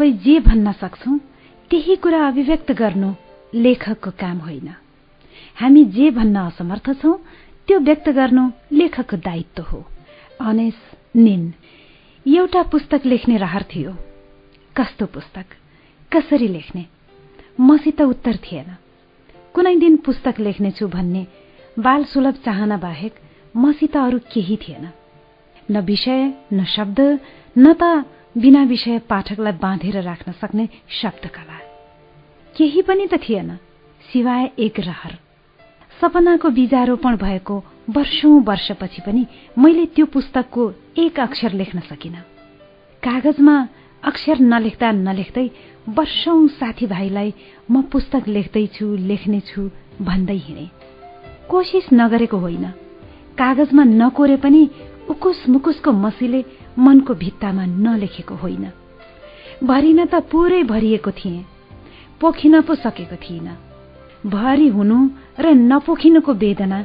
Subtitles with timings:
[0.00, 1.16] सबै जे भन्न सक्छौ
[1.70, 3.14] त्यही कुरा अभिव्यक्त गर्नु
[3.54, 4.68] लेखकको काम होइन।
[5.60, 7.14] हामी जे भन्न असमर्थ छौं
[7.68, 9.84] त्यो व्यक्त गर्नु लेखकको दायित्व हो।
[10.40, 10.78] अनेस
[11.16, 11.52] निन
[12.26, 13.92] एउटा पुस्तक लेख्ने रहर थियो।
[14.76, 15.46] कस्तो पुस्तक?
[16.12, 16.86] कसरी लेख्ने?
[17.60, 18.76] मसित उत्तर थिएन।
[19.54, 21.26] कुनै दिन पुस्तक लेख्नेछु भन्ने
[21.78, 23.14] बाल सुलभ चाहना बाहेक
[23.56, 24.88] मसित अरू केही थिएन।
[25.70, 27.20] न विषय न शब्द
[27.58, 28.04] न त
[28.38, 31.58] बिना विषय पाठकलाई बाँधेर राख्न सक्ने शब्दकला।
[32.56, 33.56] केही पनि त थिएन
[34.12, 35.18] सिवाय एक रहर।
[36.00, 39.26] सपनाको बीजारोपण भएको वर्षौं वर्षपछि पनि
[39.58, 42.14] मैले त्यो पुस्तकको एक अक्षर लेख्न सकिन।
[43.02, 43.68] कागजमा
[44.04, 45.50] अक्षर नलेख्दा नलेख्दै
[45.88, 47.34] वर्षौं साथीभाइलाई
[47.70, 50.66] म पुस्तक लेख्दैछु लेख्नेछु भन्दै हिँडे।
[51.50, 52.64] कोसिस नगरेको होइन।
[53.38, 54.70] कागजमा नकोरे पनि
[55.10, 56.44] उकुस मुकुसको मसीले
[56.84, 58.64] मनको भित्तामा नलेखेको होइन।
[59.64, 61.44] भरिन त पुरै भरिएको थिएँ।
[62.20, 63.56] पोखिन पो सकेको थिइनँ
[64.26, 64.98] भरि हुनु
[65.40, 66.78] र नपोखिनुको वेदना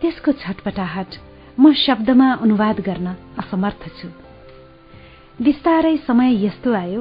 [0.00, 1.10] त्यसको छटपटाहट
[1.58, 3.08] म शब्दमा अनुवाद गर्न
[3.38, 4.08] असमर्थ छु।
[5.42, 7.00] बिस्तारै समय यस्तो आयो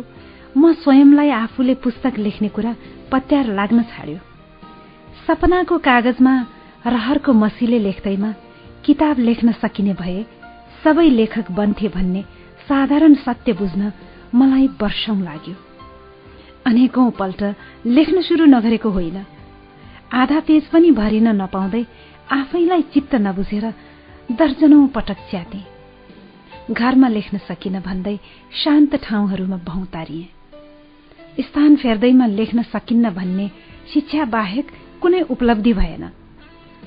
[0.58, 2.76] म स्वयंलाई आफूले पुस्तक लेख्ने कुरा
[3.12, 4.20] पत्यार लाग्न छाड्यो।
[5.28, 6.34] सपनाको कागजमा
[6.86, 8.32] रहरको मसीले लेख्दैमा
[8.86, 10.20] किताब लेख्न सकिने भए
[10.84, 12.22] सबै लेखक बन्थे भन्ने
[12.70, 13.92] साधारण सत्य बुझ्न
[14.36, 15.56] मलाई वर्षौं लाग्यो।
[16.66, 17.44] अनेकौं पल्ट
[17.86, 19.18] लेख्न सुरु नगरेको होइन।
[20.14, 21.84] आधा पेज पनि भरिन नपाउँदै
[22.32, 23.66] आफैलाई चित्त नबुझेर
[24.32, 25.62] दर्जनौं पटक च्याते।
[26.72, 28.18] घरमा लेख्न सकिन भन्दै
[28.64, 33.48] शान्त ठाउँहरूमा भौतारिए स्थान फेर्दैमा लेख्न सकिन्न भन्ने
[33.94, 34.68] शिक्षा बाहेक
[35.02, 36.04] कुनै उपलब्धि भएन।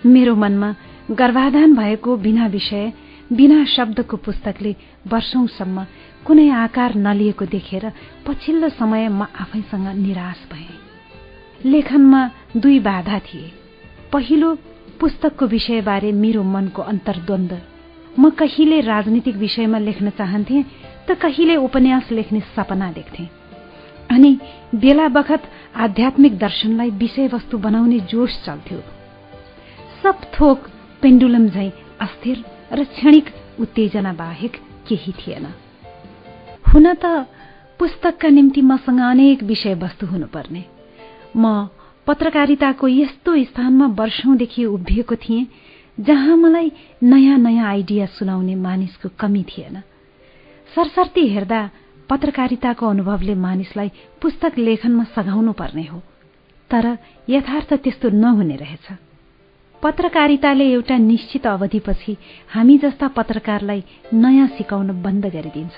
[0.07, 0.75] मेरो मनमा
[1.11, 2.93] गर्भाधान भएको बिना विषय
[3.33, 4.75] बिना शब्दको पुस्तकले
[5.13, 5.85] वर्षौंसम्म
[6.27, 7.93] कुनै आकार नलिएको देखेर
[8.27, 13.53] पछिल्लो समय म आफैसँग निराश भए। लेखनमा दुई बाधा थिए।
[14.13, 14.55] पहिलो
[15.01, 17.53] पुस्तकको विषयबारे मेरो मनको अन्तर्द्वन्द।
[18.19, 20.63] म कहिले राजनीतिक विषयमा लेख्न चाहन्थे
[21.09, 23.29] त कहिले उपन्यास लेख्ने सपना देख्थे।
[24.11, 24.39] अनि
[24.75, 25.43] बेला बखत
[25.77, 28.81] आध्यात्मिक दर्शनलाई विषयवस्तु बनाउने जोश चल्थ्यो।
[30.03, 30.69] सब थोक
[31.03, 33.27] पेन्डुलम झै अस्थिर र क्षणिक
[33.61, 34.57] उत्तेजना बाहेक
[34.89, 35.47] केही थिएन।
[36.69, 37.27] हुन त
[37.79, 40.65] पुस्तकका निम्ति मसँग अनेक विषयवस्तु हुनुपर्ने।
[41.37, 41.69] म
[42.07, 45.47] पत्रकारिताको यस्तो स्थानमा वर्षौंदेखि उभिएको थिएँ
[45.99, 49.83] जहाँ मलाई नयाँ नयाँ आइडिया सुनाउने मानिसको कमी थिएन।
[50.75, 51.61] सरसर्ती हेर्दा
[52.11, 53.91] पत्रकारिताको अनुभवले मानिसलाई
[54.23, 56.03] पुस्तक लेखनमा सघाउनु पर्ने हो
[56.71, 56.97] तर
[57.29, 58.87] यथार्थ त्यस्तो नहुने रहेछ।
[59.83, 62.17] पत्रकारिताले एउटा निश्चित अवधिपछि
[62.55, 63.83] हामी जस्ता पत्रकारलाई
[64.15, 65.77] नयाँ सिकाउन बन्द गरिदिन्छ।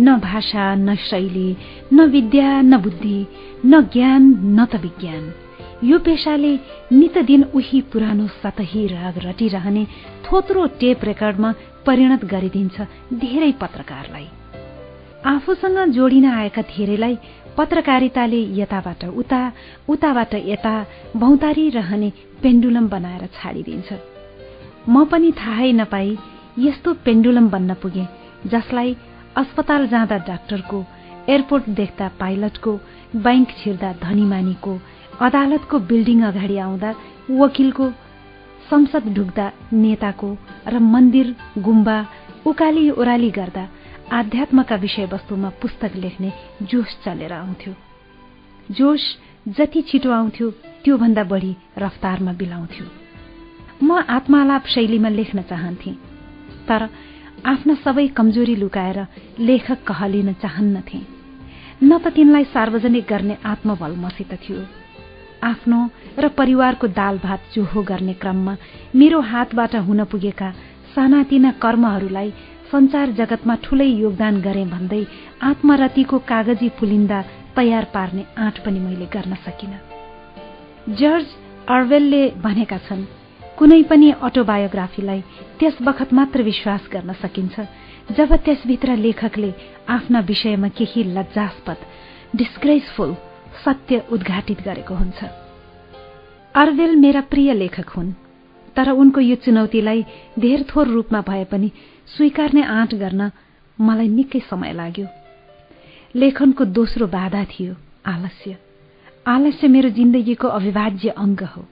[0.00, 1.56] न भाषा न शैली
[1.92, 3.18] न विद्या न बुद्धि
[3.66, 4.22] न ज्ञान
[4.58, 5.32] न त विज्ञान।
[5.84, 6.52] यो पेशाले
[6.92, 9.86] नित दिन उही पुरानो सतही राग रटिरहने
[10.26, 11.54] थोत्रो टेप रेकर्डमा
[11.86, 12.80] परिणत गरिदिन्छ
[13.14, 14.28] धेरै पत्रकारलाई।
[15.26, 17.18] आफूसँग जोडिन आएका धेरैलाई
[17.58, 19.40] पत्रकारिताले यताबाट उता
[19.88, 20.74] उताबाट यता
[21.16, 22.10] भौतारी रहने
[22.42, 23.88] पेन्डुलम बनाएर छाडिदिन्छ।
[24.88, 26.16] म पनि थाहै नपाई
[26.58, 28.06] यस्तो पेन्डुलम बन्न पुगे
[28.46, 28.96] जसलाई
[29.36, 30.78] अस्पताल जाँदा डाक्टरको
[31.28, 32.72] एयरपोर्ट देख्दा पाइलटको
[33.24, 34.72] बैंक छिर्दा धनीमानीको
[35.20, 36.90] अदालतको बिल्डिङ अगाडि आउँदा
[37.30, 37.90] वकिलको
[38.70, 40.28] संसद ढुक्दा नेताको
[40.68, 41.98] र मन्दिर गुम्बा
[42.46, 43.64] उकाली ओराली गर्दा
[44.12, 46.32] आध्यात्मका विषयवस्तुमा पुस्तक लेख्ने
[46.62, 47.72] जोश चलेर आउँथ्यो।
[48.70, 49.02] जोश
[49.48, 50.50] जति छिटो आउँथ्यो
[50.84, 52.86] त्योभन्दा बढी रफ्तारमा बिलाउँथ्यो।
[53.82, 55.92] म आत्मालाप शैलीमा लेख्न चाहन्थे
[56.68, 56.82] तर
[57.46, 58.98] आफ्ना सबै कमजोरी लुकाएर
[59.40, 61.00] लेखक कहलिन चाहन्नथे।
[61.82, 64.60] न त तिनलाई सार्वजनिक गर्ने आत्मबल मसित थियो।
[65.42, 65.78] आफ्नो
[66.18, 68.56] र परिवारको दाल भात चोहो गर्ने क्रममा
[68.94, 70.50] मेरो हातबाट हुन पुगेका
[70.94, 72.30] सानातिना कर्महरूलाई
[72.72, 75.02] संचार जगतमा ठूलै योगदान गरे भन्दै
[75.42, 77.18] आत्मरतिको कागजी पुलिन्दा
[77.58, 79.72] तयार पार्ने आँट पनि मैले गर्न सकिन।
[80.94, 81.26] जर्ज
[81.68, 83.04] अर्वेलले भनेका छन्
[83.58, 85.20] कुनै पनि अटोबायोग्राफीलाई
[85.58, 87.60] त्यस बखत मात्र विश्वास गर्न सकिन्छ
[88.16, 89.50] जब त्यसभित्र लेखकले
[89.88, 91.78] आफ्ना विषयमा केही लज्जास्पद
[92.36, 93.14] डिस्ग्रेसफुल
[93.64, 95.24] सत्य उद्घाटित गरेको हुन्छ।
[96.54, 98.12] अर्वेल मेरा प्रिय लेखक हुन्
[98.76, 100.04] तर उनको यो चुनौतीलाई
[100.38, 101.70] धेर थोर रूपमा भए पनि
[102.16, 103.30] स्वीकार्ने आँट गर्न
[103.78, 105.06] मलाई निकै समय लाग्यो।
[106.16, 107.74] लेखनको दोस्रो बाधा थियो
[108.06, 108.56] आलस्य।
[109.26, 111.64] आलस्य मेरो जिन्दगीको अविभाज्य अङ्ग हो।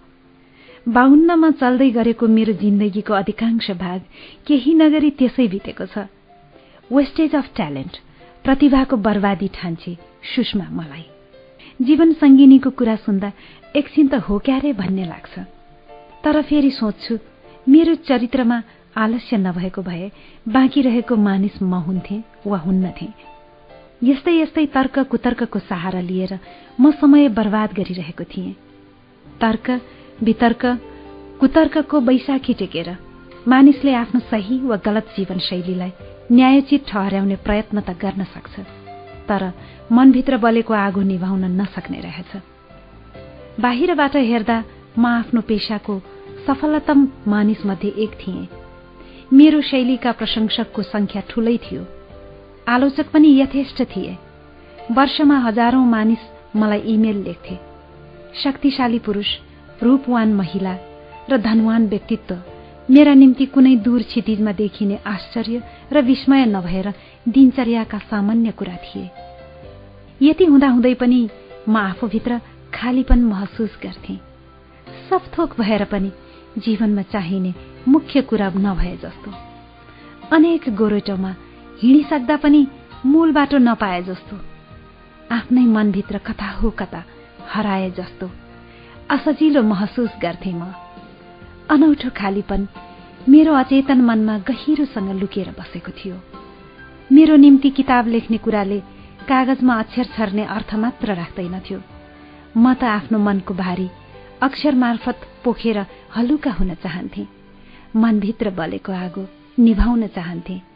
[0.88, 4.00] बाहुन्नमा चल्दै गरेको मेरो जिन्दगीको अधिकांश भाग
[4.46, 5.98] केही नगरी त्यसै बितेको छ।
[6.92, 7.96] वेस्टेज अफ ट्यालेन्ट
[8.44, 9.96] प्रतिभाको बर्बादी ठान्छे
[10.34, 11.06] सुषमा मलाई।
[11.82, 13.32] जीवन सङ्गिनीको कुरा सुन्दा
[13.76, 15.38] एकछिन त हो क्यारे भन्ने लाग्छ।
[16.24, 17.18] तर फेरि सोच्छु
[17.68, 18.62] मेरो चरित्रमा
[18.96, 20.10] आलस्य नभएको भए
[20.48, 23.35] बाँकी रहेको मानिस म हुन्थे वा हुन्नथे?
[24.02, 26.32] यस्तै यस्तै तर्क कुतर्कको सहारा लिएर
[26.80, 28.52] म समय बर्बाद गरिरहेको थिएँ।
[29.40, 29.66] तर्क
[30.22, 30.64] वितर्क
[31.40, 32.88] कुतर्कको बैशाखी टेकेर
[33.48, 35.92] मानिसले आफ्नो सही वा गलत जीवनशैलीलाई
[36.32, 38.54] न्यायोचित ठहर्याउने प्रयत्न त गर्न सक्छ
[39.28, 39.42] तर
[39.92, 42.30] मनभित्र बलेको आगो निभाउन नसक्ने रहेछ।
[43.60, 44.58] बाहिरबाट हेर्दा
[44.98, 45.94] म आफ्नो पेसाको
[46.46, 48.48] सफलतम मानिसमध्ये एक थिएँ।
[49.32, 51.82] मेरो शैलीका प्रशंसकको संख्या ठूलै थियो।
[52.68, 54.16] आलोचक पनि यथेष्ट थिए।
[54.92, 56.18] वर्षमा हजारौं मानिस
[56.56, 57.58] मलाई इमेल लेख्थे।
[58.42, 59.26] शक्तिशाली पुरुष
[59.82, 60.76] रूपवान महिला
[61.30, 62.34] र धनवान व्यक्तित्व
[62.90, 66.92] मेरा निम्ति कुनै दूर क्षितिजमा देखिने आश्चर्य र विस्मय नभएर
[67.28, 69.10] दिनचर्याका सामान्य कुरा थिए।
[70.22, 71.28] यति हुँदाहुँदै पनि
[71.68, 72.40] म आफूभित्र
[72.74, 74.16] खालीपन महसुस गर्थे।
[75.10, 76.12] सब थोक भएर पनि
[76.58, 77.54] जीवनमा चाहिने
[77.88, 79.30] मुख्य कुरा नभए जस्तो।
[80.36, 81.34] अनेक गोरेटोमा
[81.82, 82.66] हिँडिसक्दा पनि
[83.06, 84.36] मूल बाटो नपाए जस्तो।
[85.32, 87.04] आफ्नै मनभित्र कता हो कता
[87.52, 88.30] हराए जस्तो।
[89.10, 90.72] असजिलो महसुस गर्थे म।
[91.70, 92.68] अनौठो खालीपन
[93.28, 96.16] मेरो अचेतन मनमा गहिरोसँग लुकेर बसेको थियो।
[97.12, 98.80] मेरो निम्ति किताब लेख्ने कुराले
[99.28, 101.80] कागजमा अक्षर छर्ने अर्थ मात्र राख्दैनथ्यो।
[102.56, 103.88] म त आफ्नो मनको भारी
[104.42, 105.78] अक्षर मार्फत पोखेर
[106.16, 107.26] हलुका हुन चाहन्थे।
[107.96, 109.28] मनभित्र बलेको आगो
[109.58, 110.75] निभाउन चाहन्थे।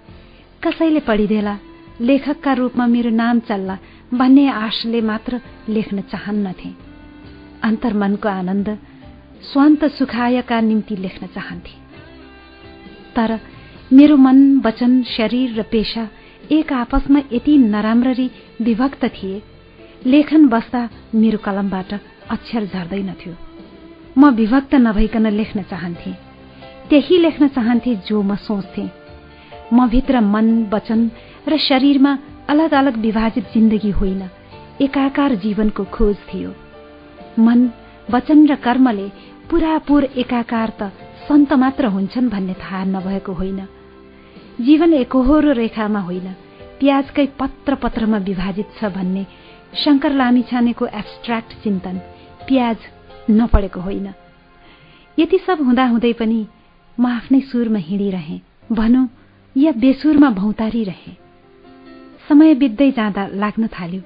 [0.65, 1.59] कसैले पढिदेला?
[2.01, 3.77] लेखकका रूपमा मेरो नाम चल्ला
[4.15, 6.71] भन्ने आशले मात्र लेख्न चाहन्नथे।
[7.63, 8.69] अन्तर्मनको आनन्द
[9.43, 11.75] स्वान्त सुखायका निम्ति लेख्न चाहन्थे।
[13.17, 13.41] तर
[13.93, 16.09] मेरो मन वचन शरीर र पेशा
[16.53, 18.31] एक आपसमा यति नराम्ररी
[18.63, 19.43] विभक्त थिए
[20.07, 21.91] लेखन बस्दा मेरो कलमबाट
[22.31, 23.35] अक्षर झर्दैनथ्यो
[24.19, 26.13] म विभक्त नभइकन लेख्न चाहन्थे।
[26.91, 29.00] त्यही लेख्न चाहन्थे जो म सोच्थेँ।
[29.73, 31.11] म भित्र मन वचन
[31.49, 32.19] र शरीरमा
[32.49, 34.23] अलग अलग विभाजित जिन्दगी होइन।
[34.81, 36.51] एकाकार जीवनको खोज थियो।
[37.39, 37.71] मन
[38.11, 39.09] वचन र कर्मले
[39.51, 40.93] पुरापुर एकाकार त
[41.29, 43.61] सन्त मात्र हुन्छन् भन्ने थाहा नभएको होइन।
[44.61, 46.33] जीवन एकहोरो रेखामा होइन।
[46.81, 49.27] प्याजकै पत्र पत्रमा विभाजित छ भन्ने
[49.85, 51.97] शङ्कर लामिछानेको एब्स्ट्राक्ट चिन्तन
[52.49, 52.77] प्याज
[53.31, 54.13] नपढेको होइन।
[55.19, 56.41] यति सब हुँदाहुँदै पनि
[56.99, 58.41] म आफ्नै सुरमा हिँडिरहेँ।
[58.73, 59.07] भनौँ
[59.57, 61.13] या बेसुरमा भौतारी रहे
[62.29, 64.03] समय बित्दै जाँदा लाग्न थाल्यो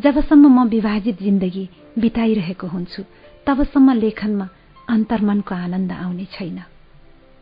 [0.00, 3.02] जबसम्म म विभाजित जिन्दगी बिताइरहेको हुन्छु
[3.46, 4.48] तबसम्म लेखनमा
[4.88, 6.58] अन्तर्मनको आनन्द आउने छैन।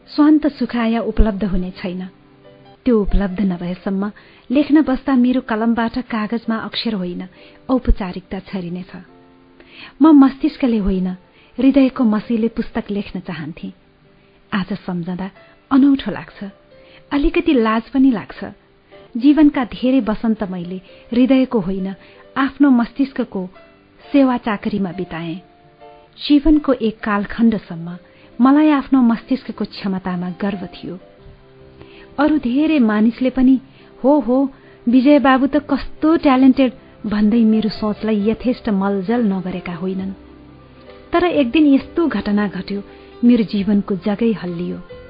[0.06, 2.06] स्वान्त सुखाया उपलब्ध हुने छैन।
[2.85, 4.11] त्यो उपलब्ध नभएसम्म
[4.50, 7.23] लेख्न बस्दा मेरो कलमबाट कागजमा अक्षर होइन
[7.69, 8.93] औपचारिकता छरिनेछ।
[10.03, 11.09] म मस्तिष्कले होइन
[11.59, 13.73] हृदयको मसीले पुस्तक लेख्न चाहन्थे।
[14.53, 15.31] आज सम्झँदा
[15.71, 16.62] अनौठो लाग्छ।
[17.12, 18.44] अलिकति लाज पनि लाग्छ।
[19.17, 20.76] जीवनका धेरै वसन्त मैले
[21.12, 21.94] हृदयको होइन
[22.37, 23.43] आफ्नो मस्तिष्कको
[24.13, 25.34] सेवा चाकरीमा बिताए।
[26.19, 27.96] जीवनको एक कालखण्डसम्म
[28.41, 30.98] मलाई आफ्नो मस्तिष्कको क्षमतामा गर्व थियो।
[32.19, 33.58] अरू धेरै मानिसले पनि
[34.05, 34.39] हो हो
[34.89, 36.72] विजय बाबु त कस्तो ट्यालेन्टेड
[37.06, 40.19] भन्दै मेरो सोचलाई यथेष्ट मलजल नगरेका होइनन्।
[41.13, 42.81] तर एक दिन यस्तो घटना घट्यो
[43.25, 45.02] मेरो जीवनको जगै हल्लियो।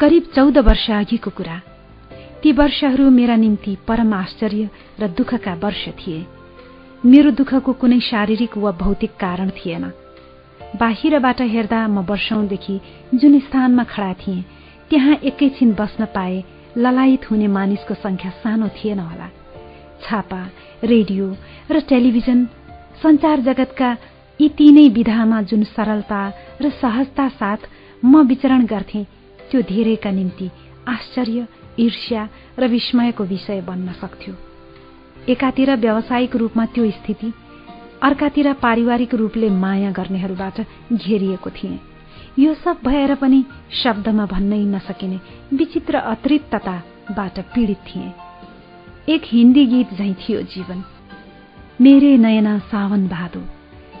[0.00, 1.60] करिब चौध वर्ष अघिको कुरा।
[2.42, 4.68] ती वर्षहरू मेरा निम्ति परम आश्चर्य
[5.00, 6.24] र दुःखका वर्ष थिए।
[7.04, 9.84] मेरो दुःखको कुनै शारीरिक वा भौतिक कारण थिएन।
[10.80, 12.80] बाहिरबाट हेर्दा म वर्षौंदेखि
[13.14, 14.42] जुन स्थानमा खडा थिएँ
[14.90, 16.42] त्यहाँ एकैछिन बस्न पाए
[16.76, 19.28] ललायत हुने मानिसको संख्या सानो थिएन होला।
[20.02, 20.42] छापा
[20.84, 21.34] रेडियो
[21.70, 22.44] र टेलिभिजन
[23.02, 23.96] संचार जगतका
[24.40, 26.22] यी तीनै विधामा जुन सरलता
[26.62, 27.68] र सहजता साथ
[28.04, 29.06] म विचरण गर्थे
[29.50, 30.50] त्यो धेरैका निम्ति
[30.88, 31.46] आश्चर्य
[31.80, 34.34] ईर्ष्या र विस्मयको विषय बन्न सक्थ्यो।
[35.28, 37.32] एकातिर व्यावसायिक रूपमा त्यो स्थिति
[38.02, 40.60] अर्कातिर पारिवारिक रूपले माया गर्नेहरूबाट
[40.92, 41.78] घेरिएको थिए।
[42.38, 45.20] यो सब भएर पनि शब्दमा भन्नै नसकिने
[45.54, 48.12] विचित्र अतृप्तताबाट पीड़ित थिए।
[49.14, 50.84] एक हिन्दी गीत झैं थियो जीवन।
[51.80, 53.42] मेरे नयना सावन भादो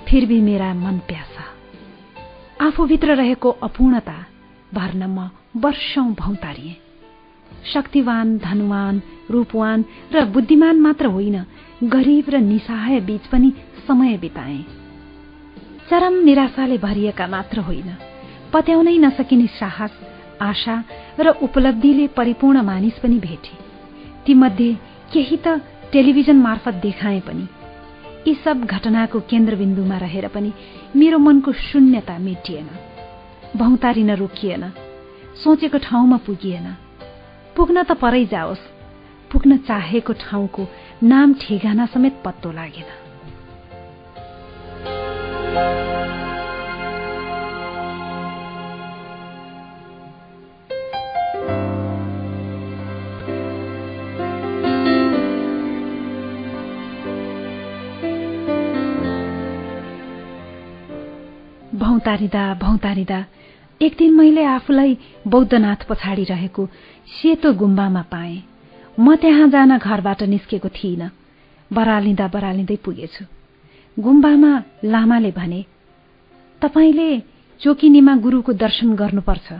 [0.08, 1.44] फिर भी मेरा मन प्यासा।
[2.66, 4.24] आफूभित्र रहेको अपूर्णता
[4.74, 6.76] भर्न म वर्षौं भौतारिए
[7.72, 9.00] शक्तिवान धनवान
[9.30, 11.36] रूपवान र बुद्धिमान मात्र होइन
[11.84, 13.52] गरीब र निसहाय बीच पनि
[13.88, 14.58] समय बिताए।
[15.90, 17.88] चरम निराशाले भरिएका मात्र होइन
[18.52, 19.92] पत्याउनै नसकिने साहस
[20.42, 20.76] आशा
[21.20, 23.54] र उपलब्धिले परिपूर्ण मानिस पनि भेटे।
[24.26, 24.70] तीमध्ये
[25.12, 25.60] केही त
[25.92, 27.46] टेलिभिजन मार्फत देखाए पनि।
[28.26, 30.50] यी सब घटनाको केन्द्रबिन्दुमा रहेर पनि
[30.96, 32.68] मेरो मनको शून्यता मेटिएन।
[33.56, 34.62] भौतारिन रोकिएन
[35.38, 36.66] सोचेको ठाउँमा पुगिएन।
[37.56, 38.62] पुग्न त परै जाओस्।
[39.30, 40.62] पुग्न चाहेको ठाउँको
[41.02, 42.90] नाम ठेगाना समेत पत्तो लागेन।
[61.78, 63.18] भौतारिँदा भौतारिँदा
[63.82, 66.66] एक दिन मैले आफूलाई बौद्धनाथ पछाडि रहेको
[67.08, 68.42] सेतो गुम्बामा पाएँ।
[69.00, 71.10] म त्यहाँ जान घरबाट निस्केको थिइनँ।
[71.72, 73.24] बरालिँदा बरालिँदै पुगेछु।
[73.98, 74.52] गुम्बामा
[74.84, 75.64] लामाले भने
[76.62, 77.08] तपाईँले
[77.60, 79.52] चोकिनीमा गुरुको दर्शन गर्नुपर्छ।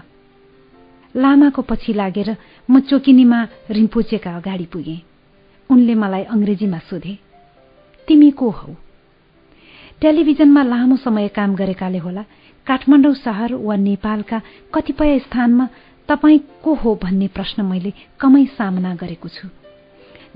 [1.16, 2.36] लामाको पछि लागेर
[2.70, 3.40] म चोकिनीमा
[3.70, 5.02] रिम्पोचेका अगाडि पुगेँ।
[5.70, 7.18] उनले मलाई अङ्ग्रेजीमा सोधे
[8.08, 8.72] तिमी को हौ?
[10.00, 12.24] टेलिभिजनमा लामो समय काम गरेकाले होला
[12.66, 14.40] काठमाडौँ शहर वा नेपालका
[14.74, 15.68] कतिपय स्थानमा
[16.08, 19.48] तपाईँ को हो भन्ने प्रश्न मैले कमै सामना गरेको छु।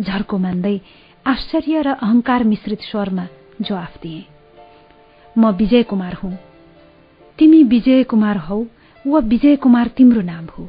[0.00, 0.80] झर्को मान्दै
[1.26, 3.26] आश्चर्य र अहंकार मिश्रित स्वरमा
[3.60, 4.24] जवाफ दिए।
[5.38, 6.36] म विजय कुमार हुँ।
[7.38, 8.64] तिमी विजय कुमार हौ
[9.06, 10.68] वा विजय कुमार तिम्रो नाम हो?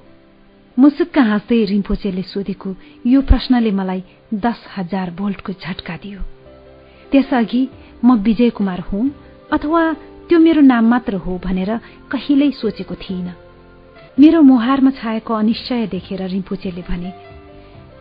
[0.80, 2.76] मुसुक्क हाँस्दै रिम्पोचेले सोधेको
[3.08, 6.20] यो प्रश्नले मलाई दस हजार भोल्टको झट्का दियो।
[7.12, 7.68] त्यसअघि
[8.06, 9.12] म विजय कुमार हुँ
[9.54, 9.96] अथवा
[10.30, 11.72] त्यो मेरो नाम मात्र हो भनेर
[12.12, 13.34] कहिल्यै सोचेको थिइनँ।
[14.20, 17.12] मेरो मुहारमा छाएको अनिश्चय देखेर रिम्पुचेले भने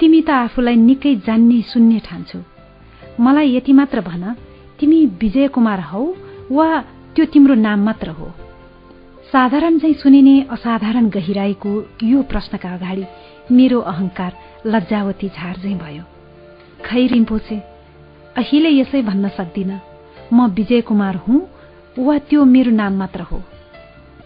[0.01, 2.41] तिमी त आफूलाई निकै जान्ने सुन्ने ठान्छौ।
[3.25, 4.25] मलाई यति मात्र भन
[4.79, 6.05] तिमी विजय कुमार हौ
[6.53, 6.69] वा
[7.17, 8.29] त्यो तिम्रो नाम मात्र हो।
[9.33, 11.73] साधारण चाहिँ सुनिने असाधारण गहिराईको
[12.05, 13.05] यो प्रश्नका अगाडि
[13.57, 14.33] मेरो अहंकार
[14.67, 16.05] लज्जावती झार भयो।
[16.85, 17.57] खै रिम्पोचे
[18.37, 19.73] अहिले यसै भन्न सक्दिन।
[20.33, 21.41] म विजय कुमार हुँ
[21.99, 23.43] वा त्यो मेरो नाम मात्र हो।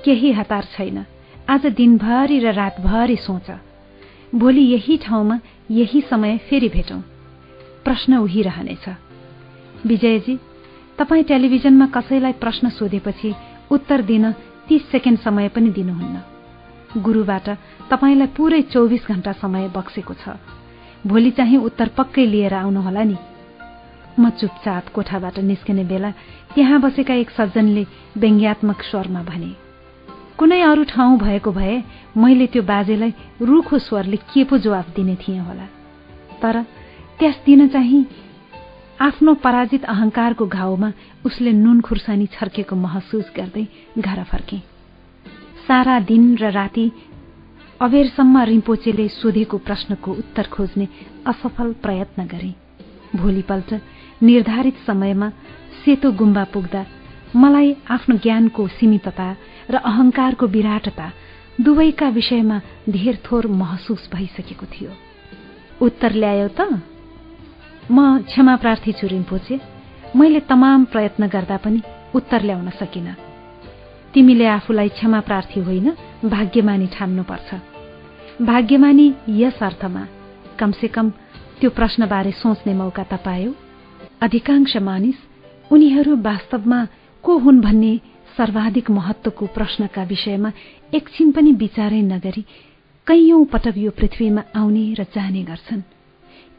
[0.05, 1.05] केही हतार छैन।
[1.49, 3.51] आज दिनभरि र रातभरि सोच।
[4.35, 5.39] भोलि यही ठाउँमा
[5.71, 7.01] यही समय फेरि भेटौं।
[7.85, 8.89] प्रश्न उही रहनेछ
[9.87, 10.39] विजयजी
[10.99, 13.35] तपाईँ टेलिभिजनमा कसैलाई प्रश्न सोधेपछि
[13.71, 14.33] उत्तर दिन
[14.69, 17.49] तीस सेकेन्ड समय पनि दिनुहुन्न। गुरुबाट
[17.91, 20.37] तपाईँलाई पुरै चौबिस घण्टा समय बक्सेको छ।
[21.07, 23.17] भोलि चाहिँ उत्तर पक्कै लिएर आउनुहोला नि।
[24.19, 26.11] म चुपचाप कोठाबाट निस्किने बेला
[26.55, 27.85] त्यहाँ बसेका एक सज्जनले
[28.17, 29.53] व्यङ्ग्यात्मक स्वरमा भने
[30.39, 31.77] कुनै अरू ठाउँ भएको भए
[32.17, 35.67] मैले त्यो बाजेलाई रुखो स्वरले के पो जवाफ दिने थिएँ होला।
[36.43, 36.63] तर
[37.19, 38.05] त्यस दिन चाहिँ
[39.01, 40.93] आफ्नो पराजित अहंकारको घाउमा
[41.27, 43.67] उसले नुन खुर्सानी छर्केको महसुस गर्दै
[43.99, 44.59] घर फर्के।
[45.67, 46.91] सारा दिन र राति
[47.81, 50.89] अबेरसम्म रिम्पोचेले सोधेको प्रश्नको उत्तर खोज्ने
[51.27, 52.55] असफल प्रयत्न गरे।
[53.17, 53.75] भोलिपल्ट
[54.23, 55.29] निर्धारित समयमा
[55.85, 56.85] सेतो गुम्बा पुग्दा
[57.37, 59.29] मलाई आफ्नो ज्ञानको सीमितता
[59.71, 61.07] र अहंकारको विराटता
[61.61, 64.91] दुवैका विषयमा धेर थोर महसुस भइसकेको थियो।
[65.83, 66.61] उत्तर ल्यायो त
[67.91, 69.61] म क्षमा प्रार्थी छु रिम्पोचे।
[70.17, 71.83] मैले तमाम प्रयत्न गर्दा पनि
[72.15, 73.09] उत्तर ल्याउन सकिन।
[74.15, 75.89] तिमीले आफूलाई क्षमा प्रार्थी होइन
[76.25, 77.51] भाग्यमानी ठान्नुपर्छ।
[78.43, 80.07] भाग्यमानी यस अर्थमा
[80.59, 81.11] कमसेकम
[81.61, 83.51] त्यो प्रश्नबारे सोच्ने मौका त पायो।
[84.23, 85.15] अधिकांश मानिस
[85.73, 86.85] उनीहरू वास्तवमा
[87.23, 88.01] को हुन् भन्ने
[88.37, 90.53] सर्वाधिक महत्वको प्रश्नका विषयमा
[90.95, 92.45] एकछिन पनि विचारै नगरी
[93.07, 95.83] कैयौं पटक यो पृथ्वीमा आउने र जाने गर्छन्।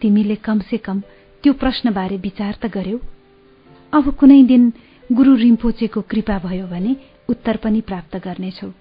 [0.02, 1.00] तिमीले कमसे कम
[1.44, 3.00] त्यो प्रश्नबारे विचार त गर्यौ।
[3.94, 4.74] अब कुनै दिन
[5.12, 6.96] गुरु रिम्पोचेको कृपा भयो भने
[7.30, 8.72] उत्तर पनि प्राप्त गर्नेछौ।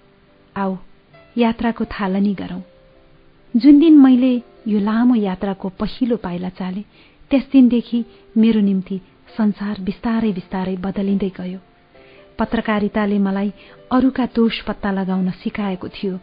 [0.57, 0.77] आऊ
[1.37, 2.61] यात्राको थालनी गरौं।
[3.55, 4.33] जुन दिन मैले
[4.67, 6.83] यो लामो यात्राको पहिलो पाइला चाले
[7.33, 7.99] त्यस दिनदेखि
[8.37, 8.99] मेरो निम्ति
[9.37, 11.59] संसार बिस्तारै बिस्तारै बदलिँदै गयो।
[12.39, 13.49] पत्रकारिताले मलाई
[13.91, 16.17] अरूका दोष पत्ता लगाउन सिकाएको थियो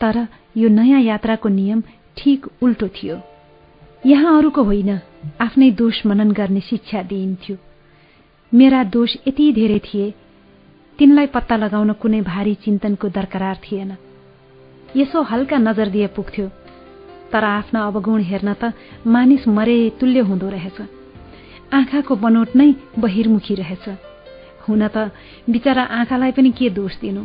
[0.00, 0.16] तर
[0.56, 1.82] यो नयाँ यात्राको नियम
[2.16, 3.16] ठिक उल्टो थियो।
[4.02, 4.90] यहाँ अरूको होइन
[5.40, 7.56] आफ्नै दोष मनन गर्ने शिक्षा दिइन्थ्यो।
[8.52, 10.10] मेरा दोष यति धेरै थिए
[10.98, 13.96] तिनलाई पत्ता लगाउन कुनै भारी चिन्तनको दरकरार थिएन।
[14.96, 16.48] यसो हल्का नजर दिए पुग्थ्यो।
[17.32, 18.72] तर आफ्ना अवगुण हेर्न त
[19.06, 20.80] मानिस मरे तुल्य हुँदो रहेछ।
[21.72, 23.88] आँखाको बनोट नै बहिर्मुखी रहेछ।
[24.68, 25.10] हुन त
[25.50, 27.24] बिचरा आँखालाई पनि के दोष दिनु?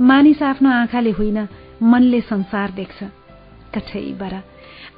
[0.00, 1.38] मानिस आफ्नो आँखाले होइन
[1.82, 3.02] मनले संसार देख्छ।
[3.74, 4.40] कठै बरा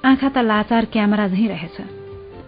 [0.04, 1.76] आँखा त लाचार क्यामेरा झै रहेछ।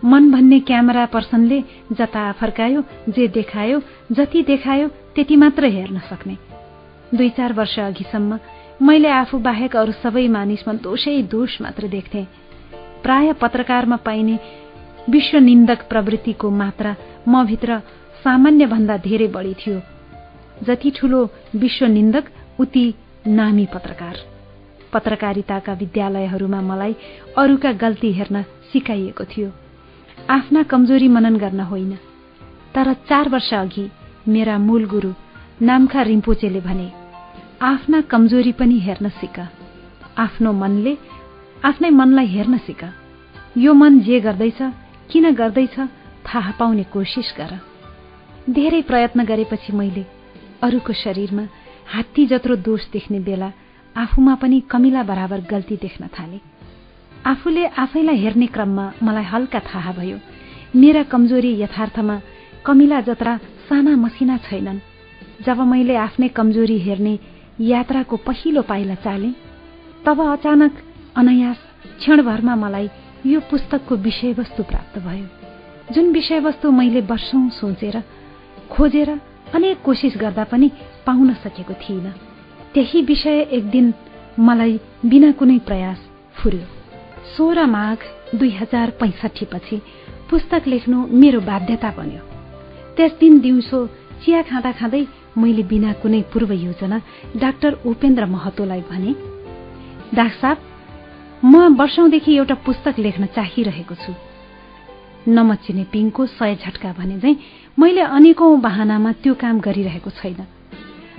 [0.05, 1.61] मन भन्ने क्यामेरा पर्सनले
[1.93, 3.81] जता फर्कायो जे देखायो
[4.13, 6.37] जति देखायो त्यति मात्र हेर्न सक्ने।
[7.15, 8.39] दुई चार वर्ष अघिसम्म
[8.83, 12.27] मैले आफू बाहेक अरू सबै मानिसमा दोषै दोष मात्र देख्थे।
[13.03, 14.39] प्राय पत्रकारमा पाइने
[15.11, 16.95] विश्व निन्दक प्रवृत्तिको मात्रा
[17.29, 17.79] म भित्र
[18.25, 19.81] सामान्यभन्दा धेरै बढी थियो।
[20.63, 22.25] जति ठूलो विश्व निन्दक
[22.61, 22.95] उति
[23.27, 24.17] नामी पत्रकार।
[24.93, 26.97] पत्रकारिताका विद्यालयहरूमा मलाई
[27.39, 29.51] अरूका गल्ती हेर्न सिकाइएको थियो।
[30.31, 31.93] आफ्ना कमजोरी मनन गर्न होइन।
[32.75, 33.91] तर चार वर्ष अघि
[34.29, 35.13] मेरा मूल गुरु
[35.63, 36.98] नामखा रिम्पोचेले भने
[37.63, 39.39] आफ्ना कमजोरी पनि हेर्न सिक।
[40.19, 40.97] आफ्नो मनले
[41.65, 42.83] आफ्नै मनलाई हेर्न सिक।
[43.59, 44.59] यो मन जे गर्दैछ
[45.11, 45.75] किन गर्दैछ
[46.27, 47.59] थाहा पाउने कोसिस गर।
[48.51, 50.05] धेरै प्रयत्न गरेपछि मैले
[50.63, 51.43] अरूको शरीरमा
[51.87, 53.51] हात्ती जत्रो दोष देख्ने बेला
[53.97, 56.39] आफूमा पनि कमिला बराबर गल्ती देख्न थाले।
[57.27, 60.19] आफूले आफैलाई हेर्ने क्रममा मलाई हल्का थाहा भयो।
[60.77, 62.21] मेरा कमजोरी यथार्थमा
[62.67, 63.37] कमिला जत्रा
[63.69, 64.79] साना मसिना छैनन्।
[65.47, 67.19] जब मैले आफ्नै कमजोरी हेर्ने
[67.61, 69.31] यात्राको पहिलो पाइला चाले।
[70.07, 70.73] तब अचानक
[71.17, 71.57] अनायास
[71.99, 72.89] क्षणभरमा मलाई
[73.27, 75.27] यो पुस्तकको विषयवस्तु प्राप्त भयो।
[75.95, 78.03] जुन विषयवस्तु मैले वर्षौं सोचेर
[78.71, 79.11] खोजेर
[79.55, 80.71] अनेक कोसिस गर्दा पनि
[81.07, 82.13] पाउन सकेको थिइनँ।
[82.75, 83.95] त्यही विषय एक दिन
[84.39, 85.99] मलाई बिना कुनै प्रयास
[86.35, 86.67] फुर्यो।
[87.37, 87.99] सोह्र माघ
[88.35, 89.83] दुई हजार पैँसठी पछि
[90.31, 92.23] पुस्तक लेख्नु मेरो बाध्यता बन्यो।
[92.97, 93.87] त्यस दिन दिउँसो
[94.25, 97.01] चिया खाँदा खाँदै मैले बिना कुनै पूर्व योजना
[97.37, 99.13] डाक्टर उपेन्द्र महतोलाई भने
[100.15, 100.59] डाक्टर साहब
[101.45, 104.13] म वर्षौंदेखि एउटा पुस्तक लेख्न चाहिरहेको छु।
[105.29, 107.39] नमचिने पिङको सय झट्का भने चाहिँ
[107.79, 110.41] मैले अनेकौं बाहनामा त्यो काम गरिरहेको छैन।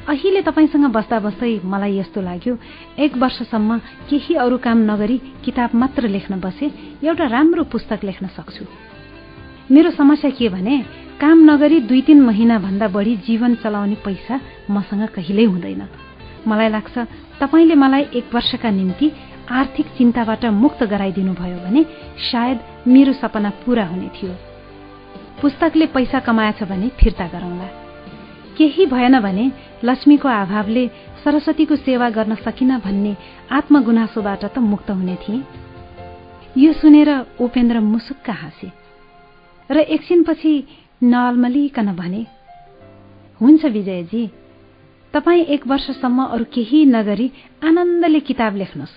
[0.10, 2.54] अहिले तपाईँसँग बस्दा बस्दै मलाई यस्तो लाग्यो
[2.98, 3.78] एक वर्षसम्म
[4.10, 6.66] केही अरू काम नगरी किताब मात्र लेख्न बसे
[7.06, 8.66] एउटा राम्रो पुस्तक लेख्न सक्छु।
[9.72, 10.76] मेरो समस्या के भने
[11.22, 14.40] काम नगरी दुई तीन महिनाभन्दा बढी जीवन चलाउने पैसा
[14.72, 15.82] मसँग कहिल्यै हुँदैन।
[16.48, 16.98] मलाई लाग्छ
[17.42, 19.12] तपाईँले मलाई एक वर्षका निम्ति
[19.52, 21.84] आर्थिक चिन्ताबाट मुक्त गराइदिनु भयो भने
[22.32, 24.32] सायद मेरो सपना पूरा हुने थियो।
[25.42, 27.68] पुस्तकले पैसा कमाएछ भने फिर्ता गरौँला।
[28.58, 29.52] केही भएन भने
[29.84, 30.88] लक्ष्मीको अभावले
[31.24, 33.16] सरस्वतीको सेवा गर्न सकिन भन्ने
[33.52, 35.44] आत्मगुनासोबाट त मुक्त हुने थिए।
[36.58, 38.72] यो सुनेर उपेन्द्र मुसुक्क हाँसे।
[39.72, 40.52] र एकछिनपछि
[41.02, 42.26] नलमलिकन भने।
[43.42, 44.24] हुन्छ विजयजी
[45.14, 47.32] तपाईँ एक वर्षसम्म अरू केही नगरी
[47.64, 48.96] आनन्दले किताब लेख्नुहोस्।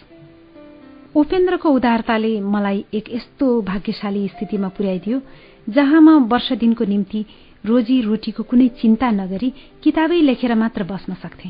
[1.16, 5.20] उपेन्द्रको उदारताले मलाई एक यस्तो भाग्यशाली स्थितिमा पुर्याइदियो
[5.68, 7.24] जहाँ म वर्ष दिनको निम्ति
[7.64, 11.48] रोजी रोटीको कुनै चिन्ता नगरी किताबै लेखेर मात्र बस्न सक्थे।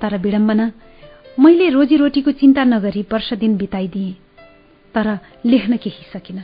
[0.00, 0.70] तर विडम्बना
[1.38, 4.12] मैले रोजी रोटीको चिन्ता नगरी वर्ष दिन बिताइदिए
[4.94, 6.42] तर लेख्न केही सकिन।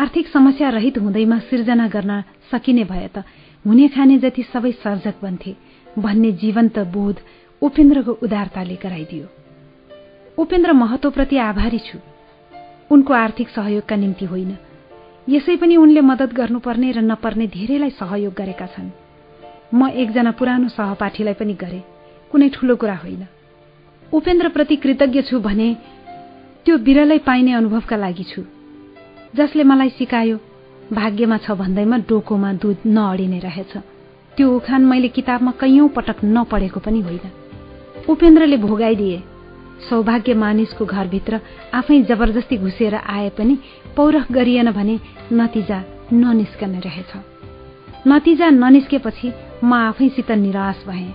[0.00, 3.24] आर्थिक समस्या रहित हुँदैमा सिर्जना गर्न सकिने भए त
[3.66, 5.56] हुने खाने जति सबै सर्जक बन्थे
[5.98, 7.16] भन्ने जीवन्त बोध
[7.62, 9.26] उपेन्द्रको उदारताले गराइदियो।
[10.38, 11.98] उपेन्द्र महत्वप्रति आभारी छु।
[12.90, 14.56] उनको आर्थिक सहयोगका निम्ति होइन।
[15.28, 18.88] यसै पनि उनले मद्दत गर्नुपर्ने र नपर्ने धेरैलाई सहयोग गरेका छन्।
[19.74, 21.82] म एकजना पुरानो सहपाठीलाई पनि गरे
[22.32, 23.26] कुनै ठूलो कुरा होइन।
[24.12, 25.68] उपेन्द्रप्रति कृतज्ञ छु भने
[26.64, 28.59] त्यो बिरलै पाइने अनुभवका लागि छु।
[29.36, 30.36] जसले मलाई सिकायो
[30.92, 33.76] भाग्यमा छ भन्दैमा डोकोमा दुध नअडिने रहेछ।
[34.36, 37.26] त्यो उखान मैले किताबमा कैयौं पटक नपढेको पनि होइन।
[38.08, 39.22] उपेन्द्रले भोगाइदिए
[39.88, 41.40] सौभाग्य मानिसको घरभित्र
[41.74, 43.54] आफै जबरजस्ती घुसेर आए पनि
[43.96, 44.98] पौरख गरिएन भने
[45.32, 45.78] नतिजा
[46.12, 47.12] ननिस्कने रहेछ।
[48.08, 49.32] नतिजा ननिस्केपछि
[49.64, 51.06] म आफैसित निराश भए।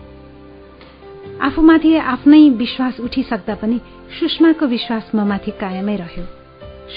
[1.42, 3.80] आफूमाथि आफ्नै विश्वास उठिसक्दा पनि
[4.20, 6.26] सुषमाको विश्वास म माथि कायमै रह्यो।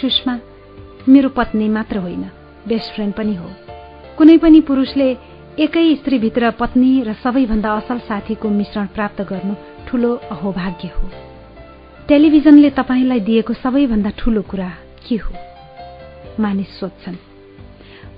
[0.01, 0.39] सुषमा
[1.09, 2.23] मेरो पत्नी मात्र होइन
[2.69, 3.51] बेस्ट फ्रेन्ड पनि हो।
[4.19, 5.17] कुनै पनि पुरुषले
[5.59, 9.55] एकै स्त्रीभित्र पत्नी र सबैभन्दा असल साथीको मिश्रण प्राप्त गर्नु
[9.89, 11.11] ठूलो अहोभाग्य हो।
[12.09, 14.73] टेलिभिजनले तपाईँलाई दिएको सबैभन्दा ठूलो कुरा
[15.09, 15.35] के हो?
[16.41, 17.17] मानिस सोध्छन्।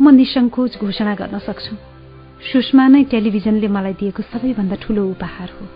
[0.02, 1.76] म निसङ्कोच घोषणा गर्न सक्छु।
[2.52, 5.66] सुषमा नै टेलिभिजनले मलाई दिएको सबैभन्दा ठूलो उपहार हो।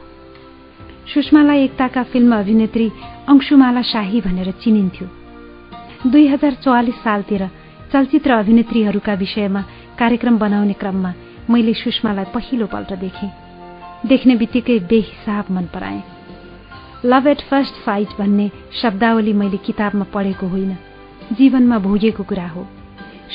[1.15, 2.91] सुषमालाई एकताका फिल्म अभिनेत्री
[3.29, 5.24] अंशुमाला शाही भनेर चिनिन्थ्यो।
[6.07, 7.51] दुई हजार चौवालिस सालतिर
[7.93, 9.61] चलचित्र अभिनेत्रीहरूका विषयमा
[9.99, 11.13] कार्यक्रम बनाउने क्रममा
[11.51, 13.31] मैले सुषमालाई पहिलो पल्ट देखेँ।
[14.07, 16.03] देख्ने बित्तिकै बेहिसाब मन पराएँ।
[17.05, 18.51] लभ एट फर्स्ट फाइट भन्ने
[18.83, 20.77] शब्दावली मैले किताबमा पढेको होइन।
[21.33, 22.67] जीवनमा भोगेको कुरा हो।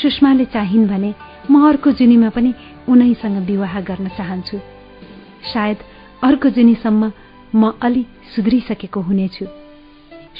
[0.02, 1.14] सुषमाले चाहिन् भने
[1.52, 2.54] म अर्को जुनीमा पनि
[2.90, 4.58] उनैसँग विवाह गर्न चाहन्छु।
[5.54, 5.78] सायद
[6.24, 7.12] अर्को जुनीसम्म
[7.56, 8.06] म अलि
[8.36, 9.46] सुध्रिसकेको हुनेछु।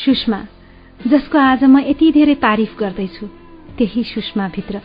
[0.06, 0.46] सुषमा
[1.08, 3.26] जसको आज म यति धेरै तारिफ गर्दैछु
[3.78, 4.80] त्यही सुषमाभित्र।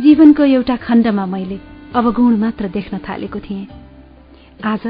[0.00, 1.58] जीवनको एउटा खण्डमा मैले
[1.94, 3.66] अवगुण मात्र देख्न थालेको थिएँ।
[4.64, 4.84] आज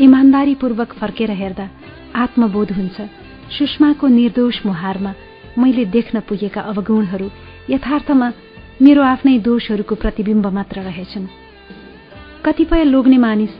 [0.00, 1.68] इमान्दारीपूर्वक फर्केर हेर्दा
[2.14, 3.00] आत्मबोध हुन्छ।
[3.50, 5.12] सुषमाको निर्दोष मुहारमा
[5.58, 7.28] मैले देख्न पुगेका अवगुणहरू
[7.70, 8.32] यथार्थमा
[8.82, 11.26] मेरो आफ्नै दोषहरूको प्रतिबिम्ब मात्र रहेछन्।
[12.46, 13.50] कतिपय लोग्ने मानिस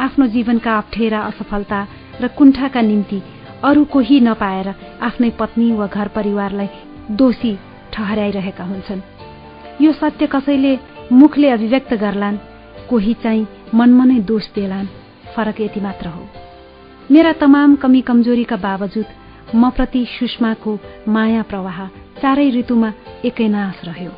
[0.00, 1.80] आफ्नो जीवनका अप्ठेरा असफलता
[2.22, 3.18] र कुण्ठाका निम्ति
[3.64, 4.68] अरू कोही नपाएर
[5.02, 6.68] आफ्नै पत्नी वा घर परिवारलाई
[7.10, 7.52] दोषी
[7.92, 9.00] ठहर्याइरहेका हुन्छन्।
[9.82, 10.78] यो सत्य कसैले
[11.12, 12.38] मुखले अभिव्यक्त गर्लान्
[12.90, 14.86] कोही चाहिँ मनमनै दोष देलान्
[15.34, 16.22] फरक यति मात्र हो।
[17.10, 19.06] मेरा तमाम कमी कमजोरीका बावजुद
[19.54, 21.86] म प्रति सुषमाको माया प्रवाह
[22.22, 22.92] चारै ऋतुमा
[23.24, 24.12] एकै नाश रह्यो।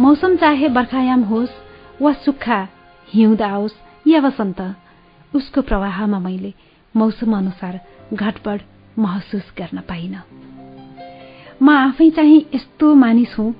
[0.00, 1.60] मौसम चाहे बर्खायाम होस्
[2.02, 2.66] वा सुक्खा
[3.08, 4.60] हिउँद आओस् या वसन्त
[5.32, 6.54] उसको प्रवाहमा मैले
[6.94, 7.80] मौसम अनुसार
[8.12, 8.60] घटबड
[8.98, 10.16] महसुस गर्न पाइन।
[11.62, 13.54] म आफै चाहिँ यस्तो मानिस हुँ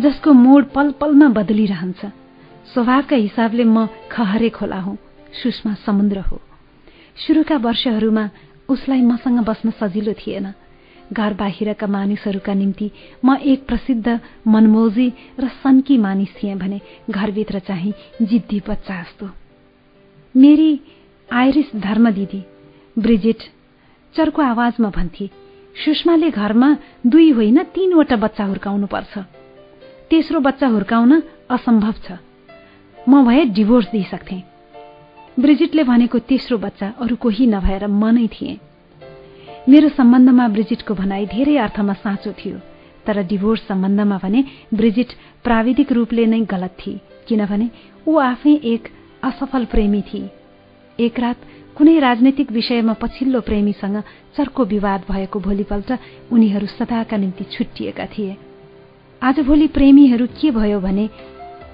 [0.00, 2.04] जसको मोड पल पलमा बदलिरहन्छ।
[2.72, 4.96] स्वभावका हिसाबले म खहरे खोला हुँ
[5.42, 6.40] सुषमा समुद्र हो।
[7.16, 8.30] सुरुका वर्षहरूमा
[8.68, 10.52] उसलाई मसँग बस्न सजिलो थिएन।
[11.12, 12.90] घर बाहिरका मानिसहरूका निम्ति
[13.24, 19.30] म एक प्रसिद्ध मनमोजी र सन्की मानिस थिएँ भने घरभित्र चाहिँ जिद्दी बच्चा जस्तो।
[20.36, 20.80] मेरी
[21.32, 22.42] आइरिस धर्म दिदी
[22.98, 23.42] ब्रिजिट
[24.16, 25.26] चर्को आवाजमा भन्थे
[25.74, 26.68] सुषमाले घरमा
[27.06, 29.18] दुई होइन तीनवटा बच्चा हुर्काउनुपर्छ।
[30.10, 31.12] तेस्रो बच्चा हुर्काउन
[31.50, 32.18] असम्भव छ।
[32.98, 34.42] म भए डिभोर्स दिइसक्थेँ।
[35.40, 38.58] ब्रिजिटले भनेको तेस्रो बच्चा अरू कोही नभएर म नै थिएँ।
[39.68, 42.58] मेरो सम्बन्धमा ब्रिजिटको भनाई धेरै अर्थमा साँचो थियो
[43.06, 45.10] तर डिभोर्स सम्बन्धमा भने ब्रिजिट
[45.44, 47.68] प्राविधिक रूपले नै गलत थिए किनभने
[48.06, 48.88] ऊ आफै एक
[49.22, 50.30] असफल प्रेमी थिए।
[50.98, 51.38] एक रात
[51.76, 53.96] कुनै राजनैतिक विषयमा पछिल्लो प्रेमीसँग
[54.36, 55.90] चर्को विवाद भएको भोलिपल्ट
[56.32, 58.36] उनीहरू सदाका निम्ति छुट्टिएका थिए।
[59.22, 61.08] आजभोलि प्रेमीहरू के भयो भने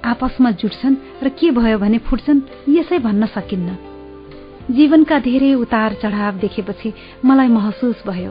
[0.04, 3.76] आपसमा जुट्छन् र के भयो भने फुट्छन् यसै भन्न सकिन्न।
[4.70, 6.92] जीवनका धेरै उतार चढाव देखेपछि
[7.24, 8.30] मलाई महसुस भयो।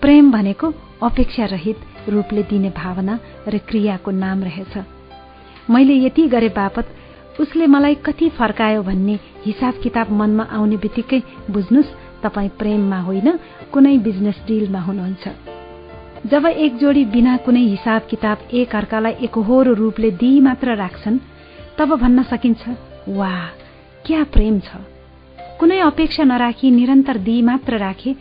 [0.00, 0.72] प्रेम भनेको
[1.02, 4.74] अपेक्षा रहित रूपले दिने भावना र क्रियाको नाम रहेछ।
[5.70, 6.86] मैले यति गरे बापत
[7.40, 13.38] उसले मलाई कति फर्कायो भन्ने हिसाब किताब मनमा आउने बित्तिकै बुझ्नुहोस् तपाईँ प्रेममा होइन
[13.72, 15.28] कुनै बिजनेस डिलमा हुनुहुन्छ।
[16.26, 21.18] जब एक जोडी बिना कुनै हिसाब किताब एक अर्कालाई एकहोरो रूपले दिई मात्र राख्छन्
[21.78, 22.62] तब भन्न सकिन्छ
[23.08, 23.32] वा
[24.06, 24.76] क्या प्रेम छ!
[25.60, 28.14] कुनै अपेक्षा नराखी निरन्तर दिई मात्र राखे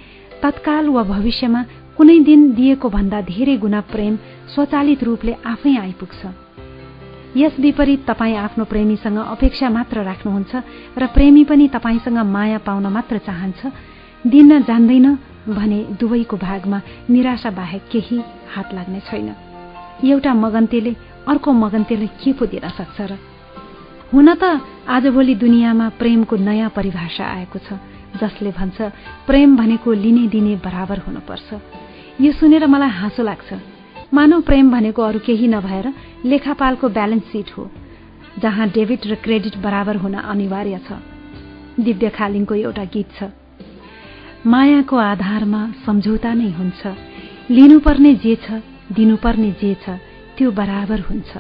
[0.44, 1.64] तत्काल वा भविष्यमा
[1.98, 4.16] कुनै दिन दिएको भन्दा धेरै गुणा प्रेम
[4.54, 6.20] स्वचालित रूपले आफै आइपुग्छ।
[7.38, 10.52] यस विपरीत तपाईँ आफ्नो प्रेमीसँग अपेक्षा मात्र राख्नुहुन्छ
[11.00, 13.72] र प्रेमी पनि तपाईँसँग माया पाउन मात्र चाहन्छ।
[14.28, 15.08] दिन जान्दैन
[15.48, 18.20] भने दुवैको भागमा निराशा बाहेक केही
[18.52, 19.30] हात लाग्ने छैन।
[20.04, 20.96] एउटा मगन्तेले
[21.28, 23.18] अर्को मगन्तेले के पो दिन सक्छ र?
[24.12, 24.44] हुन त
[24.92, 27.80] आजभोलि दुनियाँमा प्रेमको नयाँ परिभाषा आएको छ
[28.20, 28.82] जसले भन्छ
[29.28, 31.50] प्रेम भनेको लिने दिने बराबर हुनुपर्छ।
[32.22, 33.81] यो सुनेर मलाई हाँसो लाग्छ।
[34.14, 35.86] मानव प्रेम भनेको अरू केही नभएर
[36.26, 37.70] लेखापालको ब्यालेन्स सिट हो
[38.40, 41.00] जहाँ डेबिट र क्रेडिट बराबर हुन अनिवार्य छ।
[41.80, 43.32] दिव्य खालिङको एउटा गीत छ।
[44.46, 46.82] मायाको आधारमा सम्झौता नै हुन्छ।
[47.52, 48.60] लिनुपर्ने जे छ
[48.92, 49.96] दिनुपर्ने जे छ
[50.38, 51.32] त्यो बराबर हुन्छ।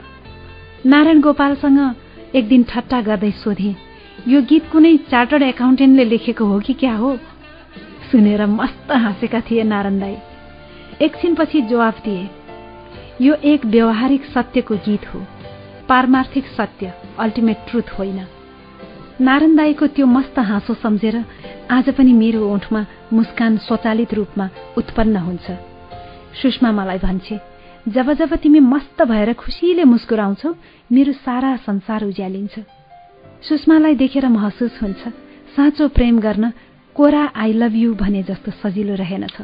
[0.86, 1.80] नारायण गोपालसँग
[2.36, 3.76] एक दिन ठट्टा गर्दै सोधे
[4.28, 7.18] यो गीत कुनै चार्टर्ड एकाउन्टेन्टले लेखेको हो कि क्या हो?
[8.12, 10.16] सुनेर मस्त हाँसेका थिए नारायण दाई।
[11.02, 12.30] एकछिनपछि जवाफ दिए
[13.22, 15.20] यो एक व्यवहारिक सत्यको गीत हो।
[15.90, 18.20] पारमार्थिक सत्य अल्टिमेट ट्रुथ होइन।
[19.22, 21.18] नारायण दाईको त्यो मस्त हाँसो सम्झेर
[21.72, 25.52] आज पनि मेरो ओठमा मुस्कान स्वचालित रूपमा उत्पन्न हुन्छ।
[26.42, 27.40] सुषमा मलाई भन्छे
[27.88, 30.54] जब जब तिमी मस्त भएर खुसीले मुस्कुराउँछौ
[30.92, 32.60] मेरो सारा संसार उज्यालिन्छ।
[33.48, 35.08] सुषमालाई देखेर महसुस हुन्छ
[35.56, 36.52] साँचो प्रेम गर्न
[36.96, 39.42] कोरा आई लभ यू भने जस्तो सजिलो रहेनछ।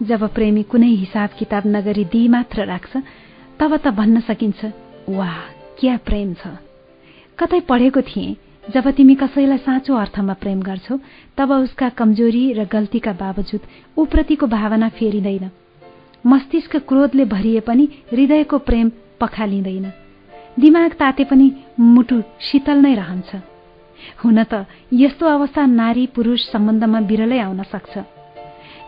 [0.00, 2.96] जब प्रेमी कुनै हिसाब किताब नगरी दिई मात्र राख्छ
[3.60, 4.60] तब त भन्न सकिन्छ
[5.08, 5.36] वाह
[5.78, 6.58] क्या प्रेम छ।
[7.38, 8.36] कतै पढेको थिएँ।
[8.70, 10.98] जब तिमी कसैलाई साँचो अर्थमा प्रेम गर्छौ
[11.38, 13.62] तब उसका कमजोरी र गल्तीका बावजुद
[13.98, 15.50] ऊप्रतिको भावना फेरिँदैन।
[16.24, 19.86] मस्तिष्क क्रोधले भरिए पनि हृदयको प्रेम पखालिँदैन।
[20.58, 21.46] दिमाग ताते पनि
[21.80, 23.30] मुटु शीतल नै रहन्छ।
[24.24, 27.98] हुन त यस्तो अवस्था नारी पुरुष सम्बन्धमा बिरलै आउन सक्छ।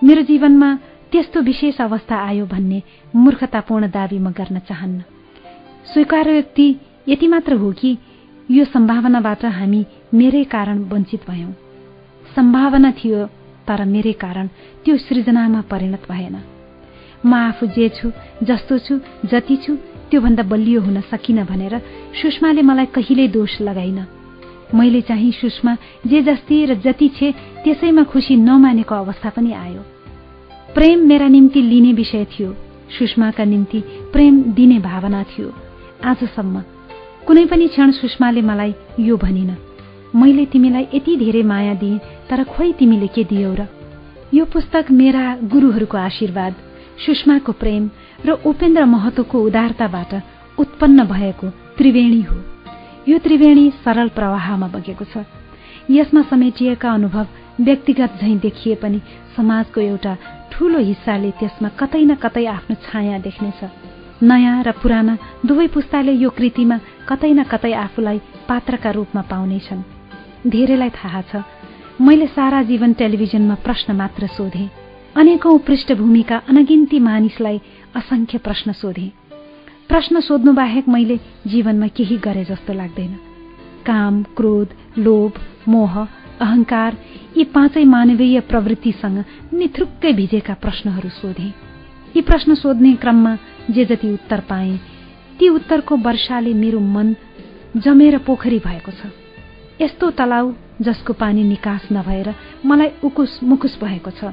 [0.04, 0.70] मेरो जीवनमा
[1.14, 2.82] त्यस्तो विशेष अवस्था आयो भन्ने
[3.14, 5.00] मूर्खतापूर्ण दावी म गर्न चाहन्न।
[5.86, 6.66] स्वीकार व्यक्ति
[7.08, 7.90] यति मात्र हो कि
[8.50, 11.52] यो सम्भावनाबाट हामी मेरै कारण वञ्चित भयौं।
[12.34, 13.26] सम्भावना थियो
[13.62, 14.46] तर मेरै कारण
[14.82, 16.36] त्यो सृजनामा परिणत भएन।
[17.22, 18.10] म आफू जे छु
[18.42, 18.98] जस्तो छु
[19.30, 19.76] जति छु
[20.10, 21.78] त्योभन्दा बलियो हुन सकिन भनेर
[22.18, 24.04] सुषमाले मलाई कहिल्यै दोष लगाइन।
[24.74, 25.76] मैले चाहिँ सुषमा
[26.10, 29.93] जे जस्ती र जति छे त्यसैमा खुसी नमानेको अवस्था पनि आयो।
[30.74, 32.52] प्रेम मेरा निम्ति लिने विषय थियो।
[32.98, 33.80] सुषमाका निम्ति
[34.12, 35.52] प्रेम दिने भावना थियो।
[36.04, 36.62] आजसम्म
[37.26, 39.56] कुनै पनि क्षण सुषमाले मलाई यो भनिन
[40.14, 41.98] मैले तिमीलाई यति धेरै माया दिएँ
[42.30, 43.66] तर खोइ तिमीले के दियौ र?
[44.34, 46.54] यो पुस्तक मेरा गुरुहरूको आशीर्वाद
[47.06, 47.90] सुषमाको प्रेम
[48.26, 50.14] र उपेन्द्र महतोको उदारताबाट
[50.58, 52.36] उत्पन्न भएको त्रिवेणी हो।
[53.08, 55.24] यो त्रिवेणी सरल प्रवाहमा बगेको छ।
[55.90, 57.26] यसमा समेटिएका अनुभव
[57.60, 59.00] व्यक्तिगत झैं देखिए पनि
[59.36, 60.16] समाजको एउटा
[60.54, 63.60] ठूलो हिस्साले त्यसमा कतै न कतै आफ्नो छाया देख्नेछ।
[64.22, 65.14] नयाँ र पुराना
[65.46, 66.76] दुवै पुस्ताले यो कृतिमा
[67.08, 69.82] कतै न कतै आफूलाई पात्रका रूपमा पाउनेछन्।
[70.46, 71.42] धेरैलाई थाहा छ
[72.00, 74.70] मैले सारा जीवन टेलिभिजनमा प्रश्न मात्र सोधे।
[75.16, 77.58] अनेकौं पृष्ठभूमिका अनगिन्ती मानिसलाई
[77.96, 79.12] असंख्य प्रश्न सोधे।
[79.88, 83.14] प्रश्न सोध्नु बाहेक मैले जीवनमा केही गरे जस्तो लाग्दैन।
[83.86, 85.32] काम क्रोध लोभ
[85.68, 85.94] मोह
[86.40, 86.96] अहंकार
[87.36, 89.18] यी पाँचै मानवीय प्रवृत्तिसँग
[89.54, 91.48] निथुक्कै भिजेका प्रश्नहरू सोधे।
[92.16, 93.36] यी प्रश्न सोध्ने क्रममा
[93.70, 94.76] जे जति उत्तर पाए
[95.38, 97.14] ती उत्तरको वर्षाले मेरो मन
[97.76, 99.10] जमेर पोखरी भएको छ।
[99.80, 102.34] यस्तो तलाउ जसको पानी निकास नभएर
[102.66, 104.32] मलाई उकुस मुकुस भएको छ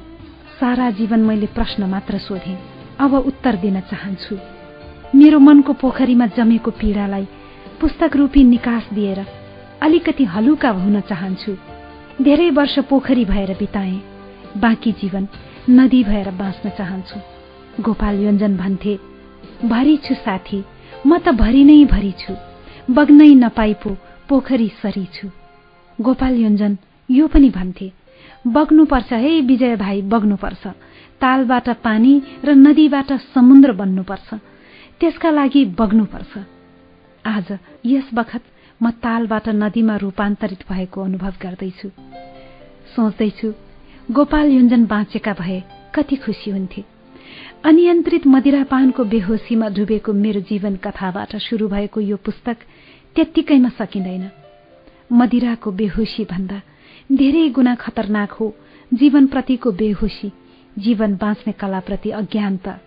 [0.60, 2.58] सारा जीवन मैले प्रश्न मात्र सोधे।
[3.00, 4.38] अब उत्तर दिन चाहन्छु।
[5.16, 7.26] मेरो मनको पोखरीमा जमेको पीडालाई
[7.82, 9.26] पुस्तक रूपी निकास दिएर
[9.82, 11.56] अलिकति हलुका हुन चाहन्छु।
[12.24, 14.00] धेरै वर्ष पोखरी भएर बिताए।
[14.58, 15.28] बाँकी जीवन
[15.70, 17.20] नदी भएर बाँच्न चाहन्छु।
[17.82, 18.94] गोपाल योञ्जन भन्थे
[19.66, 20.64] भरी छु साथी
[21.08, 22.34] म त भरि नै भरि छु।
[22.94, 23.98] बग्नै नपाइ पो
[24.30, 25.30] पोखरी सरी छु।
[26.02, 26.78] गोपाल योञ्जन
[27.10, 27.92] यो पनि भन्थे
[28.48, 30.68] बग्नुपर्छ है विजय भाइ बग्नुपर्छ।
[31.22, 32.14] तालबाट पानी
[32.46, 34.34] र नदीबाट समुद्र बन्नुपर्छ।
[35.00, 36.34] त्यसका लागि बग्नुपर्छ।
[37.26, 38.44] आज यस बखत
[38.84, 41.90] म तालबाट नदीमा रूपान्तरित भएको अनुभव गर्दैछु।
[42.96, 43.54] सोच्दैछु
[44.12, 45.62] गोपाल युञ्जन बाँचेका भए
[45.96, 46.84] कति खुसी हुन्थे।
[47.64, 52.58] अनियन्त्रित मदिरापानको बेहोसीमा डुबेको मेरो जीवन कथाबाट शुरू भएको यो पुस्तक
[53.16, 54.30] त्यत्तिकैमा सकिँदैन।
[55.14, 56.62] मदिराको बेहोसी भन्दा
[57.12, 58.54] धेरै गुणा खतरनाक हो
[58.92, 60.32] जीवनप्रतिको बेहोसी
[60.80, 62.80] जीवन बाँच्ने कलाप्रति अज्ञानता।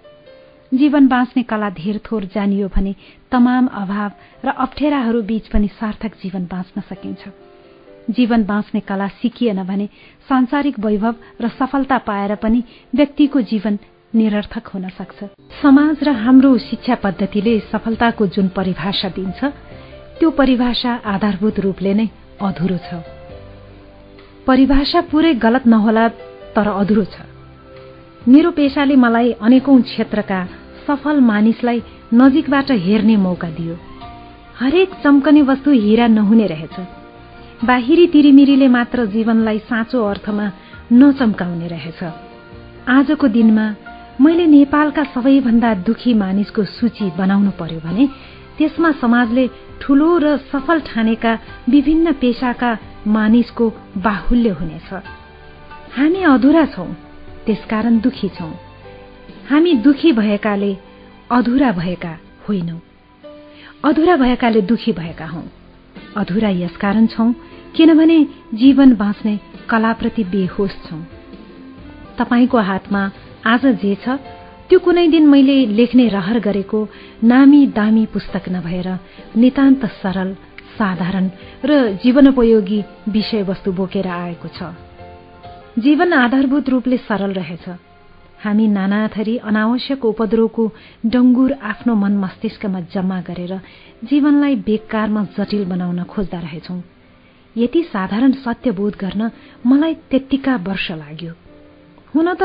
[0.74, 2.94] जीवन बाँच्ने कला धेर थोर जानियो भने
[3.34, 4.10] तमाम अभाव
[4.46, 7.22] र अप्ठ्याराहरू बीच पनि सार्थक जीवन बाँच्न सकिन्छ।
[8.10, 9.86] जीवन बाँच्ने कला सिकिएन भने
[10.28, 12.62] सांसारिक वैभव र सफलता पाएर पनि
[12.94, 13.78] व्यक्तिको जीवन
[14.14, 15.24] निरर्थक हुन सक्छ।
[15.62, 19.44] समाज र हाम्रो शिक्षा पद्धतिले सफलताको जुन परिभाषा दिन्छ
[20.18, 22.06] त्यो परिभाषा आधारभूत रूपले नै
[22.40, 23.02] अधुरो छ।
[24.46, 26.08] परिभाषा पूरै गलत नहोला
[26.54, 27.26] तर अधुरो छ।
[28.28, 30.40] मेरो पेसाले मलाई अनेकौं क्षेत्रका
[30.86, 31.82] सफल मानिसलाई
[32.14, 33.76] नजिकबाट हेर्ने मौका दियो।
[34.58, 36.76] हरेक चम्कने वस्तु हिरा नहुने रहेछ।
[37.64, 40.46] बाहिरी तिरिमिरीले मात्र जीवनलाई साँचो अर्थमा
[40.92, 42.00] नचम्काउने रहेछ।
[42.88, 43.66] आजको दिनमा
[44.20, 48.06] मैले नेपालका सबैभन्दा दुखी मानिसको सूची बनाउनु पर्यो भने
[48.58, 49.50] त्यसमा समाजले
[49.80, 54.90] ठूलो र सफल ठानेका विभिन्न पेसाका मानिसको बाहुल्य हुनेछ।
[55.96, 56.90] हामी अधुरा छौं
[57.46, 58.52] त्यसकारण दुखी छौं।
[59.50, 60.76] हामी दुखी भएकाले
[61.34, 62.18] अधुरा भएका
[62.48, 62.78] होइनौ।
[63.84, 65.42] अधुरा भएकाले दुखी भएका हौ।
[66.16, 67.32] अधुरा यसकारण छौं
[67.76, 71.02] किनभने जीवन बाँच्ने कलाप्रति बेहोस छौं।
[72.18, 73.10] तपाईँको हातमा
[73.46, 74.08] आज जे छ
[74.68, 76.88] त्यो कुनै दिन मैले लेख्ने रहर गरेको
[77.24, 78.98] नामी दामी पुस्तक नभएर
[79.36, 80.34] नितान्त सरल
[80.78, 81.30] साधारण
[81.64, 84.62] र जीवनोपयोगी विषयवस्तु बोकेर आएको छ।
[85.78, 87.68] जीवन आधारभूत रूपले सरल रहेछ।
[88.44, 90.64] हामी नानाथरी अनावश्यक उपद्रवको
[91.06, 93.52] डङ्गुर आफ्नो मन मस्तिष्कमा जम्मा गरेर
[94.04, 96.76] जीवनलाई बेकारमा जटिल बनाउन खोज्दा रहेछौ।
[97.56, 99.30] यति साधारण सत्य बोध गर्न
[99.66, 101.32] मलाई त्यत्तिका वर्ष लाग्यो।
[102.14, 102.42] हुन त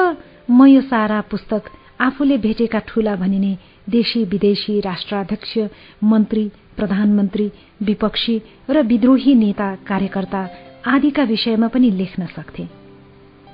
[0.49, 3.57] म यो सारा पुस्तक आफूले भेटेका ठूला भनिने
[3.89, 5.57] देशी विदेशी राष्ट्राध्यक्ष
[6.03, 7.51] मन्त्री प्रधानमन्त्री
[7.83, 10.47] विपक्षी र विद्रोही नेता कार्यकर्ता
[10.87, 12.78] आदिका विषयमा पनि लेख्न सक्थे।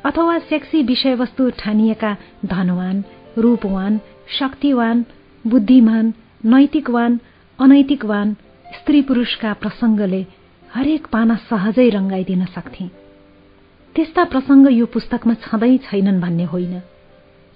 [0.06, 3.04] अथवा सेक्सी विषयवस्तु ठानिएका धनवान
[3.38, 4.00] रूपवान
[4.40, 5.06] शक्तिवान
[5.48, 6.14] बुद्धिमान
[6.46, 7.20] नैतिकवान
[7.60, 8.34] अनैतिकवान
[8.76, 10.26] स्त्री पुरूषका प्रसंगले
[10.74, 12.88] हरेक पाना सहजै रंगाइदिन सक्थे।
[13.96, 16.80] त्यस्ता प्रसंग यो पुस्तकमा छँदै छैनन् भन्ने होइन।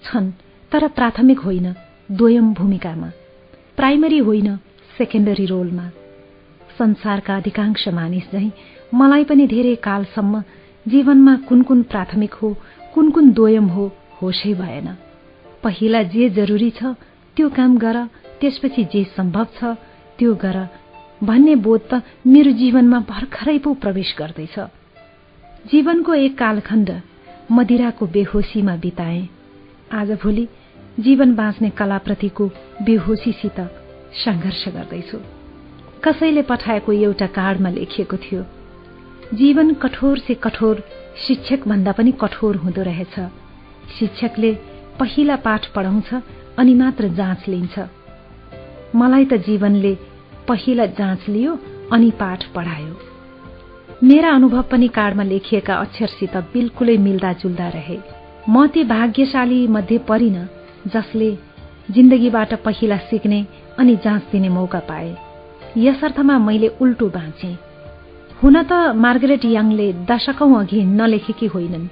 [0.03, 0.31] छन्
[0.71, 1.73] तर प्राथमिक होइन
[2.11, 3.09] दोयम भूमिकामा।
[3.77, 4.55] प्राइमरी होइन
[4.97, 5.89] सेकेन्डरी रोलमा।
[6.77, 8.49] संसारका अधिकांश मानिस झै
[8.93, 10.41] मलाई पनि धेरै कालसम्म
[10.89, 12.49] जीवनमा कुन कुन प्राथमिक हो
[12.93, 13.85] कुन कुन दोयम हो
[14.21, 14.87] होसै भएन।
[15.63, 16.93] पहिला जे जरुरी छ
[17.37, 17.97] त्यो काम गर
[18.41, 19.75] त्यसपछि जे सम्भव छ
[20.19, 20.57] त्यो गर।
[21.23, 24.59] भन्ने बोध त मेरो जीवनमा भर्खरै पो प्रवेश गर्दैछ।
[25.71, 26.89] जीवनको एक कालखण्ड
[27.51, 29.21] मदिराको बेहोसीमा बिताए।
[29.91, 30.47] आज भोलि
[30.99, 32.45] जीवन बाँच्ने कलाप्रतिको
[32.85, 33.59] बेहोसीसित
[34.23, 35.17] सङ्घर्ष गर्दैछु।
[36.03, 38.41] कसैले पठाएको एउटा कार्डमा लेखिएको थियो
[39.33, 40.83] जीवन कठोर से कठोर
[41.27, 43.19] शिक्षक भन्दा पनि कठोर हुँदो रहेछ।
[43.99, 44.53] शिक्षकले
[44.99, 46.13] पहिला पाठ पढाउँछ
[46.57, 47.79] अनि मात्र जाँच लिन्छ।
[48.95, 49.95] मलाई त जीवनले
[50.47, 51.59] पहिला जाँच लियो
[51.93, 52.97] अनि पाठ पढायो।
[54.03, 57.97] मेरा अनुभव पनि कार्डमा लेखिएका अक्षरसित बिल्कुलै मिल्दाजुल्दा रहे।
[58.49, 60.47] म ती भाग्यशाली मध्ये परिन
[60.87, 61.31] जसले
[61.91, 63.45] जिन्दगीबाट पहिला सिक्ने
[63.79, 65.17] अनि जाँच दिने मौका पाए।
[65.77, 67.68] यस अर्थमा मैले उल्टो बाँचे।
[68.43, 71.87] हुन त मार्गरेट यङले दशकौं अघि नलेखेकी होइनन्।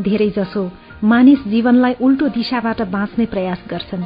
[0.00, 0.62] धेरैजसो
[1.04, 4.04] मानिस जीवनलाई उल्टो दिशाबाट बाँच्ने प्रयास गर्छन्।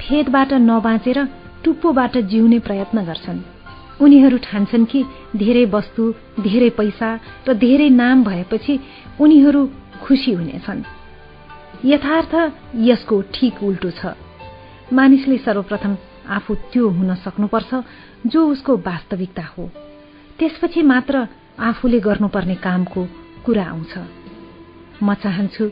[0.00, 1.18] फेदबाट नबाँचेर
[1.64, 3.40] टुप्पोबाट जिउने प्रयत्न गर्छन्।
[4.00, 5.04] उनीहरू ठान्छन् कि
[5.36, 6.02] धेरै वस्तु
[6.40, 7.08] धेरै पैसा
[7.48, 8.80] र धेरै नाम भएपछि
[9.20, 9.62] उनीहरू
[10.02, 10.86] खुसी हुनेछन्।
[11.84, 12.34] यथार्थ
[12.78, 14.14] यसको ठिक उल्टो छ।
[14.92, 15.96] मानिसले सर्वप्रथम
[16.30, 17.70] आफू त्यो हुन सक्नुपर्छ
[18.26, 19.70] जो उसको वास्तविकता हो।
[20.42, 21.18] त्यसपछि मात्र
[21.70, 23.02] आफूले गर्नुपर्ने कामको
[23.46, 23.92] कुरा आउँछ।
[25.06, 25.64] म चाहन्छु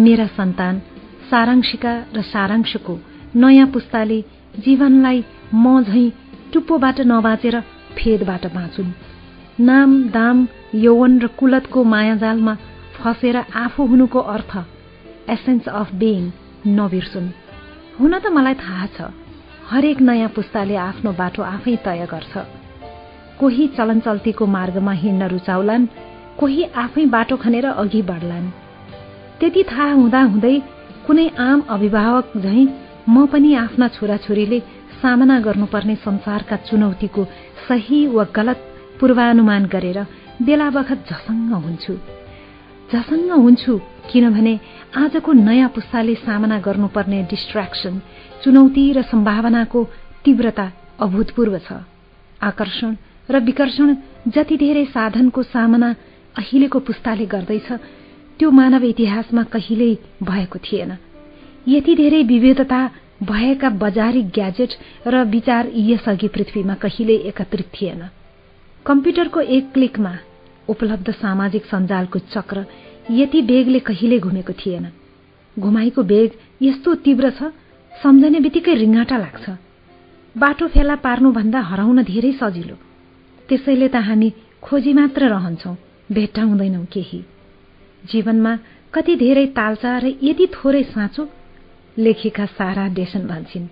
[0.00, 0.78] मेरा सन्तान
[1.30, 2.94] सारांशिका र सारांशको
[3.36, 4.18] नयाँ पुस्ताले
[4.64, 5.18] जीवनलाई
[5.52, 6.04] म झै
[6.52, 7.60] टुप्पोबाट नबाँचेर
[8.00, 8.96] फेदबाट बाँचुन्।
[9.60, 10.36] नाम दाम
[10.86, 12.54] यौवन र कुलतको मायाजालमा
[12.96, 14.52] फसेर आफू हुनुको अर्थ
[15.36, 16.24] एसेन्स अफ बिइङ
[16.80, 17.28] नबिर्सुन्।
[18.00, 19.12] हुन त मलाई थाहा छ
[19.70, 22.63] हरेक नयाँ पुस्ताले आफ्नो बाटो आफै तय गर्छ।
[23.44, 25.86] कोही चलनचल्तीको मार्गमा हिँड्न रुचाउलान्
[26.40, 28.46] कोही आफै बाटो खनेर अघि बढ्लान्।
[29.40, 30.56] त्यति थाहा हुँदा हुँदै
[31.06, 32.64] कुनै आम अभिभावक झैं
[33.08, 34.58] म पनि आफ्ना छोराछोरीले
[35.02, 37.24] सामना गर्नुपर्ने संसारका चुनौतीको
[37.68, 38.58] सही वा गलत
[39.00, 39.98] पूर्वानुमान गरेर
[40.40, 41.94] बेला बखत झसङ्ग हुन्छु।
[42.92, 43.72] झसङ्ग हुन्छु
[44.10, 44.58] किनभने
[45.04, 47.94] आजको नयाँ पुस्ताले सामना गर्नुपर्ने डिस्ट्राक्सन
[48.42, 49.88] चुनौती र सम्भावनाको
[50.24, 50.66] तीव्रता
[51.04, 51.84] अभूतपूर्व छ।
[52.42, 52.94] आकर्षण
[53.30, 53.96] र विकर्षण
[54.28, 55.94] जति धेरै साधनको सामना
[56.38, 57.72] अहिलेको पुस्ताले गर्दैछ
[58.38, 60.96] त्यो मानव इतिहासमा कहिल्यै भएको थिएन।
[61.68, 62.80] यति धेरै विविधता
[63.22, 64.72] भएका बजारी ग्याजेट
[65.06, 68.02] र विचार यसअघि पृथ्वीमा कहिल्यै एकत्रित थिएन।
[68.86, 70.14] कम्प्युटरको एक क्लिकमा
[70.68, 72.64] उपलब्ध सामाजिक सञ्जालको चक्र
[73.10, 74.86] यति बेगले कहिल्यै घुमेको थिएन।
[75.56, 76.30] घुमाइको बेग
[76.62, 77.52] यस्तो तीव्र छ
[77.92, 79.44] सम्झने बित्तिकै रिङ्गाटा लाग्छ।
[80.36, 82.76] बाटो फेला पार्नुभन्दा हराउन धेरै सजिलो।
[83.54, 84.28] त्यसैले त हामी
[84.62, 85.72] खोजी मात्र रहन्छौ
[86.10, 87.18] भेट्टाउँदैनौ केही।
[88.04, 88.52] जीवनमा
[88.94, 91.22] कति धेरै तालचा र यति थोरै साँचो
[91.96, 93.66] लेखेका सारा डेसन भन्छन्।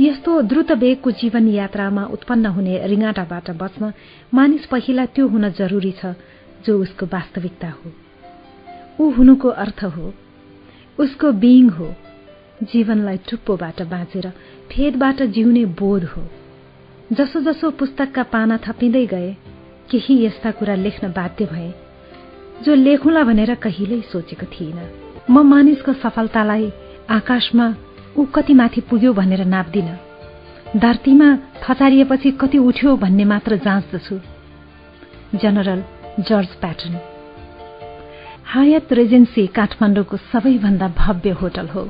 [0.00, 3.92] यस्तो द्रुत वेगको जीवन यात्रामा उत्पन्न हुने रिङाटाबाट बच्न
[4.34, 6.18] मानिस पहिला त्यो हुन जरुरी छ
[6.66, 7.92] जो उसको वास्तविकता हो।
[9.00, 10.12] ऊ हुनुको अर्थ हो
[10.98, 11.94] उसको बिइङ हो
[12.62, 14.28] जीवनलाई टुप्पोबाट बाँचेर
[14.70, 16.22] फेदबाट जिउने बोध हो।
[17.12, 19.30] जसो जसो पुस्तकका पाना थपिँदै गए
[19.90, 21.70] केही यस्ता कुरा लेख्न बाध्य भए
[22.64, 24.88] जो लेखुला भनेर कहिल्यै सोचेको थिइनँ
[25.30, 26.70] म मानिसको सफलतालाई
[27.10, 27.66] आकाशमा
[28.18, 29.88] ऊ कति माथि पुग्यो भनेर नाप्दिन।
[30.76, 31.28] धरतीमा
[31.62, 34.18] थचारिएपछि कति उठ्यो भन्ने मात्र जाँच्दछु।
[35.34, 35.82] General
[36.28, 36.94] George Patton.
[38.52, 41.82] Hyatt Regency काठमाडौँको सबैभन्दा भव्य होटल हो।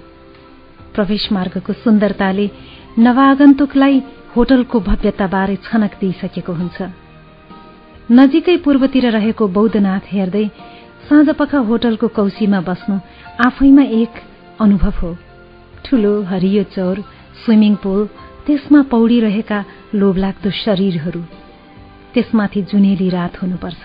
[0.94, 2.50] प्रवेश मार्गको सुन्दरताले
[2.98, 4.00] नवागन्तुकलाई
[4.36, 6.78] होटलको भव्यताबारे छनक दिइसकेको हुन्छ।
[8.10, 10.46] नजिकै पूर्वतिर रहेको बौद्धनाथ हेर्दै
[11.08, 12.96] साँझपख होटलको कौशीमा बस्नु
[13.46, 14.12] आफैमा एक
[14.60, 15.10] अनुभव हो।
[15.84, 16.96] ठूलो हरियो चौर
[17.44, 18.06] स्विमिङ पुल
[18.46, 19.58] त्यसमा पौडिरहेका
[19.94, 21.22] लोभलाग्दो शरीरहरू।
[22.14, 23.82] त्यसमाथि जुनेली रात हुनुपर्छ।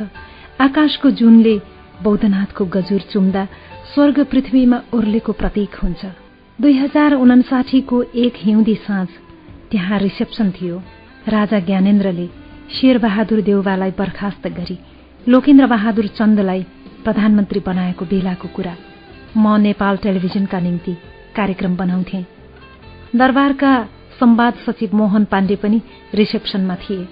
[0.62, 1.56] आकाशको जुनले
[2.04, 3.44] बौद्धनाथको गजुर चुम्दा
[3.94, 6.06] स्वर्ग पृथ्वीमा उर्लेको प्रतीक हुन्छ।
[6.60, 9.10] दुई हजार उनासाठीको एक हिउँदी साँझ
[9.74, 10.76] त्यहाँ रिसेप्सन थियो।
[11.28, 12.28] राजा ज्ञानेन्द्रले
[12.72, 14.78] शेरबहादुर देउवालाई बर्खास्त गरी
[15.28, 16.62] लोकेन्द्र बहादुर चन्दलाई
[17.04, 18.76] प्रधानमन्त्री बनाएको बेलाको कुरा
[19.38, 20.94] म नेपाल टेलिभिजनका निम्ति
[21.36, 22.20] कार्यक्रम बनाउँथे।
[23.16, 23.72] दरबारका
[24.20, 25.80] संवाद सचिव मोहन पाण्डे पनि
[26.14, 27.08] रिसेप्सनमा थिए।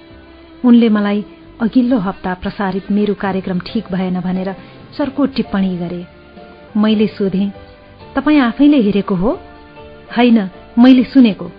[0.66, 1.24] उनले मलाई
[1.62, 4.54] अघिल्लो हप्ता प्रसारित मेरो कार्यक्रम ठिक भएन भनेर
[4.98, 6.06] चर्को टिप्पणी गरे।
[6.78, 7.50] मैले सोधे
[8.16, 10.40] तपाईँ आफैले हेरेको होइन
[10.78, 11.50] मैले सुनेको।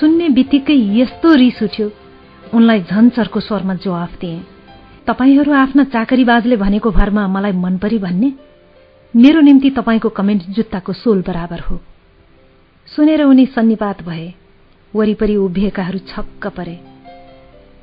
[0.00, 1.90] सुन्ने बित्तिकै यस्तो रिस उठ्यो।
[2.54, 4.40] उनलाई झन्चरको स्वरमा जवाफ दिए।
[5.06, 8.32] तपाईँहरू आफ्ना चाकरीबाजले भनेको भरमा मलाई मन परी भन्ने?
[9.16, 11.80] मेरो निम्ति तपाईँको कमेन्ट जुत्ताको सोल बराबर हो।
[12.86, 14.34] सुनेर उनी सन्निपात भए।
[14.94, 16.80] वरिपरि उभिएकाहरू छक्क परे।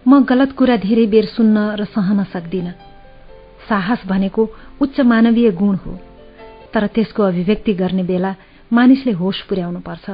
[0.08, 2.72] म गलत कुरा धेरै बेर सुन्न र सहन सक्दिन।
[3.70, 4.50] साहस भनेको
[4.82, 6.00] उच्च मानवीय गुण हो।
[6.74, 8.36] तर त्यसको अभिव्यक्ति गर्ने बेला
[8.74, 10.10] मानिसले होस पुर्याउनुपर्छ।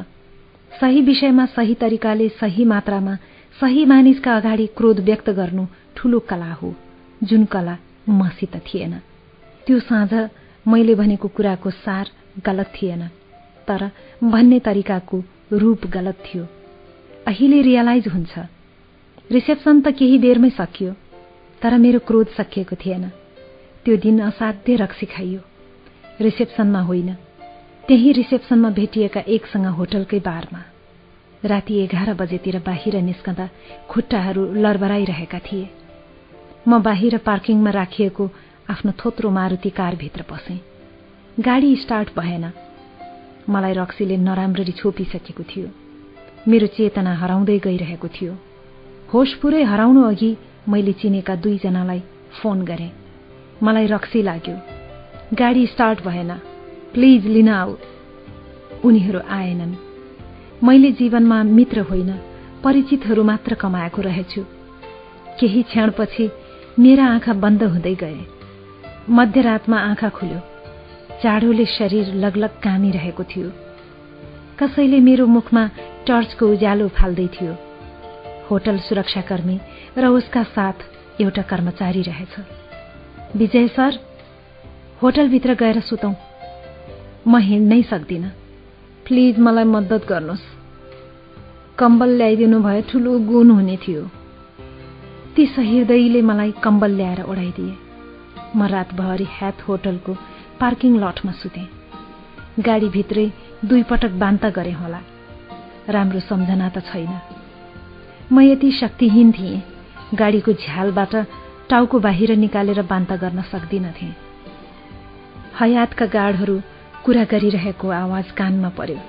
[0.82, 3.16] सही विषयमा सही तरिकाले सही मात्रामा
[3.62, 5.66] सही मानिसका अगाडि क्रोध व्यक्त गर्नु
[5.96, 6.74] ठूलो कला हो
[7.24, 7.78] जुन कला
[8.10, 8.94] मसित थिएन।
[9.68, 10.14] त्यो साँझ
[10.68, 12.10] मैले भनेको कुराको सार
[12.46, 13.08] गलत थिएन
[13.68, 13.90] तर
[14.24, 15.24] भन्ने तरिकाको
[15.54, 16.46] रूप गलत थियो।
[17.28, 18.40] अहिले रियलाइज हुन्छ।
[19.32, 20.94] रिसेप्सन त केही बेरमै सकियो
[21.62, 23.10] तर मेरो क्रोध सकिएको थिएन।
[23.86, 25.40] त्यो दिन असाध्य रक्सी खाइयो।
[26.22, 27.16] रिसेप्सनमा होइन।
[27.88, 30.60] त्यही रिसेप्सनमा भेटिएका एकसँग होटलकै बारमा।
[31.46, 33.50] राति एघार बजेतिर बाहिर निस्कँदा
[33.90, 35.70] खुट्टाहरू लरबराइरहेका थिए।
[36.68, 38.30] म बाहिर पार्किङमा राखिएको
[38.70, 40.60] आफ्नो थोत्रो मारुति कारभित्र पसेँ
[41.40, 42.52] गाडी स्टार्ट भएन।
[43.50, 45.68] मलाई रक्सीले नराम्ररी छोपिसकेको थियो।
[46.48, 48.34] मेरो चेतना हराउँदै गइरहेको थियो।
[49.14, 50.32] होस पुरै हराउनु अघि
[50.70, 52.04] मैले चिनेका दुईजनालाई
[52.42, 52.92] फोन गरेँ।
[53.64, 54.58] मलाई रक्सी लाग्यो।
[55.34, 56.57] गाडी स्टार्ट भएन।
[56.94, 57.76] प्लिज लिन आऊ
[58.86, 59.76] उनीहरू आएनन्।
[60.64, 62.12] मैले जीवनमा मित्र होइन
[62.64, 64.44] परिचितहरू मात्र कमाएको रहेछु।
[65.40, 66.30] केही क्षणपछि
[66.80, 68.20] मेरा आँखा बन्द हुँदै गए।
[69.10, 70.40] मध्यरातमा आँखा खुल्यो।
[71.24, 73.52] चाडोले शरीर लगलग कामिरहेको थियो।
[74.60, 75.70] कसैले मेरो मुखमा
[76.08, 77.56] टर्चको उज्यालो फाल्दै थियो।
[78.50, 79.60] होटल सुरक्षाकर्मी
[79.98, 80.78] र उसका साथ
[81.22, 82.34] एउटा कर्मचारी रहेछ।
[83.36, 84.00] विजय सर
[85.02, 86.14] होटलभित्र गएर सुतौँ।
[87.28, 88.30] म हिँड्नै सक्दिनँ।
[89.06, 90.44] प्लिज मलाई मद्दत गर्नुहोस्।
[91.78, 94.04] कम्बल ल्याइदिनु भए ठुलो गुण हुने थियो।
[95.36, 97.74] ती सहृदयले मलाई कम्बल ल्याएर ओढाइदिए।
[98.56, 100.14] म रातभरि ह्याथ होटलको
[100.60, 101.68] पार्किङ लटमा सुतेँ।
[102.60, 103.32] गाडीभित्रै
[103.66, 105.02] दुई पटक बान्ता गरे होला।
[105.90, 107.12] राम्रो सम्झना त छैन।
[108.32, 109.62] म यति शक्तिहीन थिएँ।
[110.16, 111.16] गाडीको झ्यालबाट
[111.70, 114.10] टाउको बाहिर निकालेर बान्ता गर्न सक्दिनथे
[115.60, 116.60] हयातका गाडहरू
[117.08, 119.00] कुरा गरिरहेको आवाज कानमा पर्यो।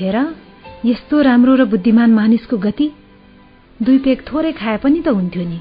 [0.00, 0.16] हेर
[0.84, 2.86] यस्तो राम्रो र बुद्धिमान मानिसको गति
[3.82, 5.60] दुई पेक थोरै खाए पनि त हुन्थ्यो नि।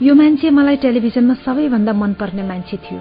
[0.00, 3.00] यो मान्छे मलाई टेलिभिजनमा सबैभन्दा मनपर्ने मान्छे थियो।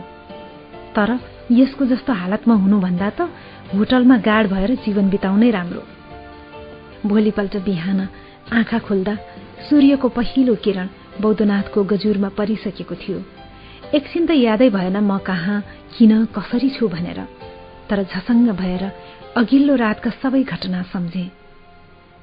[0.95, 1.09] तर
[1.51, 3.31] यसको जस्तो हालतमा हुनुभन्दा त
[3.71, 5.83] होटलमा गाड भएर जीवन बिताउनै राम्रो।
[7.07, 7.99] भोलिपल्ट बिहान
[8.51, 9.15] आँखा खोल्दा
[9.69, 10.87] सूर्यको पहिलो किरण
[11.21, 13.19] बौद्धनाथको गजुरमा परिसकेको थियो।
[13.95, 15.57] एकछिन त यादै भएन म कहाँ
[15.97, 17.19] किन कसरी छु भनेर
[17.89, 18.83] तर झसङ्ग भएर
[19.37, 21.25] अघिल्लो रातका सबै घटना सम्झे।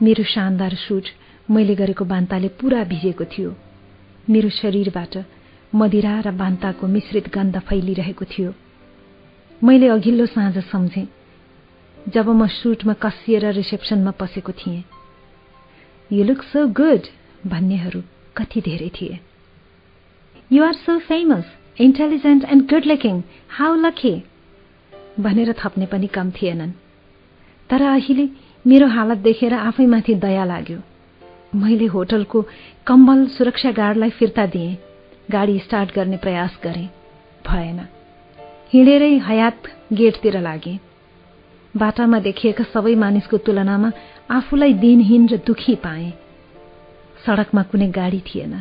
[0.02, 1.06] मेरो शानदार सुट
[1.50, 3.54] मैले गरेको बान्ताले पूरा भिजेको थियो।
[4.30, 5.16] मेरो शरीरबाट
[5.74, 8.54] मदिरा र बान्ताको मिश्रित गन्ध फैलिरहेको थियो।
[9.64, 11.06] मैले अघिल्लो साँझ सम्झेँ
[12.08, 14.84] जब म सुटमा कसिएर रिसेप्सनमा पसेको थिएँ।
[16.12, 17.02] यु लुक सो गुड
[17.46, 18.00] भन्नेहरू
[18.36, 19.18] कति धेरै थिए।
[20.52, 21.44] You are so famous
[21.80, 24.22] intelligent and good looking how lucky
[25.20, 26.70] भनेर थप्ने पनि कम थिएनन्।
[27.70, 28.28] तर अहिले
[28.66, 30.78] मेरो हालत देखेर आफैमाथि दया लाग्यो।
[31.54, 32.44] मैले होटलको
[32.86, 34.76] कम्बल सुरक्षा गार्डलाई फिर्ता दिएँ।
[35.30, 36.88] गाडी स्टार्ट गर्ने प्रयास गरेँ।
[37.48, 37.80] भएन।
[38.72, 39.62] हिँडेरै हयात
[39.92, 40.78] गेटतिर लागे।
[41.76, 43.92] बाटामा देखिएका सबै मानिसको तुलनामा
[44.30, 46.12] आफूलाई दिनहीन र दुखी पाएँ।
[47.26, 48.54] सडकमा कुनै गाडी थिएन।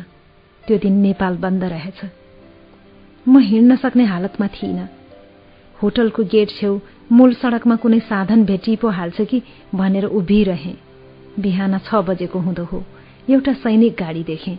[0.68, 2.19] त्यो दिन नेपाल बन्द रहेछ।
[3.28, 4.88] म हिँड्न सक्ने हालतमा थिइनँ।
[5.82, 6.78] होटलको गेट छेउ
[7.12, 9.42] मूल सडकमा कुनै साधन भेटी पो हाल्छ कि
[9.74, 10.74] भनेर उभिरहे।
[11.40, 12.84] बिहान छ बजेको हुँदो हो।
[13.30, 14.58] एउटा सैनिक गाडी देखेँ।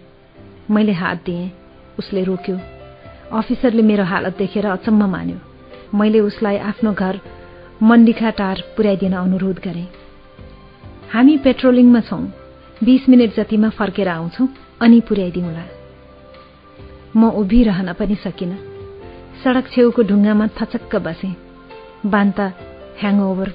[0.72, 1.52] मैले हात दिएँ।
[2.00, 2.58] उसले रोक्यो।
[3.34, 5.38] अफिसरले मेरो हालत देखेर अचम्म मान्यो।
[5.98, 7.20] मैले उसलाई आफ्नो घर
[7.84, 9.88] मण्डिखा टार पुर्याइदिन अनुरोध गरेँ।
[11.14, 12.26] हामी पेट्रोलिङमा छौँ।
[12.84, 14.48] बीस मिनट जतिमा फर्केर आउँछौ
[14.82, 15.81] अनि पुर्याइदिउँला।
[17.16, 18.58] म उभिरहन पनि सकिनँ।
[19.44, 21.36] सडक छेउको ढुङ्गामा थचक्क बसे।
[22.06, 22.54] बान्ता
[23.00, 23.54] ह्याङओभर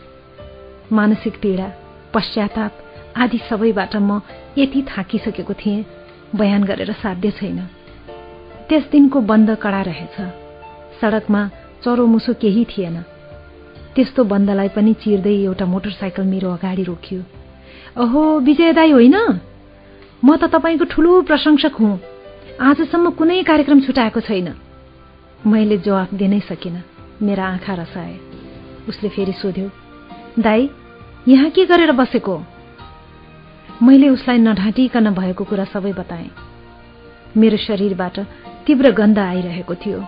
[0.93, 1.73] मानसिक पीडा
[2.15, 2.73] पश्चाताप
[3.17, 4.21] आदि सबैबाट म
[4.59, 5.85] यति थाकिसकेको थिएँ
[6.37, 7.59] बयान गरेर साध्य छैन।
[8.69, 10.17] त्यस दिनको बन्द कडा रहेछ।
[11.01, 11.51] सडकमा
[11.85, 13.03] चरोमुसो केही थिएन।
[13.97, 17.23] त्यस्तो बन्दलाई पनि चिर्दै एउटा मोटरसाइकल मेरो अगाडि रोकियो।
[17.97, 19.17] अहो विजय दाई होइन?
[20.25, 22.16] म त तपाईँको ठुलो प्रशंसक हुँ।
[22.61, 24.55] आजसम्म कुनै कार्यक्रम छुटाएको छैन।
[25.47, 26.81] मैले जवाफ दिनै सकिनँ।
[27.23, 28.17] मेरा आँखा रसाए।
[28.89, 29.71] उसले फेरि सोध्यो
[30.39, 30.71] दाई
[31.29, 32.43] यहाँ के गरेर बसेको?
[33.83, 36.31] मैले उसलाई नढाँटिकन भएको कुरा सबै बताएँ।
[37.37, 38.21] मेरो शरीरबाट
[38.67, 40.05] तीव्र गन्ध आइरहेको थियो।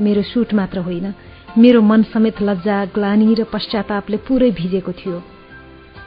[0.00, 1.14] मेरो सुट मात्र होइन
[1.58, 5.20] मेरो मन समेत लज्जा ग्लानी र पश्चातापले पुरै भिजेको थियो।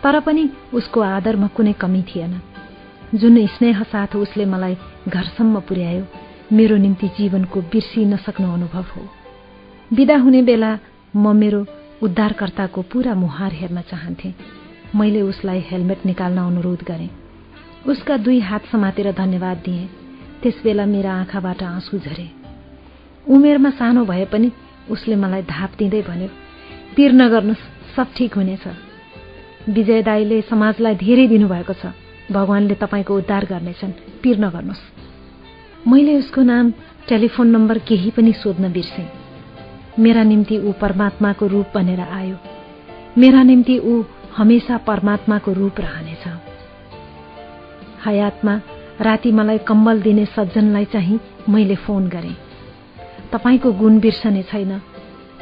[0.04, 2.42] तर पनि उसको आदरमा कुनै कमी थिएन।
[3.16, 4.78] जुन स्नेह साथ उसले मलाई
[5.08, 6.06] घरसम्म पुर्यायो।
[6.54, 9.10] मेरो निम्ति जीवनको बिर्सी नसक्नु अनुभव हो।
[9.94, 10.80] विदा हुने बेला
[11.16, 11.66] म मेरो
[12.04, 14.34] उद्धारकर्ताको पूरा मुहार हेर्न चाहन्थे।
[14.96, 17.10] मैले उसलाई हेलमेट निकाल्न अनुरोध गरेँ।
[17.88, 19.90] उसका दुई हात समातेर धन्यवाद दिएँ।
[20.44, 22.30] त्यसबेला मेरा आँखाबाट आँसु झरे।
[23.28, 24.52] उमेरमा सानो भए पनि
[24.92, 26.30] उसले मलाई धाप दिँदै भन्यो
[26.96, 27.54] पिर नगर्नु
[27.96, 28.68] सब ठिक हुनेछ।
[29.70, 31.86] विजय दाईले समाजलाई धेरै दिनुभएको छ।
[32.32, 33.92] भगवानले तपाईँको उद्धार गर्नेछन्।
[34.24, 34.93] पिर नगर्नुहोस्।
[35.88, 36.72] मैले उसको नाम
[37.10, 39.10] टेलिफोन नम्बर केही पनि सोध्न बिर्सेँ।
[40.00, 42.38] मेरा निम्ति ऊ परमात्माको रूप बनेर आयो।
[43.18, 44.04] मेरा निम्ति ऊ
[44.38, 46.28] हमेसा परमात्माको रूप रहनेछ।
[48.06, 48.62] हयातमा
[49.02, 51.20] राति मलाई कम्बल दिने सज्जनलाई चाहिँ
[51.50, 52.38] मैले फोन गरेँ।
[53.34, 54.82] तपाईँको गुण बिर्सने छैन।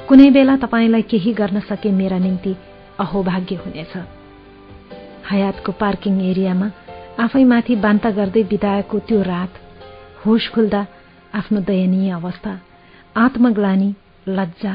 [0.07, 2.55] कुनै बेला तपाईँलाई केही गर्न सके मेरा निम्ति
[2.99, 3.97] अहोभाग्य हुनेछ।
[5.31, 6.71] हयातको पार्किङ एरियामा
[7.19, 9.60] आफैमाथि बान्ता गर्दै बिताएको त्यो रात
[10.25, 10.85] होस खुल्दा
[11.35, 12.53] आफ्नो दयनीय अवस्था
[13.17, 13.89] आत्मग्लानी
[14.27, 14.73] लज्जा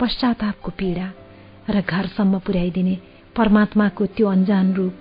[0.00, 1.08] पश्चातापको पीडा
[1.70, 2.96] र घरसम्म पुर्याइदिने
[3.36, 4.94] परमात्माको त्यो अन्जान रूप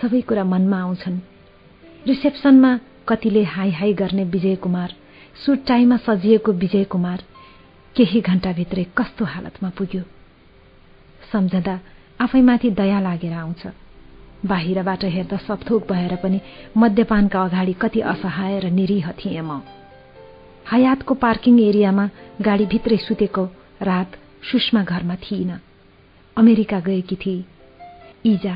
[0.00, 1.18] सबै कुरा मनमा आउँछन्।
[2.06, 2.72] रिसेप्सनमा
[3.08, 4.90] कतिले हाई हाई गर्ने विजय कुमार
[5.44, 7.22] सुट्टाइमा सजिएको विजय कुमार
[7.96, 10.02] केही घण्टाभित्रै कस्तो हालतमा पुग्यो।
[11.32, 11.78] सम्झँदा
[12.20, 13.66] आफैमाथि दया लागेर आउँछ।
[14.46, 16.40] बाहिरबाट हेर्दा सपथोक भएर पनि
[16.76, 19.60] मद्यपानका अगाडि कति असहाय र निरीह थिएँ म।
[20.72, 22.08] हयातको पार्किङ एरियामा
[22.42, 23.44] गाडीभित्रै सुतेको
[23.82, 24.16] रात
[24.50, 25.50] सुषमा घरमा थिइन।
[26.36, 27.44] अमेरिका गएकी थिए
[28.32, 28.54] इजा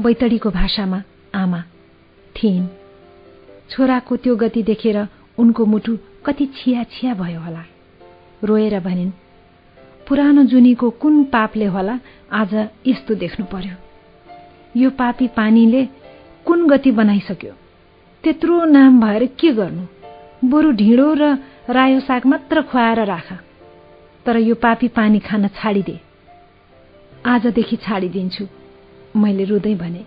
[0.00, 1.02] बैतडीको भाषामा
[1.34, 1.60] आमा
[2.36, 2.66] थिइन्।
[3.70, 4.98] छोराको त्यो गति देखेर
[5.38, 7.64] उनको मुटु कति छिया छिया भयो होला।
[8.44, 9.10] रोएर भनिन्
[10.08, 11.98] पुरानो जुनीको कुन पापले होला
[12.32, 12.54] आज
[12.86, 13.85] यस्तो देख्नु पर्यो?
[14.76, 15.84] यो पापी पानीले
[16.46, 17.52] कुन गति बनाइसक्यो?
[18.24, 19.84] त्यत्रो नाम भएर के गर्नु?
[20.44, 21.24] बरु ढिँडो र
[21.70, 23.32] रायो साग मात्र खुवाएर राख।
[24.26, 25.96] तर यो पापी पानी खान छाडिदे।
[27.26, 28.44] आजदेखि छाडिदिन्छु
[29.16, 30.04] मैले रुँदै भने।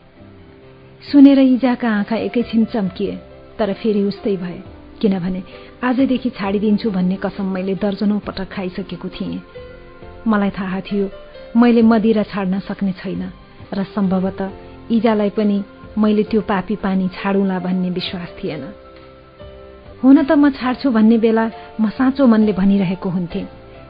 [1.01, 3.15] सुनेर इजाका आँखा एकैछिन चम्किए
[3.59, 4.61] तर फेरि उस्तै भए
[5.01, 5.43] किनभने
[5.83, 9.41] आजदेखि छाडिदिन्छु भन्ने कसम मैले दर्जनौँ पटक खाइसकेको थिएँ।
[10.27, 11.09] मलाई थाहा थियो
[11.57, 13.31] मैले मदिरा छाड्न सक्ने छैन।
[13.73, 14.41] र सम्भवत
[14.91, 15.57] इजालाई पनि
[15.97, 18.63] मैले त्यो पापी पानी छाडौँला भन्ने विश्वास थिएन।
[20.03, 21.45] हुन त म छाड्छु भन्ने बेला
[21.81, 23.45] म साँचो मनले भनिरहेको हुन्थेँ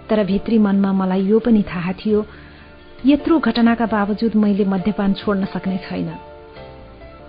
[0.09, 2.25] तर भित्री मनमा मलाई यो पनि थाहा थियो
[3.05, 6.09] यत्रो घटनाका बावजुद मैले मद्यपान छोड्न सक्ने छैन।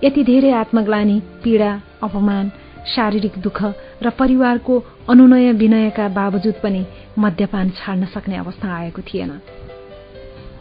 [0.05, 1.71] यति धेरै आत्मग्लानी पीडा
[2.03, 2.51] अपमान
[2.95, 3.61] शारीरिक दुःख
[4.03, 4.75] र परिवारको
[5.13, 6.83] अनुनय विनयका बावजुद पनि
[7.19, 9.31] मद्यपान छाड्न सक्ने अवस्था आएको थिएन।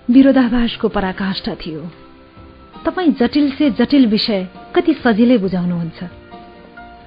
[0.09, 1.81] विरोधाभासको पराकाष्ठा थियो।
[2.85, 6.03] तपाईँ जटिल से जटिल विषय कति सजिलै बुझाउनुहुन्छ।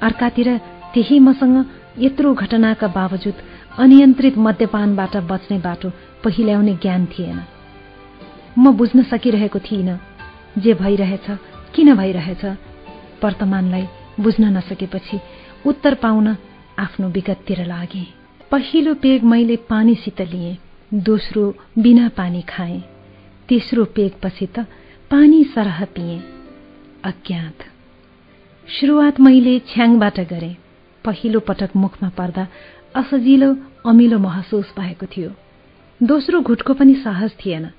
[0.02, 0.48] अर्कातिर
[0.94, 1.64] त्यही मसँग
[1.98, 3.34] यत्रो घटनाका बावजुद
[3.78, 5.90] अनियन्त्रित मद्यपानबाट बच्ने बाटो
[6.24, 7.40] पहिल्याउने ज्ञान थिएन।
[8.58, 9.98] म बुझ्न सकिरहेको थिइनँ
[10.58, 11.26] जे भइरहेछ
[11.74, 12.44] किन भइरहेछ
[13.24, 13.86] वर्तमानलाई
[14.20, 15.20] बुझ्न नसकेपछि
[15.66, 16.36] उत्तर पाउन
[16.78, 18.06] आफ्नो विगततिर लागे।
[18.50, 20.56] पहिलो पेग मैले पानीसित लिएँ
[20.94, 22.91] दोस्रो बिना पानी खाएँ।
[23.48, 24.58] तेस्रो पेगपछि त
[25.10, 26.18] पानी सरह पिएँ।
[27.04, 27.64] अज्ञात।
[28.68, 30.56] सुरुवात मैले छ्याङबाट गरेँ।
[31.04, 32.46] पहिलो पटक मुखमा पर्दा
[32.94, 35.30] असजिलो अमिलो महसुस भएको थियो।
[36.02, 37.70] दोस्रो घुटको पनि सहज थिएन।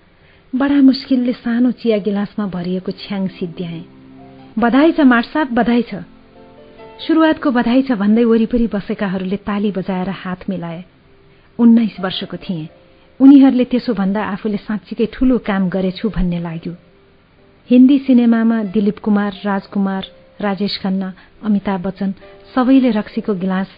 [0.56, 3.84] बडा मुस्किलले सानो चिया गिलासमा भरिएको छ्याङ सिद्ध्याए।
[4.60, 5.96] बधाई छ माटसाप बधाई छ।
[7.08, 10.84] सुरुवातको बधाई छ भन्दै वरिपरि बसेकाहरूले ताली बजाएर हात मिलाए।
[11.60, 12.68] उन्नाइस वर्षको थिएँ।
[13.24, 16.74] उनीहरूले त्यसो भन्दा आफूले साँच्चीकै ठूलो काम गरेछु भन्ने लाग्यो।
[17.70, 20.04] हिन्दी सिनेमामा दिलीप कुमार राजकुमार
[20.42, 21.10] राजेश खन्ना
[21.42, 22.10] अमिताभ बच्चन
[22.54, 23.70] सबैले रक्सीको गिलास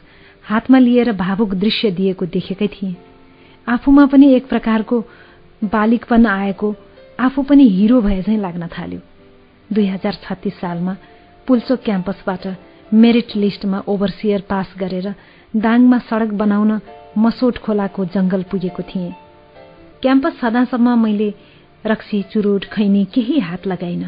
[0.44, 2.96] हातमा लिएर भावुक दृश्य दिएको देखेकै थिए।
[3.68, 4.98] आफूमा पनि एक प्रकारको
[5.74, 6.70] बालिकपन आएको
[7.20, 9.00] आफू पनि हिरो भए लाग्न थाल्यो।
[9.70, 10.96] दुई हजार छत्तिस सालमा
[11.48, 12.48] पुल्चोक क्याम्पसबाट
[12.94, 15.14] मेरिट लिस्टमा ओभरसियर पास गरेर
[15.58, 16.80] दाङमा सड़क बनाउन
[17.18, 19.14] मसोट खोलाको जंगल पुगेको थिएँ।
[20.06, 21.34] क्याम्पस छँदासम्म मैले
[21.86, 24.04] रक्सी चुरोट खैनी केही हात लगाइन।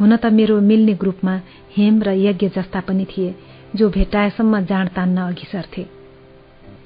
[0.00, 1.34] हुन त मेरो मिल्ने ग्रुपमा
[1.76, 3.34] हेम र यज्ञ जस्ता पनि थिए
[3.76, 5.86] जो भेटाएसम्म जाँड तान्न अघि सर्थे।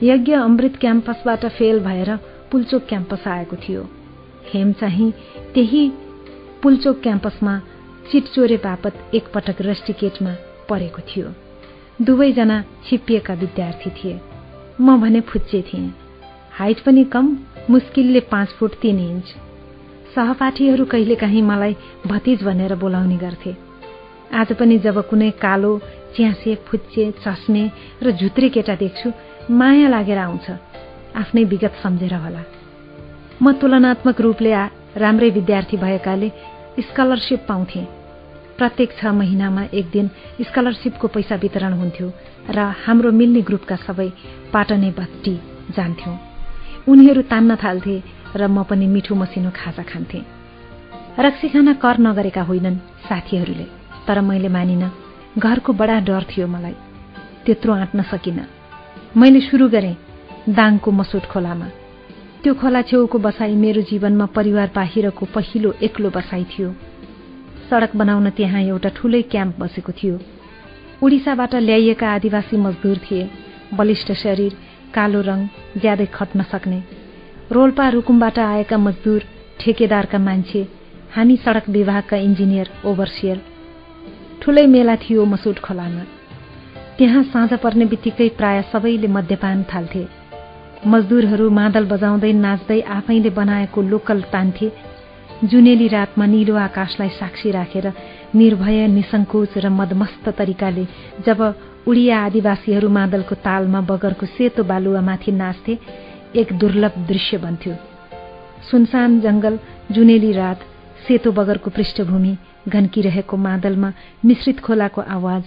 [0.02, 2.16] यज्ञ अमृत क्याम्पसबाट फेल भएर
[2.52, 3.88] पुल्चोक क्याम्पस आएको थियो।
[4.52, 5.10] हेम चाहिँ
[5.54, 5.88] त्यही
[6.62, 7.58] पुल्चोक क्याम्पसमा
[8.10, 10.34] चिटचोरे बापत एकपटक रस्टिकेटमा
[10.68, 11.32] परेको थियो।
[12.04, 14.20] दुवैजना छिप्पिएका विद्यार्थी थिए।
[14.80, 15.92] म भने फुच्चे थिएँ।
[16.52, 17.36] हाइट पनि कम
[17.70, 19.34] मुस्किलले पाँच फुट तीन इन्च।
[20.14, 21.74] सहपाठीहरू कहिलेकाहीँ मलाई
[22.06, 23.52] भतिज भनेर बोलाउने गर्थे।
[24.32, 25.72] आज पनि जब कुनै कालो
[26.16, 27.64] च्यासे फुच्चे चस्ने
[28.02, 29.08] र झुत्रे केटा देख्छु
[29.50, 30.50] माया लागेर आउँछ।
[31.16, 32.42] आफ्नै विगत सम्झेर होला।
[33.42, 34.52] म तुलनात्मक रूपले
[34.96, 36.28] राम्रै विद्यार्थी भएकाले
[36.88, 37.82] स्कलरसिप पाउँथे।
[38.58, 40.08] प्रत्येक छ महिनामा एक दिन
[40.40, 42.08] स्कलरसिपको पैसा वितरण हुन्थ्यो
[42.48, 44.08] र हाम्रो मिल्ने ग्रुपका सबै
[44.52, 45.34] पाटने भट्टी
[45.76, 46.27] जान्थ्यौं।
[46.88, 47.96] उनीहरू तान्न थाल्थे
[48.36, 50.20] र म पनि मिठो मसिनो खाजा खान्थे।
[51.18, 53.66] रक्सी खाना कर नगरेका होइनन् साथीहरूले
[54.06, 54.84] तर मैले मानिन
[55.38, 56.76] घरको बडा डर थियो मलाई।
[57.44, 58.38] त्यत्रो आँट्न सकिन।
[59.16, 59.96] मैले सुरु गरेँ
[60.48, 61.68] दाङको मसोट खोलामा।
[62.42, 66.68] त्यो खोला छेउको बसाई मेरो जीवनमा परिवार बाहिरको पहिलो एक्लो बसाई थियो।
[67.70, 70.18] सड़क बनाउन त्यहाँ एउटा ठूलै क्याम्प बसेको थियो।
[71.02, 73.30] उडिसाबाट ल्याइएका आदिवासी मजदुर थिए
[73.74, 74.52] बलिष्ठ शरीर
[74.94, 75.40] कालो रङ
[75.76, 76.82] ज्यादै खट्न सक्ने।
[77.52, 79.20] रोल्पा रुकुमबाट आएका मजदुर
[79.60, 80.60] ठेकेदारका मान्छे
[81.14, 83.38] हामी सड़क विभागका इन्जिनियर ओभरसियर।
[84.42, 86.04] ठूलै मेला थियो मसुट खोलामा।
[86.98, 90.04] त्यहाँ साँझ पर्ने बित्तिकै प्राय सबैले मद्यपान थाल्थे।
[90.86, 94.70] मजदुरहरू मादल बजाउँदै नाच्दै आफैले बनाएको लोकल तान्थे।
[95.44, 97.86] जुनेली रातमा निलो आकाशलाई साक्षी राखेर
[98.34, 100.84] निर्भय निसङ्कोच र मदमस्त तरिकाले
[101.26, 101.38] जब
[101.88, 105.74] उडिया आदिवासीहरू मादलको तालमा बगरको सेतो बालुवामाथि नाच्थे
[106.36, 107.74] एक दुर्लभ दृश्य बन्थ्यो।
[108.70, 109.58] सुनसान जंगल
[109.90, 110.60] जुनेली रात
[111.06, 112.34] सेतो बगरको पृष्ठभूमि
[112.68, 113.92] घन्किरहेको मादलमा
[114.24, 115.44] मिश्रित खोलाको आवाज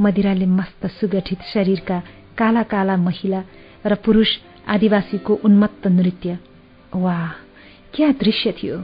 [0.00, 2.02] मदिराले मस्त सुगठित शरीरका
[2.38, 3.42] काला काला महिला
[3.86, 4.30] र पुरूष
[4.68, 6.38] आदिवासीको उन्मत्त नृत्य।
[6.94, 7.30] वाह
[7.94, 8.82] क्या दृश्य थियो!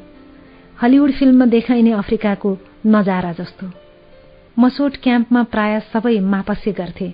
[0.82, 3.89] हलिउड फिल्ममा देखाइने अफ्रिकाको नजारा जस्तो।
[4.58, 7.08] मसोट क्याम्पमा प्राय सबै मापस्य गर्थे।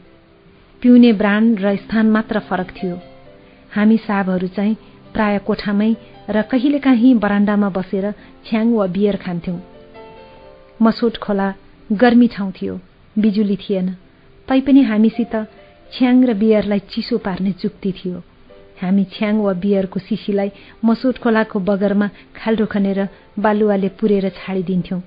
[0.83, 2.99] पिउने ब्रान्ड र स्थान मात्र फरक थियो।
[3.75, 4.77] हामी साबहरू चाहिँ
[5.13, 5.95] प्राय कोठामै
[6.31, 8.11] र कहिलेकाहीँ बरान्डामा बसेर
[8.47, 9.59] छ्याङ वा बियर खान्थ्यौं।
[10.83, 11.53] मसोट खोला
[11.93, 12.81] गर्मी ठाउँ थियो
[13.19, 13.91] बिजुली थिएन।
[14.49, 15.35] तैपनि हामीसित
[15.93, 18.23] छ्याङ र बियरलाई चिसो पार्ने चुक्ति थियो।
[18.83, 20.51] हामी छ्याङ वा बियरको सिसीलाई
[20.85, 23.09] मसोट खोलाको बगरमा खाल्डो खनेर
[23.39, 25.01] बालुवाले पुरेर छाडिदिन्थ्यौं।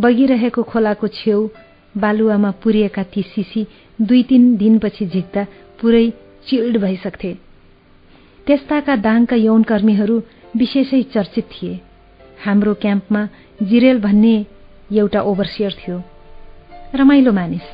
[0.00, 1.48] बगिरहेको खोलाको छेउ
[1.96, 3.66] बालुवामा पुरिएका ती सिसी
[4.00, 5.46] दुई तीन दिनपछि झिक्दा
[5.80, 6.12] पुरै
[6.46, 7.32] चिल्ड भइसक्थे।
[8.46, 10.22] त्यस्ताका दाङका यौनकर्मीहरू
[10.56, 11.80] विशेषै चर्चित थिए।
[12.44, 13.28] हाम्रो क्याम्पमा
[13.62, 14.46] जिरेल भन्ने
[14.92, 16.02] एउटा ओभरसियर थियो।
[16.94, 17.66] रमाइलो मानिस।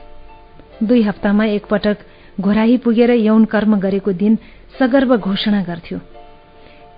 [0.83, 1.97] दुई हप्तामा एकपटक
[2.41, 4.39] घोराही पुगेर यौन कर्म गरेको दिन
[4.79, 5.99] सगर्व घोषणा गर्थ्यो।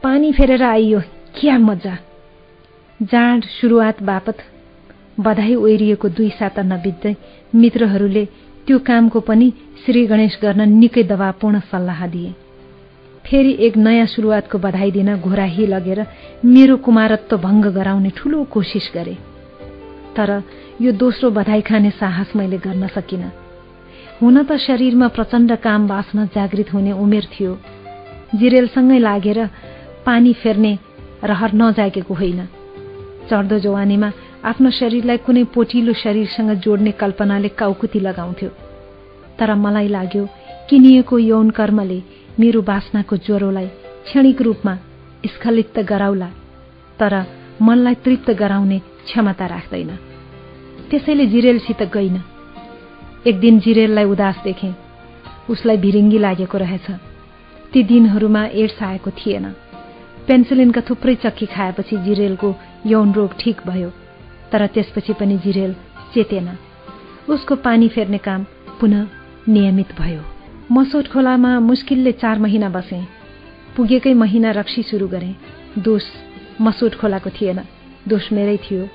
[0.03, 1.01] पानी फेरेर आइयो
[1.41, 1.97] क्या मजा?
[3.03, 4.39] जाँड सुरुवात बापत
[5.21, 7.14] बधाई ओहिरिएको दुई साता नबित्दै
[7.55, 8.25] मित्रहरूले
[8.66, 9.47] त्यो कामको पनि
[9.85, 12.31] श्री गणेश गर्न निकै दबावपूर्ण सल्लाह दिए।
[13.27, 16.01] फेरि एक नयाँ सुरुवातको बधाई दिन घोराही लगेर
[16.45, 19.16] मेरो कुमारत्व भङ्ग गराउने ठूलो कोसिस गरे।
[20.16, 20.31] तर
[20.81, 23.25] यो दोस्रो बधाई खाने साहस मैले गर्न सकिन।
[24.23, 27.59] हुन त शरीरमा प्रचण्ड काम बाँच्न जागृत हुने उमेर थियो।
[28.35, 29.39] जिरेलसँगै लागेर
[30.07, 30.73] पानी फेर्ने
[31.25, 32.41] रहर नजागेको होइन।
[33.31, 34.11] चढ्दो जवानीमा
[34.45, 38.49] आफ्नो शरीरलाई कुनै पोटिलो शरीरसँग जोड्ने कल्पनाले काउकुती लगाउँथ्यो।
[39.39, 40.28] तर मलाई लाग्यो
[40.70, 42.03] किनिएको यौन कर्मले
[42.41, 44.78] मेरो बासनाको ज्वरोलाई क्षणिक रूपमा
[45.26, 46.26] स्खलित त गराउला
[47.01, 47.26] तर
[47.62, 49.99] मनलाई तृप्त गराउने क्षमता राख्दैन।
[50.91, 52.22] त्यसैले जिरेलसित गइन।
[53.26, 54.74] एक दिन जिरेललाई उदास देखे।
[55.51, 56.91] उसलाई भिरिङ्गी लागेको रहेछ।
[57.72, 59.55] ती दिनहरूमा एड्स आएको थिएन।
[60.28, 62.55] पेन्सिलिनका थुप्रै चक्की खाएपछि जिरेलको
[62.86, 63.93] यौन रोग ठिक भयो।
[64.53, 65.72] तर त्यसपछि पनि जिरेल
[66.14, 66.49] चेतेन।
[67.28, 68.44] उसको पानी फेर्ने काम
[68.80, 69.07] पुनः
[69.49, 70.22] नियमित भयो।
[70.72, 73.07] मसोट खोलामा मुस्किलले चार महिना बसेँ।
[73.76, 75.34] पुगेकै महिना रक्सी सुरु गरेँ।
[75.78, 76.05] दोष
[76.61, 77.61] मसोट खोलाको थिएन।
[78.09, 78.86] दोष मेरै थियो।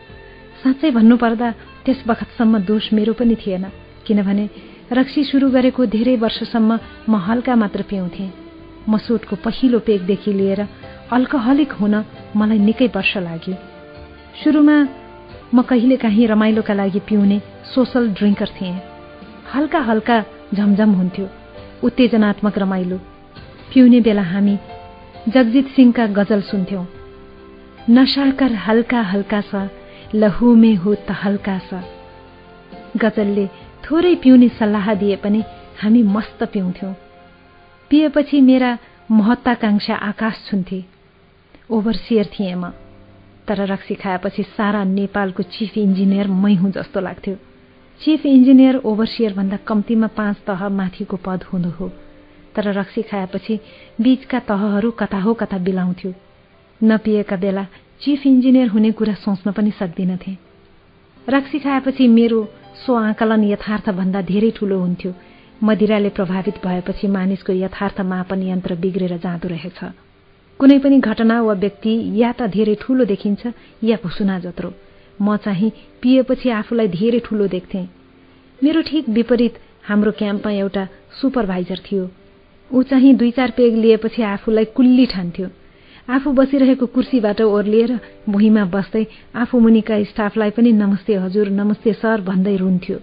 [0.64, 1.52] साँच्चै भन्नुपर्दा
[1.86, 3.66] त्यस बखतसम्म दोष मेरो पनि थिएन।
[4.06, 4.50] किनभने
[4.92, 6.80] रक्सी सुरु गरेको धेरै वर्षसम्म
[7.10, 8.34] म हल्का मात्र पिउँथेँ।
[8.90, 10.62] मसोटको पहिलो पेकदेखि लिएर
[11.12, 11.96] अल्कोहलिक हुन
[12.36, 13.56] मलाई निकै वर्ष लाग्यो।
[14.44, 14.78] सुरुमा
[15.54, 17.40] म कहिलेकाहीँ रमाइलोका लागि पिउने
[17.74, 18.82] सोसल ड्रिङ्कर थिएँ।
[19.54, 20.18] हल्का हल्का
[20.54, 21.28] झमझम हुन्थ्यो
[21.84, 22.98] उत्तेजनात्मक रमाइलो।
[23.74, 24.58] पिउने बेला हामी
[25.30, 26.86] जगजित सिंहका गजल सुन्थ्यौं।
[27.90, 29.70] नशाकर हल्का हल्का छ
[30.16, 31.84] लहु में हो त हल्का छ
[33.04, 33.48] गजलले
[33.86, 35.44] थोरै पिउने सल्लाह दिए पनि
[35.82, 36.94] हामी मस्त पिउँथ्यौं।
[37.92, 38.78] पिएपछि मेरा
[39.12, 40.84] महत्वाकांक्षा आकाश छुन्थे
[41.70, 42.72] ओभरसियर थिएँ म।
[43.48, 47.36] तर रक्सी खाएपछि सारा नेपालको चिफ इन्जिनियर मै हुँ जस्तो लाग्थ्यो।
[48.02, 51.92] चिफ इन्जिनियर ओभरसियर भन्दा कम्तीमा पाँच तह माथिको पद हुनु हो।
[52.56, 53.60] तर रक्सी खाएपछि
[54.02, 56.14] बीचका तहहरू कता हो कता बिलाउँथ्यो।
[56.84, 57.66] नपिएका बेला
[58.02, 60.38] चिफ इन्जिनियर हुने कुरा सोच्न पनि सक्दिनथे।
[61.30, 62.48] रक्सी खाएपछि मेरो
[62.86, 65.14] सो आकलन यथार्थभन्दा धेरै ठूलो हुन्थ्यो।
[65.64, 69.84] मदिराले प्रभावित भएपछि मानिसको यथार्थ मापन यन्त्र बिग्रेर जाँदो रहेछ।
[70.60, 73.42] कुनै पनि घटना वा व्यक्ति या त धेरै ठूलो देखिन्छ
[73.84, 74.74] या भुसुना जत्रो।
[75.22, 77.88] म चाहिँ पिएपछि आफूलाई धेरै ठूलो देख्थेँ।
[78.60, 79.54] मेरो ठिक विपरीत
[79.88, 80.88] हाम्रो क्याम्पमा एउटा
[81.22, 82.10] सुपरभाइजर थियो।
[82.72, 85.48] ऊ चाहिँ दुई चार पेग लिएपछि आफूलाई कुल्ली ठान्थ्यो।
[86.10, 87.92] आफू बसिरहेको कुर्सीबाट ओर्लिएर
[88.30, 92.98] भुइँमा बस्दै आफू मुनिका स्टाफलाई पनि नमस्ते हजुर नमस्ते सर भन्दै रुन्थ्यो।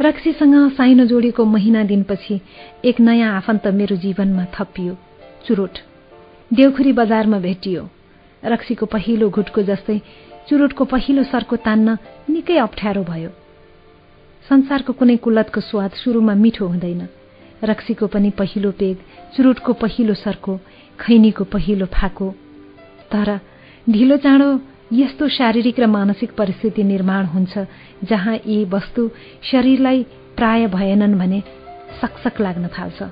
[0.00, 2.40] रक्सीसँग साइनो जोडीको महिना दिनपछि
[2.84, 4.96] एक नयाँ आफन्त मेरो जीवनमा थपियो।
[5.46, 5.95] चुरोट।
[6.52, 7.88] देउखुरी बजारमा भेटियो।
[8.44, 9.98] रक्सीको पहिलो घुटको जस्तै
[10.48, 11.98] चुरोटको पहिलो सर्को तान्न
[12.30, 13.30] निकै अप्ठ्यारो भयो।
[14.48, 17.08] संसारको कुनै कुलतको स्वाद सुरुमा मिठो हुँदैन।
[17.64, 18.96] रक्सीको पनि पहिलो पेग
[19.36, 20.60] चुरोटको पहिलो सर्को
[21.00, 22.30] खैनीको पहिलो फाको।
[23.10, 23.40] तर
[23.90, 24.48] ढिलो चाँडो
[24.92, 27.58] यस्तो शारीरिक र मानसिक परिस्थिति निर्माण हुन्छ
[28.04, 29.10] जहाँ यी वस्तु
[29.42, 30.02] शरीरलाई
[30.36, 31.42] प्राय भएनन् भने
[32.00, 33.02] सकसक लाग्न थाल्छ।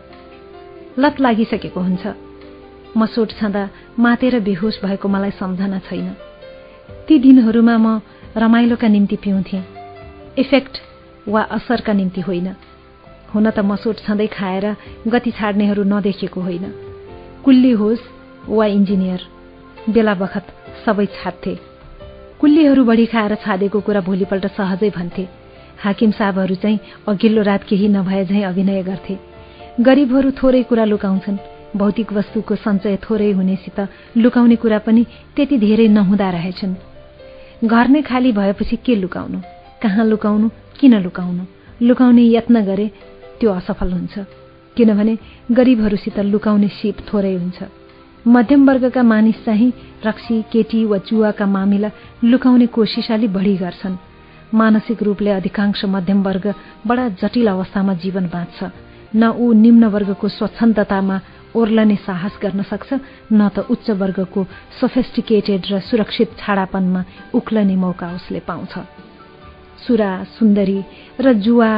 [0.99, 2.24] लत लागिसकेको हुन्छ।
[2.97, 3.69] मसोट छँदा
[3.99, 6.17] मातेर बेहोस भएको मलाई सम्झना छैन।
[7.09, 8.01] ती दिनहरूमा म
[8.37, 9.63] रमाइलोका निम्ति पिउँथे।
[10.39, 10.79] इफेक्ट
[11.29, 12.49] वा असरका निम्ति होइन।
[13.35, 14.77] हुन त मसोट छँदै खाएर
[15.09, 16.65] गति छाड्नेहरू नदेखेको होइन।
[17.45, 18.01] कुल्ली होस्
[18.49, 19.21] वा इन्जिनियर
[19.91, 20.47] बेला बखत
[20.87, 21.55] सबै छाड्थे।
[22.41, 25.29] कुल्लीहरू बढी खाएर छादेको कुरा भोलिपल्ट सहजै भन्थे।
[25.83, 26.79] हाकिम साहबहरू चाहिँ
[27.09, 29.19] अघिल्लो रात केही नभए झैँ अभिनय गर्थे।
[29.81, 33.79] गरिबहरू थोरै कुरा लुकाउँछन्। भौतिक वस्तुको सञ्चय थोरै हुनेसित
[34.17, 35.03] लुकाउने कुरा पनि
[35.37, 36.75] त्यति धेरै नहुँदा रहेछन्।
[37.65, 39.39] घर नै खाली भएपछि के लुकाउनु?
[39.83, 40.49] कहाँ लुकाउनु?
[40.81, 41.45] किन लुकाउनु?
[41.83, 42.87] लुकाउने यत्न गरे
[43.41, 44.19] त्यो असफल हुन्छ।
[44.77, 45.15] किनभने
[45.51, 47.63] गरिबहरूसित लुकाउने सिप थोरै हुन्छ।
[48.27, 49.73] मध्यम वर्गका मानिस चाहिँ
[50.07, 51.91] रक्सी केटी वा चुवाका मामिला
[52.25, 53.97] लुकाउने कोसिस अलि बढी गर्छन्।
[54.55, 56.47] मानसिक रूपले अधिकांश मध्यम वर्ग
[56.87, 58.71] बडा जटिल अवस्थामा जीवन बाँच्छ
[59.17, 61.17] न ऊ निम्न वर्गको स्वच्छन्दतामा
[61.55, 62.91] ओर्लने साहस गर्न सक्छ
[63.33, 64.47] न त उच्च वर्गको
[64.81, 68.75] सोफेस्टिकेटेड र सुरक्षित छाडापनमा उक्लने मौका उसले पाउँछ।
[69.87, 70.81] सुरा सुन्दरी
[71.21, 71.71] र जुवा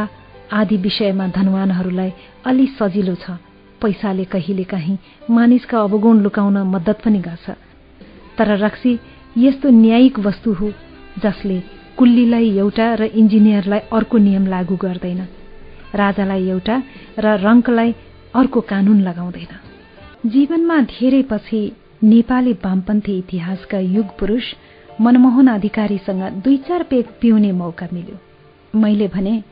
[0.53, 2.13] आदि विषयमा धनवानहरूलाई
[2.47, 3.37] अलि सजिलो छ।
[3.83, 4.99] पैसाले कहिलेकाहीँ
[5.31, 7.47] मानिसका अवगुण लुकाउन मद्दत पनि गर्छ।
[8.39, 8.93] तर रक्सी
[9.39, 10.73] यस्तो न्यायिक वस्तु हो
[11.25, 11.61] जसले
[11.99, 15.21] कुल्लीलाई एउटा र इन्जिनियरलाई अर्को नियम लागू गर्दैन।
[15.95, 16.77] राजालाई एउटा
[17.19, 17.95] र रङ्कलाई
[18.35, 19.66] अर्को कानून लगाउँदैन।
[20.27, 21.73] जीवनमा धेरै पछि
[22.03, 24.45] नेपाली वामपन्थी इतिहासका युग पुरूष
[25.01, 28.17] मनमोहन अधिकारीसँग दुई चार पेग पिउने मौका मिल्यो।
[28.81, 29.43] मैले भने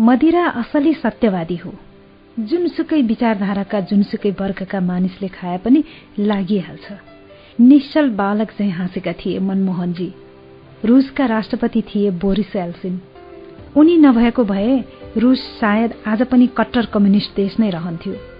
[0.00, 1.74] मदिरा असली सत्यवादी हो।
[2.40, 5.84] जुनसुकै विचारधाराका जुनसुकै वर्गका मानिसले खाए पनि
[6.18, 6.92] लागिहाल्छ।
[7.60, 10.12] निश्चल बालक चाहिँ हाँसेका थिए मनमोहनजी।
[10.84, 13.00] रुसका राष्ट्रपति थिए बोरिस एल्सिन।
[13.76, 14.84] उनी नभएको भए
[15.16, 18.31] रुस सायद आज पनि कट्टर कम्युनिष्ट देश नै रहन्थ्यो।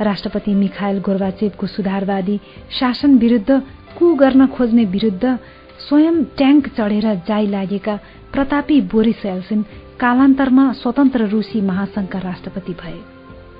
[0.00, 2.38] राष्ट्रपति मिखायल गोर्बाचेवको सुधारवादी
[2.78, 3.60] शासन विरूद्ध
[3.98, 5.38] कु गर्न खोज्ने विरूद्ध
[5.88, 7.96] स्वयं ट्याङ्क चढेर जाई लागेका
[8.32, 9.62] प्रतापी बोरिस एल्सिन
[10.00, 12.98] कालान्तरमा स्वतन्त्र रुसी महासंघका राष्ट्रपति भए।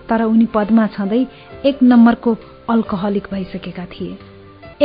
[0.08, 1.26] तर उनी पदमा छँदै
[1.66, 2.36] एक नम्बरको
[2.70, 4.16] अल्कोहलिक भइसकेका थिए।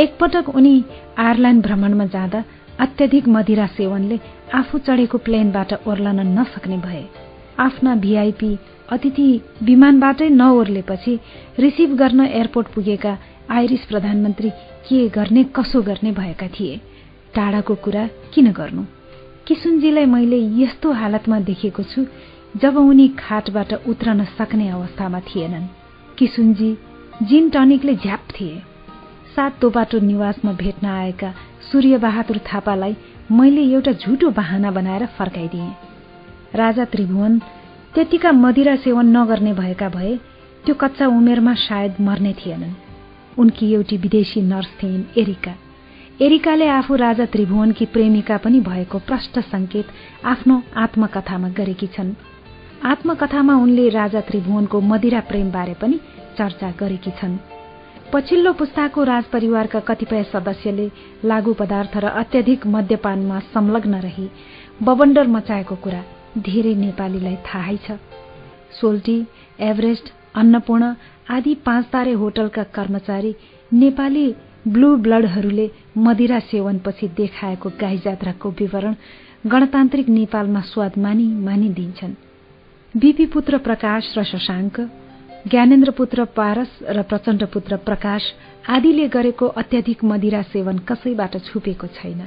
[0.02, 0.84] एकपटक उनी
[1.18, 2.44] आयरल्याण्ड भ्रमणमा जाँदा
[2.80, 4.18] अत्यधिक मदिरा सेवनले
[4.54, 7.04] आफू चढेको प्लेनबाट ओर्लन नसक्ने भए।
[7.58, 8.58] आफ्ना भिआइपी
[8.92, 11.18] अतिथि विमानबाटै नओर्लेपछि
[11.58, 13.18] रिसिभ गर्न एयरपोर्ट पुगेका
[13.50, 14.50] आइरिस प्रधानमन्त्री
[14.88, 16.80] के गर्ने कसो गर्ने भएका थिए।
[17.34, 18.82] टाढाको कुरा किन गर्नु?
[19.46, 22.06] किसुनजीलाई मैले यस्तो हालतमा देखेको छु
[22.56, 25.66] जब उनी खाटबाट उत्रन सक्ने अवस्थामा थिएनन्।
[26.18, 26.70] किसुनजी
[27.22, 28.62] जिन टनिकले झ्याप थिए।
[29.36, 31.34] सात तोपाटो निवासमा भेट्न आएका
[31.72, 32.96] सूर्यबहादुर थापालाई
[33.32, 35.72] मैले एउटा झुटो बहाना बनाएर फर्काइदिएँ।
[36.54, 37.40] राजा त्रिभुवन
[37.98, 40.14] त्यतिका मदिरा सेवन नगर्ने भएका भए
[40.64, 42.74] त्यो कच्चा उमेरमा सायद मर्ने थिएनन्।
[43.38, 45.54] उनकी एउटी विदेशी नर्स थिइन् एरिका।
[46.22, 49.86] एरिकाले आफू राजा त्रिभुवनकी प्रेमिका पनि भएको प्रष्ट संकेत
[50.24, 52.12] आफ्नो आत्मकथामा गरेकी छन्।
[52.84, 55.98] आत्मकथामा उनले राजा त्रिभुवनको मदिरा प्रेमबारे पनि
[56.38, 57.36] चर्चा गरेकी छन्।
[58.12, 60.86] पछिल्लो पुस्ताको राजपरिवारका कतिपय सदस्यले
[61.24, 64.28] लागू पदार्थ र अत्यधिक मद्यपानमा संलग्न रही
[64.82, 66.02] बबन्डर मचाएको कुरा
[66.36, 67.98] धेरै नेपालीलाई थाहै छ।
[68.80, 69.18] सोल्टी
[69.60, 70.92] एभरेस्ट अन्नपूर्ण
[71.30, 73.34] आदि पाँच तारे होटलका कर्मचारी
[73.72, 74.26] नेपाली
[74.68, 75.66] ब्लू ब्लडहरूले
[75.96, 78.94] मदिरा सेवनपछि देखाएको गाई जात्राको विवरण
[79.46, 82.14] गणतान्त्रिक नेपालमा स्वाद मानि मानिदिन्छन्।
[82.94, 84.80] बिपी पुत्र प्रकाश र शशाङ्क
[85.50, 88.22] ज्ञानेन्द्र पुत्र पारस र प्रचण्ड पुत्र प्रकाश
[88.68, 92.20] आदिले गरेको अत्याधिक मदिरा सेवन कसैबाट छुपेको छैन।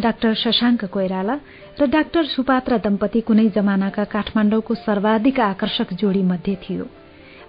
[0.00, 1.34] डाक्टर शशाङ्क कोइराला
[1.80, 6.86] र डाक्टर सुपात्र दम्पति कुनै जमानाका काठमाडौँको सर्वाधिक आकर्षक जोडी मध्ये थियो।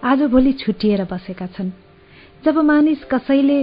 [0.04, 1.70] आजभोलि छुट्टिएर बसेका छन्।
[2.46, 3.60] जब मानिस कसैले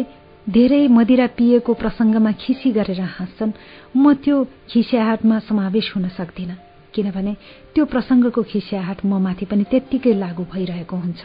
[0.46, 3.52] धेरै मदिरा पिएको प्रसङ्गमा खिसी गरेर हाँस्छन्
[3.96, 4.36] म त्यो
[4.70, 6.56] खिस्याहाटमा समावेश हुन सक्दिनँ
[6.94, 7.32] किनभने
[7.74, 11.22] त्यो प्रसङ्गको खिस्याहाट म माथि पनि त्यत्तिकै लागू भइरहेको हुन्छ।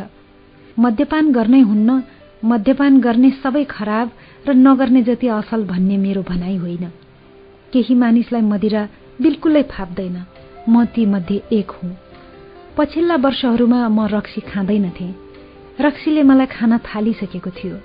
[0.80, 1.89] मद्यपान गर्नै हुन्न
[2.43, 4.07] मद्यपान गर्ने सबै खराब
[4.47, 6.86] र नगर्ने जति असल भन्ने मेरो भनाइ होइन।
[7.74, 8.88] केही मानिसलाई मदिरा
[9.22, 10.17] बिल्कुलै फाप्दैन।
[10.69, 11.97] म ती मध्ये एक हुँ।
[12.78, 15.07] पछिल्ला वर्षहरूमा म रक्सी खाँदैनथे।
[15.82, 17.78] रक्सीले मलाई खान थालिसकेको थियो।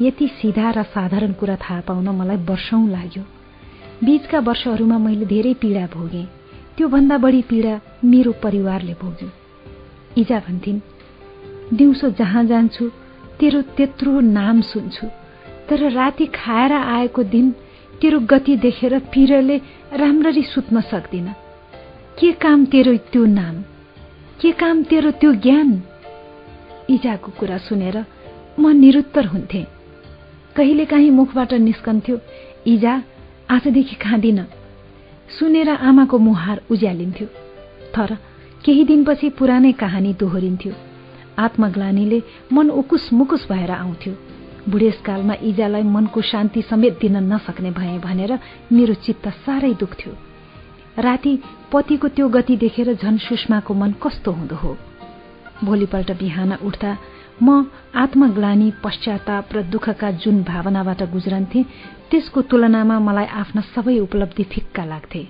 [0.00, 3.22] यति सिधा र साधारण कुरा थाहा पाउन मलाई वर्षौं लाग्यो।
[4.04, 6.26] बीचका वर्षहरूमा मैले धेरै पीडा भोगेँ।
[6.76, 9.28] त्योभन्दा बढी पीडा मेरो परिवारले भोग्यो।
[10.18, 10.80] इजा भन्थिन्
[11.74, 12.90] दिउँसो जहाँ जान्छु
[13.40, 15.06] तेरो त्यत्रो नाम सुन्छु।
[15.68, 17.54] तर राति खाएर आएको दिन
[18.00, 19.60] तेरो गति देखेर पिरले
[19.92, 21.28] राम्ररी सुत्न सक्दिन।
[22.20, 23.62] के काम तेरो त्यो नाम?
[24.40, 25.82] के काम तेरो त्यो ज्ञान?
[26.90, 28.04] इजाको कुरा सुनेर
[28.58, 29.66] म निरुत्तर हुन्थे।
[30.56, 32.20] कहिलेकाहीँ मुखबाट निस्कन्थ्यो
[32.66, 33.02] इजा
[33.50, 34.44] आजदेखि खाँदिन।
[35.38, 37.26] सुनेर आमाको मुहार उज्यालिन्थ्यो।
[37.96, 38.16] तर
[38.64, 40.72] केही दिनपछि पुरानै कहानी दोहोरिन्थ्यो।
[41.38, 42.22] आत्मग्लानीले
[42.52, 44.14] मन उकुस मुकुस भएर आउँथ्यो।
[44.68, 48.38] बुढेसकालमा इजालाई मनको शान्ति समेत दिन नसक्ने भए भनेर
[48.72, 50.12] मेरो चित्त साह्रै दुख्थ्यो
[50.98, 51.38] राति
[51.72, 54.76] पतिको त्यो गति देखेर झन सुषमाको मन कस्तो हुँदो हो।
[55.64, 56.96] भोलिपल्ट बिहान उठ्दा
[57.42, 57.64] म
[57.94, 61.62] आत्मग्लानी पश्चाताप र दुःखका जुन भावनाबाट गुज्रन्थे
[62.10, 65.22] त्यसको तुलनामा मलाई आफ्ना सबै उपलब्धि फिक्का लाग्थे।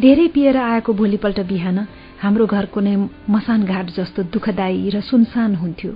[0.00, 1.78] धेरै पिएर आएको भोलिपल्ट बिहान
[2.22, 2.96] हाम्रो घर कुनै
[3.30, 5.92] मसान घाट जस्तो दुःखदायी र सुनसान हुन्थ्यो।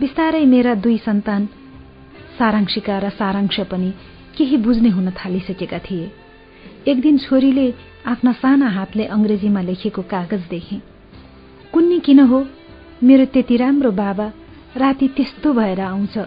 [0.00, 1.48] बिस्तारै मेरा दुई सन्तान
[2.38, 3.90] सारांशिका र सारांश पनि
[4.36, 6.10] केही बुझ्ने हुन थालिसकेका थिए।
[6.88, 7.66] एक दिन छोरीले
[8.06, 10.76] आफ्ना साना हातले अङ्ग्रेजीमा लेखेको कागज देखे।
[11.72, 12.44] कुन्नी किन हो?
[13.02, 14.26] मेरो त्यति राम्रो बाबा
[14.76, 16.18] राति त्यस्तो भएर आउँछ।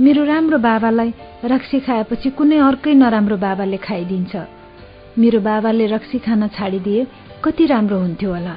[0.00, 1.12] मेरो राम्रो बाबालाई
[1.44, 4.36] रक्सी खाएपछि कुनै अर्कै नराम्रो बाबाले खाइदिन्छ।
[5.18, 7.06] मेरो बाबाले रक्सी खान छाडिदिए
[7.44, 8.56] कति राम्रो हुन्थ्यो होला।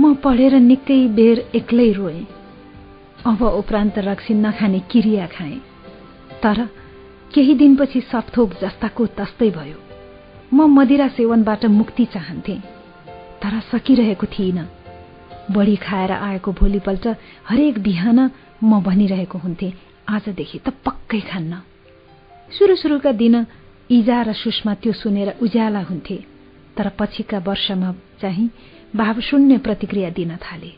[0.00, 2.26] म पढेर निकै बेर एक्लै रोएँ।
[3.26, 5.71] अब उपरान्त रक्सी नखाने किरिया खाएँ।
[6.42, 6.68] तर
[7.34, 9.78] केही दिनपछि सपथोक जस्ताको तस्तै भयो।
[10.54, 12.56] म मदिरा सेवनबाट मुक्ति चाहन्थे
[13.42, 14.66] तर सकिरहेको थिइनँ।
[15.50, 17.06] बढी खाएर आएको भोलिपल्ट
[17.48, 18.18] हरेक बिहान
[18.64, 19.72] म भनिरहेको हुन्थे
[20.08, 21.62] आजदेखि त पक्कै खान्न।
[22.58, 23.46] सुरु सुरुका दिन
[23.90, 26.16] इजा र सुषमा त्यो सुनेर उज्याला हुन्थे
[26.76, 27.90] तर पछिका वर्षमा
[28.20, 28.50] चाहिँ
[28.96, 30.72] भावशून्य प्रतिक्रिया दिन थाले।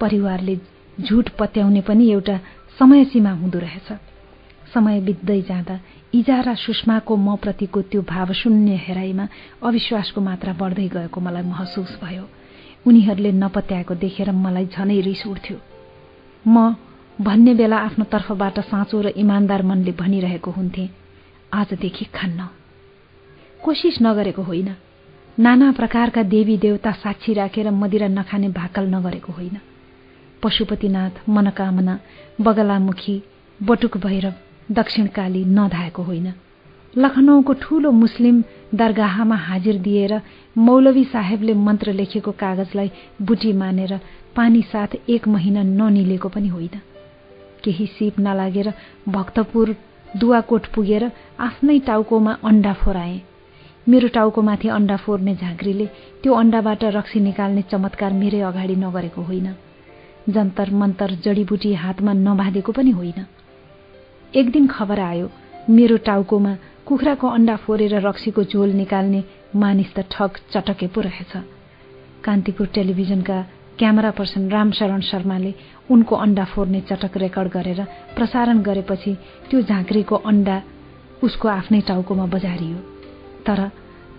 [0.00, 0.56] परिवारले
[1.00, 2.36] झुट पत्याउने पनि एउटा
[2.78, 3.92] समय सीमा हुँदो रहेछ।
[4.74, 5.78] समय बित्दै जाँदा
[6.14, 9.26] इजा र सुषमाको म प्रतिको त्यो भावशून्य हेराइमा
[9.62, 12.24] अविश्वासको मात्रा बढ्दै गएको मलाई महसुस भयो।
[12.86, 15.56] उनीहरूले नपत्याएको देखेर मलाई झनै रिस उठ्थ्यो
[16.44, 16.74] म
[17.18, 20.84] भन्ने बेला आफ्नो तर्फबाट साँचो र इमान्दार मनले भनिरहेको हुन्थे
[21.52, 22.48] आजदेखि खान्न।
[23.60, 24.68] कोसिस नगरेको होइन।
[25.38, 29.56] नाना प्रकारका देवी देवता साक्षी राखेर मदिरा नखाने भाकल नगरेको होइन।
[30.42, 31.98] पशुपतिनाथ मनोकामना
[32.40, 33.16] बगलामुखी
[33.60, 34.34] बटुक भैरव
[34.70, 36.32] दक्षिणकाली नधाएको होइन।
[36.96, 38.42] लखनऊको ठूलो मुस्लिम
[38.74, 40.20] दरगाहमा हाजिर दिएर
[40.58, 42.90] मौलवी साहेबले मन्त्र लेखेको कागजलाई
[43.22, 43.98] बुटी मानेर
[44.36, 46.80] पानी साथ एक महिना ननिलेको पनि होइन।
[47.64, 48.72] केही सिप नलागेर
[49.08, 49.74] भक्तपुर
[50.16, 51.10] दुवाकोट पुगेर
[51.40, 53.20] आफ्नै टाउकोमा अन्डा फोराए।
[53.88, 55.86] मेरो टाउकोमाथि अन्डा फोर्ने झाँक्रीले
[56.22, 59.48] त्यो अन्डाबाट रक्सी निकाल्ने चमत्कार मेरै अगाडि नगरेको होइन।
[60.28, 63.24] जन्तर मन्तर जडीबुटी हातमा नबाँधेको पनि होइन।
[64.36, 65.28] एक दिन खबर आयो
[65.70, 66.52] मेरो टाउकोमा
[66.86, 69.22] कुखुराको अन्डा फोरेर रक्सीको झोल निकाल्ने
[69.62, 71.32] मानिस त ठग चटके पो रहेछ।
[72.24, 73.38] कान्तिपुर टेलिभिजनका
[73.78, 75.52] क्यामेरा पर्सन रामशरण शर्माले
[75.92, 77.84] उनको अन्डा फोर्ने चटक रेकर्ड गरेर
[78.16, 79.14] प्रसारण गरेपछि
[79.50, 80.56] त्यो झाँक्रीको अन्डा
[81.22, 82.78] उसको आफ्नै टाउकोमा बजारियो।
[83.46, 83.68] तर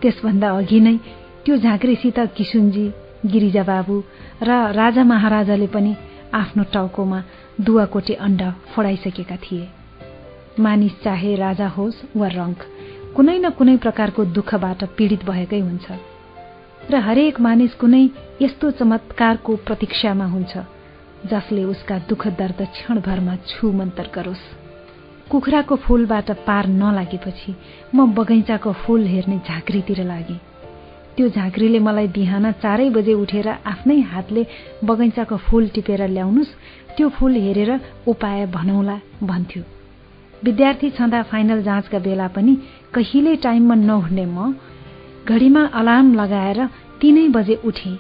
[0.02, 0.98] त्यसभन्दा अघि नै
[1.46, 2.88] त्यो झाँक्रीसित किसुनजी
[3.26, 4.02] गिरिजाबाबु
[4.48, 5.96] र राजा महाराजाले पनि
[6.34, 7.24] आफ्नो टाउकोमा
[7.66, 9.66] दुवाकोटे अन्डा फोडाइसकेका थिए।
[10.60, 12.60] मानिस चाहे राजा होस् वा रङ्क
[13.16, 15.86] कुनै न कुनै प्रकारको दुःखबाट पीडित भएकै हुन्छ।
[16.92, 18.04] र हरेक मानिस कुनै
[18.42, 20.54] यस्तो चमत्कारको प्रतीक्षामा हुन्छ
[21.32, 24.46] जसले उसका दुःख दर्द क्षणभरमा छु मन्तर गरोस्।
[25.32, 27.56] कुखुराको फूलबाट पार नलागेपछि
[27.96, 30.40] म बगैँचाको फूल हेर्ने झाँक्रीतिर लागेँ।
[31.18, 34.46] त्यो झाँक्रीले मलाई बिहान चारै बजे उठेर आफ्नै हातले
[34.86, 36.58] बगैँचाको फूल टिपेर ल्याउनुहोस्
[36.98, 37.72] त्यो फूल हेरेर
[38.08, 39.64] उपाय भनौला भन्थ्यो।
[40.44, 42.54] विद्यार्थी छँदा फाइनल जाँचका बेला पनि
[42.94, 44.54] कहिल्यै टाइममा नउठ्ने म
[45.28, 46.60] घडीमा अलार्म लगाएर
[47.02, 47.92] तीनै बजे उठे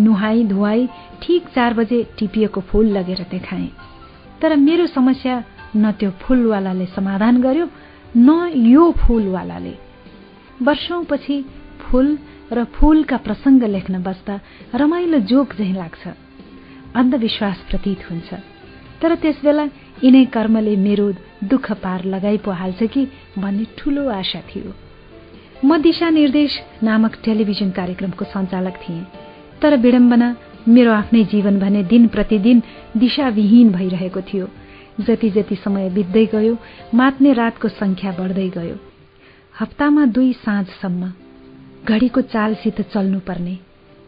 [0.00, 0.86] नुहाई धुवाई
[1.22, 3.68] ठिक चार बजे टिपिएको फूल लगेर देखाएँ।
[4.40, 5.34] तर मेरो समस्या
[5.76, 7.66] न त्यो फूलवालाले समाधान गर्यो
[8.16, 8.28] न
[8.72, 9.74] यो फूलवालाले।
[10.66, 11.36] वर्षौंपछि
[11.80, 12.06] फूल
[12.52, 14.40] र फूलका प्रसङ्ग लेख्न बस्दा
[14.74, 16.02] रमाइलो जोक झैँ लाग्छ
[16.96, 18.28] अन्धविश्वास प्रतीत हुन्छ।
[19.02, 19.64] तर त्यसबेला
[20.04, 21.06] यिनै कर्मले मेरो
[21.44, 23.06] दुःख पार लगाइ पो हाल्छ कि
[23.38, 24.72] भन्ने ठूलो आशा थियो।
[25.64, 29.04] म दिशा निर्देश नामक टेलिभिजन कार्यक्रमको सञ्चालक थिएँ
[29.62, 30.28] तर विडम्बना
[30.68, 32.62] मेरो आफ्नै जीवन भने दिन प्रतिदिन
[32.96, 34.48] दिशाविहीन भइरहेको थियो।
[35.00, 36.56] जति जति समय बित्दै गयो
[36.94, 38.76] मात्ने रातको संख्या बढ्दै गयो।
[39.60, 41.12] हप्तामा दुई साँझसम्म
[41.88, 43.54] घडीको चालसित चल्नुपर्ने।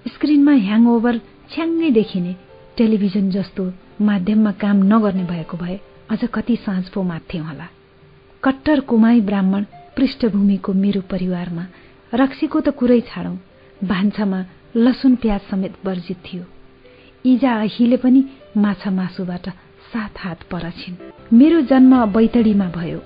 [0.07, 1.19] स्क्रिनमा ह्याङओभर
[1.51, 2.35] छ्याङ्गै देखिने
[2.77, 3.65] टेलिभिजन जस्तो
[4.01, 5.79] माध्यममा काम नगर्ने भएको भए
[6.11, 7.67] अझ कति साँझ पो मात्थे होला।
[8.43, 9.65] कट्टर कुमाई ब्राह्मण
[9.97, 11.67] पृष्ठभूमिको मेरो परिवारमा
[12.13, 13.37] रक्सीको त कुरै छाडौं
[13.89, 14.45] भान्सामा
[14.77, 16.45] लसुन प्याज समेत वर्जित थियो।
[17.25, 18.25] इजा अहिले पनि
[18.57, 19.49] माछा मासुबाट
[19.93, 20.97] सात हात पर छिन्
[21.33, 23.01] मेरो जन्म बैतडीमा भयो।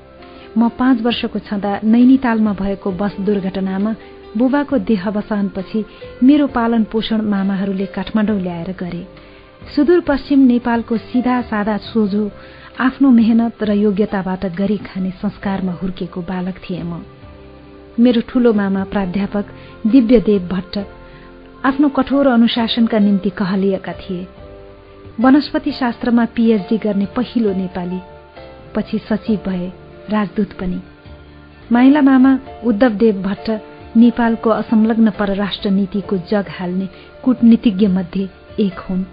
[0.59, 3.95] म पाँच वर्षको छँदा नैनीतालमा भएको बस दुर्घटनामा
[4.37, 5.84] बुबाको देहवसानपछि
[6.22, 9.03] मेरो पालन पोषण मामाहरूले काठमाडौँ ल्याएर गरे।
[9.75, 12.31] सुदूरपश्चिम नेपालको सिधा सादा सोझो
[12.81, 17.03] आफ्नो मेहनत र योग्यताबाट गरी खाने संस्कारमा हुर्केको बालक थिए म।
[18.01, 19.47] मेरो ठूलो मामा प्राध्यापक
[19.87, 20.79] दिव्यदेव भट्ट
[21.64, 24.27] आफ्नो कठोर अनुशासनका निम्ति कहलिएका थिए।
[25.21, 28.01] वनस्पति शास्त्रमा पीएचडी गर्ने पहिलो नेपाली
[28.75, 29.69] पछि सचिव भए
[30.11, 30.81] राजदूत पनि।
[31.73, 33.51] माइला मामा उद्धवदेव भट्ट
[33.97, 36.89] नेपालको असंलग्न परराष्ट्र नीतिको जग हाल्ने
[37.25, 38.29] कूटनीतिज्ञ मध्ये
[38.61, 39.05] एक हुन्।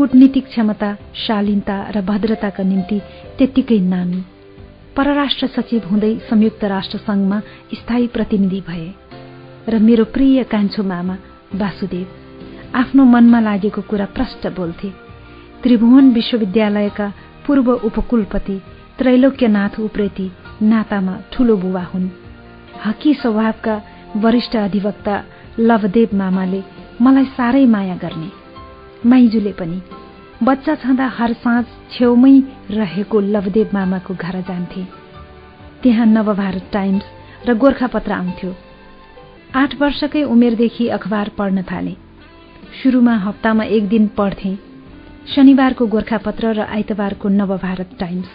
[0.00, 3.00] कूटनीतिक क्षमता शालीनता र भद्रताका निम्ति
[3.38, 4.20] त्यत्तिकै नामी।
[4.96, 7.40] परराष्ट्र सचिव हुँदै संयुक्त राष्ट्र संघमा
[7.74, 8.88] स्थायी प्रतिनिधि भए
[9.68, 11.16] र मेरो प्रिय कान्छो मामा
[11.54, 12.06] वासुदेव
[12.74, 14.90] आफ्नो मनमा लागेको कुरा प्रष्ट बोल्थे।
[15.62, 17.12] त्रिभुवन विश्वविद्यालयका
[17.46, 18.60] पूर्व उपकुलपति
[18.98, 20.32] त्रैलोक्यनाथ उप्रेती
[20.62, 22.08] नातामा ठूलो बुवा हुन्।
[22.84, 23.80] हकी स्वभावका
[24.16, 25.24] वरिष्ठ अधिवक्ता
[25.60, 26.62] लवदेव मामाले
[27.02, 28.39] मलाई साह्रै माया गर्ने।
[29.06, 29.80] माइजूले पनि
[30.42, 32.32] बच्चा छँदा हर साँझ छेउमै
[32.70, 34.84] रहेको लवदेव मामाको घर जान्थे।
[35.82, 37.04] त्यहाँ नवभारत टाइम्स
[37.48, 38.54] र गोर्खापत्र आउँथ्यो।
[39.56, 41.94] आठ वर्षकै उमेरदेखि अखबार पढ्न थाले।
[42.82, 44.54] सुरुमा हप्तामा एक दिन पढ्थे।
[45.34, 48.28] शनिबारको गोर्खापत्र र आइतबारको नवभारत टाइम्स।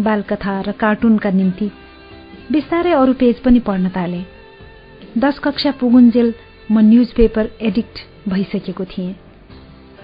[0.00, 1.70] बालकथा र कार्टुनका निम्ति
[2.52, 4.24] बिस्तारै अरू पेज पनि पढ्न थाले।
[5.18, 6.34] दश कक्षा पुगुन्जेल
[6.72, 9.14] म न्युज पेपर एडिक्ट भइसकेको थिएँ।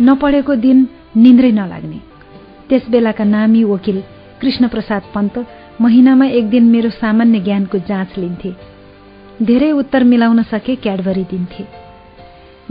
[0.03, 1.99] नपढेको दिन निन्द्रै नलाग्ने।
[2.69, 4.03] त्यस बेलाका नामी वकिल
[4.41, 5.35] कृष्णप्रसाद पन्त
[5.81, 8.53] महिनामा एक दिन मेरो सामान्य ज्ञानको जाँच लिन्थे।
[9.43, 11.65] धेरै उत्तर मिलाउन सके क्याडबरी दिन्थे।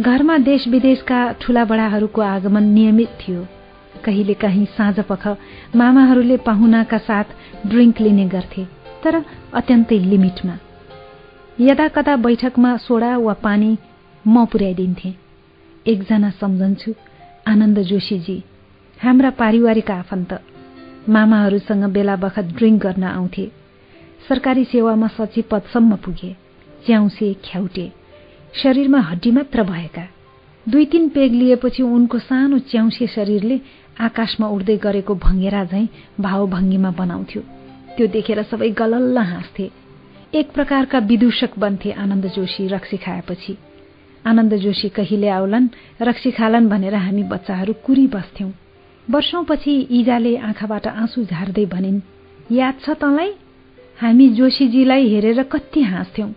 [0.02, 3.46] घरमा देश विदेशका ठूला बडाहरूको आगमन नियमित थियो।
[4.06, 5.28] कहिले काहीँ साँझ पख
[5.76, 8.64] मामाहरूले पाहुनाका साथ ड्रिङ्क लिने गर्थे
[9.04, 9.16] तर
[9.54, 10.56] अत्यन्तै लिमिटमा।
[11.60, 13.78] यदा कदा बैठकमा सोडा वा पानी
[14.28, 15.14] म पुर्याइदिन्थे।
[15.88, 16.92] एकजना सम्झन्छु
[17.48, 18.38] आनन्द जोशीजी
[19.00, 20.34] हाम्रा पारिवारिक आफन्त
[21.10, 23.46] मामाहरूसँग बेला बखत ड्रिङ्क गर्न आउँथे।
[24.28, 26.36] सरकारी सेवामा सचिव पदसम्म पुगे
[26.86, 27.92] च्याउसे ख्याउटे
[28.54, 30.06] शरीरमा हड्डी मात्र भएका।
[30.66, 33.60] दुई तीन पेग लिएपछि उनको सानो च्याउसे शरीरले
[34.00, 35.88] आकाशमा उड्दै गरेको भङ्गेरा झैँ
[36.22, 37.42] भावभङ्गीमा बनाउँथ्यो।
[37.98, 39.70] त्यो देखेर सबै गलल्ल हाँस्थे।
[40.34, 43.58] एक प्रकारका विदूषक बन्थे आनन्द जोशी रक्सी खाएपछि।
[44.26, 45.68] आनन्द जोशी कहिले आउलान्
[46.02, 48.52] रक्सी खालान् भनेर हामी बच्चाहरू कुरी बस्थ्यौं।
[49.08, 52.00] वर्षौंपछि इजाले आँखाबाट आँसु झार्दै भनिन्
[52.52, 53.32] याद छ तँलाई?
[54.00, 56.30] हामी जोशीजीलाई हेरेर कति हाँस्थ्यौं।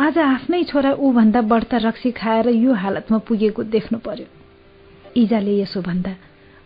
[0.00, 4.26] आज आफ्नै छोरा ऊभन्दा बढ्ता रक्सी खाएर यो हालतमा पुगेको देख्नु पर्यो।
[5.16, 6.14] इजाले यसो भन्दा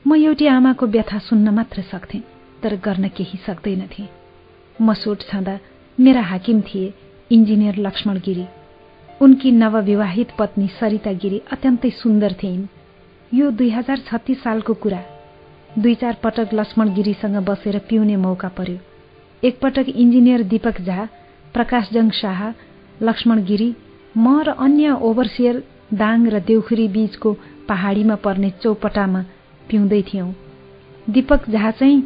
[0.05, 2.23] म एउटी आमाको व्यथा सुन्न मात्र सक्थेँ
[2.63, 4.05] तर गर्न केही सक्दैनथे।
[4.83, 5.59] म सोट छँदा
[5.99, 6.93] मेरा हाकिम थिए
[7.31, 8.47] इन्जिनियर लक्ष्मण गिरी
[9.23, 12.67] उनकी नवविवाहित पत्नी सरिता गिरी अत्यन्तै सुन्दर थिइन्।
[13.33, 15.03] यो दुई हजार छत्तिस सालको कुरा।
[15.79, 18.79] दुई चार पटक लक्ष्मण गिरीसँग बसेर पिउने मौका पर्यो।
[19.43, 21.05] एकपटक इन्जिनियर दीपक झा
[21.55, 22.41] प्रकाशजङ शाह
[23.03, 23.75] लक्ष्मण गिरी
[24.17, 25.63] म र अन्य ओभरसियर
[25.95, 27.33] दाङ र देउखुरी बीचको
[27.69, 29.23] पहाडीमा पर्ने चौपटामा
[29.71, 30.31] पिउँदै थियौं।
[31.09, 32.03] दीपक झा चाहिँ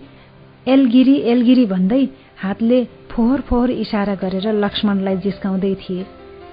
[0.67, 2.05] एलगिरी एलगिरी भन्दै
[2.43, 6.07] हातले फोहोर फोहोर इसारा गरेर लक्ष्मणलाई जिस्काउँदै थिए।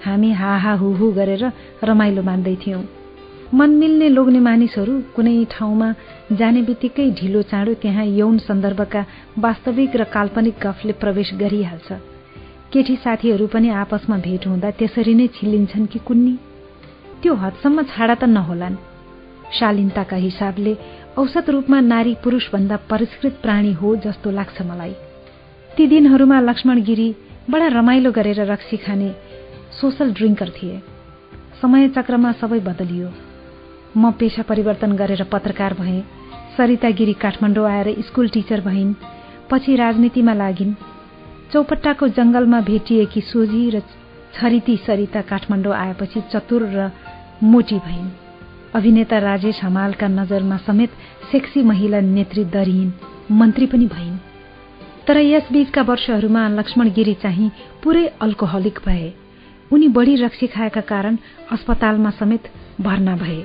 [0.06, 1.44] हामी हाहा हुहु गरेर
[1.84, 2.82] रमाइलो मान्दैथ्यौं
[3.54, 5.88] मन मिल्ने लोग्ने मानिसहरू कुनै ठाउँमा
[6.32, 9.06] जाने बित्तिकै ढिलो चाँडो त्यहाँ यौन सन्दर्भका
[9.40, 11.90] वास्तविक र काल्पनिक गफले प्रवेश गरिहाल्छ।
[12.74, 16.36] केटी साथीहरू पनि आपसमा भेट हुँदा त्यसरी नै छिल्लिन्छन् कि कुन्नी?
[17.22, 18.76] त्यो हदसम्म छाडा त नहोलान्।
[19.58, 20.74] शालीनताका हिसाबले
[21.18, 24.94] औसत रूपमा नारी पुरुषभन्दा परिष्कृत प्राणी हो जस्तो लाग्छ मलाई।
[25.78, 27.10] ती दिनहरूमा लक्ष्मण गिरी
[27.50, 29.10] बडा रमाइलो गरेर रक्सी खाने
[29.82, 30.82] सोसल ड्रिङ्कर थिए।
[31.62, 33.10] समय चक्रमा सबै बदलियो।
[33.98, 36.04] म पेसा परिवर्तन गरेर पत्रकार भएँ
[36.58, 38.94] सरिता गिरी काठमाडौँ आएर स्कुल टिचर भइन्
[39.52, 40.74] पछि राजनीतिमा लागिन्।
[41.54, 43.82] चौपट्टाको जंगलमा भेटिएकी सोझी र
[44.34, 46.92] छरिती सरिता काठमाडौँ आएपछि चतुर र
[47.44, 48.10] मोटी भइन्।
[48.76, 50.92] अभिनेता राजेश हमालका नजरमा समेत
[51.32, 52.92] सेक्सी महिला नेत्री दरिन्
[53.32, 54.18] मन्त्री पनि भइन्।
[55.08, 57.52] तर यसबीचका वर्षहरूमा लक्ष्मण गिरी चाहिँ
[57.84, 59.25] पुरै अल्कोहलिक भए।
[59.74, 61.18] उनी बढी रक्सी खाएका कारण
[61.52, 62.50] अस्पतालमा समेत
[62.82, 63.44] भर्ना भए।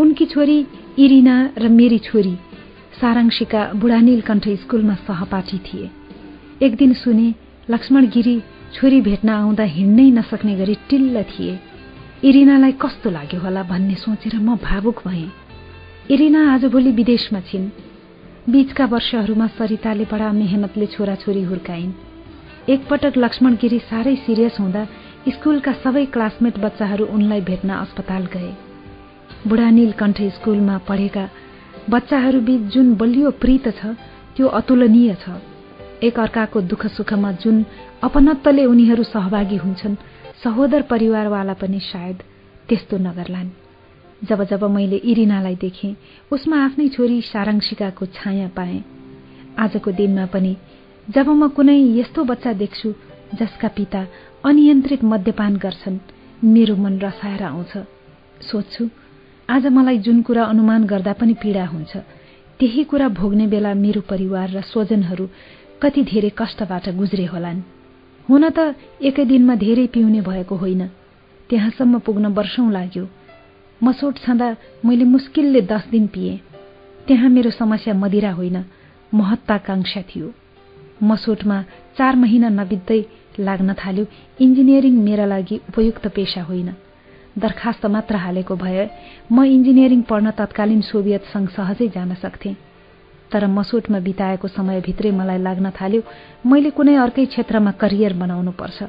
[0.00, 0.66] उनकी छोरी
[0.98, 2.34] इरिना र मेरी छोरी
[3.00, 5.90] सारांशीका बुढानीलकण्ठ स्कुलमा सहपाठी थिए।
[6.62, 7.34] एक दिन सुने
[7.70, 8.40] लक्ष्मण गिरी
[8.74, 11.58] छोरी भेट्न आउँदा हिँड्नै नसक्ने गरी टिल्ल थिए।
[12.24, 15.30] इरिनालाई कस्तो लाग्यो होला भन्ने सोचेर म भावुक भएँ।
[16.10, 17.68] इरिना आजभोलि विदेशमा छिन्।
[18.48, 21.92] बीचका वर्षहरूमा सरिताले बडा मेहनतले छोराछोरी हुर्काइन्।
[22.68, 24.82] एकपटक लक्ष्मण गिरी साह्रै सिरियस हुँदा
[25.22, 28.50] स्कुलका सबै क्लासमेट बच्चाहरू उनलाई भेट्न अस्पताल गए।
[29.48, 31.24] बुढा नीलकण्ठ स्कुलमा पढेका
[31.90, 33.94] बच्चाहरूबीच जुन बलियो प्रीत छ
[34.36, 35.38] त्यो अतुलनीय छ।
[36.02, 37.64] एक अर्काको दुःख सुखमा जुन
[38.02, 39.94] अपनत्वले उनीहरू सहभागी हुन्छन्
[40.42, 42.22] सहोदर परिवारवाला पनि सायद
[42.68, 43.50] त्यस्तो नगर्लान्।
[44.26, 45.94] जब जब मैले इरिनालाई देखेँ
[46.32, 48.82] उसमा आफ्नै छोरी साराङ्शिकाको छाया पाएँ।
[49.58, 50.56] आजको दिनमा पनि
[51.06, 52.94] जब म कुनै यस्तो बच्चा देख्छु
[53.34, 54.04] जसका पिता
[54.44, 55.98] अनियन्त्रित मद्यपान गर्छन्।
[56.44, 57.72] मेरो मन रसाएर आउँछ।
[58.42, 58.88] सोध्छु
[59.50, 61.96] आज मलाई जुन कुरा अनुमान गर्दा पनि पीडा हुन्छ
[62.58, 65.28] त्यही कुरा भोग्ने बेला मेरो परिवार र स्वजनहरू
[65.82, 67.60] कति धेरै कष्टबाट गुज्रे होलान्।
[68.28, 70.86] हुन त एकै दिनमा धेरै पिउने भएको होइन।
[71.50, 73.08] त्यहाँसम्म पुग्न वर्षौं लाग्यो।
[73.82, 76.38] मसोट छँदा मैले मुस्किलले दस दिन पिएँ।
[77.06, 78.64] त्यहाँ मेरो समस्या मदिरा होइन।
[79.14, 80.34] महत्वाकांक्षा थियो।
[81.02, 81.62] मसोटमा
[81.98, 83.02] चार महिना नबित्दै
[83.38, 84.04] लाग्न थाल्यो
[84.40, 86.74] इन्जिनियरिङ मेरा लागि उपयुक्त पेशा होइन।
[87.38, 88.88] दरखास्त मात्र हालेको भए
[89.32, 92.54] म इन्जिनियरिङ पढ्न तत्कालीन सोभियत संघ सहजै जान सक्थेँ।
[93.32, 96.02] तर मसोटमा बिताएको समयभित्रै मलाई लाग्न थाल्यो
[96.46, 98.82] मैले कुनै अर्कै क्षेत्रमा करियर बनाउनु पर्छ।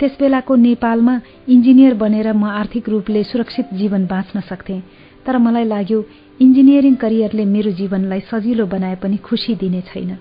[0.00, 1.14] त्यसबेलाको नेपालमा
[1.48, 4.80] इन्जिनियर बनेर म आर्थिक रूपले सुरक्षित जीवन बाँच्न सक्थेँ।
[5.26, 5.98] तर मलाई लाग्यो
[6.40, 10.16] इन्जिनियरिङ करियरले मेरो जीवनलाई सजिलो बनाए पनि खुसी दिने छैन।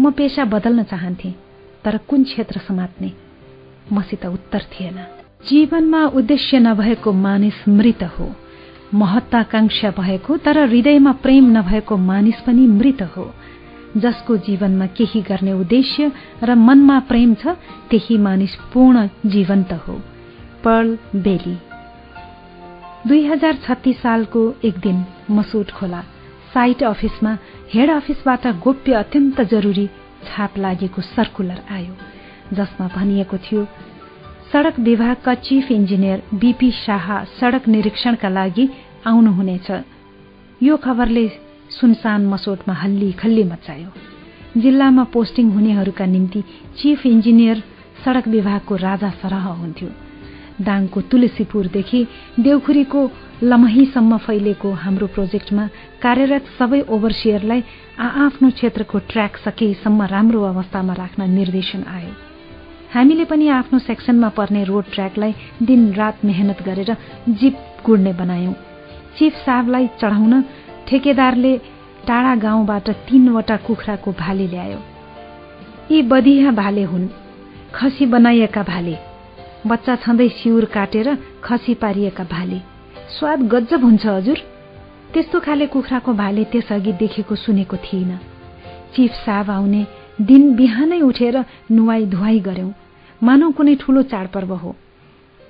[0.00, 1.45] म पेसा बदल्न चाहन्थे।
[1.86, 3.12] तर कुन क्षेत्र समात्ने?
[3.92, 5.06] मसित उत्तर थिएन।
[5.48, 8.34] जीवनमा उद्देश्य नभएको मानिस मृत हो।
[8.94, 13.34] महत्वाकांक्षा भएको तर हृदयमा प्रेम नभएको मानिस पनि मृत हो।
[13.96, 16.12] जसको जीवनमा केही गर्ने उद्देश्य
[16.42, 17.46] र मनमा प्रेम छ
[17.90, 20.00] त्यही मानिस पूर्ण जीवन्त हो।
[20.64, 21.58] Pearl Bailey.
[23.08, 26.00] दुई हजार छत्तीस सालको एक दिन मसुट खोला।
[26.54, 27.38] साइट अफिसमा
[27.74, 29.90] हेड अफिसबाट गोप्य अत्यन्त जरुरी
[30.26, 31.94] छाप लागेको सर्कुलर आयो
[32.52, 33.66] जसमा भनिएको थियो
[34.52, 37.06] सड़क विभागका चीफ इन्जिनियर बीपी शाह
[37.38, 38.68] सड़क निरीक्षणका लागि
[39.06, 39.70] आउनुहुनेछ।
[40.60, 41.26] यो खबरले
[41.70, 43.90] सुनसान मसोटमा हल्ली खल्ली मचायो
[44.62, 46.42] जिल्लामा पोस्टिङ हुनेहरूका निम्ति
[46.78, 47.62] चीफ इन्जिनियर
[48.04, 49.88] सड़क विभागको राजा सरह हुन्थ्यो।
[50.66, 52.00] दाङको तुलसीपुरदेखि
[52.40, 53.00] देउखुरीको
[53.42, 55.68] लमहीसम्म फैलेको हाम्रो प्रोजेक्टमा
[56.02, 57.62] कार्यरत सबै ओभरसियरलाई
[57.98, 62.12] आआफ्नो क्षेत्रको ट्र्याक सकेसम्म राम्रो अवस्थामा राख्न निर्देशन आयो
[62.94, 66.96] हामीले पनि आफ्नो सेक्सनमा पर्ने रोड ट्र्याकलाई दिन रात मेहनत गरेर
[67.28, 67.56] जीप
[67.86, 68.52] गुड्ने बनायौं।
[69.18, 70.42] चिफ साहबलाई चढाउन
[70.88, 71.58] ठेकेदारले
[72.06, 74.80] टाढा गाउँबाट तीनवटा कुखुराको भाले ल्यायो।
[75.90, 77.08] यी बदिया भाले हुन्।
[77.74, 78.96] खसी बनाइएका भाले।
[79.66, 81.08] बच्चा छँदै सिउर काटेर
[81.44, 82.60] खसी पारिएका भाले।
[83.18, 84.55] स्वाद गजब हुन्छ हजुर।
[85.16, 88.16] त्यस्तो खाले कुखुराको भाले त्यसअघि देखेको सुनेको थिइन।
[88.96, 89.86] चिफ साहब आउने
[90.20, 92.72] दिन बिहानै उठेर नुहाई धुवाई गर्यौं।
[93.22, 94.76] मानौ कुनै ठूलो चाडपर्व हो।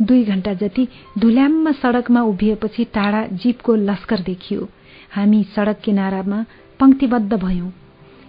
[0.03, 0.89] दुई घण्टा जति
[1.19, 4.69] धुल्याममा सड़कमा उभिएपछि टाढा जीपको लस्कर देखियो।
[5.13, 6.45] हामी सड़क किनारामा
[6.81, 7.71] पंक्तिबद्ध भयौं।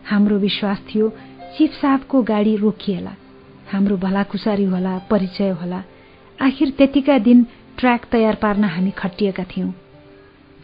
[0.05, 1.13] हाम्रो विश्वास थियो
[1.57, 3.13] चिफ साहबको गाडी रोकिएला।
[3.71, 5.83] हाम्रो भलाकुसारी होला परिचय होला।
[6.41, 7.47] आखिर त्यतिका दिन
[7.77, 9.71] ट्र्याक तयार पार्न हामी खटिएका थियौं।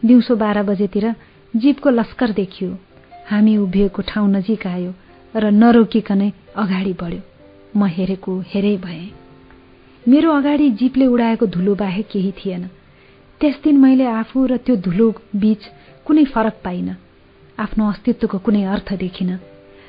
[0.04, 1.14] दिउँसो बाह्र बजेतिर
[1.54, 2.70] जीपको लस्कर देखियो।
[3.30, 4.92] हामी उभिएको ठाउँ नजिक आयो
[5.34, 7.20] र नरोकिकनै अगाडि बढ्यो।
[7.76, 9.04] म हेरेको हेरै भए।
[10.08, 12.68] मेरो अगाडि जीपले उडाएको धुलो बाहेक केही थिएन।
[13.40, 15.62] त्यस दिन मैले आफू र त्यो धुलो बीच
[16.06, 16.88] कुनै फरक पाइन।
[17.58, 19.30] आफ्नो अस्तित्वको कुनै अर्थ देखिन।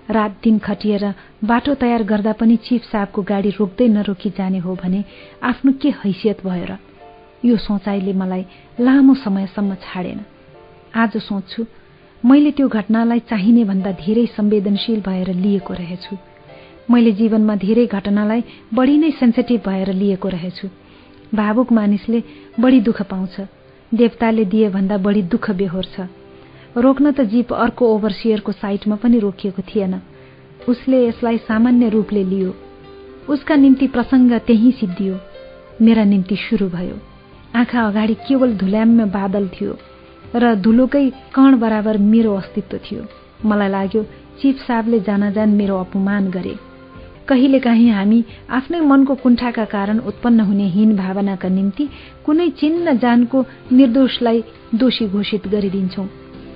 [0.09, 1.03] रात दिन खटिएर
[1.43, 5.03] बाटो तयार गर्दा पनि चिफ साहबको गाडी रोक्दै नरोकी जाने हो भने
[5.43, 6.77] आफ्नो के हैसियत भयो र?
[7.45, 8.43] यो सोचाइले मलाई
[8.79, 10.19] लामो समयसम्म छाडेन।
[10.95, 11.65] आज सोच्छु
[12.23, 16.17] मैले त्यो घटनालाई चाहिने भन्दा धेरै संवेदनशील भएर लिएको रहेछु।
[16.91, 18.41] मैले जीवनमा धेरै घटनालाई
[18.73, 20.67] बढी नै सेन्सिटिभ भएर लिएको रहेछु।
[21.35, 22.23] भावुक मानिसले
[22.59, 23.35] बढी दुःख पाउँछ
[23.91, 26.09] देवताले दिए भन्दा बढी दुःख बेहोर छ
[26.77, 30.01] रोक्न त जीप अर्को ओभरसियरको साइटमा पनि रोकिएको थिएन।
[30.67, 32.53] उसले यसलाई सामान्य रूपले लियो।
[33.29, 35.19] उसका निम्ति प्रसङ्ग त्यही सिद्धियो।
[35.81, 37.14] मेरा निम्ति सुरु भयो।
[37.55, 39.77] आँखा अगाडि केवल धुल्याम्य बादल थियो
[40.35, 43.01] र धुलोकै कण बराबर मेरो अस्तित्व थियो।
[43.47, 44.01] मलाई लाग्यो
[44.41, 46.55] चिप साहबले जान मेरो अपमान गरे।
[47.27, 48.19] कहिलेकाहीँ हामी
[48.51, 51.87] आफ्नै मनको कुण्ठाका कारण उत्पन्न हुने हीन भावनाका निम्ति
[52.25, 54.43] कुनै चिन्न जानको निर्दोषलाई
[54.75, 56.05] दोषी घोषित गरिदिन्छौ।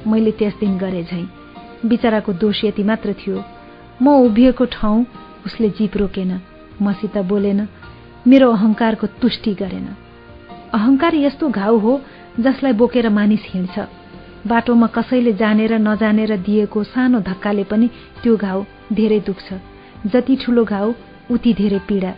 [0.08, 1.24] मैले त्यस दिन गरे झै।
[1.86, 3.44] बिचराको दोष यति मात्र थियो।
[4.02, 5.06] म उभिएको ठाउँ
[5.46, 6.40] उसले जीप रोकेन
[6.82, 7.68] मसित बोलेन
[8.28, 9.88] मेरो अहंकारको तुष्टि गरेन।
[10.74, 12.00] अहंकार यस्तो घाउ हो
[12.40, 13.80] जसलाई बोकेर मानिस हिँड्छ।
[14.48, 17.88] बाटोमा कसैले जानेर नजानेर दिएको सानो धक्काले पनि
[18.24, 18.64] त्यो घाउ
[18.94, 19.54] धेरै दुख्छ।
[20.14, 20.94] जति ठुलो घाउ
[21.32, 22.12] उति धेरै पीडा।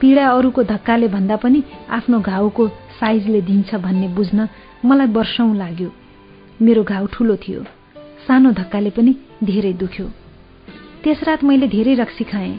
[0.00, 2.68] पीडा अरूको धक्काले भन्दा पनि आफ्नो घाउको
[3.00, 4.48] साइजले दिन्छ भन्ने बुझ्न
[4.84, 5.90] मलाई वर्षौं लाग्यो।
[6.62, 7.62] मेरो घाउ ठुलो थियो।
[8.26, 9.14] सानो धक्काले पनि
[9.44, 10.06] धेरै दुख्यो।
[11.04, 12.58] त्यस रात मैले धेरै रक्सी खाएँ।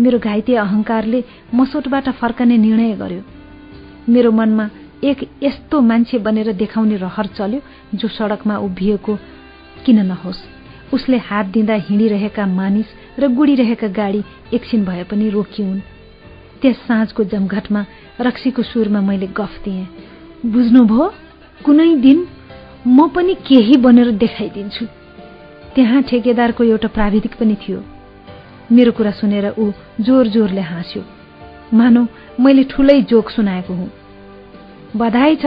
[0.00, 1.24] मेरो घाइते अहंकारले
[1.54, 3.37] मसोटबाट फर्कने निर्णय गर्यो।
[4.08, 4.68] मेरो मनमा
[5.04, 7.60] एक यस्तो मान्छे बनेर देखाउने रहर चल्यो
[7.94, 9.18] जो सडकमा उभिएको
[9.86, 10.40] किन नहोस्।
[10.94, 12.86] उसले हात दिँदा हिँडिरहेका मानिस
[13.18, 14.22] र गुडिरहेका गाडी
[14.54, 15.80] एकछिन भए पनि रोकिउन्
[16.62, 17.84] त्यस साँझको जमघटमा
[18.20, 19.86] रक्सीको सुरमा मैले गफ दिएँ।
[20.46, 21.12] बुझ्नुभयो
[21.64, 22.26] कुनै दिन
[22.86, 24.84] म पनि केही बनेर देखाइदिन्छु।
[25.74, 27.82] त्यहाँ ठेकेदारको एउटा प्राविधिक पनि थियो।
[28.72, 29.70] मेरो कुरा सुनेर ऊ
[30.00, 31.02] जोर जोरले हाँस्यो।
[31.74, 32.06] मानौ
[32.40, 33.90] मैले ठुलै जोक सुनाएको हुँ।
[34.96, 35.46] बधाई छ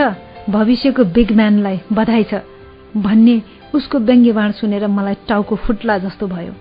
[0.50, 2.42] भविष्यको बिग म्यानलाई बधाई छ
[2.98, 3.42] भन्ने
[3.76, 6.54] उसको व्यङ्ग्यवाण सुनेर मलाई टाउको फुट्ला जस्तो भयो।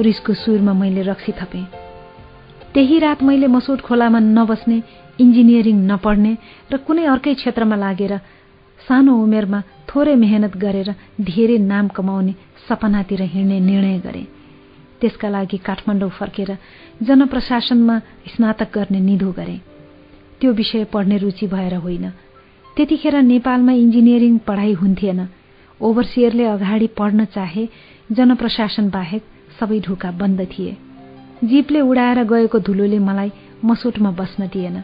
[0.00, 1.64] रिसको सुरमा मैले रक्सी थपेँ।
[2.74, 4.82] त्यही रात मैले मसोट खोलामा नबस्ने
[5.20, 6.36] इन्जिनियरिङ नपढ्ने
[6.72, 8.16] र कुनै अर्कै क्षेत्रमा लागेर
[8.80, 12.34] सानो उमेरमा थोरै मेहनत गरेर धेरै नाम कमाउने
[12.68, 14.26] सपनातिर हिँड्ने निर्णय गरे।
[15.00, 16.50] त्यसका लागि काठमाडौँ फर्केर
[17.02, 17.98] जनप्रशासनमा
[18.34, 19.73] स्नातक गर्ने निधो गरे।
[20.44, 22.10] त्यो विषय पढ्ने रुचि भएर होइन।
[22.76, 25.20] त्यतिखेर नेपालमा इन्जिनियरिङ पढाइ हुन्थेन।
[25.80, 27.68] ओभरसियरले अगाडि पढ्न चाहे
[28.12, 29.22] जनप्रशासन बाहेक
[29.60, 30.76] सबै ढोका बन्द थिए।
[31.44, 33.30] जीपले उडाएर गएको धुलोले मलाई
[33.64, 34.76] मसोटमा बस्न दिएन।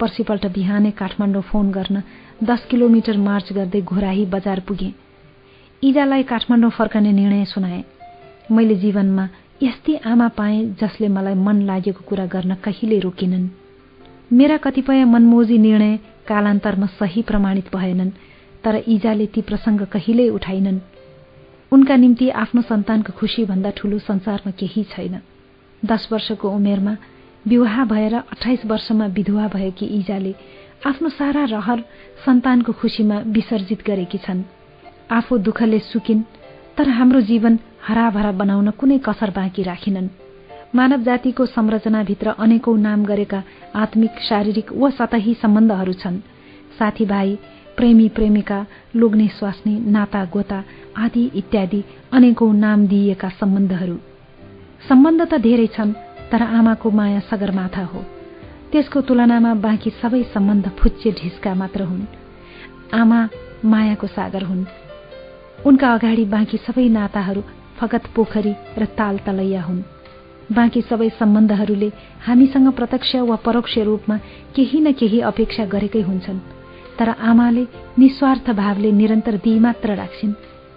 [0.00, 2.02] पर्सिपल्ट बिहानै काठमाडौँ फोन गर्न
[2.44, 4.92] दस किलोमिटर मार्च गर्दै घोराही बजार पुगे।
[5.82, 7.80] इजालाई काठमाडौँ फर्कने निर्णय सुनाए।
[8.52, 9.28] मैले जीवनमा
[9.62, 13.48] यस्तै आमा पाएँ जसले मलाई मन लागेको कुरा गर्न कहिले रोकिनन्।
[14.32, 15.96] मेरा कतिपय मनमोजी निर्णय
[16.28, 18.10] कालान्तरमा सही प्रमाणित भएनन्
[18.64, 20.78] तर इजाले ती प्रसङ्ग कहिल्यै उठाइनन्।
[21.72, 25.20] उनका निम्ति आफ्नो सन्तानको खुसी भन्दा ठूलो संसारमा केही छैन।
[25.82, 26.96] दस वर्षको उमेरमा
[27.46, 30.34] विवाह भएर अठाइस वर्षमा विधवा भएकी इजाले
[30.86, 31.84] आफ्नो सारा रहर
[32.26, 34.44] सन्तानको खुसीमा विसर्जित गरेकी छन्।
[35.10, 36.22] आफू दुःखले सुकिन्
[36.76, 40.27] तर हाम्रो जीवन हराभरा बनाउन कुनै कसर बाँकी राखिनन्।
[40.74, 43.42] मानव जातिको संरचनाभित्र अनेकौं नाम गरेका
[43.74, 46.18] आत्मिक शारीरिक वा सतही सम्बन्धहरू छन्।
[46.78, 47.38] साथीभाइ
[47.76, 48.66] प्रेमी प्रेमिका
[48.96, 50.64] लोग्ने स्वास्नी नाता गोता
[50.96, 53.96] आदि इत्यादि अनेकौं नाम दिइएका सम्बन्धहरू।
[54.88, 55.92] सम्बन्ध त धेरै छन्
[56.32, 58.04] तर आमाको माया सगरमाथा हो।
[58.72, 62.06] त्यसको तुलनामा बाँकी सबै सम्बन्ध फुच्चे ढिस्का मात्र हुन्।
[62.94, 63.28] आमा
[63.64, 64.64] मायाको सागर हुन्।
[65.66, 67.42] उनका अगाडि बाँकी सबै नाताहरू
[67.80, 69.97] फगत पोखरी र ताल तलैया हुन्।
[70.52, 71.90] बाँकी सबै सम्बन्धहरूले
[72.26, 74.16] हामीसँग प्रत्यक्ष वा परोक्ष रूपमा
[74.56, 76.38] केही न केही अपेक्षा गरेकै हुन्छन्।
[76.98, 77.64] तर आमाले
[77.98, 80.32] निस्वार्थ भावले निरन्तर दिई मात्र राख्छिन्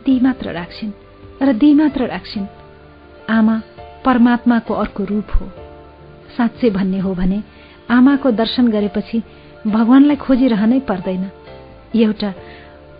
[0.05, 0.91] दिई मात्र राख्छिन्
[1.41, 2.45] र दिई मात्र राख्छिन्।
[3.29, 3.61] आमा
[4.05, 5.45] परमात्माको अर्को रूप हो।
[6.37, 7.43] साँच्चै भन्ने हो भने
[7.89, 9.23] आमाको दर्शन गरेपछि
[9.67, 11.23] भगवानलाई खोजिरहनै पर्दैन।
[11.95, 12.33] एउटा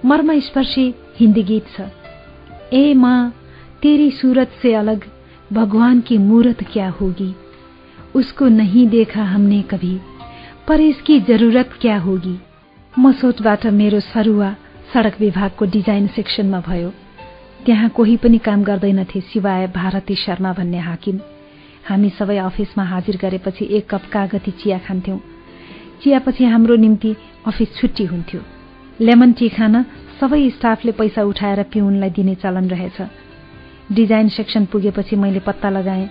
[0.06, 0.86] मर्मस्पर्शी
[1.20, 1.82] हिन्दी गीत छ।
[2.74, 3.14] ए मा
[3.82, 5.04] तेरी सूरत से अलग
[5.54, 7.36] भगवान की मूरत क्या होगी?
[8.16, 10.00] उसको नहीं देखा हमने कभी
[10.68, 12.40] पर इसकी जरूरत क्या होगी?
[13.00, 14.56] मसोटबाट मेरो सरुवा
[14.94, 16.94] सडक विभागको डिजाइन सेक्सनमा भयो।
[17.66, 21.20] त्यहाँ कोही पनि काम गर्दैनथे सिवाय भारती शर्मा भन्ने हाकिम।
[21.90, 25.18] हामी सबै अफिसमा हाजिर गरेपछि एक कप कागती चिया खान्थ्यौं।
[26.04, 27.16] चियापछि हाम्रो निम्ति
[27.48, 28.42] अफिस छुट्टी हुन्थ्यो।
[29.02, 29.86] लेमन टी खान
[30.22, 33.02] सबै स्टाफले पैसा उठाएर पिउनलाई दिने चलन रहेछ।
[33.92, 36.08] डिजाइन सेक्सन पुगेपछि मैले पत्ता लगाएँ।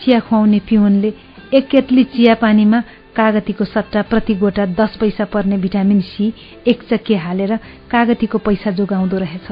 [0.00, 1.12] चिया खुवाउने पिउनले
[1.54, 2.80] एक केटली चिया पानीमा
[3.16, 6.32] कागतीको सट्टा प्रति गोटा दस पैसा पर्ने भिटामिन सी
[6.66, 7.56] एक चक्के हालेर
[7.90, 9.50] कागतीको पैसा जोगाउँदो रहेछ।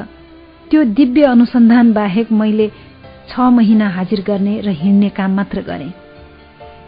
[0.70, 2.70] त्यो दिव्य अनुसन्धान बाहेक मैले
[3.28, 5.92] छ महिना हाजिर गर्ने र हिँड्ने काम मात्र गरेँ।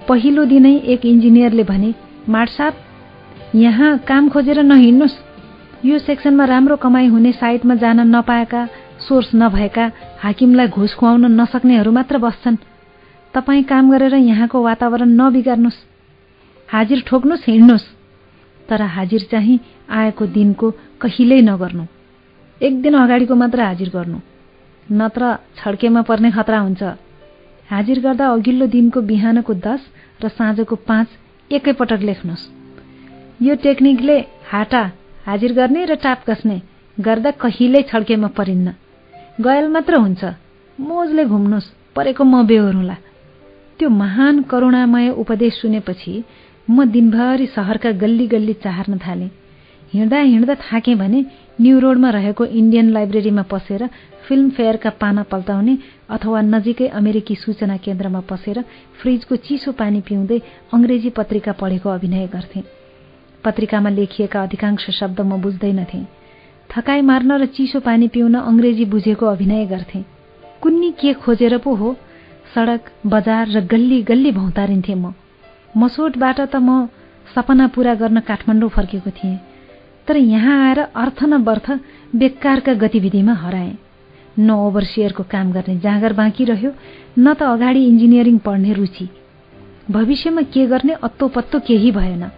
[0.09, 1.95] पहिलो दिनै एक इन्जिनियरले भने
[2.29, 2.75] माटसाप
[3.55, 5.17] यहाँ काम खोजेर नहिँड्नुहोस्।
[5.85, 8.69] यो सेक्सनमा राम्रो कमाई हुने साइटमा जान नपाएका
[8.99, 9.91] सोर्स नभएका
[10.23, 12.57] हाकिमलाई घुस खुवाउन नसक्नेहरू मात्र बस्छन्।
[13.35, 15.79] तपाईँ काम गरेर यहाँको वातावरण नबिगार्नुहोस्।
[16.69, 17.87] हाजिर ठोक्नुहोस् हिँड्नुहोस्।
[18.69, 19.59] तर हाजिर चाहिँ
[19.91, 20.71] आएको दिनको
[21.01, 21.85] कहिल्यै नगर्नु।
[22.61, 24.19] एक दिन अगाडिको मात्र हाजिर गर्नु।
[24.87, 25.23] नत्र
[25.57, 26.83] छड्केमा पर्ने खतरा हुन्छ।
[27.71, 29.81] हाजिर गर्दा अघिल्लो दिनको बिहानको दस
[30.25, 31.09] र साँझको पाँच
[31.51, 32.45] एकैपटक लेख्नुहोस्।
[33.43, 34.19] यो टेक्निकले
[34.51, 34.83] हाटा
[35.27, 36.61] हाजिर गर्ने र टाप कस्ने
[36.99, 38.73] गर्दा कहिल्यै छड्केमा परिन्न।
[39.41, 40.25] गयल मात्र हुन्छ।
[40.79, 42.97] मोजले घुम्नुहोस् परेको म बेहोरौँला।
[43.79, 46.15] त्यो महान करुणामय उपदेश सुनेपछि
[46.69, 49.31] म दिनभरि सहरका गल्ली गल्ली चाहर्न थालेँ।
[49.95, 51.21] हिँड्दा हिँड्दा थाकेँ भने
[51.61, 53.87] न्यू रोडमा रहेको इन्डियन लाइब्रेरीमा पसेर
[54.27, 55.79] फिल्म फेयरका पाना पल्टाउने
[56.11, 58.63] अथवा नजिकै अमेरिकी सूचना केन्द्रमा पसेर
[59.01, 60.39] फ्रिजको चिसो पानी पिउँदै
[60.75, 62.63] अङ्ग्रेजी पत्रिका पढेको अभिनय गर्थेँ।
[63.45, 66.18] पत्रिकामा लेखिएका अधिकांश शब्द म बुझ्दैनथेँ।
[66.71, 70.05] थकाइ मार्न र चिसो पानी पिउन अङ्ग्रेजी बुझेको अभिनय गर्थेँ।
[70.63, 71.97] कुन्नी के खोजेर पो हो?
[72.55, 75.15] सडक बजार र गल्ली गल्ली भौतारिन्थेँ म।
[75.77, 76.87] मसोटबाट त म
[77.35, 79.39] सपना पूरा गर्न काठमाडौँ फर्केको थिएँ।
[80.07, 81.71] तर यहाँ आएर अर्थ न बर्थ
[82.17, 83.77] बेकारका गतिविधिमा हराएँ।
[84.39, 86.73] न ओभरसियरको काम गर्ने जाँगर बाँकी रह्यो
[87.19, 89.09] न त अगाडि इन्जिनियरिङ पढ्ने रुचि।
[89.91, 92.31] भविष्यमा के गर्ने अत्तो पत्तो केही भएन।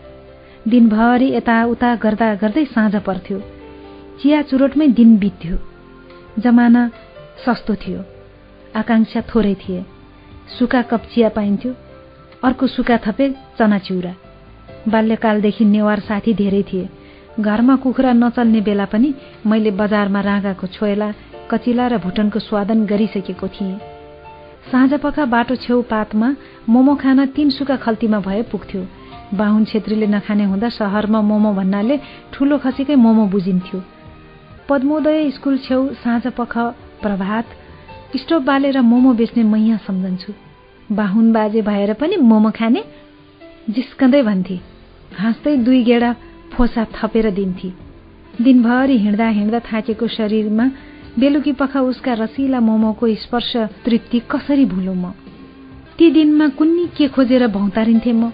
[0.68, 3.59] दिनभरि यताउता गर्दा गर्दै साँझ पर्थ्यो।
[4.22, 5.56] चिया चुरोटमै दिन बित्थ्यो
[6.38, 6.80] जमाना
[7.44, 8.00] सस्तो थियो।
[8.76, 9.84] आकाङ्क्षा थोरै थिए।
[10.58, 11.72] सुका कप चिया पाइन्थ्यो।
[12.44, 13.28] अर्को सुका थपे
[13.58, 14.12] चनाचिउरा
[14.88, 16.88] बाल्यकालदेखि नेवार साथी धेरै थिए।
[17.40, 19.14] घरमा कुखुरा नचल्ने बेला पनि
[19.46, 21.08] मैले बजारमा राँगाको छोयला
[21.50, 23.78] कचिला र भुटनको स्वादन गरिसकेको थिएँ।
[24.68, 26.28] साँझपख बाटो छेउ पातमा
[26.68, 28.82] मोमो खान तीन सुका खल्तीमा भए पुग्थ्यो।
[29.34, 31.96] बाहुन छेत्रीले नखाने हुँदा सहरमा मोमो भन्नाले
[32.32, 33.80] ठूलो खसीकै मोमो बुझिन्थ्यो।
[34.70, 36.56] पद्मोदय स्कुल छेउ साँझपख
[37.02, 37.46] प्रभात
[38.16, 40.32] स्टोभ बालेर मोमो बेच्ने मैया सम्झन्छु।
[40.94, 42.84] बाहुन बाजे भएर पनि मोमो खाने
[43.70, 44.58] जिस्कँदै भन्थे।
[45.18, 46.12] हाँस्दै दुई गेडा
[46.52, 47.72] फोसा थपेर दिन्थे।
[48.40, 50.66] दिनभरि हिँड्दा हिँड्दा थाकेको शरीरमा
[51.18, 55.10] बेलुकी पख उसका रसिला मोमोको स्पर्श तृप्ति कसरी भुलौँ म?
[55.98, 58.30] ती दिनमा कुन्नी के खोजेर भौतारिन्थे म?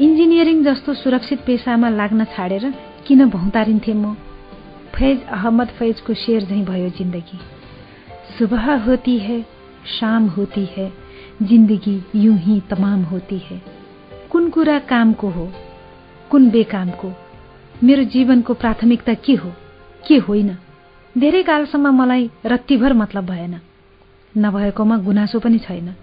[0.00, 2.74] इन्जिनियरिङ जस्तो सुरक्षित पेसामा लाग्न छाडेर
[3.06, 4.16] किन भौतारिन्थे म?
[4.94, 7.38] फैज अहमद फैजको शेर झैँ भयो जिन्दगी
[8.38, 9.40] सुबह होती है
[10.00, 10.92] शाम होती है
[11.42, 13.60] जिन्दगी यूं ही तमाम होती है।
[14.30, 15.52] कुन कुरा कामको हो
[16.30, 17.12] कुन बेकामको
[17.84, 19.52] मेरो जीवनको प्राथमिकता के हो
[20.08, 20.56] के होइन?
[21.18, 23.60] धेरै कालसम्म मलाई रत्तिभर मतलब भएन।
[24.34, 25.94] नभएकोमा गुनासो पनि छैन।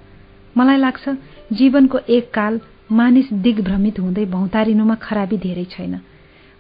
[0.57, 1.09] मलाई लाग्छ
[1.53, 2.59] जीवनको एक काल
[2.91, 5.99] मानिस दिग्भ्रमित हुँदै भौतारिनुमा खराबी धेरै छैन।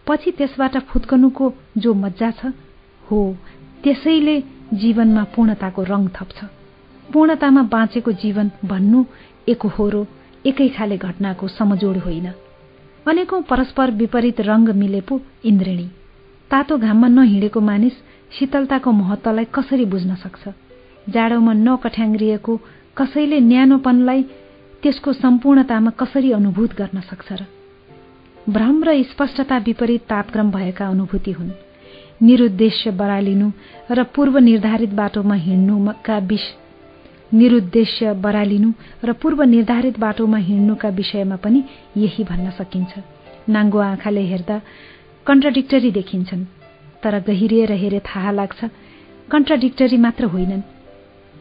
[0.07, 2.53] पछि त्यसबाट फुत्कनुको जो मजा छ
[3.07, 3.19] हो
[3.83, 4.35] त्यसैले
[4.73, 6.37] जीवनमा पूर्णताको रङ थप्छ।
[7.13, 9.03] पूर्णतामा बाँचेको जीवन भन्नु
[9.47, 10.01] एकहोरो
[10.45, 12.27] एकै खाले घटनाको समजोड होइन।
[13.05, 15.87] अनेकौं परस्पर विपरीत रंग मिले पो इन्द्रिणी।
[16.51, 17.95] तातो घाममा नहिँडेको मानिस
[18.37, 20.43] शीतलताको महत्वलाई कसरी बुझ्न सक्छ?
[21.09, 22.53] जाडोमा नकठ्याङ्ग्रिएको
[22.97, 24.21] कसैले न्यानोपनलाई
[24.81, 27.41] त्यसको सम्पूर्णतामा कसरी अनुभूत गर्न सक्छ र
[28.49, 31.49] भ्रम र स्पष्टता विपरीत तापक्रम भएका अनुभूति हुन्।
[32.21, 33.51] निरुद्देश्य बरालिनु
[33.91, 36.43] र पूर्व निर्धारित बाटोमा हिँड्नुका विष
[37.33, 38.71] निरुद्देश्य बरालिनु
[39.03, 41.63] र पूर्व निर्धारित बाटोमा हिँड्नुका विषयमा पनि
[41.97, 42.93] यही भन्न सकिन्छ।
[43.49, 44.61] नाङ्गो आँखाले हेर्दा
[45.27, 46.45] कन्ट्राडिक्टरी देखिन्छन्
[47.03, 48.63] तर गहिरिएर हेरे थाहा लाग्छ
[49.31, 50.61] कन्ट्राडिक्टरी मात्र होइनन्।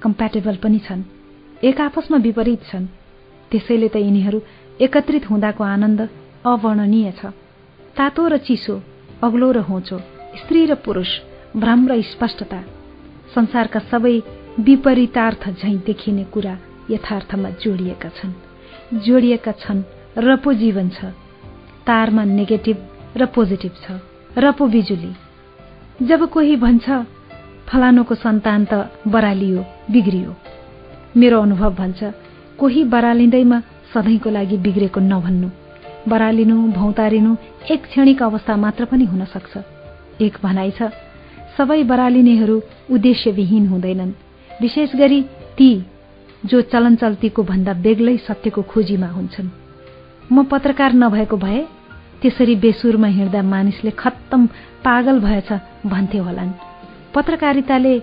[0.02, 1.02] कम्प्याटेबल पनि छन्।
[1.64, 2.86] एक आपसमा विपरीत छन्।
[3.50, 4.40] त्यसैले त यिनीहरू
[4.80, 6.08] एकत्रित हुँदाको आनन्द
[6.44, 7.26] अवर्णनीय छ।
[7.96, 8.74] तातो र चिसो
[9.24, 9.98] अग्लो र होचो
[10.40, 11.10] स्त्री र पुरुष
[11.56, 12.60] भ्रम र स्पष्टता
[13.34, 14.16] संसारका सबै
[14.60, 16.54] विपरीतार्थ झैँ देखिने कुरा
[16.90, 18.32] यथार्थमा जोडिएका छन्।
[19.00, 19.82] जोडिएका छन्
[20.18, 21.04] र पो जीवन छ।
[21.88, 22.76] तारमा नेगेटिभ
[23.16, 23.98] र पोजिटिभ छ।
[24.36, 25.12] र पो बिजुली।
[26.02, 26.86] जब कोही भन्छ
[27.68, 28.72] फलानुको सन्तान त
[29.08, 30.36] बरालियो बिग्रियो।
[31.16, 32.00] मेरो अनुभव भन्छ
[32.60, 33.58] कोही बरालिँदैमा
[33.94, 35.63] सधैँको लागि बिग्रेको नभन्नु।
[36.08, 37.36] बरालिनु भौतारिनु
[37.70, 39.56] एक क्षणिक अवस्था मात्र पनि हुन सक्छ।
[40.20, 40.90] एक भनाइ छ
[41.56, 42.56] सबै बरालिनेहरू
[42.90, 44.12] उद्देश्यविहीन हुँदैनन्।
[44.62, 45.20] विशेष गरी
[45.58, 45.70] ती
[46.44, 49.48] जो चलन चल्तीको भन्दा बेग्लै सत्यको खोजीमा हुन्छन्।
[50.32, 51.60] म पत्रकार नभएको भए
[52.22, 54.46] त्यसरी बेसुरमा हिँड्दा मानिसले खत्तम
[54.84, 55.52] पागल भएछ
[55.86, 56.52] भन्थे होलान्।
[57.14, 57.94] पत्रकारिताले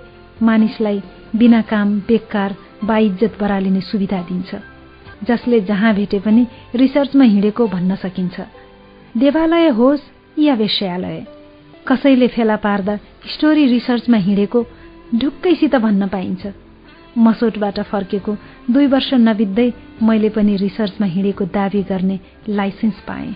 [0.42, 1.02] मानिसलाई
[1.36, 4.71] बिना काम बेकार बाइज्जत बरालिने सुविधा दिन्छ।
[5.28, 8.40] जसले जहाँ भेटे पनि रिसर्चमा हिँडेको भन्न सकिन्छ।
[9.18, 10.02] देवालय होस्
[10.40, 11.26] या वेश्यालय
[11.88, 12.96] कसैले फेला पार्दा
[13.34, 14.66] स्टोरी रिसर्चमा हिँडेको
[15.16, 16.48] ढुक्कैसित भन्न पाइन्छ।
[17.18, 18.36] मसोटबाट फर्केको
[18.72, 19.72] दुई वर्ष नबित्दै
[20.04, 22.20] मैले पनि रिसर्चमा हिँडेको दावी गर्ने
[22.50, 23.36] लाइसेन्स पाएँ।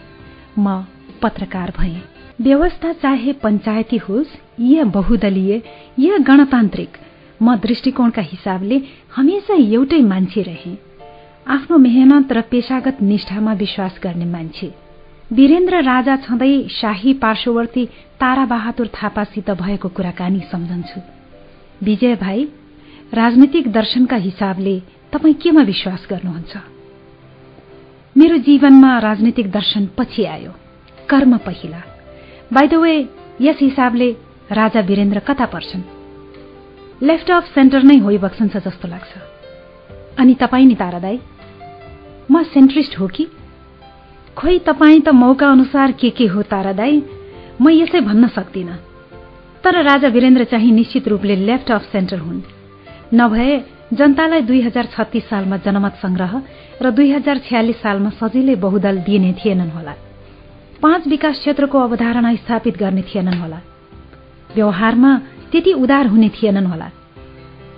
[0.59, 0.85] म
[1.21, 2.01] पत्रकार भएँ।
[2.41, 5.61] व्यवस्था चाहे पञ्चायती होस् या बहुदलीय
[5.99, 6.97] या गणतान्त्रिक
[7.41, 8.81] म दृष्टिकोणका हिसाबले
[9.15, 10.94] हमेसा एउटै मान्छे रहे।
[11.47, 14.73] आफ्नो मेहनत र पेशागत निष्ठामा विश्वास गर्ने मान्छे।
[15.33, 17.85] वीरेन्द्र राजा छँदै शाही पार्श्ववर्ती
[18.19, 21.01] ताराबहादुर थापासित भएको कुराकानी सम्झन्छु।
[21.83, 22.47] विजय भाइ
[23.13, 24.79] राजनीतिक दर्शनका हिसाबले
[25.13, 26.57] तपाईँ केमा विश्वास गर्नुहुन्छ?
[28.17, 30.51] मेरो जीवनमा राजनीतिक दर्शन पछि आयो।
[31.09, 31.81] कर्म पहिला।
[32.53, 33.09] बाई द वे
[33.41, 34.11] यस हिसाबले
[34.51, 35.81] राजा वीरेन्द्र कता पर्छन्?
[37.03, 39.13] लेफ्ट अफ सेन्टर नै होइबक्सन्छ जस्तो लाग्छ।
[40.19, 41.19] अनि तपाईँ नि तारादाई?
[42.31, 43.27] म सेन्ट्रिस्ट हो कि?
[44.37, 47.03] खोइ तपाईँ त मौका अनुसार के के हो तारादाई
[47.61, 48.77] म यसै भन्न सक्दिनँ।
[49.63, 52.41] तर राजा वीरेन्द्र चाहिँ निश्चित रूपले लेफ्ट अफ सेन्टर हुन्।
[53.13, 56.41] नभए जनतालाई दुई हजार छत्तीस सालमा जनमत संग्रह
[56.81, 59.93] र दुई हजार छ्यालिस सालमा सजिलै बहुदल दिइने थिएनन् होला।
[60.81, 63.59] पाँच विकास क्षेत्रको अवधारणा स्थापित गर्ने थिएनन् होला।
[64.55, 65.17] व्यवहारमा
[65.51, 66.89] त्यति उदार हुने थिएनन् होला।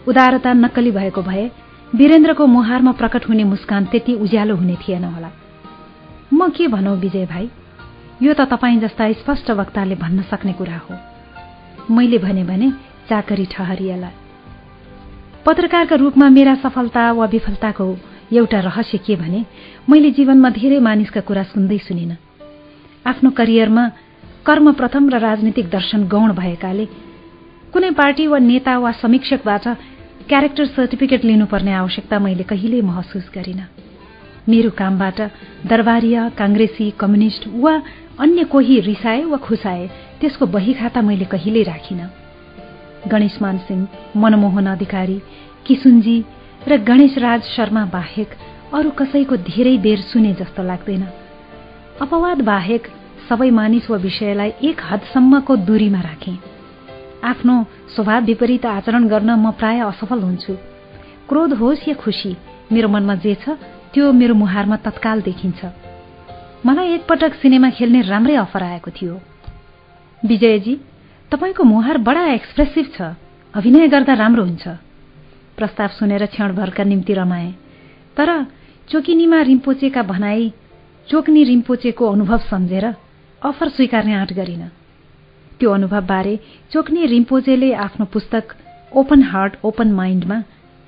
[0.08, 1.50] उदारता नक्कली भएको भए
[1.96, 5.30] वीरेन्द्रको मुहारमा प्रकट हुने मुस्कान त्यति उज्यालो हुने थिएन होला।
[6.34, 7.50] म के भनौ विजय भाइ?
[8.24, 10.96] यो त तपाईँ जस्ता स्पष्ट वक्ताले भन्न सक्ने कुरा हो।
[11.96, 12.72] मैले भने भने
[13.10, 14.10] चाकरी ठहरिएला।
[15.46, 17.98] पत्रकारका रूपमा मेरा सफलता वा विफलताको
[18.34, 19.46] एउटा रहस्य के भने
[19.90, 22.18] मैले जीवनमा धेरै मानिसका कुरा सुन्दै सुनिन।
[23.08, 23.92] आफ्नो करियरमा
[24.46, 26.86] कर्म प्रथम र राजनीतिक दर्शन गौण भएकाले
[27.74, 29.68] कुनै पार्टी वा नेता वा समीक्षकबाट
[30.30, 33.62] क्यारेक्टर सर्टिफिकेट लिनुपर्ने आवश्यकता मैले कहिल्यै महसुस गरिन।
[34.50, 35.20] मेरो कामबाट
[35.72, 37.74] दरबारिया काङ्ग्रेसी कम्युनिष्ट वा
[38.20, 39.88] अन्य कोही रिसाए वा खुसाए
[40.20, 42.02] त्यसको बही खाता मैले कहिल्यै राखिन।
[43.08, 43.88] गणेशमान सिंह
[44.18, 45.18] मनमोहन अधिकारी
[45.66, 46.18] किसुनजी
[46.68, 48.30] र गणेश राज शर्मा बाहेक
[48.76, 51.04] अरू कसैको धेरै बेर सुने जस्तो लाग्दैन।
[52.04, 52.88] अपवाद बाहेक
[53.30, 56.47] सबै मानिस वा विषयलाई एक हदसम्मको दूरीमा राखे।
[57.24, 57.56] आफ्नो
[57.96, 60.54] स्वभाव विपरीत आचरण गर्न म प्राय असफल हुन्छु।
[61.30, 62.36] क्रोध होस् या खुसी
[62.72, 63.50] मेरो मनमा जे छ
[63.94, 65.66] त्यो मेरो मुहारमा तत्काल देखिन्छ।
[66.66, 69.16] मलाई एकपटक सिनेमा खेल्ने राम्रै अफर आएको थियो।
[70.24, 70.76] विजयजी
[71.32, 73.02] तपाईँको मुहार बडा एक्सप्रेसिभ छ।
[73.54, 74.68] अभिनय गर्दा राम्रो हुन्छ।
[75.58, 77.52] प्रस्ताव सुनेर क्षणभरका निम्ति रमाए।
[78.18, 78.30] तर
[78.90, 80.54] चोकिनीमा रिम्पोचेका भनाई
[81.08, 82.86] चोक्नी रिम्पोचेको अनुभव सम्झेर
[83.42, 84.64] अफर स्वीकार्ने आँट गरिन।
[85.60, 86.40] त्यो अनुभवबारे
[86.72, 88.56] चोक्ने रिम्पोजेले आफ्नो पुस्तक
[88.96, 90.38] ओपन हार्ट ओपन माइन्डमा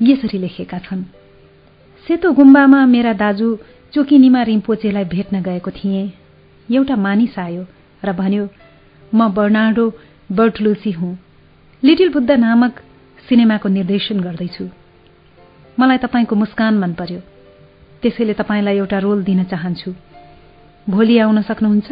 [0.01, 1.03] यसरी लेखेका छन्।
[2.07, 3.57] सेतो गुम्बामा मेरा दाजु
[3.93, 6.11] चोकिनीमा रिम्पोचेलाई भेट्न गएको थिएँ।
[6.69, 7.63] एउटा मानिस आयो
[8.05, 8.47] र भन्यो
[9.15, 9.85] म बर्नाडो
[10.31, 11.17] बर्टलुसी हुँ।
[11.83, 12.79] लिटिल बुद्ध नामक
[13.29, 14.65] सिनेमाको निर्देशन गर्दैछु।
[15.79, 17.19] मलाई तपाईँको मुस्कान मन पर्यो।
[18.01, 19.91] त्यसैले तपाईँलाई एउटा रोल दिन चाहन्छु।
[20.89, 21.91] भोलि आउन सक्नुहुन्छ?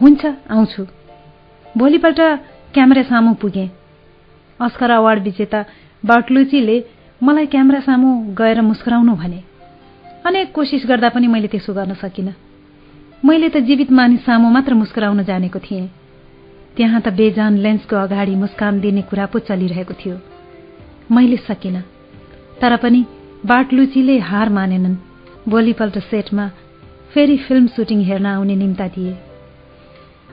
[0.00, 0.82] हुन्छ आउँछु।
[1.76, 2.20] भोलिपल्ट
[2.74, 3.68] क्यामेरा सामु पुगेँ।
[4.60, 5.64] अस्कर अवार्ड विजेता
[6.06, 6.76] बार्टलुचीले
[7.22, 9.42] मलाई क्यामेरा सामु गएर मुस्कुराउनु भने।
[10.26, 12.34] अनेक कोसिस गर्दा पनि मैले त्यसो गर्न सकिनँ।
[13.24, 15.88] मैले त जीवित मानिस सामु मात्र मुस्कुराउन जानेको थिएँ।
[16.76, 20.16] त्यहाँ त बेजान लेन्सको अगाडि मुस्कान दिने कुरा पो चलिरहेको थियो।
[21.12, 21.82] मैले सकिनँ।
[22.60, 23.04] तर पनि
[23.46, 24.96] बार्टलुचीले हार मानेनन्।
[25.48, 26.48] भोलिपल्ट सेटमा
[27.14, 29.25] फेरि फिल्म सुटिङ हेर्न आउने निम्ता दिए।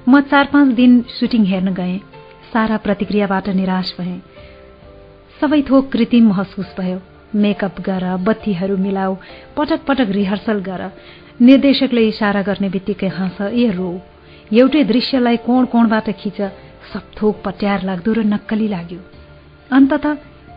[0.09, 1.97] म चार पाँच दिन सुटिङ हेर्न गएँ।
[2.53, 4.19] सारा प्रतिक्रियाबाट निराश भएँ।
[5.41, 6.99] सबै थोक कृत्रिम महसुस भयो।
[7.35, 9.15] मेकअप गर बत्तीहरू मिलाऊ
[9.57, 10.81] पटक पटक रिहर्सल गर।
[11.41, 13.89] निर्देशकले इसारा गर्ने बित्तिकै हाँस ए रो
[14.53, 16.41] एउटै दृश्यलाई कोण कोणबाट खिच?
[16.93, 18.99] सब थोक पट्यार लाग्दो र नक्कली लाग्यो।
[19.71, 20.05] अन्तत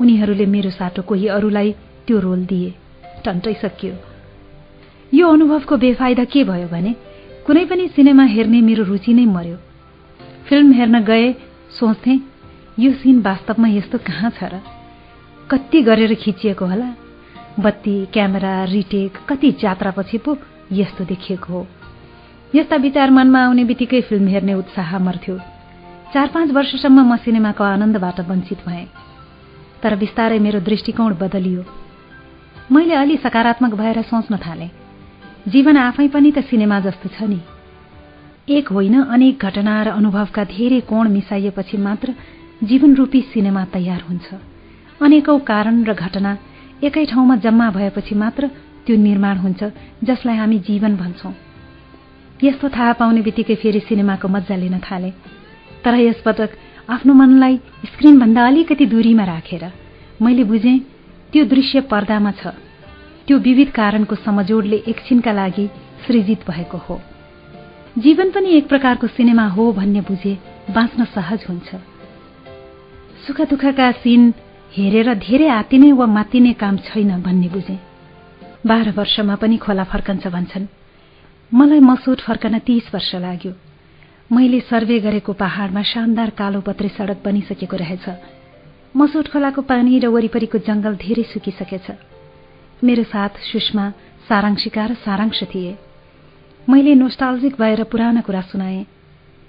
[0.01, 1.74] उनीहरूले मेरो साटो कोही अरूलाई
[2.06, 2.74] त्यो रोल दिए।
[3.24, 3.94] टन्टै सकियो
[5.12, 6.94] यो अनुभवको बेफाइदा के भयो भने
[7.47, 9.56] कुनै पनि सिनेमा हेर्ने मेरो रुचि नै मर्यो
[10.48, 11.27] फिल्म हेर्न गए
[11.78, 12.14] सोच्थे
[12.78, 14.59] यो सिन वास्तवमा यस्तो कहाँ छ र?
[15.51, 16.89] कति गरेर खिचिएको होला?
[17.62, 20.36] बत्ती क्यामेरा रिटेक कति जात्रापछि पो
[20.73, 21.66] यस्तो देखिएको हो।
[22.55, 25.36] यस्ता विचार मनमा आउने बित्तिकै फिल्म हेर्ने उत्साह मर्थ्यो।
[26.14, 28.90] चार पाँच वर्षसम्म म सिनेमाको आनन्दबाट वञ्चित भएँ।
[29.82, 31.62] तर बिस्तारै मेरो दृष्टिकोण बदलियो।
[32.73, 34.85] मैले अलि सकारात्मक भएर सोच्न थालेँ।
[35.47, 37.40] जीवन आफै पनि त सिनेमा जस्तो छ नि।
[38.48, 42.14] एक होइन अनेक घटना र अनुभवका धेरै कोण मिसाइएपछि मात्र
[42.64, 44.27] जीवनरूपी सिनेमा तयार हुन्छ।
[45.01, 46.32] अनेकौं कारण र घटना
[46.82, 48.51] एकै ठाउँमा जम्मा भएपछि मात्र
[48.86, 49.62] त्यो निर्माण हुन्छ
[50.02, 51.32] जसलाई हामी जीवन भन्छौं।
[52.44, 55.10] यस्तो थाहा पाउने बित्तिकै फेरि सिनेमाको मजा लिन थाले।
[55.85, 56.51] तर यसपटक
[56.90, 57.56] आफ्नो मनलाई
[57.86, 59.64] स्क्रिनभन्दा अलिकति दूरीमा राखेर
[60.23, 60.78] मैले बुझेँ
[61.32, 62.65] त्यो दृश्य पर्दामा छ।
[63.26, 65.66] त्यो विविध कारणको समजोडले एकछिनका लागि
[66.06, 67.00] सृजित भएको हो।
[67.98, 70.38] जीवन पनि एक प्रकारको सिनेमा हो भन्ने बुझे
[70.70, 71.74] बाँच्न सहज हुन्छ।
[73.26, 74.34] सुख दुःखका सिन
[74.72, 77.78] हेरेर धेरै आतिने वा मातिने काम छैन भन्ने बुझे।
[78.66, 80.66] बाह्र वर्षमा पनि खोला फर्कन्छ भन्छन्।
[81.54, 83.52] मलाई मसोट फर्कन तीस वर्ष लाग्यो।
[84.32, 88.06] मैले सर्वे गरेको पहाड़मा शानदार कालो पत्रे सड़क बनिसकेको रहेछ।
[88.96, 92.15] मसोट खोलाको पानी र वरिपरिको जंगल धेरै सुकिसकेछ।
[92.84, 93.90] मेरो साथ सुषमा
[94.28, 95.78] सारांशिका र सारांश थिए।
[96.68, 98.86] मैले नोस्टाल्जिक भएर पुराना कुरा सुनाए।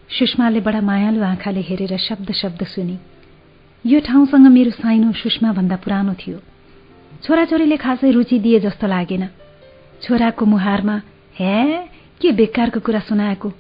[0.10, 2.98] सुषमाले बडा मायालु आँखाले हेरेर शब्द शब्द सुनि।
[3.86, 6.40] यो ठाउँसँग मेरो साइनो सुषमा भन्दा पुरानो थियो।
[7.24, 9.28] छोराछोरीले खासै रुचि दिए जस्तो लागेन।
[10.02, 11.02] छोराको मुहारमा
[11.40, 11.78] हे
[12.22, 13.54] के बेकारको कुरा सुनाएको?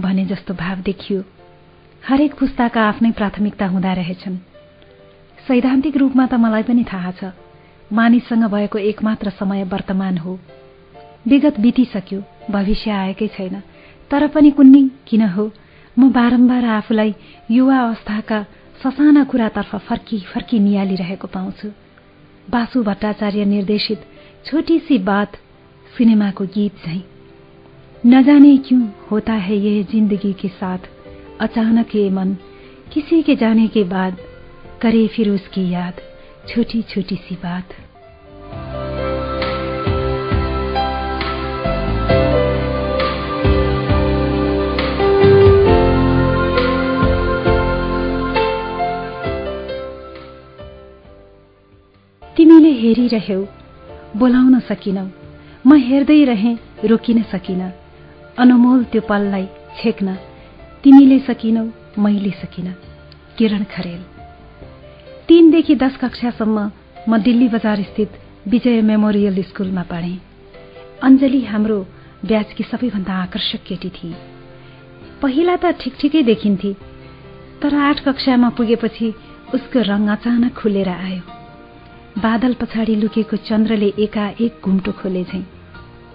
[0.00, 1.24] भने जस्तो भाव देखियो।
[2.08, 4.36] हरेक पुस्ताका आफ्नै प्राथमिकता हुँदा रहेछन्।
[5.48, 7.24] सैद्धान्तिक रूपमा त मलाई पनि थाहा छ।
[7.92, 10.38] मानिससँग भएको एकमात्र समय वर्तमान हो।
[11.28, 13.62] विगत बितिसक्यो भविष्य आएकै छैन।
[14.10, 15.50] तर पनि कुन्नी किन हो?
[15.98, 17.14] म बारम्बार आफूलाई
[17.50, 18.46] युवा अवस्थाका
[18.84, 21.68] ससाना कुरातर्फ फर्की फर्की निहालिरहेको पाउँछु।
[22.50, 24.06] बासु भट्टाचार्य निर्देशित
[24.44, 25.32] छोटी सी बात
[25.98, 27.02] सिनेमाको गीत झैं।
[28.06, 30.78] न क्यों होता है ये जिंदगी के साथ?
[31.40, 32.34] अचानक ये मन
[32.92, 34.16] किसी के जाने के बाद
[34.80, 35.94] करे फिर उसकी याद
[36.48, 37.64] छोटी छोटी सी बात।
[52.36, 53.40] तिमीले हेरिरह्यौ
[54.16, 55.06] बोलाउन सकिनौ
[55.66, 56.54] म हेर्दै रहेँ
[56.90, 57.60] रोकिन सकिन।
[58.38, 59.46] अनमोल त्यो पललाई
[59.78, 60.14] छेक्न
[60.84, 61.64] तिमीले सकिनौ
[61.98, 62.72] मैले सकिन।
[63.38, 64.02] किरण खरेल।
[65.28, 66.58] तीनदेखि दश कक्षासम्म
[67.08, 68.10] म दिल्ली बजार स्थित
[68.48, 70.18] विजय मेमोरियल स्कूलमा पढेँ।
[71.02, 71.78] अञ्जली हाम्रो
[72.26, 74.14] ब्याजकी सबैभन्दा आकर्षक केटी थिए।
[75.22, 76.72] पहिला त ठिक ठिकै देखिन्थे
[77.62, 79.08] तर आठ कक्षामा पुगेपछि
[79.54, 81.22] उसको रङ अचानक खुलेर आयो।
[82.18, 85.44] बादल पछाडि लुकेको चन्द्रले एकाएक घुम्टो खोले झैं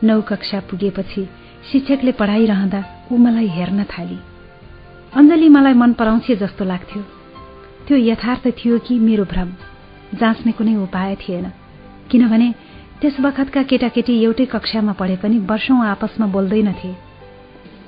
[0.04, 1.24] नौ कक्षा पुगेपछि
[1.72, 2.82] शिक्षकले पढाइरहँदा
[3.12, 4.20] ऊ मलाई हेर्न थाली।
[5.16, 7.02] अञ्जली मलाई मन पराउँछ जस्तो लाग्थ्यो।
[7.88, 9.50] त्यो यथार्थ थियो कि मेरो भ्रम
[10.20, 11.48] जाँच्ने कुनै उपाय थिएन।
[12.12, 12.54] किनभने
[13.02, 16.94] त्यस बखतका केटाकेटी एउटै कक्षामा पढे पनि वर्षौं आपसमा बोल्दैनथे।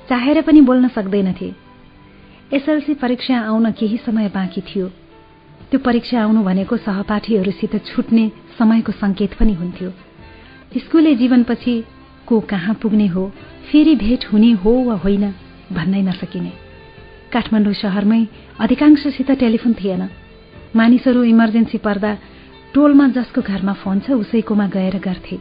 [0.08, 1.52] चाहेर पनि बोल्न सक्दैनथे।
[2.52, 4.88] एसएलसी परीक्षा आउन केही समय बाँकी थियो।
[5.70, 9.90] त्यो परीक्षा आउनु भनेको सहपाठीहरूसित छुट्ने समयको संकेत पनि हुन्थ्यो।
[10.76, 11.84] स्कुले जीवनपछि
[12.26, 13.32] को कहाँ पुग्ने हो
[13.70, 15.30] फेरि भेट हुने हो वा होइन
[15.72, 16.52] भन्नै नसकिने।
[17.32, 18.26] काठमाडौँ शहरमै
[18.60, 20.08] अधिकांशसित टेलिफोन थिएन।
[20.76, 22.18] मानिसहरू इमर्जेन्सी पर्दा
[22.74, 25.36] टोलमा जसको घरमा फोन छ उसैकोमा गएर गर्थे।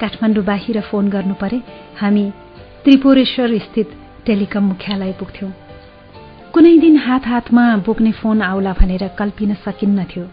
[0.00, 1.62] काठमाडौँ बाहिर फोन गर्नु परे
[2.00, 2.24] हामी
[2.84, 3.88] त्रिपुरेश्वर स्थित
[4.26, 5.50] टेलिकम मुख्यालय पुग्थ्यौं।
[6.52, 10.26] कुनै दिन हात हातमा बोक्ने फोन आउला भनेर कल्पिन सकिन्नथ्यो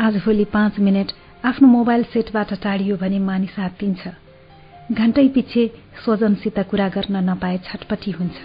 [0.00, 1.12] आजभोलि पाँच मिनट
[1.44, 4.08] आफ्नो मोबाइल सेटबाट टाढियो भने मानिस हात्तिन्छ
[4.92, 5.62] घण्टै पछि
[6.04, 8.36] स्वजनसित कुरा गर्न नपाए छटपटी हुन्छ।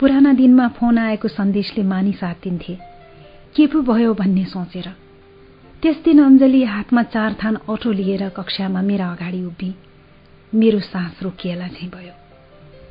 [0.00, 2.78] पुराना दिनमा फोन आएको सन्देशले मानिस आत्तिन्थे
[3.56, 4.88] के पो भयो भन्ने सोचेर
[5.86, 9.70] त्यस दिन अञ्जली हातमा चार थान अटो लिएर कक्षामा मेरा अगाडि उभि
[10.52, 12.14] मेरो सास रोकिएला झै भयो।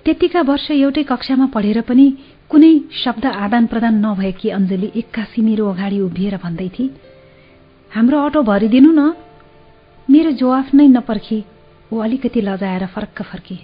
[0.06, 2.06] त्यतिका वर्ष एउटै कक्षामा पढेर पनि
[2.52, 2.72] कुनै
[3.04, 6.90] शब्द आदान प्रदान नभएकी अञ्जली एक्कासी मेरो अगाडि उभिएर भन्दै थिए
[7.92, 9.12] हाम्रो अटो भरिदिनु न।
[10.10, 11.40] मेरो जवाफ नै नपर्खी।
[11.92, 13.58] ऊ अलिकति लजाएर फरक्क फर्के।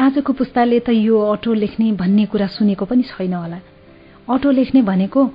[0.00, 3.60] आजको पुस्ताले त यो अटो लेख्ने भन्ने कुरा सुनेको पनि छैन होला।
[4.32, 5.28] अटो लेख्ने भनेको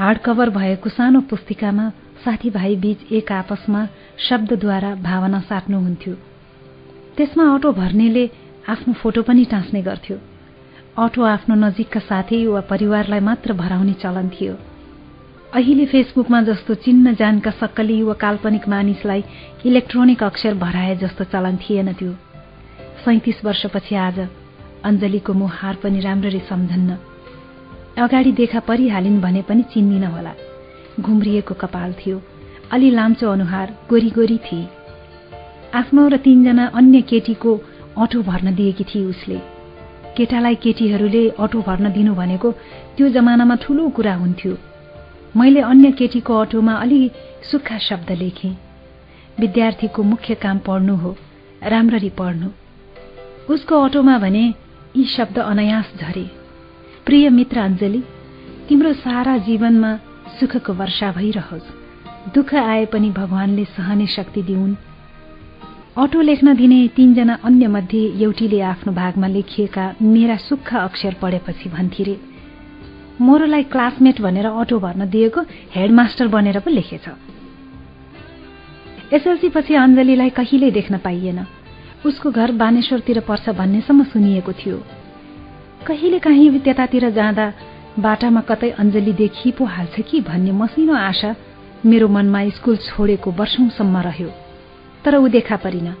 [0.00, 1.86] हार्ड कभर भएको सानो पुस्तिकामा
[2.26, 3.86] साथीभाइ बीच एक आपसमा
[4.18, 6.14] शब्दद्वारा भावना साट्नुहुन्थ्यो।
[7.16, 8.24] त्यसमा अटो भर्नेले
[8.68, 10.16] आफ्नो फोटो पनि टाँच्ने गर्थ्यो।
[10.98, 14.54] अटो आफ्नो नजिकका साथी वा परिवारलाई मात्र भराउने चलन थियो।
[15.54, 19.24] अहिले फेसबुकमा जस्तो चिन्न जानका सक्कली वा काल्पनिक मानिसलाई
[19.66, 22.12] इलेक्ट्रोनिक अक्षर भराए जस्तो चलन थिएन त्यो।
[23.04, 24.18] सैतिस वर्षपछि आज
[24.84, 26.98] अञ्जलीको मुहार पनि राम्ररी सम्झन्न।
[27.98, 30.34] अगाडि देखा परिहालिन् भने पनि चिन्दिन होला
[31.00, 32.22] घुम्रिएको कपाल थियो।
[32.72, 34.68] अलि लाम्चो अनुहार गोरी गोरी थिए।
[35.74, 37.60] आफ्नो र तीनजना अन्य केटीको
[37.98, 39.38] अटो भर्न दिएकी थिए उसले।
[40.16, 42.52] केटालाई केटीहरूले अटो भर्न दिनु भनेको
[42.96, 44.58] त्यो जमानामा ठूलो कुरा हुन्थ्यो।
[45.36, 47.10] मैले अन्य केटीको अटोमा अलि
[47.50, 48.56] सुक्खा शब्द लेखेँ।
[49.40, 51.16] विद्यार्थीको मुख्य काम पढ्नु हो
[51.62, 52.48] राम्ररी पढ्नु।
[53.52, 54.54] उसको अटोमा भने
[54.96, 56.30] यी शब्द अनायास झरे।
[57.06, 58.02] प्रिय मित्र अञ्जली
[58.68, 59.98] तिम्रो सारा जीवनमा
[60.40, 61.68] सुखको वर्षा भइरहोस्।
[62.34, 64.74] दुःख आए पनि भगवानले सहने शक्ति दिउन्।
[65.96, 72.16] अटो लेख्न दिने तीनजना अन्य मध्ये एउटीले आफ्नो भागमा लेखिएका मेरा सुक्खा अक्षर पढेपछि भन्थिरे
[73.20, 75.40] मोरोलाई क्लासमेट भनेर अटो भर्न दिएको
[75.74, 77.08] हेडमास्टर बनेर पो लेखेछ।
[79.12, 81.46] एसएलसी पछि अञ्जलीलाई कहिल्यै देख्न पाइएन।
[82.06, 84.82] उसको घर बानेश्वरतिर पर्छ भन्नेसम्म सुनिएको थियो।
[85.86, 87.46] कहिले काहीँ त्यतातिर जाँदा
[87.98, 91.34] बाटामा कतै अञ्जली देखि पो हाल्छ कि भन्ने मसिनो आशा
[91.86, 94.30] मेरो मनमा स्कुल छोडेको वर्षौंसम्म रह्यो।
[95.04, 95.94] तर ऊ देखा परिन।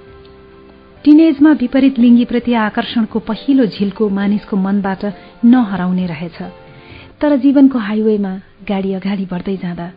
[1.04, 5.04] टिनेजमा विपरीत लिङ्गीप्रति आकर्षणको पहिलो झिल्को मानिसको मनबाट
[5.44, 6.42] नहराउने रहेछ।
[7.20, 8.32] तर जीवनको हाइवेमा
[8.68, 9.90] गाडी अगाडि बढ्दै जाँदा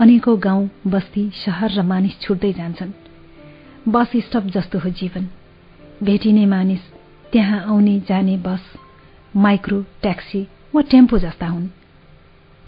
[0.00, 2.92] अनेकौं गाउँ बस्ती शहर र मानिस छुट्दै जान्छन्।
[3.88, 5.28] बस स्टप जस्तो हो जीवन।
[6.02, 6.80] भेटिने मानिस
[7.32, 8.64] त्यहाँ आउने जाने बस
[9.36, 11.68] माइक्रो ट्याक्सी वा टेम्पो जस्ता हुन्।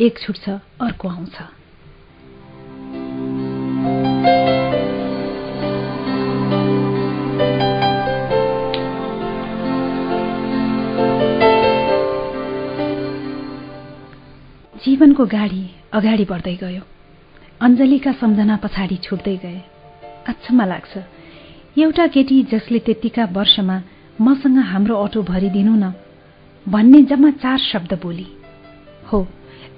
[0.01, 0.51] एक छुट्छ
[0.81, 1.31] अर्को आउँछ।
[14.85, 16.83] जीवनको गाडी अगाडि बढ्दै गयो।
[17.61, 19.63] अञ्जलीका सम्झना पछाडि छुट्दै गए।
[20.29, 20.99] अचम्म लाग्छ।
[21.79, 23.83] एउटा केटी जसले त्यतिका वर्षमा
[24.21, 25.93] मसँग हाम्रो अटो भरिदिनु न
[26.69, 28.27] भन्ने जम्मा चार शब्द बोली।
[29.13, 29.27] हो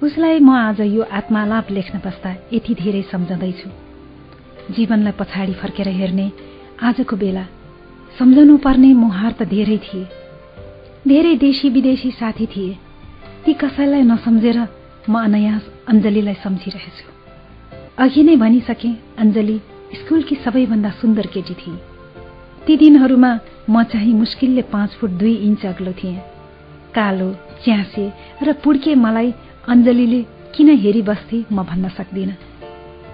[0.03, 3.69] उसलाई म आज यो आत्मालाप लेख्न बस्दा यति धेरै सम्झँदैछु।
[4.73, 6.31] जीवनलाई पछाडि फर्केर हेर्ने
[6.83, 7.43] आजको बेला
[8.19, 10.05] सम्झनु पर्ने मुहार त धेरै थिए।
[11.07, 12.77] धेरै देशी विदेशी साथी थिए।
[13.45, 14.59] ती कसैलाई नसम्झेर
[15.09, 17.05] म अनयास अञ्जलीलाई सम्झिरहेछु।
[17.99, 19.57] अघि नै भनिसके अञ्जली
[19.99, 21.77] स्कुलकी सबैभन्दा सुन्दर केटी थिए
[22.65, 23.31] ती दिनहरूमा
[23.69, 26.36] म चाहिँ मुस्किलले पाँच फुट दुई इन्च अग्लो थिएँ।
[26.97, 27.29] कालो
[27.63, 28.05] च्यासे
[28.47, 29.31] र पुड्के मलाई
[29.71, 30.21] अञ्जलीले
[30.55, 32.35] किन हेरिबस्थे म भन्न सक्दिनँ।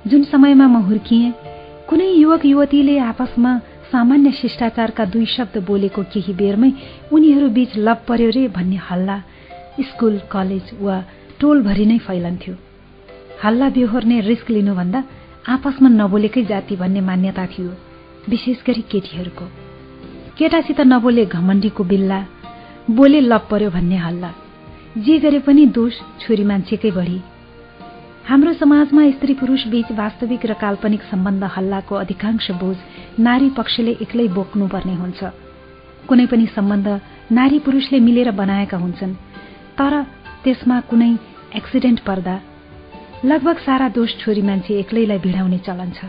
[0.10, 1.32] जुन समयमा म हुर्किएँ
[1.90, 3.52] कुनै युवक युवतीले आपसमा
[3.92, 6.72] सामान्य शिष्टाचारका दुई शब्द बोलेको केही बेरमै
[7.14, 9.18] उनीहरू बीच लभ पर्यो रे भन्ने हल्ला
[9.90, 10.96] स्कुल कलेज वा
[11.40, 12.54] टोलभरि नै फैलन्थ्यो।
[13.44, 15.04] हल्ला बेहोर्ने रिस्क लिनुभन्दा
[15.54, 17.72] आपसमा नबोलेकै जाति भन्ने मान्यता थियो
[18.32, 19.46] विशेष गरी केटीहरूको।
[20.38, 22.20] केटासित नबोले घमण्डीको बिल्ला
[22.92, 24.34] बोले लप पर्यो भन्ने हल्ला।
[24.98, 27.22] जे गरे पनि दोष छोरी मान्छेकै बढी।
[28.28, 32.78] हाम्रो समाजमा स्त्री पुरुष बीच वास्तविक र काल्पनिक सम्बन्ध हल्लाको अधिकांश बोझ
[33.20, 35.24] नारी पक्षले एक्लै बोक्नुपर्ने हुन्छ।
[36.08, 36.88] कुनै पनि सम्बन्ध
[37.32, 39.16] नारी पुरुषले मिलेर बनाएका हुन्छन्
[39.80, 40.04] तर
[40.44, 41.18] त्यसमा कुनै
[41.56, 42.40] एक्सिडेन्ट पर्दा
[43.26, 46.06] लगभग सारा दोष छोरी मान्छे एक्लैलाई भिडाउने चलन छ।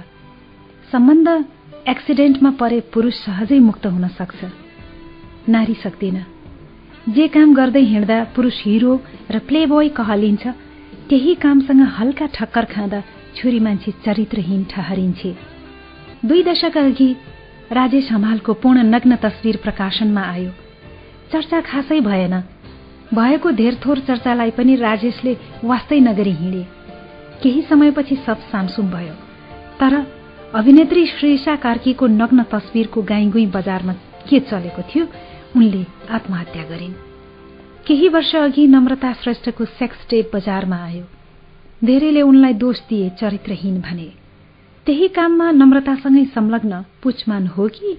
[0.93, 1.45] सम्बन्ध
[1.89, 4.45] एक्सिडेन्टमा परे पुरुष सहजै मुक्त हुन सक्छ।
[5.49, 6.34] नारी सक्दिन।
[7.09, 8.93] जे काम गर्दै हिँड्दा पुरुष हिरो
[9.31, 10.47] र प्ले बोय कहलिन्छ
[11.09, 13.01] त्यही कामसँग हल्का ठक्कर खाँदा
[13.37, 15.35] छोरी मान्छे चरित्रहीन ठहरिन्छे
[16.25, 17.09] दुई दशक अघि
[17.73, 20.51] राजेश हमालको पूर्ण नग्न तस्विर प्रकाशनमा आयो।
[21.33, 22.35] चर्चा खासै भएन।
[23.15, 26.63] भएको धेरथोर चर्चालाई पनि राजेशले वास्तै नगरी हिँडे।
[27.43, 29.15] केही समयपछि सब सामसुम भयो।
[29.81, 29.95] तर
[30.55, 33.93] अभिनेत्री श्रेषा कार्कीको नग्न तस्विरको गाईगुई बजारमा
[34.29, 35.07] के चलेको थियो
[35.57, 36.93] उनले आत्महत्या गरिन्।
[37.87, 41.05] केही वर्ष अघि नम्रता श्रेष्ठको सेक्स टेप बजारमा आयो।
[41.85, 44.13] धेरैले उनलाई दोष दिए चरित्रहीन भने।
[44.87, 47.99] त्यही काममा नम्रतासँगै संलग्न पुछमान हो कि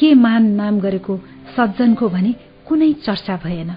[0.00, 1.16] के मान नाम गरेको
[1.56, 2.34] सज्जनको भने
[2.68, 3.74] कुनै चर्चा भएन।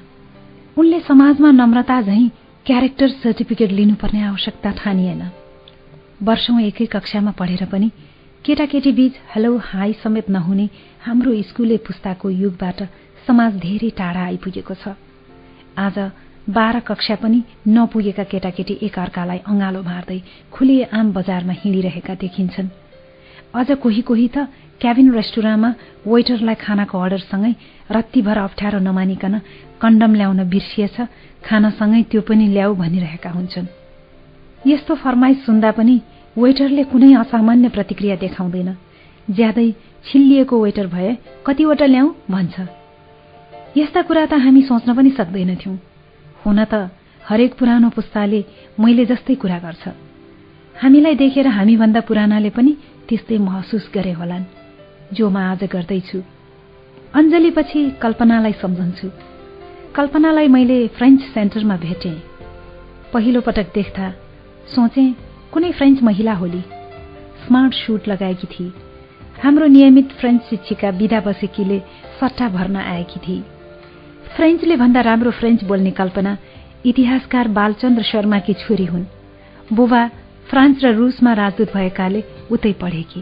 [0.77, 2.29] उनले समाजमा नम्रता झैं
[2.65, 5.31] क्यारेक्टर सर्टिफिकेट लिनुपर्ने आवश्यकता ठानिएन।
[6.23, 7.91] वर्षौं एकै कक्षामा पढेर पनि
[8.45, 10.69] केटाकेटी बीच हेलो हाई समेत नहुने
[11.05, 12.81] हाम्रो स्कुले पुस्ताको युगबाट
[13.27, 14.95] समाज धेरै टाढा आइपुगेको छ।
[15.77, 15.97] आज
[16.49, 20.19] बाह्र कक्षा पनि नपुगेका केटाकेटी एकअर्कालाई अँगालो मार्दै
[20.51, 22.67] खुले आम बजारमा हिँडिरहेका देखिन्छन्।
[23.55, 24.37] अझ कोही कोही त
[24.81, 25.69] क्याबिन रेस्टुराँमा
[26.07, 27.53] वेटरलाई खानाको अर्डरसँगै
[27.91, 29.33] रत्तीभर अप्ठ्यारो नमानिकन
[29.81, 30.97] कन्डम ल्याउन बिर्सिएछ
[31.47, 33.67] खानासँगै त्यो पनि ल्याऊ भनिरहेका हुन्छन्।
[34.67, 35.95] यस्तो फरमाइस सुन्दा पनि
[36.35, 38.69] वेटरले कुनै असामान्य प्रतिक्रिया देखाउँदैन।
[39.27, 39.69] ज्यादै
[40.05, 41.11] छिल्लिएको वेटर भए
[41.45, 42.82] कतिवटा ल्याऊ भन्छ।
[43.77, 45.75] यस्ता कुरा त हामी सोच्न पनि सक्दैनथ्यौं।
[46.45, 46.73] हुन त
[47.25, 48.39] हरेक पुरानो पुस्ताले
[48.79, 49.83] मैले जस्तै कुरा गर्छ।
[50.75, 52.71] हामीलाई देखेर हामीभन्दा पुरानाले पनि
[53.09, 54.45] त्यस्तै महसुस गरे होलान्
[55.13, 56.19] जो म आज गर्दैछु।
[57.17, 59.07] अञ्जलीपछि कल्पनालाई सम्झन्छु।
[59.95, 62.17] कल्पनालाई मैले फ्रेन्च सेन्टरमा भेटेँ।
[63.13, 64.05] पहिलो पटक देख्दा
[64.75, 65.05] सोचे
[65.53, 66.61] कुनै फ्रेन्च महिला होली।
[67.41, 68.71] स्मार्ट सुट लगाएकी थिए
[69.41, 71.79] हाम्रो नियमित फ्रेन्च शिक्षिका विदा बसेकीले
[72.19, 73.52] सट्टा भर्न आएकी थिए
[74.35, 76.37] फ्रेन्चले भन्दा राम्रो फ्रेन्च बोल्ने कल्पना
[76.85, 79.05] इतिहासकार बालचन्द्र शर्माकी छोरी हुन्।
[79.73, 80.07] बुबा
[80.49, 83.21] फ्रान्स र रुसमा राजदूत भएकाले उतै पढेकी।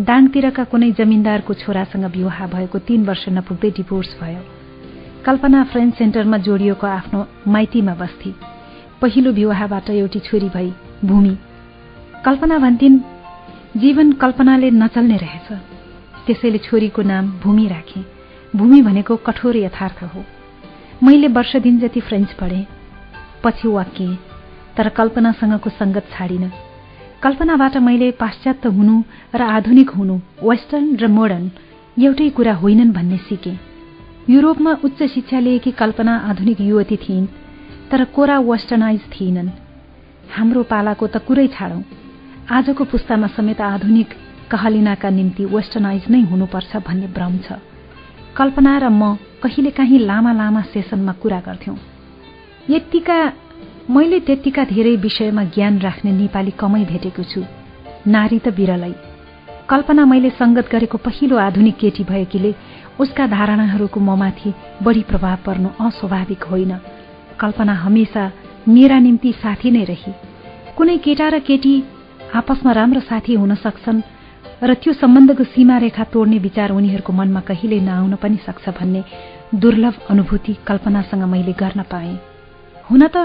[0.00, 4.42] दाङतिरका कुनै जमिनदारको छोरासँग विवाह भएको तीन वर्ष नपुग्दै डिभोर्स भयो।
[5.24, 8.30] कल्पना फ्रेन्च सेन्टरमा जोडिएको आफ्नो माइतीमा बस्थे
[9.00, 10.70] पहिलो विवाहबाट एउटी छोरी भई
[11.04, 11.36] भूमि।
[12.24, 12.98] कल्पना भन्थिन्
[13.76, 15.48] जीवन कल्पनाले नचल्ने रहेछ।
[16.26, 18.00] त्यसैले छोरीको नाम भूमि राखे।
[18.56, 20.24] भूमि भनेको कठोर यथार्थ हो।
[21.04, 22.60] मैले वर्ष दिन जति फ्रेन्च पढे
[23.44, 24.06] पछि वाक्य
[24.76, 26.50] तर कल्पनासँगको सङ्गत छाडिन।
[27.22, 28.94] कल्पनाबाट मैले पाश्चात्य हुनु
[29.34, 31.50] र आधुनिक हुनु वेस्टर्न र मोडर्न
[31.96, 33.58] एउटै कुरा होइनन् भन्ने सिकेँ।
[34.30, 37.26] युरोपमा उच्च शिक्षा लिएकी कल्पना आधुनिक युवती थिइन्
[37.90, 39.50] तर कोरा वेस्टर्नाइज थिइनन्।
[40.32, 41.82] हाम्रो पालाको त कुरै छाडौं।
[42.48, 44.08] आजको पुस्तामा समेत आधुनिक
[44.50, 47.60] कहलिनाका निम्ति वेस्टर्नाइज नै हुनुपर्छ भन्ने भ्रम छ।
[48.36, 51.76] कल्पना र म कहिलेकाहीँ लामा लामा सेसनमा कुरा गर्थ्यौं।
[52.70, 53.18] यत्तिका
[53.90, 57.40] मैले त्यत्तिका धेरै विषयमा ज्ञान राख्ने नेपाली कमै भेटेको छु
[58.06, 58.94] नारी त बिरलै।
[59.70, 62.50] कल्पना मैले संगत गरेको पहिलो आधुनिक केटी भएकीले
[62.98, 64.50] उसका धारणाहरूको ममाथि
[64.82, 66.72] बढी प्रभाव पर्नु अस्वाभाविक होइन।
[67.38, 68.24] कल्पना हमेसा
[68.68, 70.12] मेरा निम्ति साथी नै रही।
[70.76, 71.74] कुनै केटा र केटी
[72.34, 74.02] आपसमा राम्रो साथी हुन सक्छन्
[74.64, 79.02] र त्यो सम्बन्धको सीमा रेखा तोड्ने विचार उनीहरूको मनमा कहिल्यै नआउन पनि सक्छ भन्ने
[79.54, 82.16] दुर्लभ अनुभूति कल्पनासँग मैले गर्न पाएँ।
[82.90, 83.16] हुन त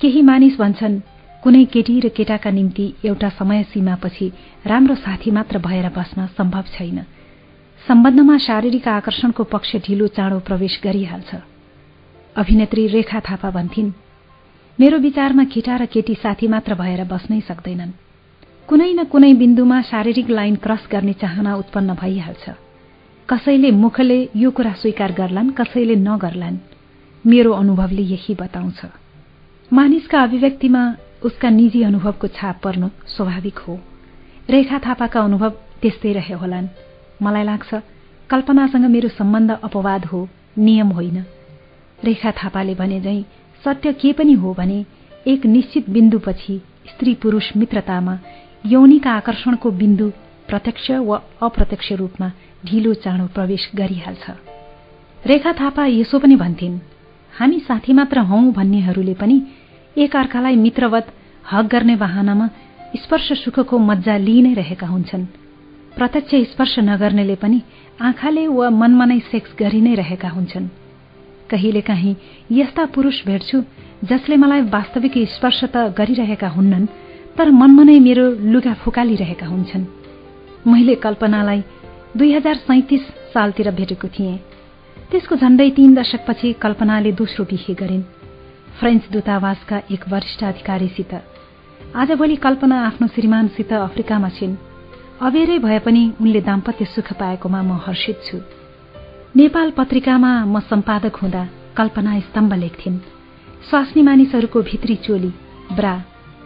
[0.00, 1.00] केही मानिस भन्छन्
[1.42, 4.32] कुनै केटी र केटाका निम्ति एउटा समय सीमापछि
[4.66, 6.98] राम्रो साथी मात्र भएर बस्न सम्भव छैन।
[7.82, 11.34] सम्बन्धमा शारीरिक आकर्षणको पक्ष ढिलो चाँडो प्रवेश गरिहाल्छ।
[12.36, 13.90] अभिनेत्री रेखा थापा भन्थिन्
[14.78, 17.92] मेरो विचारमा केटा र केटी साथी मात्र भएर बस्नै सक्दैनन्।
[18.68, 22.44] कुनै न कुनै बिन्दुमा शारीरिक लाइन क्रस गर्ने चाहना उत्पन्न भइहाल्छ।
[23.28, 26.58] कसैले मुखले यो कुरा स्वीकार गर्लान् कसैले नगर्लान्
[27.24, 28.80] मेरो अनुभवले यही बताउँछ।
[29.72, 30.82] मानिसका अभिव्यक्तिमा
[31.24, 33.74] उसका निजी अनुभवको छाप पर्नु स्वाभाविक हो।
[34.50, 35.50] रेखा थापाका अनुभव
[35.82, 36.68] त्यस्तै रहे होलान्।
[37.22, 37.70] मलाई लाग्छ
[38.30, 40.28] कल्पनासँग मेरो सम्बन्ध अपवाद हो
[40.58, 41.18] नियम होइन।
[42.04, 43.22] रेखा थापाले भने झै
[43.64, 44.84] सत्य के पनि हो भने
[45.26, 46.56] एक निश्चित बिन्दुपछि
[46.88, 48.14] स्त्री पुरुष मित्रतामा
[48.66, 50.08] यौनिका आकर्षणको बिन्दु
[50.48, 52.30] प्रत्यक्ष वा अप्रत्यक्ष रूपमा
[52.66, 54.30] ढिलो चाँडो प्रवेश गरिहाल्छ।
[55.26, 56.78] रेखा थापा यसो पनि भन्थिन्
[57.32, 59.42] हामी साथी मात्र हौ भन्नेहरूले पनि
[59.98, 61.06] एक अर्कालाई मित्रवत
[61.52, 62.48] हक गर्ने वाहनामा
[63.02, 65.24] स्पर्श सुखको मज्जा लिइ नै रहेका हुन्छन्।
[65.96, 67.62] प्रत्यक्ष स्पर्श नगर्नेले पनि
[68.00, 70.68] आँखाले वा मनमा नै सेक्स गरि नै रहेका हुन्छन्।
[71.50, 72.16] कहिलेकाहीँ
[72.52, 73.62] यस्ता पुरुष भेट्छु
[74.04, 76.86] जसले मलाई वास्तविक स्पर्श त गरिरहेका हुन्नन्
[77.38, 79.84] तर मनमा नै मेरो लुगा फुकालिरहेका हुन्छन्।
[80.66, 81.62] मैले कल्पनालाई
[82.16, 83.02] दुई हजार सैतिस
[83.32, 84.36] सालतिर भेटेको थिएँ।
[85.10, 88.02] त्यसको झण्डै तीन दशकपछि कल्पनाले दोस्रो बिहे गरिन्।
[88.80, 91.14] फ्रेन्च दूतावासका एक वरिष्ठ अधिकारीसित
[91.96, 94.56] आजभोलि कल्पना आफ्नो श्रीमानसित अफ्रिकामा छिन्।
[95.20, 98.38] अबेरै भए पनि उनले दाम्पत्य सुख पाएकोमा म हर्षित छु।
[99.36, 102.98] नेपाल पत्रिकामा म सम्पादक हुँदा कल्पना स्तम्भ लेख्थिन्।
[103.70, 105.32] स्वास्नी मानिसहरूको भित्री चोली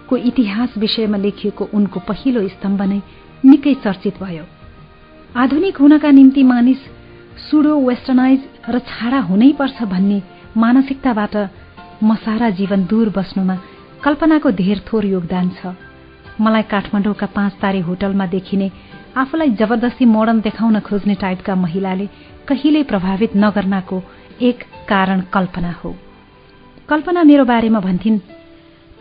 [0.06, 3.00] ब्राको इतिहास विषयमा लेखिएको उनको पहिलो स्तम्भ नै
[3.42, 4.44] निकै चर्चित भयो।
[5.34, 6.80] आधुनिक हुनका निम्ति मानिस
[7.42, 10.22] सुडो वेस्टर्नाइज र छाडा हुनै पर्छ भन्ने
[10.56, 11.34] मानसिकताबाट
[12.02, 13.56] म सारा जीवन दूर बस्नुमा
[14.04, 15.74] कल्पनाको धेर थोर योगदान छ।
[16.38, 18.70] मलाई काठमाडौँका पाँच तारे होटलमा देखिने
[19.16, 22.06] आफूलाई जबरजस्ती मोडर्न देखाउन खोज्ने टाइपका महिलाले
[22.46, 23.96] कहिल्यै प्रभावित नगर्नाको
[24.40, 25.90] एक कारण कल्पना हो।
[26.88, 28.35] कल्पना मेरो बारेमा भन्थिन्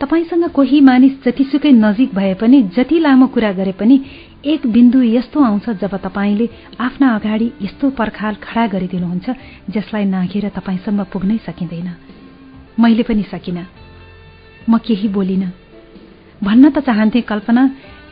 [0.00, 3.96] तपाईँसँग कोही मानिस जतिसुकै नजिक भए पनि जति लामो कुरा गरे पनि
[4.44, 6.48] एक बिन्दु यस्तो आउँछ जब तपाईँले
[6.80, 9.30] आफ्ना अगाडि यस्तो पर्खाल खडा गरिदिनुहुन्छ
[9.70, 11.88] जसलाई नाघेर तपाईँसम्म पुग्नै सकिँदैन।
[12.80, 13.58] मैले पनि सकिन।
[14.68, 15.44] म केही बोलिन।
[16.44, 17.62] भन्न त चाहन्थे कल्पना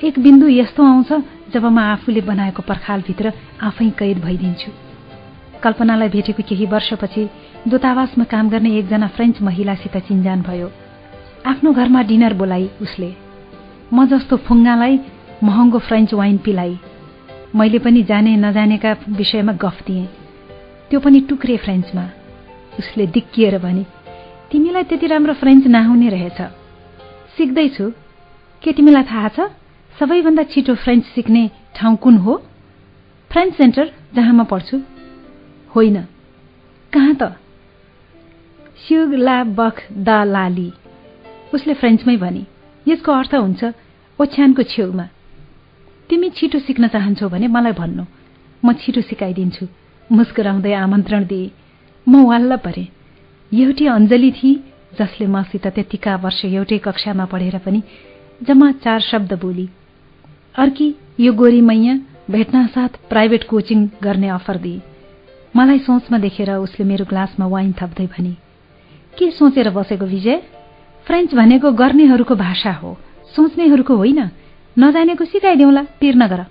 [0.05, 1.12] एक बिन्दु यस्तो आउँछ
[1.52, 3.32] जब म आफूले बनाएको पर्खालभित्र
[3.62, 4.70] आफै कैद भइदिन्छु।
[5.62, 7.28] कल्पनालाई भेटेको केही वर्षपछि
[7.69, 10.70] दूतावासमा काम गर्ने एकजना फ्रेन्च महिलासित चिन्जान भयो।
[11.47, 13.15] आफ्नो घरमा डिनर बोलाई उसले।
[13.93, 15.01] म जस्तो फुङ्गालाई
[15.43, 16.79] महँगो फ्रेन्च वाइन पिलाई।
[17.57, 20.07] मैले पनि जाने नजानेका विषयमा गफ दिएँ।
[20.91, 22.09] त्यो पनि टुक्रे फ्रेन्चमा।
[22.79, 23.85] उसले दिक्किएर भने
[24.53, 26.41] तिमीलाई त्यति राम्रो फ्रेन्च नहुने रहेछ।
[27.37, 27.93] सिक्दैछु।
[28.62, 29.41] के तिमीलाई थाहा छ?
[29.99, 32.43] सबैभन्दा छिटो फ्रेन्च सिक्ने ठाउँ कुन हो?
[33.33, 34.81] फ्रेन्च सेन्टर जहाँ म पढ्छु।
[35.77, 36.05] होइन।
[36.93, 37.23] कहाँ त?
[38.89, 40.73] स्युग ला बख द लाली।
[41.55, 42.43] उसले फ्रेन्चमै भने
[42.87, 43.65] यसको अर्थ हुन्छ
[44.19, 45.07] ओछ्यानको छेउमा।
[46.11, 48.05] तिमी छिटो सिक्न चाहन्छौ भने मलाई भन्नु।
[48.63, 49.67] म छिटो सिकाइदिन्छु।
[50.11, 51.51] मुस्कुराउँदै आमन्त्रण दिए।
[52.07, 52.85] म वाल्ल परे।
[53.53, 54.55] एउटी अञ्जली थिए
[54.99, 57.83] जसले मसित त्यतिका वर्ष एउटै कक्षामा पढेर पनि
[58.43, 59.69] जम्मा चार शब्द बोली।
[60.55, 60.89] अर्की
[61.21, 61.95] यो गोरी मैया
[62.31, 64.83] भेट्न साथ प्राइभेट कोचिङ गर्ने अफर दिए।
[65.57, 68.35] मलाई सोचमा देखेर उसले मेरो ग्लासमा वाइन थप्दै भने
[69.19, 70.41] के सोचेर बसेको विजय?
[71.07, 72.97] फ्रेन्च भनेको गर्नेहरूको भाषा हो।
[73.37, 74.31] सोच्नेहरूको होइन।
[74.79, 76.45] नजानेको सिकाइदेऊला पिर नगर।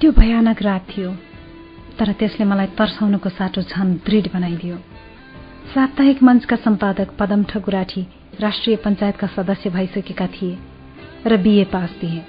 [0.00, 1.10] त्यो भयानक रात थियो
[1.98, 4.76] तर त्यसले मलाई तर्साउनुको साटो झन दृढ बनाइदियो।
[5.68, 8.06] साप्ताहिक मञ्चका सम्पादक पदम ठकुराठी
[8.40, 10.58] राष्ट्रिय पञ्चायतका सदस्य भइसकेका थिए
[11.26, 12.22] र बिए पास थिए।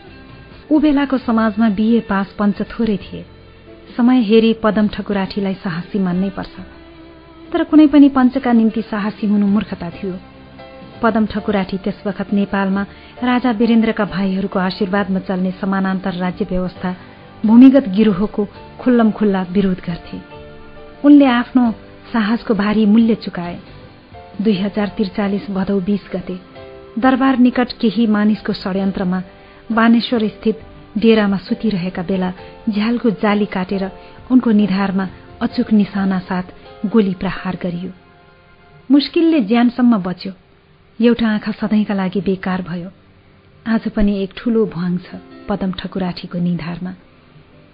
[0.71, 3.25] ऊ बेलाको समाजमा बिए पास पञ्च थोरै थिए।
[3.97, 6.55] समय हेरी पदम ठकुराठीलाई साहसी मान्नै पर्छ।
[7.53, 10.19] तर कुनै पनि पञ्चका निम्ति साहसी हुनु मूर्खता थियो।
[11.01, 12.83] पदम ठकुराठी त्यस वखत नेपालमा
[13.23, 16.95] राजा वीरेन्द्रका भाइहरूको आशीर्वादमा चल्ने समानान्तर राज्य व्यवस्था
[17.45, 18.47] भूमिगत गिरोहको
[18.79, 20.17] खुल्लम खुल्ला विरोध गर्थे।
[21.05, 21.73] उनले आफ्नो
[22.13, 23.59] साहसको भारी मूल्य चुकाए।
[24.41, 26.37] दुई हजार त्रिचालिस भदौ बीस गते
[26.99, 29.21] दरबार निकट केही मानिसको षड्यन्त्रमा
[29.71, 30.61] बानेश्वर स्थित
[30.97, 32.31] डेरामा सुतिरहेका बेला
[32.69, 33.83] झ्यालको जाली काटेर
[34.31, 35.07] उनको निधारमा
[35.41, 36.53] अचुक निशाना साथ
[36.85, 37.91] गोली प्रहार गरियो।
[38.89, 40.31] मुस्किलले ज्यानसम्म बच्यो।
[40.99, 42.89] एउटा आँखा सधैँका लागि बेकार भयो।
[43.65, 45.19] आज पनि एक ठूलो भुवाङ छ
[45.49, 46.93] पदम ठकुराठीको निधारमा।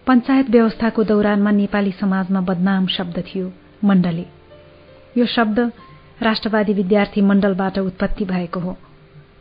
[0.07, 3.51] पञ्चायत व्यवस्थाको दौरानमा नेपाली समाजमा बदनाम शब्द थियो।
[3.83, 4.25] मण्डले।
[5.17, 5.59] यो शब्द
[6.21, 8.77] राष्ट्रवादी विद्यार्थी मण्डलबाट उत्पत्ति भएको हो।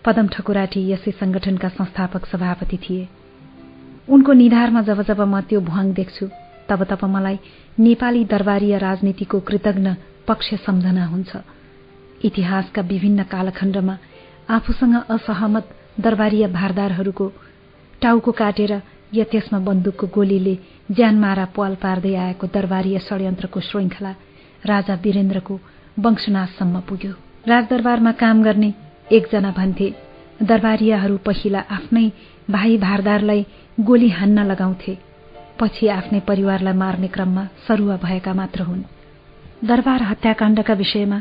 [0.04, 3.08] पदम ठकुराठी यसै संगठनका संस्थापक सभापति थिए।
[4.08, 6.28] उनको निधारमा जब जब म त्यो भुवाङ देख्छु
[6.68, 7.38] तब तब मलाई
[7.78, 9.90] नेपाली दरबारीय राजनीतिको कृतज्ञ
[10.28, 11.36] पक्ष सम्झना हुन्छ।
[12.24, 13.98] इतिहासका विभिन्न कालखण्डमा
[14.50, 15.68] आफूसँग असहमत
[16.00, 17.32] दरबारीय भारदारहरूको
[18.02, 18.72] टाउको काटेर
[19.14, 20.54] या त्यसमा बन्दुकको गोलीले
[20.88, 24.10] ज्यानमारा पाल पार्दै आएको दरबारीय षड्यन्त्रको श्रृङ्खला
[24.64, 25.54] राजा वीरेन्द्रको
[25.98, 27.12] वंशनाशसम्म पुग्यो।
[27.48, 28.72] राजदरबारमा काम गर्ने
[29.12, 29.88] एकजना भन्थे
[30.42, 32.06] दरबारियाहरू पहिला आफ्नै
[32.50, 33.46] भाइ भारदारलाई
[33.80, 34.98] गोली हान्न लगाउँथे
[35.60, 38.82] पछि आफ्नै परिवारलाई मार्ने क्रममा सरुवा भएका मात्र हुन्।
[39.64, 41.18] दरबार हत्याकाण्डका विषयमा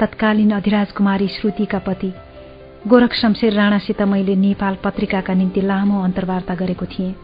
[0.00, 2.12] तत्कालीन अधिराज कुमारी श्रुतिका पति
[2.88, 7.14] गोरख शमशेर राणासित मैले नेपाल पत्रिकाका निम्ति लामो अन्तर्वार्ता गरेको थिएँ।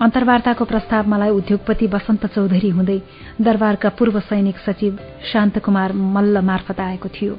[0.00, 2.98] अन्तर्वार्ताको प्रस्ताव मलाई उद्योगपति वसन्त चौधरी हुँदै
[3.40, 4.98] दरबारका पूर्व सैनिक सचिव
[5.32, 7.34] शान्तकुमार मल्ल मार्फत आएको थियो।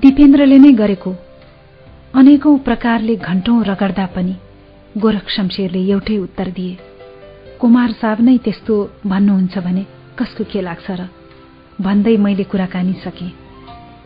[0.00, 1.14] दिपेन्द्रले नै गरेको
[2.14, 4.36] अनेकौं प्रकारले घण्टौं रगड्दा पनि
[4.98, 6.76] गोरख शमशेरले एउटै उत्तर दिए।
[7.60, 8.76] कुमार साहब नै त्यस्तो
[9.06, 9.86] भन्नुहुन्छ भने
[10.18, 11.08] कसको के लाग्छ र?
[11.80, 13.28] भन्दै मैले कुराकानी सके।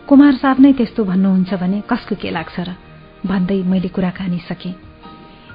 [0.07, 2.75] कुमार साहब नै त्यस्तो भन्नुहुन्छ भने कसको के लाग्छ र?
[3.27, 4.86] भन्दै मैले कुराकानी सकेँ।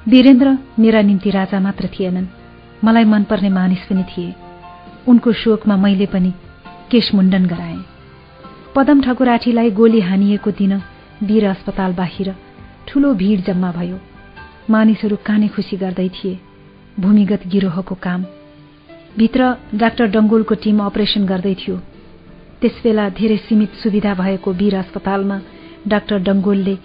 [0.08, 2.26] वीरेन्द्र मेरा निम्ति राजा मात्र थिएनन्।
[2.84, 4.34] मलाई मनपर्ने मानिस पनि थिए।
[5.08, 6.34] उनको शोकमा मैले पनि
[6.92, 7.86] केशमुण्डन गराएँ।
[8.76, 10.82] पदम ठकुराठीलाई गोली हानिएको दिन
[11.24, 12.36] वीर अस्पताल बाहिर
[12.88, 14.00] ठूलो भीड़ जम्मा भयो।
[14.70, 16.40] मानिसहरू काने खुसी गर्दै थिए।
[17.00, 18.26] भूमिगत गिरोहको काम।
[19.18, 21.78] भित्र डाक्टर डङ्गोलको टिम अपरेसन गर्दै थियो।
[22.62, 25.42] त्यसबेला धेरै सीमित सुविधा भएको वीर अस्पतालमा
[25.88, 26.78] डाक्टर डङ्गोलले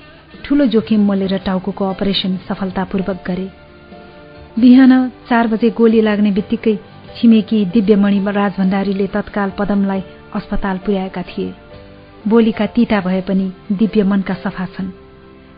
[0.46, 3.48] ठूलो जोखिम मोलेर टाउको अपरेसन सफलतापूर्वक गरे।
[4.58, 4.92] बिहान
[5.28, 6.74] चार बजे गोली लाग्ने बित्तिकै
[7.16, 10.02] छिमेकी दिव्यमणि राजभण्डारीले तत्काल पदमलाई
[10.34, 11.54] अस्पताल पुर्याएका थिए।
[12.28, 14.90] बोलीका तिता भए पनि दिव्य मनका सफा छन्।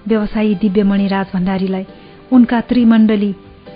[0.09, 1.87] व्यवसायी दिव्यमणि राजभण्डारीलाई
[2.33, 3.33] उनका त्रिमण्डली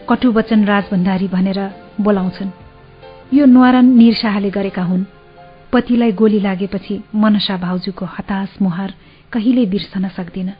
[0.09, 1.61] कटुवचन राजभण्डारी भनेर
[2.01, 2.51] बोलाउँछन्।
[3.35, 5.05] यो न्वारन निरशाहले गरेका हुन्।
[5.73, 8.95] पतिलाई गोली लागेपछि मनसा भाउजूको हताश मुहार
[9.33, 10.53] कहिले बिर्सन सक्दिन।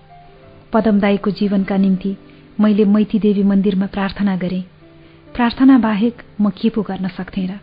[0.73, 2.17] पदमदाईको जीवनका निम्ति
[2.61, 4.61] मैले मैती देवी मन्दिरमा प्रार्थना गरे।
[5.35, 7.59] प्रार्थना बाहेक म के पो गर्न सक्थेँ र?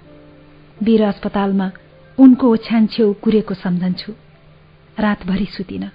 [0.83, 1.71] वीर अस्पतालमा
[2.17, 4.11] उनको ओछ्यान छेउ कुरेको सम्झन्छु
[4.97, 5.89] रातभरि सुतिन।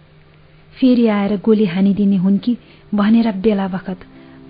[0.77, 2.57] फेरि आएर गोली हानिदिने हुन् कि
[2.95, 4.01] भनेर बेला बखत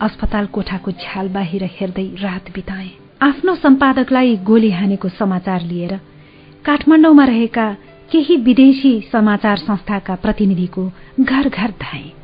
[0.00, 2.90] अस्पताल कोठाको झ्याल बाहिर हेर्दै रात बिताए।
[3.22, 5.96] आफ्नो सम्पादकलाई गोली हानेको समाचार लिएर
[6.64, 7.66] काठमाडौँमा रहेका
[8.12, 12.23] केही विदेशी समाचार संस्थाका प्रतिनिधिको घर घर धाए।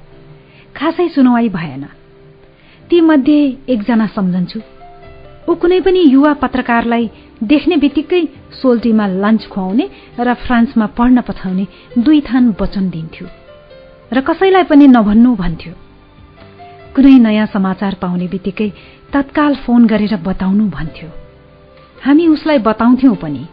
[0.81, 1.85] खासै सुनवाई भएन।
[2.89, 4.61] ती मध्ये एकजना सम्झन्छु।
[5.49, 7.05] ऊ कुनै पनि युवा पत्रकारलाई
[7.45, 8.23] देख्ने बित्तिकै
[8.61, 9.87] सोल्टीमा लन्च खुवाउने
[10.19, 11.65] र फ्रान्समा पढ्न पठाउने
[12.01, 13.27] दुई थान वचन दिन्थ्यो
[14.13, 15.75] र कसैलाई पनि नभन्नु भन्थ्यो।
[16.97, 18.69] कुनै नयाँ समाचार पाउने बित्तिकै
[19.13, 21.09] तत्काल फोन गरेर बताउनु भन्थ्यो।
[22.05, 23.45] हामी उसलाई बताउँथ्यौं पनि।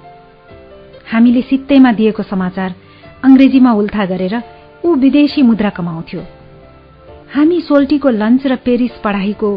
[1.12, 2.70] हामीले सित्तैमा दिएको समाचार
[3.24, 4.36] अंग्रेजीमा उल्था गरेर
[4.86, 6.37] ऊ विदेशी मुद्रा कमाउँथ्यो।
[7.36, 9.50] हामी सोल्टीको लन्च र पेरिस पढाइको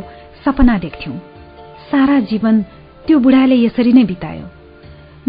[0.45, 1.17] सपना देख्थ्यौं।
[1.91, 2.63] सारा जीवन
[3.07, 4.47] त्यो बुढाले यसरी नै बितायो।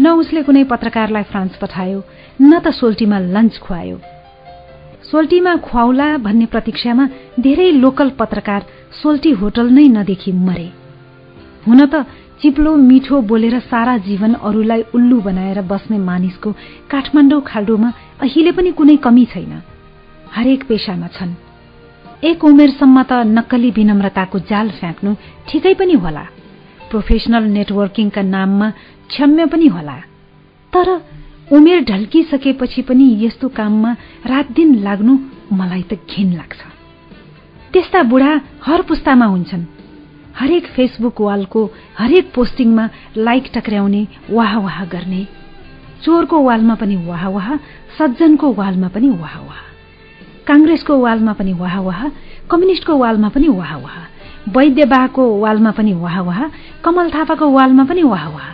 [0.00, 2.02] न उसले कुनै पत्रकारलाई फ्रान्स पठायो
[2.40, 3.96] न त सोल्टीमा लन्च खुवायो।
[5.10, 7.06] सोल्टीमा खुवाउला भन्ने प्रतीक्षामा
[7.40, 8.66] धेरै लोकल पत्रकार
[9.02, 10.68] सोल्टी होटल नै नदेखि मरे।
[11.66, 11.94] हुन त
[12.42, 16.52] चिप्लो मिठो बोलेर सारा जीवन अरूलाई उल्लु बनाएर बस्ने मानिसको
[16.90, 19.52] काठमाडौँ खाल्डोमा अहिले पनि कुनै कमी छैन।
[20.34, 21.51] हरेक पेशामा छन्।
[22.24, 25.14] एक उमेरसम्म त नक्कली विनम्रताको जाल फ्याँक्नु
[25.48, 26.22] ठिकै पनि होला।
[26.90, 28.68] प्रोफेसनल नेटवर्किङका नाममा
[29.10, 29.96] क्षम्य पनि होला।
[30.72, 30.88] तर
[31.52, 33.92] उमेर ढल्किसकेपछि पनि यस्तो काममा
[34.26, 35.18] रात दिन लाग्नु
[35.52, 36.60] मलाई त घिन लाग्छ।
[37.72, 38.32] त्यस्ता बुढा
[38.66, 39.64] हर पुस्तामा हुन्छन्।
[40.38, 45.26] हरेक फेसबुक वालको हरेक पोस्टिङमा लाइक टक्र्याउने वाह वाह गर्ने।
[46.04, 47.56] चोरको वालमा पनि वाह वाह
[47.98, 49.71] सज्जनको वालमा पनि वाह वाह
[50.46, 52.00] काङ्ग्रेसको वालमा पनि वाह वाह
[52.50, 53.98] कम्युनिस्टको वालमा पनि वाह वाह
[54.56, 56.40] वैद्यबाको वालमा पनि वाह वाह
[56.84, 58.48] कमल थापाको वालमा पनि वाह वाह।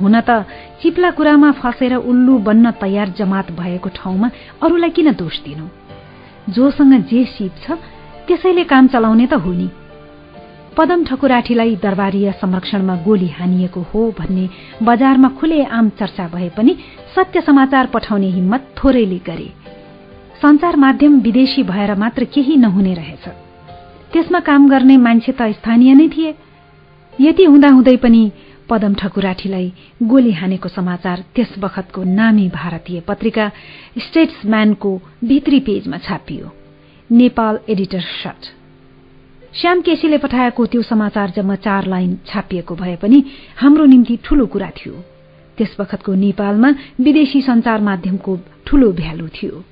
[0.00, 0.44] हुन त
[0.82, 4.30] चिप्ला कुरामा फसेर उल्लु बन्न तयार जमात भएको ठाउँमा
[4.62, 5.66] अरूलाई किन दोष दिनु?
[6.54, 7.78] जोसँग जे सिप छ
[8.26, 9.68] त्यसैले काम चलाउने त हो नि।
[10.76, 14.48] पदम ठकुराठीलाई दरबारीय संरक्षणमा गोली हानिएको हो भन्ने
[14.82, 16.76] बजारमा खुले आम चर्चा भए पनि
[17.14, 19.59] सत्य समाचार पठाउने हिम्मत थोरैले गरे।
[20.42, 23.28] संचार माध्यम विदेशी भएर मात्र केही नहुने रहेछ।
[24.12, 26.34] त्यसमा काम गर्ने मान्छे त स्थानीय नै थिए।
[27.14, 28.22] यति हुँदाहुँदै पनि
[28.68, 29.72] पदम ठकुराठीलाई
[30.02, 33.48] गोली हानेको समाचार त्यस बखतको नामी भारतीय पत्रिका
[33.98, 34.90] स्टेट्सम्यानको
[35.24, 36.46] भित्री पेजमा छापियो।
[37.10, 38.40] नेपाल एडिटर सट
[39.60, 43.24] श्याम केसीले पठाएको त्यो समाचार जम्मा चार लाइन छापिएको भए पनि
[43.56, 44.94] हाम्रो निम्ति ठूलो कुरा थियो।
[45.58, 49.64] त्यस बखतको नेपालमा विदेशी संचार माध्यमको ठूलो भ्यालु थियो।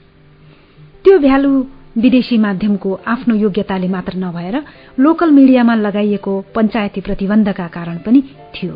[1.08, 1.50] त्यो भ्यालु
[1.96, 4.56] विदेशी माध्यमको आफ्नो योग्यताले मात्र नभएर
[5.00, 8.20] लोकल मिडियामा लगाइएको पञ्चायती प्रतिबन्धका कारण पनि
[8.54, 8.74] थियो।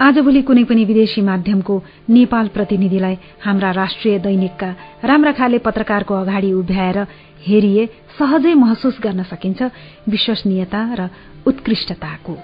[0.00, 1.74] आजभोलि कुनै पनि विदेशी माध्यमको
[2.10, 4.68] नेपाल प्रतिनिधिलाई हाम्रा राष्ट्रिय दैनिकका
[5.04, 6.98] राम्रा खाले पत्रकारको अगाडि उभ्याएर
[7.46, 7.86] हेरिए
[8.18, 9.70] सहजै महसुस गर्न सकिन्छ
[10.08, 11.08] विश्वसनीयता र
[11.46, 12.36] उत्कृष्टताको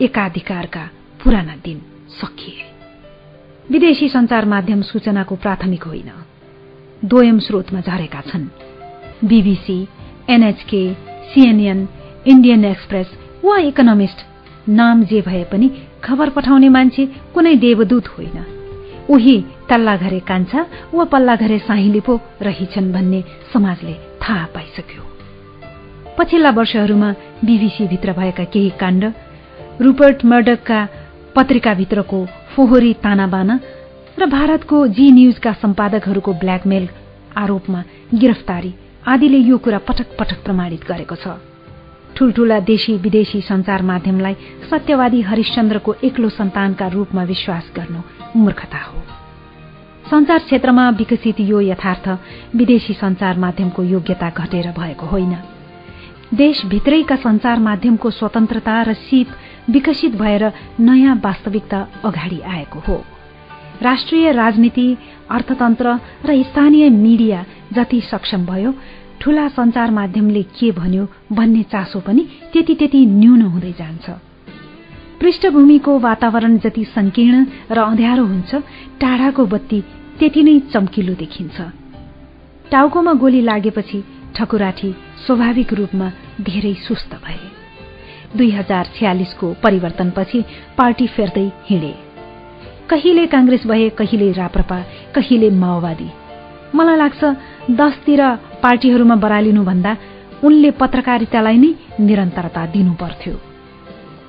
[0.00, 0.84] एकाधिकारका
[1.22, 1.78] पुराना दिन
[2.18, 2.58] सकिए।
[3.70, 6.10] विदेशी संचार माध्यम सूचनाको प्राथमिक होइन।
[7.04, 8.46] दोयम स्रोतमा झरेका छन्।
[9.24, 9.76] BBC
[10.30, 10.82] NHK
[11.32, 11.88] CNN
[12.26, 13.12] Indian Express
[13.44, 15.70] वा इकोनोमिस्ट नाम जे भए पनि
[16.04, 18.44] खबर पठाउने मान्छे कुनै देवदूत होइन।
[19.10, 19.36] उही
[19.68, 25.02] तल्ला घरे कान्छा वा पल्ला घरे साहिली पो रहिछन् भन्ने समाजले थाहा पाइसक्यो।
[26.18, 27.10] पछिल्ला वर्षहरूमा
[27.44, 29.12] बीबीसीभित्र भएका केही काण्ड
[29.80, 30.86] रूपर्ट मर्डकका
[31.36, 33.60] पत्रिकाभित्रको फोहोरी तानाबाना
[34.20, 36.88] र भारतको जी न्यूजका सम्पादकहरूको ब्ल्याकमेल
[37.36, 37.82] आरोपमा
[38.14, 38.72] गिरफ्तारी
[39.08, 41.28] आदिले यो कुरा पटक पटक प्रमाणित गरेको छ।
[42.16, 44.34] ठूल्ठूला देशी विदेशी संचार माध्यमलाई
[44.70, 48.00] सत्यवादी हरिश्चन्द्रको एक्लो सन्तानका रूपमा विश्वास गर्नु
[48.36, 49.00] मूर्खता हो।
[50.10, 52.08] संचार क्षेत्रमा विकसित यो यथार्थ
[52.56, 55.32] विदेशी संचार माध्यमको योग्यता घटेर भएको होइन।
[56.34, 59.32] देशभित्रैका संचार माध्यमको स्वतन्त्रता र सिप
[59.70, 60.44] विकसित भएर
[60.80, 62.98] नयाँ वास्तविकता अगाडि आएको हो।
[63.82, 64.86] राष्ट्रिय राजनीति
[65.30, 67.44] अर्थतन्त्र र स्थानीय मिडिया
[67.74, 68.72] जति सक्षम भयो
[69.20, 74.10] ठूला संचार माध्यमले के भन्यो भन्ने चासो पनि त्यति त्यति न्यून हुँदै जान्छ।
[75.20, 78.54] पृष्ठभूमिको वातावरण जति संकीर्ण र अँध्यारो हुन्छ
[79.00, 79.80] टाढाको बत्ती
[80.18, 81.60] त्यति नै चम्किलो देखिन्छ।
[82.72, 84.02] टाउकोमा गोली लागेपछि
[84.36, 84.92] ठकुराठी
[85.26, 87.38] स्वाभाविक रूपमा धेरै सुस्त भए।
[88.36, 90.44] दुई हजार छ्यालिसको परिवर्तनपछि
[90.78, 92.09] पार्टी फेर्दै हिँडे।
[92.90, 94.78] कहिले काङ्ग्रेस भए कहिले राप्रपा
[95.14, 96.08] कहिले माओवादी।
[96.74, 97.22] मलाई लाग्छ
[97.70, 98.22] दसतिर
[98.62, 99.96] पार्टीहरूमा बरालिनुभन्दा
[100.44, 103.34] उनले पत्रकारितालाई नै निरन्तरता दिनुपर्थ्यो।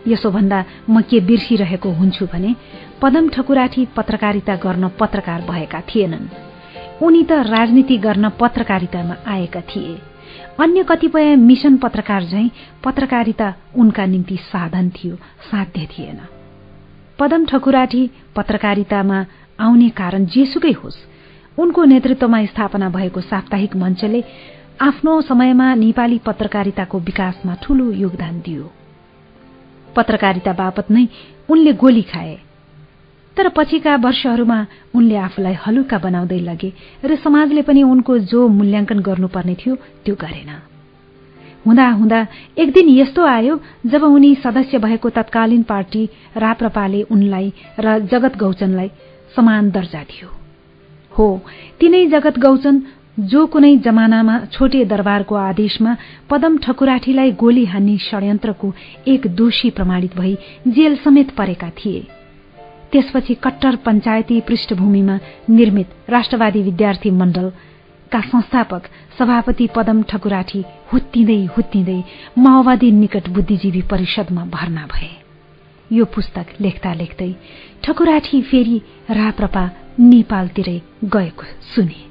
[0.07, 0.59] यसो भन्दा
[0.89, 2.55] म के बिर्सिरहेको हुन्छु भने
[3.01, 6.25] पदम ठकुराठी पत्रकारिता गर्न पत्रकार भएका थिएनन्।
[7.05, 9.97] उनी त राजनीति गर्न पत्रकारितामा आएका थिए।
[10.59, 12.49] अन्य कतिपय मिशन पत्रकार झैं
[12.83, 15.15] पत्रकारिता उनका निम्ति साधन थियो
[15.49, 16.21] साध्य थिएन।
[17.21, 19.25] पदम ठकुराठी पत्रकारितामा
[19.59, 20.97] आउने कारण जेसुकै होस्।
[21.59, 24.21] उनको नेतृत्वमा स्थापना भएको साप्ताहिक मञ्चले
[24.81, 28.65] आफ्नो समयमा नेपाली पत्रकारिताको विकासमा ठूलो योगदान दियो।
[29.95, 31.05] पत्रकारिता बापत नै
[31.49, 32.35] उनले गोली खाए।
[33.37, 34.59] तर पछिका वर्षहरूमा
[34.95, 36.73] उनले आफूलाई हलुका बनाउँदै लगे
[37.05, 39.75] र समाजले पनि उनको जो मूल्याङ्कन गर्नुपर्ने थियो
[40.05, 40.70] त्यो गरेन।
[41.65, 42.25] हुँदा हुँदा
[42.57, 46.03] एक दिन यस्तो आयो जब उनी सदस्य भएको तत्कालीन पार्टी
[46.37, 48.89] राप्रपाले उनलाई र जगत गौचनलाई
[49.35, 50.29] समान दर्जा दियो।
[51.11, 51.27] हो
[51.79, 52.81] तिनै जगत गौचन
[53.19, 55.95] जो कुनै जमानामा छोटे दरबारको आदेशमा
[56.29, 58.73] पदम ठकुराठीलाई गोली हान्ने षड्यन्त्रको
[59.07, 62.01] एक दोषी प्रमाणित भई जेल समेत परेका थिए।
[62.91, 65.19] त्यसपछि कट्टर पञ्चायती पृष्ठभूमिमा
[65.49, 67.09] निर्मित राष्ट्रवादी विद्यार्थी
[68.13, 68.83] मण्डलका संस्थापक
[69.17, 72.03] सभापति पदम ठकुराठी हुत्तिँदै हुत्तिँदै
[72.37, 75.09] माओवादी निकट बुद्धिजीवी परिषदमा भर्ना भए।
[75.91, 77.31] यो पुस्तक लेख्दा लेख्दै
[77.83, 79.63] ठकुराठी फेरि राप्रपा
[79.99, 82.10] नेपालतिरै गएको सुने।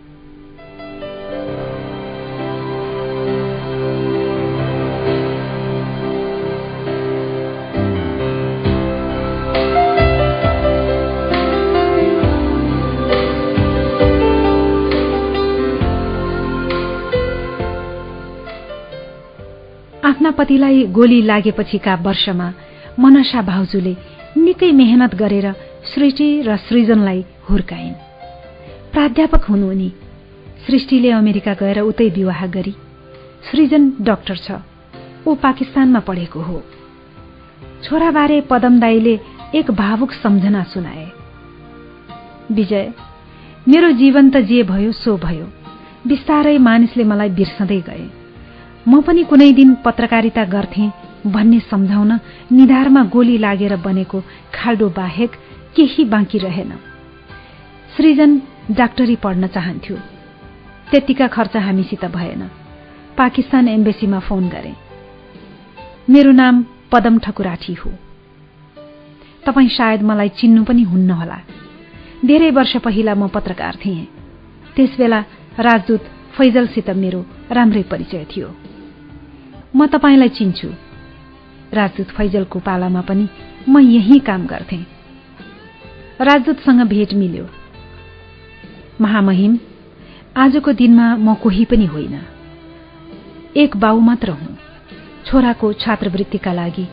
[20.10, 22.52] आफ्ना पतिलाई गोली लागेपछिका वर्षमा
[22.98, 23.96] मनसा भाउजूले
[24.36, 25.46] निकै मेहनत गरेर
[25.94, 27.94] सृष्टि र सृजनलाई हुर्काइन्।
[28.92, 29.92] प्राध्यापक हुनु उनी
[30.66, 32.74] सृष्टिले अमेरिका गएर उतै विवाह गरी।
[33.50, 34.50] सृजन डाक्टर छ।
[35.26, 36.62] ऊ पाकिस्तानमा पढेको हो।
[37.84, 39.20] छोराबारे पदमदाईले
[39.54, 41.08] एक भावुक सम्झना सुनाए।
[42.52, 42.92] विजय
[43.68, 45.46] मेरो जीवन त जे भयो सो भयो।
[46.06, 48.19] बिस्तारै मानिसले मलाई बिर्सदै गए।
[48.88, 50.90] म पनि कुनै दिन पत्रकारिता गर्थे
[51.26, 52.12] भन्ने सम्झाउन
[52.52, 54.20] निधारमा गोली लागेर बनेको
[54.54, 55.30] खाल्डो बाहेक
[55.76, 56.72] केही बाँकी रहेन।
[57.96, 58.40] सृजन
[58.70, 59.96] डाक्टरी पढ्न चाहन्थ्यो।
[60.90, 62.42] त्यतिका खर्च हामीसित भएन।
[63.18, 64.72] पाकिस्तान एम्बेसीमा फोन गरे।
[66.10, 67.90] मेरो नाम पदम ठकुराठी हो।
[69.46, 71.38] तपाईँ सायद मलाई चिन्नु पनि हुन्न होला
[72.24, 74.08] धेरै वर्ष पहिला म पत्रकार थिएँ।
[74.76, 75.20] त्यसबेला
[75.58, 76.04] राजदूत
[76.40, 78.56] फैजलसित मेरो राम्रै परिचय थियो।
[79.76, 80.68] म तपाईँलाई चिन्छु।
[81.74, 83.28] राजदूत फैजलको पालामा पनि
[83.68, 84.76] म यही काम गर्थे।
[86.20, 87.46] राजदूतसँग भेट मिल्यो।
[89.00, 89.58] महामहिम
[90.36, 92.20] आजको दिनमा म कोही पनि होइन।
[93.56, 94.58] एक बाउ मात्र हुँ
[95.26, 96.86] छोराको छात्रवृत्तिका लागि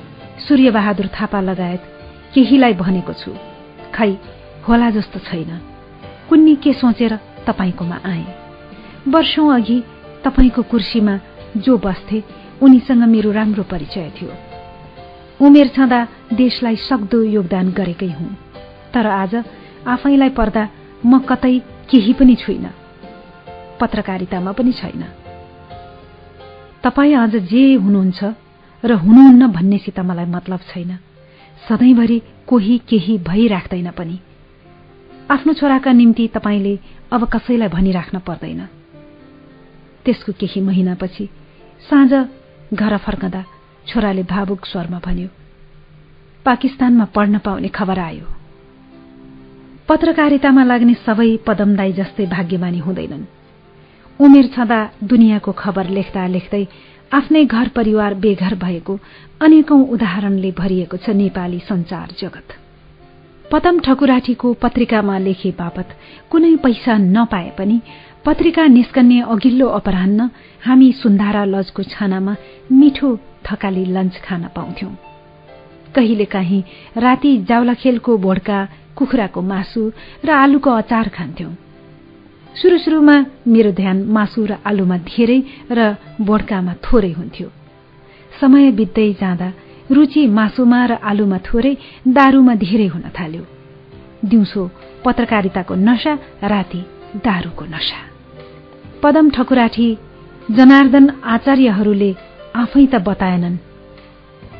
[0.48, 1.84] सूर्यबहादुर थापा लगायत
[2.34, 3.32] केहीलाई भनेको छु।
[3.96, 4.12] खै
[4.68, 5.62] होला जस्तो छैन।
[6.30, 7.16] कुन्नी के सोचेर
[7.48, 8.47] तपाईँकोमा आए।
[9.08, 9.84] वर्षौं अघि
[10.26, 11.20] तपाईँको कुर्सीमा
[11.58, 12.24] जो बस्थे
[12.62, 14.32] उनीसँग मेरो राम्रो परिचय थियो।
[15.46, 18.38] उमेर छँदा देशलाई सक्दो योगदान गरेकै हुँ।
[18.94, 19.36] तर आज
[19.88, 20.70] आफैलाई पर्दा
[21.06, 21.60] म कतै
[21.90, 22.70] केही पनि छुइन।
[23.80, 25.04] पत्रकारितामा पनि छैन।
[26.84, 28.24] तपाईँ अझ जे हुनुहुन्छ
[28.86, 30.98] र हुनुहुन्न भन्नेसित मलाई मतलब छैन।
[31.70, 34.20] सधैँभरि कोही केही भइराख्दैन पनि।
[35.32, 36.80] आफ्नो छोराका निम्ति तपाईँले
[37.12, 38.68] अब कसैलाई भनिराख्न पर्दैन।
[40.08, 41.26] त्यसको केही महिनापछि
[41.90, 42.12] साँझ
[42.74, 43.44] घर फर्कँदा
[43.88, 45.30] छोराले भावुक स्वरमा भन्यो
[46.46, 48.28] पाकिस्तानमा पढ्न पाउने खबर आयो।
[49.88, 53.26] पत्रकारितामा लाग्ने सबै पदमदाई जस्तै भाग्यमानी हुँदैनन्।
[54.20, 56.64] उमेर छँदा दुनियाँको खबर लेख्दा लेख्दै
[57.12, 59.00] आफ्नै घर परिवार बेघर भएको
[59.42, 62.48] अनेकौं उदाहरणले भरिएको छ नेपाली संचार जगत।
[63.52, 65.88] पदम ठकुराठीको पत्रिकामा लेखे बापत
[66.32, 67.78] कुनै पैसा नपाए पनि
[68.28, 70.22] पत्रिका निस्कन्ने अघिल्लो अपरान्न
[70.64, 72.34] हामी सुन्धारा लजको छानामा
[72.72, 73.10] मिठो
[73.48, 74.90] थकाली लन्च खान पाउँथ्यौं।
[75.96, 76.62] कहिलेकाहीँ
[76.98, 78.58] राति जाउलाखेलको भोड्का
[78.98, 79.84] कुखुराको मासु
[80.26, 81.52] र आलुको अचार खान्थ्यौं।
[82.60, 83.16] सुरु सुरुमा
[83.48, 85.40] मेरो ध्यान मासु र आलुमा धेरै
[85.72, 85.88] र
[86.20, 87.48] बोड्कामा थोरै हुन्थ्यो।
[88.40, 89.50] समय बित्दै जाँदा
[89.92, 91.74] रुचि मासुमा र आलुमा थोरै
[92.12, 93.44] दारूमा धेरै हुन थाल्यो।
[94.26, 94.70] दिउँसो
[95.06, 96.14] पत्रकारिताको नशा
[96.44, 96.82] राति
[97.24, 98.17] दारूको नशा।
[99.04, 99.88] पदम ठकुराठी
[100.58, 102.12] जनार्दन आचार्यहरूले
[102.62, 103.58] आफै त बताएनन्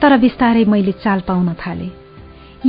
[0.02, 1.88] तर बिस्तारै मैले चाल पाउन थाले।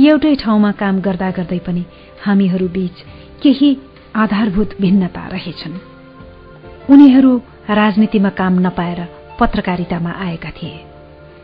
[0.09, 1.83] एउटै ठाउँमा काम गर्दा गर्दै पनि
[2.25, 2.97] हामीहरू बीच
[3.41, 3.69] केही
[4.15, 5.75] आधारभूत भिन्नता रहेछन्।
[6.93, 7.33] उनीहरू
[7.79, 8.99] राजनीतिमा काम नपाएर
[9.39, 10.77] पत्रकारितामा आएका थिए।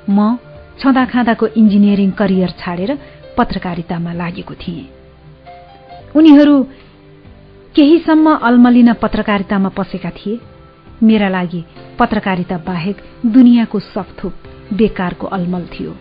[0.09, 0.37] म
[0.79, 2.91] छँदा खाँदाको इन्जिनियरिङ करियर छाडेर
[3.37, 4.85] पत्रकारितामा लागेको थिएँ।
[6.17, 6.55] उनीहरू
[7.75, 10.39] केहीसम्म अल्मलिन पत्रकारितामा पसेका थिए।
[11.03, 11.63] मेरा लागि
[11.99, 14.33] पत्रकारिता बाहेक दुनियाँको सपथोप
[14.73, 15.95] बेकारको अलमल थियो।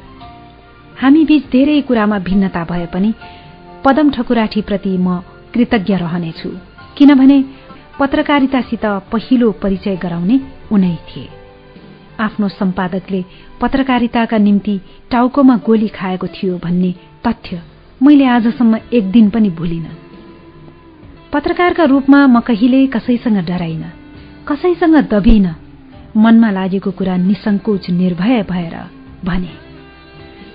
[1.01, 3.11] हामी बीच धेरै कुरामा भिन्नता भए पनि
[3.85, 5.19] पदम ठकुराठीप्रति म
[5.55, 6.51] कृतज्ञ रहनेछु
[6.97, 7.39] किनभने
[7.99, 10.41] पत्रकारितासित पहिलो परिचय गराउने
[10.73, 11.29] उनै थिए।
[12.21, 13.25] आफ्नो सम्पादकले
[13.61, 14.81] पत्रकारिताका निम्ति
[15.11, 16.95] टाउकोमा गोली खाएको थियो भन्ने
[17.27, 17.63] तथ्य
[18.03, 19.87] मैले आजसम्म एक दिन पनि भुलिन।
[21.35, 23.85] पत्रकारका रूपमा म कहिल्यै कसैसँग डराइन
[24.49, 25.47] कसैसँग दबिन।
[26.17, 28.75] मनमा लागेको कुरा निसङ्कोच निर्भय भएर
[29.25, 29.55] भने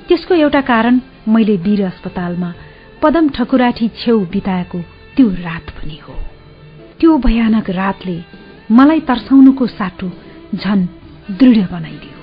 [0.07, 2.49] त्यसको एउटा कारण मैले वीर अस्पतालमा
[3.01, 4.79] पदम ठकुराठी छेउ बिताएको
[5.15, 6.15] त्यो रात पनि हो।
[6.99, 8.17] त्यो भयानक रातले
[8.71, 10.09] मलाई तर्साउनुको साटो
[10.55, 10.79] झन
[11.39, 12.17] दृढ बनाइदियो।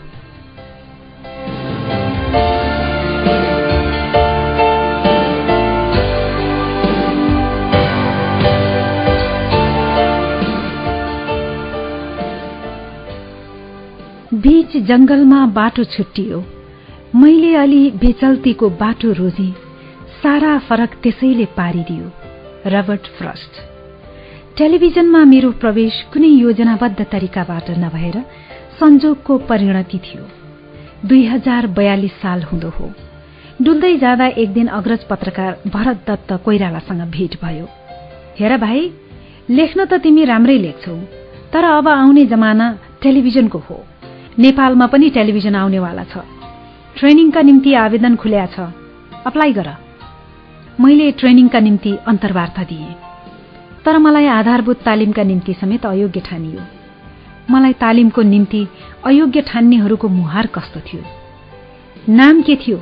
[14.36, 16.38] बीच जंगलमा बाटो छुट्टियो।
[17.14, 19.46] मैले अलि बेचल्तीको बाटो रोजे।
[20.22, 22.10] सारा फरक त्यसैले पारिदियो
[22.66, 23.60] रबर्ट फ्रस्ट।
[24.58, 28.20] टेलिभिजनमा मेरो प्रवेश कुनै योजनाबद्ध तरिकाबाट नभएर
[28.80, 30.28] संजोगको परिणति थियो।
[31.08, 32.92] दुई हजार बयालिस साल हुँदो हो।
[33.62, 37.68] डुल्दै जाँदा एक दिन अग्रज पत्रकार भरत दत्त कोइरालासँग भेट भयो।
[38.38, 38.90] हेर भाइ
[39.50, 40.96] लेख्न त तिमी राम्रै लेख्छौ
[41.52, 42.66] तर अब आउने जमाना
[43.02, 43.84] टेलिभिजनको हो।
[44.38, 46.18] नेपालमा पनि टेलिभिजन आउनेवाला छ।
[46.96, 48.60] ट्रेनिङका निम्ति आवेदन खुल्या छ।
[49.26, 49.70] अप्लाई गर।
[50.80, 52.94] मैले ट्रेनिङका निम्ति अन्तर्वार्ता दिए।
[53.84, 56.60] तर मलाई आधारभूत तालिमका निम्ति समेत अयोग्य ठानियो।
[57.50, 58.68] मलाई तालिमको निम्ति
[59.04, 61.02] अयोग्य ठान्नेहरूको मुहार कस्तो थियो?
[62.08, 62.80] नाम के थियो?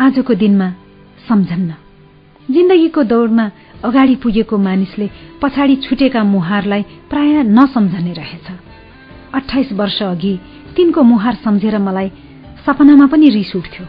[0.00, 0.74] आजको दिनमा
[1.28, 1.74] सम्झन्न।
[2.50, 3.50] जिन्दगीको दौडमा
[3.84, 5.10] अगाडि पुगेको मानिसले
[5.42, 8.69] पछाडि छुटेका मुहारलाई प्राय नसम्झने रहेछ।
[9.34, 10.38] अठाइस वर्ष अघि
[10.76, 12.08] तिनको मुहार सम्झेर मलाई
[12.66, 13.86] सपनामा पनि रिस उठ्थ्यो।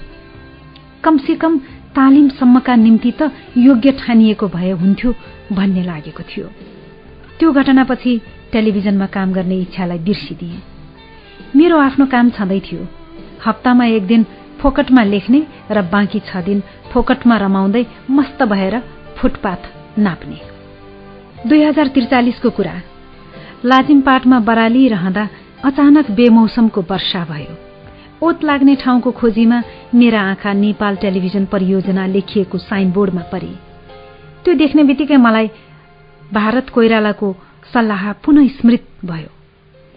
[1.03, 1.57] कमसे कम
[1.95, 5.13] तालिमसम्मका निम्ति त योग्य ठानिएको भए हुन्थ्यो
[5.51, 6.47] भन्ने लागेको थियो।
[7.39, 8.11] त्यो घटनापछि
[8.51, 10.59] टेलिभिजनमा काम गर्ने इच्छालाई बिर्सिदिए।
[11.55, 12.88] मेरो आफ्नो काम छँदै थियो।
[13.45, 14.26] हप्तामा एक दिन
[14.61, 15.39] फोकटमा लेख्ने
[15.72, 16.61] र बाँकी छ दिन
[16.93, 18.80] फोकटमा रमाउँदै मस्त भएर
[19.18, 19.61] फुटपाथ
[19.99, 20.39] नाप्ने।
[21.47, 22.73] दुई हजार त्रिचालिसको कुरा।
[23.66, 25.28] लाजिमपाटमा बराली रहँदा
[25.66, 27.56] अचानक बेमौसमको वर्षा भयो।
[28.28, 29.62] ओत लाग्ने ठाउँको खोजीमा
[29.96, 33.54] मेरा आँखा नेपाल टेलिभिजन परियोजना लेखिएको साइनबोर्डमा परे।
[34.44, 35.48] त्यो देख्ने बित्तिकै मलाई
[36.34, 37.34] भारत कोइरालाको
[37.74, 39.30] सल्लाह पुनः स्मृत भयो।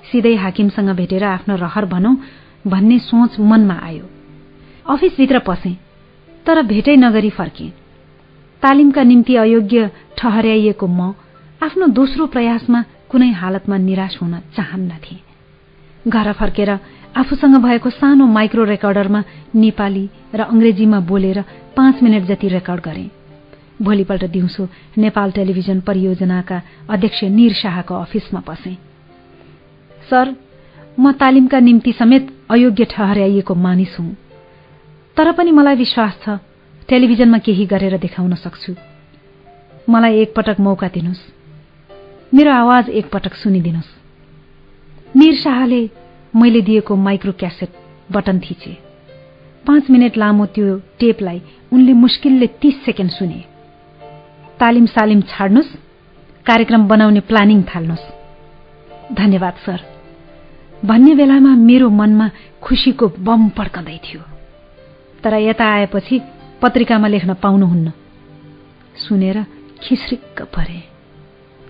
[0.04, 2.14] सिधै हाकिमसँग भेटेर आफ्नो रहर भनौं
[2.68, 4.06] भन्ने सोच मनमा आयो।
[4.92, 5.72] अफिसभित्र पसे
[6.46, 7.68] तर भेटै नगरी फर्के
[8.62, 11.14] तालिमका निम्ति अयोग्य ठहर्याइएको म
[11.62, 12.84] आफ्नो दोस्रो प्रयासमा
[13.14, 15.16] कुनै हालतमा निराश हुन चाहन्नथे।
[16.10, 16.70] घर फर्केर
[17.14, 19.20] आफूसँग भएको सानो माइक्रो रेकर्डरमा
[19.54, 20.04] नेपाली
[20.34, 21.38] र अंग्रेजीमा बोलेर
[21.76, 23.06] पाँच मिनट जति रेकर्ड गरे।
[23.82, 24.62] भोलिपल्ट दिउँसो
[24.98, 26.58] नेपाल टेलिभिजन परियोजनाका
[26.90, 28.74] अध्यक्ष निर शाहको अफिसमा पसे
[30.10, 30.34] सर
[30.98, 34.10] म तालिमका निम्ति समेत अयोग्य ठहर्याइएको मानिस हुँ।
[35.16, 36.38] तर पनि मलाई विश्वास छ
[36.88, 38.74] टेलिभिजनमा केही गरेर देखाउन सक्छु।
[39.90, 41.22] मलाई एकपटक मौका दिनुहोस्।
[42.32, 43.90] मेरो आवाज एकपटक सुनिदिनुहोस्।
[45.16, 45.90] निर शाहले
[46.36, 47.70] मैले दिएको माइक्रो क्यासेट
[48.12, 48.72] बटन थिचे।
[49.66, 51.42] पाँच मिनट लामो त्यो टेपलाई
[51.72, 53.44] उनले मुस्किलले तीस सेकेन्ड सुने।
[54.60, 55.76] तालिम सालिम छाड्नुहोस्
[56.46, 59.80] कार्यक्रम बनाउने प्लानिङ थाल्नुहोस्। धन्यवाद सर।
[60.84, 62.30] भन्ने बेलामा मेरो मनमा
[62.62, 64.20] खुसीको बम पड्कँदै थियो।
[65.22, 66.20] तर यता आएपछि
[66.62, 67.92] पत्रिकामा लेख्न पाउनुहुन्न।
[68.96, 69.46] सुनेर
[69.82, 70.93] खिस्रिक्क परे।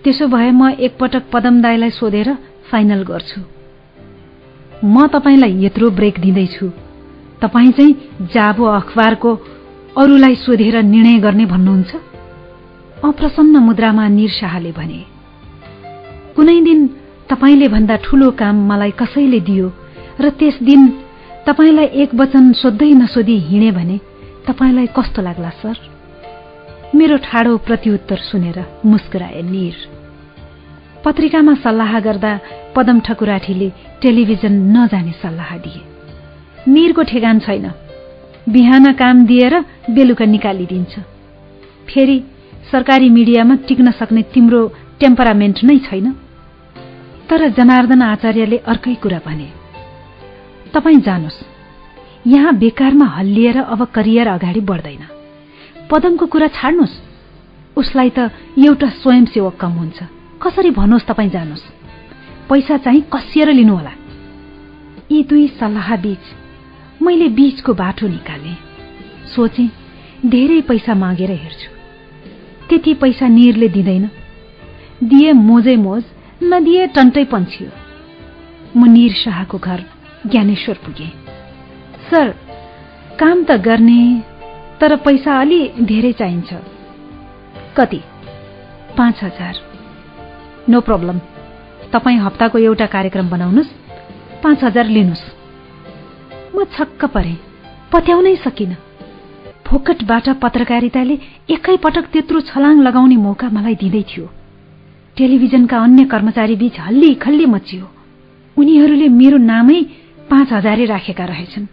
[0.05, 2.27] त्यसो भए म एकपटक पदम दाईलाई सोधेर
[2.69, 3.41] फाइनल गर्छु।
[4.85, 6.65] म तपाईँलाई यत्रो ब्रेक दिँदैछु।
[7.41, 9.31] तपाईँ चाहिँ जाबो अखबारको
[9.97, 11.91] अरूलाई सोधेर निर्णय गर्ने भन्नुहुन्छ?
[13.03, 15.01] अप्रसन्न मुद्रामा निरशाहले भने
[16.35, 16.79] कुनै दिन
[17.29, 19.67] तपाईँले भन्दा ठूलो काम मलाई कसैले दियो
[20.21, 20.81] र त्यस दिन
[21.49, 23.97] तपाईँलाई एक वचन सोध्दै नसोधी हिँडे भने
[24.47, 25.77] तपाईँलाई कस्तो लाग्ला सर?
[26.95, 29.94] मेरो ठाडो प्रत्युत्तर सुनेर मुस्कुराए निर।
[31.05, 32.31] पत्रिकामा सल्लाह गर्दा
[32.75, 33.69] पदम ठकुराठीले
[34.01, 35.81] टेलिभिजन नजाने सल्लाह दिए।
[36.67, 37.65] निरको ठेगान छैन।
[38.49, 39.53] बिहान काम दिएर
[39.89, 40.93] बेलुका निकालिदिन्छ।
[41.87, 42.17] फेरि
[42.71, 44.61] सरकारी मिडियामा टिक्न सक्ने तिम्रो
[44.99, 46.07] टेम्परामेन्ट नै छैन।
[47.29, 49.47] तर जनार्दन आचार्यले अर्कै कुरा भने
[50.73, 51.39] तपाईँ जानुहोस्।
[52.27, 55.03] यहाँ बेकारमा हल्लिएर अब करियर अगाडि बढ्दैन।
[55.89, 56.99] पदमको कुरा छाड्नुहोस्।
[57.77, 58.19] उसलाई त
[58.57, 61.63] एउटा स्वयंसेवक कम हुन्छ। कसरी भन्नुहोस् तपाईँ जानुहोस्।
[62.49, 63.91] पैसा चाहिँ कसिएर लिनुहोला।
[65.11, 66.25] यी दुई सल्लाह बीच
[67.01, 68.53] मैले बीचको बाटो निकाले।
[69.35, 69.69] सोचे
[70.25, 71.69] धेरै पैसा मागेर हेर्छु।
[72.69, 74.09] त्यति पैसा निरले दिँदैन।
[75.03, 76.03] दिए मोजै मोज
[76.43, 77.69] नदिए टन्टै पन्छियो।
[78.79, 79.83] म निर शाहको घर
[80.27, 81.07] ज्ञानेश्वर पुगे।
[82.09, 82.35] सर
[83.19, 84.23] काम त गर्ने
[84.81, 86.53] तर पैसा अलि धेरै चाहिन्छ।
[87.77, 88.01] कति?
[88.97, 89.74] पाँच हजार।
[90.69, 91.17] नो प्रब्लम
[91.93, 93.73] तपाईँ हप्ताको एउटा कार्यक्रम बनाउनुहोस्
[94.43, 95.25] पाँच हजार लिनुहोस्
[96.55, 97.33] म छक्क परे
[97.93, 98.71] पत्याउनै सकिन।
[99.61, 101.15] फोकटबाट पत्रकारिताले
[101.49, 104.25] एकैपटक त्यत्रो छलाङ लगाउने मौका मलाई दिँदै थियो।
[105.17, 107.85] टेलिभिजनका अन्य कर्मचारी बीच हल्ली खल्ली मचियो।
[108.57, 109.79] उनीहरूले मेरो नामै
[110.29, 111.65] पाँच हजारै राखेका रहेछन्।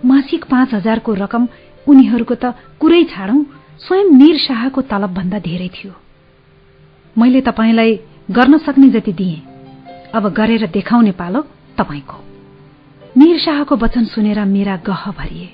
[0.00, 1.42] मासिक पाँच हजारको रकम
[1.86, 3.40] उनीहरूको त कुरै छाडौं
[3.84, 5.92] स्वयं निर शाहको तलबभन्दा धेरै थियो।
[7.16, 7.92] मैले तपाईँलाई
[8.30, 9.42] गर्न सक्ने जति दिएँ।
[10.14, 11.40] अब गरेर देखाउने पालो
[11.78, 12.16] तपाईँको।
[13.16, 15.48] निर शाहको वचन सुनेर मेरा गह भरिए।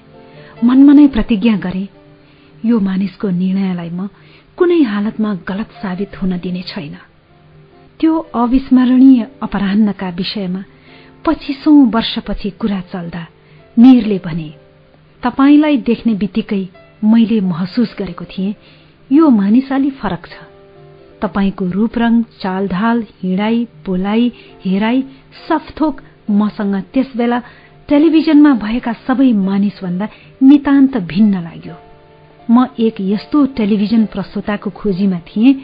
[0.65, 1.89] मनमा नै प्रतिज्ञा गरे
[2.65, 4.09] यो मानिसको निर्णयलाई म
[4.57, 6.97] कुनै हालतमा गलत साबित हुन दिने छैन।
[8.01, 10.63] त्यो अविस्मरणीय अपराह्नका विषयमा
[11.27, 13.27] पच्चिसौं वर्षपछि कुरा चल्दा
[13.79, 14.49] निरले भने
[15.23, 16.63] तपाईँलाई देख्ने बित्तिकै
[17.05, 18.55] मैले महसुस गरेको थिएँ
[19.11, 20.50] यो मानिस अलि फरक छ।
[21.23, 24.31] तपाईँको रूपरङ चालढाल हिँडाई बोलाइ
[24.65, 25.03] हेराई
[25.49, 27.39] सफथोक मसँग त्यसबेला
[27.89, 30.09] टेलिभिजनमा भएका सबै मानिसभन्दा
[30.43, 31.75] नितान्त भिन्न लाग्यो।
[32.51, 35.55] म एक यस्तो टेलिभिजन प्रस्तुताको खोजीमा थिएँ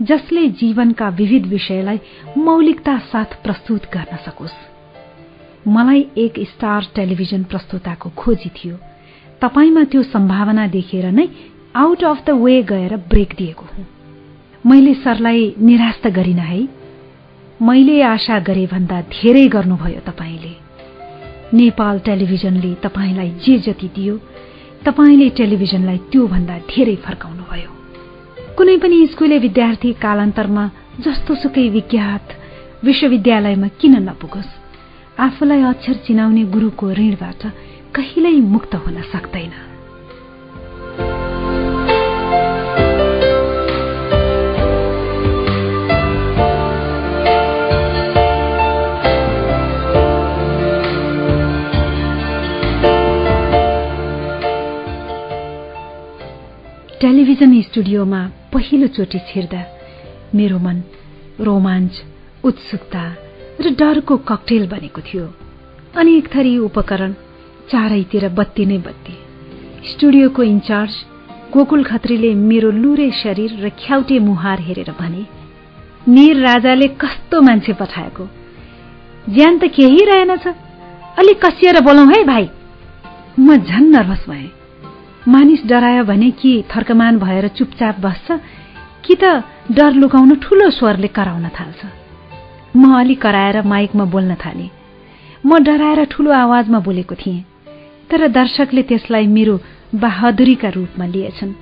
[0.00, 2.00] जसले जीवनका विविध विषयलाई
[2.38, 4.56] मौलिकता साथ प्रस्तुत गर्न सकोस्।
[5.68, 8.76] मलाई एक स्टार टेलिभिजन प्रस्तुताको खोजी थियो।
[9.42, 11.28] तपाईँमा त्यो सम्भावना देखेर नै
[11.76, 13.99] आउट अफ द वे गएर ब्रेक दिएको हुँ।
[14.66, 16.68] मैले सरलाई निराश त गरिन है।
[17.62, 20.52] मैले आशा गरे भन्दा धेरै गर्नुभयो तपाईँले।
[21.56, 24.16] नेपाल टेलिभिजनले तपाईँलाई जे जति दियो
[24.84, 27.70] तपाईँले टेलिभिजनलाई त्योभन्दा धेरै फर्काउनुभयो।
[28.56, 30.70] कुनै पनि स्कुले विद्यार्थी कालान्तरमा
[31.00, 32.28] जस्तो सुकै विज्ञात
[32.84, 34.50] विश्वविद्यालयमा किन नपुगोस्?
[35.20, 37.42] आफूलाई अक्षर चिनाउने गुरूको ऋणबाट
[37.96, 39.52] कहिल्यै मुक्त हुन सक्दैन।
[57.00, 58.18] टेलिभिजन स्टुडियोमा
[58.52, 59.60] पहिलोचोटि छिर्दा
[60.34, 60.82] मेरो मन
[61.40, 62.02] रोमाञ्च
[62.44, 63.04] उत्सुकता
[63.60, 65.24] र डरको ककटेल बनेको थियो।
[65.96, 67.12] अनेक थरी उपकरण
[67.70, 69.14] चारैतिर बत्ती नै बत्ती।
[69.90, 70.92] स्टुडियोको इन्चार्ज
[71.52, 75.24] गोकुल खत्रीले मेरो लुरे शरीर र ख्याउटे मुहार हेरेर भने
[76.08, 78.28] निर राजाले कस्तो मान्छे पठाएको?
[79.28, 80.46] ज्यान त केही रहेनछ।
[81.18, 82.48] अलिक कसिएर बोलाउ है भाइ।
[83.40, 84.59] म झन् नर्भस भएँ।
[85.28, 88.32] मानिस डरायो भने कि थर्कमान भएर चुपचाप बस्छ
[89.04, 91.80] कि त डर लुकाउन ठूलो स्वरले कराउन थाल्छ।
[92.76, 94.68] म अलि कराएर माइकमा बोल्न थाले।
[95.46, 97.44] म डराएर ठूलो आवाजमा बोलेको थिएँ
[98.10, 99.60] तर दर्शकले त्यसलाई मेरो
[99.94, 101.52] बहादुरीका रूपमा लिएछन्।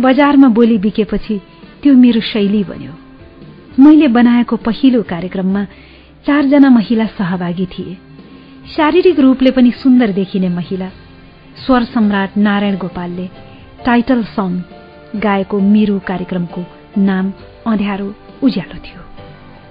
[0.00, 1.40] बजारमा बोली बिकेपछि
[1.82, 2.92] त्यो मेरो शैली बन्यो।
[3.82, 5.64] मैले बनाएको पहिलो कार्यक्रममा
[6.26, 7.96] चारजना महिला सहभागी थिए।
[8.76, 10.90] शारीरिक रूपले पनि सुन्दर देखिने महिला
[11.64, 13.26] स्वर सम्राट नारायण गोपालले
[13.86, 14.58] टाइटल सङ
[15.20, 16.64] गाएको मेरो कार्यक्रमको
[16.98, 17.32] नाम
[17.66, 19.00] अँध्यारो उज्यालो थियो।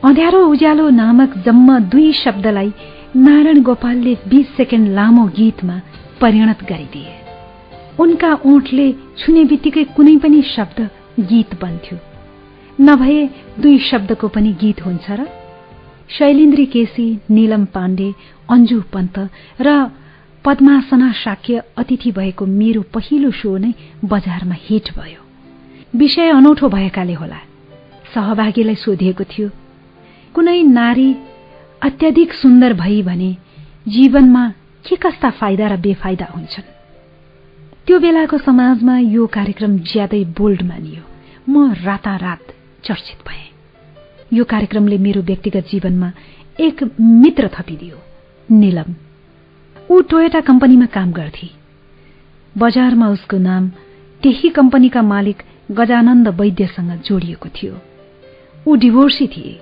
[0.08, 2.74] अँध्यारो उज्यालो नामक जम्मा दुई शब्दलाई
[3.16, 5.82] नारायण गोपालले बीस सेकेण्ड लामो गीतमा
[6.22, 7.14] परिणत गरिदिए।
[8.00, 10.80] उनका ओठले छुने बित्तिकै कुनै पनि शब्द
[11.20, 11.98] गीत बन्थ्यो।
[12.82, 13.30] नभए
[13.60, 15.28] दुई शब्दको पनि गीत हुन्छ र?
[16.10, 18.14] शैलेन्द्री केसी नीलम पाण्डे
[18.50, 19.30] अन्जु पन्त
[19.62, 19.70] र
[20.46, 23.74] पद्मासना शाक्य अतिथि भएको मेरो पहिलो शो नै
[24.06, 25.22] बजारमा हिट भयो।
[25.96, 27.38] विषय अनौठो भएकाले होला।
[28.14, 29.50] सहभागीलाई सोधिएको थियो
[30.34, 31.16] कुनै नारी
[31.82, 33.38] अत्याधिक सुन्दर भई भने
[33.88, 34.50] जीवनमा
[34.90, 36.68] के कस्ता फाइदा र बेफाइदा हुन्छन्?
[37.88, 41.04] त्यो बेलाको समाजमा यो कार्यक्रम ज्यादै बोल्ड मानियो।
[41.52, 42.40] म रातारात
[42.84, 43.54] चर्चित भए।
[44.34, 46.12] यो कार्यक्रमले मेरो व्यक्तिगत जीवनमा
[46.60, 47.98] एक मित्र थपिदियो
[48.56, 49.05] निलम।
[49.92, 51.50] ऊ टोयटा कम्पनीमा काम गर्थे।
[52.58, 53.68] बजारमा उसको नाम
[54.24, 57.74] त्यही कम्पनीका मालिक गजानन्द वैद्यसँग जोडिएको थियो।
[58.68, 59.60] ऊ डिभोर्सी थिए।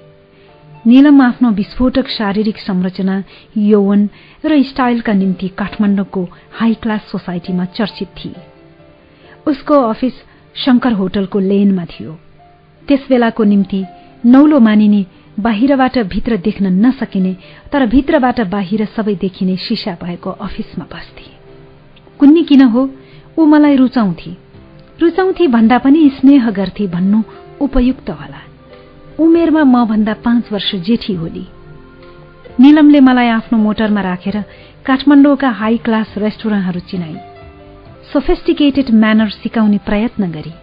[0.87, 3.23] नीलम आफ्नो विस्फोटक शारीरिक संरचना
[3.57, 4.09] यौवन
[4.45, 8.35] र स्टाइलका निम्ति काठमाडौँको हाई क्लास सोसाइटीमा चर्चित थिए।
[9.47, 10.13] उसको अफिस
[10.55, 12.19] शंकर होटलको लेनमा थियो।
[12.87, 13.85] त्यसबेलाको निम्ति
[14.25, 15.05] नौलो मानिने
[15.39, 17.37] बाहिरबाट भित्र देख्न नसकिने
[17.71, 21.31] तर भित्रबाट बाहिर सबै देखिने सिसा भएको अफिसमा बस्थे।
[22.19, 22.89] कुन्नी किन हो?
[23.39, 24.37] ऊ मलाई रुचाउँथे।
[25.01, 27.23] रुचाउँथे भन्दा पनि स्नेह गर्थे भन्नु
[27.61, 28.41] उपयुक्त होला।
[29.19, 31.47] उमेरमा म भन्दा पाँच वर्ष जेठी होली।
[32.59, 34.43] निलमले मलाई आफ्नो मोटरमा राखेर
[34.85, 37.15] काठमाडौँका हाई क्लास रेस्टुरेन्टहरू चिनाई।
[38.13, 40.53] सोफेस्टिकेटेड म्यानर सिकाउने प्रयत्न गरी।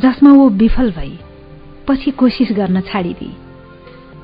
[0.00, 1.18] जसमा ऊ विफल भई
[1.88, 3.45] पछि कोसिस गर्न छाडिदिए।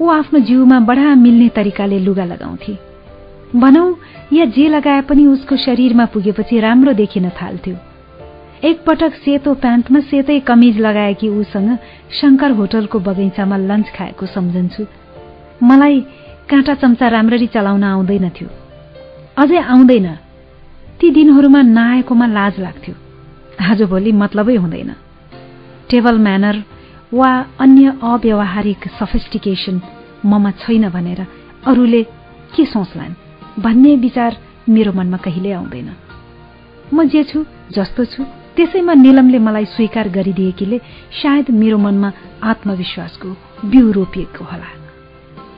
[0.01, 2.79] ऊ आफ्नो जिउमा बडा मिल्ने तरिकाले लुगा लगाउँथे।
[3.57, 3.95] भनौ
[4.33, 7.77] या जे लगाए पनि उसको शरीरमा पुगेपछि राम्रो देखिन थाल्थ्यो।
[8.65, 11.79] एकपटक सेतो प्यान्टमा सेतै कमिज लगाएकी उसँग
[12.21, 14.87] शङ्कर होटलको बगैँचामा लन्च खाएको सम्झन्छु।
[15.63, 16.01] मलाई
[16.51, 18.49] काँटा चम्चा राम्ररी चलाउन आउँदैनथ्यो।
[19.37, 20.09] अझै आउँदैन।
[21.01, 22.95] ती दिनहरूमा नआएकोमा लाज लाग्थ्यो।
[23.71, 24.91] आजभोलि मतलबै हुँदैन।
[25.91, 26.57] टेबल म्यानर
[27.13, 27.31] वा
[27.61, 29.81] अन्य अव्यवहारिक सफिस्टिकेसन
[30.25, 31.21] ममा छैन भनेर
[31.67, 32.03] अरूले
[32.55, 33.15] के सोच्लान्
[33.63, 34.37] भन्ने विचार
[34.69, 35.91] मेरो मनमा कहिल्यै आउँदैन।
[36.95, 38.25] म जे छु जस्तो छु
[38.57, 40.79] त्यसैमा निलमले मलाई स्वीकार गरिदिएकीले
[41.21, 42.13] सायद मेरो मनमा
[42.43, 43.29] आत्मविश्वासको
[43.71, 44.71] बिउ रोपिएको होला।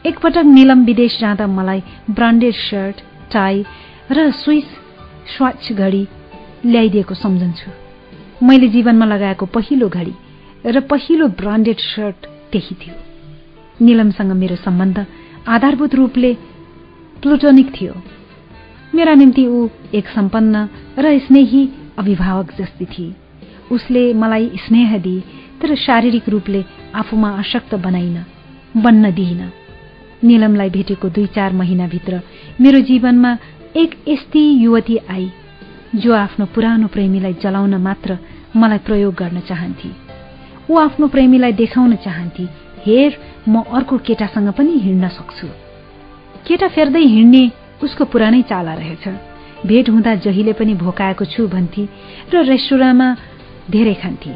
[0.07, 2.97] एकपटक निलम विदेश जाँदा मलाई ब्रान्डेड सर्ट
[3.33, 3.65] टाई
[4.11, 4.69] र स्विस
[5.37, 6.03] स्वाच घडी
[6.67, 7.71] ल्याइदिएको सम्झन्छु।
[8.47, 10.15] मैले जीवनमा लगाएको पहिलो घडी
[10.67, 12.95] र पहिलो ब्रान्डेड सर्ट त्यही थियो।
[13.85, 15.07] निलमसँग मेरो सम्बन्ध
[15.49, 16.33] आधारभूत रूपले
[17.23, 17.95] प्लुटोनिक थियो।
[18.95, 20.69] मेरा निम्ति ऊ एक सम्पन्न
[20.99, 21.69] र स्नेही
[21.99, 23.15] अभिभावक जस्ती थिए।
[23.73, 25.21] उसले मलाई स्नेह दिए
[25.63, 26.65] तर शारीरिक रूपले
[26.95, 28.25] आफूमा आशक्त बनाइन
[28.77, 29.51] बन्न दिइन।
[30.25, 32.21] निलमलाई भेटेको दुई चार महिनाभित्र
[32.61, 33.37] मेरो जीवनमा
[33.77, 35.31] एक यस्ती युवती आई
[35.95, 38.19] जो आफ्नो पुरानो प्रेमीलाई जलाउन मात्र
[38.57, 40.04] मलाई प्रयोग गर्न चाहन्थे।
[40.71, 42.45] ऊ आफ्नो प्रेमीलाई देखाउन चाहन्थे।
[42.87, 43.11] हेर
[43.49, 45.49] म अर्को केटासँग पनि हिँड्न सक्छु।
[46.47, 47.51] केटा फेर्दै हिँड्ने
[47.83, 49.05] उसको पुरानै चाला रहेछ।
[49.67, 51.89] भेट हुँदा जहिले पनि भोकाएको छु भन्थे
[52.33, 53.09] र रेस्टुराँमा
[53.71, 54.33] धेरै खान्थे।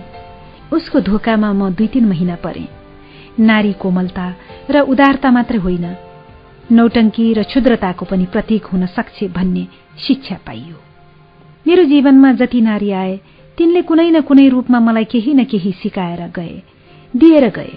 [0.73, 2.69] उसको धोकामा म दुई तीन महिना परे।
[3.41, 4.27] नारी कोमलता
[4.71, 5.87] र उदारता मात्रै होइन।
[6.73, 9.67] नौटङ्की र क्षुद्रताको पनि प्रतीक हुन सक्छ भन्ने
[9.99, 10.77] शिक्षा पाइयो।
[11.67, 13.21] मेरो जीवनमा जति नारी आए
[13.59, 16.57] तिनले कुनै न कुनै रूपमा मलाई केही न केही सिकाएर गए
[17.15, 17.75] दिएर गए।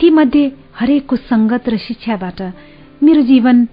[0.00, 0.44] तीमध्ये
[0.74, 2.40] हरेकको संगत र शिक्षाबाट
[3.02, 3.64] मेरो जीवन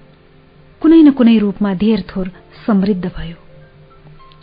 [0.82, 2.28] कुनै न कुनै रूपमा धेर थोर
[2.66, 3.38] समृद्ध भयो।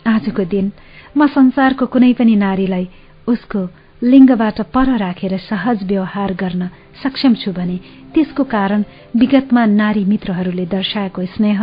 [0.07, 0.71] आजको दिन
[1.17, 2.87] म संसारको कुनै पनि नारीलाई
[3.27, 3.61] उसको
[4.01, 6.69] लिङ्गबाट पर राखेर सहज व्यवहार गर्न
[7.03, 7.77] सक्षम छु भने
[8.13, 8.83] त्यसको कारण
[9.15, 11.59] विगतमा नारी मित्रहरूले दर्शाएको स्नेह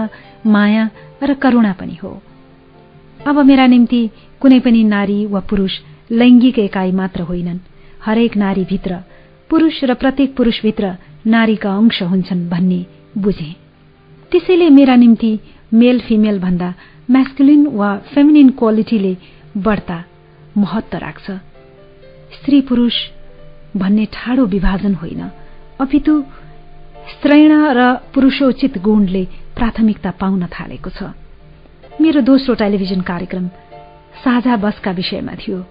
[0.46, 0.84] माया
[1.22, 2.10] र करुणा पनि हो।
[3.26, 4.00] अब मेरा निम्ति
[4.40, 5.72] कुनै पनि नारी वा पुरुष
[6.10, 7.58] लैङ्गिक एकाइ मात्र होइनन्।
[8.04, 8.96] हरेक नारीभित्र
[9.50, 10.94] पुरुष र प्रत्येक पुरुषभित्र
[11.26, 12.80] नारीका अंश हुन्छन् भन्ने
[13.18, 13.50] बुझे।
[14.32, 15.32] त्यसैले मेरा निम्ति
[15.74, 16.74] मेल फिमेल भन्दा
[17.10, 19.14] म्यास्कुलिन वा फेमिनिन क्वालिटीले
[19.56, 19.98] बढ्ता
[20.56, 21.26] महत्व राख्छ।
[22.36, 22.94] स्त्री पुरुष
[23.76, 25.22] भन्ने ठाडो विभाजन होइन।
[25.80, 26.14] अपितु
[27.08, 27.80] स्त्रैण र
[28.14, 29.24] पुरुषोचित गुणले
[29.56, 31.02] प्राथमिकता पाउन थालेको छ।
[32.00, 33.46] मेरो दोस्रो टेलिभिजन कार्यक्रम
[34.24, 35.64] साझा बसका विषयमा थियो।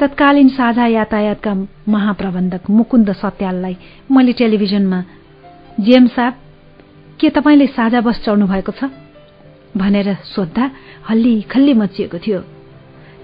[0.00, 1.54] तत्कालीन साझा यातायातका
[1.88, 3.76] महाप्रबन्धक मुकुन्द सत्याललाई
[4.10, 5.00] मैले टेलिभिजनमा
[5.80, 6.34] जेएम साहब
[7.20, 8.84] के तपाईँले साझा बस चढ्नु भएको छ?
[9.76, 10.70] भनेर सोद्धा
[11.08, 12.40] हल्ली खल्ली मचिएको थियो।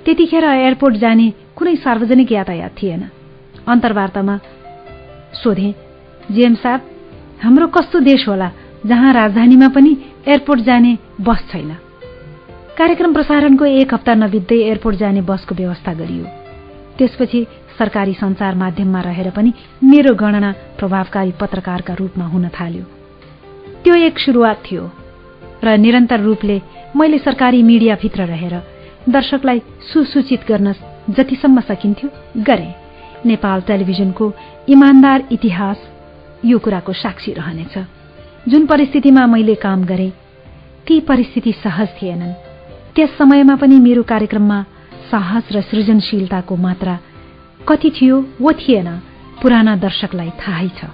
[0.04, 3.02] त्यतिखेर एयरपोर्ट जाने कुनै सार्वजनिक यातायात थिएन।
[3.68, 4.38] अन्तर्वार्तामा
[5.42, 5.74] सोधे
[6.30, 6.80] जेएम साहब
[7.42, 8.50] हाम्रो कस्तो देश होला
[8.86, 9.96] जहाँ राजधानीमा पनि
[10.28, 11.76] एयरपोर्ट जाने बस छैन?
[12.78, 16.24] कार्यक्रम प्रसारणको एक हप्ता नबित्दै एयरपोर्ट जाने बसको व्यवस्था गरियो।
[16.98, 17.40] त्यसपछि
[17.78, 22.84] सरकारी सञ्चार माध्यममा रहेर पनि मेरो गणना प्रभावकारी पत्रकारका रूपमा हुन थाल्यो।
[23.80, 24.84] त्यो एक सुरुवात थियो
[25.64, 26.60] र निरन्तर रूपले
[26.96, 28.54] मैले सरकारी मिडियाभित्र रहेर
[29.08, 30.72] दर्शकलाई सुसूचित गर्न
[31.16, 32.08] जतिसम्म सकिन्थ्यो
[32.44, 32.70] गरे।
[33.24, 34.32] नेपाल टेलिभिजनको
[34.68, 35.78] इमान्दार इतिहास
[36.44, 37.74] यो कुराको साक्षी रहनेछ।
[38.48, 40.12] जुन परिस्थितिमा मैले काम गरे
[40.86, 42.44] ती परिस्थिति सहज थिएनन्।
[42.96, 44.58] त्यस समयमा पनि मेरो कार्यक्रममा
[45.10, 46.94] साहस र सृजनशीलताको मात्रा
[47.68, 48.88] कति थियो वो थिएन
[49.42, 50.88] पुराना दर्शकलाई थाहै छ।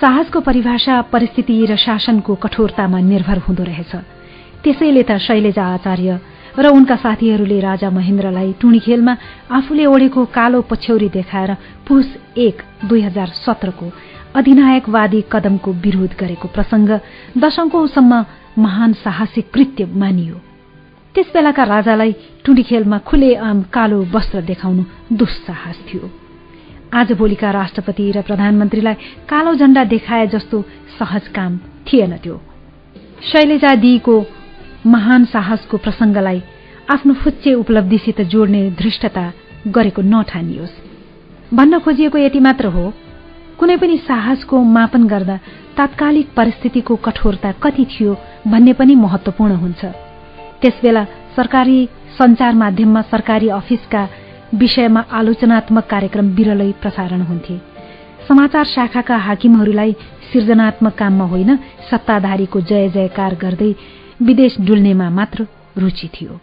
[0.00, 3.92] साहसको परिभाषा परिस्थिति र शासनको कठोरतामा निर्भर हुँदो रहेछ।
[4.64, 6.18] त्यसैले त शैलेजा आचार्य
[6.58, 9.16] र उनका साथीहरूले राजा महेन्द्रलाई टुणीखेलमा
[9.60, 12.06] आफूले ओढेको कालो पछ्यौरी देखाएर पुस
[12.48, 13.92] एक दुई हजार सत्रको
[14.40, 16.88] अधिनायकवादी कदमको विरोध गरेको प्रसंग
[17.36, 18.24] दशकौंसम्म
[18.58, 20.48] महान साहसिक कृत्य मानियो।
[21.14, 22.12] त्यसबेलाका राजालाई
[22.44, 24.82] टुणीखेलमा खुलेआम कालो वस्त्र देखाउनु
[25.12, 26.10] दुस्साहस थियो।
[26.94, 28.94] आजभोलिका राष्ट्रपति र प्रधानमन्त्रीलाई
[29.30, 30.62] कालो झण्डा देखाए जस्तो
[30.98, 31.56] सहज काम
[31.86, 32.36] थिएन त्यो।
[33.22, 34.14] शैलेजा दिको
[34.86, 36.42] महान साहसको प्रसंगलाई
[36.90, 39.24] आफ्नो फुच्चे उपलब्धिसित जोड्ने धृष्टता
[39.66, 40.74] गरेको नठानियोस्।
[41.54, 42.92] भन्न खोजिएको यति मात्र हो
[43.58, 45.36] कुनै पनि साहसको मापन गर्दा
[45.76, 48.16] तात्कालिक परिस्थितिको कठोरता कति थियो
[48.46, 50.09] भन्ने पनि महत्वपूर्ण हुन्छ।
[50.62, 51.04] त्यसबेला
[51.36, 51.86] सरकारी
[52.18, 54.06] सञ्चार माध्यममा सरकारी अफिसका
[54.52, 57.56] विषयमा आलोचनात्मक कार्यक्रम विरलै प्रसारण हुन्थे।
[58.28, 59.92] समाचार शाखाका हाकिमहरूलाई
[60.32, 61.56] सृजनात्मक काममा होइन
[61.90, 63.72] सत्ताधारीको जय जयकार गर्दै
[64.20, 65.46] विदेश डुल्नेमा मात्र
[65.78, 66.40] रुचि थियो।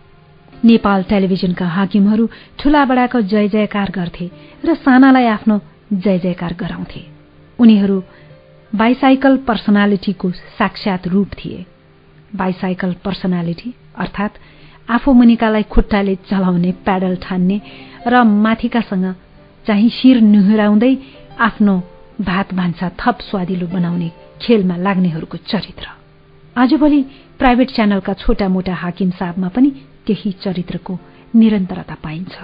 [0.66, 2.26] नेपाल टेलिभिजनका हाकिमहरू
[2.60, 4.28] ठूला बडाको जय जयकार गर्थे
[4.66, 5.60] र सानालाई आफ्नो
[5.94, 7.02] जय जयकार गराउँथे।
[7.60, 7.98] उनीहरू
[8.72, 11.66] बाइसाइकल पर्सनालिटीको साक्षात रूप थिए।
[12.36, 14.40] बाइसाइकल पर्सनालिटी अर्थात्
[14.90, 17.58] आफू मुनिकालाई खुट्टाले चलाउने प्याडल ठान्ने
[18.08, 19.06] र माथिकासँग
[19.68, 20.94] चाहिँ शिर निहुराउँदै
[21.40, 21.76] आफ्नो
[22.22, 24.10] भात भान्सा थप स्वादिलो बनाउने
[24.42, 25.88] खेलमा लाग्नेहरूको चरित्र।
[26.56, 27.02] आजभोलि
[27.40, 29.70] प्राइभेट च्यानलका छोटा मोटा हाकिम साहबमा पनि
[30.06, 30.94] त्यही चरित्रको
[31.36, 32.36] निरन्तरता पाइन्छ।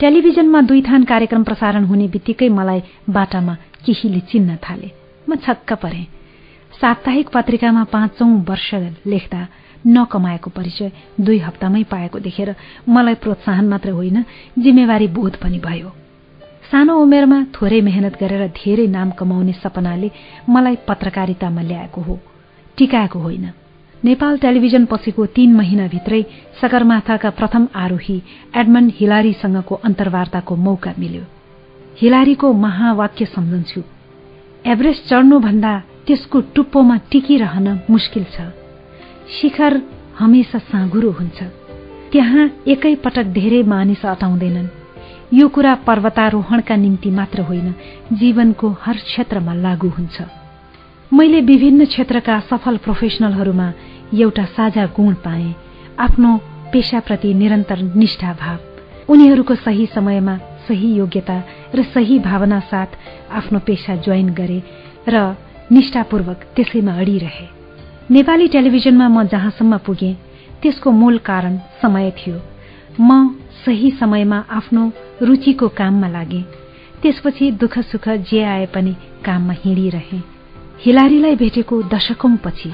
[0.00, 3.54] टेलिभिजनमा दुई थान कार्यक्रम प्रसारण हुने बित्तिकै मलाई बाटामा
[3.84, 4.90] केहीले चिन्न थाले।
[5.28, 6.02] म छक्क परे।
[6.80, 8.68] साप्ताहिक पत्रिकामा पाँचौं वर्ष
[9.06, 9.40] लेख्दा
[9.86, 10.90] नकमाएको परिचय
[11.20, 12.54] दुई हप्तामै पाएको देखेर
[12.88, 14.24] मलाई प्रोत्साहन मात्र होइन
[14.58, 15.88] जिम्मेवारी बोध पनि भयो।
[16.70, 20.10] सानो उमेरमा थोरै मेहनत गरेर धेरै नाम कमाउने सपनाले
[20.48, 22.18] मलाई पत्रकारितामा ल्याएको हो
[22.78, 23.50] टिकाएको होइन।
[24.04, 26.22] नेपाल टेलिभिजन पछिको तीन महिनाभित्रै
[26.60, 28.16] सगरमाथाका प्रथम आरोही
[28.56, 31.24] एडमन्ड हिलारीसँगको अन्तर्वार्ताको मौका मिल्यो।
[32.00, 33.82] हिलारीको महावाक्य सम्झन्छु
[34.64, 35.72] एभरेस्ट चढ्नुभन्दा
[36.06, 38.61] त्यसको टुप्पोमा टिकिरहन मुस्किल छ।
[39.32, 39.80] शिखर
[40.18, 41.42] हमेसा साँगुरो हुन्छ।
[42.12, 44.68] त्यहाँ एकै पटक धेरै मानिस अटाउँदैनन्
[45.34, 47.74] यो कुरा पर्वतारोहणका निम्ति मात्र होइन
[48.12, 50.16] जीवनको हर क्षेत्रमा लागू हुन्छ।
[51.12, 53.68] मैले विभिन्न क्षेत्रका सफल प्रोफेसनलहरूमा
[54.14, 55.54] एउटा साझा गुण पाए
[55.98, 56.30] आफ्नो
[56.72, 58.58] पेशाप्रति निरन्तर निष्ठा भाव।
[59.12, 60.36] उनीहरूको सही समयमा
[60.68, 61.38] सही योग्यता
[61.74, 62.90] र सही भावना साथ
[63.32, 64.62] आफ्नो पेशा जोइन गरे
[65.08, 65.24] र
[65.72, 67.46] निष्ठापूर्वक त्यसैमा अडिरहे।
[68.12, 70.14] नेपाली टेलिभिजनमा म जहाँसम्म पुगेँ
[70.62, 72.40] त्यसको मूल कारण समय थियो।
[73.00, 74.82] म सही समयमा आफ्नो
[75.22, 76.42] रुचिको काममा लागे।
[77.02, 78.92] त्यसपछि दुःख सुख जे आए पनि
[79.24, 80.18] काममा हिँडिरहे।
[80.84, 82.70] हिलारीलाई भेटेको दशकौंपछि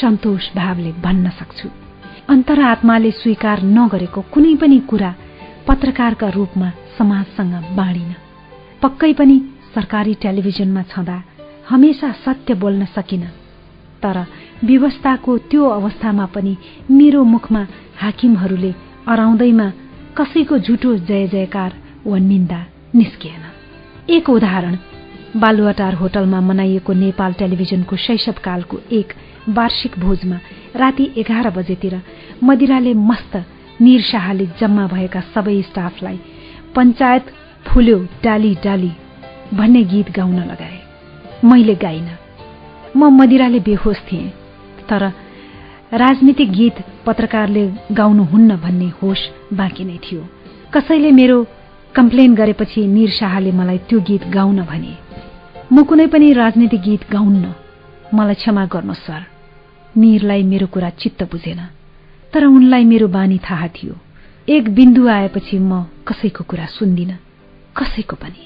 [0.00, 1.68] सन्तोष भावले भन्न सक्छु।
[2.28, 5.10] अन्तरात्माले स्वीकार नगरेको कुनै पनि कुरा
[5.66, 8.14] पत्रकारका रूपमा समाजसँग बाँडिन।
[8.82, 9.36] पक्कै पनि
[9.74, 11.22] सरकारी टेलिभिजनमा छँदा
[11.68, 13.24] हमेसा सत्य बोल्न सकिन
[14.02, 14.16] तर
[14.64, 16.56] व्यवस्थाको त्यो अवस्थामा पनि
[16.90, 17.66] मेरो मुखमा
[18.00, 18.72] हाकिमहरूले
[19.08, 19.70] अराउँदैमा
[20.18, 21.72] कसैको झुटो जय जयकार
[22.06, 22.60] वा निन्दा
[22.94, 23.44] निस्किएन।
[24.10, 24.76] एक उदाहरण
[25.36, 29.12] बालुवाटार होटलमा मनाइएको नेपाल टेलिभिजनको शैशवकालको एक
[29.48, 30.38] वार्षिक भोजमा
[30.76, 32.00] राति एघार बजेतिर
[32.44, 33.36] मदिराले मस्त
[33.80, 36.20] निर शाहले जम्मा भएका सबै स्टाफलाई
[36.76, 37.26] पञ्चायत
[37.66, 38.90] फुल्यो डाली डाली
[39.54, 40.78] भन्ने गीत गाउन लगाए।
[41.44, 42.08] मैले गाइन।
[42.96, 44.32] म मदिराले बेहोस थिएँ।
[44.90, 45.02] तर
[45.94, 47.64] राजनीतिक गीत पत्रकारले
[47.98, 49.20] गाउनुहुन्न भन्ने होस
[49.52, 50.22] बाँकी नै थियो।
[50.74, 51.38] कसैले मेरो
[51.96, 54.92] कम्प्लेन गरेपछि निर शाहले मलाई त्यो गीत गाउन भने
[55.72, 57.52] म कुनै पनि राजनीतिक गीत गाउन्न
[58.14, 59.22] मलाई क्षमा गर्नुहोस् सर।
[59.96, 61.60] निरलाई मेरो कुरा चित्त बुझेन
[62.32, 63.94] तर उनलाई मेरो बानी थाहा थियो।
[64.48, 67.10] एक बिन्दु आएपछि म कसैको कुरा सुन्दिन
[67.76, 68.42] कसैको पनि।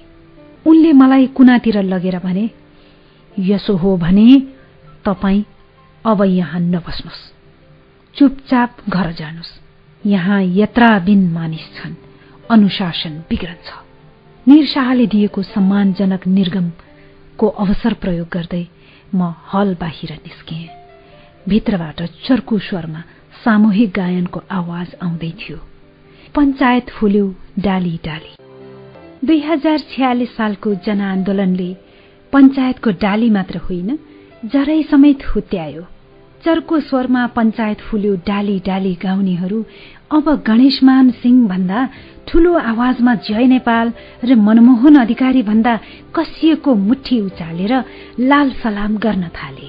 [0.66, 2.44] उनले मलाई कुनातिर लगेर भने
[3.36, 4.26] यसो हो भने
[5.04, 5.42] तपाईँ
[6.04, 7.30] अब यहाँ नबस्नुहोस्
[8.16, 11.94] चुपचाप घर जानुहोस् यहाँ यत्राबिन मानिस छन्।
[12.50, 13.70] अनुशासन बिग्रन्छ।
[14.46, 18.66] निर शाहले दिएको सम्मानजनक निर्गमको अवसर प्रयोग गर्दै
[19.14, 20.68] म हल बाहिर निस्किएँ
[21.48, 23.02] भित्रबाट चर्कु स्वरमा
[23.44, 25.58] सामूहिक गायनको आवाज आउँदै थियो।
[26.34, 27.26] पञ्चायत फुल्यो
[27.58, 28.34] डाली डाली।
[29.26, 31.70] दुई हजार छयालिस सालको जनआन्दोलनले
[32.32, 33.98] पञ्चायतको डाली मात्र होइन
[34.44, 35.86] जरै समेत हुत्यायो।
[36.44, 39.58] चर्को स्वरमा पञ्चायत फुल्यो डाली डाली गाउनेहरू।
[40.16, 41.80] अब गणेशमान सिंह भन्दा
[42.28, 43.92] ठूलो आवाजमा जय नेपाल
[44.24, 45.76] र मनमोहन अधिकारी भन्दा
[46.16, 47.72] कसिएको मुठी उचालेर
[48.20, 49.68] लाल सलाम गर्न थाले।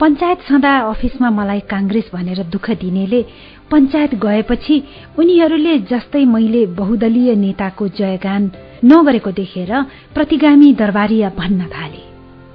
[0.00, 3.24] पञ्चायत छँदा अफिसमा मलाई काङ्ग्रेस भनेर दुःख दिनेले
[3.70, 4.76] पञ्चायत गएपछि
[5.18, 8.50] उनीहरूले जस्तै मैले बहुदलीय नेताको जयगान
[8.84, 9.70] नगरेको देखेर
[10.14, 12.11] प्रतिगामी दरबारिया भन्न थाले।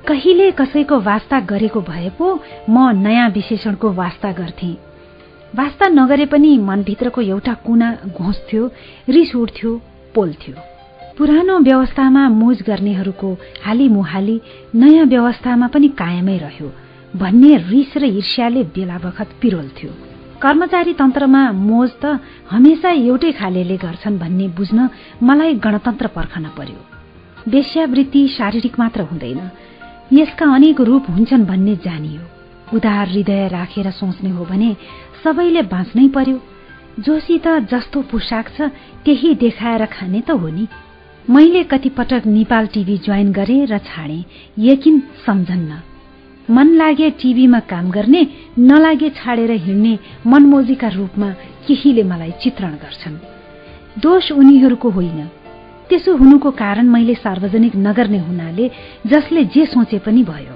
[0.07, 2.27] कहिले कसैको वास्ता गरेको भए पो
[2.69, 4.71] म नयाँ विशेषणको वास्ता गर्थे।
[5.53, 8.69] वास्ता नगरे पनि मनभित्रको एउटा कुना घोँस्थ्यो
[9.09, 9.71] रिस उठ्थ्यो
[10.15, 10.55] पोल्थ्यो।
[11.17, 13.34] पुरानो व्यवस्थामा मोज गर्नेहरूको
[13.65, 14.39] हाली मुहाली
[14.75, 16.71] नयाँ व्यवस्थामा पनि कायमै रह्यो
[17.13, 19.91] भन्ने रिस र ईर्ष्याले बेला बखत पिरोल्थ्यो।
[20.41, 22.19] कर्मचारी तन्त्रमा मोज त
[22.51, 24.89] हमेसा एउटै खालेले गर्छन् भन्ने बुझ्न
[25.23, 26.79] मलाई गणतन्त्र पर्खन पर्यो।
[27.51, 29.39] वेश्यावृत्ति शारीरिक मात्र हुँदैन
[30.13, 32.21] यसका अनेक रूप हुन्छन् भन्ने जानियो।
[32.75, 34.75] उदार हृदय राखेर सोच्ने हो भने
[35.23, 36.39] सबैले बाँच्नै पर्यो।
[36.99, 38.69] जोसित जस्तो पोसाक छ
[39.05, 40.67] त्यही देखाएर खाने त हो नि।
[41.29, 44.23] मैले कतिपटक नेपाल टिभी जोइन गरे र छाडे
[44.59, 45.81] यकिन सम्झन्न।
[46.49, 48.21] मन लागे टिभीमा काम गर्ने
[48.59, 49.97] नलागे छाडेर हिँड्ने
[50.27, 51.29] मनमोजीका रूपमा
[51.67, 53.19] केहीले मलाई चित्रण गर्छन्।
[53.99, 55.19] दोष उनीहरूको होइन।
[55.89, 58.69] त्यसो हुनुको कारण मैले सार्वजनिक नगर्ने हुनाले
[59.07, 60.55] जसले जे सोचे पनि भयो।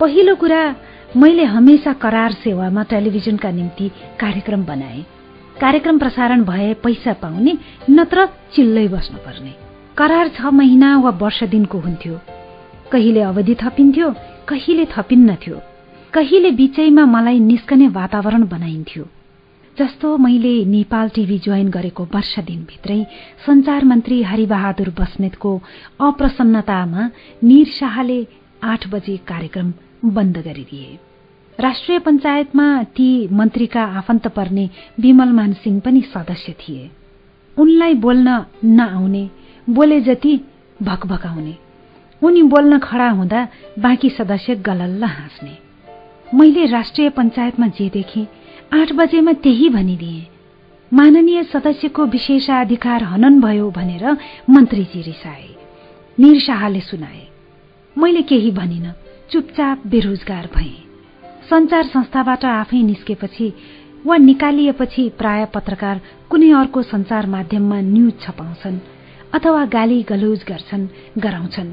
[0.00, 0.62] पहिलो कुरा
[1.16, 3.88] मैले हमेसा करार सेवामा टेलिभिजनका निम्ति
[4.20, 5.04] कार्यक्रम बनाए।
[5.60, 7.52] कार्यक्रम प्रसारण भए पैसा पाउने
[7.90, 9.54] नत्र चिल्लै बस्नुपर्ने।
[9.98, 12.20] करार छ महिना वा वर्ष दिनको हुन्थ्यो।
[12.92, 14.08] कहिले अवधि थपिन्थ्यो
[14.48, 15.56] कहिले थपिन्नथ्यो
[16.14, 19.04] कहिले बिचैमा मलाई निस्कने वातावरण बनाइन्थ्यो।
[19.78, 23.06] जस्तो मैले नेपाल टिभी जोइन गरेको वर्ष दिनभित्रै
[23.46, 25.62] संचार मन्त्री हरिबहादुर बस्नेतको
[26.00, 27.10] अप्रसन्नतामा
[27.44, 28.26] निर शाहले
[28.64, 29.72] आठ बजे कार्यक्रम
[30.04, 30.98] बन्द गरिदिए।
[31.60, 34.70] राष्ट्रिय पञ्चायतमा ती मन्त्रीका आफन्त पर्ने
[35.00, 36.90] विमल सिंह पनि सदस्य थिए।
[37.58, 39.30] उनलाई बोल्न नआउने
[39.70, 40.40] बोले जति
[40.82, 41.54] भकभकाउने।
[42.22, 43.48] उनी बोल्न खडा हुँदा
[43.78, 45.58] बाँकी सदस्य गलल्ल हाँस्ने।
[46.34, 48.26] मैले राष्ट्रिय पञ्चायतमा जे देखेँ
[48.72, 50.26] आठ बजेमा त्यही भनिदिए।
[50.92, 54.04] माननीय सदस्यको विशेषाधिकार हनन भयो भनेर
[54.50, 55.48] मन्त्रीजी रिसाए।
[56.18, 57.22] निर शाहले सुनाए
[57.96, 58.92] मैले केही भनिन
[59.30, 60.72] चुपचाप बेरोजगार भए।
[61.50, 63.52] संचार संस्थाबाट आफै निस्केपछि
[64.06, 68.78] वा निकालिएपछि प्राय पत्रकार कुनै अर्को संचार माध्यममा न्यूज छपाउँछन्
[69.34, 70.86] अथवा गाली गलौज गर्छन्
[71.18, 71.72] गराउँछन्।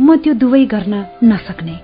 [0.00, 0.94] म त्यो दुवै गर्न
[1.24, 1.76] नसक्ने।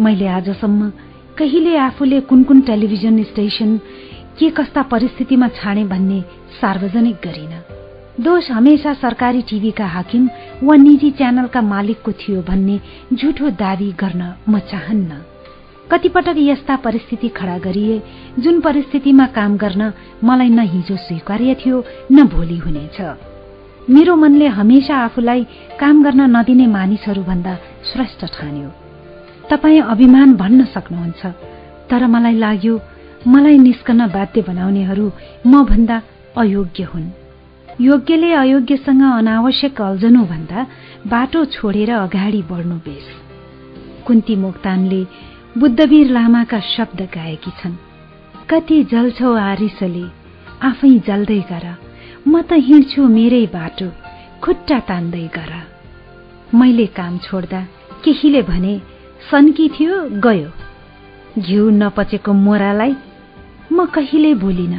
[0.00, 0.90] मैले आजसम्म
[1.38, 3.76] कहिले आफूले कुन कुन टेलिभिजन स्टेशन
[4.38, 6.20] के कस्ता परिस्थितिमा छाडे भन्ने
[6.60, 7.52] सार्वजनिक गरिन।
[8.20, 10.28] दोष हमेसा सरकारी टिभीका हाकिम
[10.62, 12.78] वा निजी च्यानलका मालिकको थियो भन्ने
[13.14, 15.20] झुठो दावी गर्न म चाहन्न।
[15.90, 18.00] कतिपटक यस्ता परिस्थिति खडा गरिए
[18.38, 19.92] जुन परिस्थितिमा काम गर्न
[20.24, 23.00] मलाई न हिजो स्वीकार्य थियो न भोलि हुनेछ।
[23.90, 25.46] मेरो मनले हमेसा आफूलाई
[25.80, 27.56] काम गर्न नदिने मानिसहरू भन्दा
[27.92, 28.81] श्रेष्ठ ठान्यो।
[29.52, 31.26] तपाईँ अभिमान भन्न सक्नुहुन्छ।
[31.90, 32.74] तर मलाई लाग्यो
[33.28, 35.06] मलाई निस्कन बाध्य बनाउनेहरू
[35.46, 35.96] म भन्दा
[36.40, 37.08] अयोग्य हुन्।
[37.80, 40.66] योग्यले अयोग्यसँग अनावश्यक अल्झनु भन्दा
[41.12, 43.08] बाटो छोडेर अगाडि बढ्नु बेस।
[44.06, 45.02] कुन्ती मोक्तानले
[45.60, 47.76] बुद्धवीर लामाका शब्द गाएकी छन्।
[48.50, 50.04] कति जल्छौ आरिसले
[50.68, 51.66] आफै जल्दै गर।
[52.28, 53.88] म त हिँड्छु मेरै बाटो
[54.42, 55.52] खुट्टा तान्दै गर।
[56.54, 57.60] मैले काम छोड्दा
[58.04, 58.74] केहीले भने
[59.30, 60.50] सन्की थियो गयो।
[61.38, 62.94] घिउ नपचेको मोरालाई
[63.72, 64.74] म कहिल्यै बोलिन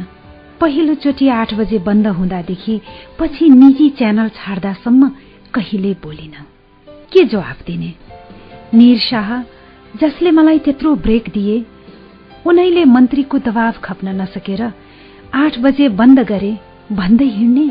[0.60, 2.80] पहिलोचोटि आठ बजे बन्द हुँदादेखि
[3.18, 5.08] पछि निजी च्यानल छाड्दासम्म
[5.54, 6.34] कहिल्यै बोलिन
[7.12, 7.90] के जवाफ दिने?
[8.74, 9.30] निर शाह
[10.00, 11.56] जसले मलाई त्यत्रो ब्रेक दिए
[12.46, 14.62] उनैले मन्त्रीको दबाव खप्न नसकेर
[15.34, 16.52] आठ बजे बन्द गरे
[16.92, 17.66] भन्दै हिँड्ने।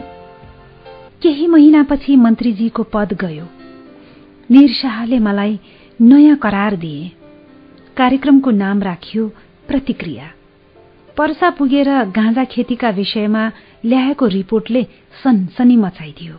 [1.22, 3.46] केही महिनापछि मन्त्रीजीको पद गयो।
[4.50, 5.60] निर शाहले मलाई
[6.02, 7.12] नयाँ करार दिए।
[7.98, 9.28] कार्यक्रमको नाम राखियो
[9.68, 10.32] प्रतिक्रिया।
[11.18, 13.52] पर्सा पुगेर गाँजा खेतीका विषयमा
[13.86, 14.84] ल्याएको रिपोर्टले
[15.24, 16.36] सनसनी मचाइदियो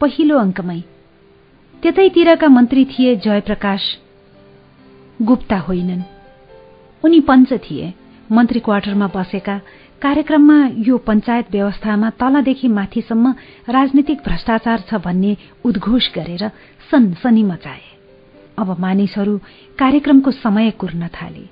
[0.00, 0.80] पहिलो अङ्कमै।
[1.82, 3.98] त्यतैतिरका मन्त्री थिए जयप्रकाश।
[5.22, 6.02] गुप्ता होइनन्।
[7.04, 7.92] उनी पञ्च थिए।
[8.32, 9.60] मन्त्री क्वार्टरमा बसेका
[10.02, 13.34] कार्यक्रममा यो पञ्चायत व्यवस्थामा तलदेखि माथिसम्म
[13.68, 16.48] राजनीतिक भ्रष्टाचार छ भन्ने उद्घोष गरेर
[16.90, 17.93] सनसनी मचाए।
[18.58, 19.38] अब मानिसहरू
[19.78, 21.48] कार्यक्रमको समय कुर्न थाले।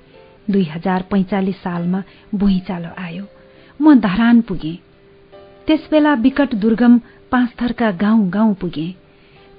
[0.51, 2.03] दुई हजार पैंचालिस सालमा
[2.35, 3.25] भुइँचालो आयो।
[3.81, 4.79] म धरान पुगे।
[5.67, 6.97] त्यसबेला विकट दुर्गम
[7.31, 8.87] पाँच थरका गाउँ गाउँ पुगे।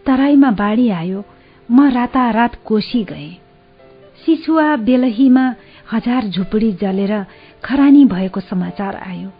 [0.06, 1.24] तराईमा बाढी आयो।
[1.68, 3.30] म रातारात कोशी गए।
[4.26, 5.54] सिसुवा बेलहीमा
[5.92, 7.24] हजार झुपडी जलेर
[7.64, 9.30] खरानी भएको समाचार आयो।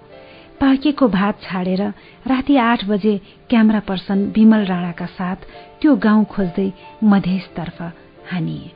[0.61, 1.83] पाकेको भात छाडेर
[2.27, 3.17] राति आठ बजे
[3.51, 5.37] क्यामेरा पर्सन विमल राणाका साथ
[5.81, 6.71] त्यो गाउँ खोज्दै
[7.05, 7.83] मधेसतर्फ
[8.31, 8.71] हानिए।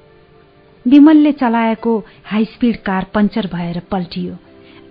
[0.86, 1.92] विमलले चलाएको
[2.24, 4.36] हाई स्पीड कार पञ्चर भएर पल्टियो।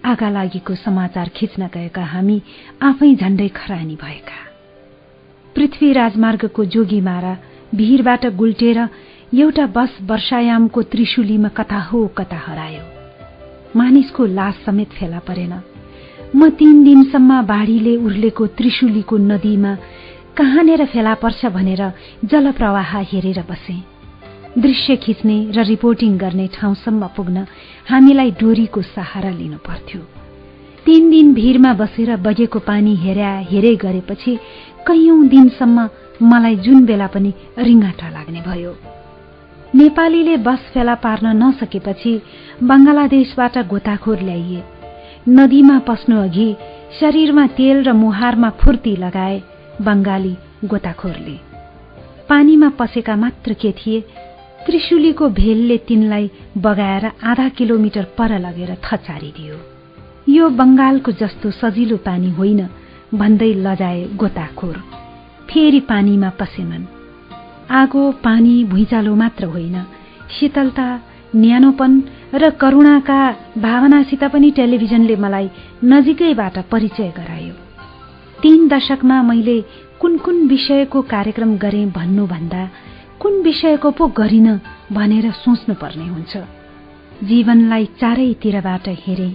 [0.06, 2.42] आगा लागेको समाचार खिच्न गएका हामी
[2.82, 4.40] आफै झण्डै खरानी भएका।
[5.56, 7.38] पृथ्वी राजमार्गको जोगीमारा
[7.76, 8.80] भिरबाट गुल्टेर
[9.36, 12.84] एउटा बस वर्षायामको त्रिशुलीमा कता हो कता हरायो।
[13.76, 15.54] मानिसको लास समेत फेला परेन।
[16.36, 19.76] म तीन दिनसम्म बाढ़ीले उर्लेको त्रिशुलीको नदीमा
[20.38, 21.82] कहाँनिर फेला पर्छ भनेर
[22.26, 23.76] जलप्रवाह हेरेर बसे।
[24.62, 27.46] दृश्य खिच्ने र रिपोर्टिङ गर्ने ठाउँसम्म पुग्न
[27.90, 30.02] हामीलाई डोरीको सहारा लिनु पर्थ्यो।
[30.86, 34.38] तीन दिन भीरमा बसेर बगेको पानी हेर्या हेरे गरेपछि
[34.88, 35.90] कैयौं दिनसम्म
[36.22, 38.76] मलाई जुन बेला पनि रिङ्गाटा लाग्ने भयो।
[39.76, 42.22] नेपालीले बस फेला पार्न नसकेपछि
[42.64, 44.77] बंगलादेशबाट गोताखोर ल्याइए।
[45.30, 46.56] नदीमा पस्नु अघि
[47.00, 49.42] शरीरमा तेल र मुहारमा फुर्ती लगाए
[49.82, 51.36] बंगाली गोताखोरले।
[52.30, 54.02] पानीमा पसेका मात्र के थिए
[54.66, 59.56] त्रिशुलीको भेलले तिनलाई बगाएर आधा किलोमिटर पर लगेर थचारिदियो।
[60.30, 62.62] यो बंगालको जस्तो सजिलो पानी होइन
[63.14, 64.78] भन्दै लजाए गोताखोर।
[65.50, 66.86] फेरि पानीमा पसेनन्
[67.72, 69.78] आगो पानी भुइँचालो मात्र होइन
[70.32, 70.88] शीतलता
[71.36, 71.92] न्यानोपन
[72.34, 73.20] र करुणाका
[73.58, 75.48] भावनासित पनि टेलिभिजनले मलाई
[75.84, 77.54] नजिकैबाट परिचय गरायो।
[78.44, 79.62] तीन दशकमा मैले
[80.02, 82.64] कुन कुन विषयको कार्यक्रम गरेँ भन्नुभन्दा
[83.20, 84.60] कुन विषयको पो गरिन
[84.92, 86.38] भनेर सोच्नुपर्ने हुन्छ।
[87.24, 89.30] जीवनलाई चारैतिरबाट हेरे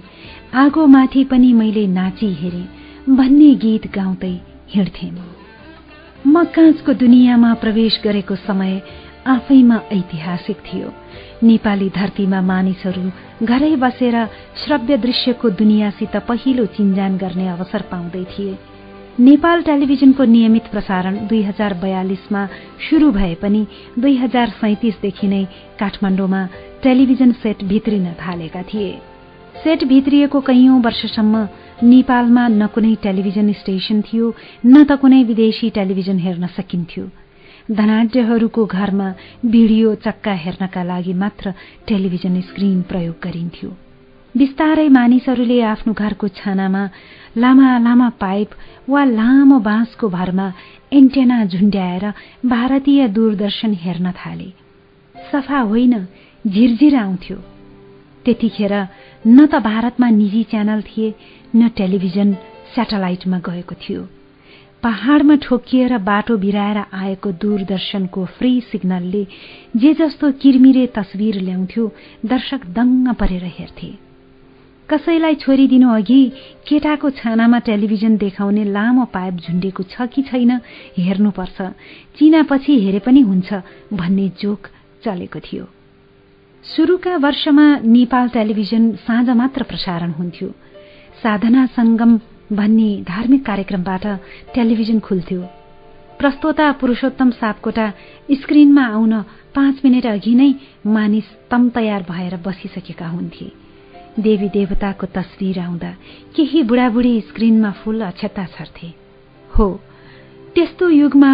[0.55, 2.65] आगोमाथि पनि मैले नाची हेरे
[3.09, 4.35] भन्ने गीत गाउँदै
[4.69, 8.83] हिँड्थे म। काँचको दुनियाँमा प्रवेश गरेको समय
[9.27, 11.02] आफैमा ऐतिहासिक थियो।
[11.43, 13.03] नेपाली धरतीमा मानिसहरू
[13.47, 14.17] घरै बसेर
[14.65, 18.59] श्रव्य दृश्यको दुनियाँसित पहिलो चिन्जान गर्ने अवसर पाउँदै थिए।
[19.21, 22.47] नेपाल टेलिभिजनको नियमित प्रसारण दुई हजार बयालिसमा
[22.89, 23.67] शुरू भए पनि
[23.99, 25.45] दुई हजार सैतिसदेखि नै
[25.81, 26.43] काठमाडौँमा
[26.83, 28.93] टेलिभिजन सेट भित्रिन थालेका थिए।
[29.65, 31.47] सेट भित्रिएको कैयौं वर्षसम्म
[31.83, 34.35] नेपालमा न कुनै टेलिभिजन स्टेशन थियो
[34.67, 37.05] न त कुनै विदेशी टेलिभिजन हेर्न सकिन्थ्यो।
[37.73, 39.09] धनाढ्यहरूको घरमा
[39.47, 41.53] भिडियो चक्का हेर्नका लागि मात्र
[41.89, 43.71] टेलिभिजन स्क्रिन प्रयोग गरिन्थ्यो।
[44.35, 46.83] बिस्तारै मानिसहरूले आफ्नो घरको छानामा
[47.37, 48.51] लामा लामा पाइप
[48.89, 50.47] वा लामो बाँसको भरमा
[50.93, 52.05] एन्टेना झुण्ड्याएर
[52.47, 54.49] भारतीय दूरदर्शन हेर्न थाले।
[55.15, 55.95] सफा होइन
[56.45, 57.37] झिरझिर आउँथ्यो।
[58.25, 58.75] त्यतिखेर
[59.27, 61.15] न त भारतमा निजी च्यानल थिए
[61.57, 62.35] न टेलिभिजन
[62.75, 64.03] सेटेलाइटमा गएको थियो।
[64.83, 69.27] पहाड़मा ठोकिएर बाटो बिराएर आएको दूरदर्शनको फ्री सिग्नलले
[69.77, 71.85] जे जस्तो किरमिरे तस्विर ल्याउँथ्यो
[72.27, 73.91] दर्शक दङ्ग परेर हेर्थे।
[74.91, 76.23] कसैलाई छोरिदिनु अघि
[76.69, 80.51] केटाको छानामा टेलिभिजन देखाउने लामो पाइप झुण्डेको छ कि छैन
[80.99, 81.63] हेर्नुपर्छ।
[82.19, 83.63] चिनापछि हेरे पनि हुन्छ
[83.93, 84.67] भन्ने जोक
[85.05, 85.65] चलेको थियो।
[86.65, 90.49] शुरूका वर्षमा नेपाल टेलिभिजन साँझ मात्र प्रसारण हुन्थ्यो।
[91.23, 92.19] साधना संगम
[92.53, 94.07] भन्ने धार्मिक कार्यक्रमबाट
[94.55, 95.41] टेलिभिजन खुल्थ्यो।
[96.19, 97.87] प्रस्तोता पुरूषोत्तम सापकोटा
[98.41, 99.13] स्क्रिनमा आउन
[99.55, 100.53] पाँच मिनट अघि नै
[100.87, 103.51] मानिस तम तयार भएर बसिसकेका हुन्थे।
[104.21, 105.91] देवी देवताको तस्विर आउँदा
[106.37, 108.93] केही बुढाबुढी स्क्रिनमा फूल अक्षता छर्थे।
[109.51, 109.69] हो
[110.55, 111.33] त्यस्तो युगमा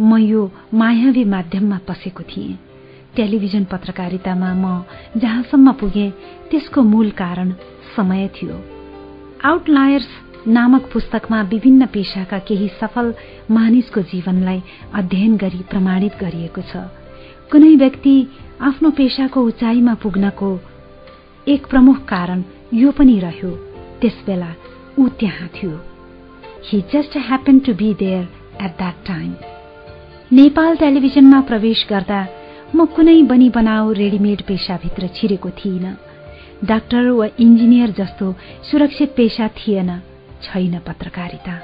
[0.00, 2.58] म यो मायावी माध्यममा पसेको थिएँ।
[3.16, 4.84] टेलिभिजन पत्रकारितामा म
[5.16, 6.10] जहाँसम्म पुगे
[6.50, 7.52] त्यसको मूल कारण
[7.96, 8.56] समय थियो।
[9.44, 10.08] आउटलायर्स
[10.46, 13.12] नामक पुस्तकमा विभिन्न पेशाका केही सफल
[13.50, 14.62] मानिसको जीवनलाई
[14.94, 16.76] अध्ययन गरी प्रमाणित गरिएको छ।
[17.50, 18.14] कुनै व्यक्ति
[18.60, 20.50] आफ्नो पेशाको उचाइमा पुग्नको
[21.46, 22.42] एक प्रमुख कारण
[22.74, 23.50] यो पनि रह्यो
[24.00, 24.50] त्यसबेला
[24.98, 25.76] ऊ त्यहाँ थियो।
[26.64, 28.24] He just happen to be there
[28.62, 29.34] at that time
[30.32, 32.26] Nepal टेलिभिजनमा प्रवेश गर्दा
[32.76, 35.96] म कुनै बनी बनाऊ रेडिमेड पेशाभित्र छिरेको थिइन।
[36.64, 38.34] डाक्टर वा इन्जिनियर जस्तो
[38.70, 39.90] सुरक्षित पेशा थिएन।
[40.42, 41.54] छैन पत्रकारिता।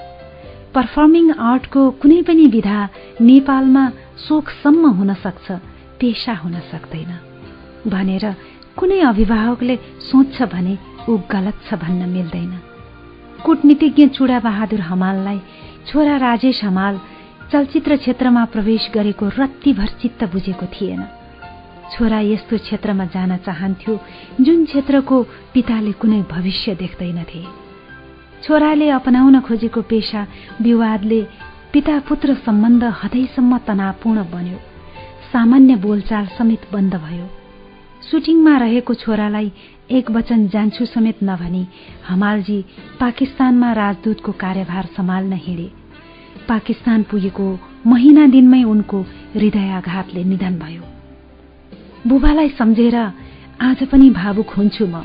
[0.74, 2.78] पर्फर्मिङ आर्टको कुनै पनि विधा
[3.20, 3.84] नेपालमा
[4.18, 5.46] सोखसम्म हुन सक्छ
[6.00, 7.12] पेशा हुन सक्दैन।
[7.90, 8.24] भनेर
[8.76, 10.74] कुनै अभिभावकले सोच्छ भने
[11.08, 12.52] ऊ गलत छ भन्न मिल्दैन।
[13.44, 15.40] कूटनीतिज्ञ चुडा बहादुर हमाललाई
[15.88, 17.00] छोरा राजेश हमाल
[17.52, 21.02] चलचित्र क्षेत्रमा प्रवेश गरेको रत्तीभर चित्त बुझेको थिएन।
[21.92, 24.00] छोरा यस्तो क्षेत्रमा जान चाहन्थ्यो
[24.40, 25.22] जुन क्षेत्रको
[25.54, 27.63] पिताले कुनै भविष्य देख्दैनथे।
[28.44, 30.26] छोराले अपनाउन खोजेको पेशा
[30.62, 31.22] विवादले
[31.72, 34.58] पिता पुत्र सम्बन्ध हदैसम्म तनावपूर्ण बन्यो।
[35.32, 37.26] सामान्य बोलचाल समेत बन्द भयो।
[38.10, 39.52] सुटिङमा रहेको छोरालाई
[39.90, 41.66] एक वचन जान्छु समेत नभनी
[42.08, 42.64] हमालजी
[43.00, 45.72] पाकिस्तानमा राजदूतको कार्यभार सम्हाल्न हिँडे।
[46.48, 49.00] पाकिस्तान पुगेको महिना दिनमै उनको
[49.34, 50.82] हृदयाघातले निधन भयो।
[52.06, 52.96] बुबालाई सम्झेर
[53.60, 55.04] आज पनि भावुक हुन्छु म।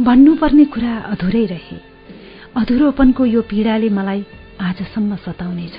[0.00, 1.91] भन्नुपर्ने कुरा अधुरै रहे।
[2.56, 4.24] अधुरोपनको यो पीडाले मलाई
[4.60, 5.78] आजसम्म सताउनेछ।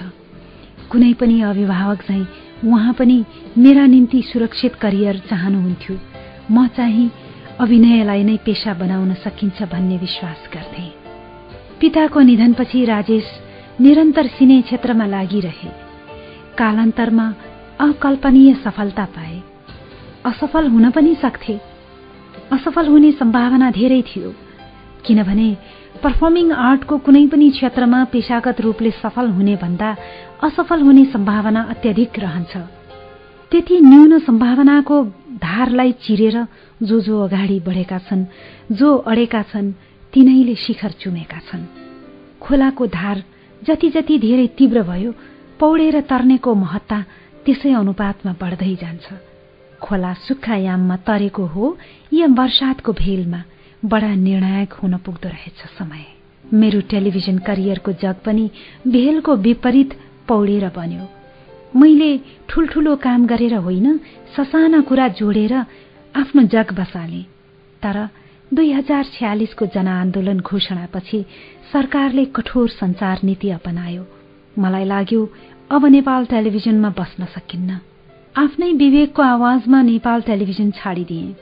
[0.91, 2.27] कुनै पनि अभिभावक चाहिँ
[2.65, 3.25] उहाँ पनि
[3.57, 5.97] मेरा निम्ति सुरक्षित करियर चाहनुहुन्थ्यो।
[6.51, 7.11] म चाहिँ
[7.59, 10.89] अभिनयलाई नै पेसा बनाउन सकिन्छ भन्ने विश्वास गर्थे।
[11.79, 13.25] पिताको निधनपछि राजेश
[13.81, 15.69] निरन्तर सिने क्षेत्रमा लागिरहे।
[16.57, 17.33] कालान्तरमा
[17.79, 19.41] अकल्पनीय सफलता पाए।
[20.25, 21.59] असफल हुन पनि सक्थे।
[22.51, 24.33] असफल हुने सम्भावना धेरै थियो।
[25.05, 25.57] किनभने
[26.03, 29.89] पर्फर्मिङ आर्टको कुनै पनि क्षेत्रमा पेशागत रूपले सफल हुने भन्दा
[30.43, 32.53] असफल हुने सम्भावना अत्यधिक रहन्छ।
[33.51, 34.95] त्यति न्यून सम्भावनाको
[35.39, 36.37] धारलाई चिरेर
[36.83, 38.25] जो जो अगाडि बढेका छन्
[38.71, 39.71] जो अडेका छन्
[40.13, 41.63] तिनैले शिखर चुमेका छन्।
[42.41, 43.23] खोलाको धार
[43.61, 45.11] जति जति धेरै तीव्र भयो
[45.59, 46.99] पौडेर तर्नेको महत्ता
[47.45, 49.07] त्यसै अनुपातमा बढ्दै जान्छ।
[49.79, 51.65] खोला सुक्खा याममा तरेको हो
[52.13, 53.41] या वर्षातको भेलमा।
[53.85, 56.05] बडा निर्णायक हुन पुग्दो रहेछ समय।
[56.53, 58.49] मेरो टेलिभिजन करियरको जग पनि
[58.87, 59.93] भेलको विपरीत
[60.27, 61.07] पौडेर बन्यो।
[61.79, 62.17] मैले
[62.49, 63.99] ठुल्ठुलो काम गरेर होइन
[64.37, 65.53] ससाना कुरा जोडेर
[66.15, 67.21] आफ्नो जग बसाले।
[67.83, 68.07] तर
[68.53, 71.25] दुई हजार छ्यालिसको जनआन्दोलन घोषणापछि
[71.73, 74.03] सरकारले कठोर संचार नीति अपनायो।
[74.59, 75.21] मलाई लाग्यो
[75.71, 77.79] अब नेपाल टेलिभिजनमा बस्न सकिन्न।
[78.37, 81.35] आफ्नै विवेकको आवाजमा नेपाल टेलिभिजन छाडिदिए।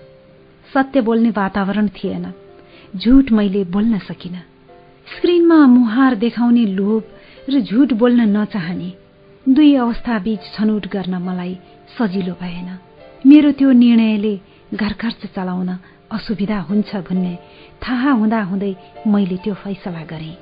[0.74, 2.33] सत्य बोल्ने वातावरण थिएन।
[2.95, 4.35] झुट मैले बोल्न सकिन।
[5.17, 7.03] स्क्रिनमा मुहार देखाउने लोभ
[7.50, 8.93] र झुट बोल्न नचाहने
[9.50, 11.58] दुई अवस्थाबीच छनौट गर्न मलाई
[11.98, 12.77] सजिलो भएन।
[13.27, 14.40] मेरो त्यो निर्णयले
[14.74, 15.69] घर खर्च चलाउन
[16.11, 17.40] असुविधा हुन्छ भन्ने
[17.83, 18.75] थाहा हुँदाहुँदै
[19.08, 20.38] मैले त्यो फैसला गरेँ।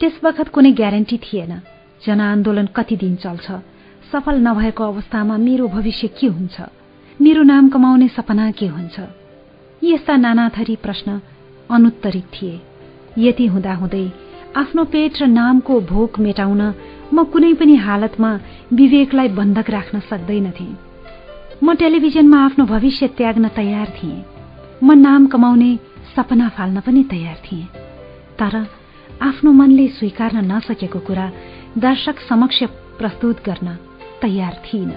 [0.00, 1.60] त्यस बखत कुनै ग्यारेन्टी थिएन।
[2.06, 3.50] जनआन्दोलन कति दिन चल्छ?
[4.12, 6.60] सफल नभएको अवस्थामा मेरो भविष्य के हुन्छ?
[7.20, 9.00] मेरो नाम कमाउने सपना के हुन्छ?
[9.84, 11.20] यस्ता नानाथरी प्रश्न
[11.70, 12.60] अनुत्तरित थिए।
[13.18, 14.04] यति हुँदाहुँदै
[14.56, 16.62] आफ्नो पेट र नामको भोक मेटाउन
[17.12, 18.30] म कुनै पनि हालतमा
[18.72, 20.68] विवेकलाई बन्धक राख्न सक्दैनथे।
[21.64, 24.22] म टेलिभिजनमा आफ्नो भविष्य त्याग्न तयार थिएँ।
[24.82, 25.70] म नाम कमाउने
[26.14, 27.66] सपना फाल्न पनि तयार थिएँ।
[28.38, 28.54] तर
[29.22, 31.30] आफ्नो मनले स्वीकार्न नसकेको कुरा
[31.78, 32.62] दर्शक समक्ष
[32.98, 33.76] प्रस्तुत गर्न
[34.22, 34.90] तयार थिइन।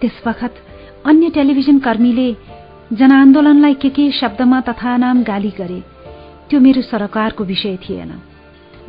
[0.00, 0.54] त्यस बखत
[1.06, 2.28] अन्य टेलिभिजन कर्मीले
[2.92, 5.82] जनआन्दोलनलाई के के शब्दमा तथा नाम गाली गरे
[6.50, 8.20] त्यो मेरो सरकारको विषय थिएन।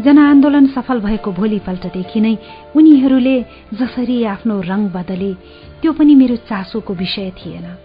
[0.02, 2.38] जनआन्दोलन सफल भएको भोलिपल्टदेखि नै
[2.76, 3.42] उनीहरूले
[3.74, 5.34] जसरी आफ्नो रंग बदले
[5.82, 7.78] त्यो पनि मेरो चासोको विषय थिएन।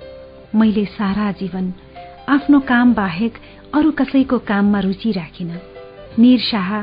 [0.58, 1.72] मैले सारा जीवन
[2.28, 3.34] आफ्नो काम बाहेक
[3.74, 5.58] अरू कसैको काममा रुचि राखिन।
[6.18, 6.82] निर शाह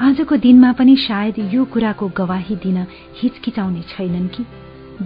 [0.00, 2.86] आजको दिनमा पनि सायद यो कुराको गवाही दिन
[3.22, 4.44] हिचकिचाउने छैनन् कि?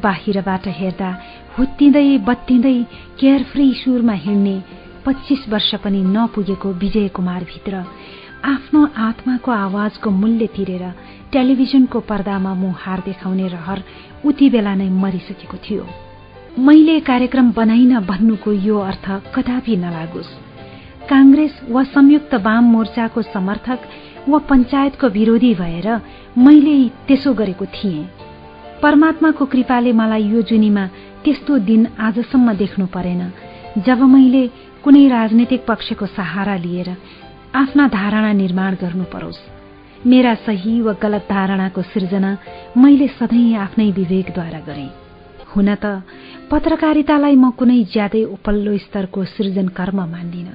[0.05, 1.10] बाहिरबाट हेर्दा
[1.58, 2.78] हुत्तिँदै बत्तिँदै
[3.20, 4.57] केयरफ्री सुरमा हिँड्ने
[5.07, 7.84] पच्चिस वर्ष पनि नपुगेको विजय कुमारभित्र
[8.44, 10.84] आफ्नो आत्माको आवाजको मूल्य तिरेर
[11.33, 13.83] टेलिभिजनको पर्दामा मुहार देखाउने रहर
[14.25, 15.86] उति बेला नै मरिसकेको थियो।
[16.58, 20.31] मैले कार्यक्रम बनाइन भन्नुको यो अर्थ कदापि नलागोस्।
[21.10, 23.89] कांग्रेस वा संयुक्त वाम मोर्चाको समर्थक
[24.28, 25.89] वा पञ्चायतको विरोधी भएर
[26.39, 26.76] मैले
[27.08, 28.08] त्यसो गरेको थिएँ।
[28.86, 30.84] परमात्माको कृपाले मलाई यो जुनीमा
[31.23, 33.23] त्यस्तो दिन आजसम्म देख्नु परेन।
[33.82, 34.42] जब मैले
[34.84, 36.90] कुनै राजनैतिक पक्षको सहारा लिएर
[37.55, 39.42] आफ्ना धारणा निर्माण गर्नु परोस्
[40.06, 42.31] मेरा सही वा गलत धारणाको सिर्जना
[42.78, 44.90] मैले सधैँ आफ्नै विवेकद्वारा गरेँ।
[45.50, 46.06] हुन त
[46.47, 50.48] पत्रकारितालाई म कुनै ज्यादै उपल्लो स्तरको सृजन कर्म मान्दिन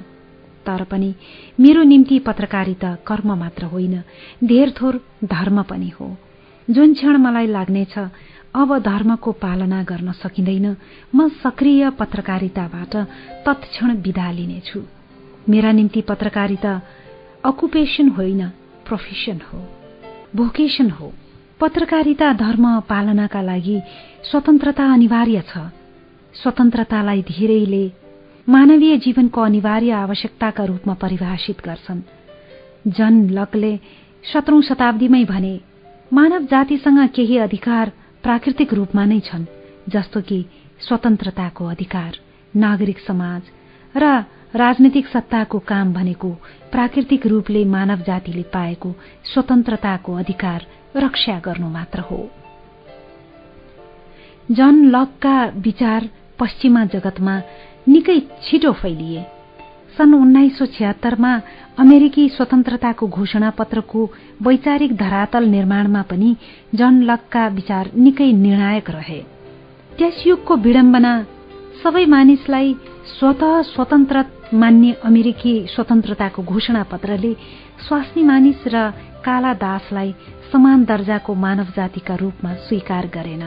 [0.66, 1.14] तर पनि
[1.60, 4.04] मेरो निम्ति पत्रकारिता कर्म मात्र होइन
[4.44, 6.16] धेर थोर धर्म पनि हो।
[6.72, 7.98] जुन क्षण मलाई लाग्नेछ
[8.56, 10.76] अब धर्मको पालना गर्न सकिँदैन
[11.16, 12.96] म सक्रिय पत्रकारिताबाट
[13.46, 14.80] तत्क्षण विदा लिनेछु।
[15.50, 16.82] मेरा निम्ति पत्रकारिता
[17.46, 18.48] अकुपेशन होइन
[18.88, 19.60] प्रोफेसन हो।
[20.36, 21.14] भोकेशन हो।
[21.60, 23.82] पत्रकारिता धर्म पालनाका लागि
[24.32, 25.58] स्वतन्त्रता अनिवार्य छ।
[26.34, 27.92] स्वतन्त्रतालाई धेरैले
[28.50, 32.02] मानवीय जीवनको अनिवार्य आवश्यकताका रूपमा परिभाषित गर्छन्।
[32.88, 33.78] जन लकले
[34.34, 35.71] सत्रौं शताब्दीमै भने
[36.14, 37.92] मानव जातिसँग केही अधिकार
[38.24, 39.46] प्राकृतिक रूपमा नै छन्
[39.90, 40.46] जस्तो कि
[40.80, 42.18] स्वतन्त्रताको अधिकार
[42.56, 43.42] नागरिक समाज
[43.96, 44.04] र
[44.56, 46.30] राजनीतिक सत्ताको काम भनेको
[46.72, 48.94] प्राकृतिक रूपले मानव जातिले पाएको
[49.34, 50.66] स्वतन्त्रताको अधिकार
[50.98, 52.30] रक्षा गर्नु मात्र हो।
[54.52, 56.10] जन लकका विचार
[56.40, 57.42] पश्चिमा जगतमा
[57.88, 59.26] निकै छिटो फैलिए।
[59.98, 61.34] सन् उन्नाइस सौ छिहत्तरमा
[61.80, 64.02] अमेरिकी स्वतन्त्रताको घोषणा पत्रको
[64.42, 66.36] वैचारिक धरातल निर्माणमा पनि
[66.76, 69.22] जन लकका विचार निकै निर्णायक रहे।
[69.98, 71.14] त्यस युगको विडम्बना
[71.84, 72.74] सबै मानिसलाई
[73.18, 74.24] स्वत स्वतन्त्र
[74.62, 77.34] मान्ने अमेरिकी स्वतन्त्रताको घोषणा पत्रले
[77.88, 78.90] स्वास्नी मानिस र
[79.26, 80.12] काला दासलाई
[80.52, 83.44] समान दर्जाको मानव जातिका रूपमा स्वीकार गरेन।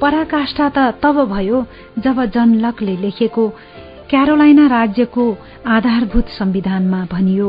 [0.00, 1.58] पराकाष्ठा त तब भयो
[2.04, 3.44] जब जन लकले लेखेको
[4.12, 5.24] क्यारोलाइना राज्यको
[5.66, 7.46] आधारभूत संविधानमा भनियो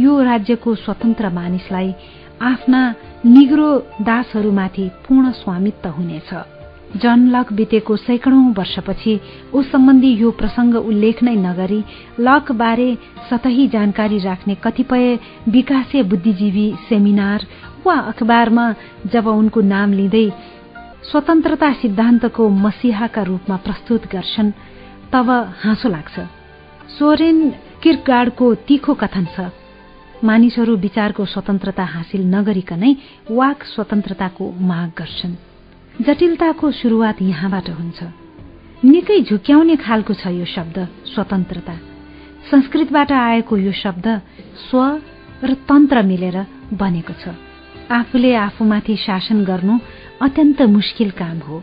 [0.00, 1.90] यो राज्यको स्वतन्त्र मानिसलाई
[2.42, 2.82] आफ्ना
[3.26, 3.70] निग्रो
[4.00, 6.30] दासहरूमाथि पूर्ण स्वामित्व हुनेछ।
[7.02, 9.14] जन लक बितेको सैकडौं वर्षपछि
[9.54, 11.82] उस सम्बन्धी यो प्रसंग उल्लेख नै नगरी
[12.20, 12.88] लक बारे
[13.30, 15.18] सतही जानकारी राख्ने कतिपय
[15.48, 17.46] विकासीय बुद्धिजीवी सेमिनार
[17.86, 18.66] वा अखबारमा
[19.12, 20.30] जब उनको नाम लिँदै
[21.10, 24.52] स्वतन्त्रता सिद्धान्तको मसिहाका रूपमा प्रस्तुत गर्छन्
[25.12, 25.30] तब
[25.62, 26.16] हाँसो लाग्छ।
[26.98, 27.38] सोरेन
[27.82, 29.50] किर्कगाडको तीखो कथन छ।
[30.24, 32.92] मानिसहरू विचारको स्वतन्त्रता हासिल नगरिकनै
[33.30, 35.34] वाक स्वतन्त्रताको माग गर्छन्।
[36.00, 38.00] जटिलताको शुरूआत यहाँबाट हुन्छ।
[38.84, 40.76] निकै झुक्याउने खालको छ यो शब्द
[41.14, 41.74] स्वतन्त्रता।
[42.50, 44.06] संस्कृतबाट आएको यो शब्द
[44.68, 45.00] स्व
[45.44, 46.36] र तन्त्र मिलेर
[46.72, 47.34] बनेको छ।
[47.90, 49.74] आफूले आफूमाथि शासन गर्नु
[50.22, 51.62] अत्यन्त मुस्किल काम हो।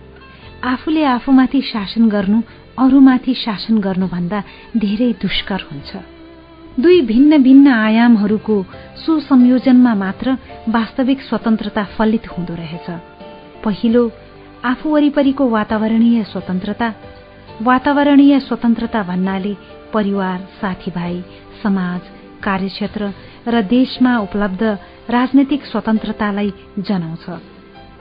[0.63, 2.41] आफूले आफूमाथि शासन गर्नु
[2.81, 4.39] अरूमाथि शासन गर्नुभन्दा
[4.77, 5.91] धेरै दुष्कर हुन्छ।
[6.79, 8.55] दुई भिन्न भिन्न आयामहरूको
[9.05, 10.27] सुसंयोजनमा मात्र
[10.75, 12.87] वास्तविक स्वतन्त्रता फलित हुँदो रहेछ।
[13.63, 14.03] पहिलो
[14.65, 16.89] आफू वरिपरिको वातावरणीय स्वतन्त्रता।
[17.61, 19.53] वातावरणीय स्वतन्त्रता भन्नाले
[19.93, 21.15] परिवार साथीभाइ
[21.63, 22.01] समाज
[22.43, 23.01] कार्यक्षेत्र
[23.47, 24.63] र देशमा उपलब्ध
[25.09, 26.51] राजनैतिक स्वतन्त्रतालाई
[26.87, 27.25] जनाउँछ।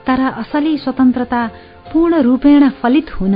[0.07, 1.41] तर असली स्वतन्त्रता
[1.93, 3.35] पूर्ण रूपेण फलित हुन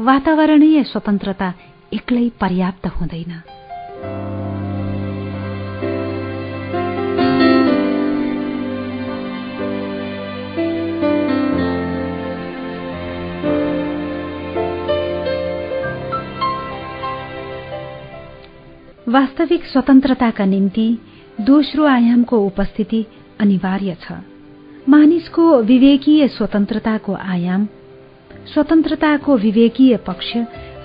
[0.00, 1.52] वातावरणीय स्वतन्त्रता
[1.92, 3.32] एक्लै पर्याप्त हुँदैन।
[19.08, 20.98] वास्तविक स्वतन्त्रताका निम्ति
[21.40, 23.06] दोस्रो आयामको उपस्थिति
[23.40, 24.12] अनिवार्य छ।
[24.88, 27.66] मानिसको विवेकीय स्वतन्त्रताको आयाम
[28.52, 30.36] स्वतन्त्रताको विवेकीय पक्ष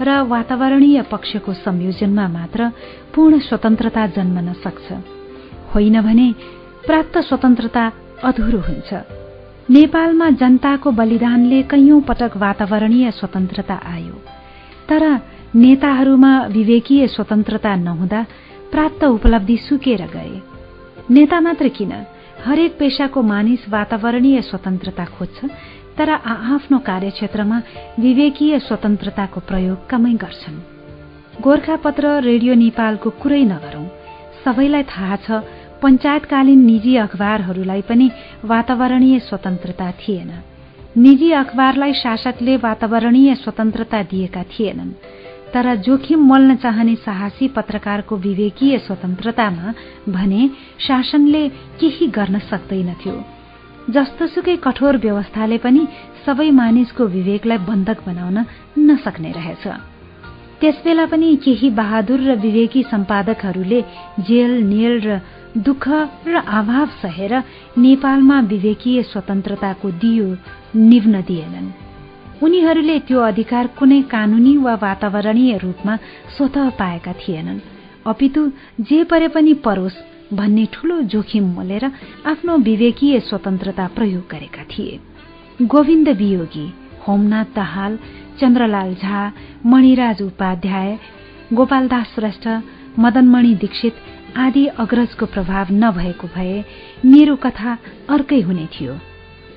[0.01, 2.69] र वातावरणीय पक्षको संयोजनमा मात्र
[3.15, 4.91] पूर्ण स्वतन्त्रता जन्मन सक्छ।
[5.75, 6.33] होइन भने
[6.87, 7.91] प्राप्त स्वतन्त्रता
[8.23, 8.93] अधुरो हुन्छ।
[9.69, 14.21] नेपालमा जनताको बलिदानले कैयौं पटक वातावरणीय स्वतन्त्रता आयो।
[14.89, 15.19] तर
[15.55, 18.25] नेताहरूमा विवेकीय स्वतन्त्रता नहुँदा
[18.71, 20.41] प्राप्त उपलब्धि सुकेर गए।
[21.11, 21.91] नेता मात्र किन?
[22.45, 25.45] हरेक पेशाको मानिस वातावरणीय स्वतन्त्रता खोज्छ
[25.99, 27.57] तर आफ्नो कार्यक्षेत्रमा
[27.99, 30.59] विवेकीय स्वतन्त्रताको प्रयोग कमै गर्छन्।
[31.41, 33.85] गोर्खापत्र रेडियो नेपालको कुरै नगरौं।
[34.45, 35.31] सबैलाई थाहा छ
[35.81, 38.07] पञ्चायतकालीन निजी अखबारहरूलाई पनि
[38.45, 40.31] वातावरणीय स्वतन्त्रता थिएन।
[40.97, 44.91] निजी अखबारलाई शासकले वातावरणीय स्वतन्त्रता दिएका थिएनन्।
[45.53, 49.73] तर जोखिम मोल्न चाहने साहसी पत्रकारको विवेकीय स्वतन्त्रतामा
[50.09, 51.43] भने शासनले
[51.79, 53.38] केही गर्न सक्दैनथ्यो
[53.95, 55.81] जस्तोसुकै कठोर व्यवस्थाले पनि
[56.25, 58.37] सबै मानिसको विवेकलाई बन्धक बनाउन
[58.79, 59.63] नसक्ने रहेछ।
[60.61, 63.79] त्यसबेला पनि केही बहादुर र विवेकी सम्पादकहरूले
[64.27, 65.19] जेल नेल र
[65.57, 65.85] दुःख
[66.27, 67.33] र अभाव सहेर
[67.77, 70.27] नेपालमा विवेकीय स्वतन्त्रताको दियो
[70.75, 71.69] निभ्न दिएनन्।
[72.43, 75.95] उनीहरूले त्यो अधिकार कुनै कानूनी वा वातावरणीय रूपमा
[76.37, 77.59] स्वत पाएका थिएनन्।
[78.05, 78.41] अपितु
[78.79, 79.97] जे परे पनि परोस्
[80.33, 81.85] भन्ने ठूलो जोखिम मोलेर
[82.27, 84.99] आफ्नो विवेकीय स्वतन्त्रता प्रयोग गरेका थिए।
[85.61, 86.67] गोविन्द वियोगी
[87.07, 87.97] होमनाथ दाहाल
[88.39, 89.31] चन्द्रलाल झा
[89.65, 90.97] मणिराज उपाध्याय
[91.53, 92.47] गोपालदास श्रेष्ठ
[92.99, 93.95] मदनमणि दीक्षित
[94.37, 96.63] आदि अग्रजको प्रभाव नभएको भए
[97.05, 97.77] मेरो कथा
[98.09, 98.93] अर्कै हुने थियो।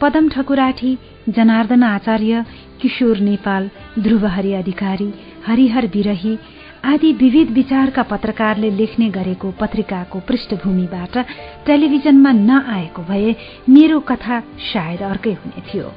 [0.01, 0.97] पदम ठकुराठी
[1.29, 2.45] जनार्दन आचार्य
[2.81, 3.69] किशोर नेपाल
[3.99, 5.13] ध्रुवहरि अधिकारी
[5.47, 6.37] हरिहर विरही
[6.85, 11.19] आदि विविध विचारका पत्रकारले लेख्ने गरेको पत्रिकाको पृष्ठभूमिबाट
[11.67, 13.35] टेलिभिजनमा नआएको भए
[13.69, 15.93] मेरो कथा सायद अर्कै हुने थियो।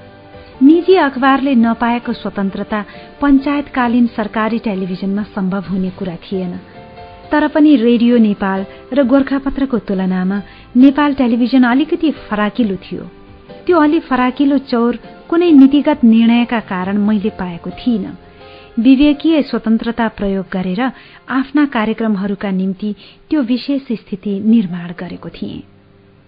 [0.62, 2.82] निजी अखबारले नपाएको स्वतन्त्रता
[3.22, 6.54] पञ्चायतकालीन सरकारी टेलिभिजनमा सम्भव हुने कुरा थिएन।
[7.32, 10.42] तर पनि रेडियो नेपाल र गोर्खापत्रको तुलनामा
[10.78, 13.10] नेपाल टेलिभिजन अलिकति फराकिलो थियो।
[13.66, 15.00] त्यो अलि फराकिलो चौर
[15.30, 18.14] कुनै नीतिगत निर्णयका कारण मैले पाएको थिइनँ।
[18.80, 20.82] विवेकीय स्वतन्त्रता प्रयोग गरेर
[21.32, 22.94] आफ्ना कार्यक्रमहरूका निम्ति
[23.30, 25.62] त्यो विशेष स्थिति निर्माण गरेको थिएँ।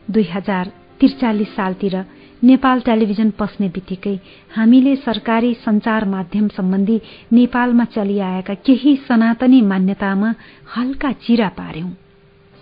[0.08, 1.96] दुई हजार त्रिचालिस सालतिर
[2.44, 4.16] नेपाल टेलिभिजन पस्ने बित्तिकै
[4.56, 7.00] हामीले सरकारी संचार माध्यम सम्बन्धी
[7.34, 10.34] नेपालमा चलिआएका केही सनातनी मान्यतामा
[10.76, 11.90] हल्का चिरा पार्यौं।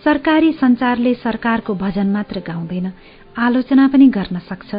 [0.04, 2.92] सरकारी संचारले सरकारको भजन मात्र गाउँदैन
[3.38, 4.76] आलोचना पनि गर्न सक्छ।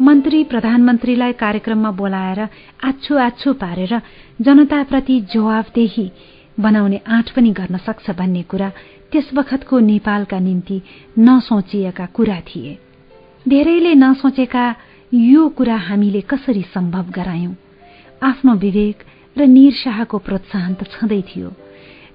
[0.00, 2.40] मन्त्री प्रधानमन्त्रीलाई कार्यक्रममा बोलाएर
[2.84, 4.00] आछु आछु पारेर
[4.40, 6.10] जनताप्रति जवाबदेही
[6.60, 8.68] बनाउने आँट पनि गर्न सक्छ भन्ने कुरा
[9.12, 10.82] त्यस बखतको नेपालका निम्ति
[11.18, 12.78] नसोचिएका कुरा थिए।
[13.48, 14.64] धेरैले नसोचेका
[15.14, 17.52] यो कुरा हामीले कसरी सम्भव गरायौं?
[18.22, 18.98] आफ्नो विवेक
[19.38, 21.48] र निरशाहको प्रोत्साहन त छँदै थियो।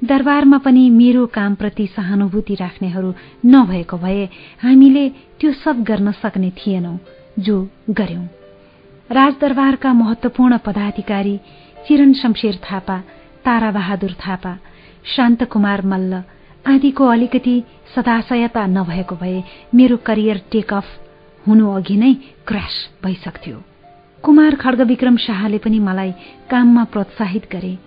[0.03, 3.13] दरबारमा पनि मेरो कामप्रति सहानुभूति राख्नेहरू
[3.45, 4.25] नभएको भए
[4.61, 6.97] हामीले त्यो सब गर्न सक्ने थिएनौं
[7.39, 8.25] जो गर्यौं।
[9.11, 11.37] राजदरबारका महत्वपूर्ण पदाधिकारी
[11.87, 12.97] चिरण शमशेर थापा
[13.45, 14.57] ताराबहादुर थापा
[15.15, 16.23] शान्तकुमार मल्ल
[16.67, 17.63] आदिको अलिकति
[17.95, 19.43] सदाशयता नभएको भए
[19.75, 20.85] मेरो करियर टेक अफ
[21.47, 22.13] हुनु अघि नै
[22.47, 23.61] क्रास भइसक्थ्यो।
[24.23, 26.11] कुमार खड्गविक्रम शाहले पनि मलाई
[26.49, 27.77] काममा प्रोत्साहित गरे।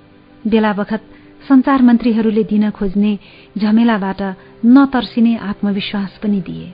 [0.47, 1.03] बेला बखत
[1.49, 3.19] संचार मन्त्रीहरूले दिन खोज्ने
[3.59, 4.23] झमेलाबाट
[4.67, 6.73] नतर्सिने आत्मविश्वास पनि दिए।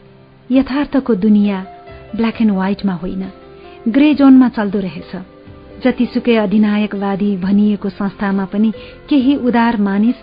[0.51, 1.67] यथार्थको दुनियाँ
[2.17, 3.25] ब्ल्याक एन्ड व्हाइटमा होइन।
[3.89, 5.12] ग्रे जोनमा चल्दो रहेछ।
[5.85, 8.73] जतिसुकै अधिनायकवादी भनिएको संस्थामा पनि
[9.09, 10.15] केही उदार मानिस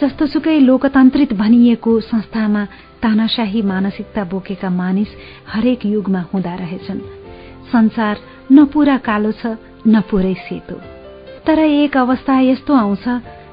[0.00, 2.64] जस्तोसुकै लोकतान्त्रित भनिएको संस्थामा
[3.02, 5.08] तानाशाही मानसिकता बोकेका मानिस
[5.48, 6.98] हरेक युगमा हुँदा रहेछन्।
[7.72, 8.16] संसार
[8.52, 9.46] न पूरा कालो छ
[9.86, 10.80] न पुरै सेतो।
[11.46, 13.08] तर एक अवस्था यस्तो आउँछ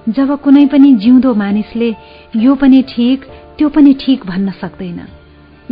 [0.09, 1.89] जब कुनै पनि जिउँदो मानिसले
[2.35, 3.25] यो पनि ठिक
[3.57, 4.99] त्यो पनि ठिक भन्न सक्दैन।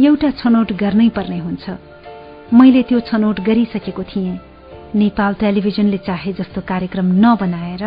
[0.05, 1.65] एउटा छनौट गर्नै पर्ने हुन्छ।
[2.53, 4.39] मैले त्यो छनौट गरिसकेको थिएँ।
[4.95, 7.83] नेपाल टेलिभिजनले चाहे जस्तो कार्यक्रम नबनाएर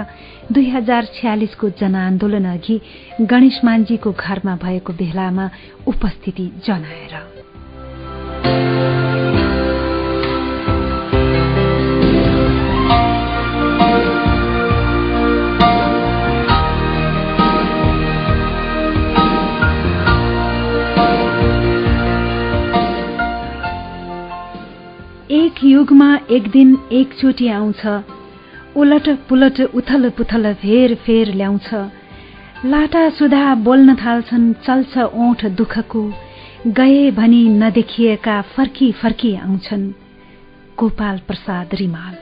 [0.52, 2.80] दुई हजार छ्यालिसको जनआन्दोलन अघि
[3.20, 5.50] गणेश मान्जीको घरमा भएको बेलामा
[5.86, 7.14] उपस्थिति जनाएर।
[25.30, 27.86] एक युगमा एक दिन एकचोटि आउँछ।
[28.76, 31.74] उलट पुलट उथल पुथल फेर फेर ल्याउँछ।
[32.64, 36.12] लाटा सुधा बोल्न थाल्छन् चल्छ ओठ दुःखको।
[36.66, 39.90] गए भनी नदेखिएका फर्की फर्की आउँछन्।
[40.78, 42.16] गोपाल प्रसाद रिमाल।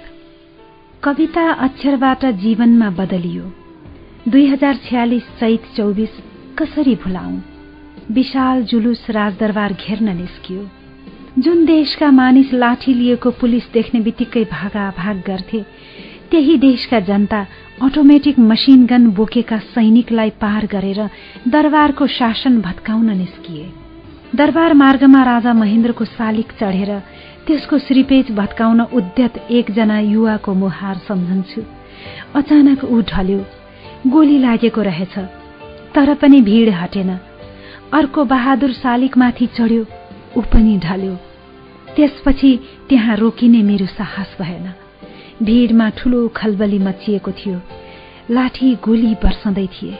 [1.03, 3.53] कविता अक्षरबाट जीवनमा बदलियो।
[4.29, 6.11] दुई हजार छ्यालिस चैत चौबिस
[6.59, 7.39] कसरी भुलाऊ
[8.11, 10.69] विशाल जुलुस राजदरबार घेर्न निस्कियो।
[11.39, 15.61] जुन देशका मानिस लाठी लिएको पुलिस देख्ने बित्तिकै भागाभाग गर्थे
[16.31, 17.41] त्यही देशका जनता
[17.83, 21.01] अटोमेटिक मसिन गन बोकेका सैनिकलाई पार गरेर
[21.49, 23.67] दरबारको शासन भत्काउन निस्किए।
[24.35, 26.91] दरबार मार्गमा राजा महेन्द्रको शालिक चढेर
[27.47, 31.63] त्यसको श्रीपेज भत्काउन उद्यत एकजना युवाको मुहार सम्झन्छु।
[32.35, 33.41] अचानक ऊ ढल्यो
[34.09, 35.15] गोली लागेको रहेछ
[35.95, 37.17] तर पनि भीड़ हटेन।
[37.93, 39.87] अर्को बहादुर शालिकमाथि चढ्यो
[40.37, 41.17] ऊ पनि ढल्यो।
[41.99, 42.51] त्यसपछि
[42.89, 44.67] त्यहाँ रोकिने मेरो साहस भएन।
[45.43, 47.61] भीड़मा ठूलो खलबली मचिएको थियो।
[48.31, 49.99] लाठी गोली बर्सँदै थिए।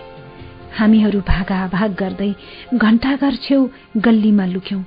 [0.79, 2.35] हामीहरू भागाभाग गर्दै
[2.75, 4.83] घण्टाघर छेउ गल्लीमा लुक्यौं।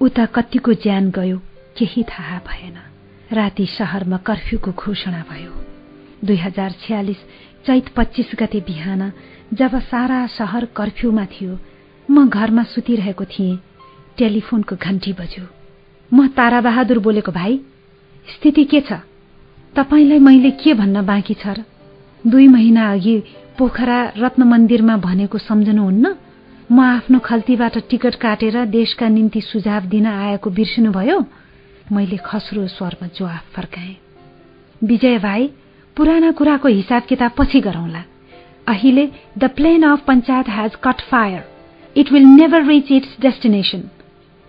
[0.00, 1.38] उता कतिको ज्यान गयो
[1.78, 2.76] केही थाहा भएन।
[3.32, 5.52] राति शहरमा कर्फ्यूको घोषणा भयो।
[6.24, 7.26] दुई हजार छ्यालिस
[7.66, 9.12] चैत पच्चिस गते बिहान
[9.54, 11.58] जब सारा शहर कर्फ्यूमा थियो
[12.10, 13.58] म घरमा सुतिरहेको थिएँ।
[14.18, 15.55] टेलिफोनको घण्टी बज्यो।
[16.12, 17.58] म ताराबहादुर बोलेको भाइ
[18.28, 18.92] स्थिति के छ?
[19.76, 21.64] तपाईँलाई मैले के भन्न बाँकी छ र?
[22.26, 23.22] दुई महिना अघि
[23.58, 26.14] पोखरा रत्न मन्दिरमा भनेको सम्झनुहुन्न?
[26.72, 31.18] म आफ्नो खल्तीबाट टिकट काटेर देशका निम्ति सुझाव दिन आएको बिर्सिनुभयो?
[31.92, 33.96] मैले खस्रो स्वरमा जवाफ फर्काएँ।
[34.84, 35.50] विजय भाइ
[35.96, 38.02] पुराना कुराको हिसाब किताब पछि गरौंला।
[38.68, 41.44] अहिले the plane of panchayat has caught fire
[41.96, 43.82] it will never reach its destination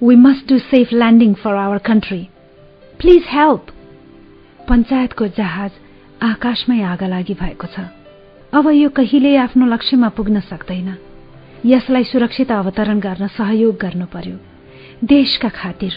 [0.03, 2.30] We must do safe landing for our country.
[3.00, 3.61] Please help.
[4.69, 5.72] पञ्चायतको जहाज
[6.22, 7.80] आकाशमै आगा लागि भएको छ।
[8.53, 10.98] अब यो कहिले आफ्नो लक्ष्यमा पुग्न सक्दैन।
[11.66, 14.38] यसलाई सुरक्षित अवतरण गर्न सहयोग गर्नु पर्यो।
[15.03, 15.93] देशका खातिर।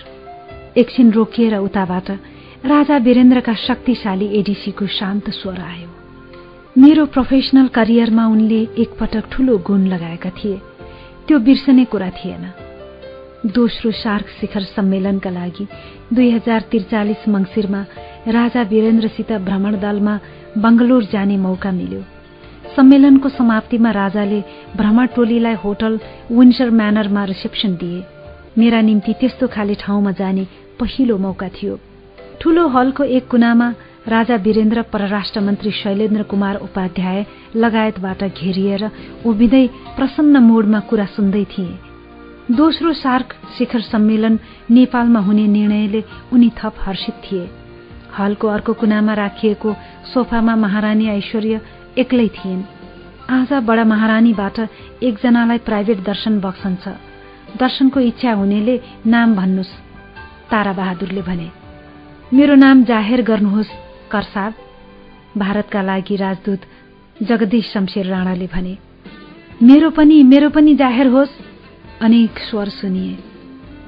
[0.77, 2.11] एकछिन रोकिएर उताबाट
[2.65, 5.89] राजा वीरेन्द्रका शक्तिशाली एडिसीको शान्त स्वर आयो।
[6.79, 10.61] मेरो प्रोफेसनल करियरमा उनले एकपटक ठूलो गुण लगाएका थिए।
[11.29, 12.70] त्यो बिर्सने कुरा थिएन।
[13.47, 15.67] दोस्रो सार्क शिखर सम्मेलनका लागि
[16.13, 17.81] दुई हजार त्रिचालिस मङ्सिरमा
[18.29, 20.19] राजा वीरेन्द्रसित भ्रमण दलमा
[20.59, 22.01] बङ्गलोर जाने मौका मिल्यो।
[22.77, 24.41] सम्मेलनको समाप्तिमा राजाले
[24.77, 25.99] भ्रमण टोलीलाई होटल
[26.31, 28.05] विन्सर म्यानरमा रिसेप्सन दिए।
[28.59, 30.47] मेरा निम्ति त्यस्तो खाले ठाउँमा जाने
[30.81, 31.81] पहिलो मौका थियो।
[32.41, 33.75] ठूलो हलको एक कुनामा
[34.09, 38.91] राजा वीरेन्द्र परराष्ट्र मन्त्री शैलेन्द्र कुमार उपाध्याय लगायतबाट घेरिएर
[39.27, 41.90] उभिँदै प्रसन्न मोडमा कुरा सुन्दै थिए।
[42.51, 44.39] दोस्रो सार्क शिखर सम्मेलन
[44.71, 47.49] नेपालमा हुने निर्णयले उनी थप हर्षित थिए।
[48.19, 49.75] हलको अर्को कुनामा राखिएको
[50.15, 51.61] सोफामा महारानी ऐश्वर्य
[51.99, 52.63] एक्लै थिइन्।
[53.31, 54.59] आज बडा महारानीबाट
[55.03, 56.89] एकजनालाई प्राइभेट दर्शन बक्सन्छ
[57.61, 58.75] दर्शनको इच्छा हुनेले
[59.07, 59.75] नाम भन्नुहोस्
[60.51, 61.49] ताराबहादुरले भने।
[62.35, 63.71] मेरो नाम जाहेर गर्नुहोस्
[64.11, 64.55] करसाब
[65.39, 66.61] भारतका लागि राजदूत
[67.23, 68.77] जगदीश शमशेर राणाले भने।
[69.63, 71.39] मेरो पनि मेरो पनि जाहेर होस्।
[72.03, 73.19] अनेक स्वर सुनिए।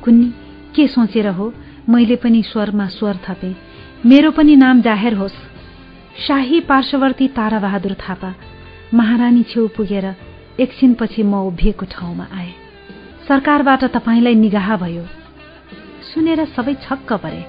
[0.04, 0.32] कुन्नी
[0.76, 1.54] के सोचेर हो?
[1.88, 3.56] मैले पनि स्वरमा स्वर थपे।
[4.06, 5.36] मेरो पनि नाम जाहेर होस्।
[6.26, 8.34] शाही पार्श्ववर्ती ताराबहादुर थापा।
[8.94, 10.16] महारानी छेउ पुगेर
[10.60, 12.52] एकछिनपछि म उभिएको ठाउँमा आए।
[13.28, 15.04] सरकारबाट तपाईँलाई निगाह भयो।
[16.14, 17.44] सुनेर सबै छक्क परे।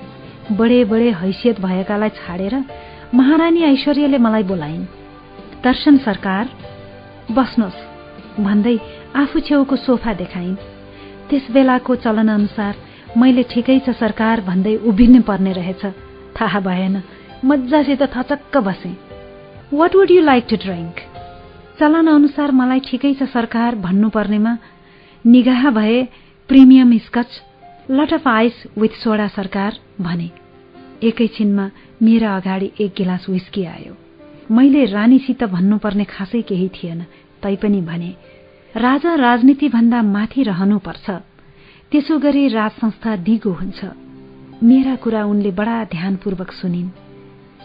[0.56, 2.56] बडे बडे हैसियत भएकालाई छाडेर
[3.14, 4.86] महारानी ऐश्वर्यले मलाई बोलाइन्
[5.64, 6.50] दर्शन सरकार
[7.32, 8.78] बस्नुहोस्। भन्दै
[9.16, 10.56] आफू छेउको सोफा देखाइन्।
[11.30, 12.76] त्यस बेलाको चलन अनुसार
[13.18, 15.86] मैले ठिकै छ सरकार भन्दै उभिनु पर्ने रहेछ।
[16.36, 17.02] थाहा भएन।
[17.46, 18.94] मजासित थचक्क बसे।
[19.74, 20.96] What would you like to drink
[21.80, 24.58] चलन अनुसार मलाई ठिकै छ सरकार भन्नुपर्नेमा
[25.26, 26.04] निगाह भए
[26.50, 27.42] premium scotch
[27.92, 30.30] lot of ice with soda सरकार भने।
[31.04, 31.70] एकैछिनमा
[32.02, 33.94] मेरा अगाडि एक गिलास विस्की आयो।
[34.52, 37.02] मैले रानीसित भन्नुपर्ने खासै केही थिएन
[37.44, 38.14] तैपनि भने
[38.78, 41.10] राजा राजनीति भन्दा माथि रहनुपर्छ।
[41.92, 43.86] त्यसो गरी राज संस्था दिगो हुन्छ।
[44.64, 46.90] मेरा कुरा उनले बडा ध्यानपूर्वक सुनिन्।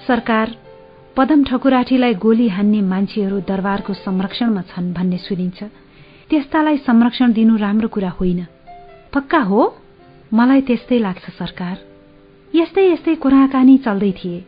[0.07, 0.57] सरकार
[1.17, 5.63] पदम ठकुराठीलाई गोली हान्ने मान्छेहरू दरबारको संरक्षणमा छन् भन्ने सुनिन्छ।
[6.31, 8.47] त्यस्तालाई संरक्षण दिनु राम्रो कुरा होइन।
[9.15, 9.77] पक्का हो?
[10.35, 11.77] मलाई त्यस्तै लाग्छ सरकार।
[12.55, 14.45] यस्तै यस्तै कुराकानी चल्दै थिए।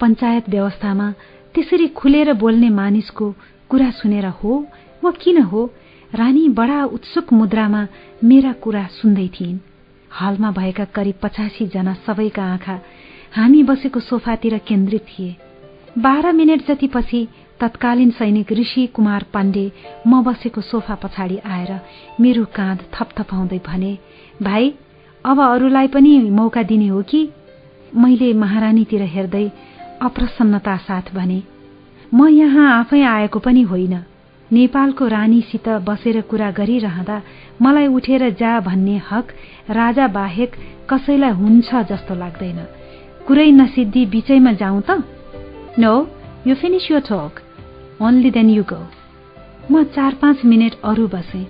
[0.00, 1.10] पञ्चायत व्यवस्थामा
[1.54, 3.34] त्यसरी खुलेर बोल्ने मानिसको
[3.68, 4.66] कुरा सुनेर हो
[5.04, 5.70] वा किन हो
[6.14, 7.86] रानी बडा उत्सुक मुद्रामा
[8.24, 9.58] मेरा कुरा सुन्दै थिइन्।
[10.10, 12.78] हलमा भएका करिब पचासी जना सबैका आँखा
[13.36, 15.36] हामी बसेको सोफातिर केन्द्रित थिए।
[15.98, 17.20] बाह्र मिनट जति पछि
[17.60, 19.64] तत्कालीन सैनिक ऋषि कुमार पाण्डे
[20.06, 21.72] म बसेको सोफा पछाडि आएर
[22.20, 23.96] मेरो काँध थपथपाउँदै भने
[24.42, 24.74] भाइ
[25.24, 27.28] अब अरूलाई पनि मौका दिने हो कि?
[27.94, 29.48] मैले महारानीतिर हेर्दै
[30.02, 31.42] अप्रसन्नता साथ भने
[32.14, 34.02] म यहाँ आफै आएको पनि होइन।
[34.52, 37.22] नेपालको रानीसित बसेर कुरा गरिरहँदा
[37.62, 39.26] मलाई उठेर जा भन्ने हक
[39.70, 40.50] राजा बाहेक
[40.90, 42.58] कसैलाई हुन्छ जस्तो लाग्दैन।
[43.26, 44.90] कुरै नसिद्धि बिचैमा जाउँ त?
[45.78, 45.94] No
[46.46, 47.32] you finish your talk
[48.02, 48.82] only then you go
[49.70, 51.46] म चार पाँच मिनट अरू बसेँ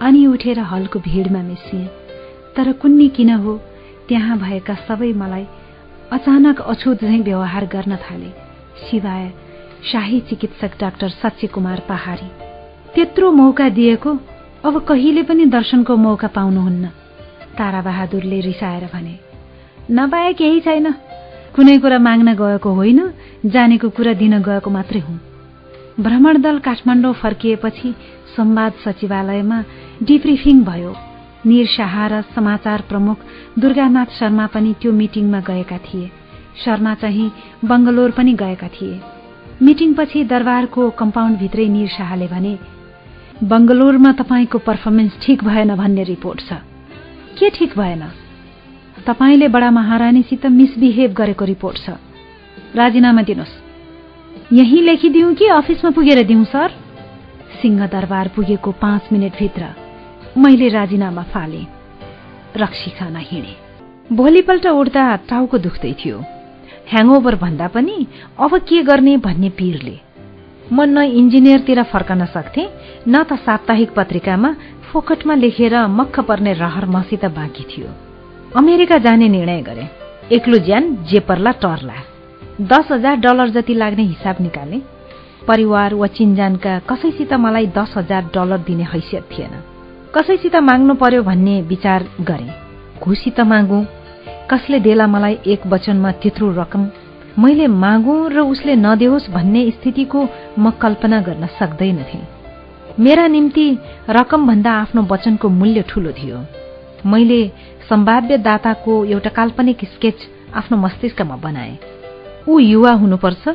[0.00, 1.86] अनि उठेर हलको भिडमा मिसिएँ।
[2.56, 3.60] तर कुन्नी किन हो?
[4.08, 5.46] त्यहाँ भएका सबै मलाई
[6.12, 8.30] अचानक अछुत झैँ व्यवहार गर्न थाले।
[8.88, 9.26] सिवाय
[9.84, 12.28] शाही चिकित्सक डाक्टर सच्चे कुमार पहाडी।
[12.94, 14.18] त्यत्रो मौका दिएको
[14.64, 16.86] अब कहिले पनि दर्शनको मौका पाउनुहुन्न।
[17.58, 19.18] ताराबहादुरले रिसाएर भने
[19.90, 20.92] नपाए केही छैन।
[21.54, 23.12] कुनै कुरा माग्न गएको होइन
[23.46, 25.20] जानेको कुरा दिन गएको मात्रै हुँ।
[26.00, 27.94] भ्रमण दल काठमाडौँ फर्किएपछि
[28.36, 29.64] संवाद सचिवालयमा
[30.02, 30.94] डिब्रिफिङ भयो।
[31.46, 33.18] निर शाह र समाचार प्रमुख
[33.58, 36.10] दुर्गानाथ शर्मा पनि त्यो मिटिङमा गएका थिए।
[36.64, 37.32] शर्मा चाहिँ
[37.64, 39.17] बङ्गलोर पनि गएका थिए।
[39.62, 42.58] मिटिङपछि दरबारको कम्पाउन्डभित्रै निर शाहले भने
[43.44, 46.52] बङ्गलोरमा तपाईँको पर्फर्मेन्स ठिक भएन भन्ने रिपोर्ट छ।
[47.38, 48.02] के ठिक भएन?
[49.06, 51.90] तपाईँले बडा महारानीसित मिसबिहेभ गरेको रिपोर्ट छ।
[52.74, 53.54] राजीनामा दिनुहोस्।
[54.52, 56.70] यही लेखिदिउँ कि अफिसमा पुगेर दिउँ सर?
[57.62, 59.68] सिंह दरबार पुगेको पाँच मिनटभित्र
[60.38, 61.62] मैले राजीनामा फाले।
[62.56, 63.54] रक्सी खान हिँडे।
[64.16, 66.24] भोलिपल्ट उड्दा टाउको दुख्दै थियो।
[66.90, 68.06] ह्याङओभर भन्दा पनि
[68.40, 69.98] अब के गर्ने भन्ने पीरले।
[70.72, 72.68] म न इन्जिनियरतिर फर्कन सक्थे
[73.08, 74.56] न त साप्ताहिक पत्रिकामा
[74.92, 77.88] फोकटमा लेखेर मक्ख पर्ने रहर मसित बाँकी थियो।
[78.56, 79.88] अमेरिका जाने निर्णय गरे।
[80.32, 81.94] एक्लो ज्यान जे पर्ला टर्ला।
[82.60, 84.80] दस हजार डलर जति लाग्ने हिसाब निकाले।
[85.48, 89.62] परिवार वा चिन्जानका कसैसित मलाई दस हजार डलर दिने हैसियत थिएन।
[90.14, 92.50] कसैसित माग्नु पर्यो भन्ने विचार गरे।
[93.02, 93.84] घुसी त मागु।
[94.50, 96.82] कसले देला मलाई एक वचनमा त्यत्रो रकम?
[97.38, 100.20] मैले मागु र उसले नदेओस् भन्ने स्थितिको
[100.58, 102.18] म कल्पना गर्न सक्दैनथे।
[103.00, 103.66] मेरा निम्ति
[104.10, 106.38] रकमभन्दा आफ्नो वचनको मूल्य ठूलो थियो।
[107.06, 107.40] मैले
[107.88, 110.18] सम्भाव्य दाताको एउटा काल्पनिक स्केच
[110.54, 111.78] आफ्नो मस्तिष्कमा बनाए।
[112.48, 113.48] ऊ युवा हुनुपर्छ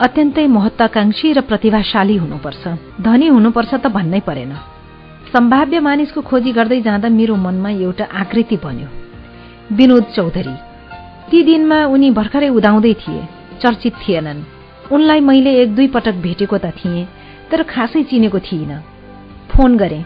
[0.00, 2.62] अत्यन्तै महत्वाकांक्षी र प्रतिभाशाली हुनुपर्छ।
[3.00, 4.52] धनी हुनुपर्छ त भन्नै परेन।
[5.32, 9.03] सम्भाव्य मानिसको खोजी गर्दै जाँदा मेरो मनमा एउटा आकृति बन्यो।
[9.72, 10.56] विनोद चौधरी।
[11.30, 13.28] ती दिनमा उनी भर्खरै उदाउँदै थिए
[13.62, 14.42] चर्चित थिएनन्।
[14.92, 17.08] उनलाई मैले एक दुई पटक भेटेको त थिएँ
[17.50, 18.82] तर खासै चिनेको थिइनँ।
[19.50, 20.04] फोन गरे।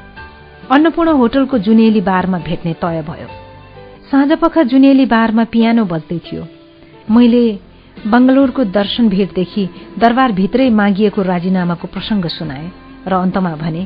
[0.70, 3.28] अन्नपूर्ण होटलको जुनेली बारमा भेट्ने तय भयो।
[4.10, 6.46] साँझपख जुनेली बारमा पियानो बज्दै थियो।
[7.10, 7.58] मैले
[8.06, 12.70] बङ्गलोरको दर्शन भेटदेखि दरबारभित्रै मागिएको राजीनामाको प्रसङ्ग सुनाए
[13.06, 13.82] र अन्तमा भने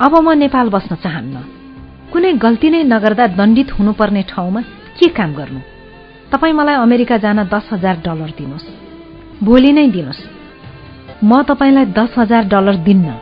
[0.00, 1.36] अब म नेपाल बस्न चाहन्न।
[2.12, 4.60] कुनै गल्ती नै नगर्दा दण्डित हुनुपर्ने ठाउँमा
[4.98, 5.60] के काम गर्नु?
[6.32, 8.66] तपाईँ मलाई अमेरिका जान दस हजार डलर दिनुहोस्।
[9.42, 10.22] भोलि नै दिनुहोस्।
[11.24, 13.12] म तपाईँलाई दस हजार डलर दिन्न।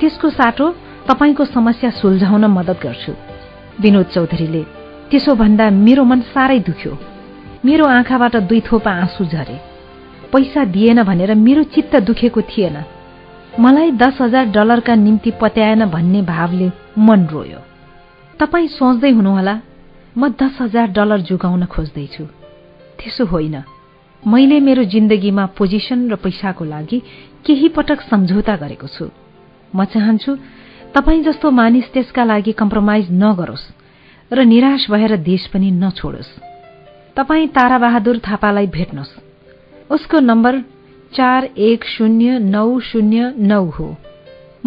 [0.00, 0.70] त्यसको साटो
[1.08, 3.12] तपाईँको समस्या सुल्झाउन मद्दत गर्छु।
[3.80, 4.62] विनोद चौधरीले
[5.10, 6.98] त्यसो भन्दा मेरो मन साह्रै दुख्यो।
[7.64, 9.60] मेरो आँखाबाट दुई थोपा आँसु झरे।
[10.32, 12.84] पैसा दिएन भनेर मेरो चित्त दुखेको थिएन।
[13.60, 17.60] मलाई दस हजार डलरका निम्ति पत्याएन भन्ने भावले मन रोयो।
[18.40, 19.60] तपाईँ सोच्दै हुनुहोला
[20.16, 22.24] म दस हजार डलर जुगाउन खोज्दैछु।
[22.98, 23.56] त्यसो होइन
[24.22, 26.98] मैले मेरो जिन्दगीमा पोजिसन र पैसाको लागि
[27.46, 29.08] केही पटक सम्झौता गरेको छु।
[29.74, 30.36] म चाहन्छु
[30.94, 33.66] तपाईँ जस्तो मानिस त्यसका लागि कम्प्रोमाइज नगरोस्
[34.30, 36.30] र निराश भएर देश पनि नछोडोस्।
[37.16, 39.18] तपाईँ ताराबहादुर थापालाई भेट्नुहोस्
[39.92, 40.60] उसको नम्बर
[41.12, 43.88] चार एक शून्य नौ शून्य नौ हो।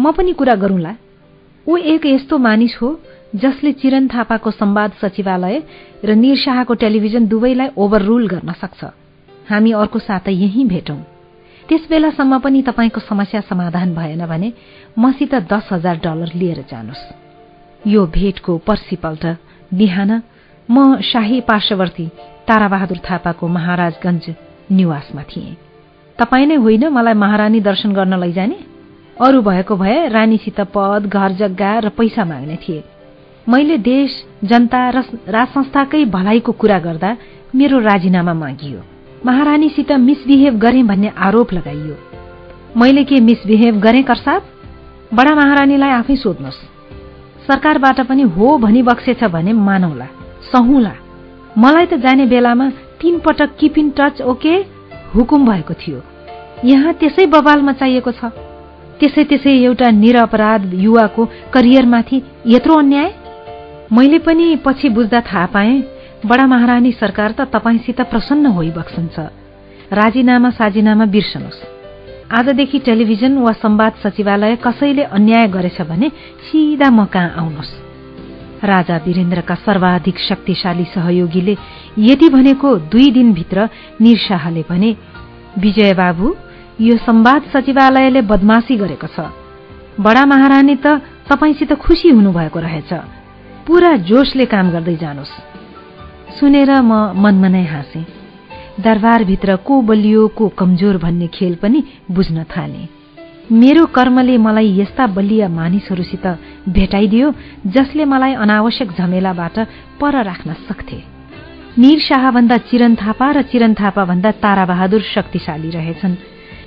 [0.00, 0.94] म पनि कुरा गरौँला।
[1.66, 2.88] ऊ एक यस्तो मानिस हो
[3.34, 5.62] जसले चिरन थापाको संवाद सचिवालय
[6.04, 8.84] र निरशाहको टेलिभिजन दुवैलाई ओभररुल गर्न सक्छ।
[9.50, 10.96] हामी अर्को साता यही भेटौं।
[11.68, 14.52] त्यस बेलासम्म पनि तपाईँको समस्या समाधान भएन भने
[14.98, 19.26] मसित दस हजार डलर लिएर जानुहोस्। यो भेटको पर्सिपल्ट
[19.74, 20.22] बिहान
[20.70, 22.06] म शाही पार्श्ववर्ती
[22.48, 24.34] ताराबहादुर थापाको महाराजगंज
[24.70, 25.56] निवासमा थिएँ।
[26.18, 28.58] तपाईँ नै होइन मलाई महारानी दर्शन गर्न लैजाने?
[29.20, 32.84] अरू भएको भए रानीसित पद घर जग्गा र पैसा माग्ने थिए।
[33.48, 34.10] मैले देश
[34.44, 37.10] जनता र राज संस्थाकै भलाइको कुरा गर्दा
[37.54, 38.80] मेरो राजीनामा मागियो।
[39.26, 41.96] महारानीसित मिसबिहेभ गरे भन्ने आरोप लगाइयो।
[42.76, 44.42] मैले के मिसबिहेभ गरेँ कर्साब
[45.14, 46.58] बडा महारानीलाई आफै सोध्नुहोस्।
[47.46, 50.06] सरकारबाट पनि हो भनी बक्सेछ भने मानौला
[50.50, 50.94] सहुला।
[51.58, 52.68] मलाई त जाने बेलामा
[53.00, 54.54] तीन पटक किप इन टच ओके?
[55.14, 56.02] हुकुम भएको थियो।
[56.64, 58.34] यहाँ त्यसै बबालमा चाहिएको छ।
[58.98, 63.08] त्यसै त्यसै एउटा निरपराध युवाको करियरमाथि यत्रो अन्याय?
[63.92, 65.80] मैले पनि पछि बुझ्दा थाहा पाएँ
[66.26, 69.18] बडा महारानी सरकार त तपाईँसित प्रसन्न होइबक्सन्छ
[69.92, 71.60] राजीनामा साजीनामा बिर्सनुहोस्।
[72.28, 76.08] आजदेखि टेलिभिजन वा संवाद सचिवालय कसैले अन्याय गरेछ भने
[76.42, 77.72] सिधा म कहाँ आउनुहोस्।
[78.64, 81.56] राजा वीरेन्द्रका सर्वाधिक शक्तिशाली सहयोगीले
[82.00, 83.68] यति भनेको दुई दिनभित्र
[84.00, 84.96] निरशाहले भने
[85.62, 86.34] विजय बाबु
[86.80, 89.30] यो संवाद सचिवालयले बदमाशी गरेको छ।
[90.00, 91.00] बडा महारानी त
[91.30, 92.92] तपाईँसित खुशी हुनुभएको रहेछ।
[93.66, 98.00] पूरा जोशले काम गर्दै जानुहोस् सुनेर म मनमनै हाँसे।
[98.78, 102.82] दरबारभित्र को बलियो को कमजोर भन्ने खेल पनि बुझ्न थाले।
[103.52, 106.26] मेरो कर्मले मलाई यस्ता बलिया मानिसहरूसित
[106.68, 107.32] भेटाइदियो
[107.66, 109.58] जसले मलाई अनावश्यक झमेलाबाट
[110.00, 110.98] पर राख्न सक्थे।
[111.78, 116.14] निर शाहभन्दा चिरन थापा र चिरन थापाभन्दा ताराबहादुर शक्तिशाली रहेछन्।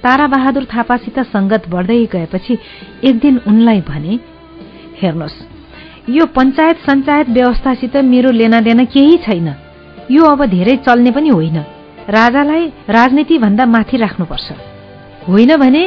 [0.03, 2.57] ताराबहादुर थापासित संगत बढ्दै गएपछि
[3.03, 4.19] एक दिन उनलाई भने
[5.01, 5.48] हेर्नुहोस्
[6.09, 9.47] यो पञ्चायत सञ्चायत व्यवस्थासित मेरो लेनादेना केही छैन।
[10.11, 11.57] यो अब धेरै चल्ने पनि होइन।
[12.09, 14.47] राजालाई राजनीति भन्दा माथि राख्नुपर्छ।
[15.27, 15.83] होइन भने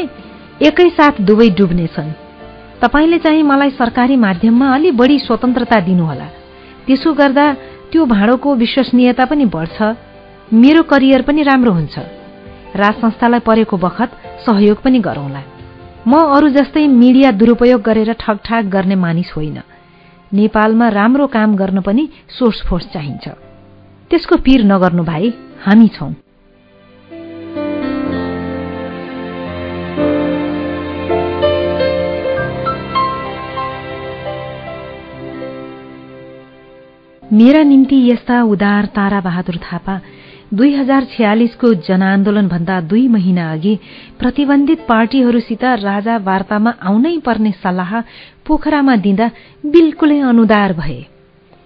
[0.63, 2.11] एकैसाथ दुवै डुब्नेछन्।
[2.83, 6.27] तपाईँले चाहिँ मलाई सरकारी माध्यममा अलि बढी स्वतन्त्रता दिनुहोला।
[6.87, 7.47] त्यसो गर्दा
[7.91, 9.83] त्यो भाँडोको विश्वसनीयता पनि बढ्छ।
[10.53, 11.99] मेरो करियर पनि राम्रो हुन्छ।
[12.77, 14.11] राज संस्थालाई परेको बखत
[14.47, 15.43] सहयोग पनि गरौंला।
[16.07, 19.59] म अरू जस्तै मिडिया दुरूपयोग गरेर ठगठाग गर्ने मानिस होइन।
[20.35, 23.29] नेपालमा राम्रो काम गर्न पनि सोर्स फोर्स चाहिन्छ।
[24.11, 25.33] त्यसको पीर नगर्नु भाइ
[25.65, 26.13] हामी छौं।
[37.23, 40.01] मेरा निम्ति यस्ता उदार तारा बहादुर थापा
[40.55, 43.75] दुई हजार छयालिसको जनआन्दोलनभन्दा दुई महिना अघि
[44.19, 47.93] प्रतिबन्धित पार्टीहरूसित राजा वार्तामा आउनै पर्ने सल्लाह
[48.47, 49.31] पोखरामा दिँदा
[49.67, 51.05] बिल्कुलै अनुदार भए।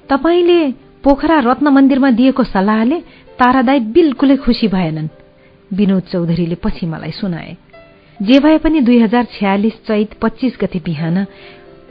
[0.08, 0.60] तपाईँले
[1.04, 3.00] पोखरा रत्न मन्दिरमा दिएको सल्लाहले
[3.38, 5.08] तारादाई बिल्कुलै खुसी भएनन्
[5.70, 7.56] विनोद चौधरीले पछि मलाई सुनाए।
[8.22, 11.26] जे भए पनि दुई हजार छयालिस चैत पच्चिस गते बिहान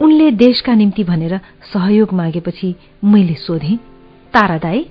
[0.02, 1.38] उनले देशका निम्ति भनेर
[1.74, 3.76] सहयोग मागेपछि मैले सोधे
[4.34, 4.86] तारादाई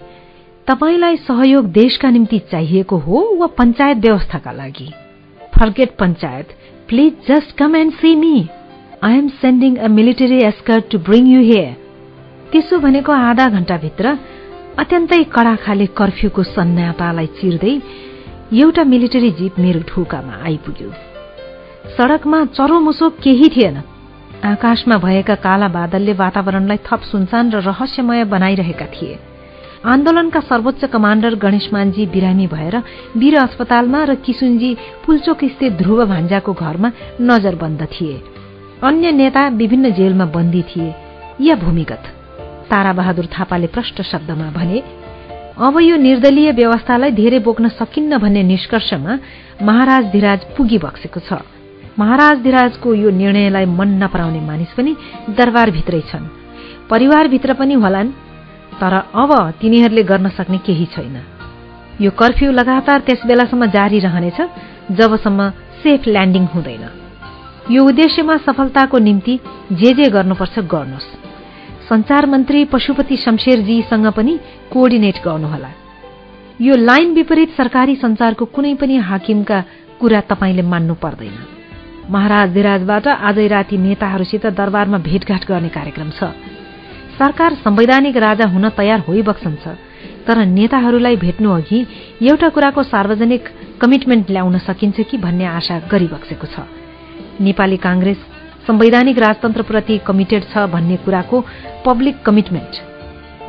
[0.67, 4.93] तपाईँलाई सहयोग देशका निम्ति चाहिएको हो वा पञ्चायत व्यवस्थाका लागि?
[5.55, 6.49] Forget panchayat
[6.89, 8.49] please just come and see me.
[9.05, 11.73] I am sending a military escort to bring you here
[12.52, 14.12] त्यसो भनेको आधा घण्टाभित्र
[14.83, 17.73] अत्यन्तै कडाखाले कर्फ्यूको सन्नाटालाई चिर्दै
[18.62, 20.89] एउटा मिलिटरी जीप मेरो ढोकामा आइपुग्यो।
[21.97, 23.76] सड़कमा चरोमुसो केही थिएन।
[24.52, 29.18] आकाशमा भएका काला बादलले वातावरणलाई थप सुनसान र रहस्यमय बनाइरहेका थिए।
[29.84, 32.76] आन्दोलनका सर्वोच्च कमाण्डर गणेशमानजी बिरामी भएर
[33.20, 34.70] वीर अस्पतालमा र किसुनजी
[35.05, 38.16] पुलचोक स्थित ध्रुव भान्जाको घरमा नजरबन्द थिए।
[38.85, 40.95] अन्य नेता विभिन्न जेलमा बन्दी थिए।
[41.41, 42.05] या भूमिगत।
[42.71, 44.79] ताराबहादुर थापाले प्रष्ट शब्दमा भने
[45.57, 49.13] अब यो निर्दलीय व्यवस्थालाई धेरै बोक्न सकिन्न भन्ने निष्कर्षमा
[49.63, 51.41] महाराज धिराज पुगिबक्सेको छ।
[51.99, 54.97] महाराज धिराजको यो निर्णयलाई मन नपराउने मानिस पनि
[55.31, 56.27] दरबारभित्रै छन्।
[56.91, 58.11] परिवारभित्र पनि होलान्
[58.81, 59.31] तर अब
[59.61, 61.17] तिनीहरूले गर्न सक्ने केही छैन।
[62.03, 64.39] यो कर्फ्यू लगातार त्यस बेलासम्म जारी रहनेछ
[64.93, 65.49] जबसम्म
[65.83, 67.03] सेफ ल्यान्डिङ हुँदैन।
[67.70, 69.39] यो उद्देश्यमा सफलताको निम्ति
[69.73, 71.07] जे जे गर्नुपर्छ गर्नुहोस्।
[71.89, 74.39] संचार मन्त्री पशुपति शमशेरजीसँग पनि
[74.73, 75.70] कोअर्डिनेट गर्नुहोला।
[76.60, 79.60] यो लाइन विपरीत सरकारी संचारको कुनै पनि हाकिमका
[80.01, 81.36] कुरा तपाईँले मान्नु पर्दैन।
[82.10, 86.36] महाराज धिराजबाट आजै राति नेताहरूसित दरबारमा भेटघाट गर्ने कार्यक्रम छ।
[87.17, 89.65] सरकार संवैधानिक राजा हुन तयार होइबक्सन्छ
[90.26, 91.86] तर नेताहरूलाई भेट्नु अघि
[92.23, 93.49] एउटा कुराको सार्वजनिक
[93.81, 96.84] कमिटमेन्ट ल्याउन सकिन्छ कि भन्ने आशा गरिबक्सेको छ।
[97.41, 98.17] नेपाली कांग्रेस
[98.67, 101.41] संवैधानिक राजतन्त्रप्रति कमिटेड छ भन्ने कुराको
[101.87, 102.75] पब्लिक कमिटमेन्ट।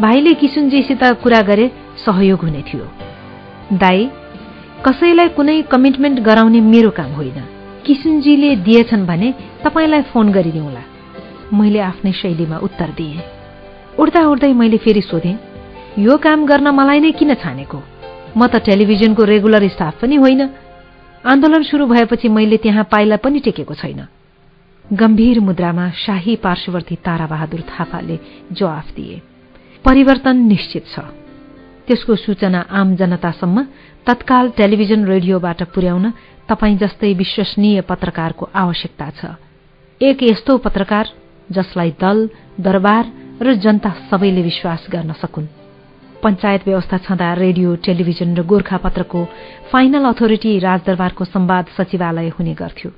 [0.01, 1.71] भाइले किसुनजीसित कुरा गरे
[2.05, 2.85] सहयोग हुने थियो।
[3.73, 4.09] दाई
[4.85, 7.39] कसैलाई कुनै कमिटमेन्ट गराउने मेरो काम होइन।
[7.85, 9.33] किसुनजीले दिएछन् भने
[9.63, 10.83] तपाईँलाई फोन गरिदिउँला।
[11.53, 13.21] मैले आफ्नै शैलीमा उत्तर दिएँ।
[13.99, 15.37] उड्दा उड्दै मैले फेरि सोधेँ
[15.99, 17.79] यो काम गर्न मलाई नै किन छानेको?
[18.37, 20.41] म त टेलिभिजनको रेगुलर स्टाफ पनि होइन।
[21.25, 24.05] आन्दोलन सुरु भएपछि मैले त्यहाँ पाइला पनि टेकेको छैन।
[24.85, 28.19] गम्भीर मुद्रामा शाही पार्श्ववर्ती ताराबहादुर थापाले
[28.53, 29.21] जवाफ दिए।
[29.85, 30.99] परिवर्तन निश्चित छ।
[31.87, 33.65] त्यसको सूचना आम जनतासम्म
[34.05, 36.13] तत्काल टेलिभिजन रेडियोबाट पुर्याउन
[36.45, 39.25] तपाईँ जस्तै विश्वसनीय पत्रकारको आवश्यकता छ।
[40.01, 41.05] एक यस्तो पत्रकार
[41.51, 42.29] जसलाई दल
[42.61, 43.05] दरबार
[43.41, 45.64] र जनता सबैले विश्वास गर्न सकुन्।
[46.25, 49.25] पञ्चायत व्यवस्था छँदा रेडियो टेलिभिजन र गोर्खापत्रको
[49.71, 52.89] फाइनल अथोरिटी राजदरबारको संवाद सचिवालय हुने गर्थ्यो।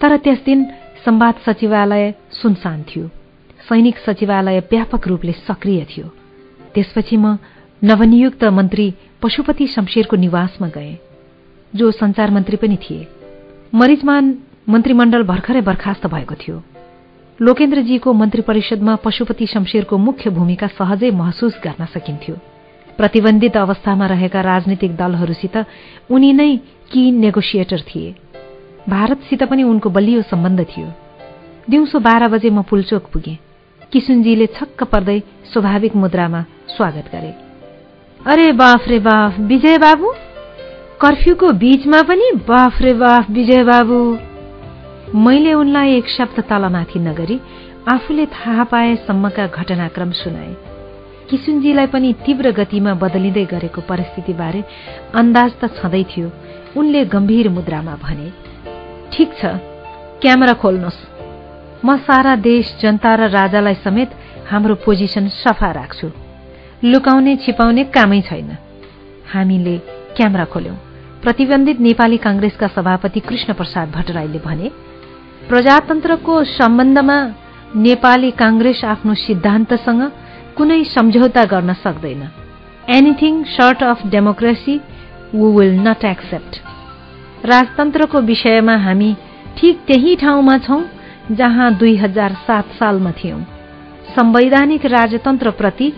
[0.00, 0.64] तर त्यस दिन
[1.04, 3.08] संवाद सचिवालय सुनसान थियो।
[3.68, 6.06] सैनिक सचिवालय व्यापक रूपले सक्रिय थियो।
[6.74, 7.38] त्यसपछि म
[7.82, 8.86] नवनियुक्त मन्त्री
[9.22, 10.92] पशुपति शमशेरको निवासमा गए
[11.74, 13.06] जो संचार मन्त्री पनि थिए।
[13.74, 14.24] मरिजमान
[14.68, 16.62] मन्त्रीमण्डल भर्खरै बर्खास्त भएको थियो।
[17.40, 22.36] लोकेन्द्रजीको मन्त्री परिषदमा पशुपति शमशेरको मुख्य भूमिका सहजै महसुस गर्न सकिन्थ्यो।
[22.96, 25.56] प्रतिबन्धित अवस्थामा रहेका राजनीतिक दलहरूसित
[26.10, 26.56] उनी नै
[26.92, 28.14] की नेगोसिएटर थिए।
[28.88, 30.92] भारतसित पनि उनको बलियो सम्बन्ध थियो।
[31.70, 33.36] दिउँसो बाह्र बजे म पुलचोक पुगेँ।
[33.92, 35.20] किसुनजीले छक्क पर्दै
[35.52, 37.34] स्वाभाविक मुद्रामा स्वागत गरे।
[38.26, 40.12] अरे बाफ रे बाफ विजय बाबु?
[41.00, 44.18] कर्फ्यूको बीचमा पनि बाफ रे बाफ विजय बाबु।
[45.18, 47.40] मैले उनलाई एक शब्द तलमाथि नगरी
[47.88, 50.75] आफूले थाहा पाएसम्मका घटनाक्रम सुनाए।
[51.30, 54.60] किसुनजीलाई पनि तीव्र गतिमा बदलिँदै गरेको परिस्थितिबारे
[55.14, 56.28] अन्दाज त छँदै थियो।
[56.76, 58.26] उनले गम्भीर मुद्रामा भने
[59.12, 59.42] ठिक छ
[60.22, 61.00] क्यामेरा खोल्नुहोस्
[61.84, 64.10] म सारा देश जनता र राजालाई समेत
[64.50, 66.08] हाम्रो पोजिसन सफा राख्छु।
[66.84, 68.50] लुकाउने छिपाउने कामै छैन।
[69.32, 69.76] हामीले
[70.16, 70.76] क्यामेरा खोल्यौं।
[71.22, 74.68] प्रतिबन्धित नेपाली कांग्रेसका सभापति कृष्ण प्रसाद भट्टराईले भने
[75.48, 77.18] प्रजातन्त्रको सम्बन्धमा
[77.76, 80.02] नेपाली कांग्रेस आफ्नो सिद्धान्तसँग
[80.56, 82.22] कुनै सम्झौता गर्न सक्दैन।
[82.88, 84.74] Anything short of democracy
[85.34, 89.10] we will not accept राजतन्त्रको विषयमा हामी
[89.58, 90.80] ठिक त्यही ठाउँमा छौं
[91.32, 93.40] जहाँ दुई हजार सात सालमा थियौं।
[94.16, 95.92] संवैधानिक राजतन्त्रप्रति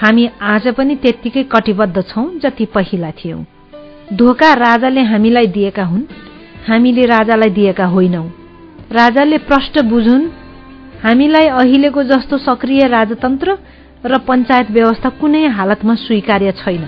[0.00, 3.42] हामी आज पनि त्यत्तिकै कटिबद्ध छौं जति पहिला थियौं।
[4.16, 6.04] धोका राजाले हामीलाई दिएका हुन्
[6.68, 8.22] हामीले राजालाई दिएका होइनौ।
[8.92, 10.28] राजाले प्रष्ट बुझुन्
[11.02, 13.56] हामीलाई अहिलेको जस्तो सक्रिय राजतन्त्र
[14.04, 16.84] र पञ्चायत व्यवस्था कुनै हालतमा स्वीकार्य छैन।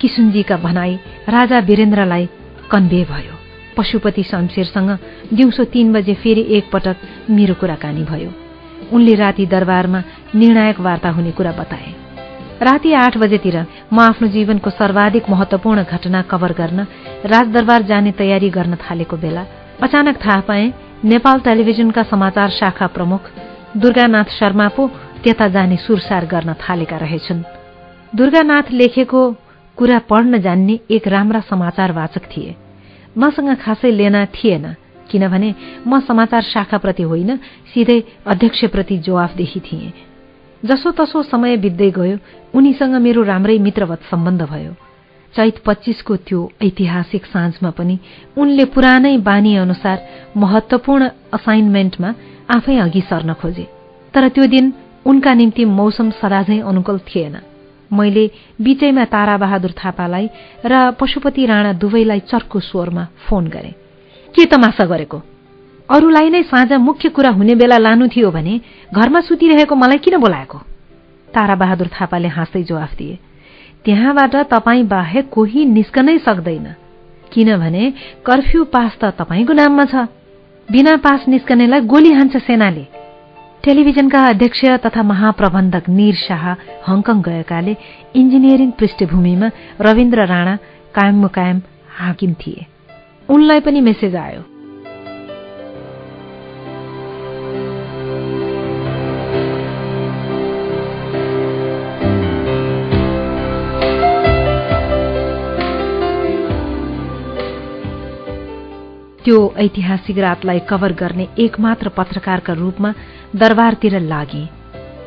[0.00, 0.94] किसुनजीका भनाई
[1.28, 2.28] राजा वीरेन्द्रलाई
[2.70, 3.34] कन्भे भयो।
[3.76, 4.90] पशुपति शमशेरसँग
[5.32, 6.96] दिउँसो तीन बजे फेरि एकपटक
[7.30, 8.30] मेरो कुराकानी भयो।
[8.92, 10.02] उनले राति दरबारमा
[10.34, 11.92] निर्णायक वार्ता हुने कुरा बताए।
[12.62, 13.56] राति आठ बजेतिर
[13.92, 16.86] म आफ्नो जीवनको सर्वाधिक महत्वपूर्ण घटना कभर गर्न
[17.26, 19.44] राजदरबार जाने तयारी गर्न थालेको बेला
[19.82, 20.72] अचानक थाहा पाएँ
[21.04, 23.30] नेपाल टेलिभिजनका समाचार शाखा प्रमुख
[23.76, 24.90] दुर्गानाथ शर्मा पो
[25.24, 27.42] त्यता जाने सुरसार गर्न थालेका रहेछन्।
[28.12, 29.20] दुर्गानाथ लेखेको
[29.78, 32.54] कुरा पढ्न जान्ने एक राम्रा समाचार वाचक थिए।
[33.18, 34.64] मसँग खासै लेना थिएन
[35.10, 35.54] किनभने
[35.86, 37.36] म समाचार शाखाप्रति होइन
[37.74, 39.92] सिधै अध्यक्षप्रति जवाफदेही थिएँ।
[40.62, 42.18] जसो तसो समय बित्दै गयो
[42.54, 44.72] उनीसँग मेरो राम्रै मित्रवत सम्बन्ध भयो।
[45.34, 47.98] चैत पच्चिसको त्यो ऐतिहासिक साँझमा पनि
[48.36, 49.98] उनले पुरानै बानी अनुसार
[50.36, 52.10] महत्वपूर्ण असाइनमेन्टमा
[52.50, 53.66] आफै अघि सर्न खोजे।
[54.14, 54.72] तर त्यो दिन
[55.06, 57.36] उनका निम्ति मौसम सदाझै अनुकूल थिएन।
[57.92, 60.28] मैले बीचैमा ताराबहादुर थापालाई
[60.66, 63.74] र पशुपति राणा दुवैलाई चर्को स्वरमा फोन गरे।
[64.34, 65.22] के तमासा गरेको?
[65.90, 68.60] अरूलाई नै साँझ मुख्य कुरा हुने बेला लानु थियो भने
[68.94, 70.58] घरमा सुतिरहेको मलाई किन बोलाएको?
[71.34, 73.18] ताराबहादुर थापाले हाँस्दै जवाफ दिए।
[73.84, 76.74] त्यहाँबाट तपाईँ बाहेक कोही निस्कनै सक्दैन।
[77.32, 77.92] किनभने
[78.26, 79.94] कर्फ्यू पास त तपाईँको नाममा छ।
[80.70, 83.01] बिना पास निस्कनेलाई गोली हान्छ सेनाले।
[83.64, 86.44] टेलिभिजनका अध्यक्ष तथा महाप्रबन्धक निर शाह
[86.88, 87.76] हङकङ गएकाले
[88.16, 89.50] इन्जिनियरिङ पृष्ठभूमिमा
[89.80, 90.56] रविन्द्र राणा
[90.94, 91.60] कायम मुकायम
[91.98, 92.66] हाकिम थिए।
[93.28, 94.51] उनलाई पनि मेसेज आयो।
[109.24, 112.90] त्यो ऐतिहासिक रातलाई कभर गर्ने एकमात्र पत्रकारका रूपमा
[113.36, 114.44] दरबारतिर लागे।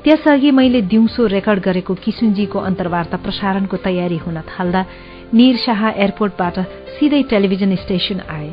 [0.04, 4.86] त्यसअघि मैले दिउँसो रेकर्ड गरेको किसुनजीको अन्तर्वार्ता प्रसारणको तयारी हुन थाल्दा
[5.34, 6.60] निर शाह एयरपोर्टबाट
[6.96, 8.50] सिधै टेलिभिजन स्टेशन आए।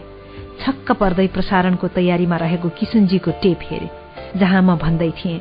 [0.60, 3.88] छक्क पर्दै प्रसारणको तयारीमा रहेको किसुनजीको टेप हेरे
[4.38, 5.40] जहाँ म भन्दै थिएँ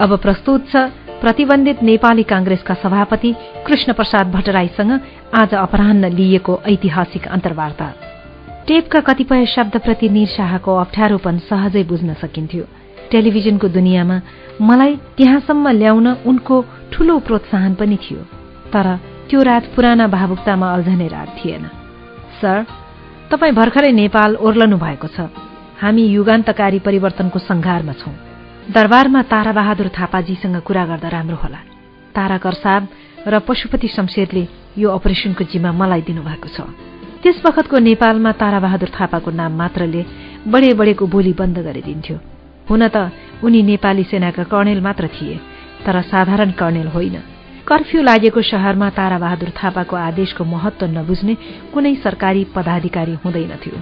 [0.00, 0.88] अब प्रस्तुत छ
[1.20, 3.34] प्रतिबन्धित नेपाली कांग्रेसका सभापति
[3.66, 4.92] कृष्ण प्रसाद भट्टराईसँग
[5.34, 7.88] आज अपराह्न लिइएको ऐतिहासिक अन्तर्वार्ता।
[8.66, 12.64] टेपका कतिपय शब्दप्रति निरशाहको अप्ठ्यारोपन सहजै बुझ्न सकिन्थ्यो।
[13.10, 14.16] टेलिभिजनको दुनियाँमा
[14.60, 16.56] मलाई त्यहाँसम्म ल्याउन उनको
[16.92, 18.20] ठूलो प्रोत्साहन पनि थियो
[18.72, 18.86] तर
[19.28, 21.64] त्यो रात पुराना भावुकतामा अल्झने रात थिएन
[22.40, 22.58] सर
[23.30, 25.26] तपाईँ भर्खरै नेपाल ओर्लनु भएको छ।
[25.80, 28.14] हामी युगान्तकारी परिवर्तनको संघारमा छौं।
[28.74, 31.60] दरबारमा ताराबहादुर थापाजीसँग कुरा गर्दा राम्रो होला।
[32.14, 32.88] ताराकर साहब
[33.26, 34.44] र पशुपति शमशेरले
[34.78, 36.89] यो अपरेसनको जिम्मा मलाई दिनुभएको छ।
[37.22, 40.02] त्यस बखतको नेपालमा ताराबहादुर थापाको नाम मात्रले
[40.48, 42.16] बढे बढेको बोली बन्द गरिदिन्थ्यो।
[42.68, 42.96] हुन त
[43.44, 45.36] उनी नेपाली सेनाका कर्णेल मात्र थिए
[45.84, 47.16] तर साधारण कर्णेल होइन।
[47.68, 51.34] कर्फ्यू लागेको शहरमा ताराबहादुर थापाको आदेशको महत्व नबुझ्ने
[51.72, 53.76] कुनै सरकारी पदाधिकारी हुँदैनथ्यो।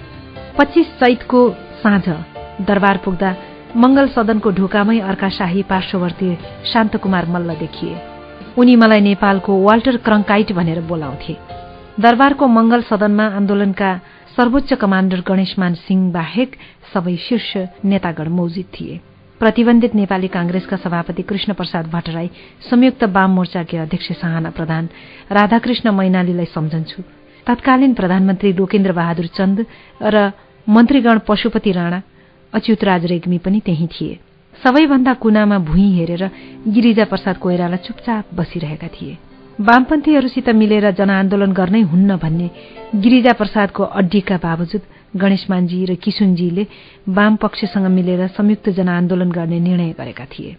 [0.58, 1.40] पच्चिस चैतको
[1.82, 2.06] साँझ
[2.66, 3.30] दरबार पुग्दा
[3.76, 6.28] मंगल सदनको ढोकामै अर्का शाही पार्श्ववर्ती
[6.72, 7.94] शान्तकुमार मल्ल देखिए।
[8.58, 11.36] उनी मलाई नेपालको वाल्टर क्रङ्काइट भनेर बोलाउँथे।
[12.00, 13.90] दरबारको मंगल सदनमा आन्दोलनका
[14.36, 16.50] सर्वोच्च कमाण्डर गणेशमान सिंह बाहेक
[16.92, 17.50] सबै शीर्ष
[17.84, 19.00] नेतागण मौजिद थिए।
[19.40, 22.30] प्रतिबन्धित नेपाली कांग्रेसका सभापति कृष्ण प्रसाद भट्टराई
[22.70, 24.88] संयुक्त वाम मोर्चाकी अध्यक्ष सहाना प्रधान
[25.32, 27.02] राधाकृष्ण मैनालीलाई सम्झन्छु।
[27.46, 29.66] तत्कालीन प्रधानमन्त्री लोकेन्द्र बहादुर चन्द
[30.04, 30.30] र
[30.66, 32.02] मन्त्रीगण पशुपति राणा
[32.52, 34.18] अच्युतराज रेग्मी पनि त्यही थिए।
[34.54, 36.30] सबैभन्दा कुनामा भुइँ हेरेर
[36.68, 39.16] गिरिजा प्रसाद कोइराला चुपचाप बसिरहेका थिए।
[39.58, 42.48] वामपन्थीहरूसित मिलेर जनआन्दोलन गर्नै हुन्न भन्ने
[42.94, 44.82] गिरिजा प्रसादको अड्डीका बावजुद
[45.16, 46.64] गणेशमानजी र किशुनजीले
[47.08, 50.54] वाम पक्षसँग मिलेर संयुक्त जनआन्दोलन गर्ने निर्णय गरेका थिए।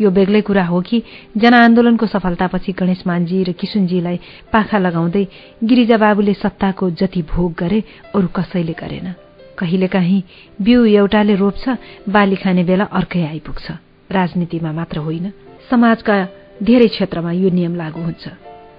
[0.00, 1.02] यो बेग्लै कुरा हो कि
[1.36, 4.18] जनआन्दोलनको सफलतापछि गणेशमानजी र किशुनजीलाई
[4.52, 5.24] पाखा लगाउँदै
[5.62, 7.80] गिरिजा बाबुले सत्ताको जति भोग गरे
[8.14, 9.14] अरू कसैले गरेन।
[9.58, 10.22] कहिलेकाहीँ
[10.58, 11.78] बिउ एउटाले रोप्छ
[12.10, 13.66] बाली खाने बेला अर्कै आइपुग्छ।
[14.10, 15.32] राजनीतिमा मात्र होइन
[15.70, 16.14] समाजका
[16.62, 18.24] धेरै क्षेत्रमा यो नियम लागू हुन्छ।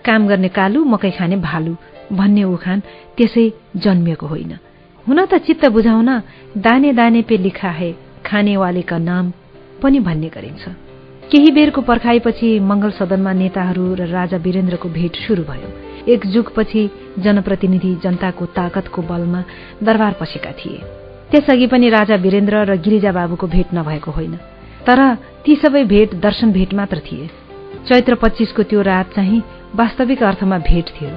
[0.06, 1.74] काम गर्ने कालु मकै खाने भालु
[2.12, 2.80] भन्ने उखान
[3.18, 3.46] त्यसै
[3.78, 4.54] जन्मिएको होइन।
[5.08, 6.10] हुन त चित्त बुझाउन
[6.58, 7.92] दाने दाने पे लिखा है
[8.26, 9.26] खानेवालेका नाम
[9.82, 10.64] पनि भन्ने गरिन्छ।
[11.32, 15.70] केही बेरको पर्खाइपछि मंगल सदनमा नेताहरू र राजा वीरेन्द्रको भेट शुरू भयो।
[16.08, 16.82] एक जुगपछि
[17.20, 19.42] जनप्रतिनिधि जनताको ताकतको बलमा
[19.84, 20.80] दरबार पसेका थिए।
[21.32, 24.34] त्यसअघि पनि राजा वीरेन्द्र र गिरिजा बाबुको भेट नभएको होइन।
[24.86, 25.00] तर
[25.46, 27.30] ती सबै भेट दर्शन भेट मात्र थिए।
[27.88, 29.42] चैत्र पच्चिसको त्यो रात चाहिँ
[29.76, 31.10] वास्तविक अर्थमा भेट थियो।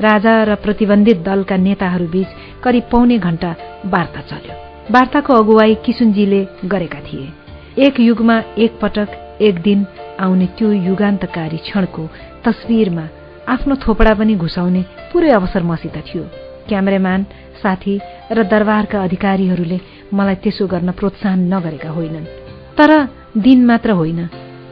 [0.00, 2.28] राजा र प्रतिबन्धित दलका नेताहरूबीच
[2.64, 3.50] करिब पौने घण्टा
[3.86, 4.54] वार्ता चल्यो।
[4.90, 7.28] वार्ताको अगुवाई किशुनजीले गरेका थिए।
[7.86, 9.08] एक युगमा एक पटक
[9.40, 9.86] एक दिन
[10.20, 12.02] आउने त्यो युगान्तकारी क्षणको
[12.44, 13.06] तस्विरमा
[13.48, 14.82] आफ्नो थोपडा पनि घुसाउने
[15.12, 16.24] पुरै अवसर मसित थियो।
[16.68, 17.22] क्यामेराम्यान
[17.62, 17.94] साथी
[18.32, 19.78] र दरबारका अधिकारीहरूले
[20.14, 22.30] मलाई त्यसो गर्न प्रोत्साहन नगरेका होइनन्।
[22.78, 22.90] तर
[23.36, 24.28] दिन मात्र होइन।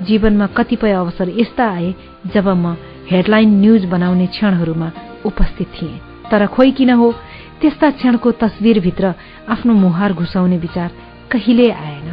[0.07, 1.95] जीवनमा कतिपय अवसर यस्ता आए
[2.35, 2.77] जब म
[3.11, 4.91] हेडलाइन न्यूज बनाउने क्षणहरूमा
[5.27, 7.13] उपस्थित थिएँ। तर खोइ किन हो
[7.61, 9.13] त्यस्ता क्षणको तस्विरभित्र
[9.49, 10.91] आफ्नो मुहार घुसाउने विचार
[11.33, 12.09] कहिल्यै आएन।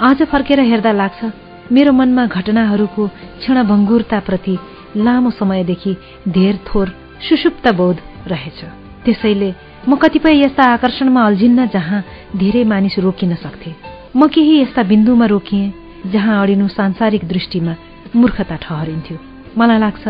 [0.00, 1.24] आज फर्केर हेर्दा लाग्छ
[1.72, 3.06] मेरो मनमा घटनाहरूको
[3.40, 4.56] क्षणभङ्गुरताप्रति
[4.96, 5.96] लामो समयदेखि
[6.28, 6.86] धेर थोर
[7.28, 8.60] सुषुप्त बोध रहेछ।
[9.04, 9.52] त्यसैले
[9.88, 12.02] म कतिपय यस्ता आकर्षणमा अल्झिन्न जहाँ
[12.36, 13.72] धेरै मानिस रोकिन सक्थे।
[14.16, 15.72] म केही यस्ता बिन्दुमा रोकिएँ
[16.06, 17.74] जहाँ अडिनु सांसारिक दृष्टिमा
[18.16, 19.16] मूर्खता ठहरिन्थ्यो।
[19.58, 20.04] मलाई लाग्छ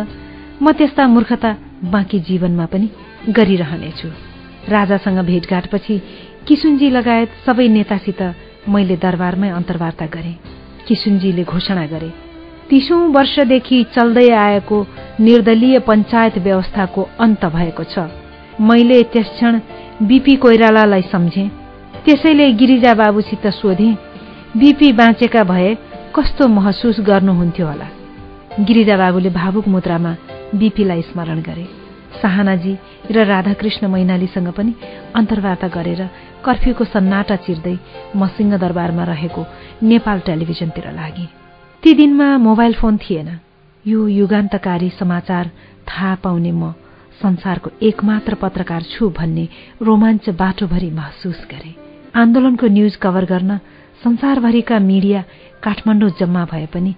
[0.63, 1.51] म त्यस्ता मूर्खता
[1.85, 2.89] बाँकी जीवनमा पनि
[3.37, 4.09] गरिरहनेछु।
[4.69, 5.97] राजासँग भेटघाटपछि
[6.47, 8.21] किसुनजी लगायत सबै नेतासित
[8.69, 10.33] मैले दरबारमै अन्तर्वार्ता गरे।
[10.89, 12.11] किसुनजीले घोषणा गरे
[12.71, 14.77] तीसौं वर्षदेखि चल्दै आएको
[15.21, 17.99] निर्दलीय पञ्चायत व्यवस्थाको अन्त भएको छ।
[18.61, 19.61] मैले त्यस क्षण
[20.03, 21.45] बीपी कोइरालालाई सम्झे।
[22.05, 23.89] त्यसैले गिरिजा बाबुसित सोधे
[24.59, 25.75] बीपी बाँचेका भए
[26.17, 27.89] कस्तो महसुस गर्नुहुन्थ्यो होला।
[28.67, 30.13] गिरिजा बाबुले भावुक मुद्रामा
[30.55, 31.67] बीपीलाई स्मरण गरे।
[32.19, 32.73] साहनाजी
[33.11, 34.75] र राधाकृष्ण मैनालीसँग पनि
[35.15, 36.03] अन्तर्वार्ता गरेर
[36.45, 37.77] कर्फ्यूको सन्नाटा चिर्दै
[38.17, 39.47] म सिंहदरबारमा रहेको
[39.85, 41.27] नेपाल टेलिभिजनतिर लागे।
[41.83, 43.31] ती दिनमा मोबाइल फोन थिएन।
[43.85, 45.51] यो युगान्तकारी समाचार
[45.87, 46.75] थाहा पाउने म
[47.23, 49.49] संसारको एकमात्र पत्रकार छु भन्ने
[49.87, 51.75] रोमाञ्च बाटोभरि महसुस गरे।
[52.17, 53.61] आन्दोलनको न्यूज कभर गर्न
[54.05, 55.25] संसारभरिका मिडिया
[55.63, 56.95] काठमाडौँ जम्मा भए पनि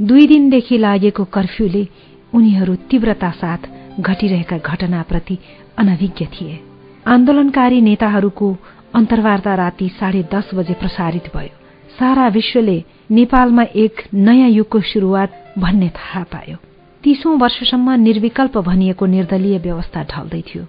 [0.00, 1.86] दुई दिनदेखि लागेको कर्फ्यूले
[2.34, 3.58] उनीहरू तीव्रता साथ
[4.00, 5.38] घटिरहेका घटनाप्रति
[5.78, 6.58] अनभिज्ञ थिए।
[7.06, 8.56] आन्दोलनकारी नेताहरूको
[8.94, 11.54] अन्तर्वार्ता राति साढे दस बजे प्रसारित भयो।
[11.98, 16.56] सारा विश्वले नेपालमा एक नयाँ युगको सुरुवात भन्ने थाहा पायो।
[17.04, 20.64] तीसौं वर्षसम्म निर्विकल्प भनिएको निर्दलीय व्यवस्था ढल्दै थियो।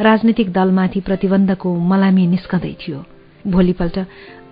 [0.00, 3.04] राजनीतिक दलमाथि प्रतिबन्धको मलामी निस्कँदै थियो।
[3.46, 3.98] भोलिपल्ट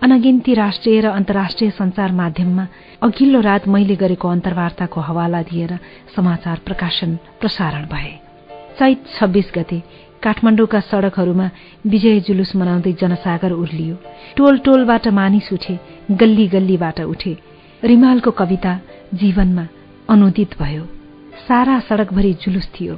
[0.02, 2.66] अनगिन्ती राष्ट्रिय र अन्तर्राष्ट्रिय संचार माध्यममा
[3.02, 5.72] अघिल्लो रात मैले गरेको अन्तर्वार्ताको हवाला दिएर
[6.16, 8.12] समाचार प्रकाशन प्रसारण भए।
[8.78, 9.78] चैत छब्बीस गते
[10.22, 11.48] काठमाडौँका सड़कहरूमा
[11.86, 13.96] विजय जुलुस मनाउँदै जनसागर उर्लियो।
[14.36, 15.78] टोल टोलबाट मानिस उठे
[16.10, 17.36] गल्ली गल्लीबाट उठे।
[17.84, 18.80] रिमालको कविता
[19.14, 19.66] जीवनमा
[20.08, 20.84] अनुदित भयो।
[21.48, 22.94] सारा सड़कभरि जुलुस थियो।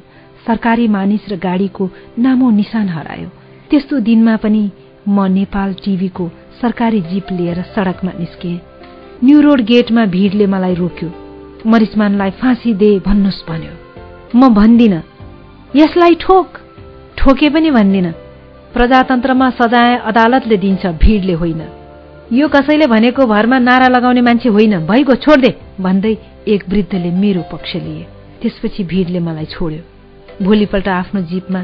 [0.47, 3.29] सरकारी मानिस र गाड़ीको नामो निशान हरायो।
[3.71, 4.71] त्यस्तो दिनमा पनि
[5.09, 6.31] म नेपाल टीभीको
[6.61, 8.53] सरकारी जीप लिएर सड़कमा निस्के।
[9.25, 11.11] न्यू रोड गेटमा भीड़ले मलाई रोक्यो।
[11.67, 13.73] मरिचमानलाई फाँसी दे भन्नुहोस् भन्यो।
[14.37, 15.03] म भन्दिन
[15.77, 16.49] यसलाई ठोक।
[17.19, 18.13] ठोके पनि भन्दिन।
[18.75, 21.63] प्रजातन्त्रमा सजाय अदालतले दिन्छ भीड़ले होइन।
[22.33, 26.17] यो कसैले भनेको भरमा नारा लगाउने मान्छे होइन। भइगयो छोड्दे भन्दै
[26.49, 28.07] एक वृद्धले मेरो पक्ष लिए।
[28.43, 31.63] त्यसपछि भीड़ले मलाई छोड्यो। भोलिपल्ट आफ्नो जीपमा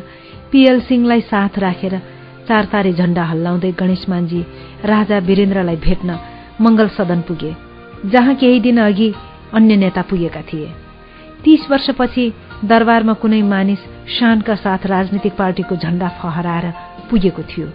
[0.52, 2.02] पिएल सिंहलाई साथ राखेर
[2.48, 4.46] चार तारे झण्डा हल्लाउँदै गणेश मान्जी
[4.84, 6.18] राजा वीरेन्द्रलाई भेट्न
[6.60, 7.54] मंगल सदन पुगे
[8.06, 9.12] जहाँ केही दिन अघि
[9.54, 10.68] अन्य नेता पुगेका थिए।
[11.44, 12.32] तीस वर्षपछि
[12.64, 16.70] दरबारमा कुनै मानिस शानका साथ राजनीतिक पार्टीको झण्डा फहराएर
[17.10, 17.66] पुगेको थियो।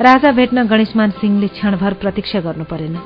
[0.00, 2.96] राजा भेट्न गणेशमान सिंहले क्षणभर प्रतीक्षा गर्नु परेन।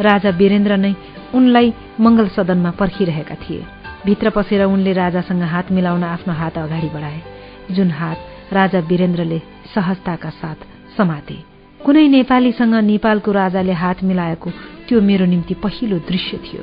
[0.00, 0.94] राजा वीरेन्द्र नै
[1.34, 3.64] उनलाई मंगल सदनमा पर्खिरहेका थिए।
[4.06, 7.20] भित्र पसेर उनले राजासँग हात मिलाउन आफ्नो हात अगाडि बढाए
[7.70, 9.38] जुन हात राजा वीरेन्द्रले
[9.74, 11.49] सहजताका साथ समाते।
[11.84, 14.50] कुनै नेपालीसँग नेपालको राजाले हात मिलाएको
[14.88, 16.62] त्यो मेरो निम्ति पहिलो दृश्य थियो।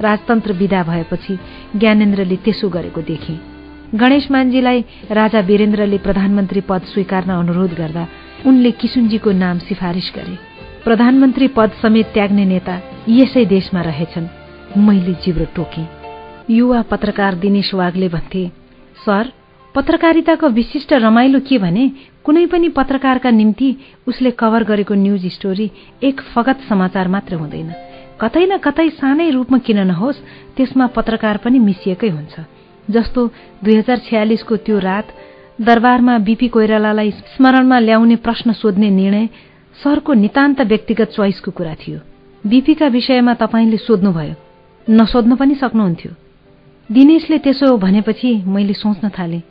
[0.00, 1.38] राजतन्त्र विदा भएपछि
[1.76, 3.34] ज्ञानेन्द्रले त्यसो गरेको देखे।
[3.94, 8.06] गणेश मान्जीलाई राजा वीरेन्द्रले प्रधानमन्त्री पद स्वीकार्न अनुरोध गर्दा
[8.46, 10.38] उनले किशुनजीको नाम सिफारिस गरे।
[10.84, 12.74] प्रधानमन्त्री पद समेत त्याग्ने नेता
[13.08, 14.26] यसै देशमा रहेछन्।
[14.78, 15.84] मैले जिब्रो टोके।
[16.54, 18.48] युवा पत्रकार दिनेश वागले भन्थे
[19.06, 19.32] सर
[19.74, 21.84] पत्रकारिताको विशिष्ट रमाइलो के भने
[22.24, 23.76] कुनै पनि पत्रकारका निम्ति
[24.06, 25.70] उसले कभर गरेको न्यूज स्टोरी
[26.02, 27.72] एक फगत समाचार मात्र हुँदैन।
[28.20, 30.22] कतै न कतै सानै रूपमा किन नहोस्
[30.56, 32.34] त्यसमा पत्रकार पनि मिसिएकै हुन्छ।
[32.90, 33.20] जस्तो
[33.64, 35.06] दुई हजार छयालिसको त्यो रात
[35.60, 39.26] दरबारमा बीपी कोइरालालाई स्मरणमा ल्याउने प्रश्न सोध्ने निर्णय
[39.76, 41.98] सरको नितान्त व्यक्तिगत चोइसको कुरा थियो।
[42.46, 44.34] बीपीका विषयमा तपाईँले सोध्नुभयो।
[44.86, 46.12] नसोध्न पनि सक्नुहुन्थ्यो।
[46.90, 49.42] दिनेशले त्यसो भनेपछि मैले सोच्न थालेँ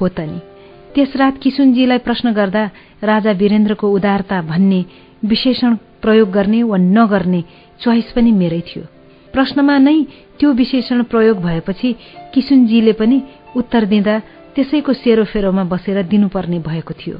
[0.00, 0.55] हो त नि।
[0.96, 2.64] त्यस रात किशुनजीलाई प्रश्न गर्दा
[3.04, 4.84] राजा वीरेन्द्रको उदारता भन्ने
[5.24, 7.40] विशेषण प्रयोग गर्ने वा नगर्ने
[7.80, 8.84] चोइस पनि मेरै थियो।
[9.32, 9.96] प्रश्नमा नै
[10.40, 11.92] त्यो विशेषण प्रयोग भएपछि
[12.34, 13.22] किशुनजीले पनि
[13.56, 14.18] उत्तर दिँदा
[14.56, 17.16] त्यसैको सेरोफेरोमा बसेर दिनुपर्ने भएको थियो।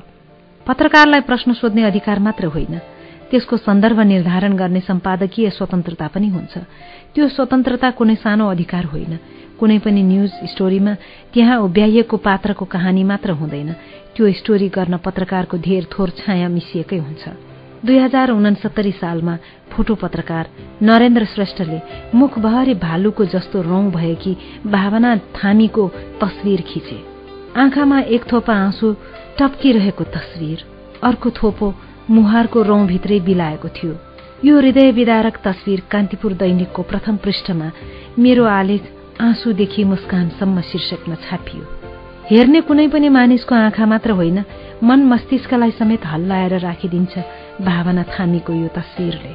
[0.67, 2.81] पत्रकारलाई प्रश्न सोध्ने अधिकार मात्र होइन।
[3.31, 6.59] त्यसको सन्दर्भ निर्धारण गर्ने सम्पादकीय स्वतन्त्रता पनि हुन्छ।
[7.15, 9.19] त्यो स्वतन्त्रता कुनै सानो अधिकार होइन।
[9.59, 10.95] कुनै पनि न्यूज स्टोरीमा
[11.35, 13.73] त्यहाँ उभ्याइएको पात्रको कहानी मात्र हुँदैन।
[14.15, 17.25] त्यो स्टोरी गर्न पत्रकारको धेर थोर छाया मिसिएकै हुन्छ।
[17.85, 19.37] दुई हजार उनसत्तरी सालमा
[19.73, 20.49] फोटो पत्रकार
[20.83, 21.81] नरेन्द्र श्रेष्ठले
[22.15, 24.37] मुखभरि भालुको जस्तो रौं भएकी
[24.67, 25.89] भावना थामीको
[26.21, 26.99] तस्विर खिचे।
[27.57, 28.95] आँखामा एक थोपा आँसु
[29.39, 30.65] टप्किरहेको तस्विर
[31.03, 31.75] अर्को थोपो
[32.11, 33.95] मुहारको रौंभित्रै बिलाएको थियो।
[34.45, 37.71] यो हृदय विदारक तस्विर कान्तिपुर दैनिकको प्रथम पृष्ठमा
[38.19, 38.83] मेरो आलेख
[39.21, 41.65] आँसुदेखि मुस्कानसम्म शीर्षकमा छापियो।
[42.31, 44.45] हेर्ने कुनै पनि मानिसको आँखा मात्र होइन
[44.85, 47.15] मन मस्तिष्कलाई समेत हल्लाएर राखिदिन्छ
[47.65, 49.33] भावना थामीको यो तस्विरले।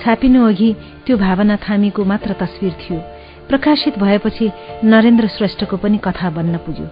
[0.00, 0.70] छापिनु अघि
[1.06, 2.98] त्यो भावना थामीको मात्र तस्विर थियो।
[3.48, 4.50] प्रकाशित भएपछि
[4.84, 6.86] नरेन्द्र श्रेष्ठको पनि कथा बन्न पुग्यो।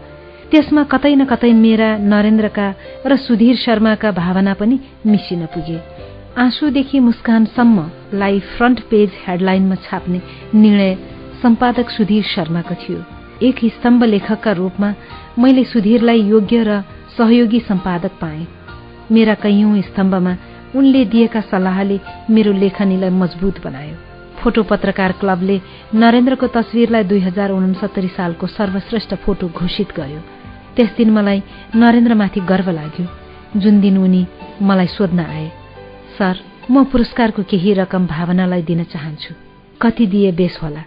[0.52, 2.68] त्यसमा कतै न कतै मेरा नरेन्द्रका
[3.06, 5.81] र सुधीर शर्माका भावना पनि मिसिन पुगे।
[6.36, 10.20] आँसुदेखि मुस्कानसम्मलाई फ्रन्ट पेज हेडलाइनमा छाप्ने
[10.55, 13.05] निर्णय सम्पादक सुधीर शर्माको थियो।
[13.42, 14.94] एक स्तम्भ लेखकका रूपमा
[15.39, 16.81] मैले सुधीरलाई योग्य र
[17.16, 18.47] सहयोगी सम्पादक पाएँ।
[19.12, 20.36] मेरा कैयौं स्तम्भमा
[20.76, 22.00] उनले दिएका सल्लाहले
[22.31, 23.97] मेरो लेखनीलाई मजबुत बनायो।
[24.40, 25.60] फोटो पत्रकार क्लबले
[25.94, 30.20] नरेन्द्रको तस्विरलाई दुई हजार उनसत्तरी सालको सर्वश्रेष्ठ फोटो घोषित गर्यो।
[30.76, 31.42] त्यस दिन मलाई
[31.76, 33.06] नरेन्द्रमाथि गर्व लाग्यो।
[33.60, 34.26] जुन दिन उनी
[34.62, 35.48] मलाई सोध्न आए
[36.18, 36.34] सर
[36.70, 39.34] म पुरस्कारको केही रकम भावनालाई दिन चाहन्छु।
[39.82, 40.82] कति दिए बेस होला?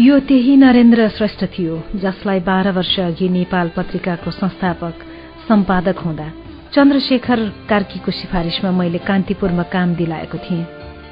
[0.00, 5.02] यो त्यही नरेन्द्र श्रेष्ठ थियो जसलाई बाह्र वर्ष अघि नेपाल पत्रिकाको संस्थापक
[5.48, 6.28] सम्पादक हुँदा।
[6.74, 10.64] चन्द्रशेखर कार्कीको सिफारिशमा मैले कान्तिपुरमा काम दिलाएको थिएँ।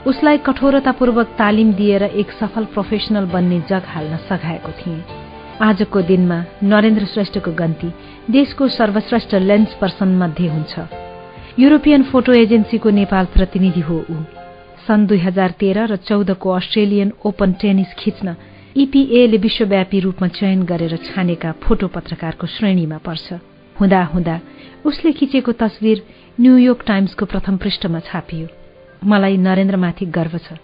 [0.07, 5.05] उसलाई कठोरतापूर्वक तालिम दिएर एक सफल प्रोफेसनल बन्ने जग हाल्न सघाएको थिएँ।
[5.61, 7.93] आजको दिनमा नरेन्द्र श्रेष्ठको गन्ती
[8.31, 10.79] देशको सर्वश्रेष्ठ लेन्स पर्सन मध्ये हुन्छ।
[11.59, 14.23] युरोपियन फोटो एजेन्सीको नेपाल प्रतिनिधि हो ऊ।
[14.89, 18.37] सन् दुई हजार तेह्र र चौधको अस्ट्रेलियन ओपन टेनिस खिच्न
[18.77, 23.33] इपिएले विश्वव्यापी रूपमा चयन गरेर छानेका फोटो पत्रकारको श्रेणीमा पर्छ।
[23.77, 24.39] हुँदा हुँदा
[24.87, 26.03] उसले खिचेको तस्विर
[26.41, 28.47] न्यूयोर्क टाइम्सको प्रथम पृष्ठमा छापियो।
[29.05, 30.59] मलाई नरेन्द्रमाथि गर्व छ।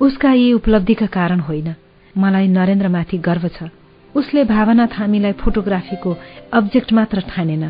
[0.00, 1.74] उसका यी उपलब्धिका कारण होइन।
[2.14, 3.68] मलाई नरेन्द्रमाथि गर्व छ।
[4.14, 6.16] उसले भावना थामीलाई फोटोग्राफीको
[6.52, 7.68] अब्जेक्ट मात्र ठानेन।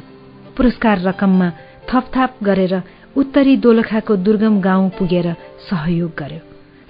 [0.56, 1.50] पुरस्कार रकममा
[1.90, 2.82] थपथाप गरेर
[3.16, 5.34] उत्तरी दोलखाको दुर्गम गाउँ पुगेर
[5.66, 6.40] सहयोग गर्यो।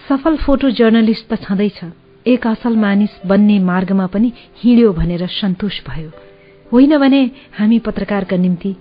[0.09, 6.11] सफल फोटो जर्नलिस्ट त छँदैछ। एक असल मानिस बन्ने मार्गमा पनि हिँड्यो भनेर सन्तोष भयो।
[6.73, 7.23] होइन भने
[7.59, 8.75] हामी पत्रकारका निम्ति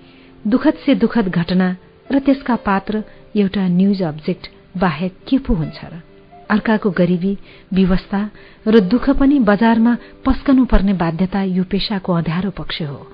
[0.47, 1.75] दुखद से दुखद घटना
[2.11, 3.03] र त्यसका पात्र
[3.35, 4.47] एउटा न्यूज अब्जेक्ट
[4.77, 6.01] बाहेक के पो हुन्छ र?
[6.49, 7.37] अर्काको गरिबी
[7.73, 8.29] व्यवस्था
[8.67, 13.07] र दुःख पनि बजारमा पस्कनु पर्ने बाध्यता यो पेशाको अँध्यारो पक्ष हो।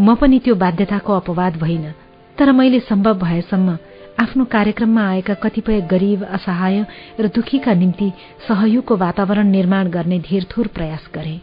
[0.00, 1.92] म पनि त्यो बाध्यताको अपवाद भइन
[2.38, 3.76] तर मैले सम्भव भएसम्म
[4.20, 6.84] आफ्नो कार्यक्रममा आएका कतिपय गरीब असहाय
[7.20, 8.10] र दुखीका निम्ति
[8.48, 11.40] सहयोगको वातावरण निर्माण गर्ने धेरथोर प्रयास गरे।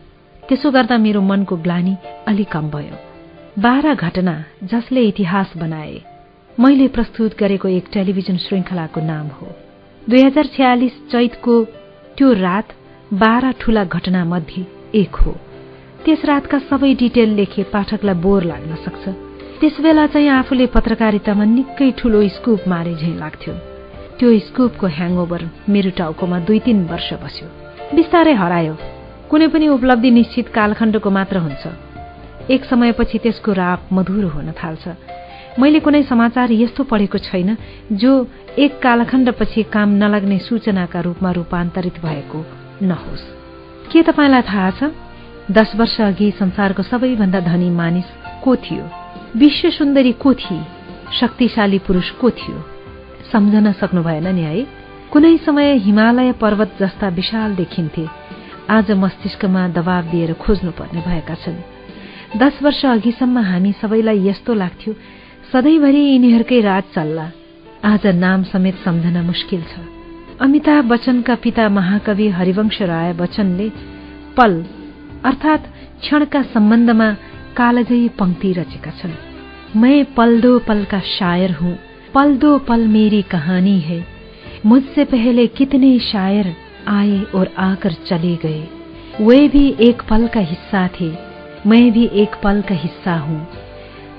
[0.49, 1.95] त्यसो गर्दा मेरो मनको ग्लानी
[2.27, 2.97] अलि कम भयो।
[3.61, 6.01] बाह्र घटना जसले इतिहास बनाए।
[6.59, 9.47] मैले प्रस्तुत गरेको एक टेलिभिजन श्रृङ्खलाको नाम हो।
[10.09, 11.63] दुई हजार छयालिस चैतको
[12.17, 12.73] त्यो रात
[13.13, 14.65] बाह्र ठूला घटना मध्ये
[14.95, 15.35] एक हो।
[16.05, 19.26] त्यस रातका सबै डिटेल लेखे पाठकलाई बोर लाग्न सक्छ।
[19.61, 23.53] त्यसबेला चाहिँ आफूले पत्रकारितामा निकै ठूलो स्कुप मारे झैँ लाग्थ्यो।
[24.17, 27.47] त्यो स्कुपको ह्याङओभर मेरो टाउकोमा दुई तीन वर्ष बस्यो।
[27.95, 28.75] बिस्तारै हरायो।
[29.29, 31.63] कुनै पनि उपलब्धि निश्चित कालखण्डको मात्र हुन्छ।
[32.51, 34.87] एक समयपछि त्यसको राप मधुरो हुन थाल्छ।
[35.59, 37.57] मैले कुनै समाचार यस्तो पढेको छैन
[37.91, 38.11] जो
[38.59, 42.45] एक कालखण्डपछि काम नलाग्ने सूचनाका रूपमा रूपान्तरित भएको
[42.81, 43.25] नहोस्।
[43.91, 44.83] के तपाईँलाई थाहा छ?
[45.51, 48.05] दश वर्ष अघि संसारको सबैभन्दा धनी मानिस
[48.43, 49.06] को थियो?
[49.35, 50.63] विश्व सुन्दरी को थिए
[51.19, 52.63] शक्तिशाली पुरुष को थियो।
[53.31, 54.67] सम्झन सक्नु भएन नि है।
[55.11, 58.07] कुनै समय हिमालय पर्वत जस्ता विशाल देखिन्थे।
[58.69, 61.61] आज मस्तिष्कमा दबाव दिएर खोज्नुपर्ने भएका छन्।
[62.39, 64.93] दश वर्ष अघिसम्म हामी सबैलाई यस्तो लाग्थ्यो
[65.53, 67.31] सधैँभरि यिनीहरूकै राज चल्ला।
[67.85, 69.79] आज नाम समेत सम्झन मुस्किल छ।
[70.41, 73.69] अमिताभ बच्चनका पिता महाकवि हरिवंश राय बच्चनले
[74.37, 74.65] पल
[75.25, 77.15] अर्थात क्षणका सम्बन्धमा
[77.57, 79.11] कालजयी पंक्ति रचेका छन्।
[79.75, 81.77] मैं पल पल का शायर हूँ
[82.13, 82.37] पल
[82.67, 84.05] पल मेरी कहानी है।
[84.65, 86.53] मुझसे पहले कितने शायर
[86.87, 88.67] आए और आकर चले गए।
[89.21, 91.11] वे भी एक पल का हिस्सा थे,
[91.67, 93.47] मैं भी एक पल का हिस्सा हूँ।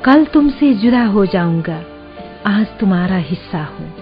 [0.05, 1.83] कल तुमसे जुदा हो जाऊँगा,
[2.47, 3.93] आज तुम्हारा हिस्सा हूँ।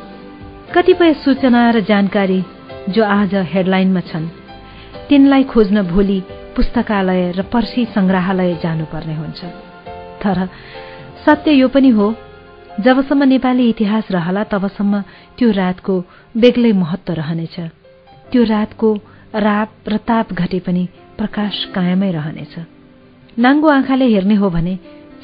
[0.74, 2.42] कतिपय सूचना र जानकारी
[2.88, 4.28] जो आज हेडलाइनमा छन्,
[5.08, 6.22] तिनलाई खोज्न भोलि
[6.56, 9.40] पुस्तकालय र पर्सी संग्रहालय जानुपर्ने हुन्छ।
[10.22, 10.48] तर
[11.24, 12.06] सत्य यो पनि हो
[12.80, 15.00] जबसम्म नेपाली इतिहास रहला तबसम्म
[15.38, 15.94] त्यो रातको
[16.34, 17.56] बेग्लै महत्व रहनेछ।
[18.32, 18.88] त्यो रातको
[19.34, 22.54] राप र ताप घटे पनि प्रकाश कायमै रहनेछ।
[23.38, 24.74] नाङ्गो आँखाले हेर्ने हो भने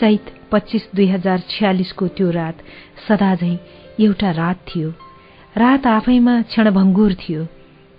[0.00, 2.56] चैत पच्चिस दुई हजार छ्यालिसको त्यो रात
[3.08, 3.56] सदा झै
[4.00, 4.88] एउटा रात थियो।
[5.56, 7.44] रात आफैमा क्षणभङ्गुर थियो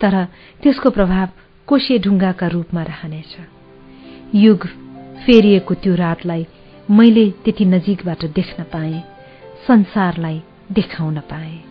[0.01, 0.13] तर
[0.61, 1.27] त्यसको प्रभाव
[1.67, 3.37] कोसे ढुङ्गाका रूपमा रहनेछ।
[4.35, 4.67] युग
[5.25, 6.47] फेरिएको त्यो रातलाई
[6.91, 9.03] मैले त्यति नजिकबाट देख्न पाएँ
[9.67, 11.63] संसारलाई देखाउन पाएँ।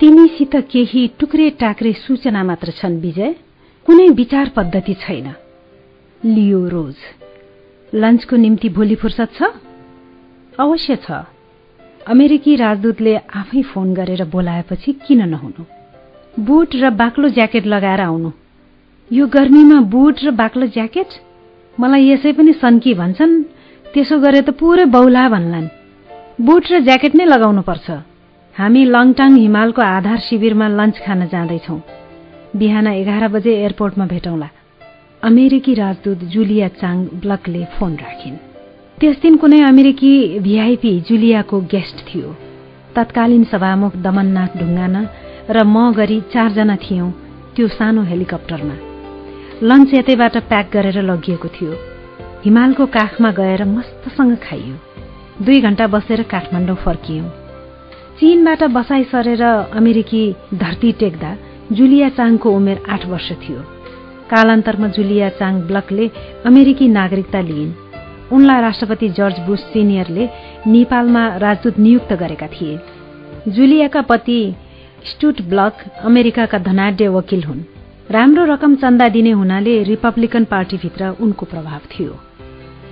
[0.00, 3.34] तिमीसित केही टुक्रे टाक्रे सूचना मात्र छन् विजय।
[3.86, 5.34] कुनै विचार पद्धति छैन।
[6.24, 6.96] लियो रोज।
[7.94, 9.42] लन्चको निम्ति भोलि फुर्सद छ?
[10.58, 11.10] अवश्य छ।
[12.06, 15.64] अमेरिकी राजदूतले आफै फोन गरेर बोलाएपछि किन नहुनु?
[16.44, 18.30] बुट र बाक्लो ज्याकेट लगाएर आउनु।
[19.12, 21.10] यो गर्मीमा बुट र बाक्लो ज्याकेट?
[21.80, 23.32] मलाई यसै पनि सन्की भन्छन्।
[23.92, 25.66] त्यसो गरे त पुरै बौला भन्लान्।
[26.46, 27.86] बुट र ज्याकेट नै लगाउनु पर्छ
[28.56, 31.76] हामी लङटाङ हिमालको आधार शिविरमा लन्च खान जाँदैछौ।
[32.54, 34.48] बिहान एघार बजे एयरपोर्टमा भेटौँला।
[35.22, 38.36] अमेरिकी राजदूत जुलिया चाङ ब्लकले फोन राखिन्।
[39.00, 40.12] त्यस दिन कुनै अमेरिकी
[40.46, 42.28] भिआइपी जुलियाको गेस्ट थियो।
[42.94, 45.02] तत्कालीन सभामुख दमननाथ ढुङ्गाना
[45.50, 47.10] र म गरी चारजना थियौं
[47.56, 48.89] त्यो सानो हेलिकप्टरमा।
[49.62, 51.72] लन्च यतैबाट प्याक गरेर लगिएको थियो।
[52.44, 54.76] हिमालको काखमा गएर मस्तसँग खाइयो।
[55.44, 57.28] दुई घण्टा बसेर काठमाडौँ फर्कियौं।
[58.20, 60.22] चीनबाट बसाइ सरेर अमेरिकी
[60.54, 61.36] धरती टेक्दा
[61.72, 63.60] जुलिया चाङको उमेर आठ वर्ष थियो।
[64.30, 66.10] कालान्तरमा जुलिया चाङ ब्लकले
[66.46, 67.72] अमेरिकी नागरिकता लिइन्।
[68.32, 70.28] उनलाई राष्ट्रपति जर्ज बुश सिनियरले
[70.66, 72.78] नेपालमा राजदूत नियुक्त गरेका थिए।
[73.48, 74.40] जुलियाका पति
[75.04, 77.62] स्टुट ब्लक अमेरिकाका धनाढ्य वकिल हुन्।
[78.10, 82.14] राम्रो रकम चन्दा दिने हुनाले रिपब्लिकन पार्टीभित्र उनको प्रभाव थियो।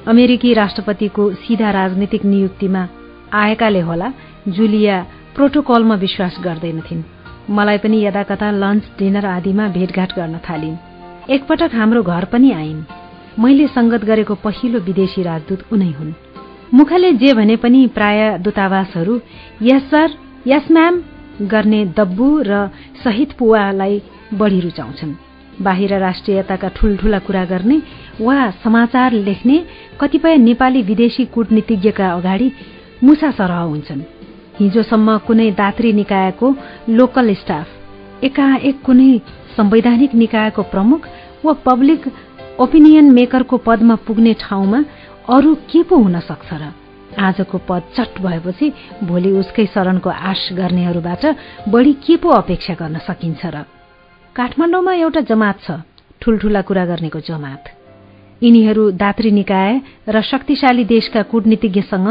[0.07, 2.83] अमेरिकी राष्ट्रपतिको सिधा राजनीतिक नियुक्तिमा
[3.35, 4.13] आएकाले होला
[4.49, 7.03] जुलिया प्रोटोकलमा विश्वास गर्दैनथिन्।
[7.51, 10.77] मलाई पनि यदाकता लन्च डिनर आदिमा भेटघाट गर्न थालिन्।
[11.31, 12.85] एकपटक हाम्रो घर पनि आइन्।
[13.39, 16.13] मैले संगत गरेको पहिलो विदेशी राजदूत उनै हुन्।
[16.75, 19.21] मुखले जे भने पनि प्राय दूतावासहरू
[19.63, 20.15] यस सर
[20.47, 21.03] यस म्याम
[21.43, 22.71] गर्ने दब्बु र
[23.05, 24.01] सहित पुवालाई
[24.35, 25.15] बढी रुचाउँछन्।
[25.63, 27.81] बाहिर राष्ट्रियताका ठूल्ठूला कुरा गर्ने
[28.21, 29.57] वा समाचार लेख्ने
[30.01, 32.51] कतिपय नेपाली विदेशी कूटनीतिज्ञका अगाडि
[33.05, 34.03] मुसा सरह हुन्छन्।
[34.61, 36.55] हिजोसम्म कुनै दात्री निकायको
[36.89, 39.11] लोकल स्टाफ एकाएक कुनै
[39.57, 41.09] संवैधानिक निकायको प्रमुख
[41.45, 42.07] वा पब्लिक
[42.61, 44.85] ओपिनियन मेकरको पदमा पुग्ने ठाउँमा
[45.29, 46.73] अरू के पो हुन सक्छ र?
[47.19, 48.73] आजको पद चट भएपछि
[49.05, 51.27] भोलि उसकै शरणको आश गर्नेहरूबाट
[51.69, 53.65] बढी के पो अपेक्षा गर्न सकिन्छ र?
[54.37, 55.71] काठमाडौँमा एउटा जमात छ
[56.23, 57.63] ठूल्ठूला कुरा गर्नेको जमात।
[58.43, 59.73] यिनीहरू दात्री निकाय
[60.09, 62.09] र शक्तिशाली देशका कूटनीतिज्ञसँग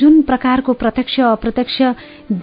[0.00, 1.76] जुन प्रकारको प्रत्यक्ष अप्रत्यक्ष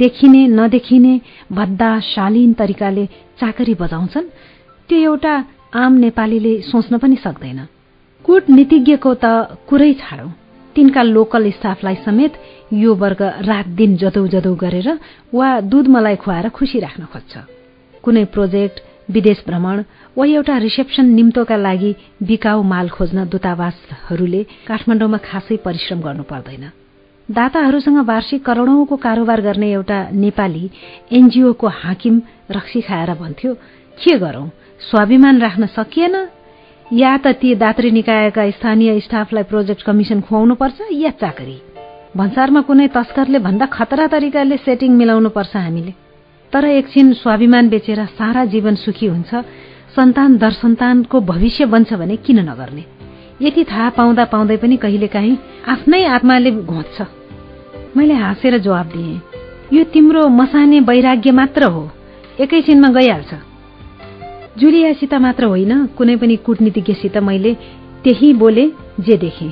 [0.02, 1.14] देखिने नदेखिने
[1.52, 3.06] भद्दा शालीन तरिकाले
[3.40, 4.32] चाकरी बजाउँछन्
[4.90, 5.34] त्यो एउटा
[5.76, 7.60] आम नेपालीले सोच्न पनि सक्दैन।
[8.26, 9.26] कूटनीतिज्ञको त
[9.70, 10.30] कुरै छाडौं।
[10.76, 12.34] तिनका लोकल स्टाफलाई समेत
[12.74, 14.90] यो वर्ग रात दिन जदौ जदौ गरेर
[15.34, 17.34] वा दूध मलाई खुवाएर खुसी राख्न खोज्छ।
[18.04, 19.84] कुनै प्रोजेक्ट विदेश भ्रमण
[20.18, 21.92] वा एउटा रिसेप्सन निम्तोका लागि
[22.28, 26.64] बिकाउ माल खोज्न दूतावासहरूले काठमाडौँमा खासै परिश्रम गर्नु पर्दैन।
[27.30, 30.70] दाताहरूसँग वार्षिक करोड़ौंको कारोबार गर्ने एउटा नेपाली
[31.12, 32.22] एनजीओको हाकिम
[32.52, 33.54] रक्सी खाएर भन्थ्यो
[34.00, 34.48] के गरौं?
[34.90, 36.16] स्वाभिमान राख्न सकिएन?
[36.94, 41.58] या त ती दात्री निकायका स्थानीय स्टाफलाई प्रोजेक्ट कमिसन खुवाउनुपर्छ या चाकरी?
[42.18, 46.07] भन्सारमा कुनै तस्करले भन्दा खतरा तरिकाले सेटिङ मिलाउनु पर्छ हामीले।
[46.54, 49.44] तर एकछिन स्वाभिमान बेचेर सारा जीवन सुखी हुन्छ
[49.96, 52.84] सन्तान दरसन्तानको भविष्य बन्छ भने किन नगर्ने?
[53.42, 57.02] यति थाहा पाउँदा पाउँदै पनि कहिलेकाहीँ आफ्नै आत्माले घोच्छ।
[57.98, 59.22] मैले हाँसेर जवाब दिएँ
[59.74, 61.90] यो तिम्रो मसाने वैराग्य मात्र हो
[62.40, 63.34] एकैछिनमा गइहाल्छ।
[64.58, 67.54] जुलियासित मात्र होइन कुनै पनि कूटनीतिज्ञसित मैले
[68.04, 68.66] त्यही बोले
[69.00, 69.52] जे देखेँ।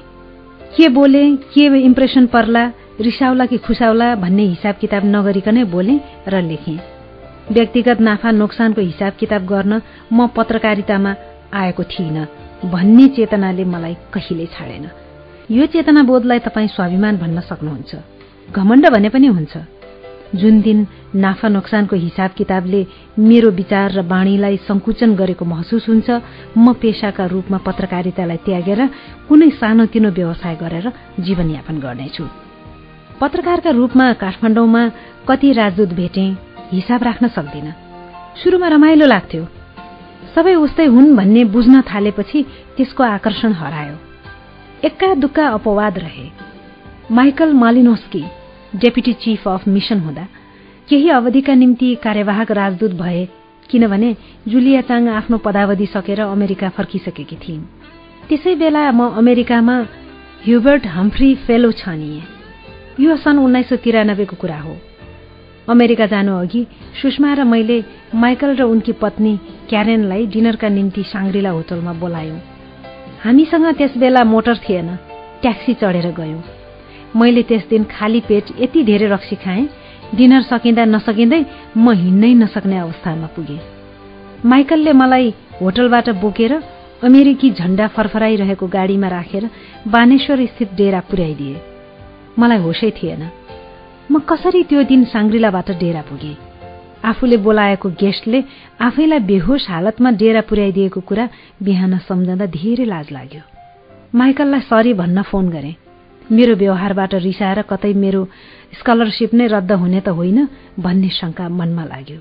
[0.77, 2.63] के बोले के इम्प्रेसन पर्ला
[2.99, 5.95] रिसाउला कि खुसाउला भन्ने हिसाब किताब नगरिकनै बोले
[6.27, 6.79] र लेखेँ
[7.51, 9.81] व्यक्तिगत नाफा नोक्सानको हिसाब किताब गर्न
[10.13, 11.15] म पत्रकारितामा
[11.53, 12.25] आएको थिइनँ
[12.71, 14.85] भन्ने चेतनाले मलाई कहिले छाडेन।
[15.51, 17.95] यो चेतना बोधलाई तपाईँ स्वाभिमान भन्न सक्नुहुन्छ।
[18.55, 19.53] घमण्ड भने पनि हुन्छ।
[20.35, 22.85] जुन दिन नाफा नोक्सानको हिसाब किताबले
[23.19, 26.09] मेरो विचार र बाणीलाई संकुचन गरेको महसुस हुन्छ
[26.57, 28.81] म पेसाका रूपमा पत्रकारितालाई त्यागेर
[29.27, 30.85] कुनै सानोतिनो व्यवसाय गरेर
[31.19, 32.44] जीवनयापन गर्नेछु।
[33.21, 34.81] पत्रकारका रूपमा काठमाडौँमा
[35.27, 36.25] कति राजदूत भेटे
[36.71, 37.71] हिसाब राख्न सक्दिन।
[38.43, 39.43] सुरुमा रमाइलो लाग्थ्यो।
[40.35, 42.41] सबै उस्तै हुन् भन्ने बुझ्न थालेपछि
[42.77, 43.95] त्यसको आकर्षण हरायो।
[44.83, 46.27] एक्का दुक्का अपवाद रहे।
[47.11, 48.23] Michael Malinowski
[48.75, 50.27] deputy chief of mission हुँदा
[50.89, 53.25] केही अवधिका निम्ति कार्यवाहक राजदूत भए
[53.69, 54.15] किनभने
[54.47, 57.63] जुलिया चाङ आफ्नो पदावधि सकेर अमेरिका फर्किसकेकी थिइन्।
[58.29, 59.77] त्यसै बेला म अमेरिकामा
[60.45, 62.34] ह्युबर्ट हम्फ्री फेलो छनिए।
[62.99, 64.75] यो सन् उन्नाइस सय तिरानब्बेको कुरा हो।
[65.67, 66.65] अमेरिका जानु अघि
[67.01, 67.83] सुषमा र मैले
[68.15, 69.33] माइकल र उनकी पत्नी
[69.69, 72.39] क्यारेनलाई डिनरका निम्ति साङ्ग्रिला होटलमा बोलायौं।
[73.23, 74.95] हामीसँग त्यस बेला मोटर थिएन
[75.41, 76.41] ट्याक्सी चढेर गयौं।
[77.19, 79.67] मैले त्यस दिन खाली पेट यति धेरै रक्सी खाएँ
[80.15, 81.43] डिनर सकिँदा नसकिँदै
[81.75, 83.59] म हिँड्नै नसक्ने अवस्थामा पुगेँ।
[84.45, 86.53] माइकलले मलाई होटलबाट बोकेर
[87.03, 89.49] अमेरिकी झण्डा फरफराइरहेको गाडीमा राखेर
[89.87, 91.74] बानेश्वर स्थित डेरा पुर्याइदिए।
[92.39, 93.23] मलाई होसै थिएन।
[94.11, 96.33] म कसरी त्यो दिन साङ्ग्रिलाबाट डेरा पुगे?
[97.05, 98.43] आफूले बोलाएको गेस्टले
[98.81, 101.25] आफैलाई बेहोस हालतमा डेरा पुर्याइदिएको कुरा
[101.63, 103.41] बिहान सम्झँदा धेरै लाज लाग्यो।
[104.15, 105.75] माइकललाई सरी भन्न फोन गरे।
[106.31, 108.21] मेरो व्यवहारबाट रिसाएर कतै मेरो
[108.79, 110.47] स्कलरसिप नै रद्द हुने त होइन
[110.79, 112.19] भन्ने शङ्का मनमा लाग्यो।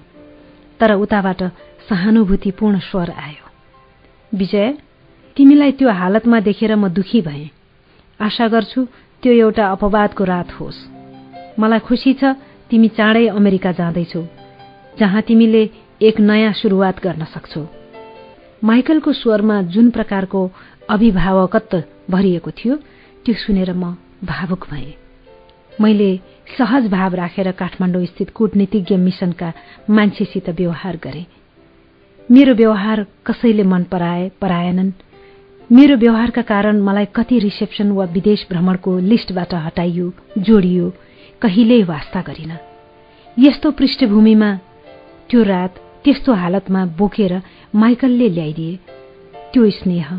[0.81, 1.43] तर उताबाट
[1.89, 3.45] सहानुभूतिपूर्ण स्वर आयो।
[4.33, 4.67] विजय
[5.37, 7.49] तिमीलाई त्यो हालतमा देखेर म दुखी भएँ।
[8.21, 8.81] आशा गर्छु
[9.25, 10.79] त्यो एउटा अपवादको रात होस्।
[11.57, 12.37] मलाई खुसी छ
[12.71, 14.23] तिमी चाँडै अमेरिका जाँदैछौ
[15.01, 15.63] जहाँ तिमीले
[16.01, 17.65] एक नयाँ सुरुवात गर्न सक्छौ।
[18.65, 20.41] माइकलको स्वरमा जुन प्रकारको
[20.91, 22.77] अभिभावकत्व भरिएको थियो
[23.25, 24.93] त्यो सुनेर म भावुक भएँ।
[25.81, 26.11] मैले
[26.59, 29.53] सहज भाव राखेर काठमाडौँ स्थित कूटनीतिज्ञ मिसनका
[29.91, 31.27] मान्छेसित व्यवहार गरे।
[32.29, 34.91] मेरो व्यवहार कसैले मन पराए पराएनन्
[35.73, 40.91] मेरो व्यवहारका कारण मलाई कति रिसेप्सन वा विदेश भ्रमणको लिस्टबाट हटाइयो जोडियो
[41.43, 42.53] कहिल्यै वास्ता गरिन।
[43.37, 44.51] यस्तो पृष्ठभूमिमा
[45.31, 47.41] त्यो रात त्यस्तो हालतमा बोकेर
[47.75, 48.77] माइकलले ल्याइदिए
[49.53, 50.13] त्यो स्नेह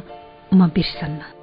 [0.53, 1.34] म बिर्सन्न।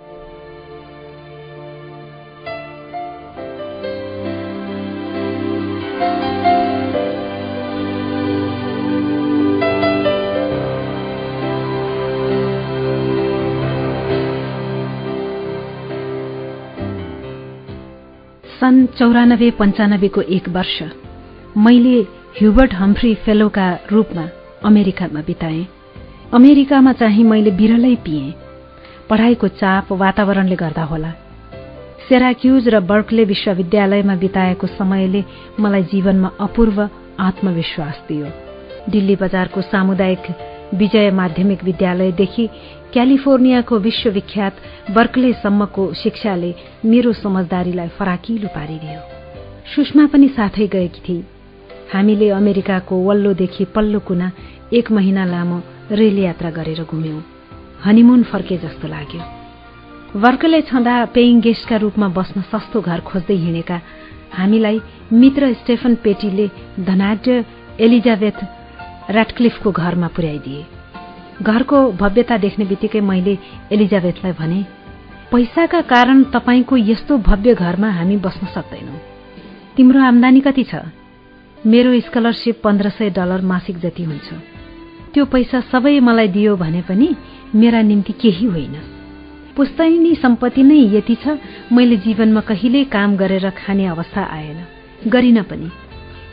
[18.62, 20.82] सन् चौरानब्बे पञ्चानब्बेको एक वर्ष
[21.58, 21.94] मैले
[22.38, 24.26] ह्युबर्ट हम्फ्री फेलोका रूपमा
[24.64, 25.66] अमेरिकामा बिताएँ।
[26.34, 28.34] अमेरिकामा चाहिँ मैले बिरलै पिएँ।
[29.10, 31.10] पढाइको चाप वातावरणले गर्दा होला।
[32.08, 35.24] सेराक्युज र बर्कले विश्वविद्यालयमा बिताएको समयले
[35.60, 36.78] मलाई जीवनमा अपूर्व
[37.18, 38.26] आत्मविश्वास दियो।
[38.90, 40.24] दिल्ली बजारको सामुदायिक
[40.74, 42.48] विजय माध्यमिक विद्यालयदेखि
[42.92, 44.56] क्यालिफोर्नियाको विश्वविख्यात
[44.94, 46.54] बर्कलेसम्मको शिक्षाले
[46.84, 49.00] मेरो समझदारीलाई फराकिलो पारिदियो।
[49.74, 51.24] सुषमा पनि साथै गएकी थिए
[51.92, 54.30] हामीले अमेरिकाको वल्लोदेखि पल्लो कुना
[54.72, 55.58] एक महिना लामो
[55.92, 57.20] रेल यात्रा गरेर घुम्यौं।
[57.84, 59.22] हनिमुन फर्के जस्तो लाग्यो।
[60.20, 63.80] वर्कले छँदा पेइङ गेस्टका रूपमा बस्न सस्तो घर खोज्दै हिँडेका
[64.36, 64.80] हामीलाई
[65.12, 66.46] मित्र स्टेफन पेटीले
[66.80, 67.44] धनाढ्य
[67.80, 68.38] एलिजाबेथ
[69.10, 70.81] ऱ्याटक्लिफको घरमा पुर्याइदिए।
[71.42, 73.38] घरको भव्यता देख्ने बित्तिकै मैले
[73.72, 74.66] एलिजाबेथलाई भने
[75.32, 78.98] पैसाका कारण तपाईँको यस्तो भव्य घरमा हामी बस्न सक्दैनौ।
[79.76, 80.74] तिम्रो आमदानी कति छ?
[81.66, 84.28] मेरो स्कलरसिप पन्ध्र सय डलर मासिक जति हुन्छ।
[85.14, 87.16] त्यो पैसा सबै मलाई दियो भने पनि
[87.54, 88.74] मेरा निम्ति केही होइन।
[89.56, 91.28] पुस्तैनी सम्पत्ति नै यति छ
[91.72, 94.64] मैले जीवनमा कहिल्यै काम गरेर खाने अवस्था आएन।
[95.10, 95.70] गरिन पनि।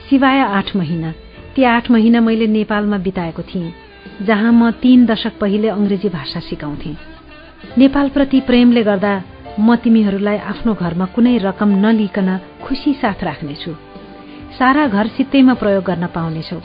[0.10, 1.14] सिवाय आठ महिना।
[1.56, 3.74] ती आठ महिना मैले नेपालमा बिताएको थिएँ।
[4.22, 6.96] जहाँ म तीन दशक पहिले अङ्ग्रेजी भाषा सिकाउँथे।
[7.78, 9.14] नेपालप्रति प्रेमले गर्दा
[9.60, 12.30] म तिमीहरूलाई आफ्नो घरमा कुनै रकम नलिकन
[12.64, 13.72] खुसी साथ राख्नेछु।
[14.60, 16.60] सारा घर सित्तैमा प्रयोग गर्न पाउनेछौ।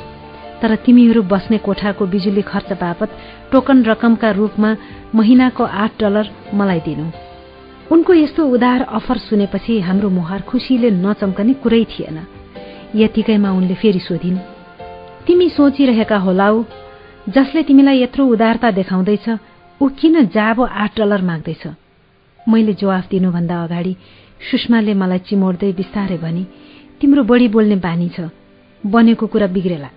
[0.62, 3.10] तर तिमीहरू बस्ने कोठाको बिजुली खर्च बापत
[3.52, 4.76] टोकन रकमका रूपमा
[5.14, 7.06] महिनाको आठ डलर मलाई दिनु।
[7.92, 12.18] उनको यस्तो उदार अफर सुनेपछि हाम्रो मुहार खुसीले नचम्कने कुरै थिएन।
[12.96, 14.38] यतिकैमा उनले फेरि सोधिन्
[15.26, 16.62] तिमी सोचिरहेका होलाउ
[17.28, 19.28] जसले तिमीलाई यत्रो उदारता देखाउँदैछ
[19.80, 21.66] ऊ किन जाबो आठ डलर माग्दैछ?
[22.40, 23.94] मैले जवाफ दिनुभन्दा अगाडि
[24.50, 26.44] सुषमाले मलाई चिमोड्दै बिस्तारै भनी
[27.00, 28.28] तिम्रो बढी बोल्ने बानी छ
[28.84, 29.90] बनेको कुरा बिग्रेला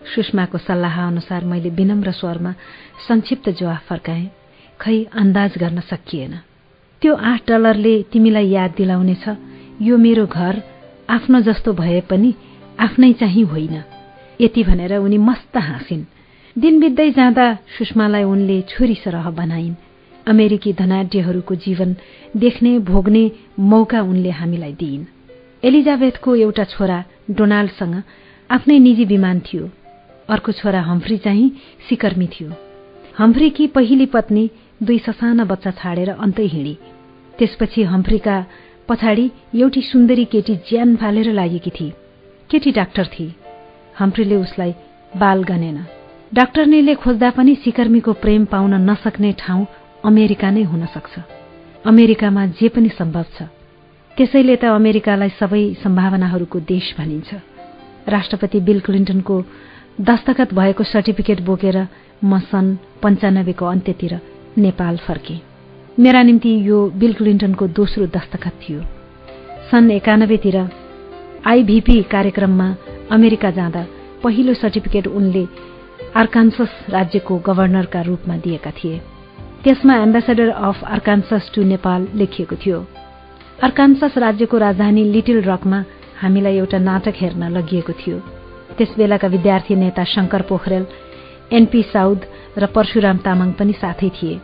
[0.00, 2.52] सुषमाको सल्लाह अनुसार मैले विनम्र स्वरमा
[3.08, 4.28] संक्षिप्त जवाफ फर्काएँ
[4.80, 6.34] खै अन्दाज गर्न सकिएन।
[7.02, 9.24] त्यो आठ डलरले तिमीलाई याद दिलाउनेछ
[9.88, 10.62] यो मेरो घर
[11.16, 12.34] आफ्नो जस्तो भए पनि
[12.78, 13.82] आफ्नै चाहिँ होइन
[14.40, 16.04] यति भनेर उनी मस्त हाँसिन्।
[16.58, 17.46] दिन बित्दै जाँदा
[17.76, 19.74] सुषमालाई उनले छोरी सरह बनाइन्।
[20.26, 21.94] अमेरिकी धनाढ्यहरूको जीवन
[22.36, 23.22] देख्ने भोग्ने
[23.72, 25.04] मौका उनले हामीलाई दिइन्।
[25.64, 26.98] एलिजाबेथको एउटा छोरा
[27.30, 27.94] डोनाल्डसँग
[28.50, 29.68] आफ्नै निजी विमान थियो।
[30.28, 31.50] अर्को छोरा हम्फ्री चाहिँ
[31.88, 32.48] सिकर्मी थियो।
[33.18, 34.50] हम्फ्रीकी पहिली पत्नी
[34.82, 36.74] दुई ससाना बच्चा छाडेर अन्तै हिँडी।
[37.38, 38.36] त्यसपछि हम्फ्रीका
[38.88, 41.92] पछाडि एउटी सुन्दरी केटी ज्यान फालेर लागेकी थिए
[42.50, 43.34] केटी डाक्टर थिए
[43.98, 44.72] हम्फ्रीले उसलाई
[45.16, 45.78] बाल गनेन।
[46.34, 49.66] डाक्टरनीले खोज्दा पनि सिकर्मीको प्रेम पाउन नसक्ने ठाउँ
[50.04, 51.20] अमेरिका नै हुन सक्छ।
[51.86, 53.48] अमेरिकामा जे पनि सम्भव छ।
[54.16, 57.30] त्यसैले त अमेरिकालाई सबै सम्भावनाहरूको देश भनिन्छ।
[58.06, 59.36] राष्ट्रपति बिल क्लिन्टनको
[60.00, 61.76] दस्तखत भएको सर्टिफिकेट बोकेर
[62.24, 64.12] म सन् पञ्चानब्बेको अन्त्यतिर
[64.58, 65.36] नेपाल फर्के।
[65.96, 68.80] मेरा निम्ति यो बिल क्लिन्टनको दोस्रो दस्तखत थियो।
[69.70, 70.56] सन् एकानब्बेतिर
[71.46, 72.68] आइभीपी कार्यक्रममा
[73.16, 73.86] अमेरिका जाँदा
[74.22, 75.44] पहिलो सर्टिफिकेट उनले
[76.16, 79.00] आर्कान्सस राज्यको गभर्नरका रूपमा दिएका थिए।
[79.64, 82.86] त्यसमा ambassador of Arkansas to Nepal लेखिएको थियो।
[83.64, 85.84] आर्कान्सस राज्यको राजधानी लिटिल रकमा
[86.22, 88.18] हामीलाई एउटा नाटक हेर्न लगिएको थियो।
[88.78, 90.86] त्यसबेलाका विद्यार्थी नेता शंकर पोखरेल
[91.52, 92.24] एनपी साउद
[92.58, 94.40] र परशुराम तामाङ पनि साथै थिए।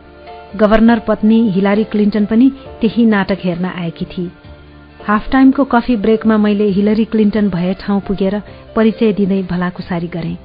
[0.55, 2.49] गभर्नर पत्नी हिलारी क्लिन्टन पनि
[2.81, 4.31] त्यही नाटक हेर्न आएकी थिए।
[5.07, 8.41] हाफ टाइमको कफी ब्रेकमा मैले हिलरी क्लिन्टन भए ठाउँ पुगेर
[8.75, 10.37] परिचय दिँदै भलाकुसारी गरेँ।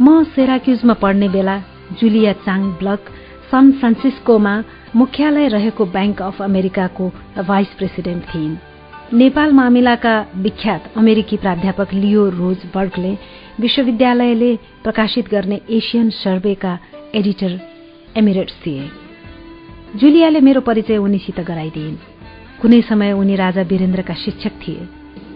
[0.00, 1.56] म सेराक्युजमा पढ्ने बेला
[2.00, 3.08] जुलिया चाङ ब्लक
[3.50, 4.52] सन फ्रान्सिस्कोमा
[4.96, 7.08] मुख्यालय रहेको ब्याङ्क अफ अमेरिकाको
[7.48, 8.54] भाइस प्रेसिडेन्ट थिइन्।
[9.18, 13.12] नेपाल मामिलाका विख्यात अमेरिकी प्राध्यापक लियो रोज बर्गले
[13.60, 14.54] विश्वविद्यालयले
[14.84, 16.78] प्रकाशित गर्ने एसियन सर्वेका
[17.14, 17.58] एडिटर
[18.16, 18.88] एमिरेट्स थिए
[19.96, 21.96] जुलियाले मेरो परिचय उनीसित गराइदिइन्।
[22.62, 24.86] कुनै समय उनी राजा वीरेन्द्रका शिक्षक थिए।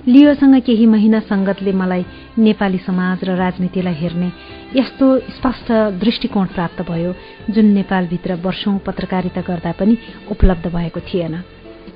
[0.07, 2.05] लियोसँग केही महिना सङ्गतले मलाई
[2.39, 4.29] नेपाली समाज र राजनीतिलाई हेर्ने
[4.75, 5.07] यस्तो
[5.39, 5.69] स्पष्ट
[6.03, 7.15] दृष्टिकोण प्राप्त भयो
[7.51, 9.95] जुन नेपालभित्र वर्षौं पत्रकारिता गर्दा पनि
[10.31, 11.35] उपलब्ध भएको थिएन।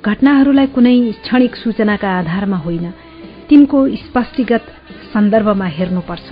[0.06, 2.86] घटनाहरूलाई कुनै क्षणिक सूचनाका आधारमा होइन
[3.48, 4.64] तिनको स्पष्टिगत
[5.12, 6.28] सन्दर्भमा हेर्नुपर्छ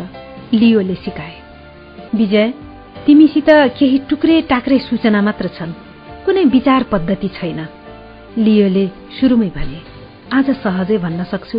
[0.54, 1.34] लियोले सिकाए।
[2.14, 2.52] विजय
[3.06, 5.72] तिमीसित केही टुक्रे टाक्रे सूचना मात्र छन्
[6.24, 7.60] कुनै विचार पद्धति छैन
[8.38, 8.86] लियोले
[9.18, 9.93] सुरुमै भने।
[10.34, 11.58] आज सहजै भन्न सक्छु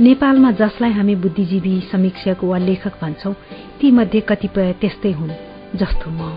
[0.00, 3.32] नेपालमा जसलाई हामी बुद्धिजीवी समीक्षक वा लेखक भन्छौ
[3.80, 5.30] तीमध्ये कतिपय त्यस्तै हुन्
[5.78, 6.34] जस्तो म।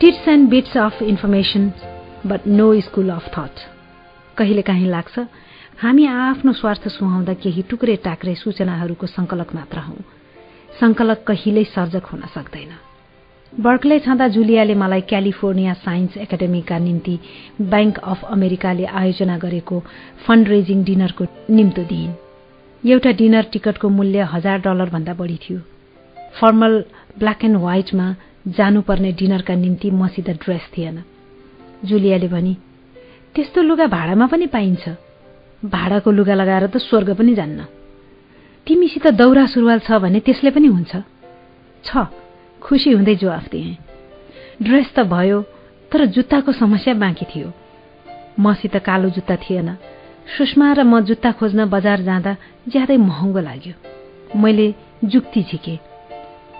[0.00, 1.64] Tits and bits of information
[2.26, 3.54] but no school of thought
[4.36, 5.18] कहिलेकाहीँ लाग्छ
[5.80, 9.96] हामी आफ्नो स्वार्थ सुहाउँदा केही टुक्रे टाक्रे सूचनाहरूको संकलक मात्र हौ।
[10.80, 12.89] संकलक कहिल्यै सर्जक हुन सक्दैन।
[13.52, 17.18] बर्कले छँदा जुलियाले मलाई क्यालिफोर्निया साइन्स एकाडेमीका निम्ति
[17.60, 19.78] ब्याङ्क अफ अमेरिकाले आयोजना गरेको
[20.26, 22.12] फन्ड रेजिङ डिनरको निम्तो दिइन्
[22.82, 25.58] एउटा डिनर टिकटको मूल्य हजार डलरभन्दा बढी थियो।
[26.40, 26.78] फर्मल
[27.18, 28.06] ब्ल्याक एन्ड व्हाइटमा
[28.56, 31.02] जानुपर्ने डिनरका निम्ति मसित ड्रेस थिएन।
[31.84, 32.56] जुलियाले भनी
[33.34, 34.88] त्यस्तो लुगा भाडामा पनि पाइन्छ।
[35.66, 37.66] भाडाको लुगा लगाएर त स्वर्ग पनि जान्न।
[38.66, 40.92] तिमीसित दौरा सुरुवाल छ भने त्यसले पनि हुन्छ।
[41.84, 41.90] छ
[42.62, 43.76] खुसी हुँदै जवाफ दिए।
[44.62, 45.42] ड्रेस त भयो
[45.92, 47.52] तर जुत्ताको समस्या बाँकी थियो।
[48.40, 49.74] मसित कालो जुत्ता थिएन।
[50.38, 52.36] सुषमा र म जुत्ता खोज्न बजार जाँदा
[52.68, 53.74] ज्यादै महँगो लाग्यो।
[54.38, 54.74] मैले
[55.04, 55.76] जुक्ति झिके।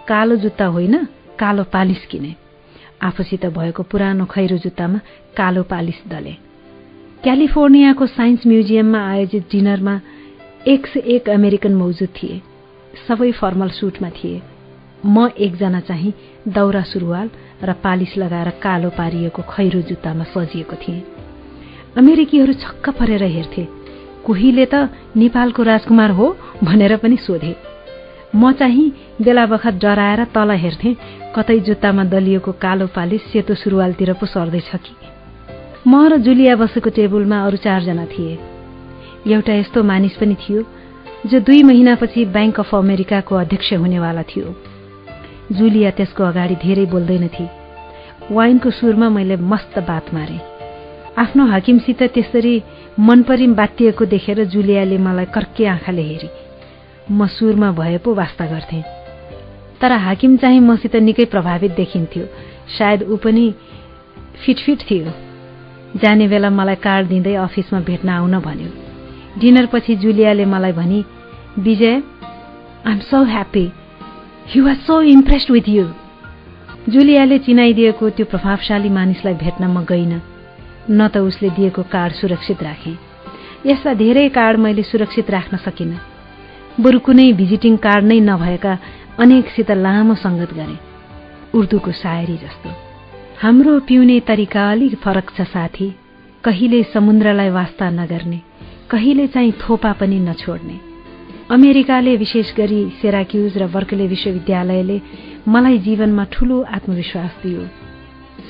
[0.08, 1.04] कालो जुत्ता होइन
[1.38, 2.34] कालो पालिस किने।
[3.02, 4.98] आफूसित भएको पुरानो खैरो जुत्तामा
[5.36, 6.36] कालो पालिस दले
[7.22, 10.00] क्यालिफोर्नियाको साइन्स म्युजियममा आयोजित डिनरमा
[10.66, 12.40] एक से एक अमेरिकन मौजुद थिए।
[13.08, 14.42] सबै फर्मल सुटमा थिए।
[15.04, 16.12] म एकजना चाहिँ
[16.48, 17.30] दौरा सुरुवाल
[17.64, 21.02] र पालिस लगाएर कालो पारिएको खैरो जुत्तामा सजिएको थिएँ।
[21.98, 23.64] अमेरिकीहरू छक्क परेर हेर्थे
[24.26, 26.26] कोहीले त नेपालको राजकुमार हो
[26.64, 27.54] भनेर पनि सोधे।
[28.36, 30.96] म चाहिँ बेला बखत डराएर तल हेर्थे
[31.36, 34.94] कतै जुत्तामा दलिएको कालो पालिस सेतो सुरुवालतिर पो सर्दैछ कि।
[35.88, 38.38] म र जुलिया बसेको टेबलमा अरू चारजना थिए।
[39.26, 40.62] एउटा यस्तो मानिस पनि थियो
[41.26, 44.69] जो दुई महिनापछि ब्याङ्क अफ अमेरिकाको अध्यक्ष हुनेवाला थियो।
[45.52, 47.48] जुलिया त्यसको अगाडि धेरै बोल्दैनथे।
[48.30, 50.38] वाइनको सुरमा मैले मस्त बात मारे।
[51.18, 52.62] आफ्नो हाकिमसित त्यसरी
[53.00, 56.28] मनपरी बातिएको देखेर जुलियाले मलाई कर्के आँखाले हेरी।
[57.10, 58.82] म सुरमा भए पो वास्ता गर्थे।
[59.80, 62.24] तर हाकिम चाहिँ मसित निकै प्रभावित देखिन्थ्यो।
[62.78, 63.54] सायद ऊ पनि
[64.44, 65.12] फिटफिट थियो।
[65.96, 68.70] जाने बेला मलाई कार्ड दिँदै अफिसमा भेट्न आउन भन्यो।
[69.40, 71.04] डिनरपछि जुलियाले मलाई भनी
[71.58, 71.94] Bijay
[72.86, 73.66] I am so happy
[74.56, 75.84] you are so impressed with you
[76.92, 80.20] जुलियाले चिनाइदिएको त्यो प्रभावशाली मानिसलाई भेट्न म गइनँ
[80.90, 82.96] न त उसले दिएको कार्ड सुरक्षित राखेँ।
[83.66, 86.00] यस्ता धेरै कार्ड मैले सुरक्षित राख्न सकिनँ।
[86.82, 88.74] बरु कुनै भिजिटिङ कार्ड नै नभएका
[89.22, 90.76] अनेकसित लामो सङ्गत गरे।
[91.54, 92.74] उर्दूको सायरी जस्तो।
[93.42, 95.94] हाम्रो पिउने तरिका अलिक फरक छ साथी।
[96.44, 98.40] कहिले समुद्रलाई वास्ता नगर्ने
[98.90, 100.89] कहिले चाहिँ थोपा पनि नछोड्ने।
[101.50, 104.98] अमेरिकाले विशेष गरी सेराक्युज र बर्कले विश्वविद्यालयले
[105.50, 107.62] मलाई जीवनमा ठूलो आत्मविश्वास दियो।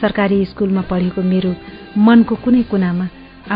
[0.00, 1.52] सरकारी स्कुलमा पढेको मेरो
[1.96, 3.06] मनको कुनै कुनामा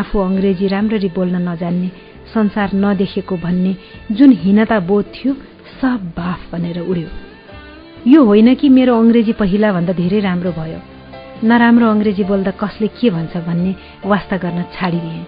[0.01, 1.89] आफू अङ्ग्रेजी राम्ररी बोल्न नजान्ने
[2.33, 3.73] संसार नदेखेको भन्ने
[4.17, 5.33] जुन हीनता बोध थियो
[5.77, 7.09] सब बाफ भनेर उड्यो।
[8.07, 10.79] यो होइन कि मेरो अङ्ग्रेजी पहिलाभन्दा धेरै राम्रो भयो।
[11.45, 13.75] नराम्रो अङ्ग्रेजी बोल्दा कसले के भन्छ भन्ने
[14.09, 15.21] वास्ता गर्न छाडिदिए।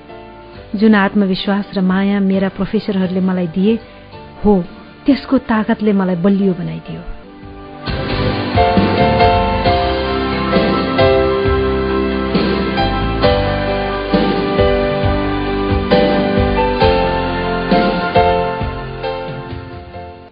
[0.79, 3.77] जुन आत्मविश्वास र माया मेरा प्रोफेसरहरूले मलाई दिए
[4.45, 4.53] हो
[5.05, 7.01] त्यसको ताकतले मलाई बलियो बनाइदियो।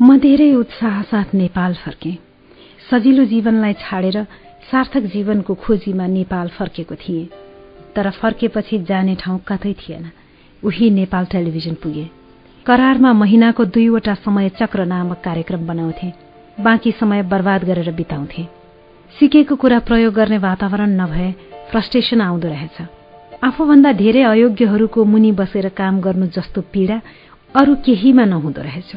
[0.01, 2.11] म धेरै उत्साह साथ नेपाल फर्के।
[2.89, 4.17] सजिलो जीवनलाई छाडेर
[4.71, 7.25] सार्थक जीवनको खोजीमा नेपाल फर्केको थिएँ।
[7.95, 10.11] तर फर्केपछि जाने ठाउँ कतै थिएन।
[10.63, 12.05] उही नेपाल टेलिभिजन पुगे।
[12.65, 16.13] करारमा महिनाको दुईवटा समय चक्र नामक कार्यक्रम बनाउँथे।
[16.63, 18.43] बाँकी समय बर्बाद गरेर बिताउँथे।
[19.19, 21.31] सिकेको कुरा प्रयोग गर्ने वातावरण नभए
[21.71, 22.81] फ्रस्ट्रेसन आउँदो रहेछ।
[23.43, 27.01] आफूभन्दा धेरै अयोग्यहरूको मुनि बसेर काम गर्नु जस्तो पीड़ा
[27.55, 28.95] अरू केहीमा नहुँदो रहेछ।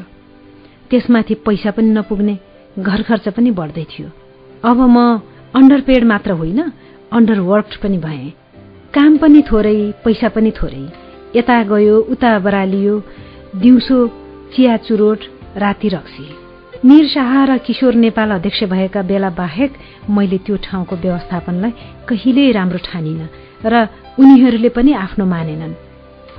[0.89, 2.37] त्यसमाथि पैसा पनि नपुग्ने
[2.79, 4.09] घर खर्च पनि बढ्दै थियो।
[4.65, 5.21] अब म
[5.55, 6.71] अन्डरपेड मात्र होइन
[7.13, 8.33] अन्डरवर्क पनि भए।
[8.93, 10.85] काम पनि थोरै पैसा पनि थोरै।
[11.35, 13.03] यता गयो उता बरालियो
[13.55, 14.07] दिउँसो
[14.55, 15.19] चिया चुरोट
[15.57, 16.27] राति रक्सी।
[16.85, 19.73] निर शाह र किशोर नेपाल अध्यक्ष भएका बेला बाहेक
[20.09, 21.71] मैले त्यो ठाउँको व्यवस्थापनलाई
[22.09, 23.21] कहिल्यै राम्रो ठानिन
[23.65, 23.87] र
[24.21, 25.73] उनीहरूले पनि आफ्नो मानेनन्।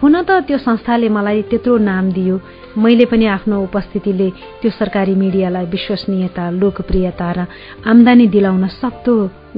[0.03, 2.41] हुन त त्यो संस्थाले मलाई त्यत्रो नाम दियो।
[2.79, 4.29] मैले पनि आफ्नो उपस्थितिले
[4.63, 7.47] त्यो सरकारी मिडियालाई विश्वसनीयता लोकप्रियता र
[7.91, 9.15] आमदानी दिलाउन सक्दो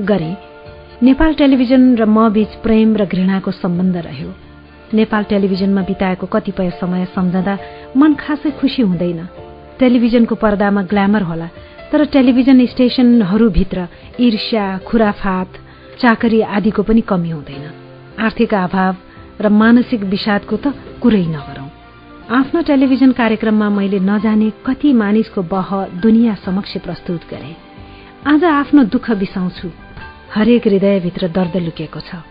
[0.08, 0.32] गरे।
[1.05, 4.31] नेपाल टेलिभिजन र म बीच प्रेम र घृणाको सम्बन्ध रह्यो।
[4.95, 7.59] नेपाल टेलिभिजनमा बिताएको कतिपय समय सम्झँदा
[7.97, 9.21] मन खासै खुसी हुँदैन।
[9.79, 11.49] टेलिभिजनको पर्दामा ग्ल्यामर होला
[11.93, 13.87] तर टेलिभिजन स्टेशनहरूभित्र
[14.21, 15.49] ईर्ष्या खुराफात
[16.01, 17.65] चाकरी आदिको पनि कमी हुँदैन।
[18.21, 18.95] आर्थिक अभाव
[19.41, 21.69] र मानसिक विषादको त कुरै नगरौं।
[22.39, 27.57] आफ्नो टेलिभिजन कार्यक्रममा मैले नजाने कति मानिसको बह दुनियाँ समक्ष प्रस्तुत गरे।
[28.27, 29.69] आज आफ्नो दुःख बिसाउँछु।
[30.35, 32.23] हरेक हृदयभित्र दर्द लुकेको छ।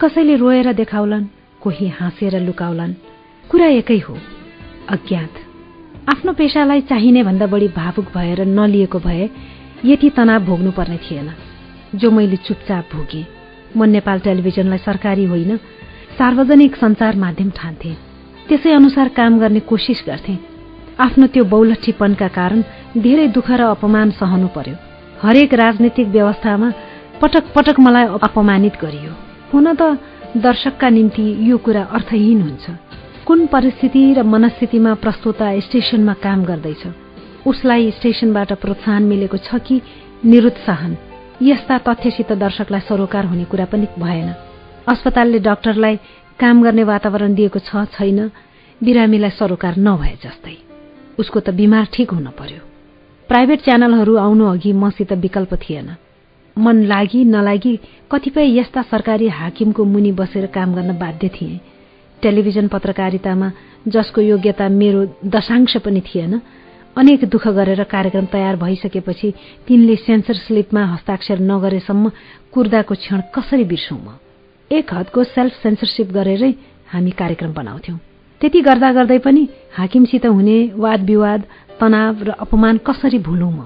[0.00, 1.37] कसैले रोएर देखाउलान्?
[1.62, 2.92] कोही हाँसेर लुकाउलान्।
[3.50, 4.14] कुरा एकै हो
[4.88, 5.34] अज्ञात।
[6.08, 9.28] आफ्नो पेसालाई चाहिने भन्दा बढी भावुक भएर नलिएको भए
[9.84, 11.28] यति तनाव भोग्नु पर्ने थिएन।
[11.94, 13.22] जो मैले चुपचाप भोगे
[13.76, 15.56] म नेपाल टेलिभिजनलाई सरकारी होइन
[16.18, 17.92] सार्वजनिक सञ्चार माध्यम ठान्थे।
[18.48, 20.34] त्यसै अनुसार काम गर्ने कोसिस गर्थे।
[21.00, 22.62] आफ्नो त्यो बौलठीपनका कारण
[22.96, 24.76] धेरै दुःख र अपमान सहनु पर्यो।
[25.22, 26.68] हरेक राजनीतिक व्यवस्थामा
[27.20, 29.12] पटक पटक मलाई अपमानित गरियो।
[29.52, 29.82] हुन त
[30.36, 32.70] दर्शकका निम्ति यो कुरा अर्थहीन हुन्छ।
[33.26, 36.86] कुन परिस्थिति र मनस्थितिमा प्रस्तुता स्टेशनमा काम गर्दैछ?
[37.46, 39.80] उसलाई स्टेशनबाट प्रोत्साहन मिलेको छ कि
[40.24, 40.96] निरुत्साहन?
[41.42, 44.34] यस्ता तथ्यसित दर्शकलाई सरोकार हुने कुरा पनि भएन।
[44.88, 45.96] अस्पतालले डाक्टरलाई
[46.40, 48.30] काम गर्ने वातावरण दिएको छ छैन।
[48.82, 50.56] बिरामीलाई सरोकार नभए जस्तै।
[51.18, 52.62] उसको त बिमार ठिक हुन पर्यो।
[53.28, 55.96] प्राइभेट च्यानलहरू आउनु अघि मसित विकल्प थिएन।
[56.58, 57.78] मन लागि नलागी
[58.12, 61.60] कतिपय यस्ता सरकारी हाकिमको मुनि बसेर काम गर्न बाध्य थिए।
[62.22, 63.50] टेलिभिजन पत्रकारितामा
[63.88, 66.40] जसको योग्यता मेरो दशांश पनि थिएन
[66.96, 69.32] अनेक दुःख गरेर कार्यक्रम तयार भइसकेपछि
[69.66, 72.10] तिनले सेन्सर स्लिपमा हस्ताक्षर नगरेसम्म
[72.52, 74.18] कुर्दाको क्षण कसरी बिर्सौँ म?
[74.70, 76.52] एक हदको सेल्फ सेन्सरसिप गरेरै
[76.92, 77.98] हामी कार्यक्रम बनाउँथ्यौं।
[78.40, 81.40] त्यति गर्दा गर्दै पनि हाकिमसित हुने वाद विवाद
[81.80, 83.60] तनाव र अपमान कसरी भुलौँ म?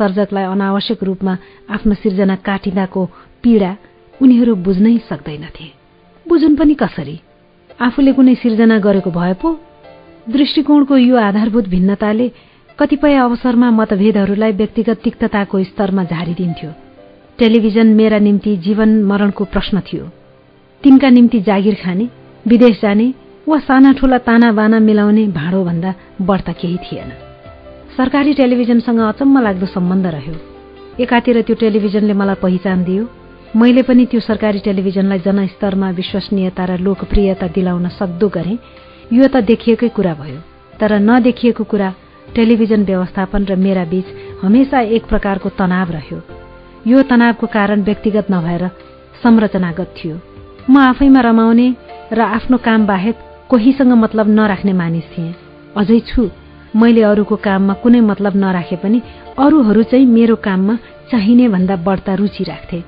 [0.00, 1.36] सर्जकलाई अनावश्यक रूपमा
[1.70, 3.04] आफ्नो सिर्जना काटिँदाको
[3.42, 3.70] पीडा
[4.20, 5.66] उनीहरू बुझ्नै सक्दैनथे।
[6.26, 7.16] बुझुन् पनि कसरी?
[7.80, 9.48] आफूले कुनै सिर्जना गरेको भए पो।
[10.28, 12.26] दृष्टिकोणको यो आधारभूत भिन्नताले
[12.78, 16.70] कतिपय अवसरमा मतभेदहरूलाई व्यक्तिगत तिक्तताको स्तरमा झारिदिन्थ्यो।
[17.38, 20.04] टेलिभिजन मेरा निम्ति जीवन मरणको प्रश्न थियो।
[20.82, 22.08] तिनका निम्ति जागिर खाने
[22.46, 23.08] विदेश जाने
[23.48, 27.29] वा साना ठूला ताना बाना मिलाउने भाँडोभन्दा बढ्ता केही थिएन।
[27.96, 30.34] सरकारी टेलिभिजनसँग अचम्म लाग्दो सम्बन्ध रह्यो।
[31.02, 33.04] एकातिर त्यो टेलिभिजनले मलाई पहिचान दियो।
[33.56, 38.54] मैले पनि त्यो सरकारी टेलिभिजनलाई जनस्तरमा विश्वसनीयता र लोकप्रियता दिलाउन सक्दो गरे।
[39.12, 40.38] यो त देखिएकै कुरा भयो।
[40.80, 41.88] तर नदेखिएको कुरा
[42.34, 44.06] टेलिभिजन व्यवस्थापन र मेरा बीच
[44.42, 46.18] हमेसा एक प्रकारको तनाव रह्यो।
[46.86, 48.68] यो तनावको कारण व्यक्तिगत नभएर
[49.22, 50.16] संरचनागत थियो।
[50.70, 51.68] म आफैमा रमाउने
[52.12, 53.16] र आफ्नो काम बाहेक
[53.50, 55.34] कोहीसँग मतलब नराख्ने मानिस थिएँ।
[55.76, 56.30] अझै छु।
[56.76, 59.02] मैले अरूको काममा कुनै मतलब नराखे पनि
[59.38, 60.76] अरूहरू चाहिँ मेरो काममा
[61.10, 62.82] चाहिने भन्दा बढ्ता रुचि राख्थे।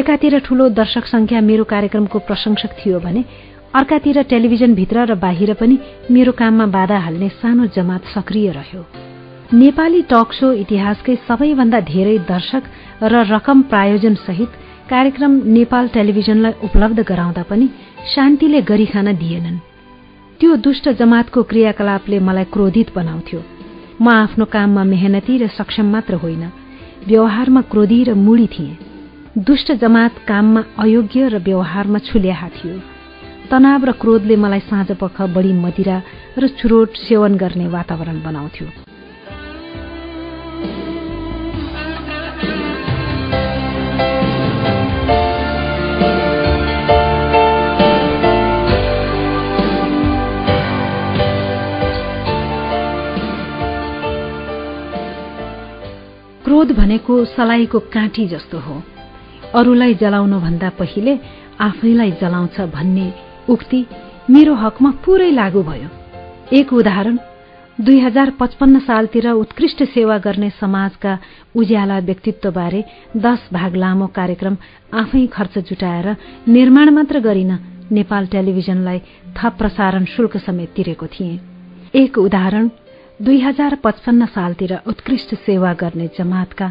[0.00, 3.24] एकातिर ठूलो दर्शक संख्या मेरो कार्यक्रमको प्रशंसक थियो भने
[3.74, 5.78] अर्कातिर टेलिभिजनभित्र र बाहिर पनि
[6.10, 8.82] मेरो काममा बाधा हाल्ने सानो जमात सक्रिय रह्यो।
[9.54, 12.62] नेपाली टक शो इतिहासकै सबैभन्दा धेरै दर्शक
[13.02, 14.50] र रकम प्रायोजन सहित
[14.90, 17.68] कार्यक्रम नेपाल टेलिभिजनलाई उपलब्ध गराउँदा पनि
[18.14, 19.71] शान्तिले गरी खान दिएनन्।
[20.42, 23.42] त्यो दुष्ट जमातको क्रियाकलापले मलाई क्रोधित बनाउँथ्यो।
[24.02, 26.50] म आफ्नो काममा मेहनती र सक्षम मात्र होइन।
[27.06, 28.78] व्यवहारमा क्रोधी र मुडी थिएँ।
[29.38, 32.80] दुष्ट जमात काममा अयोग्य र व्यवहारमा छुल्याहा थियो।
[33.50, 36.02] तनाव र क्रोधले मलाई साँझ पख बढी मदिरा
[36.38, 38.66] र चुरोट सेवन गर्ने वातावरण बनाउँथ्यो।
[56.44, 58.82] क्रोध भनेको सलाईको काँटी जस्तो हो।
[59.54, 61.18] अरूलाई जलाउनुभन्दा पहिले
[61.60, 63.12] आफैलाई जलाउँछ भन्ने
[63.48, 63.84] उक्ति
[64.30, 65.88] मेरो हकमा पूरै लागू भयो।
[66.52, 67.18] एक उदाहरण
[67.78, 71.18] दुई हजार पचपन्न सालतिर उत्कृष्ट सेवा गर्ने समाजका
[71.56, 72.84] उज्याला व्यक्तित्वबारे
[73.16, 74.56] दश भाग लामो कार्यक्रम
[74.94, 76.16] आफै खर्च जुटाएर
[76.48, 77.58] निर्माण मात्र गरिन
[77.92, 78.98] नेपाल टेलिभिजनलाई
[79.36, 81.40] थप प्रसारण शुल्क समेत तिरेको थिए।
[81.94, 82.68] एक उदाहरण
[83.22, 86.70] दुई हजार पचपन्न सालतिर उत्कृष्ट सेवा गर्ने जमातका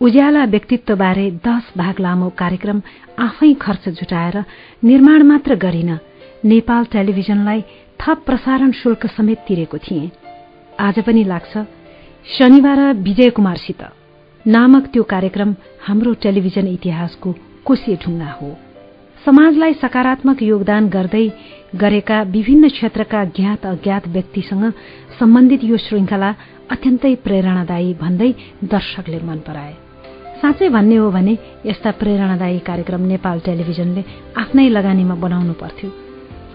[0.00, 2.80] उज्याला व्यक्तित्वबारे दश भाग लामो कार्यक्रम
[3.18, 4.38] आफै खर्च जुटाएर
[4.84, 5.90] निर्माण मात्र गरिन
[6.44, 7.60] नेपाल टेलिभिजनलाई
[8.00, 10.10] थप प्रसारण शुल्क समेत तिरेको थिए।
[10.80, 11.66] आज पनि लाग्छ
[12.36, 13.82] शनिबार विजय कुमारसित
[14.44, 15.54] नामक त्यो कार्यक्रम
[15.86, 17.34] हाम्रो टेलिभिजन इतिहासको
[17.66, 18.56] कोसे ढुङ्गा हो।
[19.24, 21.26] समाजलाई सकारात्मक योगदान गर्दै
[21.80, 24.64] गरेका विभिन्न क्षेत्रका ज्ञात अज्ञात व्यक्तिसँग
[25.18, 26.30] सम्बन्धित यो श्रृङ्खला
[26.74, 28.30] अत्यन्तै प्रेरणादायी भन्दै
[28.72, 29.74] दर्शकले मन पराए।
[30.42, 31.34] साँच्चै भन्ने हो भने
[31.66, 34.02] यस्ता प्रेरणादायी कार्यक्रम नेपाल टेलिभिजनले
[34.42, 35.90] आफ्नै लगानीमा बनाउनु पर्थ्यो।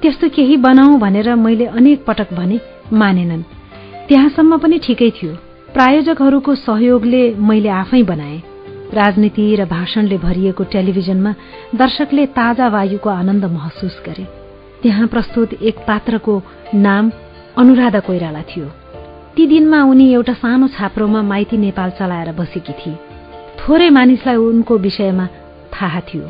[0.02, 2.60] त्यस्तो केही बनाऊ भनेर मैले अनेक पटक भने
[2.94, 3.48] मानेनन्।
[4.08, 5.34] त्यहाँसम्म पनि ठिकै थियो।
[5.74, 8.38] प्रायोजकहरूको सहयोगले मैले आफै बनाए।
[8.94, 11.34] राजनीति र भाषणले भरिएको टेलिभिजनमा
[11.76, 14.28] दर्शकले ताजा वायुको आनन्द महसुस गरे।
[14.84, 16.42] त्यहाँ प्रस्तुत एक पात्रको
[16.76, 17.12] नाम
[17.58, 18.66] अनुराधा कोइराला थियो।
[19.36, 22.96] ती दिनमा उनी एउटा सानो छाप्रोमा माइती नेपाल चलाएर बसेकी थिए।
[23.60, 25.28] थोरै मानिसलाई उनको विषयमा
[25.74, 26.22] थाहा थियो।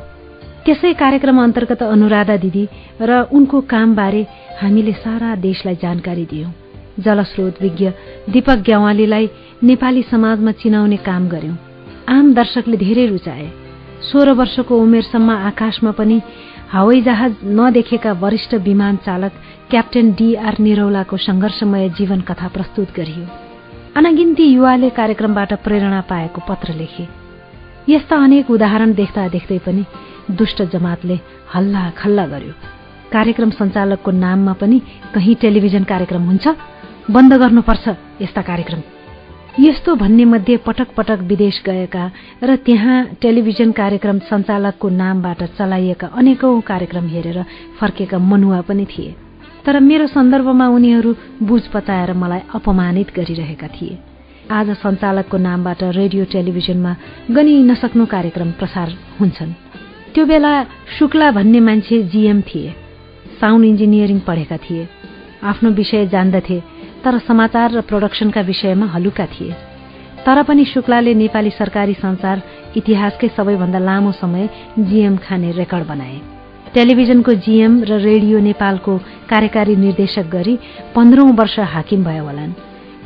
[0.65, 2.67] त्यसै कार्यक्रम अन्तर्गत अनुराधा दिदी
[3.01, 4.27] र उनको कामबारे
[4.61, 6.51] हामीले सारा देशलाई जानकारी दियौं।
[6.99, 7.91] जलस्रोत विज्ञ
[8.29, 9.29] दीपक ग्यावालीलाई
[9.63, 11.66] नेपाली समाजमा चिनाउने काम गर्यौं।
[12.07, 13.51] आम दर्शकले धेरै रुचाए।
[14.01, 16.21] सोह्र वर्षको उमेरसम्म आकाशमा पनि
[16.71, 19.31] हवाई जहाज नदेखेका वरिष्ठ विमान चालक
[19.69, 23.27] क्याप्टेन डीआर निरौलाको संघर्षमय जीवन कथा प्रस्तुत गरियो।
[23.95, 27.07] अनगिन्ती युवाले कार्यक्रमबाट प्रेरणा पाएको पत्र लेखे।
[27.89, 29.83] यस्ता अनेक उदाहरण देख्दा देख्दै पनि
[30.31, 31.19] दुष्ट जमातले
[31.53, 32.53] हल्ला खल्ला गर्यो।
[33.11, 34.81] कार्यक्रम सञ्चालकको नाममा पनि
[35.15, 36.47] कहीँ टेलिभिजन कार्यक्रम हुन्छ?
[37.11, 37.87] बन्द गर्नुपर्छ
[38.21, 38.96] यस्ता कार्यक्रम।
[39.59, 42.05] यस्तो भन्ने मध्ये पटक पटक विदेश गएका
[42.43, 47.43] र त्यहाँ टेलिभिजन कार्यक्रम सञ्चालकको नामबाट चलाइएका अनेकौं कार्यक्रम हेरेर
[47.79, 49.15] फर्केका मनुवा पनि थिए।
[49.65, 53.97] तर मेरो सन्दर्भमा उनीहरू बुझ पचाएर मलाई अपमानित गरिरहेका थिए।
[54.51, 56.95] आज सञ्चालकको नामबाट रेडियो टेलिभिजनमा
[57.31, 59.51] गनि नसक्नु कार्यक्रम प्रसार हुन्छन्।
[60.13, 60.53] त्यो बेला
[60.99, 62.69] शुक्ला भन्ने मान्छे जीएम थिए।
[63.41, 64.87] साउन्ड इन्जिनियरिङ पढेका थिए।
[65.43, 69.51] आफ्नो विषय जान्दथे। तर समाचार र प्रोडक्सनका विषयमा हलुका थिए।
[70.25, 72.41] तर पनि शुक्लाले नेपाली सरकारी संसार
[72.77, 76.19] इतिहासकै सबैभन्दा लामो समय जीएम खाने रेकर्ड बनाए।
[76.73, 78.97] टेलिभिजनको जीएम र रेडियो नेपालको
[79.29, 80.55] कार्यकारी निर्देशक गरी
[80.95, 82.53] पन्ध्रौं वर्ष हाकिम भयो होलान्।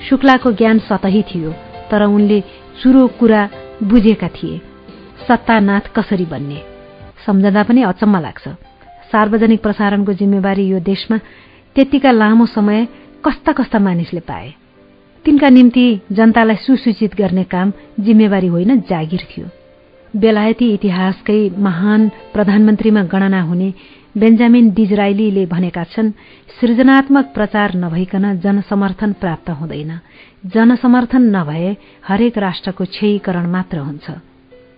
[0.10, 1.52] शुक्लाको ज्ञान सतही थियो
[1.92, 2.40] तर उनले
[2.82, 3.42] चुरो कुरा
[3.84, 4.58] बुझेका थिए।
[5.28, 6.60] सत्तानाथ कसरी बन्ने?
[7.26, 8.48] सम्झँदा पनि अचम्म लाग्छ।
[9.12, 11.18] सार्वजनिक प्रसारणको जिम्मेवारी यो देशमा
[11.76, 12.88] त्यतिका लामो समय
[13.26, 14.54] कस्ता कस्ता मानिसले पाए।
[15.26, 19.48] तिनका निम्ति जनतालाई सुसूचित गर्ने काम जिम्मेवारी होइन जागिर थियो।
[20.14, 23.74] बेलायती इतिहासकै महान प्रधानमन्त्रीमा गणना हुने
[24.18, 26.12] बेन्जामिन डिजराइलीले भनेका छन्
[26.60, 30.00] सृजनात्मक प्रचार नभइकन जनसमर्थन प्राप्त हुँदैन।
[30.46, 31.78] जनसमर्थन नभए
[32.08, 34.10] हरेक राष्ट्रको क्षयीकरण मात्र हुन्छ।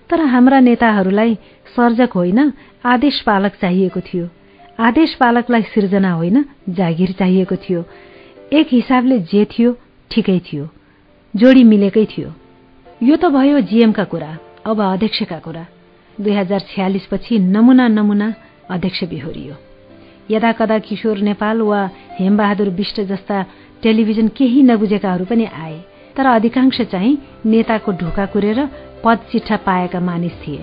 [0.09, 1.35] तर हाम्रा नेताहरूलाई
[1.75, 2.51] सर्जक होइन
[2.85, 4.30] आदेश पालक चाहिएको थियो।
[4.80, 7.81] आदेश पालकलाई सिर्जना होइन जागिर चाहिएको थियो।
[8.53, 9.72] एक हिसाबले जे थियो
[10.11, 10.67] ठिकै थियो।
[11.33, 12.33] जोडी मिलेकै थियो।
[13.03, 15.65] यो त भयो जीएमका कुरा अब अध्यक्षका कुरा।
[16.22, 18.27] दुई हजार छ्यालिस पछि नमुना नमुना
[18.69, 19.56] अध्यक्ष बिहोरियो।
[20.32, 21.80] यदा कदा किशोर नेपाल वा
[22.19, 23.41] हेमबहादुर विष्ट जस्ता
[23.83, 25.80] टेलिभिजन केही नबुझेकाहरू पनि आए
[26.17, 28.59] तर अधिकांश चाहिँ नेताको ढोका कुरेर
[29.03, 30.61] पद चिठा पाएका मानिस थिए।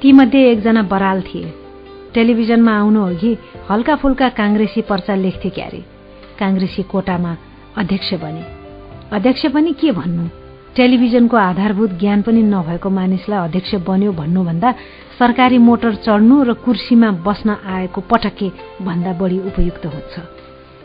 [0.00, 1.52] तीमध्ये एकजना बराल थिए।
[2.14, 3.36] टेलिभिजनमा आउनु अघि
[3.70, 5.97] हल्का फुल्का काङ्ग्रेसी पर्चा लेख्थे क्यारे।
[6.38, 7.36] काङ्ग्रेसी कोटामा
[7.76, 8.42] अध्यक्ष बने।
[9.12, 10.24] अध्यक्ष पनि के भन्नु?
[10.76, 14.70] टेलिभिजनको आधारभूत ज्ञान पनि नभएको मानिसलाई अध्यक्ष बन्यो भन्नुभन्दा
[15.18, 18.48] सरकारी मोटर चढ्नु र कुर्सीमा बस्न आएको पटके
[18.82, 20.14] भन्दा बढी उपयुक्त हुन्छ।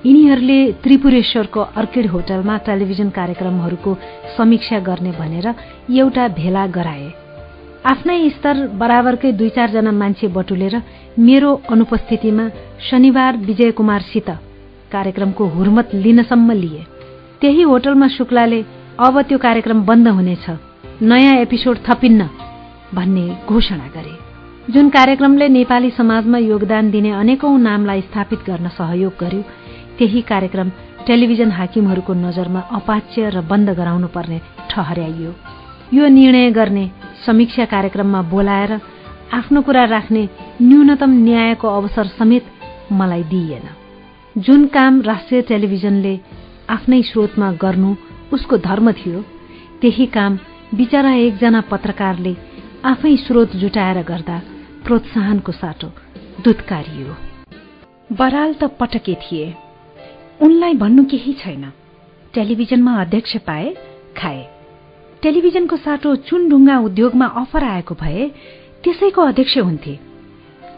[0.05, 3.91] यिनीहरूले त्रिपुरेश्वरको अर्किड होटलमा टेलिभिजन कार्यक्रमहरूको
[4.37, 5.47] समीक्षा गर्ने भनेर
[5.91, 7.07] एउटा भेला गराए।
[7.85, 10.75] आफ्नै स्तर बराबरकै दुई चारजना मान्छे बटुलेर
[11.19, 12.45] मेरो अनुपस्थितिमा
[12.89, 14.29] शनिबार विजय कुमारसित
[14.95, 16.85] कार्यक्रमको हुर्मत लिनसम्म लिए।
[17.41, 18.63] त्यही होटलमा शुक्लाले
[18.99, 20.45] अब त्यो कार्यक्रम बन्द हुनेछ।
[21.01, 22.29] नयाँ एपिसोड थपिन्न
[22.93, 24.15] भन्ने घोषणा गरे।
[24.73, 29.41] जुन कार्यक्रमले नेपाली समाजमा योगदान दिने अनेकौं नामलाई स्थापित गर्न सहयोग गर्यो
[29.97, 30.69] त्यही कार्यक्रम
[31.07, 34.39] टेलिभिजन हाकिमहरूको नजरमा अपाच्य र बन्द गराउनु पर्ने
[34.71, 35.31] ठहर्याइयो
[35.93, 36.85] यो निर्णय गर्ने
[37.25, 38.71] समीक्षा कार्यक्रममा बोलाएर
[39.33, 40.23] आफ्नो कुरा राख्ने
[40.61, 42.45] न्यूनतम न्यायको अवसर समेत
[42.91, 43.82] मलाई दिइएन।
[44.37, 46.19] जुन काम राष्ट्रिय टेलिभिजनले
[46.69, 47.95] आफ्नै स्रोतमा गर्नु
[48.33, 49.19] उसको धर्म थियो
[49.81, 50.37] त्यही काम
[50.73, 52.35] बिचरा एकजना पत्रकारले
[52.85, 54.37] आफै स्रोत जुटाएर गर्दा
[54.85, 55.89] प्रोत्साहनको साटो
[56.43, 57.15] दुत्कारियो
[58.11, 59.53] बराल त पटके थिए।
[60.41, 61.71] उनलाई भन्नु केही छैन।
[62.33, 63.69] टेलिभिजनमा अध्यक्ष पाए
[64.17, 64.41] खाए।
[65.21, 68.27] टेलिभिजनको साटो चुनढुङ्गा उद्योगमा अफर आएको भए
[68.83, 69.99] त्यसैको अध्यक्ष हुन्थे।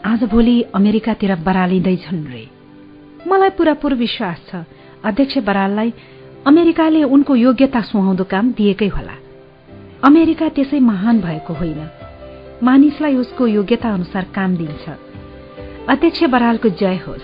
[0.04, 2.55] आजभोलि अमेरिकातिर बरालिँदैछन् रे।
[3.26, 4.54] मलाई पुरापुर विश्वास छ।
[5.04, 5.92] अध्यक्ष बराललाई
[6.46, 9.12] अमेरिकाले उनको योग्यता सुहाउँदो काम दिएकै होला।
[10.04, 11.90] अमेरिका त्यसै महान भएको होइन।
[12.62, 14.88] मानिसलाई उसको योग्यता अनुसार काम दिन्छ।
[15.88, 17.22] अध्यक्ष बरालको जय होस्।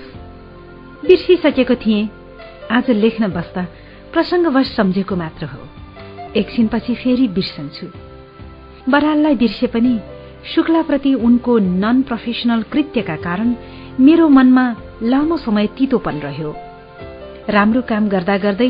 [1.06, 2.08] बिर्सिसकेको थिएँ।
[2.70, 3.66] आज लेख्न बस्दा
[4.12, 5.58] प्रसङ्गवश सम्झेको मात्र हो।
[6.36, 7.86] एकछिनपछि फेरि बिर्सन्छु।
[8.90, 10.00] बराललाई बिर्से पनि
[10.54, 13.54] शुक्लाप्रति उनको नन प्रोफेसनल कृत्यका कारण
[14.00, 16.54] मेरो मनमा लामो समय तितोपन रह्यो।
[17.48, 18.68] राम्रो काम गर्दा गर्दै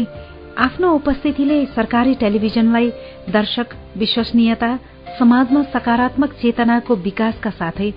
[0.59, 2.89] आफ्नो उपस्थितिले सरकारी टेलिभिजनलाई
[3.33, 4.71] दर्शक विश्वसनीयता
[5.19, 7.91] समाजमा सकारात्मक चेतनाको विकासका साथै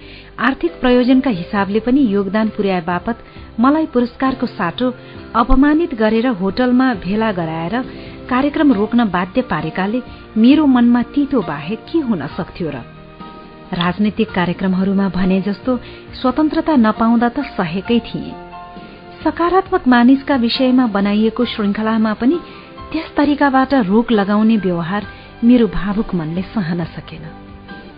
[0.48, 3.24] आर्थिक प्रयोजनका हिसाबले पनि योगदान पुर्याए बापत
[3.60, 4.90] मलाई पुरस्कारको साटो
[5.42, 7.76] अपमानित गरेर होटलमा भेला गराएर
[8.30, 10.02] कार्यक्रम रोक्न बाध्य पारेकाले
[10.38, 12.95] मेरो मनमा तितो बाहेक के हुन सक्थ्यो र।
[13.74, 15.78] राजनैतिक कार्यक्रमहरूमा भने जस्तो
[16.22, 18.34] स्वतन्त्रता नपाउँदा त सहेकै थिए।
[19.24, 22.38] सकारात्मक मानिसका विषयमा बनाइएको श्रृंखलामा पनि
[22.92, 25.08] त्यस तरिकाबाट रोक लगाउने व्यवहार
[25.44, 27.26] मेरो भावुक मनले सहन सकेन।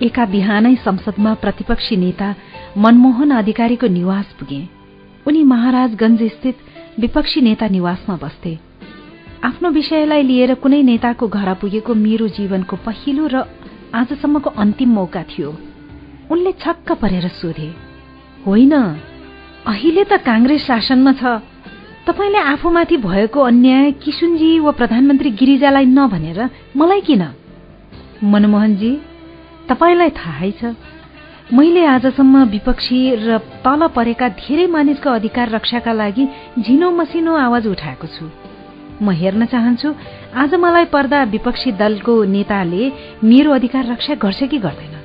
[0.01, 2.35] एका बिहानै संसदमा प्रतिपक्षी नेता
[2.77, 4.61] मनमोहन अधिकारीको निवास पुगे।
[5.27, 6.57] उनी महाराजगंज स्थित
[6.99, 8.57] विपक्षी नेता निवासमा बस्थे।
[9.43, 13.41] आफ्नो विषयलाई लिएर कुनै नेताको घर पुगेको मेरो जीवनको पहिलो र
[13.93, 15.49] आजसम्मको अन्तिम मौका थियो।
[16.31, 17.69] उनले छक्क परेर सोधे
[18.45, 18.73] होइन
[19.67, 21.23] अहिले त काङ्ग्रेस शासनमा छ।
[22.07, 27.23] तपाईँले आफूमाथि भएको अन्याय किशुनजी वा प्रधानमन्त्री गिरिजालाई नभनेर मलाई किन?
[28.23, 28.91] मनमोहनजी
[29.69, 30.75] तपाईँलाई थाहै छ।
[31.53, 36.27] मैले आजसम्म विपक्षी र तल परेका धेरै मानिसको अधिकार रक्षाका लागि
[36.59, 38.25] झिनो मसिनो आवाज उठाएको छु।
[39.01, 39.95] म हेर्न चाहन्छु
[40.35, 42.91] आज मलाई पर्दा विपक्षी दलको नेताले
[43.23, 44.95] मेरो अधिकार रक्षा गर्छ कि गर्दैन?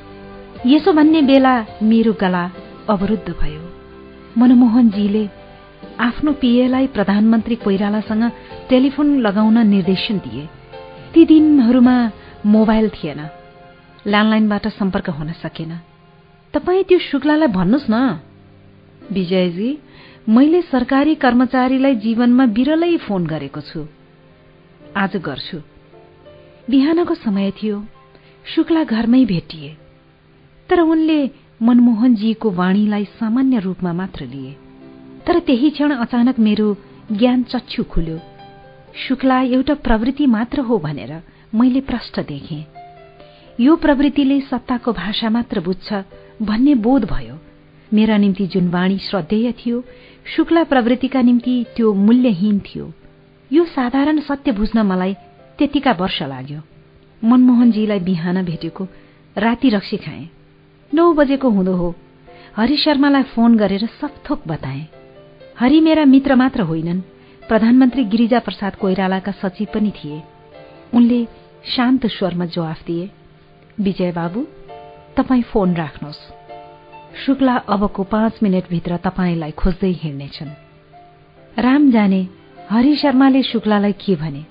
[0.66, 2.50] यसो भन्ने बेला मेरो गला
[2.88, 3.62] अवरुद्ध भयो।
[4.38, 5.28] मनमोहनजीले
[6.00, 8.30] आफ्नो पिएलाई प्रधानमन्त्री कोइरालासँग
[8.68, 10.48] टेलिफोन लगाउन निर्देशन दिए।
[11.14, 11.96] ती दिनहरूमा
[12.46, 13.20] मोबाइल थिएन
[14.06, 15.80] ल्यान्डलाइनबाट सम्पर्क हुन सकेन।
[16.54, 18.20] तपाईँ त्यो शुक्लालाई भन्नुहोस् न।
[19.12, 19.78] विजयजी
[20.28, 23.86] मैले सरकारी कर्मचारीलाई जीवनमा बिरलै फोन गरेको छु।
[24.96, 25.58] आज गर्छु।
[26.70, 27.86] बिहानको समय थियो।
[28.54, 29.76] शुक्ला घरमै भेटिए।
[30.68, 31.30] तर उनले
[31.62, 34.56] मनमोहनजीको वाणीलाई सामान्य रूपमा मात्र लिए।
[35.26, 36.76] तर त्यही क्षण अचानक मेरो
[37.12, 38.20] ज्ञान चच्छु खुल्यो।
[39.08, 41.22] शुक्ला एउटा प्रवृत्ति मात्र हो भनेर
[41.54, 42.66] मैले प्रष्ट देखेँ।
[43.60, 45.92] यो प्रवृत्तिले सत्ताको भाषा मात्र बुझ्छ
[46.42, 47.38] भन्ने बोध भयो।
[47.94, 49.84] मेरा निम्ति जुन वाणी श्रद्धेय थियो
[50.26, 52.92] शुक्ला प्रवृत्तिका निम्ति त्यो मूल्यहीन थियो।
[53.52, 55.14] यो साधारण सत्य बुझ्न मलाई
[55.58, 56.60] त्यतिका वर्ष लाग्यो।
[57.24, 58.88] मनमोहनजीलाई बिहान भेटेको
[59.38, 60.28] राति रक्सी खाए।
[60.94, 61.94] नौ बजेको हुँदो हो।
[62.56, 64.88] हरि शर्मालाई फोन गरेर सबथोक बताए।
[65.58, 67.00] हरि मेरा मित्र मात्र होइनन्।
[67.48, 70.22] प्रधानमन्त्री गिरिजा प्रसाद कोइरालाका सचिव पनि थिए।
[70.94, 71.26] उनले
[71.76, 73.10] शान्त स्वरमा जवाफ दिए
[73.80, 74.46] विजय बाबु
[75.16, 76.31] तपाईँ फोन राख्नुहोस्।
[77.16, 80.48] शुक्ला अबको पाँच मिनटभित्र तपाईँलाई खोज्दै हिँड्नेछन्।
[81.58, 82.28] राम जाने
[82.70, 84.44] हरि शर्माले शुक्लालाई के भने?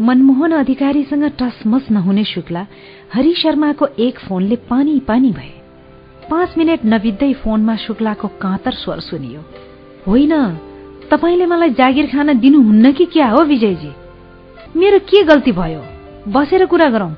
[0.00, 2.66] मनमोहन अधिकारीसँग टसमस नहुने शुक्ला
[3.14, 5.52] हरि शर्माको एक फोनले पानी पानी भए।
[6.30, 9.40] पाँच मिनट नबित्दै फोनमा शुक्लाको काँतर स्वर सुनियो।
[10.06, 10.54] होइन
[11.10, 13.92] तपाईँले मलाई जागिर खान दिनुहुन्न कि क्या हो विजयजी?
[14.76, 15.84] मेरो के गल्ती भयो?
[16.28, 17.12] बसेर कुरा गरौं।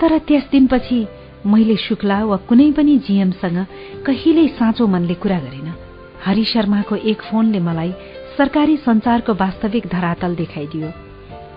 [0.00, 1.06] तर त्यस दिनपछि
[1.46, 3.66] मैले शुक्ला वा कुनै पनि जीएमसँग
[4.06, 5.68] कहिल्यै साँचो मनले कुरा गरिन।
[6.24, 7.92] हरि शर्माको एक फोनले मलाई
[8.38, 10.90] सरकारी संचारको वास्तविक धरातल देखाइदियो।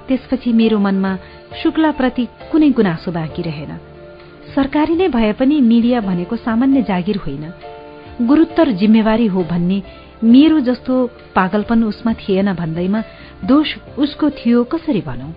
[0.07, 1.17] त्यसपछि मेरो मनमा
[1.63, 3.71] शुक्लाप्रति कुनै गुनासो बाँकी रहेन।
[4.55, 7.53] सरकारी नै भए पनि मिडिया भनेको सामान्य जागिर होइन।
[8.21, 9.83] गुरुत्तर जिम्मेवारी हो भन्ने
[10.23, 10.93] मेरो जस्तो
[11.35, 13.03] पागलपन उसमा थिएन भन्दैमा
[13.45, 15.31] दोष उसको थियो कसरी भनौं?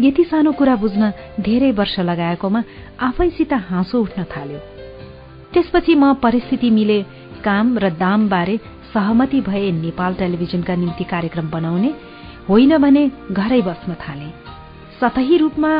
[0.00, 2.62] यति सानो कुरा बुझ्न धेरै वर्ष लगाएकोमा
[3.00, 4.58] आफैसित हाँसो उठ्न थाल्यो।
[5.52, 7.02] त्यसपछि म परिस्थिति मिले
[7.44, 8.56] काम र दामबारे
[8.94, 11.94] सहमति भए नेपाल टेलिभिजनका निम्ति कार्यक्रम बनाउने
[12.48, 14.28] होइन भने घरै बस्न थाले।
[15.00, 15.72] सतही रूपमा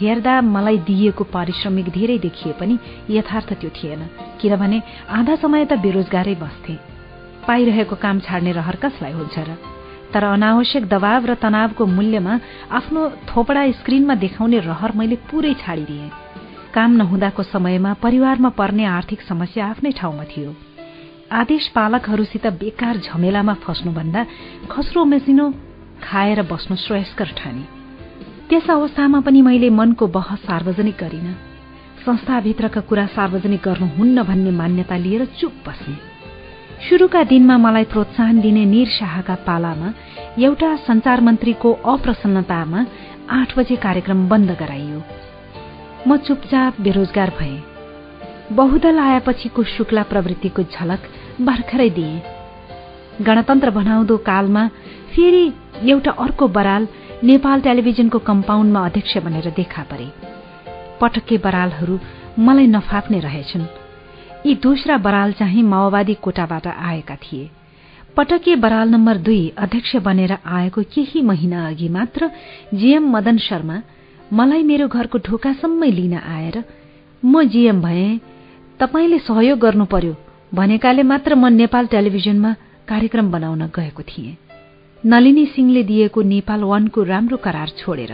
[0.00, 2.78] हेर्दा मलाई दिइएको पारिश्रमिक धेरै देखिए पनि
[3.10, 4.06] यथार्थ त्यो थिएन
[4.40, 6.74] किनभने आधा समय त बेरोजगारै बस्थे।
[7.46, 9.79] पाइरहेको काम छाड्ने रहर कसलाई हुन्छ र?
[10.14, 12.34] तर अनावश्यक दबाव र तनावको मूल्यमा
[12.70, 16.10] आफ्नो थोपडा स्क्रिनमा देखाउने रहर मैले पूरै छाडिदिए।
[16.74, 20.54] काम नहुँदाको समयमा परिवारमा पर्ने आर्थिक समस्या आफ्नै ठाउँमा थियो।
[21.32, 24.26] आदेश पालकहरूसित बेकार झमेलामा फस्नुभन्दा
[24.70, 25.46] खस्रो मेसिनो
[26.02, 27.64] खाएर बस्नु श्रेयस्कर ठाने।
[28.48, 31.34] त्यस अवस्थामा पनि मैले मनको बहस सार्वजनिक गरिन।
[32.06, 36.09] संस्थाभित्रका कुरा सार्वजनिक गर्नुहुन्न भन्ने मान्यता लिएर चुप बस्ने
[36.80, 39.88] शुरूका दिनमा मलाई प्रोत्साहन दिने निर शाहका पालामा
[40.38, 42.84] एउटा संचार मन्त्रीको अप्रसन्नतामा
[43.30, 45.00] आठ बजे कार्यक्रम बन्द गराइयो।
[46.08, 47.56] म चुपचाप बेरोजगार भए।
[48.52, 51.02] बहुदल आएपछिको शुक्ला प्रवृत्तिको झलक
[51.40, 52.14] भर्खरै दिए।
[53.22, 54.66] गणतन्त्र बनाउँदो कालमा
[55.12, 55.44] फेरि
[55.84, 56.88] एउटा अर्को बराल
[57.24, 60.08] नेपाल टेलिभिजनको कम्पाउन्डमा अध्यक्ष बनेर देखा परे।
[61.00, 61.98] पटक्के बरालहरू
[62.38, 63.79] मलाई नफाप्ने रहेछन्।
[64.46, 67.48] यी दोस्रा बराल चाहिँ माओवादी कोटाबाट आएका थिए।
[68.16, 72.30] पटके बराल नम्बर दुई अध्यक्ष बनेर आएको केही महिना अघि मात्र
[72.74, 73.76] जीएम मदन शर्मा
[74.32, 76.56] मलाई मेरो घरको ढोकासम्मै लिन आएर
[77.22, 78.08] म जीएम भए
[78.80, 80.16] तपाईँले सहयोग गर्नु पर्यो
[80.54, 82.54] भनेकाले मात्र म नेपाल टेलिभिजनमा
[82.88, 84.36] कार्यक्रम बनाउन गएको थिएँ।
[85.04, 88.12] नलिनी सिंहले दिएको नेपाल वानको राम्रो करार छोडेर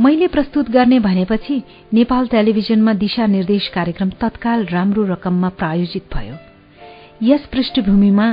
[0.00, 1.62] मैले प्रस्तुत गर्ने भनेपछि
[1.94, 6.36] नेपाल टेलिभिजनमा दिशा निर्देश कार्यक्रम तत्काल राम्रो रकममा प्रायोजित भयो।
[7.22, 8.28] यस पृष्ठभूमिमा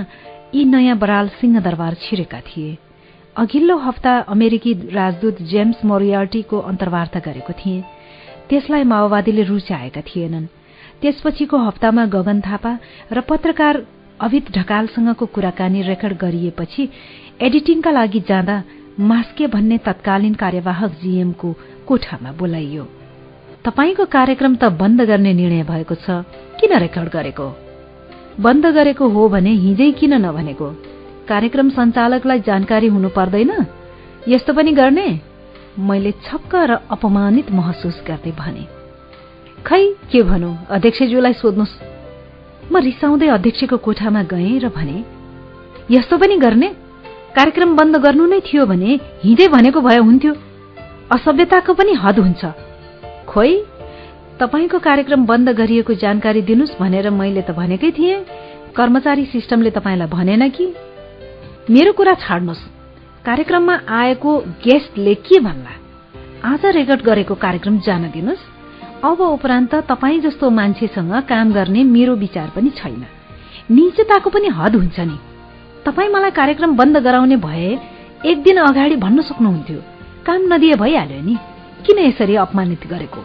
[0.56, 2.78] यी नयाँ बराल सिंहदरबार छिरेका थिए।
[3.36, 7.84] अघिल्लो हप्ता अमेरिकी राजदूत जेम्स मोरियार्टीको अन्तर्वार्ता गरेको थिए।
[8.50, 10.48] त्यसलाई माओवादीले रुचाएका थिएनन्।
[11.02, 12.78] त्यसपछिको हप्तामा गगन थापा
[13.12, 13.86] र पत्रकार
[14.22, 16.90] अभित ढकालसँगको कुराकानी रेकर्ड गरिएपछि
[17.42, 18.64] एडिटिङका लागि जाँदा
[19.00, 21.56] मास्के भन्ने तत्कालीन कार्यवाहक जीएमको
[21.88, 22.84] कोठामा बोलाइयो।
[23.66, 26.10] तपाईँको कार्यक्रम त बन्द गर्ने निर्णय भएको छ।
[26.58, 27.48] किन रेकर्ड गरेको?
[28.40, 30.70] बन्द गरेको हो भने हिजै किन नभनेको?
[31.30, 33.66] कार्यक्रम सञ्चालकलाई जानकारी हुनु पर्दैन।
[34.28, 35.22] यस्तो पनि गर्ने?
[35.80, 38.66] मैले छक्क र अपमानित महसुस गर्दै भने।
[39.66, 41.78] खै के भनौँ अध्यक्षज्यूलाई सोध्नुहोस्
[42.72, 44.98] म रिसाउँदै अध्यक्षको कोठामा गएँ र भने
[45.92, 46.87] यस्तो पनि गर्ने?
[47.38, 48.92] कार्यक्रम बन्द गर्नु नै थियो भने
[49.24, 50.34] हिँडै भनेको भए हुन्थ्यो।
[51.12, 52.46] असभ्यताको पनि हद हुन्छ।
[53.30, 53.52] खोइ
[54.42, 58.26] तपाईँको कार्यक्रम बन्द गरिएको जानकारी दिनुहोस् भनेर मैले त भनेकै थिएँ।
[58.74, 60.66] कर्मचारी सिस्टमले तपाईँलाई भनेन कि?
[61.70, 62.64] मेरो कुरा छाड्नुहोस्।
[63.26, 64.32] कार्यक्रममा आएको
[64.66, 65.74] गेस्टले के भन्ला?
[66.42, 68.50] आज रेकर्ड गरेको कार्यक्रम जान दिनुहोस्
[69.06, 73.06] अब उपरान्त तपाईँ जस्तो मान्छेसँग काम गर्ने मेरो विचार पनि छैन।
[73.72, 75.18] निजताको पनि हद हुन्छ नि।
[75.86, 77.70] तपाईँ मलाई कार्यक्रम बन्द गराउने भए
[78.26, 79.80] एक दिन अगाडि भन्न सक्नुहुन्थ्यो।
[80.26, 81.36] काम नदिए भइहाल्यो नि।
[81.86, 83.22] किन यसरी अपमानित गरेको?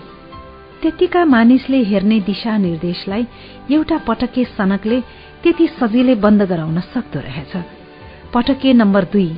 [0.82, 3.26] त्यतिका मानिसले हेर्ने दिशा निर्देशलाई
[3.70, 5.00] एउटा पटके सनकले
[5.42, 7.52] त्यति सजिलै बन्द गराउन सक्दो रहेछ।
[8.34, 9.30] पटके नम्बर दुई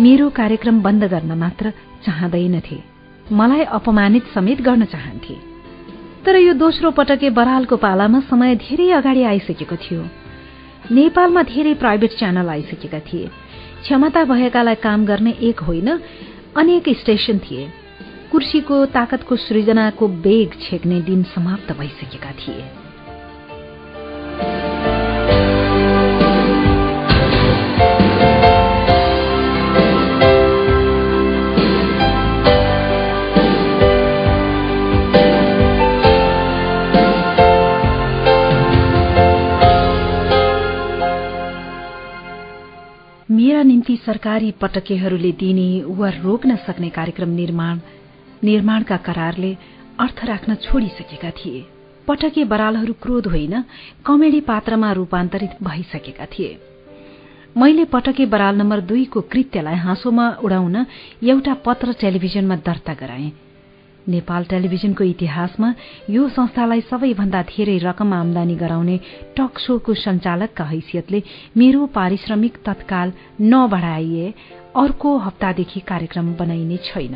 [0.00, 1.72] मेरो कार्यक्रम बन्द गर्न मात्र
[2.04, 2.78] चाहँदैनथे
[3.32, 5.36] मलाई अपमानित समेत गर्न चाहन्थे।
[6.24, 10.02] तर यो दोस्रो पटके बरालको पालामा समय धेरै अगाडि आइसकेको थियो।
[10.90, 13.30] नेपालमा धेरै प्राइभेट च्यानल आइसकेका थिए।
[13.82, 15.88] क्षमता भएकालाई काम गर्ने एक होइन
[16.56, 17.70] अनेक स्टेशन थिए।
[18.32, 22.64] कुर्सीको ताकतको सृजनाको बेग छेक्ने दिन समाप्त भइसकेका थिए।
[43.62, 47.78] निम्ति सरकारी पटकेहरूले दिने वा रोक्न सक्ने कार्यक्रम निर्माण
[48.44, 49.52] निर्माणका करारले
[50.00, 51.64] अर्थ राख्न छोडिसकेका थिए।
[52.08, 53.64] पटके बरालहरू क्रोध होइन
[54.06, 56.58] कमेडी पात्रमा रूपान्तरित भइसकेका थिए।
[57.56, 60.76] मैले पटके बराल नम्बर दुईको कृत्यलाई हाँसोमा उडाउन
[61.24, 63.30] एउटा पत्र टेलिभिजनमा दर्ता गराएँ।
[64.08, 65.74] नेपाल टेलिभिजनको इतिहासमा
[66.10, 68.98] यो संस्थालाई सबैभन्दा धेरै रकम आमदानी गराउने
[69.36, 71.22] टक शोको सञ्चालकका हैसियतले
[71.56, 74.34] मेरो पारिश्रमिक तत्काल नबढाइए
[74.76, 77.14] अर्को हप्तादेखि कार्यक्रम बनाइने छैन।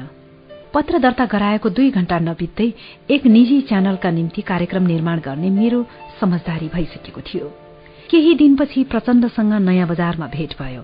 [0.74, 2.72] पत्र दर्ता गराएको दुई घण्टा नबित्दै
[3.10, 5.86] एक निजी च्यानलका निम्ति कार्यक्रम निर्माण गर्ने मेरो
[6.20, 7.48] समझदारी भइसकेको थियो।
[8.10, 10.82] केही दिनपछि प्रचण्डसँग नयाँ बजारमा भेट भयो।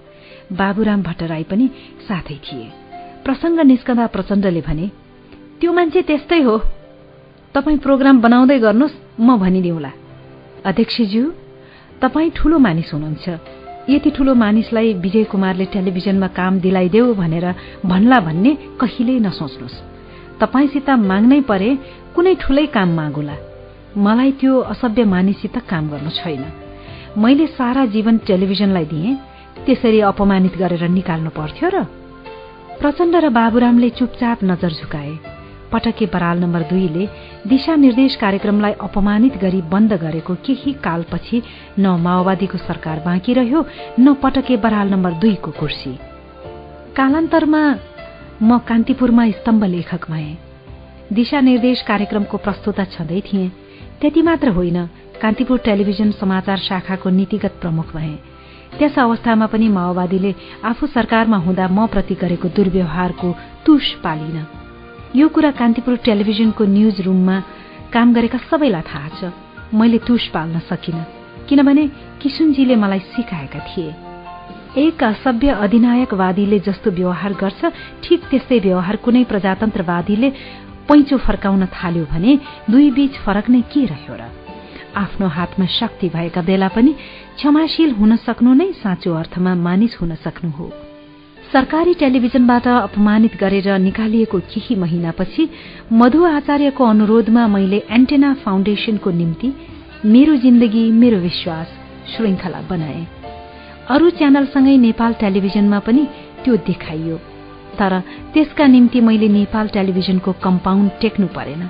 [0.56, 1.70] बाबुराम भट्टराई पनि
[2.08, 2.66] साथै थिए।
[3.24, 4.90] प्रसंग निस्कँदा प्रचण्डले भने
[5.62, 6.55] त्यो मान्छे त्यस्तै हो।
[7.55, 9.91] तपाईँ प्रोग्राम बनाउँदै गर्नुहोस् म भनिदिउँला।
[10.66, 11.24] अध्यक्षज्यू
[12.02, 13.26] तपाईँ ठूलो मानिस हुनुहुन्छ।
[13.86, 17.47] यति ठूलो मानिसलाई विजय कुमारले टेलिभिजनमा काम दिलाइदेऊ भनेर
[17.86, 19.78] भन्ला भन्ने कहिल्यै नसोच्नुहोस्
[20.42, 21.70] तपाईँसित माग्नै परे
[22.15, 23.36] कुनै ठूलै काम मागुला।
[24.02, 26.42] मलाई त्यो असभ्य मानिससित काम गर्नु छैन।
[27.23, 29.18] मैले सारा जीवन टेलिभिजनलाई दिएँ
[29.62, 31.86] त्यसरी अपमानित गरेर निकाल्नु पर्थ्यो र
[32.82, 35.15] प्रचण्ड र बाबुरामले चुपचाप नजर झुकाए।
[35.73, 37.07] पटके बराल नम्बर दुईले
[37.49, 41.42] दिशानिर्देश कार्यक्रमलाई अपमानित गरी बन्द गरेको केही कालपछि
[41.78, 43.65] न माओवादीको सरकार बाँकी रह्यो
[44.01, 45.99] न पटके बराल नम्बर दुईको कुर्सी।
[46.97, 47.62] कालान्तरमा
[48.42, 50.31] म कान्तिपुरमा स्तम्भ लेखक भए।
[51.12, 53.49] दिशानिर्देश कार्यक्रमको प्रस्तुता छँदै थिए।
[54.01, 54.86] त्यति मात्र होइन
[55.23, 58.15] कान्तिपुर टेलिभिजन समाचार शाखाको नीतिगत प्रमुख भए।
[58.78, 60.34] त्यस अवस्थामा पनि माओवादीले
[60.65, 63.34] आफू सरकारमा हुँदा म प्रति गरेको दुर्व्यवहारको
[63.67, 64.61] तुष पालिन।
[65.16, 67.36] यो कुरा कान्तिपुर टेलिभिजनको न्यूज रूममा
[67.92, 69.32] काम गरेका सबैलाई थाहा छ।
[69.76, 70.99] मैले तुष पाल्न सकिन
[71.49, 71.84] किनभने
[72.23, 73.92] किशुनजीले मलाई सिकाएका थिए।
[74.81, 77.60] एक असभ्य अधिनायकवादीले जस्तो व्यवहार गर्छ
[78.05, 80.28] ठिक त्यस्तै व्यवहार कुनै प्रजातन्त्रवादीले
[80.89, 82.32] पैँचो फर्काउन थाल्यो भने
[82.70, 84.32] दुई बीच फरक नै के रह्यो र?
[84.97, 86.92] आफ्नो हातमा शक्ति भएका बेला पनि
[87.36, 90.73] क्षमाशील हुन सक्नु नै साँचो अर्थमा मानिस हुन सक्नु हो।
[91.52, 95.42] सरकारी टेलिभिजनबाट अपमानित गरेर निकालिएको केही महिनापछि
[95.92, 99.48] मधु आचार्यको अनुरोधमा मैले एन्टेना फाउन्डेशनको निम्ति
[100.05, 101.68] मेरो जिन्दगी मेरो विश्वास
[102.12, 103.02] श्रृङ्खला बनाए।
[103.94, 106.05] अरू च्यानलसँगै नेपाल टेलिभिजनमा पनि
[106.44, 107.16] त्यो देखाइयो।
[107.78, 108.00] तर
[108.32, 111.62] त्यसका निम्ति मैले नेपाल टेलिभिजनको कम्पाउन्ड टेक्नु परेन।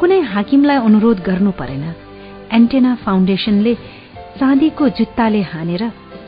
[0.00, 1.84] कुनै हाकिमलाई अनुरोध गर्नु परेन।
[2.52, 3.74] एन्टेना फाउन्डेशनले
[4.40, 5.82] चाँदीको जुत्ताले हानेर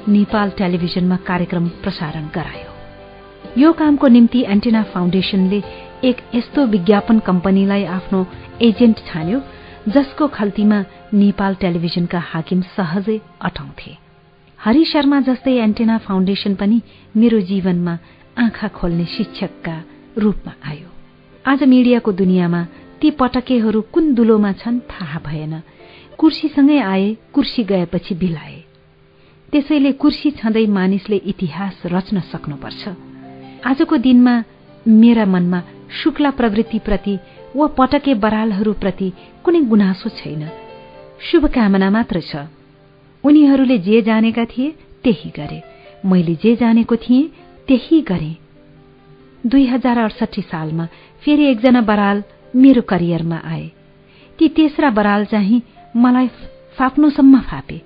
[0.08, 2.71] नेपाल टेलिभिजनमा कार्यक्रम प्रसारण गरायो।
[3.58, 5.56] यो कामको निम्ति एन्टेना फाउन्डेशनले
[6.04, 8.20] एक यस्तो विज्ञापन कम्पनीलाई आफ्नो
[8.62, 9.40] एजेन्ट छान्यो
[9.88, 10.78] जसको खल्तीमा
[11.14, 13.96] नेपाल टेलिभिजनका हाकिम सहजै अटाउँथे।
[14.58, 16.80] हरि शर्मा जस्तै एन्टेना फाउन्डेशन पनि
[17.16, 17.98] मेरो जीवनमा
[18.38, 19.76] आँखा खोल्ने शिक्षकका
[20.18, 20.88] रूपमा आयो।
[21.44, 22.64] आज मिडियाको दुनियाँमा
[23.00, 25.60] ती पटकेहरू कुन दुलोमा छन् थाहा भएन।
[26.18, 28.58] कुर्सीसँगै आए कुर्सी गएपछि बिलाए।
[29.52, 33.11] त्यसैले कुर्सी छँदै मानिसले इतिहास रच्न सक्नुपर्छ।
[33.66, 34.44] आजको दिनमा
[34.88, 35.62] मेरा मनमा
[36.02, 37.18] शुक्ला प्रवृत्तिप्रति
[37.56, 39.12] वा पटके बरालहरूप्रति
[39.44, 40.48] कुनै गुनासो छैन।
[41.30, 42.36] शुभकामना मात्र छ।
[43.24, 44.70] उनीहरूले जे जानेका थिए
[45.04, 45.62] त्यही गरे।
[46.06, 47.28] मैले जे जानेको थिएँ
[47.68, 48.36] त्यही गरे।
[49.46, 50.86] दुई हजार अडसठी सालमा
[51.24, 52.22] फेरि एकजना बराल
[52.56, 53.70] मेरो करियरमा आए।
[54.38, 55.62] ती तेस्रा बराल चाहिँ
[55.96, 56.28] मलाई
[56.78, 57.80] फाप्नोसम्म फापे।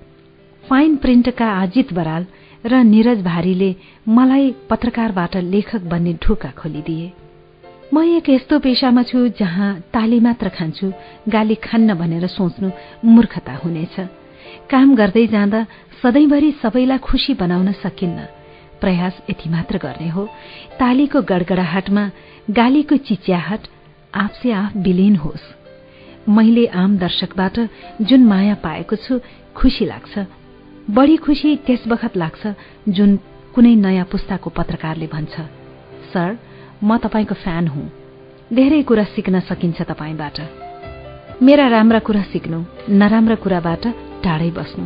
[0.69, 2.25] फाइन प्रिन्टका अजित बराल
[2.65, 3.75] र निरज भारीले
[4.07, 7.11] मलाई पत्रकारबाट लेखक बन्ने ढोका खोलिदिए।
[7.93, 10.91] म एक यस्तो पेशामा छु जहाँ ताली मात्र खान्छु
[11.29, 12.71] गाली खान्न भनेर सोच्नु
[13.05, 13.99] मूर्खता हुनेछ।
[14.71, 15.65] काम गर्दै जाँदा
[16.03, 18.25] सधैँभरि सबैलाई खुशी बनाउन सकिन्न।
[18.81, 20.25] प्रयास यति मात्र गर्ने हो।
[20.79, 22.03] तालीको गडगडाहटमा
[22.49, 23.61] गालीको चिच्याहट
[24.15, 25.45] आफसे आफ विलिन होस्।
[26.29, 27.59] मैले आम दर्शकबाट
[28.01, 29.19] जुन माया पाएको छु
[29.55, 30.19] खुशी लाग्छ।
[30.89, 32.53] बढी खुशी त्यस बखत लाग्छ
[32.89, 33.15] जुन
[33.55, 35.35] कुनै नयाँ पुस्ताको पत्रकारले भन्छ।
[36.13, 36.37] सर
[36.83, 37.91] म तपाईँको फ्यान हुँ।
[38.53, 40.37] धेरै कुरा सिक्न सकिन्छ तपाईँबाट।
[41.43, 42.59] मेरा राम्रा कुरा सिक्नु
[42.89, 43.83] नराम्रा कुराबाट
[44.23, 44.85] टाढै बस्नु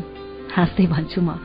[0.55, 1.37] हाँस्दै भन्छु म।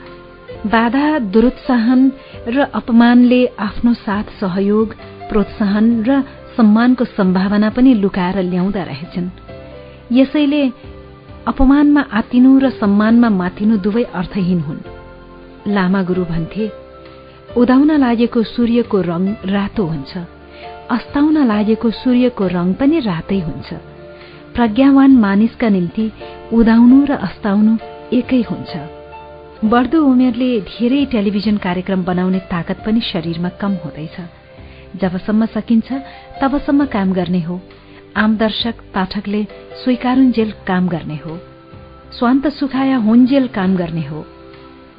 [0.66, 2.00] बाधा दुरुत्साहन
[2.48, 4.88] र अपमानले आफ्नो साथ सहयोग
[5.28, 6.10] प्रोत्साहन र
[6.56, 9.28] सम्मानको सम्भावना पनि लुकाएर ल्याउँदा रहेछन्।
[10.12, 10.62] यसैले
[11.46, 14.80] अपमानमा आतिनु र सम्मानमा मातिनु दुवै अर्थहीन हुन्।
[15.74, 16.64] लामा गुरु भन्थे
[17.56, 19.22] उदाउन लागेको सूर्यको रङ
[19.54, 20.12] रातो हुन्छ।
[20.90, 23.68] अस्ताउन लागेको सूर्यको रङ पनि रातै हुन्छ।
[24.54, 26.06] प्रज्ञावान मानिसका निम्ति
[26.52, 27.72] उदाउनु र अस्ताउनु
[28.12, 28.72] एकै हुन्छ।
[29.64, 34.16] बढ्दो उमेरले धेरै टेलिभिजन कार्यक्रम बनाउने ताकत पनि शरीरमा कम हुँदैछ।
[35.00, 35.88] जबसम्म सकिन्छ
[36.42, 37.60] तबसम्म काम गर्ने हो।
[38.16, 39.46] आम दर्शक पाठकले
[39.82, 41.36] स्वीकारुन्जेल काम गर्ने हो।
[42.18, 44.24] स्वान्त सुखाया हुन्जेल काम गर्ने हो।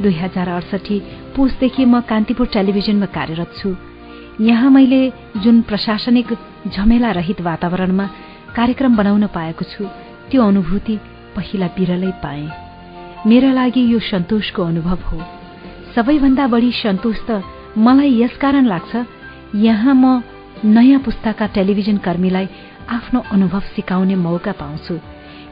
[0.02, 1.00] दुई हजार अडसठी
[1.36, 3.70] पुसदेखि म कान्तिपुर टेलिभिजनमा कार्यरत छु।
[4.42, 5.02] यहाँ मैले
[5.44, 6.34] जुन प्रशासनिक
[6.70, 8.06] झमेला रहित वातावरणमा
[8.56, 9.84] कार्यक्रम बनाउन पाएको छु
[10.30, 10.96] त्यो अनुभूति
[11.36, 12.46] पहिला बिरलै पाए।
[13.26, 15.20] मेरा लागि यो सन्तोषको अनुभव हो।
[15.96, 17.42] सबैभन्दा बढी सन्तोष त
[17.78, 18.94] मलाई यसकारण लाग्छ
[19.66, 20.22] यहाँ म
[20.66, 22.48] नयाँ पुस्ताका टेलिभिजन कर्मीलाई
[22.90, 25.00] आफ्नो अनुभव सिकाउने मौका पाउँछु।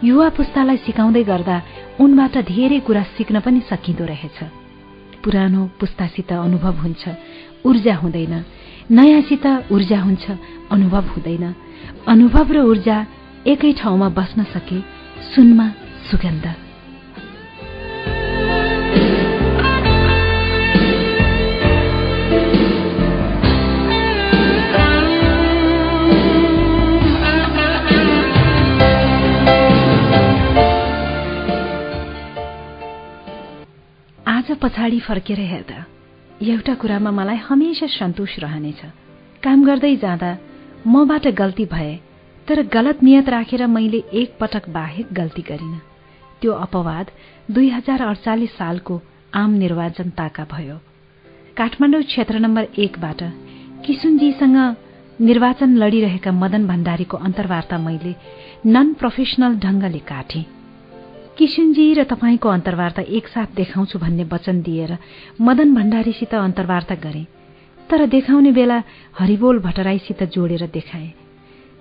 [0.03, 1.61] युवा पुस्तालाई सिकाउँदै गर्दा
[1.99, 4.37] उनबाट धेरै कुरा सिक्न पनि सकिँदो रहेछ।
[5.23, 7.03] पुरानो पुस्तासित अनुभव हुन्छ
[7.65, 8.33] ऊर्जा हुँदैन।
[8.91, 10.25] नयाँसित ऊर्जा हुन्छ
[10.71, 11.55] अनुभव हुँदैन।
[12.07, 12.97] अनुभव र ऊर्जा
[13.47, 14.79] एकै ठाउँमा बस्न सके
[15.35, 15.67] सुनमा
[16.11, 16.64] सुगन्ध।
[34.45, 35.77] आज पछाडि फर्केर हेर्दा
[36.45, 38.81] एउटा कुरामा मलाई हमेशा सन्तोष रहनेछ।
[39.43, 40.29] काम गर्दै जाँदा
[40.85, 41.95] मबाट गल्ती भए
[42.47, 45.73] तर गलत नियत राखेर मैले एक पटक बाहेक गल्ती गरिन।
[46.41, 47.11] त्यो अपवाद
[47.51, 49.01] दुई हजार अडचालिस सालको
[49.33, 50.77] आम निर्वाचन ताका भयो।
[51.57, 53.23] काठमाडौँ क्षेत्र नम्बर एकबाट
[53.85, 54.57] किसुनजीसँग
[55.21, 58.13] निर्वाचन लडिरहेका मदन भण्डारीको अन्तर्वार्ता मैले
[58.67, 60.45] नन प्रोफेसनल ढंगले काटे।
[61.37, 64.97] किसुनजी र तपाईँको अन्तर्वार्ता एकसाथ देखाउँछु भन्ने वचन दिएर
[65.41, 67.27] मदन भण्डारीसित अन्तर्वार्ता गरे।
[67.89, 68.83] तर देखाउने बेला
[69.19, 71.13] हरिबोल भट्टराईसित जोडेर देखाए।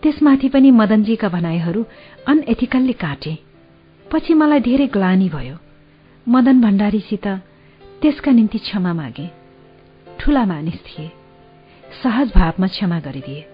[0.02, 1.84] त्यसमाथि पनि मदनजीका भनाइहरू
[2.26, 3.38] अनएथिकल्ली काटे।
[4.12, 5.56] पछि मलाई धेरै ग्लानी भयो।
[6.28, 7.26] मदन भण्डारीसित
[8.02, 9.30] त्यसका निम्ति क्षमा मागे।
[10.20, 11.10] ठूला मानिस थिए।
[12.02, 13.44] सहज भावमा क्षमा गरिदिए।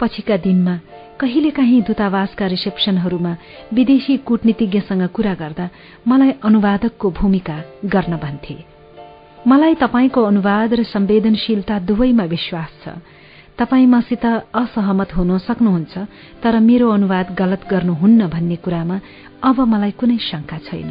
[0.00, 0.80] पछिका दिनमा
[1.20, 3.32] कहिलेकाहीँ दूतावासका रिसेप्सनहरूमा
[3.74, 5.68] विदेशी कूटनीतिज्ञसँग कुरा गर्दा
[6.08, 8.56] मलाई अनुवादकको भूमिका गर्न भन्थे।
[9.46, 12.88] मलाई तपाईँको अनुवाद र संवेदनशीलता दुवैमा विश्वास छ।
[13.58, 14.24] तपाईँ मसित
[14.54, 15.94] असहमत हुन सक्नुहुन्छ
[16.42, 19.00] तर मेरो अनुवाद गलत गर्नुहुन्न भन्ने कुरामा
[19.42, 20.90] अब मलाई कुनै शंका छैन।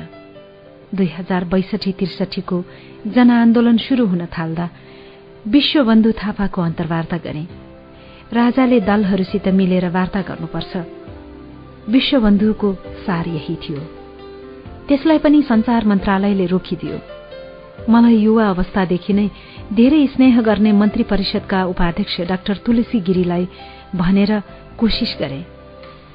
[0.92, 2.58] दुई हजार बैसठी त्रिसठीको
[3.16, 4.66] जनआन्दोलन शुरू हुन थाल्दा
[5.48, 7.67] विश्वबन्धु थापाको अन्तर्वार्ता गरे।
[8.34, 10.78] राजाले दलहरूसित मिलेर वार्ता गर्नुपर्छ।
[11.90, 13.80] विश्वबन्धुको सार यही थियो।
[14.88, 16.98] त्यसलाई पनि संचार मन्त्रालयले रोकिदियो।
[17.90, 19.30] मलाई युवा अवस्थादेखि नै
[19.74, 23.48] धेरै स्नेह गर्ने मन्त्री परिषदका उपाध्यक्ष डाक्टर तुलसी गिरीलाई
[23.96, 24.42] भनेर
[24.78, 25.46] कोशिश गरे।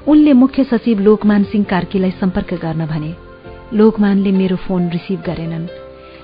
[0.09, 3.15] उनले मुख्य सचिव लोकमान सिंह कार्कीलाई सम्पर्क गर्न भने
[3.75, 5.67] लोकमानले मेरो फोन रिसिभ गरेनन्।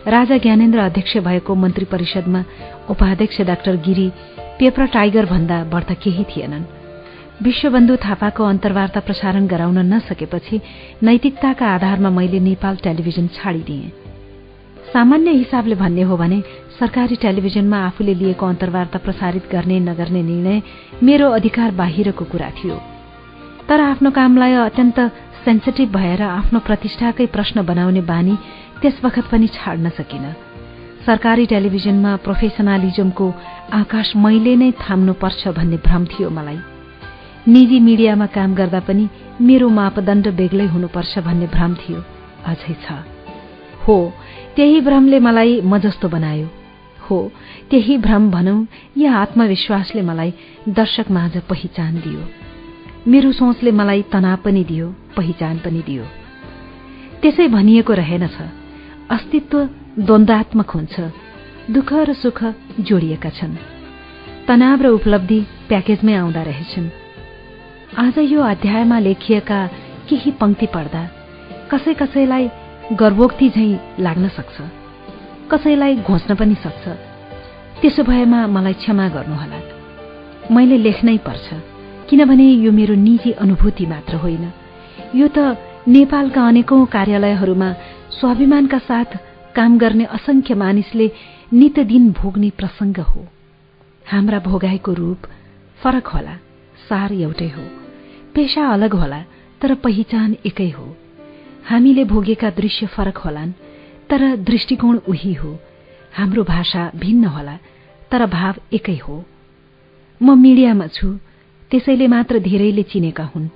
[0.07, 2.44] राजा ज्ञानेन्द्र अध्यक्ष भएको मन्त्री परिषदमा
[2.91, 4.12] उपाध्यक्ष डाक्टर गिरी
[4.59, 6.65] पेपर टाइगर भन्दा बढ्ता केही थिएनन्।
[7.43, 10.61] विश्वबन्धु थापाको अन्तर्वार्ता प्रसारण गराउन नसकेपछि
[11.03, 13.91] नैतिकताका आधारमा मैले नेपाल टेलिभिजन छाडिदिएँ।
[14.93, 16.43] सामान्य हिसाबले भन्ने हो भने
[16.78, 20.62] सरकारी टेलिभिजनमा आफूले लिएको अन्तर्वार्ता प्रसारित गर्ने नगर्ने निर्णय
[21.03, 22.81] मेरो अधिकार बाहिरको कुरा थियो।
[23.69, 24.99] तर आफ्नो कामलाई अत्यन्त
[25.45, 28.37] सेन्सिटिभ भएर आफ्नो प्रतिष्ठाकै प्रश्न बनाउने बानी
[28.83, 30.48] त्यस बखत पनि छाड्न सकिन।
[31.07, 33.35] सरकारी टेलिभिजनमा प्रोफेसनलिजमको
[33.73, 36.59] आकाश मैले नै थाम्नुपर्छ भन्ने भ्रम थियो मलाई।
[37.49, 39.09] निजी मिडियामा काम गर्दा पनि
[39.41, 42.05] मेरो मापदण्ड बेग्लै हुनुपर्छ भन्ने भ्रम थियो।
[42.47, 42.93] अझै छ।
[43.86, 44.12] हो
[44.57, 46.49] त्यही भ्रमले मलाई म जस्तो बनायो।
[47.07, 47.33] हो
[47.70, 48.65] त्यही भ्रम भनौं
[48.97, 50.33] या आत्मविश्वासले मलाई
[50.68, 52.23] दर्शक माझ पहिचान दियो।
[53.09, 56.05] मेरो सोचले मलाई तनाव पनि दियो पहिचान पनि दियो।
[57.23, 58.36] त्यसै भनिएको रहेनछ।
[59.10, 59.68] अस्तित्व
[59.99, 61.01] द्वन्द्वात्मक हुन्छ।
[61.70, 62.44] दुःख र सुख
[62.81, 63.55] जोडिएका छन्।
[64.49, 66.89] तनाव र उपलब्धि प्याकेजमै आउँदा रहेछन्।
[67.99, 69.67] आज यो अध्यायमा लेखिएका
[70.09, 71.10] केही पंक्ति पढ्दा
[71.70, 72.51] कसै कसैलाई
[72.93, 74.57] गर्भोक्ति झैं लाग्न सक्छ।
[75.51, 76.89] कसैलाई घोच्न पनि सक्छ।
[77.83, 79.60] त्यसो भएमा मलाई क्षमा गर्नुहोला।
[80.55, 81.49] मैले लेख्नै पर्छ
[82.10, 84.52] किनभने यो मेरो निजी अनुभूति मात्र होइन।
[85.15, 85.39] यो त
[85.89, 87.73] नेपालका अनेकौं कार्यालयहरूमा
[88.10, 91.10] स्वाभिमानका साथ काम गर्ने असंख्य मानिसले
[91.52, 93.27] नितदिन भोग्ने प्रसंग हो।
[94.07, 95.18] हाम्रा भोगाईको रूप
[95.83, 96.35] फरक होला
[96.89, 97.62] सार एउटै हो।
[98.35, 99.23] पेशा अलग होला
[99.62, 100.97] तर पहिचान एकै हो।
[101.70, 103.52] हामीले भोगेका दृश्य फरक होलान्
[104.10, 105.59] तर दृष्टिकोण उही हो।
[106.17, 107.57] हाम्रो भाषा भिन्न होला
[108.10, 109.25] तर भाव एकै हो।
[110.23, 111.12] म मिडियामा छु
[111.70, 113.49] त्यसैले मात्र धेरैले चिनेका हुन्।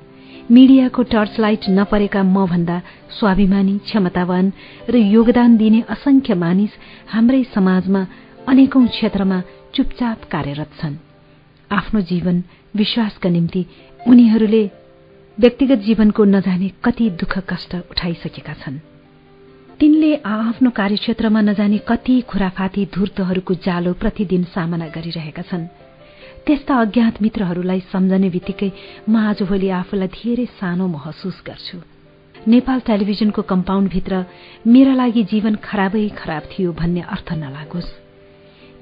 [0.53, 2.77] मिडियाको टर्चलाइट नपरेका म भन्दा
[3.19, 4.53] स्वाभिमानी क्षमतावान
[4.91, 6.73] र योगदान दिने असंख्य मानिस
[7.09, 8.03] हाम्रै समाजमा
[8.49, 9.39] अनेकौं क्षेत्रमा
[9.75, 10.97] चुपचाप कार्यरत छन्।
[11.71, 12.43] आफ्नो जीवन
[12.77, 13.63] विश्वासका निम्ति
[14.07, 14.65] उनीहरूले
[15.39, 18.77] व्यक्तिगत जीवनको नजाने कति दुःख कष्ट उठाइसकेका छन्।
[19.81, 25.65] तिनले आफ्नो कार्यक्षेत्रमा नजाने कति खुराफाती धूर्तहरूको जालो प्रतिदिन सामना गरिरहेका छन्।
[26.47, 28.71] त्यस्ता अज्ञात मित्रहरूलाई सम्झने बित्तिकै
[29.09, 31.79] म आजभोलि आफूलाई धेरै सानो महसुस गर्छु।
[32.35, 34.15] नेपाल टेलिभिजनको कम्पाउन्डभित्र
[34.67, 37.91] मेरा लागि जीवन खराबै खराब थियो भन्ने अर्थ नलागोस्।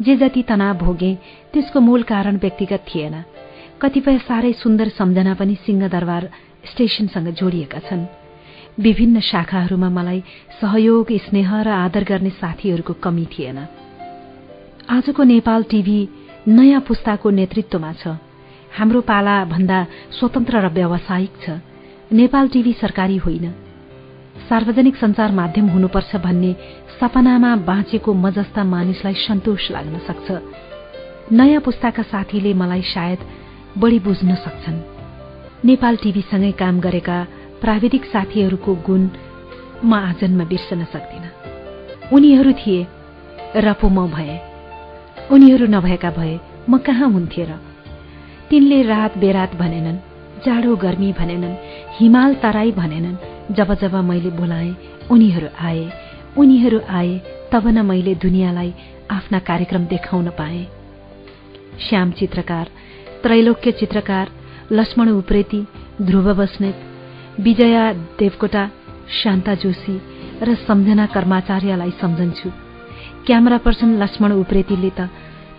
[0.01, 1.13] जे जति तनाव भोगे
[1.53, 3.17] त्यसको मूल कारण व्यक्तिगत थिएन।
[3.83, 6.25] कतिपय साह्रै सुन्दर सम्झना पनि सिंहदरबार
[6.65, 8.05] स्टेशनसँग जोडिएका छन्।
[8.81, 10.21] विभिन्न शाखाहरूमा मलाई
[10.61, 13.59] सहयोग स्नेह र आदर गर्ने साथीहरूको कमी थिएन।
[14.89, 15.99] आजको नेपाल टीभी
[16.49, 18.17] नयाँ पुस्ताको नेतृत्वमा छ।
[18.73, 19.79] हाम्रो पाला भन्दा
[20.17, 21.61] स्वतन्त्र र व्यावसायिक छ।
[22.13, 23.47] नेपाल टीभी सरकारी होइन।
[24.49, 26.53] सार्वजनिक संचार माध्यम हुनुपर्छ भन्ने
[27.01, 30.29] सपनामा बाँचेको म जस्ता मानिसलाई सन्तोष लाग्न सक्छ।
[31.33, 33.21] नयाँ पुस्ताका साथीले मलाई सायद
[33.79, 34.79] बढ़ी बुझ्न सक्छन्।
[35.65, 37.19] नेपाल टीभीसँगै काम गरेका
[37.61, 39.09] प्राविधिक साथीहरूको गुण
[39.85, 41.25] म आजन्म बिर्सन सक्दिन।
[42.13, 42.87] उनीहरू थिए
[43.57, 44.50] र म भए।
[45.33, 47.59] उनीहरू नभएका भए म कहाँ हुन्थे र?
[48.51, 49.99] तिनले रात बेरात भनेनन्
[50.45, 51.55] जाडो गर्मी भनेनन्
[51.99, 54.75] हिमाल तराई भनेनन्। जब जब मैले बोलाएँ
[55.11, 55.85] उनीहरू आए
[56.39, 57.13] उनीहरू आए
[57.53, 58.75] तब न मैले दुनियाँलाई
[59.11, 60.67] आफ्ना कार्यक्रम देखाउन पाएँ।
[61.81, 62.71] श्याम चित्रकार
[63.23, 64.31] त्रैलोक्य चित्रकार
[64.73, 65.67] लक्ष्मण उप्रेती
[66.03, 66.77] ध्रुव बस्नेत
[67.41, 68.71] विजया देवकोटा
[69.23, 69.97] शान्ता जोशी
[70.43, 72.51] र सम्झना कर्माचार्यलाई सम्झन्छु।
[73.27, 75.09] क्यामेरा पर्सन लक्ष्मण उप्रेतीले त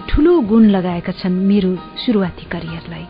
[0.09, 3.05] ठूलो गुण लगाएका छन् मेरो सुरुवाती करियरलाई।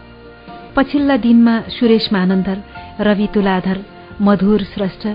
[0.75, 2.63] पछिल्ला दिनमा सुरेश मानन्दर
[2.99, 3.85] रवि तुलाधर
[4.21, 5.07] मधुर श्रेष्ठ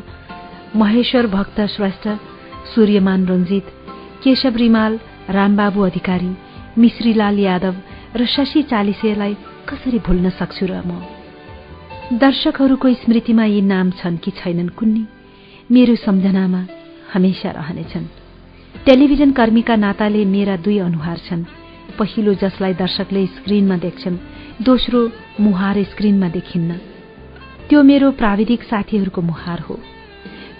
[0.76, 2.08] महेश्वर भक्त श्रेष्ठ
[2.74, 3.66] सूर्यमान रञ्जित
[4.24, 6.36] केशव रिमाल रामबाबु अधिकारी
[6.78, 7.74] मिश्रीलाल यादव
[8.16, 9.34] र शशी चालिसेलाई
[9.68, 11.02] कसरी भुल्न सक्छु र म?
[12.12, 15.04] दर्शकहरूको स्मृतिमा यी नाम छन् कि छैनन् कुन्नी?
[15.72, 16.66] मेरो सम्झनामा
[17.14, 18.04] हमेसा रहनेछन्।
[18.84, 21.44] टेलिभिजन कर्मीका नाताले मेरा दुई अनुहार छन्।
[21.98, 24.16] पहिलो जसलाई दर्शकले स्क्रिनमा देख्छन्
[24.62, 25.00] दोस्रो
[25.40, 26.78] मुहार स्क्रिनमा देखिन्न।
[27.68, 29.78] त्यो मेरो प्राविधिक साथीहरूको मुहार हो।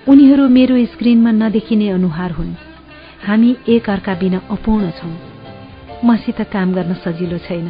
[0.08, 2.52] उनीहरू मेरो स्क्रिनमा नदेखिने अनुहार हुन्।
[3.26, 5.14] हामी एक अर्का बिना अपूर्ण छौं।
[6.04, 7.68] मसित काम गर्न सजिलो छैन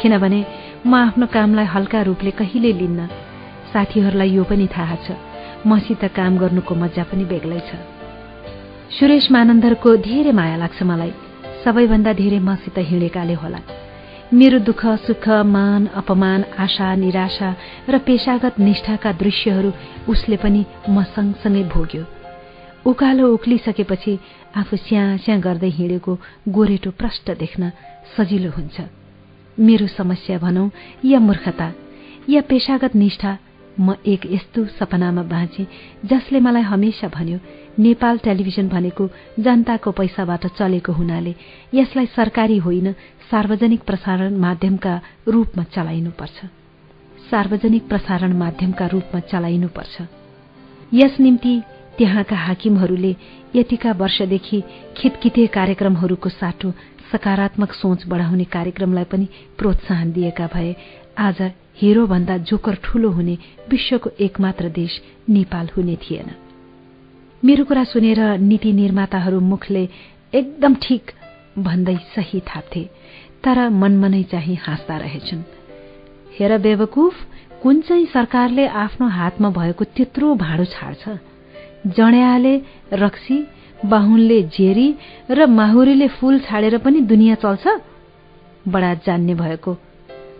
[0.00, 0.40] किनभने
[0.86, 3.06] म आफ्नो कामलाई हल्का रूपले कहिले लिन्न।
[3.72, 5.16] साथीहरूलाई यो पनि थाहा छ
[5.66, 7.70] मसित काम गर्नुको मजा पनि बेग्लै छ।
[8.90, 11.12] सुरेश मानन्दरको धेरै माया लाग्छ मलाई।
[11.64, 13.60] सबैभन्दा धेरै मसित हिँडेकाले होला।
[14.32, 17.50] मेरो दुःख सुख मान अपमान आशा निराशा
[17.88, 19.70] र पेशागत निष्ठाका दृश्यहरू
[20.12, 22.04] उसले पनि म सँगसँगै भोग्यो।
[22.90, 24.18] उकालो उक्लिसकेपछि
[24.56, 26.12] आफू स्या गर्दै हिँडेको
[26.48, 27.70] गोरेटो प्रष्ट देख्न
[28.16, 28.76] सजिलो हुन्छ।
[29.58, 30.68] मेरो समस्या भनौं
[31.04, 31.68] या मूर्खता
[32.28, 33.36] या पेशागत निष्ठा
[33.80, 35.66] म एक यस्तो सपनामा बाँचे
[36.10, 37.38] जसले मलाई हमेसा भन्यो
[37.78, 39.08] नेपाल टेलिभिजन भनेको
[39.38, 41.34] जनताको पैसाबाट चलेको हुनाले
[41.74, 42.92] यसलाई सरकारी होइन
[43.30, 46.44] सार्वजनिक प्रसारण माध्यमका रूपमा चलाइनुपर्छ।
[47.30, 50.02] सार्वजनिक प्रसारण माध्यमका रूपमा चलाइनुपर्छ।
[50.94, 51.60] यस निम्ति
[51.98, 53.14] त्यहाँका हाकिमहरूले
[53.56, 54.62] यतिका वर्षदेखि
[54.96, 56.70] खितकिते कार्यक्रमहरूको साटो
[57.12, 60.74] सकारात्मक सोच बढाउने कार्यक्रमलाई पनि प्रोत्साहन दिएका भए
[61.18, 61.42] आज
[61.76, 63.38] हिरोभन्दा जोकर ठूलो हुने
[63.70, 66.30] विश्वको एकमात्र देश नेपाल हुने थिएन।
[67.44, 69.88] मेरो कुरा सुनेर नीति निर्माताहरू मुखले
[70.34, 71.10] एकदम ठिक
[71.58, 72.90] भन्दै सही थाप्थे
[73.44, 75.42] तर मनमनै चाहिँ हाँस्दा रहेछन्।
[76.38, 77.14] हेर बेवकुफ
[77.62, 81.08] कुन चाहिँ सरकारले आफ्नो हातमा भएको त्यत्रो भाँडो छाड्छ?
[81.86, 83.46] जड्याले रक्सी
[83.84, 84.94] बाहुनले जेरी
[85.30, 87.68] र माहुरीले फूल छाडेर पनि दुनियाँ चल्छ?
[88.68, 89.74] बडा जान्ने भएको।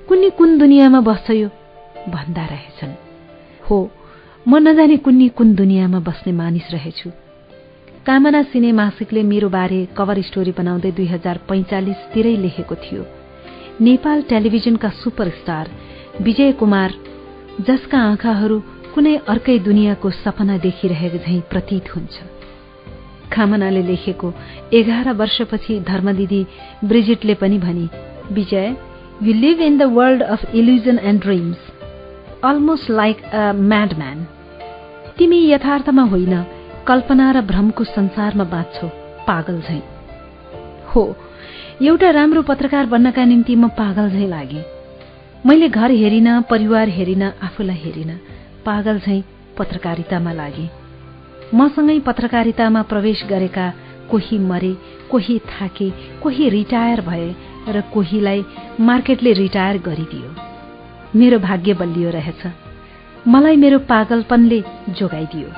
[0.09, 1.49] कुन्नी कुन दुनियाँमा बस्छ यो?
[2.09, 2.95] भन्दा रहेछन्।
[3.71, 3.91] हो
[4.49, 7.11] म नजाने कुन्नी कुन दुनियाँमा बस्ने मानिस रहेछु।
[8.07, 13.03] कामना सिने मासिकले मेरो बारे कभर स्टोरी बनाउँदै दुई हजार पैंचालिसतिरै लेखेको थियो।
[13.85, 15.69] नेपाल टेलिभिजनका सुपरस्टार
[16.25, 16.95] विजय कुमार
[17.69, 18.59] जसका आँखाहरू
[18.95, 22.17] कुनै अर्कै दुनियाँको सपना देखिरहेको झैं प्रतीत हुन्छ
[23.33, 24.33] खामनाले लेखेको
[24.81, 26.41] एघार वर्षपछि धर्मदिदी
[26.89, 27.89] ब्रिजिटले पनि भनी
[28.33, 28.75] विजय
[29.21, 31.57] You live in the world of illusion and dreams,
[32.41, 34.27] almost like a madman.
[35.19, 36.35] तिमी यथार्थमा होइन
[36.87, 38.89] कल्पना र भ्रमको संसारमा बाँच्छौ
[39.27, 39.81] पागल झै।
[40.91, 41.03] हो
[41.83, 44.63] एउटा राम्रो पत्रकार बन्नका निम्ति म पागल झै लागे।
[45.47, 48.11] मैले घर हेरिन परिवार हेरिन आफूलाई हेरिन
[48.67, 49.19] पागल झै
[49.59, 50.69] पत्रकारितामा लागे।
[51.55, 53.67] मसँगै पत्रकारितामा प्रवेश गरेका
[54.11, 54.73] कोही मरे
[55.11, 55.91] कोही थाके
[56.23, 57.29] कोही रिटायर भए
[57.69, 58.45] र कोहीलाई
[58.81, 60.31] मार्केटले रिटायर गरिदियो।
[61.19, 62.68] मेरो भाग्य बलियो रहेछ।
[63.27, 65.49] मलाई मेरो पागलपनले जोगाइदियो।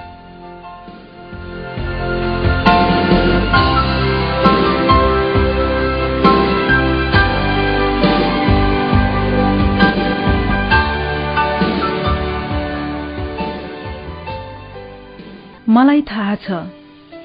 [15.71, 16.51] मलाई थाहा छ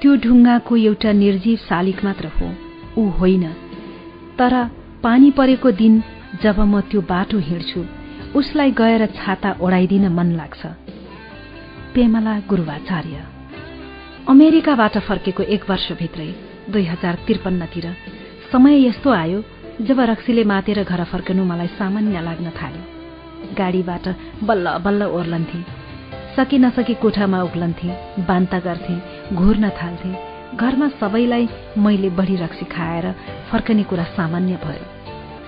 [0.02, 2.50] त्यो ढुङ्गाको एउटा निर्जीव शालिक मात्र हो
[2.98, 3.44] ऊ होइन।
[4.40, 4.54] तर
[5.04, 6.04] पानी परेको दिन
[6.44, 7.86] जब म त्यो बाटो हिँड्छु
[8.36, 10.66] उसलाई गएर छाता ओढाइदिन मन लाग्छ।
[11.96, 13.24] पेमला गुरुवाचार्य।
[14.30, 16.28] अमेरिकाबाट फर्केको एक वर्षभित्रै
[16.70, 17.86] दुई हजार त्रिपन्नतिर
[18.52, 19.44] समय यस्तो आयो
[19.82, 22.84] जब रक्सीले मातेर घर फर्कनु मलाई सामान्य लाग्न थाल्यो।
[23.56, 24.08] गाडीबाट
[24.44, 25.64] बल्ल बल्ल ओर्लन्थे।
[26.36, 27.90] सकि नसकी कोठामा उक्लन्थे
[28.20, 28.96] बान्ता गर्थे
[29.36, 30.12] घुर्न थाल्थे।
[30.58, 33.12] घरमा सबैलाई मैले बढी रक्सी खाएर
[33.52, 34.86] फर्कने कुरा सामान्य भयो।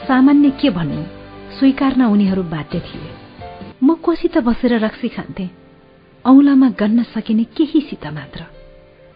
[0.07, 1.16] सामान्य के भन्नु?
[1.59, 3.09] स्वीकार्न उनीहरू बाध्य थिए।
[3.83, 5.49] म कोसित बसेर रक्सी खान्थे।
[6.25, 8.45] औलामा गन्न सकिने केहीसित मात्र।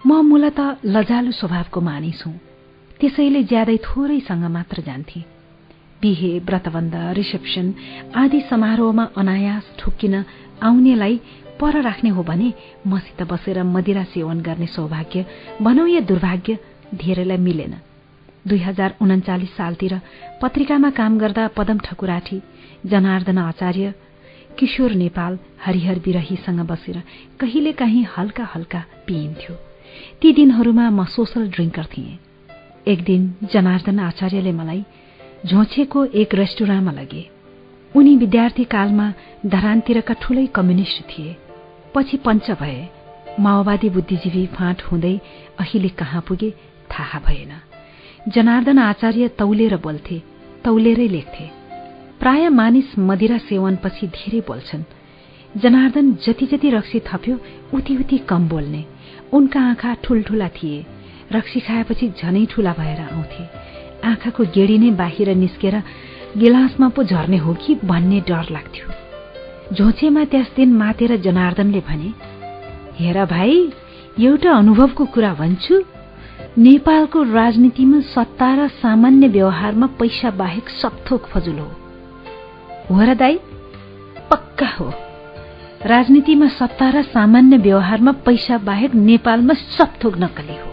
[0.07, 2.33] म मूलत लजालु स्वभावको मानिस हुँ।
[2.99, 5.19] त्यसैले ज्यादै थोरैसँग मात्र जान्थे।
[6.01, 7.73] बिहे व्रतबन्ध रिसेप्सन
[8.15, 10.25] आदि समारोहमा अनायास ठोक्किन
[10.63, 11.21] आउनेलाई
[11.59, 12.53] पर राख्ने हो भने
[12.87, 15.25] मसित बसेर मदिरा सेवन गर्ने सौभाग्य
[15.61, 16.57] भनौ या दुर्भाग्य
[16.95, 17.75] धेरैलाई मिलेन।
[18.47, 19.99] दुई हजार उन्चालिस सालतिर
[20.41, 22.41] पत्रिकामा काम गर्दा पदम ठकुराठी
[22.85, 23.93] जनार्दन आचार्य
[24.59, 27.01] किशोर नेपाल हरिहर विरहीसँग बसेर
[27.39, 29.55] कहिले काहीँ हल्का हल्का पिइन्थ्यो।
[30.21, 32.17] ती दिनहरूमा म सोसल ड्रिङ्कर थिएँ।
[32.87, 33.21] एक दिन
[33.53, 34.83] जनार्दन आचार्यले मलाई
[35.45, 37.23] झोछेको एक रेस्टुराँमा लगे।
[37.95, 39.07] उनी विद्यार्थी कालमा
[39.45, 41.35] धरानतिरका ठूलै कम्युनिष्ट थिए।
[41.95, 42.79] पछि पञ्च भए
[43.39, 45.15] माओवादी बुद्धिजीवी फाँट हुँदै
[45.59, 46.49] अहिले कहाँ पुगे
[46.91, 47.51] थाहा भएन।
[48.27, 50.22] जनार्दन आचार्य तौलेर बोल्थे
[50.66, 51.45] तौलेरै लेख्थे।
[52.19, 54.83] प्राय मानिस मदिरा सेवनपछि धेरै बोल्छन्।
[55.61, 57.38] जनार्दन जति जति रक्सी थप्यो
[57.74, 58.85] उति उति कम बोल्ने।
[59.33, 60.85] उनका आँखा ठुल्ठुला थिए।
[61.33, 63.43] रक्सी खाएपछि झनै ठूला भएर आउँथे।
[64.08, 65.82] आँखाको गेडी नै बाहिर निस्केर
[66.38, 68.85] गिलासमा पो झर्ने हो कि भन्ने डर लाग्थ्यो।
[69.75, 72.14] झोचेमा त्यस दिन मातेर जनार्दनले भने
[73.00, 73.72] हेर भाइ
[74.19, 75.83] एउटा अनुभवको कुरा भन्छु।
[76.57, 81.71] नेपालको राजनीतिमा सत्ता र सामान्य व्यवहारमा पैसा बाहेक सबथोक फजुल हो।
[83.01, 83.39] र दाई
[84.31, 84.93] पक्का हो।
[85.85, 90.67] राजनीतिमा सत्ता र सामान्य व्यवहारमा पैसा बाहेक नेपालमा सबथोक नकली हो।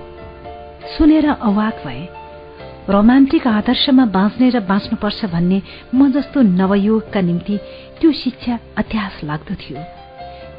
[0.99, 2.09] सुनेर अवाक भए
[2.91, 5.63] रोमान्टिक आदर्शमा बाँच्ने र बाँच्नुपर्छ भन्ने
[5.95, 7.59] म जस्तो नवयुगका निम्ति
[8.01, 9.98] त्यो शिक्षा अत्यास लाग्दो थियो।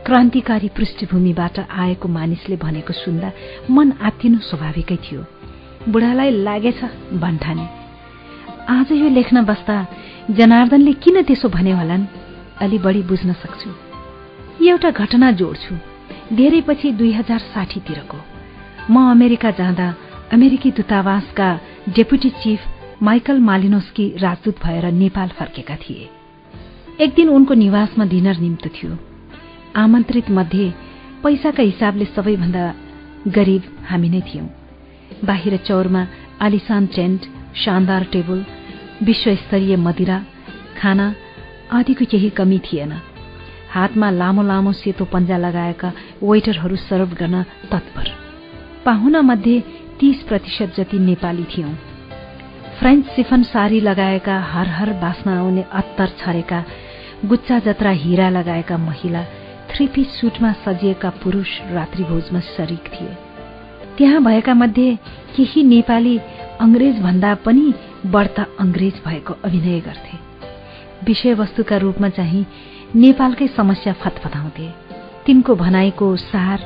[0.05, 3.31] क्रान्तिकारी पृष्ठभूमिबाट आएको मानिसले भनेको सुन्दा
[3.71, 5.25] मन आत्तिनु स्वाभाविकै थियो।
[5.89, 7.67] बुढालाई लागेछ भन्ठाने।
[8.69, 9.87] आज यो लेख्न बस्दा
[10.31, 12.05] जनार्दनले किन त्यसो भने होलान्?
[12.61, 13.69] अलि बढी बुझ्न सक्छु।
[14.65, 15.75] एउटा घटना जोड्छु।
[16.35, 18.17] धेरै पछि दुई हजार साठीतिरको।
[18.91, 19.95] म अमेरिका जाँदा
[20.33, 22.59] अमेरिकी दूतावासका डेपुटी चिफ
[23.03, 26.09] माइकल मालिनोस्की राजदूत भएर नेपाल फर्केका थिए।
[27.01, 28.97] एक दिन उनको निवासमा डिनर निम्त थियो।
[29.75, 30.73] आमन्त्रित मध्ये
[31.23, 32.73] पैसाका हिसाबले सबैभन्दा
[33.27, 34.45] गरीब हामी नै थियौं।
[35.25, 36.07] बाहिर चौरमा
[36.41, 37.21] आलिसान टेन्ट
[37.55, 38.45] शानदार टेबल
[39.03, 40.17] विश्वस्तरीय मदिरा
[40.81, 41.13] खाना
[41.71, 42.93] आदिको केही कमी थिएन।
[43.71, 45.91] हातमा लामो लामो सेतो पन्जा लगाएका
[46.23, 48.07] वेटरहरू सर्भ गर्न तत्पर।
[48.85, 49.63] पाहुना मध्ये
[49.99, 51.73] तीस प्रतिशत जति नेपाली थियौं।
[52.79, 56.63] फ्रेन्च सिफन सारी लगाएका हर हर बाँच्न आउने अत्तर छरेका
[57.25, 59.25] गुच्चा जत्रा हिरा लगाएका महिला
[59.69, 63.13] थ्री पिस सुटमा सजिएका पुरूष रात्रिभोजमा शरीक थिए।
[63.97, 64.95] त्यहाँ भएका मध्ये
[65.35, 66.17] केही नेपाली
[66.59, 67.73] अंग्रेज भन्दा पनि
[68.05, 70.17] बढ्ता अंग्रेज भएको अभिनय गर्थे।
[71.05, 72.45] विषयवस्तुका रूपमा चाहिँ
[72.95, 74.69] नेपालकै समस्या फतफताउँथे।
[75.25, 76.59] तिनको भनाइको सार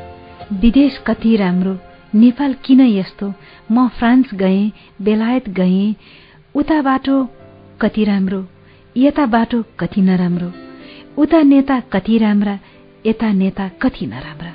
[0.54, 1.78] विदेश कति राम्रो
[2.16, 3.34] नेपाल किन यस्तो
[3.72, 5.96] म फ्रान्स गएँ बेलायत गएँ
[6.56, 7.28] उता बाटो
[7.82, 8.46] कति राम्रो
[8.98, 10.52] यता बाटो कति नराम्रो
[11.18, 12.60] उता नेता कति राम्रा
[13.06, 14.54] यता नेता कति नराम्रा?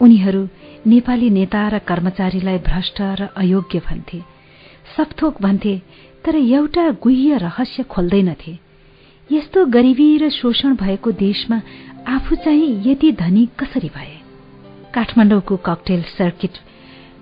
[0.00, 0.48] उनीहरू
[0.86, 4.22] नेपाली नेता र कर्मचारीलाई भ्रष्ट र अयोग्य भन्थे।
[4.96, 5.82] सपथोक भन्थे
[6.24, 8.58] तर एउटा गुह्य रहस्य खोल्दैनथे।
[9.32, 11.62] यस्तो गरिबी र शोषण भएको देशमा
[12.08, 14.20] आफू चाहिँ यति धनी कसरी भए?
[14.94, 16.50] काठमाडौँको ककटेल सर्किट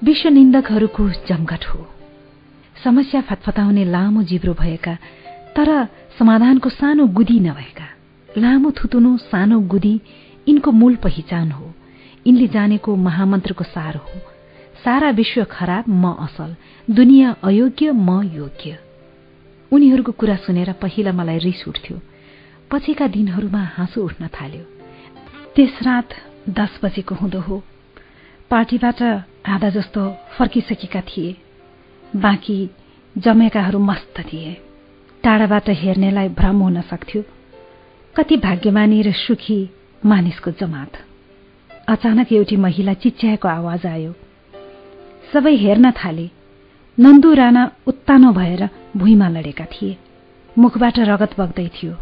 [0.04, 1.86] विश्वनिन्दकहरूको जमघट हो।
[2.84, 4.94] समस्या फतफताउने लामो जिब्रो भएका
[5.56, 5.84] तर
[6.18, 7.86] समाधानको सानो गुदी नभएका।
[8.38, 10.00] लामो थुतुनो सानो गुदी
[10.50, 11.74] यिनको मूल पहिचान हो।
[12.26, 14.20] यिनले जानेको महामन्त्रको सार हो।
[14.84, 16.56] सारा विश्व खराब म असल।
[16.90, 18.78] दुनियाँ अयोग्य म योग्य।
[19.72, 22.00] उनीहरूको कुरा सुनेर पहिला मलाई रिस उठ्थ्यो।
[22.70, 24.64] पछिका दिनहरूमा हाँसो उठ्न थाल्यो।
[25.56, 26.08] त्यस रात
[26.48, 27.62] दस बजेको हुँदो हो।
[28.50, 29.02] पार्टीबाट
[29.46, 31.36] आधा जस्तो फर्किसकेका थिए।
[32.16, 32.70] बाँकी
[33.18, 34.56] जमेकाहरू मस्त थिए।
[35.22, 37.22] टाढाबाट हेर्नेलाई भ्रम हुन सक्थ्यो।
[38.16, 39.70] कति भाग्यमानी र सुखी
[40.06, 40.92] मानिसको जमात।
[41.88, 44.14] अचानक एउटी महिला चिच्याएको आवाज आयो।
[45.32, 46.30] सबै हेर्न थाले।
[47.00, 49.96] नन्दु राणा उत्तानो भएर भुइँमा लडेका थिए।
[50.58, 51.92] मुखबाट रगत बग्दै थियो।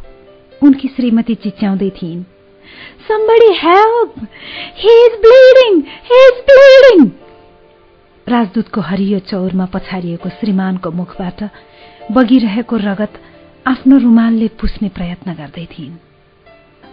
[0.63, 2.25] उनकी श्रीमती चिच्याउँदै थिइन्।
[8.29, 11.51] राजदूतको हरियो चौरमा पछारिएको श्रीमानको मुखबाट
[12.13, 13.13] बगिरहेको रगत
[13.67, 16.08] आफ्नो रुमालले पुस्ने प्रयत्न गर्दै थिइन्।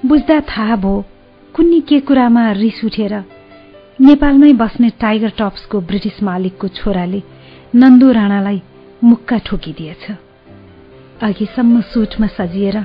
[0.05, 0.93] बुझ्दा थाहा भो
[1.55, 3.13] कुन्नी के कुरामा रिस उठेर
[4.01, 7.21] नेपालमै बस्ने टाइगर टप्सको ब्रिटिस मालिकको छोराले
[7.75, 8.61] नन्दु राणालाई
[9.03, 10.03] मुक्का ठोकिदिएछ।
[11.23, 12.77] अघिसम्म सुटमा सजिएर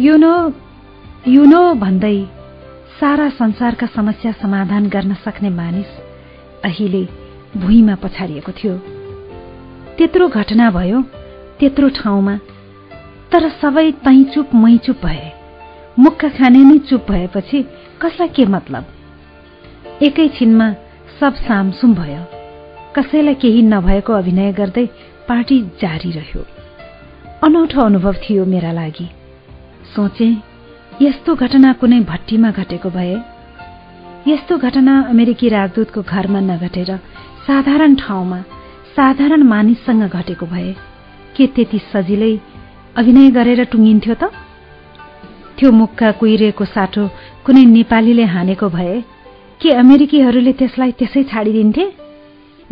[0.00, 0.32] युनो
[1.28, 2.16] युनो भन्दै
[3.00, 5.92] सारा संसारका समस्या समाधान गर्न सक्ने मानिस
[6.64, 7.04] अहिले
[7.56, 8.74] भुइँमा पछाडिएको थियो।
[9.98, 11.02] त्यत्रो घटना भयो
[11.60, 12.36] त्यत्रो ठाउँमा
[13.32, 15.33] तर सबै तै चुप मै चुप भए।
[15.98, 17.62] मुक्का खाने नै चुप भएपछि
[18.02, 18.84] कसलाई के मतलब?
[20.02, 20.74] एकैछिनमा
[21.20, 22.24] सब सामसुम भयो।
[22.96, 24.86] कसैलाई केही नभएको अभिनय गर्दै
[25.28, 26.46] पार्टी जारी रह्यो।
[27.44, 29.10] अनौठो अनुभव थियो मेरा लागि।
[29.96, 30.36] सोचे
[31.02, 33.16] यस्तो घटना कुनै भट्टीमा घटेको भए?
[34.28, 36.96] यस्तो घटना अमेरिकी राजदूतको घरमा नघटेर
[37.46, 38.40] साधारण ठाउँमा
[38.96, 40.74] साधारण मानिससँग घटेको भए
[41.36, 42.38] के त्यति सजिलै
[42.96, 44.43] अभिनय गरेर टुङ्गिन्थ्यो त?
[45.58, 47.08] त्यो मुखका कुहिरेको साटो
[47.46, 49.00] कुनै नेपालीले हानेको भए
[49.62, 51.84] के अमेरिकीहरूले त्यसलाई त्यसै छाडिदिन्थे?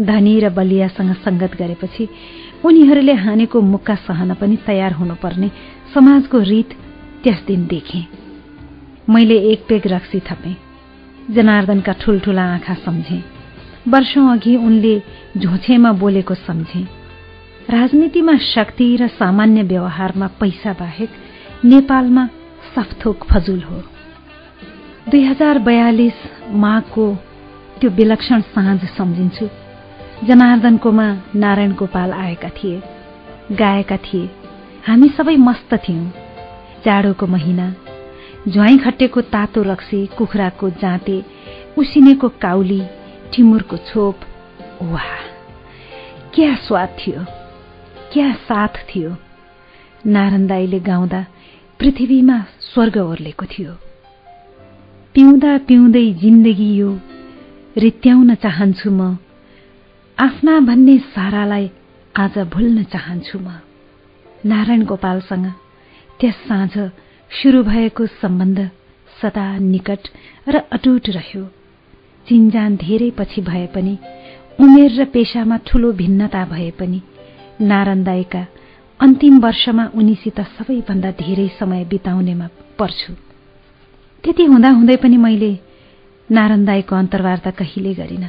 [0.00, 2.08] धनी र बलियासँग संगत गरेपछि
[2.64, 5.50] उनीहरूले हानेको मुक्का सहन पनि तयार हुनुपर्ने
[5.94, 6.70] समाजको रीत
[7.24, 8.02] त्यस दिन देखे।
[9.10, 10.56] मैले एक पेग रक्सी थपेँ।
[11.30, 13.22] जनार्दनका ठुल्ठुला आँखा सम्झे।
[13.88, 15.02] वर्षौं अघि उनले
[15.36, 16.82] झोछेमा बोलेको सम्झे।
[17.70, 21.10] राजनीतिमा शक्ति र सामान्य व्यवहारमा पैसा बाहेक
[21.64, 22.28] नेपालमा
[22.76, 23.82] सफथोक फजुल हो।
[25.10, 26.12] दुई हजार बयालिस
[26.50, 27.14] माघको
[27.80, 29.48] त्यो विलक्षण साँझ सम्झिन्छु।
[30.24, 32.82] जनार्दनकोमा नारायण गोपाल आएका थिए
[33.52, 34.30] गाएका थिए।
[34.86, 36.06] हामी सबै मस्त थियौं।
[36.84, 37.74] जाडोको महिना
[38.48, 41.24] ज्वाइँ खट्टेको तातो रक्सी कुखुराको जाँते
[41.78, 42.82] उसिनेको काउली
[43.34, 44.20] टिमुरको छोप।
[44.82, 45.20] वाह!
[46.34, 47.24] क्या स्वाद थियो
[48.12, 49.16] क्या साथ थियो।
[50.06, 51.26] नारायण दाईले गाउँदा
[51.82, 53.72] पृथ्वीमा स्वर्ग ओर्लेको थियो।
[55.14, 56.90] पिउँदा पिउँदै जिन्दगी यो
[57.76, 59.18] रित्याउन चाहन्छु म।
[60.18, 61.66] आफ्ना भन्ने सारालाई
[62.14, 63.58] आज भुल्न चाहन्छु म।
[64.46, 65.46] नारायण गोपालसँग
[66.20, 66.74] त्यस साँझ
[67.30, 68.70] सुरु भएको सम्बन्ध
[69.22, 70.02] सदा निकट
[70.48, 71.44] र अटुट रह्यो।
[72.28, 73.98] चिन्जान धेरै पछि भए पनि
[74.60, 77.02] उमेर र पेशामा ठूलो भिन्नता भए पनि
[77.60, 78.46] नारायण दाईका
[79.02, 82.46] अन्तिम वर्षमा उनीसित सबैभन्दा धेरै समय बिताउनेमा
[82.78, 83.12] पर्छु।
[84.24, 85.58] त्यति हुँदाहुँदै पनि मैले
[86.30, 88.28] नारायण दाईको अन्तर्वार्ता कहिले गरिन।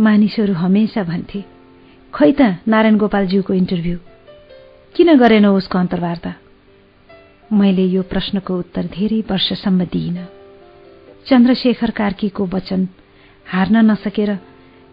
[0.00, 1.40] मानिसहरू हमेसा भन्थे
[2.12, 3.98] खै त नारायण गोपालज्यूको इन्टरभ्यू?
[4.94, 6.32] किन गरेन उसको अन्तर्वार्ता?
[7.52, 10.18] मैले यो प्रश्नको उत्तर धेरै वर्षसम्म दिइन।
[11.26, 12.88] चन्द्रशेखर कार्कीको वचन
[13.46, 14.30] हार्न नसकेर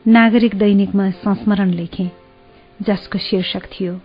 [0.07, 2.09] नागरिक दैनिकमा संस्मरण लेखे
[2.81, 3.99] जसको शीर्षक थियो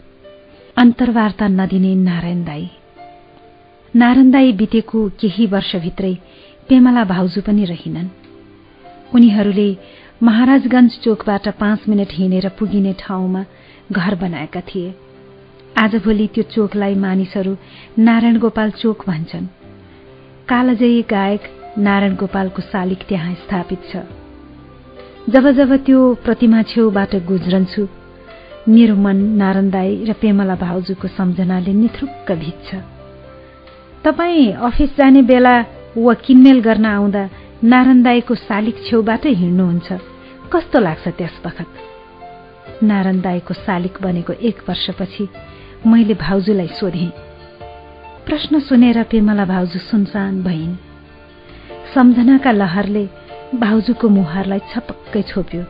[0.78, 2.70] अन्तर्वार्ता नदिने नारायण दाई।
[3.94, 6.14] नारायण दाई बितेको केही वर्षभित्रै
[6.68, 8.08] पेमला भाउजू पनि रहिनन्।
[9.14, 9.76] उनीहरूले
[10.22, 13.44] महाराजगंज चोकबाट पाँच मिनट हिँडेर पुगिने ठाउँमा
[13.92, 14.94] घर बनाएका थिए।
[15.78, 17.56] आजभोलि त्यो चोकलाई मानिसहरू
[17.98, 19.46] नारायण गोपाल चोक भन्छन्।
[20.48, 21.42] कालजयी गायक
[21.78, 23.96] नारायण गोपालको शालिक त्यहाँ स्थापित छ।
[25.28, 27.88] जब जब त्यो प्रतिमा छेउबाट गुज्रन्छु
[28.68, 32.68] मेरो मन नारायण दाई र पेमला भाउजूको सम्झनाले निथुक्क भिज्छ
[34.04, 35.54] तपाईँ अफिस जाने बेला
[35.96, 37.22] वा किनमेल गर्न आउँदा
[37.62, 39.88] नारायण दाईको शालिक छेउबाटै हिँड्नुहुन्छ।
[40.52, 45.28] कस्तो लाग्छ त्यस बखत नारायण दाईको शालिक बनेको एक वर्षपछि
[45.86, 47.10] मैले भाउजूलाई सोधेँ।
[48.26, 50.74] प्रश्न सुनेर पेमला भाउजू सुनसान भइन्।
[51.94, 53.04] सम्झनाका लहरले
[53.54, 55.62] भाउजूको मुहारलाई छपक्कै छोप्यो।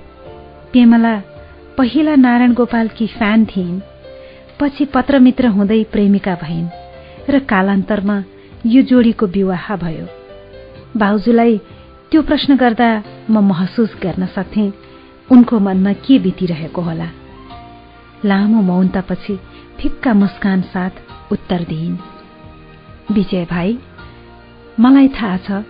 [0.73, 1.15] पेमला
[1.79, 3.81] पहिला नारायण गोपालकी फ्यान थिइन्
[4.61, 6.69] पछि पत्रमित्र हुँदै प्रेमिका भइन्
[7.31, 8.17] र कालान्तरमा
[8.67, 10.07] यो जोडीको विवाह भयो।
[10.97, 11.59] भाउजूलाई
[12.11, 12.89] त्यो प्रश्न गर्दा
[13.31, 14.73] म महसुस गर्न सक्थेँ
[15.33, 17.09] उनको मनमा के बितिरहेको होला।
[18.25, 19.39] लामो मौनतापछि
[19.79, 21.97] फिक्का मुस्कान साथ उत्तर दिइन्।
[23.15, 23.79] विजय भाइ
[24.81, 25.65] मलाई थाहा छ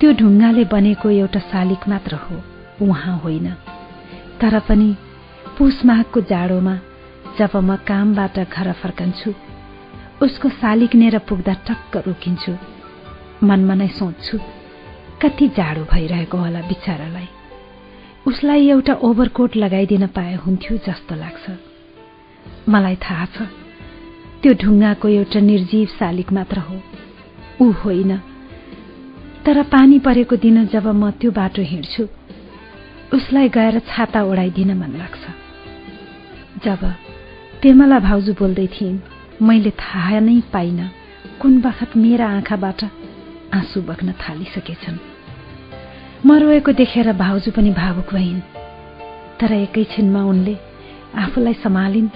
[0.00, 2.42] त्यो ढुङ्गाले बनेको एउटा शालिक मात्र हो
[2.86, 3.46] उहाँ होइन।
[4.40, 4.96] तर पनि
[5.58, 6.74] पुस माघको जाडोमा
[7.38, 9.30] जब म कामबाट घर फर्कन्छु
[10.22, 12.52] उसको शालिक नेर पुग्दा टक्क रोकिन्छु।
[13.42, 14.38] मनमा नै सोच्छु
[15.22, 17.28] कति जाडो भइरहेको होला बिचारालाई।
[18.26, 21.44] उसलाई एउटा ओभरकोट लगाइदिन पाए हुन्थ्यो जस्तो लाग्छ।
[22.68, 23.48] मलाई थाहा छ
[24.42, 26.76] त्यो ढुङ्गाको एउटा निर्जीव शालिक मात्र हो।
[27.60, 28.16] ऊ होइन।
[29.46, 32.08] तर पानी परेको दिन जब म त्यो बाटो हिँड्छु
[33.14, 35.27] उसलाई गएर छाता ओढाइदिन मन लाग्छ।
[36.64, 36.80] जब
[37.62, 38.98] पेमला भाउजू बोल्दै थिइन्
[39.42, 40.90] मैले थाहा नै पाइन।
[41.40, 42.84] कुन बखत मेरा आँखाबाट
[43.54, 44.98] आँसु बग्न थालिसकेछन्?
[46.26, 48.40] म रोएको देखेर भाउजू पनि भावुक भइन्।
[49.40, 50.56] तर एकैछिनमा उनले
[51.14, 52.08] आफूलाई सम्हालिन्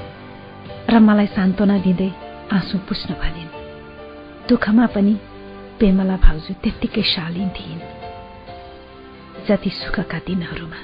[0.91, 2.11] र मलाई सान्त्वना दिँदै
[2.53, 3.55] आँसु पुस्न भनिन्।
[4.49, 5.15] दुःखमा पनि
[5.81, 7.87] पेमला भाउजू त्यत्तिकै शालीन थिइन्।
[9.47, 10.81] जति सुखका दिनहरूमा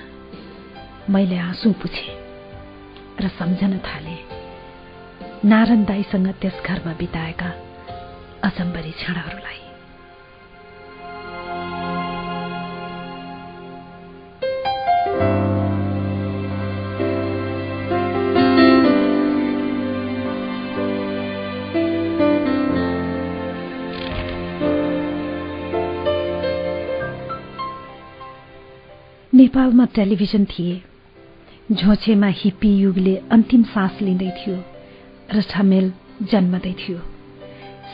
[1.10, 2.17] मैले आँसु पुछे
[3.20, 4.16] र सम्झन थाले।
[5.44, 7.50] नारायण दाईसँग त्यस घरमा बिताएका
[8.42, 9.56] अचम्बरी क्षणहरूलाई।
[29.32, 30.87] नेपालमा टेलिभिजन थिए।
[31.72, 34.56] झोछेमा हिप्पी युगले अन्तिम सास लिँदै थियो
[35.34, 35.92] र ठमेल
[36.30, 36.98] जन्मदै थियो।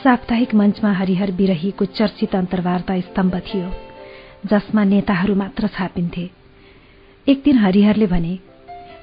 [0.03, 3.67] साप्ताहिक मञ्चमा हरिहर बिरहीको चर्चित अन्तर्वार्ता स्तम्भ थियो
[4.47, 6.29] जसमा नेताहरू मात्र छापिन्थे।
[7.27, 8.33] एक दिन हरिहरले भने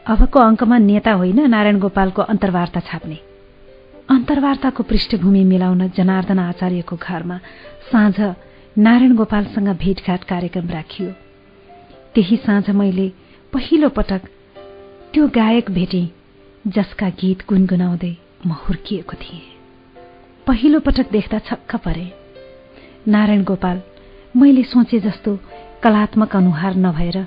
[0.08, 3.18] अबको अङ्कमा नेता होइन नारायण गोपालको अन्तर्वार्ता छाप्ने।
[4.10, 7.38] अन्तर्वार्ताको पृष्ठभूमि मिलाउन जनार्दन आचार्यको घरमा
[7.92, 8.18] साँझ
[8.78, 11.10] नारायण गोपालसँग भेटघाट कार्यक्रम राखियो।
[12.14, 13.12] त्यही साँझ मैले
[13.52, 14.22] पहिलो पटक
[15.14, 16.06] त्यो गायक भेटेँ
[16.66, 18.12] जसका गीत गुनगुनाउँदै
[18.46, 19.40] म हुर्किएको थिएँ।
[20.46, 22.06] पहिलो पटक देख्दा छक्क परे।
[23.06, 23.80] नारायण गोपाल
[24.36, 25.36] मैले सोचे जस्तो
[25.82, 27.18] कलात्मक अनुहार नभएर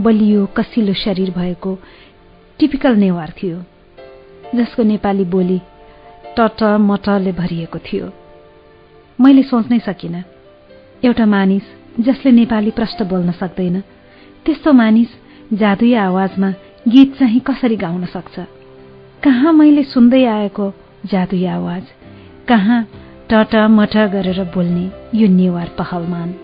[0.00, 1.74] बलियो कसिलो शरीर भएको
[2.58, 3.58] टिपिकल नेवार थियो
[4.54, 5.58] जसको नेपाली बोली
[6.38, 8.06] टट मटले भरिएको थियो।
[9.18, 10.22] मैले सोच्नै सकिनँ
[11.04, 11.66] एउटा मानिस
[12.00, 13.80] जसले नेपाली प्रष्ट बोल्न सक्दैन
[14.46, 15.10] त्यस्तो मानिस
[15.52, 16.52] जादुई आवाजमा
[16.88, 18.40] गीत चाहिँ कसरी गाउन सक्छ?
[19.24, 20.74] कहाँ मैले सुन्दै आएको
[21.06, 21.82] जादुई आवाज?
[22.48, 22.88] कहाँ
[23.30, 26.34] टट मट गरेर बोल्ने यो नेवार पहलमान?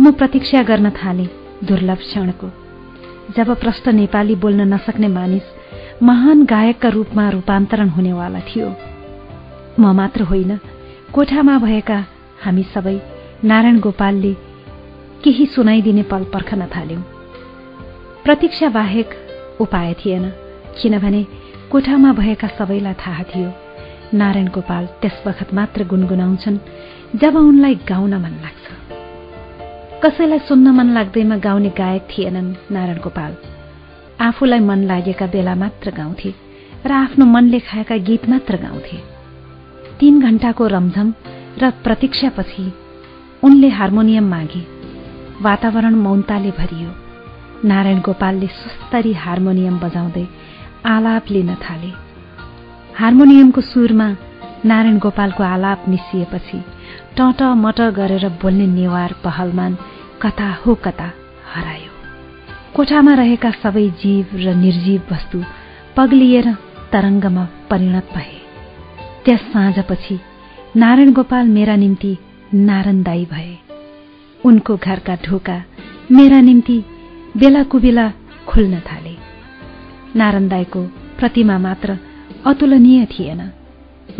[0.00, 1.26] म प्रतीक्षा गर्न थालेँ
[1.64, 2.50] दुर्लभ क्षणको।
[3.36, 5.42] जब प्रष्ट नेपाली बोल्न नसक्ने मानिस
[6.02, 8.76] महान गायकका रूपमा रूपान्तरण हुनेवाला थियो।
[9.80, 10.56] म मात्र होइन
[11.14, 12.04] कोठामा भएका
[12.42, 13.00] हामी सबै
[13.44, 14.34] नारायण गोपालले
[15.24, 17.02] केही सुनाइदिने पल पर्खन थाल्यौं।
[18.24, 19.10] प्रतीक्षा बाहेक
[19.62, 20.24] उपाय थिएन।
[20.82, 21.26] किनभने
[21.70, 23.50] कोठामा भएका सबैलाई थाहा थियो
[24.14, 26.58] नारायण गोपाल त्यस बखत मात्र गुनगुनाउँछन्
[27.16, 28.66] जब उनलाई गाउन मन लाग्छ।
[30.04, 33.36] कसैलाई सुन्न मन लाग्दैमा गाउने गायक थिएनन् नारायण गोपाल।
[34.20, 36.34] आफूलाई मन लागेका बेला मात्र गाउँथे
[36.86, 38.98] र आफ्नो मनले खाएका गीत मात्र गाउँथे।
[40.00, 41.14] तीन घण्टाको रमझम
[41.58, 42.72] र प्रतीक्षापछि
[43.44, 44.62] उनले हार्मोनियम मागे
[45.42, 47.01] वातावरण मौनताले भरियो।
[47.64, 50.26] नारायण गोपालले सुस्तरी हार्मोनियम बजाउँदै
[50.86, 51.90] आलाप लिन थाले।
[52.98, 54.08] हार्मोनियमको सुरमा
[54.64, 56.58] नारायण गोपालको आलाप मिसिएपछि
[57.16, 59.76] टट मट गरेर बोल्ने नेवार पहलमान
[60.22, 61.08] कता हो कता
[61.54, 61.92] हरायो।
[62.74, 65.38] कोठामा रहेका सबै जीव र निर्जीव वस्तु
[65.96, 66.46] पग्लिएर
[66.92, 68.38] तरङ्गमा परिणत भए।
[69.24, 70.18] त्यस साँझपछि
[70.76, 72.16] नारायण गोपाल मेरा निम्ति
[72.54, 73.54] नारन्दाई भए।
[74.44, 75.62] उनको घरका ढोका
[76.12, 76.84] मेरा निम्ति
[77.36, 78.12] बेला कुबेला
[78.48, 79.16] खुल्न थाले।
[80.16, 80.82] नारन्दाईको
[81.18, 81.98] प्रतिमा मात्र
[82.46, 83.52] अतुलनीय थिएन।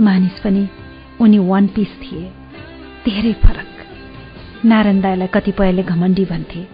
[0.01, 0.69] मानिस पनि
[1.21, 2.31] उनी वान पिस थिए।
[3.07, 3.69] धेरै फरक।
[4.65, 6.67] नारायण दाईलाई कतिपयले घमण्डी भन्थे।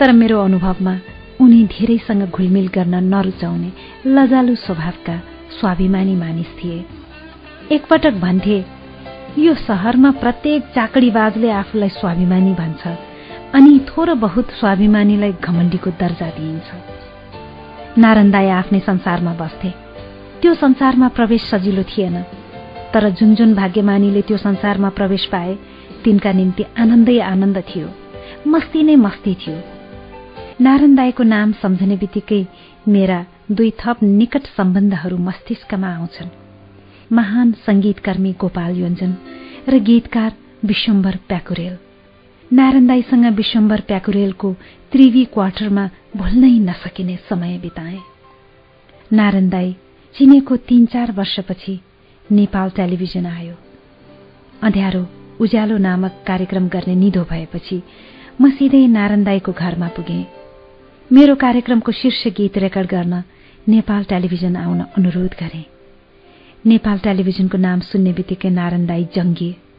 [0.00, 0.98] तर मेरो अनुभवमा
[1.40, 3.72] उनी धेरैसँग घुलमिल गर्न नरुचाउने
[4.06, 5.16] लजालु स्वभावका
[5.60, 6.84] स्वाभिमानी मानिस थिए।
[7.72, 8.64] एकपटक भन्थे
[9.38, 13.09] यो सहरमा प्रत्येक चाकडीबाजले आफूलाई स्वाभिमानी भन्छ।
[13.54, 19.70] अनि थोर बहुत स्वाभिमानीलाई घमण्डीको दर्जा दिइन्छ। नारायण आफ्नै संसारमा बस्थे।
[20.42, 22.22] त्यो संसारमा प्रवेश सजिलो थिएन।
[22.94, 25.58] तर जुन जुन भाग्यमानीले त्यो संसारमा प्रवेश पाए
[26.04, 27.88] तिनका निम्ति आनन्दै आनन्द थियो।
[28.46, 29.58] मस्ती नै मस्ती थियो।
[30.60, 32.46] नारायण दाईको नाम सम्झने बित्तिकै
[32.88, 36.28] मेरा दुई थप निकट सम्बन्धहरू मस्तिष्कमा आउँछन्।
[37.12, 39.14] महान संगीतकर्मी गोपाल योञ्जन
[39.68, 40.32] र गीतकार
[40.64, 41.89] विश्वम्बर प्याकुरेल।
[42.52, 44.52] नारायण दाईसँग विश्वम्बर प्याकुरेलको
[44.92, 45.84] त्रिवी क्वार्टरमा
[46.16, 47.98] भुल्नै नसकिने समय बिताए।
[49.12, 49.72] नारायण दाई
[50.14, 51.74] चिनेको तीन चार वर्षपछि
[52.26, 53.54] नेपाल टेलिभिजन आयो।
[54.62, 55.02] अँध्यारो
[55.40, 57.82] उज्यालो नामक कार्यक्रम गर्ने निधो भएपछि
[58.40, 60.24] म सिधै नारायण घरमा पुगेँ।
[61.10, 63.22] मेरो कार्यक्रमको शीर्ष गीत रेकर्ड गर्न
[63.68, 65.64] नेपाल टेलिभिजन आउन अनुरोध गरे।
[66.66, 69.69] नेपाल टेलिभिजनको नाम सुन्ने बित्तिकै नारायण दाई जङ्गिए।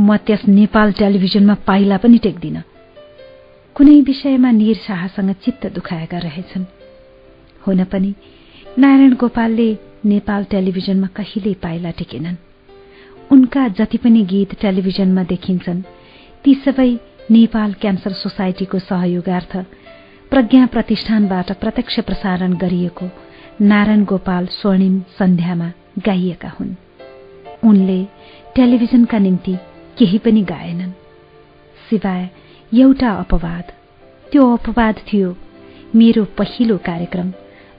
[0.00, 2.62] म त्यस नेपाल टेलिभिजनमा पाइला पनि टेक्दिन।
[3.74, 6.64] कुनै विषयमा निर शाहसँग चित्त दुखाएका रहेछन्।
[7.66, 8.14] हुन पनि
[8.78, 12.36] नारायण गोपालले नेपाल टेलिभिजनमा कहिल्यै पाइला टेकेनन्।
[13.32, 15.82] उनका जति पनि गीत टेलिभिजनमा देखिन्छन्
[16.44, 16.90] ती सबै
[17.30, 19.56] नेपाल क्यान्सर सोसाइटीको सहयोगार्थ
[20.30, 23.06] प्रज्ञा प्रतिष्ठानबाट प्रत्यक्ष प्रसारण गरिएको
[23.60, 26.74] नारायण गोपाल स्वर्णिम सन्ध्यामा गाइएका हुन्।
[27.64, 28.04] उनले
[28.56, 29.56] टेलिभिजनका निम्ति
[29.98, 30.90] केही पनि गाएनन्।
[31.90, 32.28] सिवाय
[32.74, 33.72] एउटा अपवाद।
[34.32, 35.36] त्यो अपवाद थियो
[35.94, 37.32] मेरो पहिलो कार्यक्रम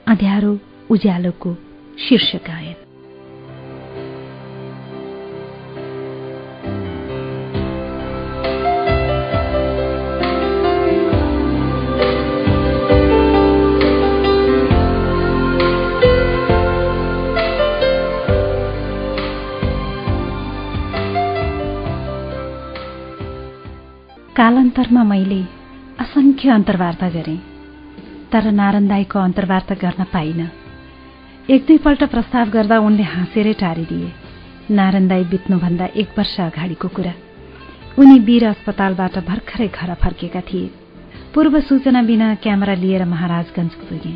[0.06, 0.58] अँध्यारो
[0.90, 1.54] उज्यालोको
[1.98, 2.85] शीर्ष गायन
[24.36, 25.40] कालान्तरमा मैले
[25.98, 27.38] असंख्य अन्तर्वार्ता गरेँ
[28.32, 30.48] तर नारन्दाईको अन्तर्वार्ता गर्न पाइनँ।
[31.48, 34.12] एक दुईपल्ट प्रस्ताव गर्दा उनले हाँसेरै टारिदिए
[34.70, 37.14] नारायणदाई बित्नुभन्दा एक वर्ष अगाडिको कुरा।
[37.98, 40.70] उनी वीर अस्पतालबाट भर्खरै घर फर्केका थिए।
[41.34, 44.14] पूर्व सूचना बिना क्यामेरा लिएर महाराजगंज पुगे।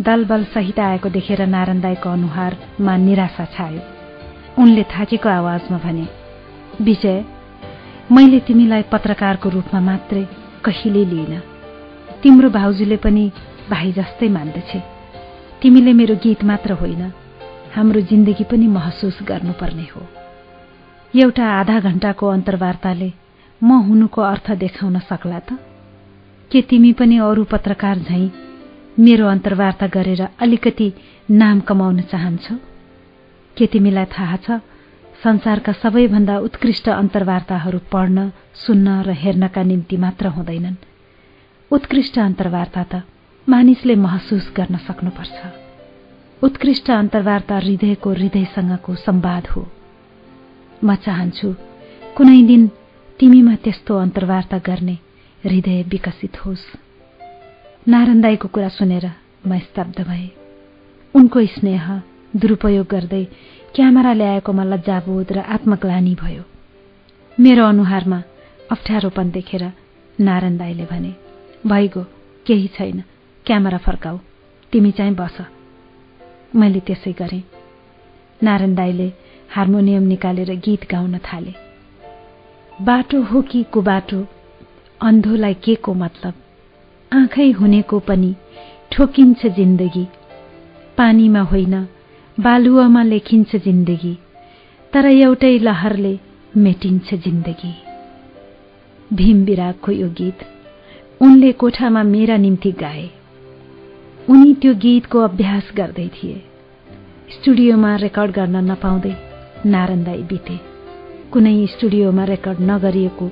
[0.00, 3.82] दलबल सहित आएको देखेर नारायणदाईको अनुहारमा निराशा छायो।
[4.62, 6.06] उनले थाकेको आवाजमा भने
[6.80, 7.24] विजय
[8.12, 10.24] मैले तिमीलाई पत्रकारको रूपमा मात्रै
[10.64, 11.40] कहिले लिइन।
[12.22, 13.32] तिम्रो भाउजूले पनि
[13.70, 14.82] भाइ जस्तै मान्दछे।
[15.62, 17.12] तिमीले मेरो गीत मात्र होइन
[17.74, 20.02] हाम्रो जिन्दगी पनि महसुस गर्नुपर्ने हो।
[21.16, 23.12] एउटा आधा घण्टाको अन्तर्वार्ताले
[23.62, 25.52] म हुनुको अर्थ देखाउन सक्ला त?
[26.52, 28.30] के तिमी पनि अरू पत्रकार झैँ
[28.98, 30.92] मेरो अन्तर्वार्ता गरेर अलिकति
[31.30, 32.56] नाम कमाउन चाहन्छौ?
[33.56, 34.50] के तिमीलाई थाहा छ
[35.24, 40.74] संसारका सबैभन्दा उत्कृष्ट अन्तर्वार्ताहरू पढ्न सुन्न र हेर्नका निम्ति मात्र हुँदैनन्।
[41.70, 43.02] उत्कृष्ट अन्तर्वार्ता त
[43.48, 45.38] मानिसले महसुस गर्न सक्नुपर्छ।
[46.44, 49.66] उत्कृष्ट अन्तर्वार्ता हृदयको हृदयसँगको सम्वाद हो।
[50.84, 51.54] म चाहन्छु
[52.16, 52.68] कुनै दिन
[53.20, 54.98] तिमीमा त्यस्तो अन्तर्वार्ता गर्ने
[55.44, 56.66] हृदय विकसित होस्।
[57.88, 59.06] नारायण कुरा सुनेर
[59.46, 60.28] म स्तब्ध भए।
[61.14, 62.02] उनको स्नेह
[62.36, 63.26] दुरुपयोग गर्दै
[63.74, 66.42] क्यामेरा ल्याएकोमा लज्जाबोध र आत्मग्लानी भयो।
[67.40, 68.22] मेरो अनुहारमा
[68.70, 69.62] अप्ठ्यारोपन देखेर
[70.20, 71.12] नारायण दाईले भने
[71.66, 72.02] भइगो
[72.46, 73.02] केही छैन
[73.46, 74.18] क्यामेरा फर्काऊ
[74.72, 75.38] तिमी चाहिँ बस।
[76.56, 77.42] मैले त्यसै गरेँ।
[78.42, 79.12] नारायण दाईले
[79.54, 81.54] हार्मोनियम निकालेर गीत गाउन थाले।
[82.82, 84.20] बाटो हो कि कुबाटो
[85.02, 86.34] अन्धोलाई के को मतलब?
[87.12, 88.34] आँखै हुनेको पनि
[88.92, 90.06] ठोकिन्छ जिन्दगी।
[90.96, 91.74] पानीमा होइन
[92.40, 94.18] बालुवामा लेखिन्छ जिन्दगी
[94.92, 96.18] तर एउटै लहरले
[96.56, 97.74] मेटिन्छ जिन्दगी।
[99.14, 100.38] भीम विरागको यो गीत
[101.22, 103.10] उनले कोठामा मेरा निम्ति गाए।
[104.30, 106.42] उनी त्यो गीतको अभ्यास गर्दै थिए।
[107.30, 109.14] स्टुडियोमा रेकर्ड गर्न नपाउँदै
[109.66, 110.58] नारन्दाई बिते।
[111.32, 113.30] कुनै स्टुडियोमा रेकर्ड नगरिएको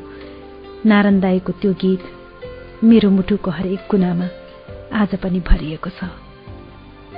[0.87, 2.03] नारन्दाईको त्यो गीत
[2.85, 4.29] मेरो मुटुको हरेक कुनामा
[4.93, 6.05] आज पनि भरिएको छ।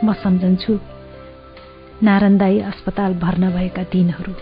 [0.05, 0.94] म सम्झन्छु
[2.05, 4.33] नारन्दाई अस्पताल भर्ना भएका दिनहरू।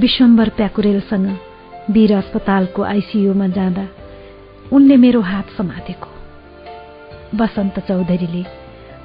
[0.00, 1.38] विश्वम्बर प्याकुरेलसँग
[1.90, 3.86] वीर अस्पतालको आइसियुमा जाँदा
[4.72, 6.10] उनले मेरो हात समातेको।
[7.38, 8.44] वसन्त चौधरीले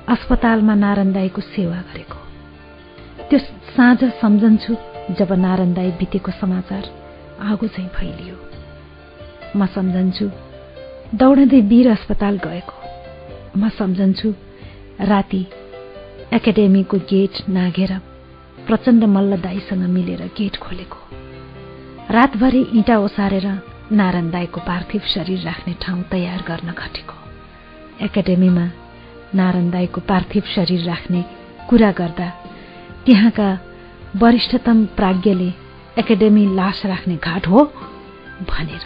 [0.10, 2.20] अस्पतालमा नारायण सेवा गरेको।
[3.30, 3.40] त्यो
[3.76, 4.76] साँझ सम्झन्छु
[5.14, 6.84] जब नारायण बितेको समाचार
[7.42, 8.36] आगो चाहिँ फैलियो।
[9.58, 10.30] म सम्झन्छु
[11.16, 12.78] दौडँदै वीर अस्पताल गएको।
[13.60, 14.34] म सम्झन्छु
[15.02, 15.46] राति
[16.32, 17.92] एकाडेमीको गेट नागेर
[18.68, 21.00] प्रचण्ड मल्ल दाईसँग मिलेर गेट खोलेको।
[22.14, 23.48] रातभरि इँटा ओसारेर
[23.92, 27.16] नारायण दाईको पार्थिव शरीर राख्ने ठाउँ तयार गर्न घटेको
[28.06, 28.66] एकाडेमीमा
[29.36, 31.22] नारायण दाईको पार्थिव शरीर राख्ने
[31.70, 32.30] कुरा गर्दा
[33.06, 33.50] त्यहाँका
[34.16, 35.50] वरिष्ठतम प्राज्ञले
[35.98, 37.64] एकाडेमी लास राख्ने घाट हो
[38.50, 38.86] भनेर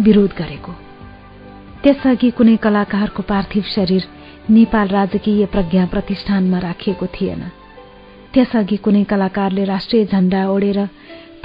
[0.00, 0.72] विरोध गरेको।
[1.82, 4.02] त्यसअघि कुनै कलाकारको पार्थिव शरीर
[4.50, 7.42] नेपाल राजकीय प्रज्ञा प्रतिष्ठानमा राखिएको थिएन।
[8.34, 10.88] त्यसअघि कुनै कलाकारले राष्ट्रिय झण्डा ओढेर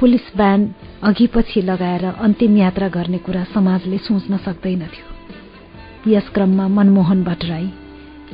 [0.00, 7.24] पुलिस ब्यान अघि पछि लगाएर अन्तिम यात्रा गर्ने कुरा समाजले सोच्न सक्दैनथ्यो। यस क्रममा मनमोहन
[7.24, 7.70] भट्टराई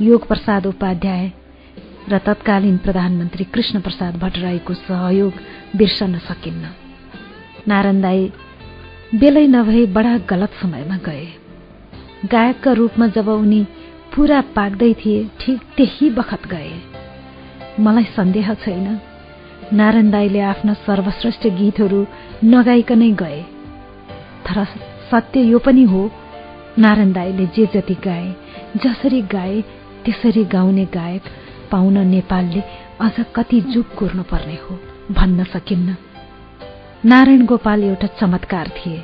[0.01, 1.31] योग प्रसाद उपाध्याय
[2.09, 5.33] र तत्कालीन प्रधानमन्त्री कृष्ण प्रसाद भट्टराईको सहयोग
[5.75, 6.67] बिर्सन सकिन्न।
[7.67, 8.31] नारायण दाई
[9.15, 11.27] बेलै नभए बडा गलत समयमा गए।
[12.25, 13.65] गायकका रूपमा जब उनी
[14.17, 16.71] पूरा पाक्दै थिए ठिक त्यही बखत गए।
[17.79, 19.01] मलाई सन्देह छैन।
[19.73, 22.07] नारायण दाईले आफ्ना सर्वश्रेष्ठ गीतहरू
[22.43, 23.43] नगाइकनै गए।
[24.45, 24.65] तर
[25.11, 26.11] सत्य यो पनि हो
[26.79, 28.35] नारायण दाईले जे जति गाए
[28.77, 29.61] जसरी गाए
[30.05, 31.21] त्यसरी गाउने गायक
[31.71, 32.63] पाउन नेपालले
[33.01, 34.79] अझ कति जुग कुर्नुपर्ने हो
[35.11, 35.95] भन्न सकिन्न।
[37.05, 39.03] नारायण गोपाल एउटा चमत्कार थिए।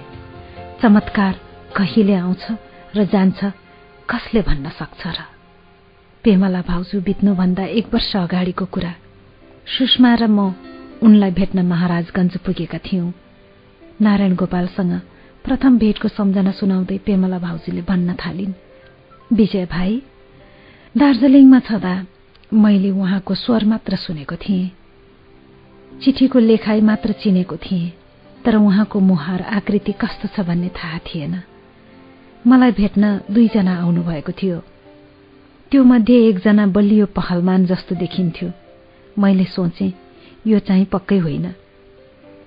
[0.81, 1.33] चमत्कार
[1.75, 2.47] कहिले आउँछ
[2.95, 3.43] र जान्छ
[4.09, 5.19] कसले भन्न सक्छ र?
[6.23, 8.93] पेमला भाउजू बित्नुभन्दा एक वर्ष अगाडिको कुरा।
[9.67, 10.55] सुषमा र म
[11.03, 13.11] उनलाई भेट्न महाराजगञ्ज पुगेका थियौं।
[14.01, 14.93] नारायण गोपालसँग
[15.43, 18.53] प्रथम भेटको सम्झना सुनाउँदै पेमला भाउजूले भन्न थालिन्।
[19.33, 20.01] विजय भाइ
[20.97, 21.93] दार्जिलिङमा छँदा
[22.53, 24.71] मैले उहाँको स्वर मात्र सुनेको थिएँ।
[26.01, 27.91] चिठीको लेखाइ मात्र चिनेको थिएँ
[28.45, 31.41] तर उहाँको मुहार आकृति कस्तो छ भन्ने थाहा थिएन।
[32.47, 34.59] मलाई भेट्न दुईजना आउनुभएको थियो।
[35.71, 38.51] त्यो मध्ये एकजना बलियो पहलमान जस्तो देखिन्थ्यो।
[39.19, 39.93] मैले सोचे
[40.47, 41.53] यो चाहिँ पक्कै होइन।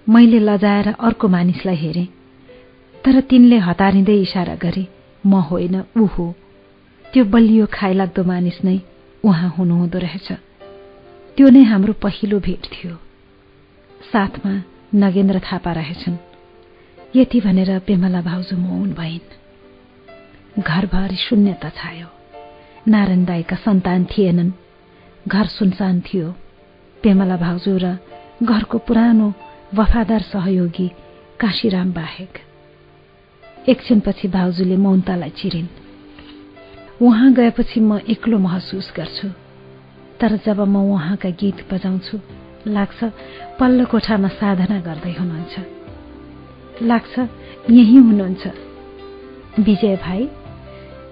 [0.08, 2.06] मैले लजाएर अर्को मानिसलाई हेरेँ
[3.04, 4.86] तर तिनले हतारिँदै इसारा गरे
[5.26, 6.34] म होइन ऊ हो।
[7.12, 8.80] त्यो बलियो खाइलाग्दो मानिस नै
[9.24, 10.32] उहाँ हुनुहुँदो रहेछ।
[11.36, 12.96] त्यो नै हाम्रो पहिलो भेट थियो।
[14.12, 14.62] साथमा
[14.94, 16.16] नगेन्द्र थापा रहेछन्।
[17.16, 19.35] यति भनेर पेमला भाउजू मौन भइन्।
[20.58, 22.06] घरभरि शून्यता छायो।
[22.88, 24.50] नारायण दाईका सन्तान थिएनन्।
[25.28, 26.34] घर सुनसान थियो।
[27.02, 27.98] पेमला भाउजू र
[28.42, 29.32] घरको पुरानो
[29.74, 30.88] वफादार सहयोगी
[31.40, 32.38] काशीराम बाहेक।
[33.68, 35.66] एकछिनपछि भाउजूले मौनतालाई चिरिन्।
[37.02, 39.28] उहाँ गएपछि म एक्लो महसुस गर्छु।
[40.20, 42.20] तर जब म उहाँका गीत बजाउँछु
[42.66, 43.04] लाग्छ
[43.60, 45.58] पल्लो कोठामा साधना गर्दै हुनुहुन्छ।
[46.82, 47.18] लाग्छ
[47.70, 48.48] यही हुनुहुन्छ।
[49.60, 50.28] विजय भाइ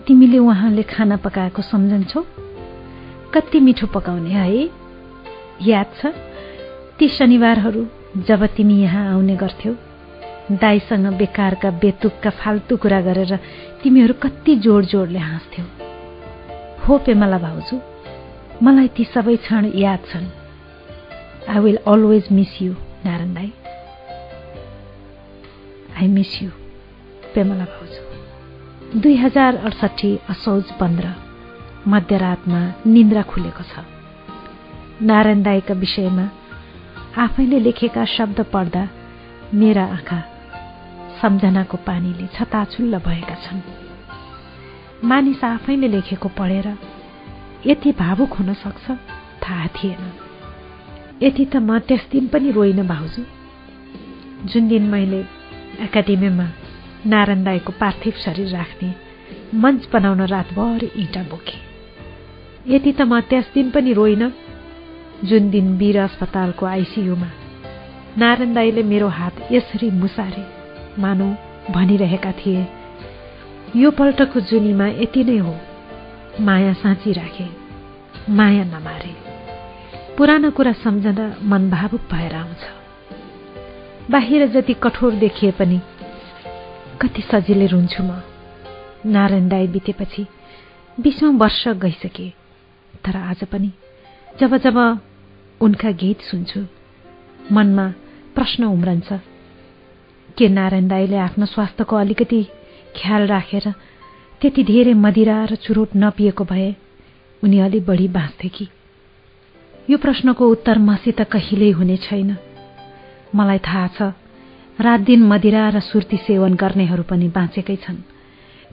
[0.07, 2.25] तिमीले उहाँले खाना पकाएको सम्झन्छौ?
[3.35, 4.71] कति मिठो पकाउने है?
[5.63, 6.07] याद छ?
[6.99, 9.75] ती शनिबारहरू जब तिमी यहाँ आउने गर्थ्यौ
[10.53, 13.37] दाईसँग बेकारका बेतुकका फाल्तु कुरा गरेर
[13.83, 15.65] तिमीहरू कति जोड जोडले हाँस्थ्यौ।
[16.85, 17.81] हो पेमला भाउजू
[18.63, 20.29] मलाई ती सबै क्षण याद छन्।
[21.49, 22.73] I will always miss you
[23.05, 23.53] Narayan दाई।
[25.97, 26.51] आई मिस यु
[27.35, 28.14] पेमला भाउजू।
[28.95, 31.09] दुई हजार अडसठी असौज पन्ध्र।
[31.87, 33.83] मध्यरातमा निन्द्रा खुलेको छ।
[35.03, 36.27] नारायण दाईका विषयमा
[37.19, 38.85] आफैले लेखेका शब्द पढ्दा
[39.55, 40.21] मेरा आँखा
[41.23, 43.61] सम्झनाको पानीले छताछुल्ल भएका छन्।
[45.05, 46.69] मानिस आफैले लेखेको पढेर
[47.67, 48.91] यति भावुक हुन सक्छ
[49.43, 50.03] थाहा थिएन।
[51.23, 53.23] यति त म त्यस दिन पनि रोइन भाउजू।
[54.49, 55.21] जुन दिन मैले
[55.83, 56.47] एकाडेमीमा
[57.07, 58.95] नारायण दाईको पार्थिव शरीर राख्ने
[59.55, 61.59] मञ्च बनाउन रातभरि इँटा बोके।
[62.75, 64.33] यति त म त्यस दिन पनि रोइन।
[65.25, 67.31] जुन दिन वीर अस्पतालको आइसियुमा
[68.19, 70.45] नारायण दाईले मेरो हात यसरी मुसारे
[71.03, 71.29] मानौ
[71.71, 72.67] भनिरहेका थिए
[73.77, 75.55] यो पल्टको जुनीमा यति नै हो
[76.41, 77.49] माया साँची राखे
[78.29, 79.15] माया नमारे।
[80.17, 82.63] पुरानो कुरा सम्झँदा मन भावुक भएर आउँछ।
[84.11, 85.81] बाहिर जति कठोर देखिए पनि
[87.01, 88.11] कति सजिलै रुन्छु म।
[89.07, 90.27] नारायण दाई बितेपछि
[90.99, 92.29] बिसौँ वर्ष गइसके
[93.05, 93.71] तर आज पनि
[94.41, 94.77] जब जब
[95.61, 96.61] उनका गीत सुन्छु
[97.53, 97.87] मनमा
[98.35, 99.13] प्रश्न उम्रन्छ
[100.39, 102.43] के नारायण दाईले आफ्नो स्वास्थ्यको अलिकति
[102.97, 103.67] ख्याल राखेर
[104.41, 106.75] त्यति धेरै मदिरा र चुरोट नपिएको भए
[107.43, 108.69] उनी अलि बढी बाँच्थे कि?
[109.91, 112.37] यो प्रश्नको उत्तर मसित कहिल्यै हुने छैन।
[113.35, 114.13] मलाई थाहा छ
[114.81, 117.97] रात दिन मदिरा र सुर्ती सेवन गर्नेहरू पनि बाँचेकै छन्।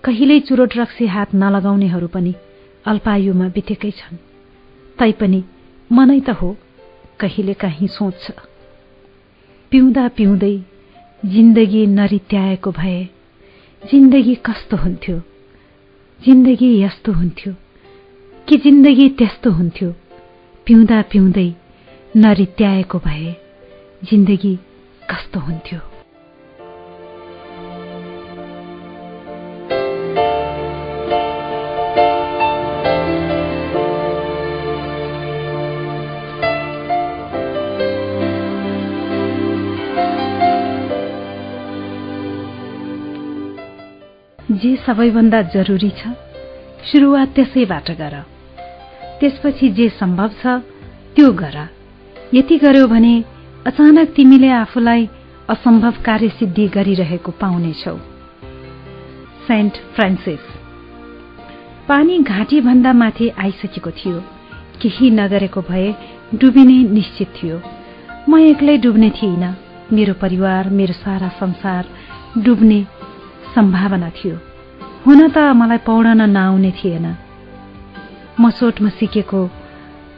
[0.03, 2.33] कहिल्यै चुरोट रक्सी हात नलगाउनेहरू पनि
[2.85, 4.17] अल्पायुमा बितेकै छन्।
[4.99, 5.43] तैपनि
[5.91, 6.57] मनै त हो
[7.19, 8.31] कहिले काहीँ सोच्छ।
[9.71, 10.55] पिउँदा पिउँदै
[11.25, 13.05] जिन्दगी नरित्याएको भए
[13.83, 15.17] जिन्दगी कस्तो हुन्थ्यो?
[16.25, 17.53] जिन्दगी यस्तो हुन्थ्यो
[18.47, 19.93] कि जिन्दगी त्यस्तो हुन्थ्यो?
[20.65, 21.49] पिउँदा पिउँदै
[22.15, 23.35] नरित्याएको भए
[24.09, 24.55] जिन्दगी
[25.09, 25.90] कस्तो हुन्थ्यो?
[44.61, 46.07] जे सबैभन्दा जरुरी छ
[46.91, 48.15] सुरुवात त्यसैबाट गर।
[49.19, 50.59] त्यसपछि जे सम्भव छ
[51.15, 51.57] त्यो गर।
[52.33, 53.14] यति गर्यो भने
[53.67, 55.07] अचानक तिमीले आफूलाई
[55.49, 57.95] असम्भव कार्यसिद्धि गरिरहेको पाउनेछौ।
[59.48, 60.43] सेन्ट फ्रान्सिस
[61.88, 64.19] पानी घाँटीभन्दा माथि आइसकेको थियो।
[64.81, 65.88] केही नगरेको भए
[66.35, 67.61] डुबिने निश्चित थियो।
[68.30, 69.56] म एक्लै डुब्ने थिइनँ।
[69.93, 71.83] मेरो परिवार मेरो सारा संसार
[72.38, 72.80] डुब्ने
[73.56, 74.50] सम्भावना थियो।
[75.05, 77.05] हुन त मलाई पौडन नआउने थिएन।
[78.39, 79.41] मसोटमा सिकेको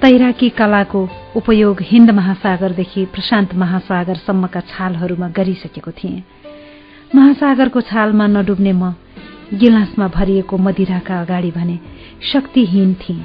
[0.01, 1.01] तैराकी कलाको
[1.39, 6.23] उपयोग हिन्द महासागरदेखि प्रशान्त महासागरसम्मका छालहरूमा गरिसकेको थिएँ।
[7.15, 8.83] महासागरको छालमा नडुब्ने म
[9.55, 11.79] गिलासमा भरिएको मदिराका अगाडि भने
[12.31, 13.23] शक्तिहीन थिएँ।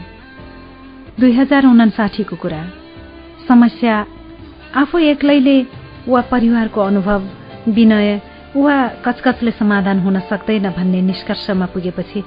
[1.20, 2.62] दुई हजार उनासाठीको कुरा
[3.48, 3.94] समस्या
[4.78, 5.58] आफू एक्लैले
[6.08, 7.20] वा परिवारको अनुभव
[7.74, 8.20] विनय
[8.56, 12.22] वा कचकचले समाधान हुन सक्दैन भन्ने निष्कर्षमा पुगेपछि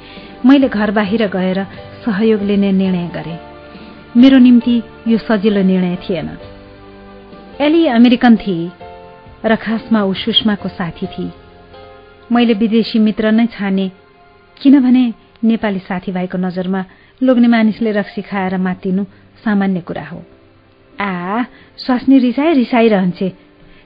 [0.45, 1.64] मैले घर बाहिर गएर
[2.06, 3.35] सहयोग लिने निर्णय गरे।
[4.17, 4.75] मेरो निम्ति
[5.08, 6.30] यो सजिलो निर्णय थिएन।
[7.61, 8.72] एली अमेरिकन थिए
[9.45, 11.32] र खासमा ऊ सुषमाको साथी थिए।
[12.32, 13.91] मैले विदेशी मित्र नै छाने
[14.61, 15.03] किनभने
[15.43, 16.85] नेपाली साथीभाइको नजरमा
[17.24, 19.03] लोग्ने मानिसले रक्सी खाएर मातिनु
[19.43, 20.22] सामान्य कुरा हो।
[21.01, 21.43] आ
[21.77, 23.30] स्वास्नी रिसाए रिसाइरहन्छे।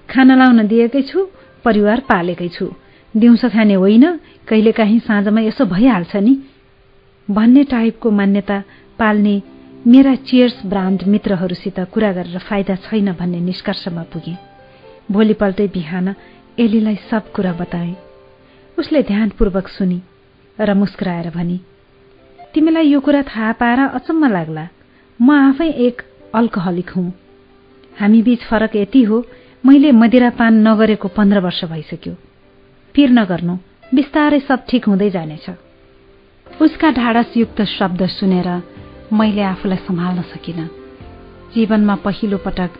[0.09, 1.19] खाना लाउन दिएकै छु
[1.65, 2.65] परिवार पालेकै छु।
[3.13, 4.05] दिउँसो खाने होइन
[4.47, 6.33] कहिलेकाहीँ साँझमा यसो भइहाल्छ नि।
[7.27, 8.57] भन्ने टाइपको मान्यता
[8.99, 9.35] पाल्ने
[9.87, 14.35] मेरा चियर्स ब्रान्ड मित्रहरूसित कुरा गरेर फाइदा छैन भन्ने निष्कर्षमा पुगे।
[15.11, 16.15] भोलिपल्टै बिहान
[16.59, 17.95] एलीलाई सब कुरा बताए।
[18.77, 19.99] उसले ध्यानपूर्वक सुनि
[20.57, 21.59] र मुस्कुराएर भनी
[22.53, 24.67] तिमीलाई यो कुरा थाहा पाएर अचम्म लाग्ला।
[25.19, 26.01] म आफै एक
[26.35, 27.09] अल्कोहलिक हुँ।
[27.99, 29.17] हामी बीच फरक यति हो
[29.65, 32.13] मैले मदिरापान नगरेको पन्ध्र वर्ष भइसक्यो।
[32.95, 33.53] पिर नगर्नु
[33.93, 35.49] बिस्तारै सब ठिक हुँदै जानेछ।
[36.61, 38.49] उसका ढाडसयुक्त शब्द सुनेर
[39.13, 40.69] मैले आफूलाई सम्हाल्न सकिनँ।
[41.55, 42.71] जीवनमा पहिलो पटक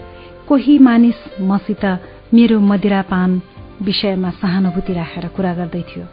[0.47, 1.85] कोही मानिस मसित
[2.33, 3.41] मेरो मदिरापान
[3.81, 6.05] विषयमा सहानुभूति राखेर कुरा गर्दै थियो।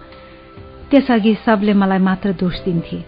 [0.90, 3.04] त्यसअघि सबले मलाई मात्र दोष दिन्थे।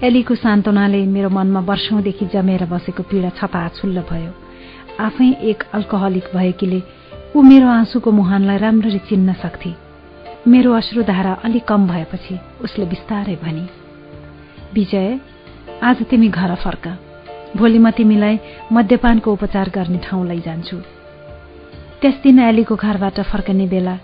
[0.00, 4.32] एलीको सान्त्वनाले मेरो मनमा वर्षौंदेखि जमेर बसेको पीडा छताछुल्ल भयो।
[5.00, 6.80] आफै एक अल्कोहलिक भएकीले
[7.36, 9.72] ऊ मेरो आँसुको मुहानलाई राम्ररी चिन्न सक्थे।
[10.48, 13.66] मेरो अश्रुधारा अलिक कम भएपछि उसले बिस्तारै भनी
[14.74, 15.18] विजय
[15.82, 16.86] आज तिमी घर फर्क।
[17.56, 18.38] भोलि म तिमीलाई
[18.72, 20.76] मद्यपानको उपचार गर्ने ठाउँ लैजान्छु।
[22.00, 23.96] त्यस दिन एलीको घरबाट फर्कने बेला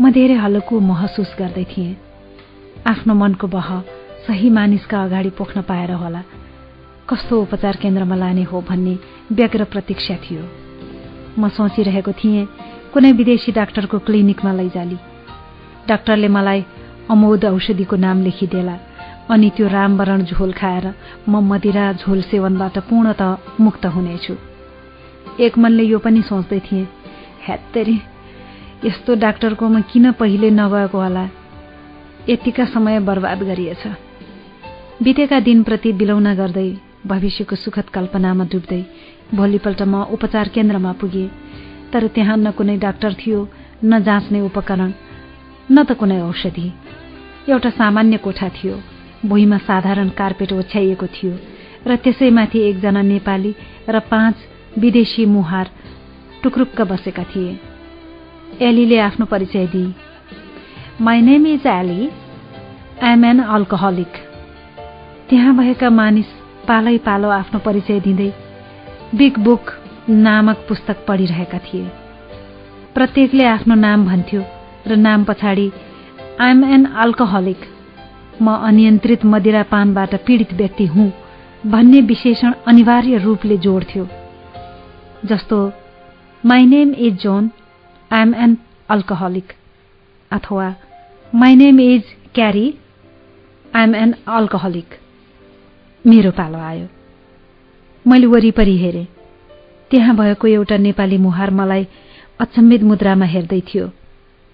[0.00, 1.96] म धेरै हल्को महसुस गर्दै थिएँ।
[2.86, 3.68] आफ्नो मनको बह
[4.26, 6.22] सही मानिसका अगाडि पोख्न पाएर होला।
[7.08, 8.98] कस्तो उपचार केन्द्रमा लाने हो भन्ने
[9.32, 10.42] व्यग्र प्रतीक्षा थियो।
[11.38, 12.48] म सोचिरहेको थिएँ
[12.92, 14.96] कुनै विदेशी डाक्टरको क्लिनिकमा लैजाली।
[15.88, 16.64] डाक्टरले मलाई
[17.10, 18.76] अमोद औषधिको नाम लेखिदेला
[19.30, 20.86] अनि त्यो रामवरण झोल खाएर
[21.28, 23.22] म मदिरा झोल सेवनबाट पूर्णत
[23.60, 24.34] मुक्त हुनेछु।
[25.40, 26.86] एक मनले यो पनि सोच्दै थिएँ
[27.44, 27.98] ह्यात्तेरी
[28.84, 31.28] यस्तो डाक्टरको म किन पहिले नगएको होला?
[32.28, 33.86] यतिका समय बर्बाद गरिएछ।
[35.02, 36.68] बितेका दिनप्रति बिलौना गर्दै
[37.06, 38.82] भविष्यको सुखद कल्पनामा डुब्दै
[39.34, 41.26] भोलिपल्ट म उपचार केन्द्रमा पुगे।
[41.92, 43.48] तर त्यहाँ न कुनै डाक्टर थियो
[43.84, 44.92] न जाँच्ने उपकरण
[45.70, 46.66] न त कुनै औषधि।
[47.48, 48.80] एउटा सामान्य कोठा थियो
[49.24, 51.32] भुइँमा साधारण कार्पेट ओछ्याइएको थियो
[51.86, 53.54] र त्यसैमाथि एकजना नेपाली
[53.88, 54.36] र पाँच
[54.78, 55.70] विदेशी मुहार
[56.42, 57.58] टुक्रुक्क बसेका थिए।
[58.60, 59.94] एलीले आफ्नो परिचय दिए
[61.00, 62.08] my name is Ellie
[63.02, 64.12] am an alcoholic
[65.28, 66.26] त्यहाँ भएका मानिस
[66.68, 68.30] पालै पालो आफ्नो परिचय दिँदै
[69.14, 69.70] बिग बुक
[70.08, 71.84] नामक पुस्तक पढिरहेका थिए।
[72.94, 74.42] प्रत्येकले आफ्नो नाम भन्थ्यो
[74.88, 75.66] र नाम पछाडि
[76.40, 77.60] आइएम एन अल्कोहलिक
[78.42, 81.10] म अनियन्त्रित मदिरापानबाट पीडित व्यक्ति हुँ
[81.64, 84.06] भन्ने विशेषण अनिवार्य रूपले जोड्थ्यो।
[85.24, 85.58] जस्तो
[86.44, 87.50] my name is John
[88.10, 88.56] I'm an
[88.90, 89.52] alcoholic
[90.30, 90.66] अथवा
[91.32, 92.02] my name is
[92.34, 92.66] Carrie
[93.76, 94.98] I'm an alcoholic
[96.06, 96.86] मेरो पालो आयो।
[98.06, 99.06] मैले वरिपरि हेरेँ।
[99.90, 101.86] त्यहाँ भएको एउटा नेपाली मुहार मलाई
[102.40, 103.90] अचम्मित मुद्रामा हेर्दै थियो।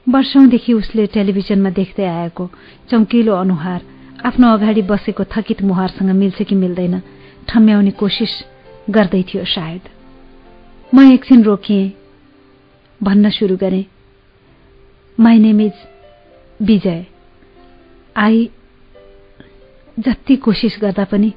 [0.09, 2.51] वर्षौंदेखि उसले टेलिभिजनमा देख्दै आएको
[2.91, 3.81] चम्किलो अनुहार
[4.25, 7.03] आफ्नो अगाडि बसेको थकित मुहारसँग मिल्छ कि मिल्दैन
[7.49, 8.33] ठम्म्याउने कोसिस
[8.91, 9.83] गर्दै थियो सायद।
[10.95, 11.93] म एकछिन रोकिएँ
[13.03, 13.85] भन्न सुरु गरेँ।
[15.21, 15.73] My name is
[16.63, 17.07] Bijay.
[18.17, 18.51] I
[19.99, 21.33] जति कोसिस गर्दा पनि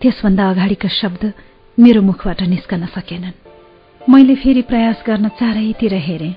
[0.00, 1.22] त्यसभन्दा अगाडिका शब्द
[1.78, 3.36] मेरो मुखबाट निस्कन सकेनन्।
[4.00, 6.34] मैले फेरि प्रयास गर्न चारैतिर हेरेँ।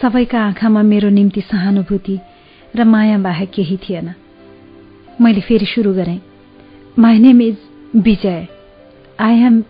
[0.00, 2.18] सबैका आँखामा मेरो निम्ति सहानुभूति
[2.76, 4.08] र माया बाहेक केही थिएन।
[5.20, 6.20] मैले फेरि सुरु गरेँ।
[6.98, 7.56] My name is
[7.96, 8.46] Bijay
[9.20, 9.62] I am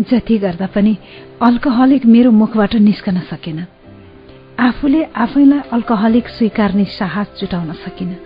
[0.00, 0.96] जति गर्दा पनि
[1.42, 3.66] अल्कोहलिक मेरो मुखबाट निस्कन सकेन।
[4.58, 8.16] आफूले आफैलाई अल्कोहलिक स्वीकार्ने साहस जुटाउन सकिन।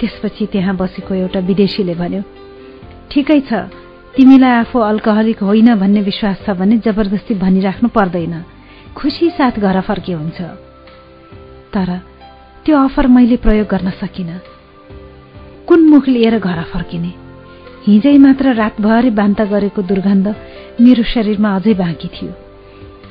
[0.00, 2.22] त्यसपछि त्यहाँ बसेको एउटा विदेशीले भन्यो
[3.10, 3.52] ठिकै छ
[4.16, 8.34] तिमीलाई आफू अल्कोहलिक होइन भन्ने विश्वास छ भने जबरजस्ती भनिराख्नु पर्दैन।
[8.96, 10.40] खुसी साथ घर फर्के हुन्छ।
[11.74, 11.88] तर
[12.66, 14.30] त्यो अफर मैले प्रयोग गर्न सकिन।
[15.66, 17.12] कुन मुख लिएर घर फर्किने?
[17.86, 20.26] हिजै मात्र रातभरि बान्ता गरेको दुर्गन्ध
[20.80, 22.32] मेरो शरीरमा अझै बाँकी थियो।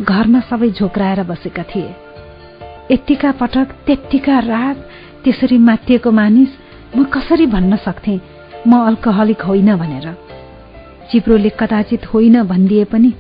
[0.06, 1.96] घरमा सबै झोक्राएर बसेका थिए।
[2.92, 4.78] यत्तिका पटक त्यत्तिका रात
[5.24, 6.52] त्यसरी मातिएको मानिस
[6.98, 8.20] म कसरी भन्न सक्थे?
[8.68, 10.18] म अल्कोहलिक होइन भनेर।
[11.12, 13.14] चिप्रोले कदाचित होइन भनिदिए पनि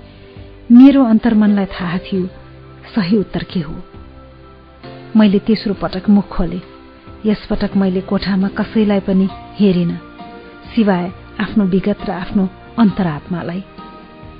[0.71, 2.29] मेरो अन्तर्मनलाई थाहा थियो
[2.95, 3.75] सही उत्तर के हो।
[5.15, 6.61] मैले तेस्रो पटक मुख खोले।
[7.25, 9.27] यसपटक मैले कोठामा कसैलाई पनि
[9.59, 9.95] हेरिन
[10.75, 12.49] सिवाय आफ्नो विगत र आफ्नो
[12.79, 13.63] अन्तरात्मालाई।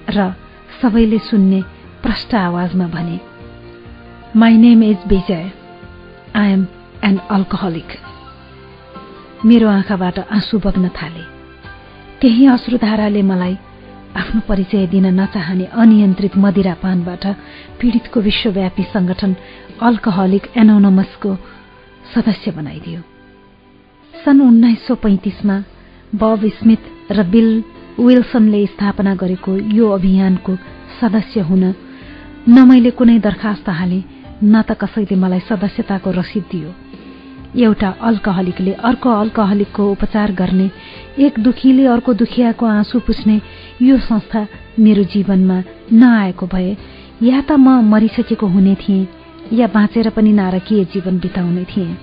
[0.10, 0.34] र
[0.82, 1.62] सबैले सुन्ने
[2.04, 3.20] प्रष्ट आवाजमा भने
[4.36, 5.52] my name is Bijay
[6.36, 6.68] I am
[7.04, 8.09] an alcoholic
[9.46, 11.24] मेरो आँखाबाट आँसु बग्न थाले।
[12.22, 13.56] त्यही अश्रुधाराले मलाई
[14.20, 17.26] आफ्नो परिचय दिन नचाहने अनियन्त्रित मदिरापानबाट
[17.80, 19.36] पीडितको विश्वव्यापी संगठन
[19.80, 21.32] अल्कोहलिक एनोनमसको
[22.14, 23.02] सदस्य बनाइदियो।
[24.14, 25.56] सन् उन्नाइस सौ पैंतिसमा
[26.20, 27.50] बब स्मिथ र बिल
[28.00, 30.56] विल्सनले स्थापना गरेको यो अभियानको
[31.00, 31.64] सदस्य हुन
[32.50, 34.04] न मैले कुनै दरखास्त हाले
[34.44, 36.70] न त कसैले मलाई सदस्यताको रसिद दियो।
[37.58, 40.70] एउटा अल्कोहलिकले अर्को अल्कोहलिकको उपचार गर्ने
[41.20, 43.40] एक दुखीले अर्को दुखियाको आँसु पुस्ने
[43.82, 44.46] यो संस्था
[44.80, 45.62] मेरो जीवनमा
[45.94, 46.76] नआएको भए
[47.24, 49.08] या त म मरिसकेको हुने थिएँ
[49.54, 51.98] या बाँचेर पनि नारकीय जीवन बिताउने थिएँ।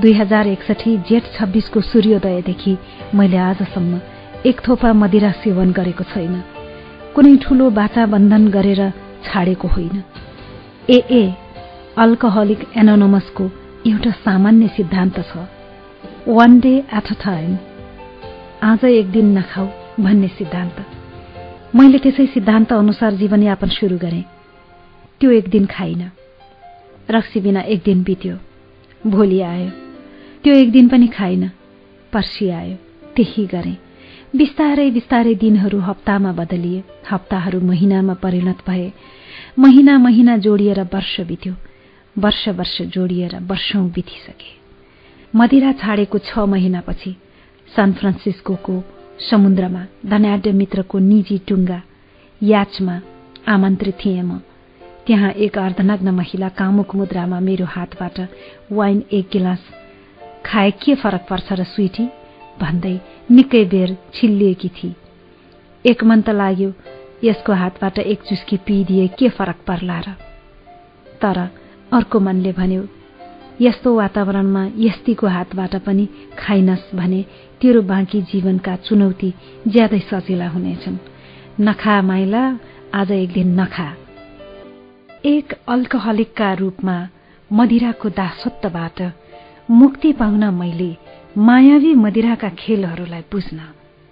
[0.00, 2.76] दुई हजार एकसठी जेठ छब्बिसको सूर्योदयदेखि
[3.14, 4.00] मैले आजसम्म
[4.46, 6.42] एक थोपा मदिरा सेवन गरेको छैन।
[7.14, 8.92] कुनै ठूलो बाचा बन्धन गरेर
[9.24, 10.02] छाडेको होइन।
[10.90, 11.24] ए ए
[11.98, 13.50] अल्कोहलिक एनोनमसको
[13.86, 15.36] एउटा सामान्य सिद्धान्त छ।
[16.28, 17.56] One day at a time
[18.62, 19.68] आज एक दिन नखाऊ
[20.00, 20.86] भन्ने सिद्धान्त।
[21.76, 24.22] मैले त्यसै सिद्धान्त अनुसार जीवनयापन सुरु गरेँ।
[25.20, 26.10] त्यो एक दिन खाइन।
[27.10, 28.36] रक्सी बिना एक दिन बित्यो।
[29.10, 29.70] भोलि आयो।
[30.44, 31.50] त्यो एक दिन पनि खाइन।
[32.12, 32.76] पर्सि आयो।
[33.16, 33.76] त्यही गरेँ।
[34.36, 38.92] बिस्तारै बिस्तारै दिनहरू हप्तामा बदलिए। हप्ताहरू महिनामा परिणत भए।
[39.58, 41.54] महिना महिना जोडिएर वर्ष बित्यो।
[42.18, 44.50] वर्ष वर्ष जोडिएर वर्षौं बितिसके।
[45.34, 47.16] मदिरा छाडेको छ महिनापछि
[47.76, 48.82] सान फ्रान्सिस्को
[49.30, 51.82] समुद्रमा धनाढ्य मित्रको निजी टुङ्गा
[52.42, 53.00] याचमा
[53.48, 54.40] आमन्त्रित थिएँ म।
[55.06, 58.20] त्यहाँ एक अर्धनग्न महिला कामुक मुद्रामा मेरो हातबाट
[58.72, 59.62] वाइन एक गिलास
[60.46, 62.06] खाए के फरक पर्छ र स्विटी?
[62.60, 63.00] भन्दै
[63.30, 64.94] निकै बेर छिल्लिएकी थिए
[65.90, 66.72] एक मन त लाग्यो
[67.24, 70.14] यसको हातबाट एक चुस्की पिइदिए के फरक पर्ला र?
[71.22, 71.61] तर
[71.92, 72.82] अर्को मनले भन्यो
[73.60, 77.20] यस्तो वातावरणमा यस्तीको हातबाट पनि खाइनस् भने
[77.60, 79.32] तेरो बाँकी जीवनका चुनौती
[79.68, 80.96] ज्यादै सजिला हुनेछन्।
[81.60, 82.42] नखा माइला
[82.94, 83.88] आज एक दिन नखा।
[85.24, 86.96] एक अल्कोहलिकका रूपमा
[87.52, 89.02] मदिराको दासत्वबाट
[89.70, 90.90] मुक्ति पाउन मैले
[91.38, 93.60] मायावी मदिराका खेलहरूलाई बुझ्न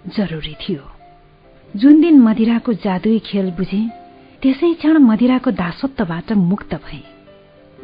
[0.07, 0.83] जरुरी थियो।
[1.75, 3.81] जुन दिन मदिराको जादुई खेल बुझे
[4.41, 7.10] त्यसै क्षण मदिराको दासत्वबाट मुक्त भए।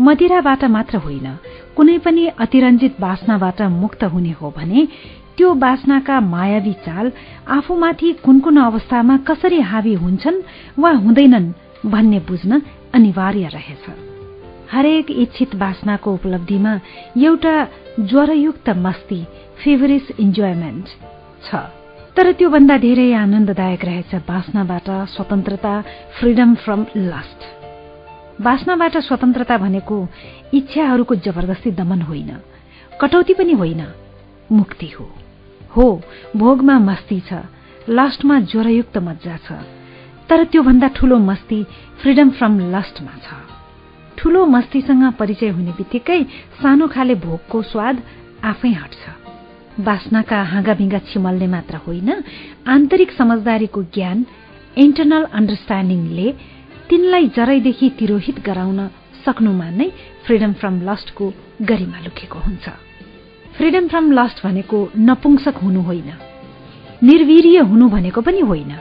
[0.02, 1.28] मदिराबाट मात्र होइन
[1.76, 4.86] कुनै पनि अतिरञ्जित बासनाबाट मुक्त हुने हो भने
[5.38, 7.12] त्यो बासनाका मायावी चाल
[7.48, 10.42] आफूमाथि कुन कुन अवस्थामा कसरी हावी हुन्छन्
[10.80, 11.52] वा हुँदैनन्
[11.86, 12.62] भन्ने बुझ्न
[12.94, 13.86] अनिवार्य रहेछ।
[14.72, 16.80] हरेक इच्छित बासनाको उपलब्धिमा
[17.18, 17.56] एउटा
[18.00, 19.24] ज्वरयुक्त मस्ती
[19.64, 20.86] फेभरिस इन्जोयमेन्ट
[21.46, 21.56] छ।
[22.16, 25.74] तर त्योभन्दा धेरै आनन्ददायक रहेछ बासनाबाट स्वतन्त्रता
[26.20, 27.57] फ्रिडम फ्रम लस्ट
[28.42, 30.08] बासनाबाट स्वतन्त्रता भनेको
[30.54, 32.38] इच्छाहरूको जबरजस्ती दमन होइन।
[33.02, 33.86] कटौती पनि होइन।
[34.52, 35.12] मुक्ति हो।
[35.76, 36.02] हो
[36.36, 37.34] भोगमा मस्ती छ।
[37.90, 39.52] लस्टमा ज्वरयुक्त मजा छ।
[40.30, 41.64] तर त्योभन्दा ठूलो मस्ती
[42.02, 43.34] फ्रिडम फ्रम लस्टमा छ।
[44.18, 46.24] ठूलो मस्तीसँग परिचय हुने बित्तिकै
[46.62, 48.04] सानो खाले भोगको स्वाद
[48.44, 49.04] आफै हट्छ।
[49.80, 52.24] बासनाका हाँगाभिङ्गा छिमल्ने मात्र होइन।
[52.68, 54.26] आन्तरिक समझदारीको ज्ञान
[54.78, 56.57] इन्टरनल अन्डरस्ट्यान्डिङले
[56.90, 58.88] तिनलाई जरैदेखि तिरोहित गराउन
[59.26, 59.92] सक्नुमा नै
[60.26, 62.70] फ्रिडम फ्रम लस्टको गरिमा लुकेको हुन्छ।
[63.58, 66.14] फ्रिडम फ्रम लस्ट भनेको नपुंसक हुनु होइन।
[67.04, 68.80] निर्वीर्य हुनु भनेको पनि होइन।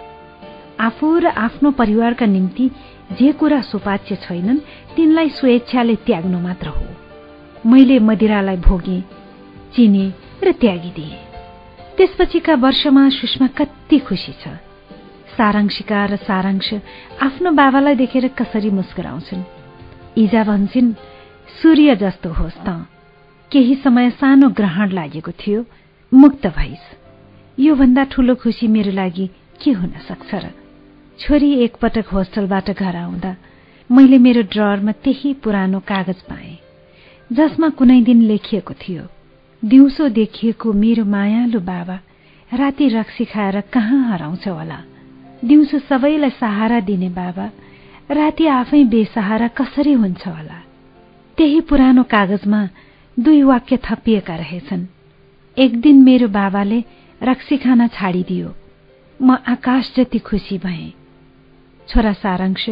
[0.80, 2.70] आफू र आफ्नो परिवारका निम्ति
[3.18, 4.58] जे कुरा सुपाच्य छैनन्
[4.96, 6.86] तिनलाई स्वेच्छाले त्याग्नु मात्र हो।
[7.66, 9.00] मैले मदिरालाई भोगे
[9.74, 10.12] चिने
[10.44, 11.18] र त्यागिदिए।
[11.96, 14.48] त्यसपछिका वर्षमा सुषमा कति खुसी छ।
[15.36, 16.74] सारांशिका र सारांश
[17.22, 19.42] आफ्नो बाबालाई देखेर कसरी मुस्कुराउँछन्।
[20.18, 20.92] इजा भन्छन्
[21.62, 22.86] सूर्य जस्तो होस् त।
[23.52, 25.64] केही समय सानो ग्रहण लागेको थियो।
[26.14, 26.84] मुक्त भइस।
[27.58, 29.30] योभन्दा ठूलो खुसी मेरो लागि
[29.62, 30.50] के हुन सक्छ र?
[31.18, 33.36] छोरी एकपटक होस्टलबाट घर आउँदा
[33.90, 36.58] मैले मेरो ड्ररमा त्यही पुरानो कागज पाएँ।
[37.32, 39.04] जसमा कुनै दिन लेखिएको थियो
[39.64, 42.00] दिउँसो देखिएको मेरो मायालु बाबा
[42.52, 44.80] राति रक्सी खाएर कहाँ हराउँछ होला?
[45.46, 47.50] दिउँसो सबैलाई सहारा दिने बाबा
[48.10, 50.62] राति आफै बेसहारा कसरी हुन्छ होला?
[51.38, 52.68] त्यही पुरानो कागजमा
[53.18, 54.86] दुई वाक्य थपिएका रहेछन्।
[55.58, 56.84] एक दिन मेरो बाबाले
[57.22, 58.54] रक्सी खाना छाडिदियो।
[59.22, 60.92] म आकाश जति खुसी भएँ।
[61.88, 62.70] छोरा सारांश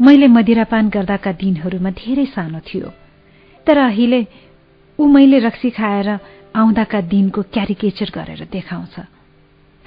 [0.00, 2.92] मैले मदिरापान गर्दाका दिनहरूमा धेरै सानो थियो।
[3.66, 4.26] तर अहिले
[4.98, 6.08] ऊ मैले रक्सी खाएर
[6.56, 9.00] आउँदाका दिनको क्यारिकेचर गरेर देखाउँछ।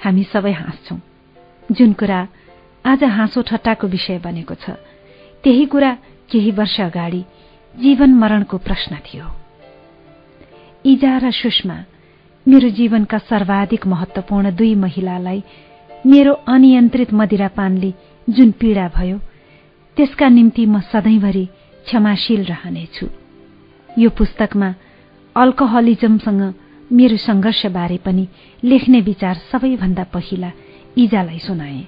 [0.04, 0.98] हामी सबै हाँस्छौं।
[1.72, 2.26] जुन कुरा
[2.84, 4.70] आज हाँसो ठट्टाको विषय बनेको छ
[5.44, 5.92] त्यही कुरा
[6.30, 7.22] केही वर्ष अगाडि
[7.74, 9.26] जीवन मरणको प्रश्न थियो।
[10.84, 11.78] इजा र सुषमा
[12.46, 15.42] मेरो जीवनका सर्वाधिक महत्वपूर्ण दुई महिलालाई
[16.06, 17.92] मेरो अनियन्त्रित मदिरापानले
[18.28, 19.18] जुन पीड़ा भयो
[19.96, 21.44] त्यसका निम्ति म सधैँभरि
[21.86, 23.06] क्षमाशील रहनेछु।
[23.90, 24.74] यो पुस्तकमा
[25.36, 26.42] अल्कोहलिजमसँग
[26.92, 28.28] मेरो संघर्षबारे पनि
[28.62, 30.50] लेख्ने विचार सबैभन्दा पहिला
[30.96, 31.84] इजालाई सुनाए।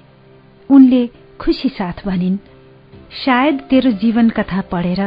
[0.69, 1.01] उनले
[1.41, 2.37] खुसी साथ भनिन्
[3.15, 5.01] सायद तेरो जीवन कथा पढेर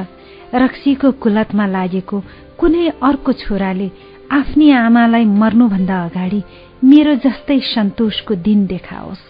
[0.55, 2.23] रक्सीको कुलतमा लागेको
[2.59, 3.91] कुनै अर्को छोराले
[4.33, 6.43] आफ्नी आमालाई मर्नुभन्दा अगाडि
[6.85, 9.23] मेरो जस्तै सन्तोषको दिन देखाओस्।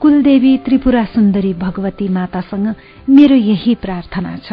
[0.00, 2.66] कुलदेवी त्रिपुरा सुन्दरी भगवती मातासँग
[3.08, 4.52] मेरो यही प्रार्थना छ।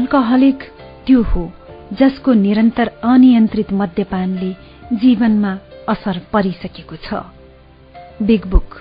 [0.00, 0.62] अल्कोहलिक
[1.06, 1.40] त्यो हो
[2.00, 4.50] जसको निरन्तर अनियन्त्रित मद्यपानले
[4.96, 5.50] जीवनमा
[5.88, 7.20] असर परिसकेको छ।
[8.22, 8.78] Big book.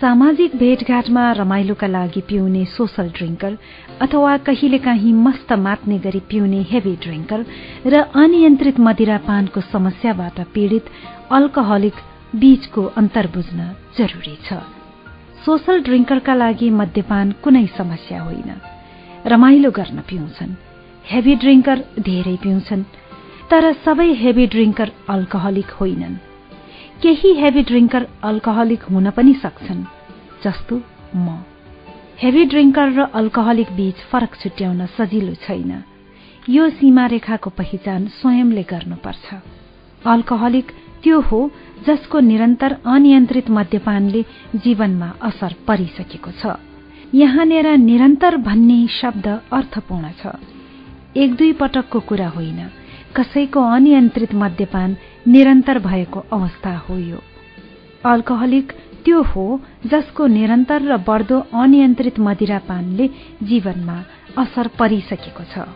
[0.00, 3.58] सामाजिक भेटघाटमा रमाइलोका लागि पिउने सोसल ड्रिङ्कर
[4.00, 7.44] अथवा कहिलेकाहीँ मस्त मात्ने गरी पिउने हेभी ड्रिङ्कर
[7.86, 10.92] र अनियन्त्रित मदिरापानको समस्याबाट पीड़ित
[11.30, 12.04] अल्कोहलिक
[12.40, 14.64] बीचको अन्तर बुझ्न जरूरी छ।
[15.44, 18.71] सोसल ड्रिङ्करका लागि मद्यपान कुनै समस्या होइन।
[19.26, 20.54] रमाइलो गर्न पिउँछन्।
[21.06, 22.82] हेभी ड्रिङ्कर धेरै पिउँछन्
[23.50, 26.16] तर सबै हेभी ड्रिङ्कर अल्कोहलिक होइनन्।
[27.02, 29.84] केही हेभी ड्रिङ्कर अल्कोहलिक हुन पनि सक्छन्
[30.44, 30.82] जस्तो
[31.16, 31.38] म।
[32.22, 35.82] हेभी ड्रिङ्कर र अल्कोहलिक बीच फरक छुट्याउन सजिलो छैन।
[36.48, 39.34] यो सीमा रेखाको पहिचान स्वयंले गर्नुपर्छ।
[40.06, 40.72] अल्कोहलिक
[41.02, 41.50] त्यो हो
[41.86, 44.22] जसको निरन्तर अनियन्त्रित मद्यपानले
[44.56, 46.71] जीवनमा असर परिसकेको छ।
[47.14, 50.26] यहाँनिर निरन्तर भन्ने शब्द अर्थपूर्ण छ।
[51.16, 52.70] एक दुई पटकको कुरा होइन।
[53.16, 54.96] कसैको अनियन्त्रित मद्यपान
[55.28, 57.20] निरन्तर भएको अवस्था हो यो।
[58.04, 58.72] अल्कोहलिक
[59.04, 63.08] त्यो हो जसको निरन्तर र बढ्दो अनियन्त्रित मदिरापानले
[63.42, 63.98] जीवनमा
[64.38, 65.68] असर परिसकेको छ।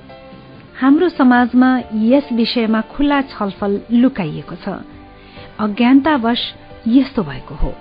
[0.80, 4.68] हाम्रो समाजमा यस विषयमा खुल्ला छलफल लुकाइएको छ।
[5.58, 6.40] अज्ञानतावश
[6.88, 7.74] यस्तो भएको हो।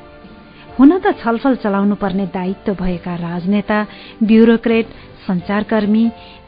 [0.77, 3.79] हुन त छलफल चलाउनु पर्ने दायित्व भएका राजनेता
[4.29, 4.87] ब्युरोक्रेट
[5.27, 6.03] संचारकर्मी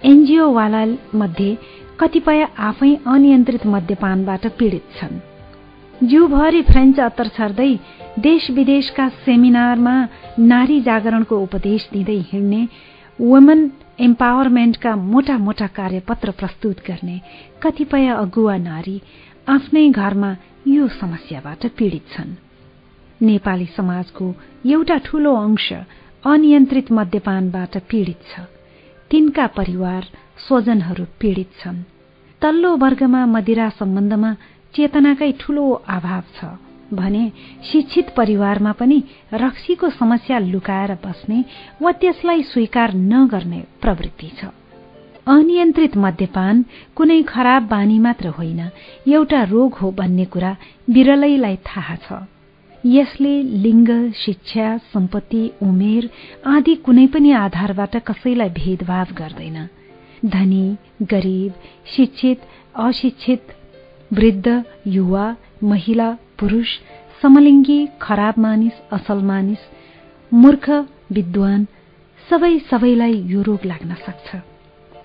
[0.05, 0.83] एनजीओवाला
[1.19, 1.51] मध्ये
[1.99, 5.19] कतिपय आफै अनियन्त्रित मद्यपानबाट पीड़ित छन्।
[6.09, 7.71] जिउभरि फ्रेन्च अत्तर छर्दै
[8.19, 9.95] देश विदेशका सेमिनारमा
[10.51, 12.61] नारी जागरणको उपदेश दिँदै हिँड्ने
[13.19, 13.61] वुमन
[14.07, 17.17] एम्पावरमेन्टका मोटा मोटा कार्यपत्र प्रस्तुत गर्ने
[17.63, 18.97] कतिपय अगुवा नारी
[19.55, 20.35] आफ्नै घरमा
[20.67, 22.35] यो समस्याबाट पीड़ित छन्।
[23.21, 24.25] नेपाली समाजको
[24.65, 25.71] एउटा ठूलो अंश
[26.23, 28.39] अनियन्त्रित मद्यपानबाट पीड़ित छ।
[29.11, 30.05] तिनका परिवार
[30.47, 31.81] स्वजनहरू पीड़ित छन्।
[32.41, 34.33] तल्लो वर्गमा मदिरा सम्बन्धमा
[34.73, 36.45] चेतनाकै ठूलो अभाव छ
[36.93, 37.23] भने
[37.71, 39.01] शिक्षित परिवारमा पनि
[39.33, 41.43] रक्सीको समस्या लुकाएर बस्ने
[41.81, 44.45] वा त्यसलाई स्वीकार नगर्ने प्रवृत्ति छ।
[45.27, 46.63] अनियन्त्रित मद्यपान
[46.95, 48.61] कुनै खराब बानी मात्र होइन
[49.07, 50.55] एउटा रोग हो भन्ने कुरा
[50.89, 52.23] विरलैलाई थाहा छ।
[52.85, 56.09] यसले लिङ्ग शिक्षा सम्पत्ति उमेर
[56.45, 59.67] आदि कुनै पनि आधारबाट कसैलाई भेदभाव गर्दैन।
[60.25, 61.53] धनी गरीब
[61.95, 62.41] शिक्षित
[62.75, 63.53] अशिक्षित
[64.11, 65.25] वृद्ध युवा
[65.63, 66.77] महिला पुरूष
[67.21, 69.65] समलिङ्गी खराब मानिस असल मानिस
[70.33, 70.69] मूर्ख
[71.11, 71.65] विद्वान
[72.29, 74.35] सबै सबैलाई यो रोग लाग्न सक्छ।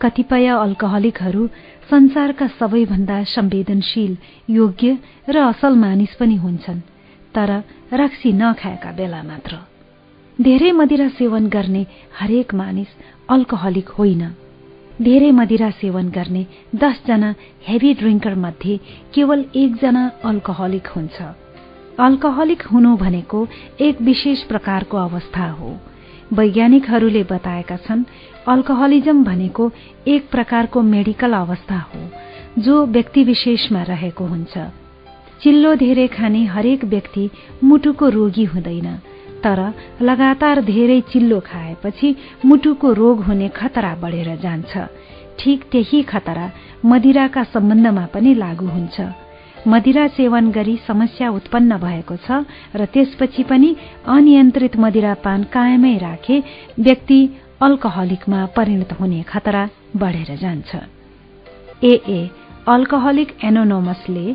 [0.00, 1.46] कतिपय अल्कोहलिकहरू
[1.90, 4.16] संसारका सबैभन्दा संवेदनशील
[4.50, 4.96] योग्य
[5.28, 6.80] र असल मानिस पनि हुन्छन्।
[7.34, 7.50] तर
[7.92, 9.58] रक्सी नखाएका बेला मात्र।
[10.38, 11.86] धेरै मदिरा सेवन गर्ने
[12.18, 12.88] हरेक मानिस
[13.30, 14.22] अल्कोहलिक होइन।
[15.02, 17.34] धेरै मदिरा सेवन गर्ने दसजना
[17.66, 18.76] हेभी ड्रिङ्कर मध्ये
[19.14, 21.22] केवल एकजना अल्कोहलिक हुन्छ।
[22.00, 23.46] अल्कोहलिक हुनु भनेको
[23.80, 25.78] एक विशेष प्रकारको अवस्था हो।
[26.32, 28.04] वैज्ञानिकहरूले बताएका छन्
[28.48, 29.70] अल्कोहलिजम भनेको
[30.08, 32.00] एक प्रकारको मेडिकल अवस्था हो
[32.58, 34.58] जो व्यक्ति विशेषमा रहेको हुन्छ।
[35.42, 37.24] चिल्लो धेरै खाने हरेक व्यक्ति
[37.64, 38.88] मुटुको रोगी हुँदैन
[39.44, 39.60] तर
[40.02, 44.72] लगातार धेरै चिल्लो खाएपछि मुटुको रोग हुने खतरा बढेर जान्छ।
[45.38, 46.46] ठिक त्यही खतरा
[46.84, 49.00] मदिराका सम्बन्धमा पनि लागू हुन्छ।
[49.68, 52.44] मदिरा सेवन गरी समस्या उत्पन्न भएको छ
[52.76, 53.74] र त्यसपछि पनि
[54.06, 56.38] अनियन्त्रित मदिरापान कायमै राखे
[56.78, 57.20] व्यक्ति
[57.62, 60.70] अल्कोहलिकमा परिणत हुने खतरा बढेर जान्छ।
[61.84, 62.18] ए
[62.68, 64.26] अल्कोहलिक एनोनोमसले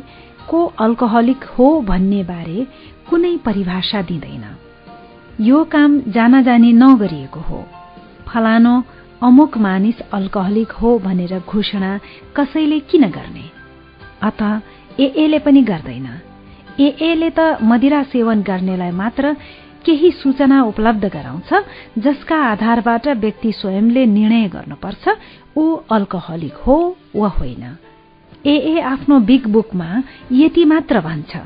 [0.50, 2.66] को अल्कोहलिक हो भन्ने बारे
[3.10, 4.44] कुनै परिभाषा दिँदैन।
[5.40, 7.64] यो काम जान जानी नगरिएको हो।
[8.28, 8.82] फलानो
[9.22, 11.98] अमुक मानिस अल्कोहलिक हो भनेर घोषणा
[12.36, 13.46] कसैले किन गर्ने?
[14.22, 14.42] अत
[15.00, 16.08] एएले पनि गर्दैन।
[16.80, 19.32] एएले त मदिरा सेवन गर्नेलाई मात्र
[19.84, 21.50] केही सूचना उपलब्ध गराउँछ
[21.98, 25.08] जसका आधारबाट व्यक्ति स्वयंले निर्णय गर्नुपर्छ
[25.56, 26.76] ऊ अल्कोहलिक हो
[27.16, 27.64] वा होइन।
[28.46, 31.36] एए आफ्नो बिग बुकमा यति मात्र भन्छ।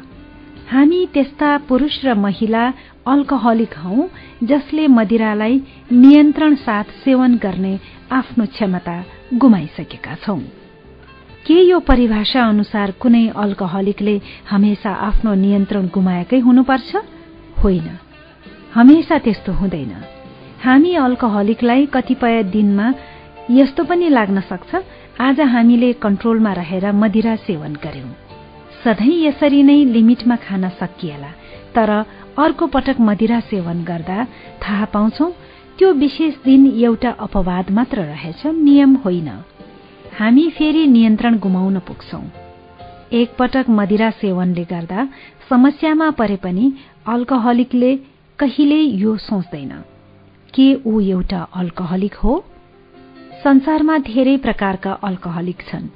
[0.70, 2.72] हामी त्यस्ता पुरूष र महिला
[3.06, 4.08] अल्कोहलिक हौ
[4.42, 7.78] जसले मदिरालाई नियन्त्रण साथ सेवन गर्ने
[8.12, 10.38] आफ्नो क्षमता गुमाइसकेका छौं।
[11.46, 16.96] के यो परिभाषा अनुसार कुनै अल्कोहलिकले हमेसा आफ्नो नियन्त्रण गुमाएकै हुनुपर्छ?
[17.64, 17.98] होइन।
[18.74, 19.92] हमेसा त्यस्तो हुँदैन।
[20.64, 22.94] हामी अल्कोहलिकलाई कतिपय दिनमा
[23.50, 24.74] यस्तो पनि लाग्न सक्छ
[25.20, 28.08] आज हामीले कन्ट्रोलमा रहेर मदिरा सेवन गर्यौं
[28.84, 31.28] सधैँ यसरी नै लिमिटमा खान सकिएला
[31.74, 31.90] तर
[32.38, 34.24] अर्को पटक मदिरा सेवन गर्दा
[34.62, 35.28] थाहा पाउँछौ
[35.78, 39.28] त्यो विशेष दिन एउटा अपवाद मात्र रहेछ नियम होइन।
[40.18, 42.22] हामी फेरि नियन्त्रण गुमाउन पुग्छौं।
[43.12, 45.08] एकपटक मदिरा सेवनले गर्दा
[45.48, 46.72] समस्यामा परे पनि
[47.06, 47.96] अल्कोहलिकले
[48.38, 49.84] कहिल्यै यो सोच्दैन।
[50.54, 52.44] के ऊ एउटा अल्कोहलिक हो?
[53.44, 55.86] संसारमा धेरै प्रकारका अल्कोहलिक छन्।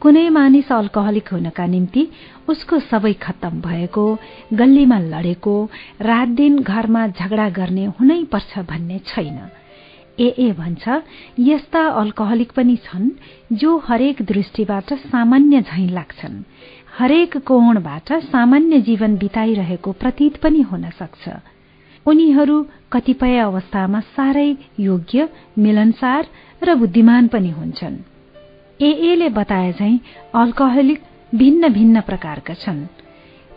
[0.00, 2.02] कुनै मानिस अल्कोहलिक हुनका निम्ति
[2.48, 4.04] उसको सबै खत्तम भएको
[4.52, 5.54] गल्लीमा लडेको
[6.00, 9.38] रात दिन घरमा झगडा गर्ने हुनै पर्छ भन्ने छैन।
[10.20, 10.84] ए ए भन्छ
[11.38, 13.08] यस्ता अल्कोहलिक पनि छन्
[13.52, 16.36] जो हरेक दृष्टिबाट सामान्य झैं लाग्छन्।
[16.98, 21.28] हरेक कोणबाट सामान्य जीवन बिताइरहेको प्रतीत पनि हुन सक्छ।
[22.06, 22.56] उनीहरू
[22.92, 24.48] कतिपय अवस्थामा साह्रै
[24.80, 26.26] योग्य मिलनसार
[26.64, 27.96] र बुद्धिमान पनि हुन्छन्।
[28.80, 29.98] एएले बताए झै
[30.34, 31.00] अल्कोहलिक
[31.34, 32.86] भिन्न भिन्न प्रकारका छन्।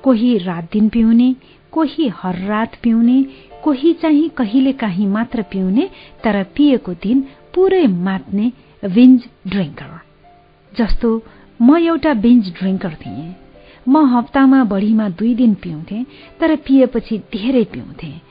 [0.03, 1.35] कोही रात दिन पिउने
[1.71, 3.21] कोही हर रात पिउने
[3.63, 5.89] कोही चाहिँ कहिले काहीँ मात्र पिउने
[6.23, 7.21] तर पिएको दिन
[7.55, 8.51] पुरै मात्ने
[8.83, 9.99] विन्ज ड्रिङ्कर
[10.77, 11.09] जस्तो
[11.61, 13.33] म एउटा बिन्ज ड्रिङ्कर थिएँ।
[13.87, 16.05] म हप्तामा बढ़ीमा दुई दिन पिउँथे
[16.39, 18.24] तर पिएपछि धेरै पिउँथे।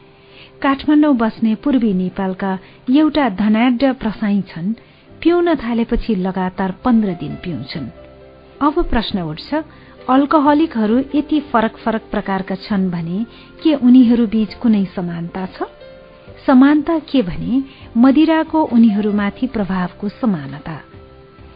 [0.65, 2.59] काठमाडौँ बस्ने पूर्वी नेपालका
[2.91, 4.73] एउटा धनाढ्य प्रसाई छन्
[5.23, 7.89] पिउन थालेपछि लगातार पन्ध्र दिन पिउँछन्।
[8.63, 9.55] अब प्रश्न उठ्छ
[10.09, 13.27] अल्कोहलिकहरू यति फरक फरक प्रकारका छन् भने
[13.63, 15.69] के उनीहरू बीच कुनै समानता छ?
[16.47, 17.63] समानता के भने
[17.97, 20.81] मदिराको उनीहरूमाथि प्रभावको समानता।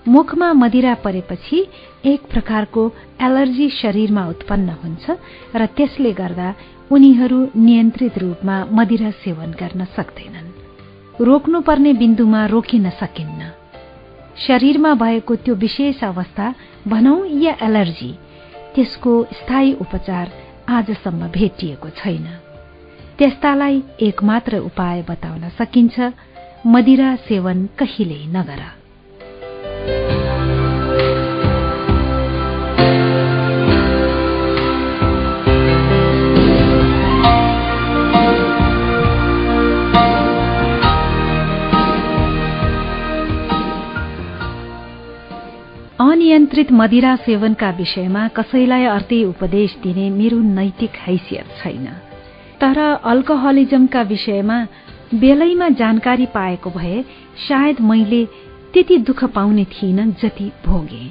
[0.09, 1.67] मुखमा मदिरा परेपछि
[2.05, 5.11] एक प्रकारको एलर्जी शरीरमा उत्पन्न हुन्छ
[5.57, 6.55] र त्यसले गर्दा
[6.93, 10.49] उनीहरू नियन्त्रित रूपमा मदिरा सेवन गर्न सक्दैनन्।
[11.21, 13.51] रोक्नुपर्ने बिन्दुमा रोकिन सकिन्न।
[14.47, 16.55] शरीरमा भएको त्यो विशेष अवस्था
[16.89, 18.13] भनौं या एलर्जी
[18.75, 20.33] त्यसको स्थायी उपचार
[20.69, 22.27] आजसम्म भेटिएको छैन।
[23.19, 26.13] त्यस्तालाई एकमात्र उपाय बताउन सकिन्छ
[26.67, 28.78] मदिरा सेवन कहिल्यै नगर।
[46.01, 51.87] अनियन्त्रित मदिरा सेवनका विषयमा कसैलाई अर्थै उपदेश दिने मेरो नैतिक हैसियत छैन।
[52.61, 54.59] तर अल्कोहलिजमका विषयमा
[55.15, 57.03] बेलैमा जानकारी पाएको भए
[57.49, 58.25] सायद मैले
[58.75, 61.03] त्यति दुःख पाउने थिइन जति भोगे।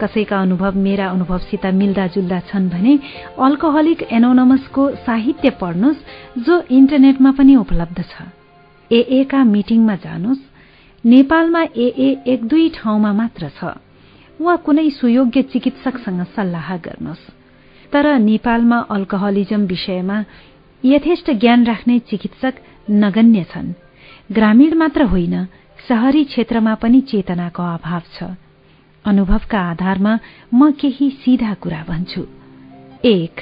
[0.00, 2.98] कसैका अनुभव मेरा अनुभवसित मिल्दाजुल्दा छन् भने
[3.40, 8.28] अल्कोहलिक एनोनमसको साहित्य पढ्नुहोस् जो इन्टरनेटमा पनि उपलब्ध छ।
[8.90, 10.46] एएका मिटिङमा जानुहोस्
[11.04, 13.76] नेपालमा एए एक दुई ठाउँमा मात्र छ।
[14.40, 17.24] वा कुनै सुयोग्य चिकित्सकसँग सल्लाह गर्नुहोस्।
[17.92, 20.24] तर नेपालमा अल्कोहलिजम विषयमा
[20.84, 22.54] यथेष्ट ज्ञान राख्ने चिकित्सक
[22.90, 23.72] नगण्य छन्।
[24.32, 25.44] ग्रामीण मात्र होइन
[25.88, 28.22] शहरी क्षेत्रमा पनि चेतनाको अभाव छ।
[29.04, 30.18] अनुभवका आधारमा
[30.54, 32.22] म केही सिधा कुरा भन्छु।
[33.04, 33.40] एक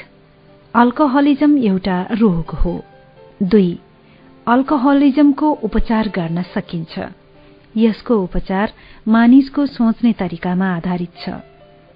[0.74, 2.84] अल्कोहलिजम एउटा रोग हो।
[3.42, 3.78] दुई
[4.46, 6.98] अल्कोहलिजमको उपचार गर्न सकिन्छ।
[7.76, 8.72] यसको उपचार
[9.08, 11.28] मानिसको सोच्ने तरिकामा आधारित छ।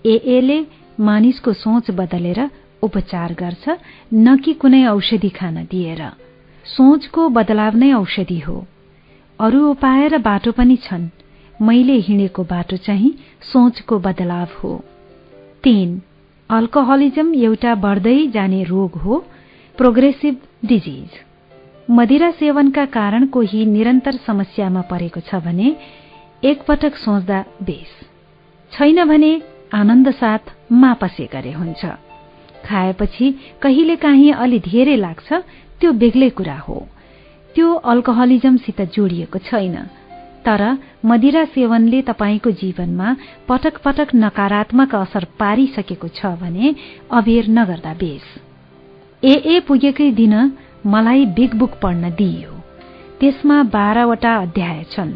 [0.07, 0.67] एएले
[1.01, 2.51] मानिसको सोच बदलेर
[2.83, 3.69] उपचार गर्छ
[4.15, 6.03] न कि कुनै औषधि खान दिएर।
[6.65, 8.67] सोचको बदलाव नै औषधि हो।
[9.41, 11.09] अरू उपाय र बाटो पनि छन्।
[11.63, 13.13] मैले हिँडेको बाटो चाहिँ
[13.43, 14.85] सोचको बदलाव हो।
[15.65, 16.03] तीन
[16.51, 19.25] अल्कोहलिजम एउटा बढ्दै जाने रोग हो
[19.77, 21.28] प्रोग्रेसिभ डिजिज।
[21.89, 25.69] मदिरा सेवनका कारण कोही निरन्तर समस्यामा परेको छ भने
[26.45, 27.93] एकपटक सोच्दा बेस।
[28.73, 29.31] छैन भने
[29.75, 31.85] आनन्द साथ मापसे गरे हुन्छ।
[32.65, 33.31] खाएपछि
[33.63, 35.33] कहिले काहीँ अलि धेरै लाग्छ
[35.81, 36.77] त्यो बेग्लै कुरा हो।
[37.55, 39.77] त्यो अल्कोहलिजमसित जोडिएको छैन।
[40.45, 40.63] तर
[41.05, 43.17] मदिरा सेवनले तपाईँको जीवनमा
[43.49, 46.75] पटक पटक नकारात्मक असर पारिसकेको छ भने
[47.11, 48.27] अबेर नगर्दा बेस।
[49.25, 50.35] ए पुगेकै दिन
[50.87, 52.53] मलाई बिग बुक पढ्न दिइयो।
[53.21, 55.13] त्यसमा बाह्रवटा अध्याय छन्।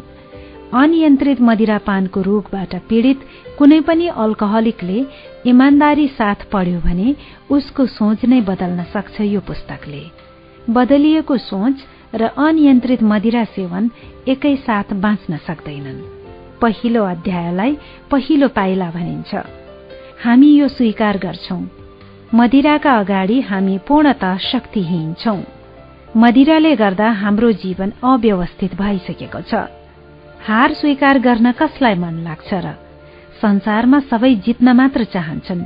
[0.73, 3.19] अनियन्त्रित मदिरापानको रोगबाट पीड़ित
[3.57, 5.05] कुनै पनि अल्कोहलिकले
[5.45, 7.15] इमान्दारी साथ पढ्यो भने
[7.51, 10.03] उसको सोच नै बदल्न सक्छ यो पुस्तकले।
[10.69, 11.75] बदलिएको सोच
[12.15, 13.89] र अनियन्त्रित मदिरा सेवन
[14.27, 16.01] एकै साथ बाँच्न सक्दैनन्।
[16.61, 17.77] पहिलो अध्यायलाई
[18.11, 19.35] पहिलो पाइला भनिन्छ।
[20.23, 21.82] हामी यो स्वीकार गर्छौं।
[22.35, 25.41] मदिराका अगाडि हामी पूर्णत शक्तिहीन छौं।
[26.17, 29.53] मदिराले गर्दा हाम्रो जीवन अव्यवस्थित भइसकेको छ।
[30.47, 32.73] हार स्वीकार गर्न कसलाई मन लाग्छ र?
[33.41, 35.61] संसारमा सबै जित्न मात्र चाहन्छन्।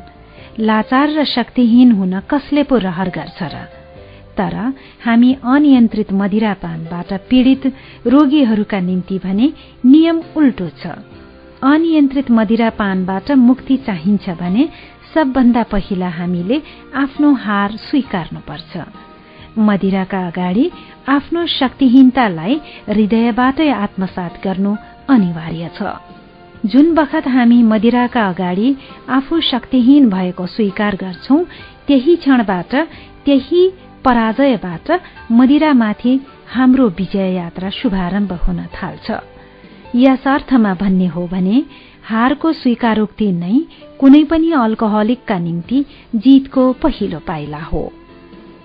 [0.59, 3.55] लाचार र शक्तिहीन हुन कसले पो रहर गर्छ र?
[4.37, 4.55] तर
[5.05, 7.63] हामी अनियन्त्रित मदिरापानबाट पीड़ित
[8.07, 9.53] रोगीहरूका निम्ति भने
[9.85, 10.87] नियम उल्टो छ।
[11.63, 14.69] अनियन्त्रित मदिरापानबाट मुक्ति चाहिन्छ भने
[15.13, 16.61] सबभन्दा पहिला हामीले
[17.03, 18.73] आफ्नो हार स्वीकार्नुपर्छ।
[19.59, 20.65] मदिराका अगाडि
[21.07, 22.55] आफ्नो शक्तिहीनतालाई
[22.89, 24.75] हृदयबाटै आत्मसात गर्नु
[25.09, 25.81] अनिवार्य छ।
[26.65, 28.69] जुन बखत हामी मदिराका अगाडि
[29.17, 31.37] आफू शक्तिहीन भएको स्वीकार गर्छौ
[31.87, 32.75] त्यही क्षणबाट
[33.25, 33.61] त्यही
[34.05, 34.87] पराजयबाट
[35.31, 36.13] मदिरामाथि
[36.53, 39.07] हाम्रो विजय यात्रा शुभारम्भ हुन थाल्छ।
[39.95, 41.57] यस अर्थमा भन्ने हो भने
[42.07, 43.59] हारको स्वीकारोक्ति नै
[43.99, 45.83] कुनै पनि अल्कोहलिकका निम्ति
[46.15, 47.83] जीतको पहिलो पाइला हो।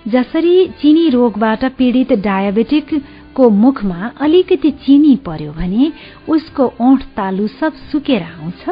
[0.08, 5.92] जसरी चिनी रोगबाट पीड़ित डायबेटिकको मुखमा अलिकति चिनी पर्यो भने
[6.28, 8.68] उसको ओठ तालु सब सुकेर आउँछ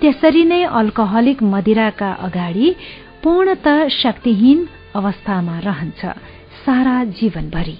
[0.00, 2.74] त्यसरी नै अल्कोहलिक मदिराका अगाडि
[3.22, 6.04] पूर्णत शक्तिहीन अवस्थामा रहन्छ
[6.64, 7.78] सारा जीवनभरि।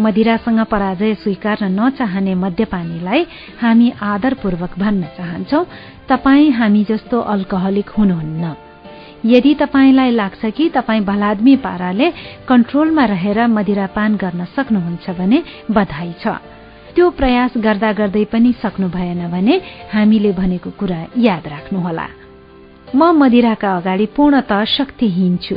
[0.00, 3.20] मदिरासँग पराजय स्वीकार्न नचाहने मद्यपानीलाई
[3.60, 5.60] हामी आदरपूर्वक भन्न चाहन्छौ।
[6.08, 8.44] तपाई हामी जस्तो अल्कोहलिक हुनुहुन्न।
[9.24, 12.10] यदि तपाईँलाई लाग्छ कि तपाईँ भलाद्मी पाराले
[12.48, 15.38] कन्ट्रोलमा रहेर मदिरापान गर्न सक्नुहुन्छ भने
[15.70, 16.36] बधाई छ।
[16.94, 19.54] त्यो प्रयास गर्दा गर्दै पनि सक्नु भएन भने
[19.92, 22.06] हामीले भनेको कुरा याद राख्नुहोला।
[22.94, 25.56] म मदिराका अगाडि पूर्णत शक्तिहीन छु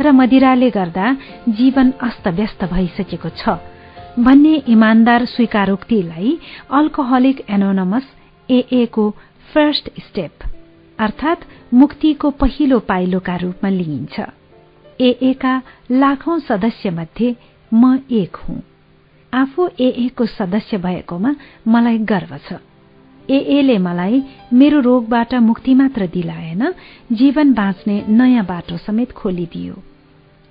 [0.00, 1.06] र मदिराले गर्दा
[1.58, 3.58] जीवन अस्तव्यस्त भइसकेको छ।
[4.18, 6.38] भन्ने इमान्दार स्वीकारोक्तिलाई
[6.70, 8.06] अल्कोहलिक एनोनमस
[8.50, 9.10] एए को
[9.54, 10.44] फर्स्ट स्टेप
[10.98, 11.40] अर्थात
[11.74, 14.20] मुक्तिको पहिलो पाइलोका रूपमा लिइन्छ।
[15.00, 15.60] एए का
[15.90, 17.34] लाखौं सदस्य मध्ये
[17.72, 18.60] म एक हुँ।
[19.32, 21.34] आफू एए को सदस्य भएकोमा
[21.68, 22.58] मलाई गर्व छ।
[23.30, 26.72] एएले मलाई मेरो रोगबाट मुक्ति मात्र दिलाएन
[27.12, 29.74] जीवन बाँच्ने नयाँ बाटो समेत खोलिदियो।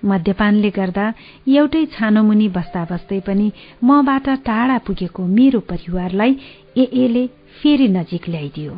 [0.05, 1.13] मद्यपानले गर्दा
[1.47, 3.51] एउटै छानोमुनि बस्दा बस्दै पनि
[3.83, 6.37] मबाट टाढा पुगेको मेरो परिवारलाई
[6.77, 7.25] एएले
[7.61, 8.77] फेरि नजिक ल्याइदियो।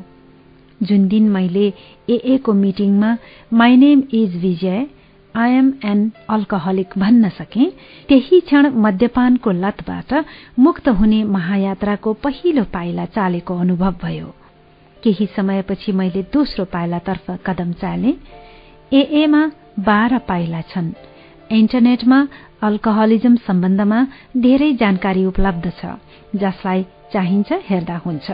[0.82, 1.66] जुन दिन मैले
[2.10, 3.18] एए को मिटिङमा
[3.54, 4.88] my name is Bijay
[5.36, 7.66] I am an alcoholic भन्न सके
[8.10, 10.14] त्यही क्षण मद्यपानको लतबाट
[10.60, 14.34] मुक्त हुने महायात्राको पहिलो पाइला चालेको अनुभव भयो।
[15.04, 18.14] केही समयपछि मैले दोस्रो पाइलातर्फ कदम चाले।
[18.92, 20.92] एएमा बाह्र पाइला छन्।
[21.60, 22.20] इन्टरनेटमा
[22.68, 24.00] अल्कोहलिजम सम्बन्धमा
[24.46, 25.96] धेरै जानकारी उपलब्ध छ
[26.44, 28.28] जसलाई चाहिन्छ हेर्दा हुन्छ।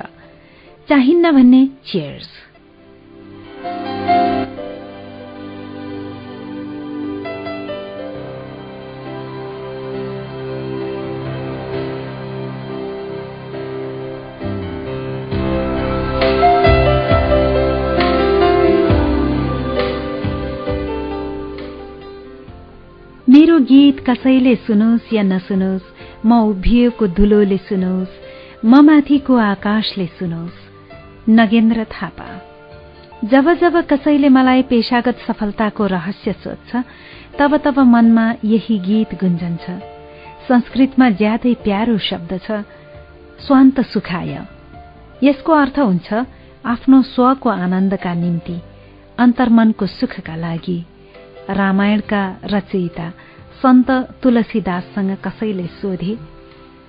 [0.89, 2.29] चाहिन्न भन्ने चेयर्स
[23.67, 25.87] गीत कसैले सुनोस् या नसुनोस्
[26.25, 28.13] म उभिएको धुलोले सुनोस्
[28.65, 30.57] म माथिको आकाशले सुनोस्।
[31.29, 32.29] नगेन्द्र थापा
[33.23, 36.83] जब जब कसैले मलाई पेशागत सफलताको रहस्य सोध्छ
[37.39, 39.65] तब तब मनमा यही गीत गुन्जन्छ।
[40.47, 42.63] संस्कृतमा ज्यादै प्यारो शब्द छ
[43.45, 44.33] स्वान्त सुखाय।
[45.23, 46.25] यसको अर्थ हुन्छ
[46.65, 48.59] आफ्नो स्वको आनन्दका निम्ति
[49.19, 50.79] अन्तर्मनको सुखका लागि।
[51.49, 53.07] रामायणका रचयिता
[53.61, 56.17] सन्त तुलसीदाससँग कसैले सोधे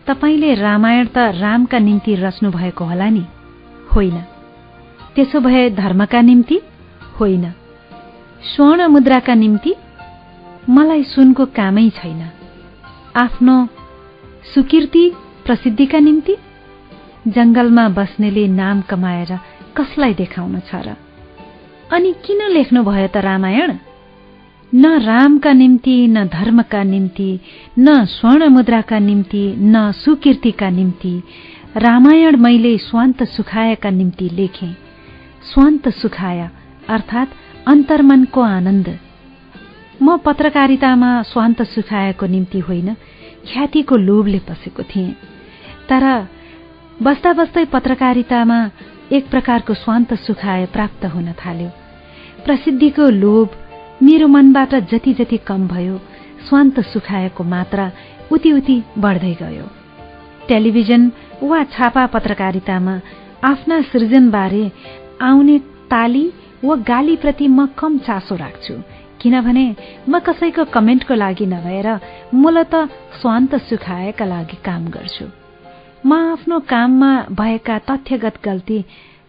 [0.06, 3.24] तपाईँले रामायण त रामका निम्ति रच्नु भएको होला नि?
[3.94, 4.18] होइन।
[5.15, 6.60] त्यसो भए धर्मका निम्ति?
[7.20, 7.51] होइन।
[8.42, 9.74] स्वर्ण मुद्राका निम्ति?
[10.68, 12.31] मलाई सुनको कामै छैन।
[13.17, 13.68] आफ्नो
[14.54, 15.12] सुकीर्ति
[15.47, 16.36] प्रसिद्धिका निम्ति?
[17.28, 19.38] जंगलमा बस्नेले नाम कमाएर
[19.76, 20.97] कसलाई देखाउन छ र?
[21.92, 23.78] अनि किन लेख्नुभयो त रामायण?
[24.74, 27.40] न रामका निम्ति न धर्मका निम्ति
[27.78, 31.22] न स्वर्ण मुद्राका निम्ति न सुकीर्तिका निम्ति
[31.76, 34.67] रामायण मैले स्वान्त सुखायका निम्ति लेखे।
[35.52, 36.40] स्वान्त सुखाय
[36.88, 37.28] अर्थात्
[37.68, 38.99] अन्तर्मनको आनन्द।
[40.02, 42.94] म पत्रकारितामा स्वान्त सुखाएको निम्ति होइन
[43.52, 45.10] ख्यातिको लोभले पसेको थिएँ।
[45.88, 46.04] तर
[47.02, 48.58] बस्दा बस्दै पत्रकारितामा
[49.12, 51.70] एक प्रकारको स्वान्त सुखाय प्राप्त हुन थाल्यो।
[52.44, 53.49] प्रसिद्धिको लोभ
[54.02, 56.00] मेरो मनबाट जति जति कम भयो
[56.48, 57.90] स्वान्त सुखाएको मात्रा
[58.32, 59.64] उति उति बढ्दै गयो।
[60.48, 61.10] टेलिभिजन
[61.42, 63.00] वा छापा पत्रकारितामा
[63.44, 64.70] आफ्ना सृजनबारे
[65.22, 65.58] आउने
[65.90, 66.26] ताली
[66.64, 68.74] वा गालीप्रति म कम चासो राख्छु
[69.20, 69.64] किनभने
[70.08, 71.88] म कसैको कमेन्टको लागि नभएर
[72.34, 72.74] मूलत
[73.20, 75.26] स्वान्त सुखाएका लागि काम गर्छु।
[76.06, 78.81] म आफ्नो काममा भएका तथ्यगत गल्ती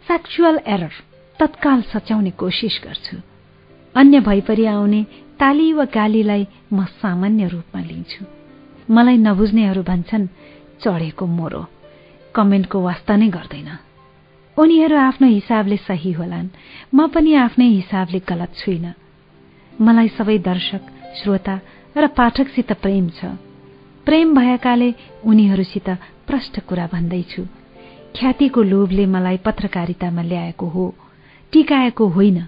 [0.08, 0.94] फ्याक्चुअल एरर
[1.40, 3.18] तत्काल सच्याउने कोसिस गर्छु।
[3.99, 5.03] अन्य भइपरि आउने
[5.40, 8.26] ताली वा गालीलाई म सामान्य रूपमा लिन्छु।
[8.94, 10.28] मलाई नबुझ्नेहरू भन्छन्
[10.82, 11.65] चढेको मोरो।
[12.35, 13.69] कमेन्टको वास्ता नै गर्दैन।
[14.58, 16.49] उनीहरू आफ्नो हिसाबले सही होलान्।
[16.96, 18.94] म पनि आफ्नै हिसाबले गलत छुइन।
[19.82, 20.82] मलाई सबै दर्शक
[21.24, 21.60] श्रोता
[21.98, 23.26] र पाठकसित प्रेम छ।
[24.06, 24.94] प्रेम भएकाले
[25.26, 25.90] उनीहरूसित
[26.28, 27.44] प्रष्ट कुरा भन्दैछु।
[28.15, 30.96] ख्यातिको लोभले मलाई पत्रकारितामा ल्याएको हो।
[31.51, 32.48] टिकाएको होइन।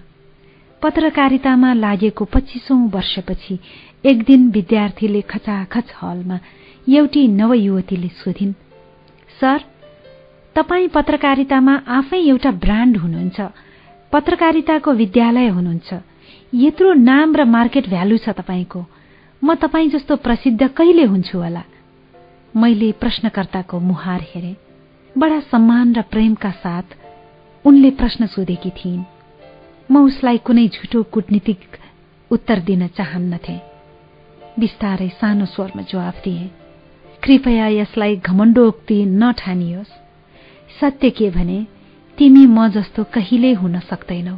[0.82, 3.58] पत्रकारितामा लागेको पच्चिसौं वर्षपछि
[4.04, 6.38] एक दिन विद्यार्थीले खचाखच हलमा
[6.88, 8.52] एउटी नवयुवतीले सोधिन्
[9.40, 9.60] सर
[10.56, 13.40] तपाईँ पत्रकारितामा आफै एउटा ब्रान्ड हुनुहुन्छ
[14.12, 16.00] पत्रकारिताको विद्यालय हुनुहुन्छ
[16.54, 18.84] यत्रो नाम र मार्केट भ्यालु छ तपाईँको
[19.42, 21.62] म तपाईँ जस्तो प्रसिद्ध कहिले हुन्छु होला?
[22.56, 24.56] मैले प्रश्नकर्ताको मुहार हेरे।
[25.18, 26.96] बडा सम्मान र प्रेमका साथ
[27.64, 29.02] उनले प्रश्न सोधेकी थिइन्।
[29.92, 31.60] म उसलाई कुनै झुटो कूटनीतिक
[32.30, 33.56] उत्तर दिन चाहन्नथे।
[34.58, 36.50] बिस्तारै सानो स्वरमा जवाफ दिए
[37.24, 39.92] कृपया यसलाई घमण्डोक्ति नठानियोस्।
[40.80, 41.58] सत्य के भने
[42.18, 44.36] तिमी म जस्तो कहिल्यै हुन सक्दैनौ।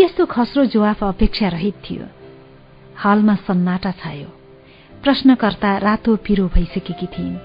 [0.00, 2.06] यस्तो खस्रो जवाफ अपेक्षा रहित थियो।
[2.96, 4.28] हालमा सन्नाटा छायो।
[5.02, 7.36] प्रश्नकर्ता रातो पिरो भइसकेकी थिइन्।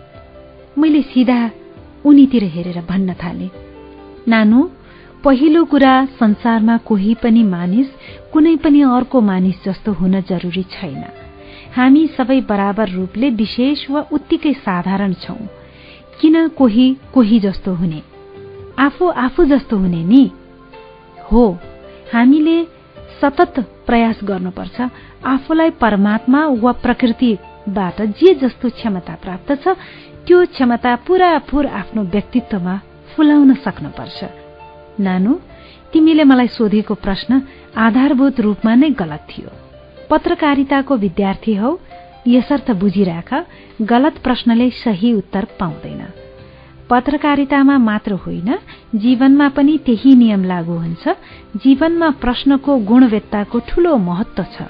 [0.78, 1.40] मैले सिधा
[2.06, 3.50] उनीतिर हेरेर भन्न थाले
[4.28, 4.60] नानु
[5.24, 7.88] पहिलो कुरा संसारमा कोही पनि मानिस
[8.34, 11.04] कुनै पनि अर्को मानिस जस्तो हुन जरुरी छैन।
[11.76, 15.46] हामी सबै बराबर रूपले विशेष वा उत्तिकै साधारण छौं।
[16.22, 18.02] किन कोही कोही जस्तो हुने?
[18.80, 20.32] आफू आफू जस्तो हुने नि?
[21.32, 21.46] हो
[22.14, 22.58] हामीले
[23.22, 24.82] सतत प्रयास गर्नुपर्छ।
[25.26, 29.78] आफूलाई परमात्मा वा प्रकृतिबाट जे जस्तो क्षमता प्राप्त छ
[30.28, 32.80] त्यो क्षमता पूरापूर आफ्नो व्यक्तित्वमा
[33.16, 34.41] फुलाउन सक्नुपर्छ।
[35.02, 35.34] नानु
[35.94, 37.42] तिमीले मलाई सोधेको प्रश्न
[37.78, 39.50] आधारभूत रूपमा नै गलत थियो।
[40.10, 41.72] पत्रकारिताको विद्यार्थी हौ
[42.28, 43.30] यसर्थ बुझिराख
[43.82, 46.02] गलत प्रश्नले सही उत्तर पाउँदैन।
[46.90, 48.50] पत्रकारितामा मात्र होइन
[48.96, 51.04] जीवनमा पनि त्यही नियम लागू हुन्छ
[51.64, 54.68] जीवनमा प्रश्नको गुणवत्ताको ठूलो महत्व छ।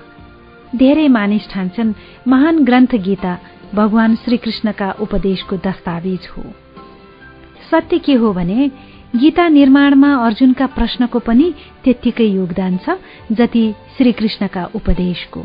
[0.75, 1.93] धेरै मानिस ठान्छन्
[2.27, 3.33] महान ग्रन्थ गीता
[3.73, 6.43] भगवान श्रीकृष्णका उपदेशको दस्तावेज हो।
[7.71, 8.69] सत्य के हो भने
[9.15, 12.95] गीता निर्माणमा अर्जुनका प्रश्नको पनि त्यत्तिकै योगदान छ
[13.31, 13.63] जति
[13.97, 15.41] श्रीकृष्णका उपदेशको।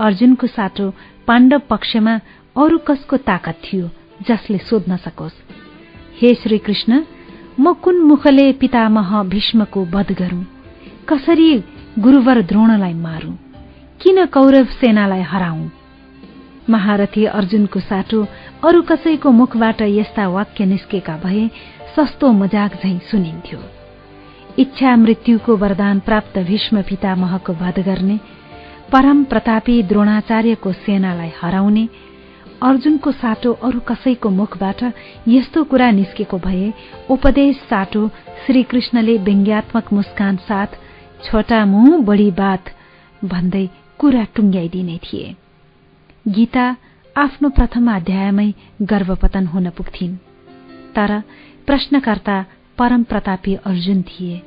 [0.00, 0.90] अर्जुनको साटो
[1.26, 2.14] पाण्डव पक्षमा
[2.56, 3.88] अरू कसको ताकत थियो
[4.28, 5.38] जसले सोध्न सकोस्
[6.20, 7.00] हे श्रीकृष्ण
[7.60, 10.42] म कुन मुखले पितामह भीष्मको वध गरूं?
[11.08, 11.50] कसरी
[11.98, 13.32] गुरुवर द्रोणलाई मारू?
[14.00, 15.70] किन कौरव सेनालाई हराउँ
[16.70, 18.26] महारथी अर्जुनको साटो
[18.64, 21.48] अरू कसैको मुखबाट यस्ता वाक्य निस्केका भए
[21.96, 23.58] सस्तो मजाक झैं सुनिन्थ्यो।
[24.58, 28.16] इच्छा मृत्युको वरदान प्राप्त भीष्म पितामहको वध गर्ने
[28.92, 31.84] परम प्रतापी द्रोणाचार्यको सेनालाई हराउने
[32.62, 34.82] अर्जुनको साटो अरू कसैको मुखबाट
[35.28, 36.72] यस्तो कुरा निस्केको भए
[37.10, 38.08] उपदेश साटो
[38.46, 40.78] श्रीकृष्णले व्यङ्ग्यात्मक मुस्कान साथ
[41.24, 42.64] छोटा मुह बढी बात
[43.24, 43.66] भन्दै
[43.98, 45.36] कुरा टुङ्ग्याइदिने थिए।
[46.28, 46.76] गीता
[47.16, 50.16] आफ्नो प्रथम अध्यायमै गर्भपतन हुन पुग्थिन्।
[50.94, 51.22] तर
[51.66, 52.44] प्रश्नकर्ता
[52.78, 54.42] परम प्रतापी अर्जुन थिए।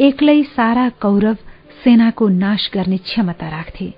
[0.00, 1.36] एक्लै सारा कौरव
[1.84, 3.92] सेनाको नाश गर्ने क्षमता राख्थे।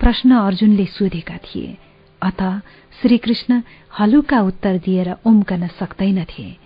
[0.00, 1.76] प्रश्न अर्जुनले सोधेका थिए।
[2.22, 2.62] अत
[3.02, 3.62] श्रीकृष्ण
[3.98, 6.56] हलुका उत्तर दिएर उम्कन सक्दैनथे।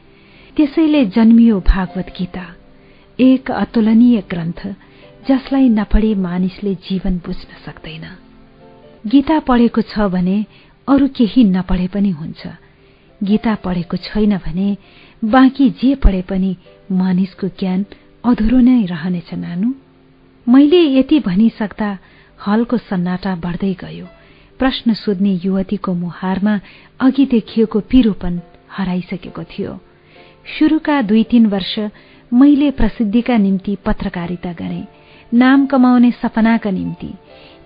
[0.57, 2.47] त्यसैले जन्मियो भागवत गीता।
[3.21, 4.75] एक अतुलनीय ग्रन्थ
[5.29, 8.05] जसलाई नपढे मानिसले जीवन बुझ्न सक्दैन।
[9.07, 10.45] गीता पढेको छ भने
[10.89, 12.47] अरू केही नपढे पनि हुन्छ।
[13.23, 14.77] गीता पढेको छैन भने
[15.23, 16.57] बाँकी जे पढे पनि
[16.93, 17.85] मानिसको ज्ञान
[18.25, 19.69] अधुरो नै रहनेछ नानु।
[20.47, 21.91] मैले यति भनिसक्दा
[22.47, 24.07] हलको सन्नाटा बढ्दै गयो।
[24.59, 26.59] प्रश्न सोध्ने युवतीको मुहारमा
[27.01, 28.41] अघि देखिएको पिरोपन
[28.71, 29.79] हराइसकेको थियो।
[30.59, 31.79] शुरूका दुई तीन वर्ष
[32.33, 34.85] मैले प्रसिद्धिका निम्ति पत्रकारिता गरे
[35.35, 37.15] नाम कमाउने सपनाका निम्ति।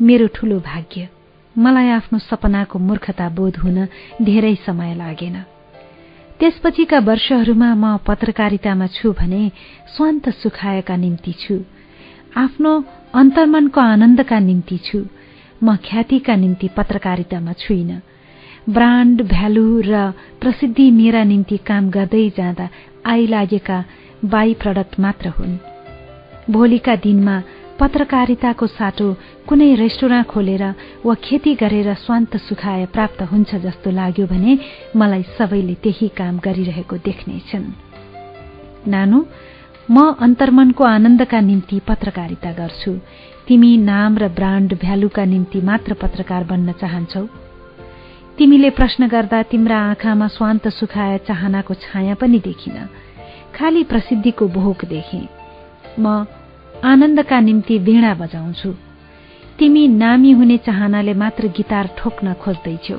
[0.02, 1.08] मेरो ठूलो भाग्य
[1.56, 3.86] मलाई आफ्नो सपनाको मूर्खता बोध हुन
[4.22, 5.44] धेरै समय लागेन।
[6.40, 9.42] त्यसपछिका वर्षहरूमा म पत्रकारितामा छु भने
[9.96, 11.54] स्वान्त सुखाएका निम्ति छु।
[12.36, 12.72] आफ्नो
[13.14, 14.98] अन्तर्मनको आनन्दका निम्ति छु।
[15.64, 17.90] म ख्यातिका निम्ति पत्रकारितामा छुइन।
[18.68, 22.68] ब्रान्ड भ्यालु र प्रसिद्धि मेरा निम्ति काम गर्दै जाँदा
[23.06, 23.78] आइलागेका
[24.24, 25.56] बाई प्रडक्ट मात्र हुन्।
[26.50, 27.42] भोलिका दिनमा
[27.80, 29.06] पत्रकारिताको साटो
[29.48, 30.62] कुनै रेस्टुराँ खोलेर
[31.06, 34.58] वा खेती गरेर स्वान्त सुखाए प्राप्त हुन्छ जस्तो लाग्यो भने
[34.96, 37.66] मलाई सबैले त्यही काम गरिरहेको देख्नेछन्
[38.88, 39.18] नानु
[39.90, 42.92] म अन्तर्मनको आनन्दका निम्ति पत्रकारिता गर्छु।
[43.48, 47.22] तिमी नाम र ब्रान्ड भ्यालुका निम्ति मात्र पत्रकार बन्न चाहन्छौ?
[48.38, 52.76] तिमीले प्रश्न गर्दा तिम्रा आँखामा स्वान्त सुखाए चाहनाको छाया पनि देखिन।
[53.54, 55.22] खाली प्रसिद्धिको भोक देखे।
[56.00, 56.26] म
[56.86, 58.70] आनन्दका निम्ति वीणा बजाउँछु।
[59.58, 62.98] तिमी नामी हुने चाहनाले मात्र गिटार ठोक्न खोज्दैछौ।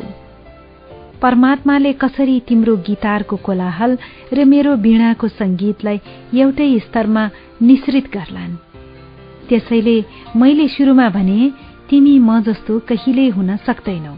[1.21, 3.97] परमात्माले कसरी तिम्रो गिटारको कोलाहल
[4.33, 5.99] र मेरो वीणाको संगीतलाई
[6.35, 7.29] एउटै स्तरमा
[7.61, 8.55] निश्रित गर्लान्?
[9.49, 9.97] त्यसैले
[10.35, 11.39] मैले सुरुमा भने
[11.89, 14.15] तिमी म जस्तो कहिल्यै हुन सक्दैनौ।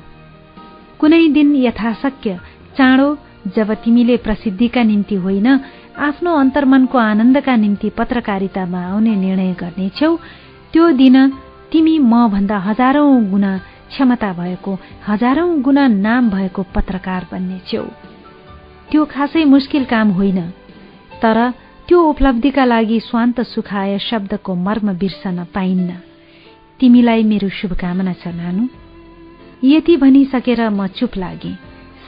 [1.00, 2.40] कुनै दिन यथाशक्य
[2.78, 3.08] चाँडो
[3.56, 5.48] जब तिमीले प्रसिद्धिका निम्ति होइन
[6.00, 10.12] आफ्नो अन्तर्मनको आनन्दका निम्ति पत्रकारितामा आउने निर्णय गर्नेछौ।
[10.72, 11.16] त्यो दिन
[11.72, 13.52] तिमी म भन्दा हजारौं गुणा
[13.90, 14.72] क्षमता भएको
[15.08, 17.84] हजारौं गुणा नाम भएको पत्रकार बन्नेछौ।
[18.90, 20.40] त्यो खासै मुस्किल काम होइन
[21.22, 21.38] तर
[21.88, 25.92] त्यो उपलब्धिका लागि स्वान्त सुखाय शब्दको मर्म बिर्सन पाइन्न।
[26.80, 28.64] तिमीलाई मेरो शुभकामना छ नानु।
[29.68, 31.54] यति भनिसकेर म चुप लागे।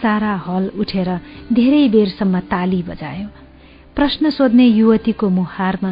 [0.01, 1.09] सारा हल उठेर
[1.53, 3.27] धेरै बेरसम्म ताली बजायो।
[3.95, 5.91] प्रश्न सोध्ने युवतीको मुहारमा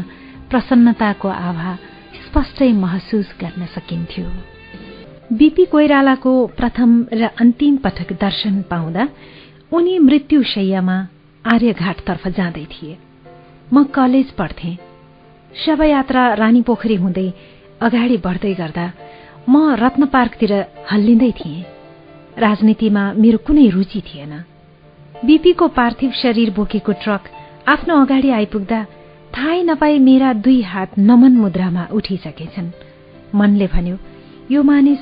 [0.50, 1.74] प्रसन्नताको आभा
[2.26, 4.26] स्पष्टै महसुस गर्न सकिन्थ्यो।
[5.38, 9.08] बीपी कोइरालाको प्रथम र अन्तिम पटक दर्शन पाउँदा
[9.74, 10.98] उनी मृत्युशैयामा
[11.46, 12.98] आर्यघाटतर्फ जाँदै थिए।
[13.74, 14.72] म कलेज पढ्थे।
[15.66, 17.28] शवयात्रा रानी पोखरी हुँदै
[17.82, 18.86] अगाडि बढ्दै गर्दा
[19.50, 20.54] म रत्न पार्कतिर
[20.92, 21.66] हल्लिँदै थिएँ।
[22.38, 24.34] राजनीतिमा मेरो कुनै रुचि थिएन।
[25.26, 27.24] बीपीको पार्थिव शरीर बोकेको ट्रक
[27.70, 28.78] आफ्नो अगाडि आइपुग्दा
[29.36, 32.70] थाहै नपाई मेरा दुई हात नमन मुद्रामा उठिसकेछन्।
[33.36, 33.98] मनले भन्यो
[34.52, 35.02] यो मानिस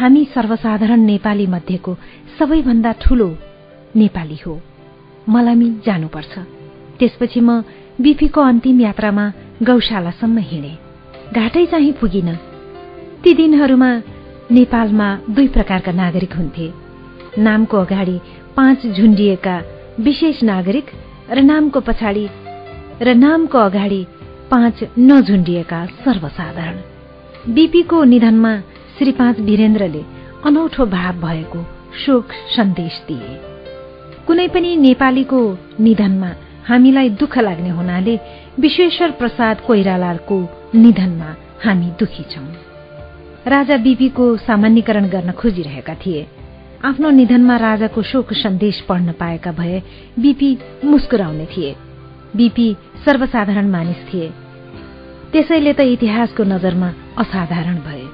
[0.00, 1.94] हामी सर्वसाधारण नेपाली मध्येको
[2.38, 3.28] सबैभन्दा ठूलो
[3.96, 4.60] नेपाली हो।
[5.28, 6.34] मलामी जानुपर्छ।
[6.98, 7.60] त्यसपछि म
[8.00, 9.32] बिपीको अन्तिम यात्रामा
[9.62, 10.74] गौशालासम्म हिँडे।
[11.36, 12.34] घाटै चाहिँ पुगिन।
[13.22, 13.90] ती दिनहरूमा
[14.56, 16.72] नेपालमा दुई प्रकारका नागरिक हुन्थे।
[17.38, 18.20] नामको अगाडि
[18.56, 19.56] पाँच झुन्डिएका
[20.00, 20.86] विशेष नागरिक
[21.30, 22.28] र नामको पछाडि
[23.02, 24.06] र नामको अगाडि
[24.50, 26.76] पाँच नझुन्डिएका सर्वसाधारण।
[27.54, 28.58] बीपीको निधनमा
[28.98, 30.02] श्री पाँच वीरेन्द्रले
[30.46, 31.66] अनौठो भाव भएको
[32.06, 33.40] शोक सन्देश दिए।
[34.26, 36.30] कुनै पनि नेपालीको निधनमा
[36.68, 38.20] हामीलाई दुःख लाग्ने हुनाले
[38.60, 40.38] विश्वेश्वर प्रसाद कोइरालाको
[40.74, 42.46] निधनमा हामी दुखी छौं।
[43.46, 46.26] राजा बीपीको सामान्यकरण गर्न खोजिरहेका थिए।
[46.86, 49.82] आफ्नो निधनमा राजाको शोक सन्देश पढ्न पाएका भए
[50.18, 51.74] बीपी मुस्कुराउने थिए।
[52.36, 54.28] बीपी सर्वसाधारण मानिस थिए।
[55.32, 58.04] त्यसैले त इतिहासको नजरमा असाधारण भए।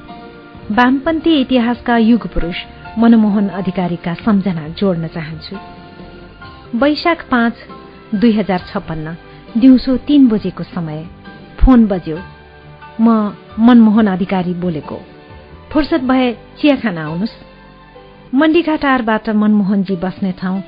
[0.71, 2.57] वामपन्थी इतिहासका युग पुरूष
[2.99, 5.57] मनमोहन अधिकारीका सम्झना जोड्न चाहन्छु।
[6.79, 7.55] वैशाख पाँच
[8.15, 9.17] दुई हजार छप्पन्न
[9.61, 11.07] दिउँसो तीन बजेको समय
[11.61, 12.19] फोन बज्यो।
[13.01, 15.01] म मनमोहन अधिकारी बोलेको।
[15.73, 17.52] फुर्सद भए चिया खान आउनुहोस्
[18.33, 20.61] मण्डीघाटारबाट मनमोहनजी बस्ने ठाउँ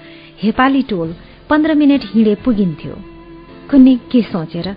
[0.42, 1.12] हेपाली टोल
[1.50, 2.94] पन्ध्र मिनट हिँडे पुगिन्थ्यो।
[3.70, 4.68] कुन्नी के सोचेर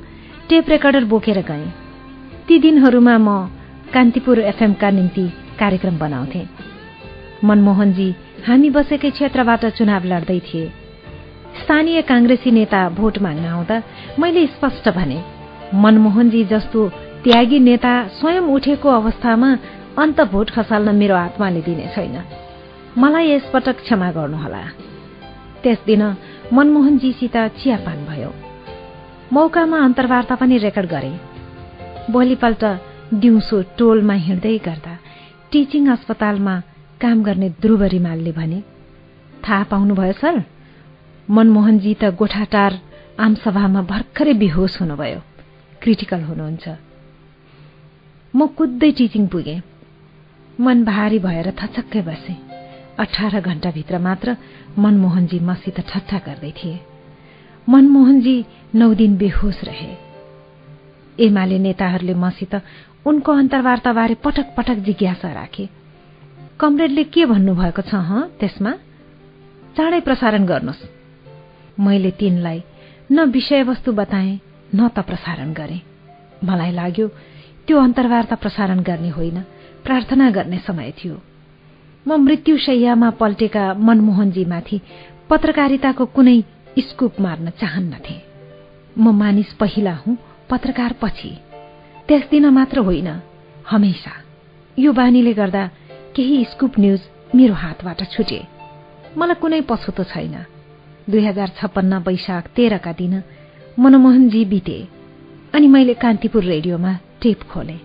[0.50, 1.66] टेप रेकर्डर बोकेर गए।
[2.48, 3.28] ती दिनहरूमा म
[3.94, 5.26] कान्तिपुर एफएमका निम्ति
[5.60, 6.42] कार्यक्रम बनाउँथे।
[7.44, 8.10] मनमोहनजी
[8.48, 10.72] हामी बसेकै क्षेत्रबाट चुनाव लड्दै थिए।
[11.60, 13.82] स्थानीय काङ्ग्रेसी नेता भोट माग्न आउँदा
[14.20, 15.20] मैले स्पष्ट भने
[15.84, 16.90] मनमोहनजी जस्तो
[17.24, 19.50] त्यागी नेता स्वयं उठेको अवस्थामा
[20.02, 22.47] अन्त भोट खसाल्न मेरो आत्माले दिने छैन।
[22.98, 24.64] मलाई यसपटक क्षमा गर्नुहोला।
[25.64, 26.02] त्यस दिन
[26.54, 28.32] मनमोहनजीसित चियापान भयो।
[29.34, 31.14] मौकामा अन्तर्वार्ता पनि रेकर्ड गरे।
[32.12, 32.64] भोलिपल्ट
[33.14, 34.94] दिउँसो टोलमा हिँड्दै गर्दा
[35.52, 36.56] टिचिङ अस्पतालमा
[37.02, 38.60] काम गर्ने ध्रुव रिमालले भने
[39.44, 40.44] थाहा पाउनुभयो सर?
[41.30, 42.80] मनमोहनजी त गोठाटार
[43.20, 45.20] आमसभामा भर्खरै बेहोस हुनुभयो।
[45.82, 46.66] क्रिटिकल हुनुहुन्छ।
[48.36, 49.62] म कुद्दै टिचिङ पुगेँ।
[50.60, 52.47] मन भारी भएर थचक्कै बसेँ।
[53.00, 54.36] अठार घण्टाभित्र मात्र
[54.80, 56.80] मनमोहनजी मसित ठट्टा गर्दै थिए।
[57.70, 59.96] मनमोहनजी नौ दिन बेहोस रहे।
[61.20, 62.56] एमाले नेताहरूले मसित
[63.06, 65.70] उनको अन्तर्वार्ताबारे पटक पटक जिज्ञासा राखे।
[66.60, 68.22] कमरेडले के भन्नुभएको छ ह?
[68.40, 68.74] त्यसमा?
[69.78, 70.84] चाँडै प्रसारण गर्नुहोस्
[71.80, 72.64] मैले तिनलाई
[73.12, 74.40] न विषयवस्तु बताएँ
[74.76, 75.82] न त प्रसारण गरे।
[76.44, 77.08] मलाई लाग्यो
[77.68, 79.42] त्यो अन्तर्वार्ता प्रसारण गर्ने होइन
[79.86, 81.22] प्रार्थना गर्ने समय थियो।
[82.08, 84.78] म मृत्युशैयामा पल्टेका मनमोहनजीमाथि
[85.30, 86.38] पत्रकारिताको कुनै
[86.80, 88.16] स्कुप मार्न चाहन्नथे।
[88.98, 90.18] म मानिस पहिला हुँ
[90.50, 91.32] पत्रकार पछि।
[92.08, 93.10] त्यस दिन मात्र होइन
[93.70, 94.14] हमेसा
[94.80, 95.64] यो बानीले गर्दा
[96.16, 97.02] केही स्कुप न्युज
[97.36, 98.40] मेरो हातबाट छुटे।
[99.18, 100.36] मलाई कुनै पछुतो छैन।
[101.10, 103.24] दुई हजार छप्पन्न वैशाख तेह्रका दिन
[103.80, 104.78] मनमोहनजी बिते
[105.54, 107.78] अनि मैले कान्तिपुर रेडियोमा टेप खोले।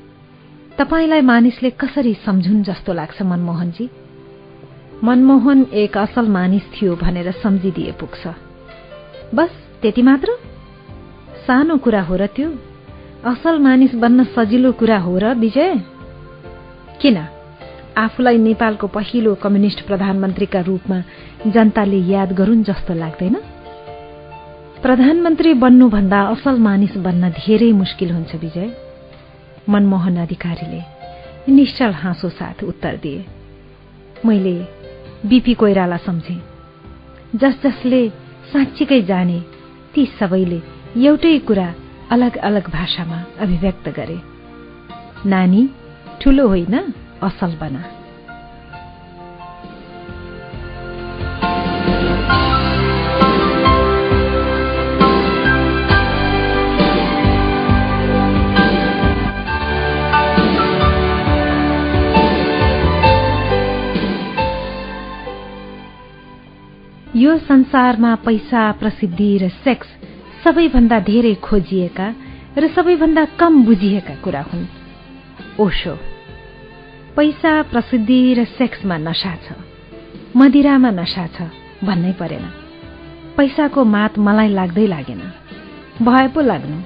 [0.79, 3.91] तपाईँलाई मानिसले कसरी सम्झुन् जस्तो लाग्छ मनमोहनजी?
[5.05, 8.35] मनमोहन एक असल मानिस थियो भनेर सम्झिदिए पुग्छ।
[9.35, 9.51] बस
[9.83, 10.29] त्यति मात्र?
[11.47, 12.51] सानो कुरा हो र त्यो?
[13.25, 15.75] असल मानिस बन्न सजिलो कुरा हो र विजय?
[17.01, 17.27] किन?
[17.97, 21.03] आफूलाई नेपालको पहिलो कम्युनिष्ट प्रधानमन्त्रीका रूपमा
[21.47, 23.35] जनताले याद गरून् जस्तो लाग्दैन?
[24.83, 28.71] प्रधानमन्त्री बन्नुभन्दा असल मानिस बन्न धेरै मुस्किल हुन्छ विजय।
[29.69, 30.83] मनमोहन अधिकारीले
[31.53, 33.27] निश्चल हाँसो साथ उत्तर दिए।
[34.27, 34.82] मैले
[35.25, 36.43] बिपी कोइराला सम्झे।
[37.35, 38.09] जस जसले
[38.53, 39.41] साँच्चीकै जाने
[39.95, 40.61] ती सबैले
[40.97, 41.75] एउटै कुरा
[42.11, 44.19] अलग अलग भाषामा अभिव्यक्त गरे।
[45.27, 45.67] नानी
[46.21, 46.75] ठुलो होइन
[47.23, 47.83] असल बना।
[67.23, 69.89] यो संसारमा पैसा प्रसिद्धि र सेक्स
[70.45, 72.07] सबैभन्दा धेरै खोजिएका
[72.59, 74.65] र सबैभन्दा कम बुझिएका कुरा हुन्।
[75.61, 75.95] ओशो
[77.17, 79.55] पैसा प्रसिद्धि र सेक्समा नशा छ
[80.37, 81.47] मदिरामा नशा छ
[81.85, 82.45] भन्नै परेन।
[83.37, 85.23] पैसाको मात मलाई लाग्दै लागेन
[86.03, 86.79] भए पो लाग्नु।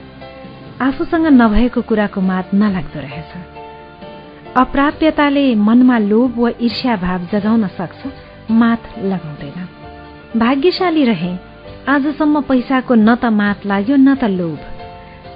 [0.86, 3.32] आफूसँग नभएको कुराको मात नलाग्दो रहेछ।
[4.56, 8.00] अप्राप्यताले मनमा लोभ वा ईर्ष्या भाव जगाउन सक्छ
[8.50, 9.75] मात लगाउँदैन।
[10.36, 11.36] भाग्यशाली रहे।
[11.88, 14.58] आजसम्म पैसाको न त मात लाग्यो न त लोभ।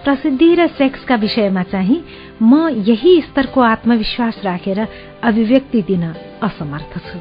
[0.04, 2.04] प्रसिद्धि र सेक्सका विषयमा चाहिँ
[2.42, 4.88] म यही स्तरको आत्मविश्वास राखेर
[5.22, 6.04] अभिव्यक्ति दिन
[6.42, 7.18] असमर्थ छु।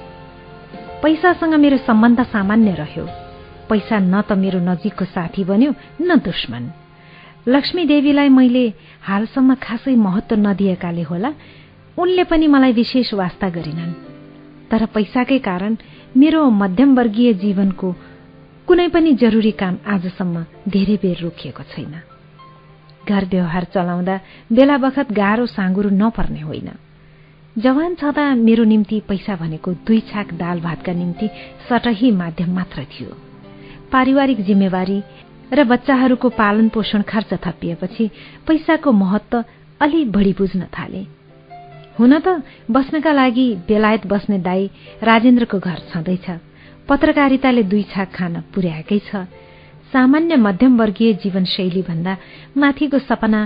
[1.04, 3.06] पैसासँग मेरो सम्बन्ध सामान्य रह्यो।
[3.70, 6.72] पैसा न त मेरो नजिकको साथी बन्यो न दुश्मन।
[7.48, 11.32] लक्ष्मी देवीलाई मैले हालसम्म खासै महत्व नदिएकाले होला
[11.98, 13.94] उनले पनि मलाई विशेष वास्ता गरिनन्।
[14.72, 15.76] तर पैसाकै कारण
[16.18, 17.96] मेरो मध्यमवर्गीय जीवनको
[18.68, 21.94] कुनै पनि जरुरी काम आजसम्म धेरै बेर रोकिएको छैन।
[23.10, 24.20] घर व्यवहार चलाउँदा
[24.52, 26.70] बेला बखत गाह्रो साँगुरो नपर्ने होइन।
[27.58, 31.30] जवान छँदा मेरो निम्ति पैसा भनेको दुई छाक दाल भातका निम्ति
[31.70, 33.18] सटही माध्यम मात्र थियो।
[33.92, 35.04] पारिवारिक जिम्मेवारी
[35.54, 38.10] र बच्चाहरूको पालन पोषण खर्च थपिएपछि
[38.48, 39.44] पैसाको महत्व
[39.82, 41.19] अलि बढी बुझ्न थाले।
[42.00, 42.28] हुन त
[42.72, 44.70] बस्नका लागि बेलायत बस्ने दाई
[45.04, 46.28] राजेन्द्रको घर छँदैछ।
[46.88, 49.28] पत्रकारिताले दुई छाक खान पुर्याएकै छ।
[49.92, 52.14] सामान्य मध्यमवर्गीय जीवनशैली भन्दा
[52.58, 53.42] माथिको सपना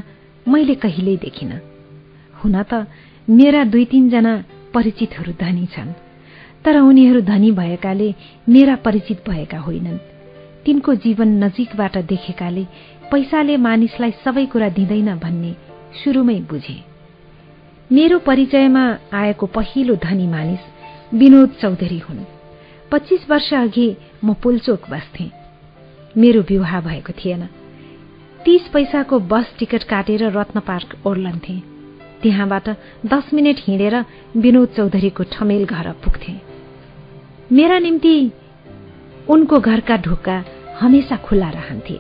[0.46, 1.52] मैले कहिल्यै देखिन।
[2.36, 2.86] हुन त
[3.28, 4.34] मेरा दुई तीनजना
[4.74, 5.92] परिचितहरू धनी छन्
[6.62, 8.14] तर उनीहरू धनी भएकाले
[8.50, 9.98] मेरा परिचित भएका होइनन्।
[10.66, 12.64] तिनको जीवन नजिकबाट देखेकाले
[13.12, 15.52] पैसाले मानिसलाई सबै कुरा दिँदैन भन्ने
[16.00, 16.92] सुरुमै बुझे।
[17.93, 20.59] मेरो परिचयमा आएको पहिलो धनी मानिस
[21.13, 22.17] विनोद चौधरी हुन्।
[22.92, 25.31] पच्चिस वर्ष अघि म पुलचोक बस्थे।
[26.17, 27.49] मेरो विवाह भएको थिएन।
[28.45, 31.59] तीस पैसाको बस टिकट काटेर रत्न पार्क ओर्लन्थे।
[32.22, 32.69] त्यहाँबाट
[33.06, 34.06] दस मिनट हिँडेर
[34.38, 36.33] विनोद चौधरीको ठमेल घर पुग्थे।
[37.51, 38.31] मेरा निम्ति
[39.29, 40.43] उनको घरका ढोका
[40.79, 41.99] हमेसा खुल्ला रहन्थे।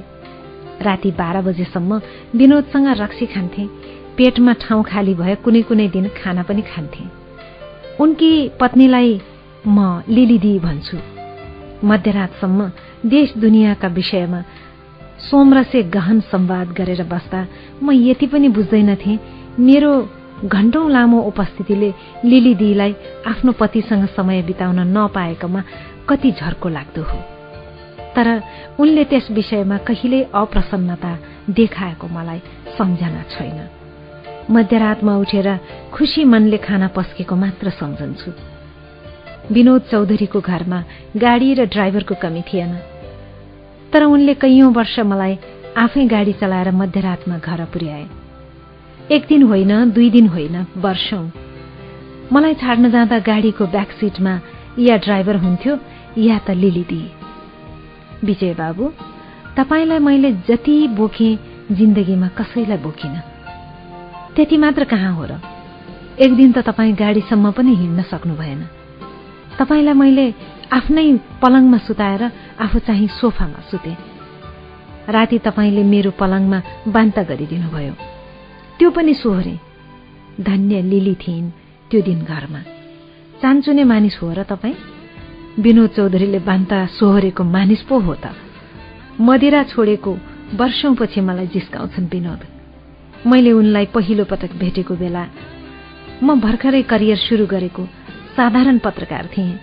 [0.81, 2.01] राति बाह्र बजेसम्म
[2.35, 3.82] विनोदसँग रक्सी खान्थे।
[4.17, 7.03] पेटमा ठाउँ खाली भए कुनै कुनै दिन खाना पनि खान्थे।
[7.99, 9.21] उनकी पत्नीलाई
[9.67, 10.97] म लिलिदी भन्छु।
[11.85, 12.71] मध्यरातसम्म
[13.05, 14.41] देश दुनियाँका विषयमा
[15.29, 17.47] सोमरसे गहन संवाद गरेर बस्दा
[17.83, 19.19] म यति पनि बुझ्दैनथे
[19.59, 19.93] मेरो
[20.45, 21.93] घण्टौं लामो उपस्थितिले
[22.25, 22.95] लिलिदीलाई
[23.27, 25.61] आफ्नो पतिसँग समय बिताउन नपाएकोमा
[26.09, 27.19] कति झर्को लाग्दो हो।
[28.15, 28.27] तर
[28.79, 31.17] उनले त्यस विषयमा कहिल्यै अप्रसन्नता
[31.49, 32.41] देखाएको मलाई
[32.77, 33.82] सम्झना छैन।
[34.49, 35.47] मध्यरातमा उठेर
[35.93, 38.31] खुसी मनले खाना पस्केको मात्र सम्झन्छु।
[39.51, 40.83] विनोद चौधरीको घरमा
[41.17, 42.75] गाडी र ड्राइभरको कमी थिएन।
[43.93, 45.37] तर उनले कैयौं वर्ष मलाई
[45.77, 48.05] आफै गाडी चलाएर मध्यरातमा घर पुर्याए।
[49.11, 51.25] एक दिन होइन दुई दिन होइन वर्षौं।
[52.31, 54.39] मलाई छाड्न जाँदा गाडीको ब्याक सिटमा
[54.79, 55.77] या ड्राइभर हुन्थ्यो
[56.17, 57.03] या त लिलिदी
[58.23, 58.91] विजय बाबु
[59.57, 61.37] तपाईँलाई मैले जति बोकेँ
[61.71, 63.32] जिन्दगीमा कसैलाई बोकिनँ।
[64.35, 65.39] त्यति मात्र कहाँ हो र?
[66.19, 68.65] एक दिन त तपाईँ गाडीसम्म पनि हिँड्न सक्नु भएन
[69.59, 70.33] तपाईँलाई मैले
[70.73, 73.97] आफ्नै पलङमा सुताएर आफू चाहिँ सोफामा सुते।
[75.09, 77.93] राति तपाईँले मेरो पलङमा बान्ता गरिदिनुभयो।
[78.79, 79.59] त्यो पनि सोहोरे।
[80.41, 81.51] धन्य लिली थिइन्
[81.91, 82.59] त्यो दिन घरमा।
[83.41, 84.75] चान्चुने मानिस हो र तपाईँ?
[85.59, 88.33] विनोद चौधरीले बान्ता सोहोरेको मानिस पो हो त।
[89.21, 90.17] मदिरा छोडेको
[90.55, 92.52] वर्षौंपछि मलाई जिस्काउँछन् विनोद।
[93.25, 95.23] मैले उनलाई पहिलो पटक भेटेको बेला
[96.23, 97.83] म भर्खरै करियर सुरु गरेको
[98.35, 99.59] साधारण पत्रकार थिएँ।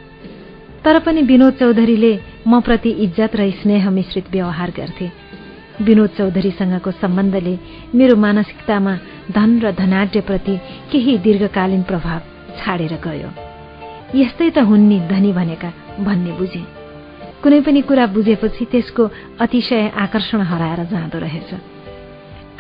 [0.85, 2.13] तर पनि विनोद चौधरीले
[2.49, 5.11] म प्रति इज्जत र स्नेह मिश्रित व्यवहार गर्थे।
[5.83, 7.55] विनोद चौधरीसँगको सम्बन्धले
[7.95, 8.95] मेरो मानसिकतामा
[9.37, 10.57] धन र धनाढ्यप्रति
[10.93, 12.21] केही दीर्घकालीन प्रभाव
[12.59, 13.31] छाडेर गयो।
[14.15, 16.65] यस्तै त हुन् नि धनी भनेका भन्ने बुझे।
[17.43, 19.05] कुनै पनि कुरा बुझेपछि त्यसको
[19.41, 21.51] अतिशय आकर्षण हराएर जाँदो रहेछ।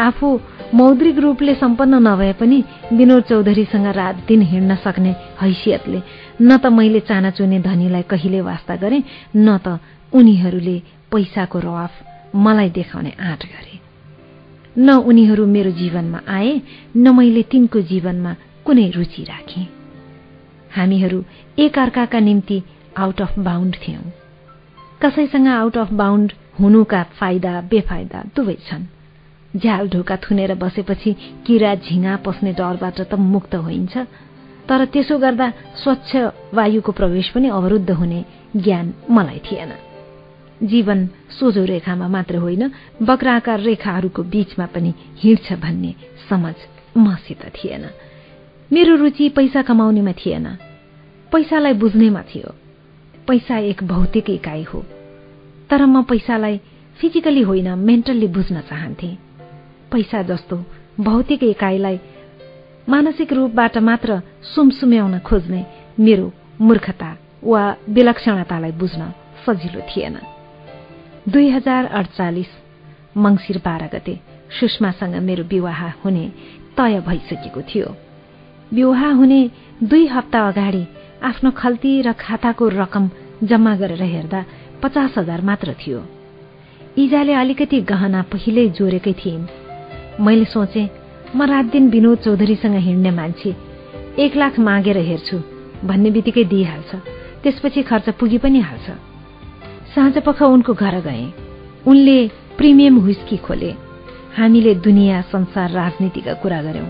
[0.00, 0.28] आफू
[0.74, 6.02] मौद्रिक रूपले सम्पन्न नभए पनि विनोद चौधरीसँग रात दिन हिँड्न सक्ने हैसियतले
[6.42, 9.02] न त मैले चानाचुने धनीलाई कहिले वास्ता गरे
[9.36, 9.80] न त
[10.14, 10.76] उनीहरूले
[11.12, 11.90] पैसाको रवाफ
[12.36, 13.78] मलाई देखाउने आँट गरे।
[14.78, 16.52] न उनीहरू मेरो जीवनमा आए
[16.96, 18.36] न मैले तिनको जीवनमा
[18.66, 19.66] कुनै रुचि राखेँ।
[20.76, 21.24] हामीहरू
[21.58, 22.62] एक अर्काका निम्ति
[22.98, 24.06] आउट अफ बााउन्ड थियौं।
[25.02, 28.86] कसैसँग आउट अफ बााउन्ड हुनुका फाइदा बेफाइदा दुवै छन्।
[29.56, 31.16] झ्याल ढोका थुनेर बसेपछि
[31.46, 33.96] किरा झिङा पस्ने डरबाट त मुक्त होइन्छ।
[34.68, 35.50] तर त्यसो गर्दा
[35.82, 36.16] स्वच्छ
[36.54, 38.24] वायुको प्रवेश पनि अवरुद्ध हुने
[38.56, 39.72] ज्ञान मलाई थिएन।
[40.66, 41.06] जीवन
[41.40, 42.70] सोझो रेखामा मात्र होइन
[43.02, 45.94] बक्राकार रेखाहरूको बीचमा पनि हिँड्छ भन्ने
[46.30, 46.54] समझ
[46.96, 47.90] मसित थिएन।
[48.72, 50.46] मेरो रुचि पैसा कमाउनेमा थिएन।
[51.32, 52.54] पैसालाई बुझ्नेमा थियो।
[53.28, 54.84] पैसा एक भौतिक इकाइ हो।
[55.70, 56.60] तर म पैसालाई
[57.00, 59.29] फिजिकली होइन मेन्टल्ली बुझ्न चाहन्थे।
[59.92, 60.56] पैसा जस्तो
[61.00, 61.98] भौतिक इकाइलाई
[62.88, 64.20] मानसिक रूपबाट मात्र
[64.54, 65.64] सुमसुम्याउन खोज्ने
[66.00, 67.10] मेरो मूर्खता
[67.44, 69.02] वा विलक्षणतालाई बुझ्न
[69.46, 70.16] सजिलो थिएन।
[71.28, 72.50] दुई हजार अडचालिस
[73.16, 74.14] मङ्सिर बाह्र गते
[74.58, 76.24] सुषमासँग मेरो विवाह हुने
[76.76, 77.94] तय भइसकेको थियो।
[78.72, 79.40] विवाह हुने
[79.82, 80.84] दुई हप्ता अगाडि
[81.22, 83.10] आफ्नो खल्ती र खाताको रकम
[83.44, 84.44] जम्मा गरेर हेर्दा
[84.82, 86.04] पचास हजार मात्र थियो।
[86.98, 89.46] इजाले अलिकति गहना पहिल्यै जोडेकै थिइन्।
[90.20, 90.82] मैले सोचे
[91.36, 93.54] म रात दिन विनोद चौधरीसँग हिँड्ने मान्छे।
[94.18, 95.36] एक लाख मागेर हेर्छु
[95.84, 96.94] भन्ने बित्तिकै दिइहाल्छ।
[97.42, 98.90] त्यसपछि खर्च पुगी पनि हाल्छ।
[99.94, 101.24] साँझ पख उनको घर गए।
[101.86, 102.18] उनले
[102.58, 103.70] प्रिमियम हुस्की खोले।
[104.36, 106.88] हामीले दुनियाँ संसार राजनीतिका कुरा गर्यौं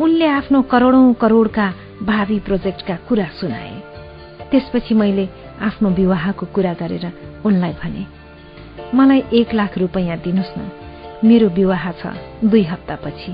[0.00, 1.66] उनले आफ्नो करोडौं करोडका
[2.02, 3.74] भावी प्रोजेक्टका कुरा सुनाए।
[4.50, 5.28] त्यसपछि मैले
[5.60, 7.12] आफ्नो विवाहको कुरा गरेर
[7.44, 8.04] उनलाई भने
[8.94, 10.85] मलाई एक लाख रुपियाँ दिनुहोस् न।
[11.24, 12.06] मेरो विवाह छ
[12.44, 13.32] दुई हप्तापछि।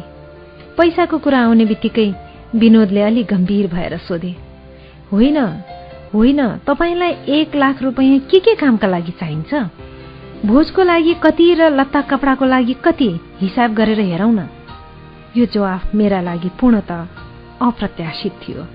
[0.78, 2.08] पैसाको कुरा आउने बित्तिकै
[2.54, 4.34] विनोदले अलि गम्भीर भएर सोधे
[5.12, 5.38] होइन
[6.14, 9.54] होइन तपाईँलाई एक लाख रुपियाँ के के कामका लागि चाहिन्छ?
[10.46, 14.48] भोजको लागि कति र लत्ता कपडाको लागि कति हिसाब गरेर हेरौँ न।
[15.36, 16.90] यो जवाफ मेरा लागि पूर्णत
[17.62, 18.66] अप्रत्याशित थियो।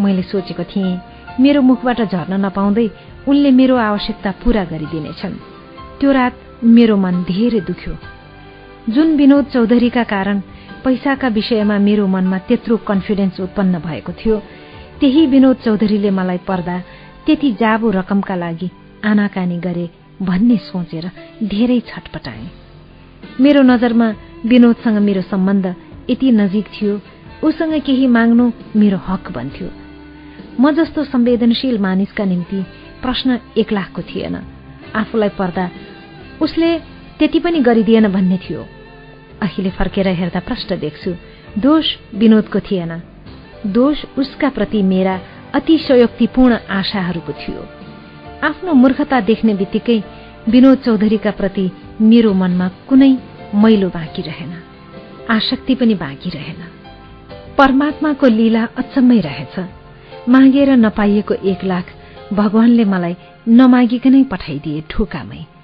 [0.00, 1.00] मैले सोचेको थिएँ
[1.40, 2.88] मेरो मुखबाट झर्न नपाउँदै
[3.28, 5.34] उनले मेरो आवश्यकता पूरा गरिदिनेछन्।
[6.00, 7.94] त्यो रात मेरो मन धेरै दुख्यो।
[8.88, 10.40] जुन विनोद चौधरीका कारण
[10.84, 14.36] पैसाका विषयमा मेरो मनमा त्यत्रो कन्फिडेन्स उत्पन्न भएको थियो
[15.00, 16.76] त्यही विनोद चौधरीले मलाई पर्दा
[17.26, 18.68] त्यति जाबो रकमका लागि
[19.04, 19.86] आनाकानी गरे
[20.22, 21.10] भन्ने सोचेर
[21.44, 22.46] धेरै छटपटाए।
[23.42, 24.08] मेरो नजरमा
[24.46, 25.66] विनोदसँग मेरो सम्बन्ध
[26.10, 26.94] यति नजिक थियो
[27.42, 29.68] उसँग केही माग्नु मेरो हक बन्थ्यो।
[30.62, 32.62] म जस्तो संवेदनशील मानिसका निम्ति
[33.02, 34.36] प्रश्न एक लाखको थिएन।
[34.94, 35.68] आफूलाई पर्दा
[36.42, 36.70] उसले
[37.18, 38.62] त्यति पनि गरिदिएन भन्ने थियो।
[39.42, 41.14] अहिले फर्केर हेर्दा प्रष्ट देख्छु।
[41.58, 43.02] दोष विनोदको थिएन।
[43.66, 45.20] दोष उसका प्रति मेरा
[45.54, 47.68] अतिशयोक्तिपूर्ण आशाहरूको थियो।
[48.46, 50.02] आफ्नो मूर्खता देख्ने बित्तिकै
[50.48, 51.70] विनोद चौधरीका प्रति
[52.00, 53.18] मेरो मनमा कुनै
[53.54, 54.52] मैलो बाँकी रहेन।
[55.30, 56.60] आसक्ति पनि बाँकी रहेन।
[57.58, 59.58] परमात्माको लीला अचम्मै रहेछ।
[60.28, 61.84] मागेर नपाइएको एक लाख
[62.32, 63.16] भगवानले मलाई
[63.48, 65.55] नमागिकनै पठाइदिए ठोकामै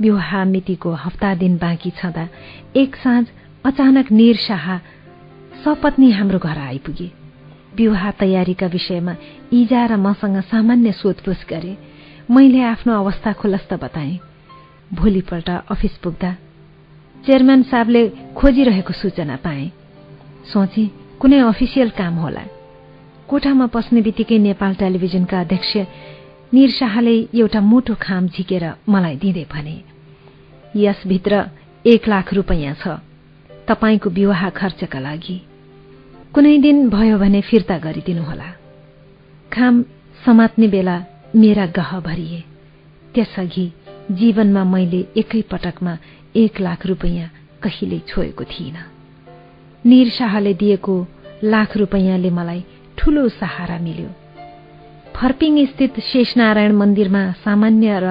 [0.00, 2.28] विवाह मितिको हप्ता दिन बाँकी छँदा
[2.76, 3.26] एक साँझ
[3.64, 4.66] अचानक निर शाह
[5.64, 7.10] सपत्नी हाम्रो घर आइपुगे।
[7.76, 9.14] विवाह तयारीका विषयमा
[9.52, 11.76] इजा र मसँग सामान्य सोधपुछ गरे
[12.30, 14.18] मैले आफ्नो अवस्था खुलस्त बताएँ।
[14.94, 16.32] भोलिपल्ट अफिस पुग्दा
[17.26, 18.02] चेयरम्यान साहबले
[18.36, 19.70] खोजिरहेको सूचना पाए।
[20.52, 20.84] सोचे
[21.20, 22.44] कुनै अफिसियल काम होला।
[23.28, 25.72] कोठामा पस्ने बित्तिकै नेपाल टेलिभिजनका अध्यक्ष
[26.52, 29.76] निर शाहले एउटा मोटो खाम झिकेर मलाई दिँदै भने
[30.76, 31.44] यसभित्र
[31.86, 32.88] एक लाख रुपियाँ छ।
[33.68, 35.36] तपाईँको विवाह खर्चका लागि।
[36.34, 38.48] कुनै दिन भयो भने फिर्ता गरिदिनुहोला।
[39.52, 39.82] खाम
[40.24, 40.96] समात्ने बेला
[41.36, 42.40] मेरा गह भरिए।
[43.14, 43.66] त्यसअघि
[44.10, 45.98] जीवनमा मैले एकै पटकमा
[46.36, 47.28] एक लाख रुपियाँ
[47.62, 48.84] कहिल्यै छोएको थिइनँ।
[49.86, 50.94] निर शाहले दिएको
[51.44, 52.64] लाख रुपैयाँले मलाई
[52.98, 54.10] ठूलो सहारा मिल्यो।
[55.16, 58.06] फर्पिङ स्थित शेषनारायण मन्दिरमा सामान्य र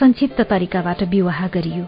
[0.00, 1.84] संक्षिप्त तरिकाबाट विवाह गरियो।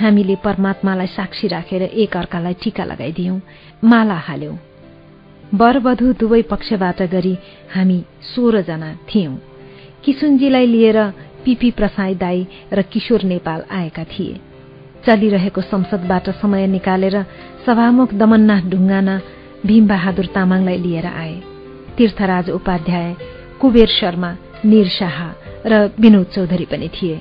[0.00, 3.38] हामीले परमात्मालाई साक्षी राखेर एक अर्कालाई टीका लगाइदियौं
[3.84, 4.56] माला हाल्यौं।
[5.56, 7.34] वरवधु दुवै पक्षबाट गरी
[7.74, 7.98] हामी
[8.34, 9.34] सोह्रजना थियौं।
[10.04, 10.98] किशुनजीलाई लिएर
[11.44, 14.40] पिपी प्रसाई दाई र किशोर नेपाल आएका थिए।
[15.06, 17.22] चलिरहेको संसदबाट समय निकालेर
[17.66, 19.20] सभामुख दमननाथ ढुङ्गाना
[19.66, 21.36] भीमबहादुर तामाङलाई लिएर आए।
[21.96, 23.14] तीर्थराज उपाध्याय
[23.62, 24.30] कुबेर शर्मा
[24.66, 25.18] निर शाह
[25.66, 27.20] र विनोद चौधरी पनि थिए।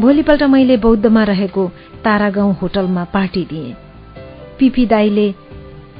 [0.00, 1.66] भोलिपल्ट मैले बौद्धमा रहेको
[2.04, 3.74] तारागाउँ होटलमा पार्टी दिए।
[4.58, 5.28] पिपी दाईले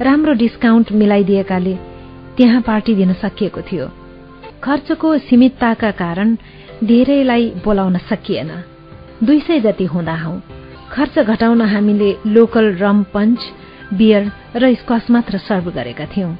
[0.01, 1.75] राम्रो डिस्काउन्ट मिलाइदिएकाले
[2.37, 3.87] त्यहाँ पार्टी दिन सकिएको थियो।
[4.63, 6.35] खर्चको सीमितताका कारण
[6.83, 8.51] धेरैलाई बोलाउन सकिएन।
[9.23, 10.33] दुई सय जति हुँदा हौ
[10.91, 13.39] खर्च घटाउन हामीले लोकल रम पञ्च
[13.93, 16.33] बियर र स्क्वास मात्र सर्भ गरेका थियौं।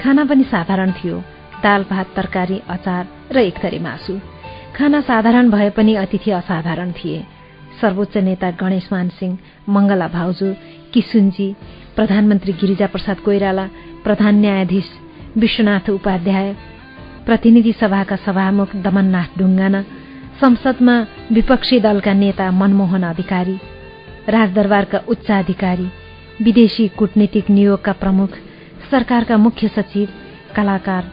[0.00, 1.22] खाना पनि साधारण थियो।
[1.64, 4.18] दाल भात तरकारी अचार र एक थरी मासु।
[4.76, 7.22] खाना साधारण भए पनि अतिथि असाधारण थिए।
[7.80, 9.38] सर्वोच्च नेता गणेशमान सिंह
[9.74, 10.52] मंगला भाउजू
[10.92, 11.48] किसुनजी
[11.96, 13.66] प्रधानमन्त्री गिरिजा प्रसाद कोइराला
[14.04, 14.88] प्रधान न्यायाधीश
[15.42, 16.52] विश्वनाथ उपाध्याय
[17.26, 19.80] प्रतिनिधि सभाका सभामुख दमननाथ ढुङ्गाना
[20.40, 20.96] संसदमा
[21.32, 23.56] विपक्षी दलका नेता मनमोहन अधिकारी
[24.28, 25.88] राजदरबारका उच्चाधिकारी
[26.44, 28.38] विदेशी कूटनीतिक नियोगका प्रमुख
[28.90, 30.08] सरकारका मुख्य सचिव
[30.56, 31.04] कलाकार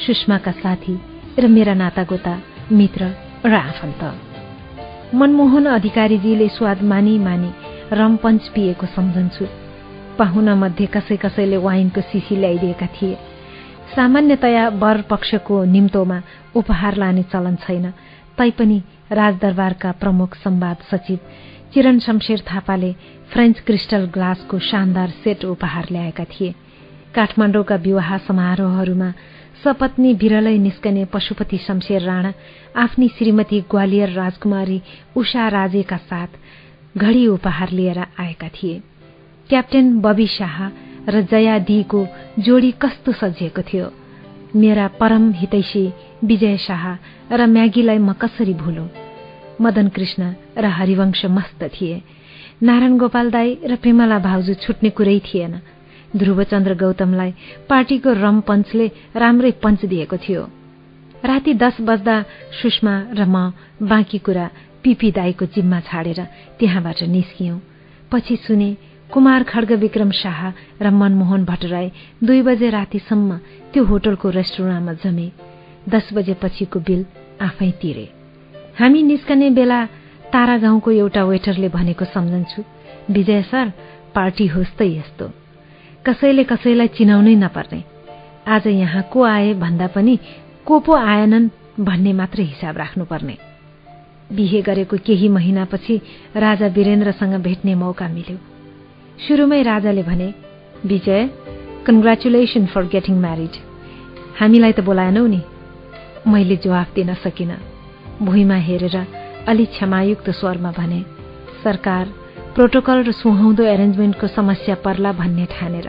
[0.00, 0.94] सुषमाका साथी
[1.38, 2.34] र मेरा नातागोता
[2.72, 3.06] मित्र
[3.44, 4.02] र आफन्त।
[5.14, 7.50] मनमोहन अधिकारीजीले स्वाद मानी मानी
[7.92, 9.44] रमपञ्च पिएको सम्झन्छु
[10.18, 13.18] पाहुना मध्ये कसै कसैले वाइनको सिसी ल्याइदिएका थिए।
[13.94, 16.18] सामान्यतया वर पक्षको निम्तोमा
[16.54, 17.90] उपहार लाने चलन छैन।
[18.38, 18.78] तैपनि
[19.12, 21.18] राजदरबारका प्रमुख संवाद सचिव
[21.74, 22.92] चिरण शमशेर थापाले
[23.32, 26.54] फ्रेन्च क्रिस्टल ग्लासको शानदार सेट उपहार ल्याएका थिए।
[27.14, 29.10] काठमाडौँका विवाह समारोहहरूमा
[29.64, 32.32] सपत्नी विरलै निस्कने पशुपति शमशेर राणा
[32.76, 34.82] आफ्नी श्रीमती ग्वालियर राजकुमारी
[35.16, 36.26] उषा राजेका साथ
[36.96, 38.80] घडी उपहार लिएर आएका थिए।
[39.48, 40.68] क्याप्टेन बबी शाह
[41.10, 42.06] र जया दीको
[42.38, 43.92] जोडी कस्तो सजिएको थियो?
[44.56, 45.92] मेरा परम हितैषी
[46.24, 46.96] विजय शाह
[47.36, 48.88] र म्यागीलाई म कसरी भुलौं?
[49.60, 52.02] मदन कृष्ण र हरिवंश मस्त थिए।
[52.62, 55.60] नारायण गोपाल दाई र प्रेमला भाउजू छुट्ने कुरै थिएन।
[56.16, 57.30] ध्रुवचन्द्र गौतमलाई
[57.68, 60.42] पार्टीको रम पञ्चले राम्रै पञ्च दिएको थियो।
[61.24, 62.16] राति दस बज्दा
[62.60, 64.46] सुषमा र म बाँकी कुरा
[64.82, 66.20] पिपी दाईको जिम्मा छाडेर
[66.58, 67.58] त्यहाँबाट निस्कियौं।
[68.12, 68.70] पछि सुने
[69.12, 70.40] कुमार खड्ग विक्रम शाह
[70.82, 71.90] र मनमोहन भट्टराई
[72.24, 73.36] दुई बजे रातिसम्म
[73.72, 75.28] त्यो होटलको रेस्टुरेन्टमा जमे।
[75.88, 77.04] दस बजेपछिको बिल
[77.40, 78.06] आफै तिरे।
[78.78, 79.84] हामी निस्कने बेला
[80.32, 82.62] तारा गाउँको एउटा वेटरले भनेको सम्झन्छु।
[83.10, 83.72] विजय सर
[84.14, 85.39] पार्टी होस् त यस्तो।
[86.06, 87.82] कसैले कसैलाई चिनाउनै नपर्ने।
[88.48, 90.18] आज यहाँ को आए भन्दा पनि
[90.66, 91.48] को पो आएनन्
[91.80, 93.36] भन्ने मात्रै हिसाब राख्नुपर्ने।
[94.32, 96.00] बिहे गरेको केही महिनापछि
[96.36, 98.36] राजा वीरेन्द्रसँग भेट्ने मौका मिल्यो।
[99.28, 100.28] सुरुमै राजाले भने
[100.86, 101.20] Vijay
[101.86, 103.54] congratulation for getting married
[104.40, 105.40] हामीलाई त बोलाएनौ नि।
[106.26, 107.52] मैले जवाफ दिन सकिन।
[108.22, 108.96] भुइँमा हेरेर
[109.48, 111.04] अलि क्षमायुक्त स्वरमा भने
[111.64, 112.04] सरकार
[112.54, 115.86] प्रोटोकल र सुहाउँदो एरेन्जमेन्टको समस्या पर्ला भन्ने ठानेर।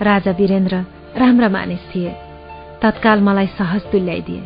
[0.00, 0.76] राजा वीरेन्द्र
[1.18, 2.10] राम्रा मानिस थिए।
[2.82, 4.42] तत्काल मलाई सहज तुल्याइदिए।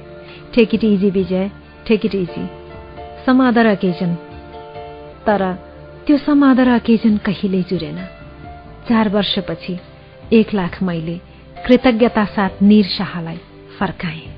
[0.55, 1.51] Take it easy Bijay.
[1.87, 2.45] Take it easy
[3.27, 4.15] some other occasion.
[5.27, 5.43] तर
[6.07, 7.99] त्यो सम अदर अकेजन कहिल्यै जुरेन।
[8.89, 9.79] चार वर्षपछि
[10.33, 11.21] एक लाख मैले
[11.67, 13.41] कृतज्ञता साथ निर शाहलाई
[13.79, 14.34] फर्काएँ।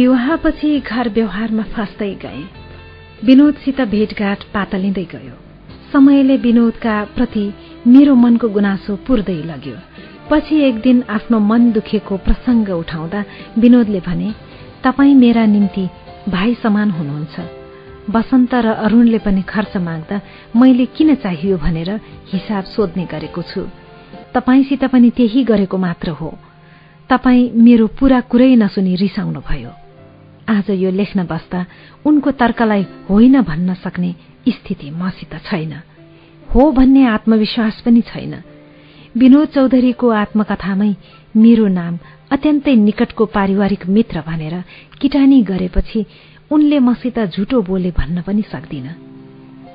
[0.00, 2.42] विवाहपछि घर व्यवहारमा फस्दै गए।
[3.24, 5.34] विनोदसित भेटघाट पातलिँदै गयो।
[5.92, 7.42] समयले विनोदका प्रति
[7.86, 9.76] मेरो मनको गुनासो पुर्दै लग्यो।
[10.30, 13.20] पछि एक दिन आफ्नो मन दुखेको प्रसंग उठाउँदा
[13.58, 14.28] विनोदले भने
[14.84, 15.84] तपाईँ मेरा निम्ति
[16.28, 17.36] भाइ समान हुनुहुन्छ।
[18.10, 20.20] वसन्त र अरूणले पनि खर्च माग्दा
[20.56, 21.90] मैले किन चाहियो भनेर
[22.32, 23.68] हिसाब सोध्ने गरेको छु।
[24.34, 26.32] तपाईँसित पनि त्यही गरेको मात्र हो।
[27.10, 29.79] तपाईँ मेरो पूरा कुरै नसुनी रिसाउनु भयो
[30.48, 31.66] आज यो लेख्न बस्दा
[32.06, 34.14] उनको तर्कलाई होइन भन्न सक्ने
[34.48, 35.72] स्थिति मसित छैन।
[36.54, 38.42] हो भन्ने आत्मविश्वास पनि छैन।
[39.16, 40.94] विनोद चौधरीको आत्मकथामै
[41.36, 41.98] मेरो नाम
[42.32, 44.64] अत्यन्तै निकटको पारिवारिक मित्र भनेर
[45.00, 46.06] किटानी गरेपछि
[46.50, 48.88] उनले मसित झुटो बोले भन्न पनि सक्दिन।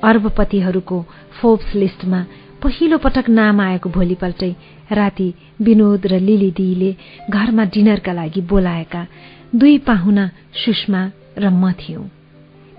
[0.04, 1.04] अर्बपतिहरूको
[1.40, 2.24] फोब्स लिस्टमा
[2.62, 4.54] पहिलो पटक नाम आएको भोलिपल्टै
[4.92, 6.96] राति विनोद र लिली दिदीले
[7.30, 9.06] घरमा डिनरका लागि बोलाएका
[9.54, 10.30] दुई पाहुना
[10.64, 12.04] सुषमा र म थियौं।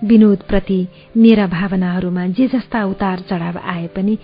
[0.06, 0.86] विनोदप्रति
[1.16, 4.18] मेरा भावनाहरूमा जे जस्ता उतार चढाव आए पनि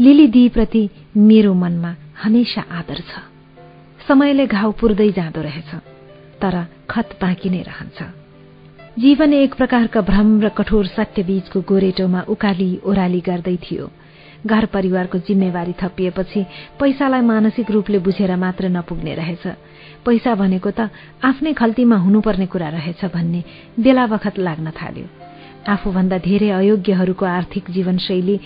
[0.00, 3.12] लिली दिदीप्रति मेरो मनमा हमेशा आदर छ।
[4.08, 5.74] समयले घाउ पुर्दै जाँदो रहेछ
[6.42, 6.54] तर
[6.90, 8.02] खत बाँकी नै रहन्छ।
[8.98, 13.90] जीवन एक प्रकारका भ्रम र कठोर सत्यबीचको गोरेटोमा उकाली ओह्राली गर्दै थियो।
[14.46, 16.40] घर परिवारको जिम्मेवारी थपिएपछि
[16.80, 19.46] पैसालाई मानसिक रूपले बुझेर मात्र नपुग्ने रहेछ।
[20.06, 20.90] पैसा भनेको त
[21.24, 23.44] आफ्नै खल्तीमा हुनुपर्ने कुरा रहेछ भन्ने
[23.78, 25.06] बेला बखत लाग्न थाल्यो।
[25.68, 28.36] आफूभन्दा धेरै अयोग्यहरूको आर्थिक जीवनशैली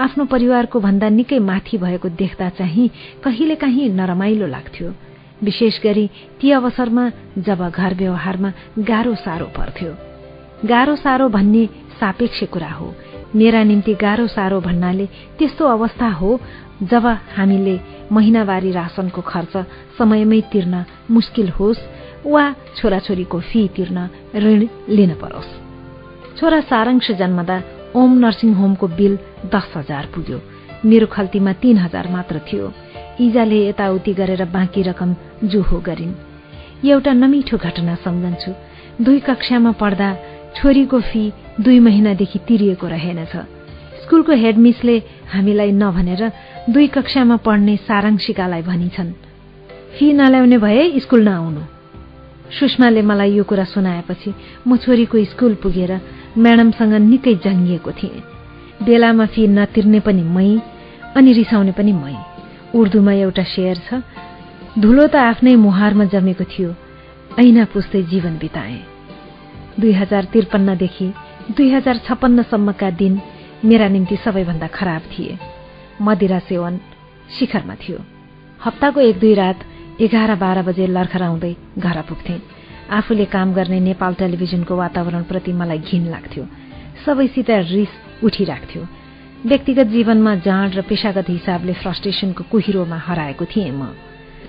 [0.00, 2.88] आफ्नो परिवारको भन्दा निकै माथि भएको देख्दा चाहिँ
[3.24, 4.88] कहिलेकाहीँ नरमाइलो लाग्थ्यो।
[5.42, 6.06] विशेष गरी
[6.40, 7.04] ती अवसरमा
[7.38, 9.92] जब घर व्यवहारमा गाह्रो साह्रो पर्थ्यो।
[10.64, 11.66] गाह्रो साह्रो भन्ने
[12.00, 12.94] सापेक्ष कुरा हो।
[13.36, 15.06] मेरा निम्ति गाह्रो साह्रो भन्नाले
[15.38, 16.30] त्यस्तो अवस्था हो
[16.82, 17.80] जब हामीले
[18.12, 19.54] महिनावारी राशनको खर्च
[19.98, 21.78] समयमै तिर्न मुस्किल होस्
[22.26, 22.44] वा
[22.76, 25.50] छोराछोरीको फी तिर्न ऋण लिन परोस्।
[26.38, 27.62] छोरा सारांश जन्मदा
[27.96, 30.40] ओम नर्सिङ होमको बिल दस हजार पुग्यो।
[30.84, 32.72] मेरो खल्तीमा तीन हजार मात्र थियो।
[33.20, 36.14] इजाले यताउति गरेर बाँकी रकम जुहो गरिन्।
[36.84, 38.52] एउटा नमिठो घटना सम्झन्छु।
[39.04, 40.08] दुई कक्षामा पढ्दा
[40.56, 43.36] छोरीको फी दुई महिनादेखि तिरिएको रहेनछ।
[44.02, 44.96] स्कुलको हेडमिसले
[45.32, 46.22] हामीलाई नभनेर
[46.72, 49.10] दुई कक्षामा पढ्ने सारांशिकालाई भनिछन्।
[49.94, 51.62] फी नल्याउने भए स्कुल नआउनु।
[52.58, 54.30] सुषमाले मलाई यो कुरा सुनाएपछि
[54.68, 55.92] म छोरीको स्कुल पुगेर
[56.38, 58.22] म्याडमसँग निकै जङ्गिएको थिएँ।
[58.84, 60.48] बेलामा फी नतिर्ने पनि मै
[61.16, 62.16] अनि रिसाउने पनि मै।
[62.74, 64.02] उर्दूमा एउटा शेयर छ
[64.82, 66.70] धुलो त आफ्नै मुहारमा जमेको थियो
[67.38, 68.78] ऐना पुस्दै जीवन बिताए।
[69.80, 71.08] दुई हजार त्रिपन्नदेखि
[71.56, 73.14] दुई हजार छप्पन्नसम्मका दिन
[73.64, 75.38] मेरा निम्ति सबैभन्दा खराब थिए।
[76.02, 76.78] मदिरा सेवन
[77.38, 77.98] शिखरमा थियो।
[78.64, 79.60] हप्ताको एक दुई रात
[80.00, 82.40] एघार बाह्र बजे लर्खराउँदै घर पुग्थे।
[82.90, 86.44] आफूले काम गर्ने नेपाल टेलिभिजनको वातावरणप्रति मलाई घिन लाग्थ्यो।
[87.06, 87.92] सबैसित रिस
[88.24, 88.82] उठिराख्थ्यो।
[89.46, 93.94] व्यक्तिगत जीवनमा जाँड र पेसागत हिसाबले फ्रस्ट्रेसनको कुहिरोमा हराएको थिएँ म।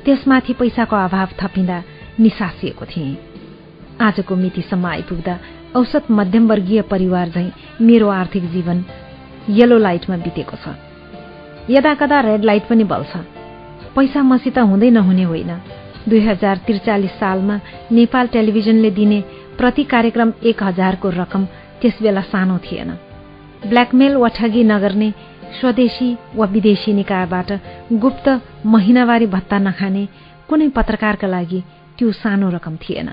[0.05, 1.77] त्यसमाथि पैसाको अभाव थपिँदा
[2.19, 3.17] निसासिएको थिएँ।
[4.01, 5.39] आजको मितिसम्म आइपुग्दा
[5.75, 8.83] औसत मध्यमवर्गीय परिवार झैं मेरो आर्थिक जीवन
[9.49, 10.75] येलो लाइटमा बितेको छ।
[11.69, 13.13] यदाकदा रेड लाइट पनि बल्छ।
[13.95, 15.51] पैसा मसित हुँदै नहुने होइन।
[16.09, 17.59] दुई हजार त्रिचालिस सालमा
[17.91, 19.19] नेपाल टेलिभिजनले दिने
[19.57, 21.45] प्रति कार्यक्रम एक हजारको रकम
[21.81, 22.89] त्यसबेला सानो थिएन।
[23.67, 25.09] ब्ल्याकमेल वा ठगी नगर्ने
[25.59, 27.51] स्वदेशी वा विदेशी निकायबाट
[27.93, 28.27] गुप्त
[28.65, 30.03] महिनावारी भत्ता नखाने
[30.49, 31.63] कुनै पत्रकारका लागि
[31.97, 33.09] त्यो सानो रकम थिएन।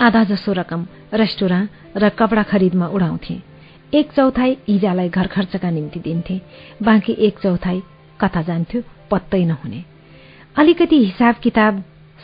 [0.00, 3.34] आधा जसो रकम रेस्टुराँ र कपडा खरिदमा उडाउँथे।
[3.94, 6.40] एक चौथाई इजालाई घर खर्चका निम्ति दिन्थे।
[6.82, 7.80] बाँकी एक चौथाई
[8.20, 9.82] कता जान्थ्यो पत्तै नहुने।
[10.56, 11.80] अलिकति हिसाब किताब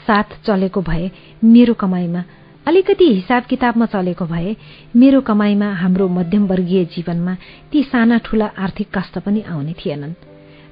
[0.07, 1.11] साथ चलेको भए
[1.45, 2.23] मेरो कमाईमा
[2.67, 4.57] अलिकति हिसाब किताबमा चलेको भए
[4.97, 7.37] मेरो कमाईमा हाम्रो मध्यमवर्गीय जीवनमा
[7.73, 10.15] ती साना ठूला आर्थिक कष्ट पनि आउने थिएनन्।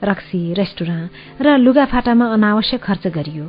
[0.05, 1.09] रक्सी रेस्टुराँ
[1.41, 3.47] र लुगाफाटामा अनावश्यक खर्च गरियो।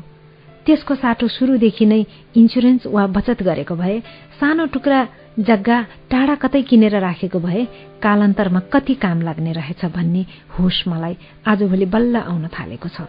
[0.66, 2.04] त्यसको साटो सुरुदेखि नै
[2.38, 4.00] इन्सुरेन्स वा बचत गरेको भए
[4.40, 5.00] सानो टुक्रा
[5.40, 7.66] जग्गा टाढा कतै किनेर राखेको भए
[8.02, 10.26] कालान्तरमा कति काम लाग्ने रहेछ भन्ने
[10.60, 11.18] होस मलाई
[11.48, 13.02] आजभोलि बल्ल आउन थालेको छ।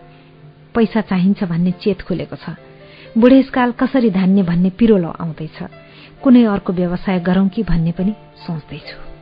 [0.75, 2.57] पैसा चाहिन्छ भन्ने चेत खुलेको छ।
[3.19, 5.63] बुढेसकाल कसरी धान्ने भन्ने पिरोलो आउँदैछ।
[6.23, 9.15] कुनै अर्को व्यवसाय गरौं कि भन्ने पनि सोच्दैछु।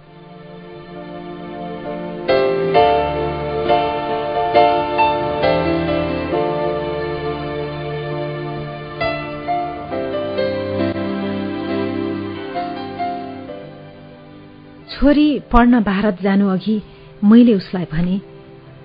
[15.02, 16.82] छोरी पढ्न भारत जानु अघि
[17.24, 18.20] मैले उसलाई भने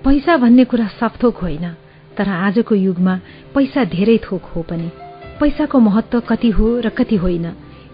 [0.04, 1.70] पैसा भन्ने कुरा सबथोक होइन
[2.18, 3.14] तर आजको युगमा
[3.54, 4.90] पैसा धेरै थोक हो पनि।
[5.40, 7.46] पैसाको महत्व कति हो र कति होइन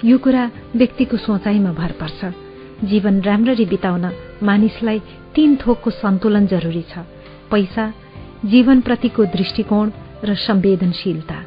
[0.05, 2.33] यो कुरा व्यक्तिको सोचाइमा भर पर्छ।
[2.85, 4.11] जीवन राम्ररी बिताउन
[4.43, 5.03] मानिसलाई
[5.35, 7.05] तीन थोकको सन्तुलन जरुरी छ।
[7.53, 7.93] पैसा
[8.45, 9.91] जीवनप्रतिको दृष्टिकोण
[10.25, 11.39] र संवेदनशीलता।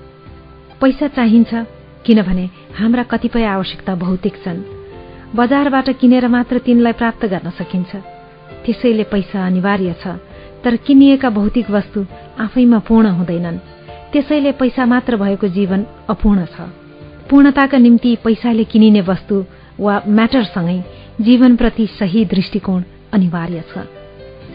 [0.81, 1.53] पैसा चाहिन्छ
[2.05, 4.76] किनभने हाम्रा कतिपय आवश्यकता भौतिक छन्।
[5.35, 7.95] बजारबाट किनेर मात्र तिनलाई प्राप्त गर्न सकिन्छ।
[8.65, 10.07] त्यसैले पैसा अनिवार्य छ
[10.63, 12.05] तर किनिएका भौतिक वस्तु
[12.39, 13.57] आफैमा पूर्ण हुँदैनन्।
[14.11, 16.71] त्यसैले पैसा मात्र भएको जीवन अपूर्ण छ।
[17.29, 19.45] पूर्णताका निम्ति पैसाले किनिने वस्तु
[19.79, 20.79] वा म्याटरसँगै
[21.21, 23.83] जीवनप्रति सही दृष्टिकोण अनिवार्य छ।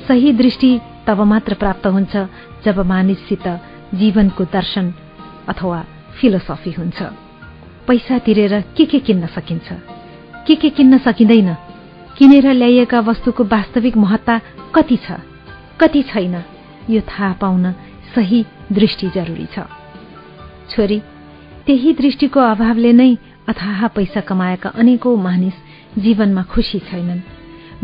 [0.09, 2.17] सही दृष्टि तब मात्र प्राप्त हुन्छ
[2.65, 3.47] जब मानिससित
[3.95, 4.93] जीवनको दर्शन
[5.49, 5.85] अथवा
[6.21, 7.03] फिलोसफी हुन्छ।
[7.87, 9.73] पैसा तिरेर के के किन्न सकिन्छ?
[10.47, 11.55] के के किन्न सकिँदैन।
[12.19, 14.41] किनेर ल्याइएका वस्तुको वास्तविक महत्ता
[14.75, 15.19] कति छ
[15.81, 16.35] कति छैन
[16.91, 17.73] यो थाहा पाउन
[18.15, 19.67] सही दृष्टि जरुरी छ।
[20.71, 20.99] छोरी
[21.67, 23.15] त्यही दृष्टिको अभावले नै
[23.49, 25.55] अथाह पैसा कमाएका अनेकौं मानिस
[25.99, 27.21] जीवनमा खुसी छैनन्।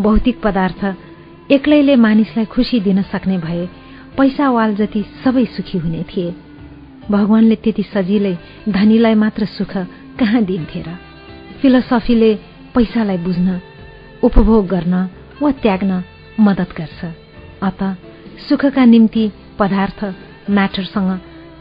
[0.00, 0.84] भौतिक पदार्थ
[1.52, 3.66] एक्लैले मानिसलाई खुसी दिन सक्ने भए
[4.18, 6.34] पैसा वाल जति सबै सुखी हुने थिए।
[7.10, 8.36] भगवानले त्यति सजिलै
[8.68, 9.76] धनीलाई मात्र सुख
[10.18, 10.96] कहाँ दिन्थे र?
[11.62, 12.32] फिलोसफीले
[12.78, 13.60] पैसालाई बुझ्न
[14.22, 14.94] उपभोग गर्न
[15.42, 15.92] वा त्याग्न
[16.40, 17.00] मद्दत गर्छ।
[17.62, 17.80] अत
[18.48, 19.24] सुखका निम्ति
[19.58, 20.04] पदार्थ
[20.50, 21.10] म्याटरसँग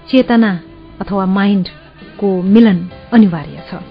[0.10, 0.52] चेतना
[1.02, 2.80] अथवा माइन्डको मिलन
[3.14, 3.82] अनिवार्य छ।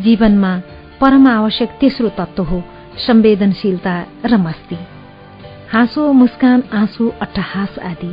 [0.00, 0.52] जीवनमा
[1.00, 2.62] परम आवश्यक तेस्रो तत्व हो
[3.06, 3.94] संवेदनशीलता
[4.26, 4.78] र मस्ती।
[5.72, 8.12] हाँसो मुस्कान आँसु अट्टहास आदि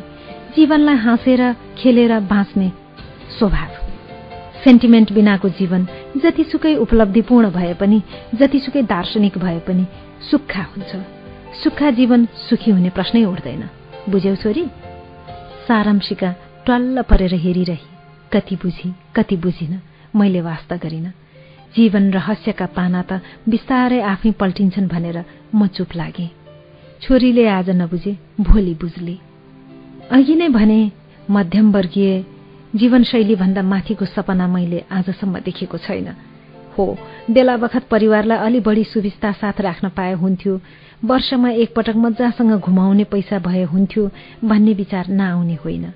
[0.55, 1.43] जीवनलाई हाँसेर
[1.77, 2.72] खेलेर बाँच्ने
[3.39, 3.78] स्वभाव।
[4.63, 8.01] सेन्टिमेन्ट बिनाको जीवन जतिसुकै उपलब्धिपूर्ण भए पनि
[8.35, 9.85] जतिसुकै दार्शनिक भए पनि
[10.31, 10.95] सुक्खा हुन्छ।
[11.63, 13.63] सुक्खा जीवन सुखी हुने प्रश्नै उठ्दैन।
[14.09, 14.65] बुझ्यौ छोरी?
[15.67, 16.31] सारांशिका
[16.67, 17.88] टल्ल परेर हेरिरही।
[18.33, 19.79] कति बुझी कति बुझिन
[20.15, 21.08] मैले वास्ता गरिन।
[21.75, 25.25] जीवन रहस्यका पाना त बिस्तारै आफै पल्टिन्छन् भनेर
[25.56, 26.27] म चुप लागे।
[27.01, 29.15] छोरीले आज नबुझे भोलि बुझले।
[30.11, 30.79] अघि नै भने
[31.29, 32.24] मध्यमवर्गीय
[32.76, 36.08] जीवनशैलीभन्दा माथिको सपना मैले आजसम्म देखेको छैन।
[36.78, 36.85] हो
[37.30, 40.60] बेला बखत परिवारलाई अलि बढी सुविस्ता साथ राख्न पाए हुन्थ्यो।
[41.06, 44.10] वर्षमा एकपटक मजासँग घुमाउने पैसा भए हुन्थ्यो
[44.44, 45.92] भन्ने विचार नआउने होइन।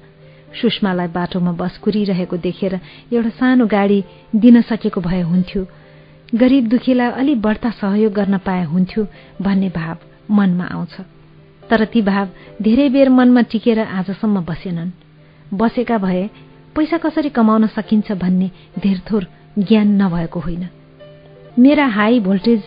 [0.62, 2.80] सुषमालाई बाटोमा बस कुरिरहेको देखेर
[3.14, 4.04] एउटा सानो गाडी
[4.36, 5.66] दिन सकेको भए हुन्थ्यो।
[6.36, 9.08] गरिब दुखीलाई अलि बढ्ता सहयोग गर्न पाए हुन्थ्यो
[9.42, 9.98] भन्ने भाव
[10.32, 10.96] मनमा आउँछ।
[11.70, 12.30] तर ती भाव
[12.62, 14.92] धेरै बेर मनमा टिकेर आजसम्म बसेनन्।
[15.54, 16.30] बसेका भए
[16.76, 19.28] पैसा कसरी कमाउन सकिन्छ भन्ने धेरथोर
[19.60, 20.68] ज्ञान नभएको होइन।
[21.60, 22.62] मेरा हाई भोल्टेज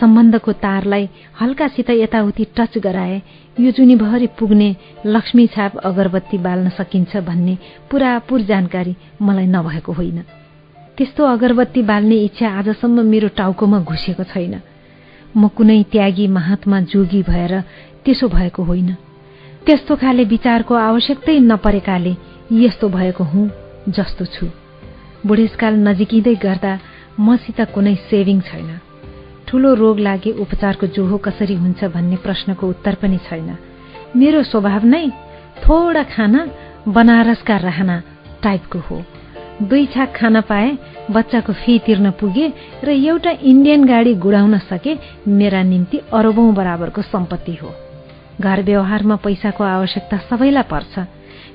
[0.00, 1.08] सम्बन्धको तारलाई
[1.40, 3.20] हल्कासित यताउति टच गराए
[3.60, 4.68] यो जुनीभरि पुग्ने
[5.06, 7.58] लक्ष्मी छाप अगरबत्ती बाल्न सकिन्छ भन्ने
[7.90, 10.22] पुरापुर जानकारी मलाई नभएको होइन।
[10.98, 14.60] त्यस्तो अगरबत्ती बाल्ने इच्छा आजसम्म मेरो टाउकोमा घुसेको छैन।
[15.36, 17.60] म कुनै त्यागी महात्मा जोगी भएर
[18.04, 18.94] त्यसो भएको होइन।
[19.66, 22.14] त्यस्तो खाले विचारको आवश्यकतै नपरेकाले
[22.52, 23.50] यस्तो भएको हुँ
[23.88, 24.46] जस्तो छु।
[25.26, 26.78] बुढेसकाल नजिकिँदै गर्दा
[27.20, 28.80] मसित कुनै सेभिङ छैन।
[29.48, 33.56] ठूलो रोग लागे उपचारको जोहो कसरी हुन्छ भन्ने प्रश्नको उत्तर पनि छैन।
[34.16, 35.08] मेरो स्वभाव नै
[35.64, 36.48] थोडा खाना
[36.88, 38.02] बनारसका रहना
[38.42, 39.02] टाइपको हो।
[39.62, 40.78] दुई छाक खान पाए
[41.10, 42.52] बच्चाको फी तिर्न पुगे
[42.84, 44.96] र एउटा इन्डियन गाडी गुडाउन सके
[45.28, 47.74] मेरा निम्ति अरबौं बराबरको सम्पत्ति हो।
[48.40, 50.98] घर व्यवहारमा पैसाको आवश्यकता सबैलाई पर्छ।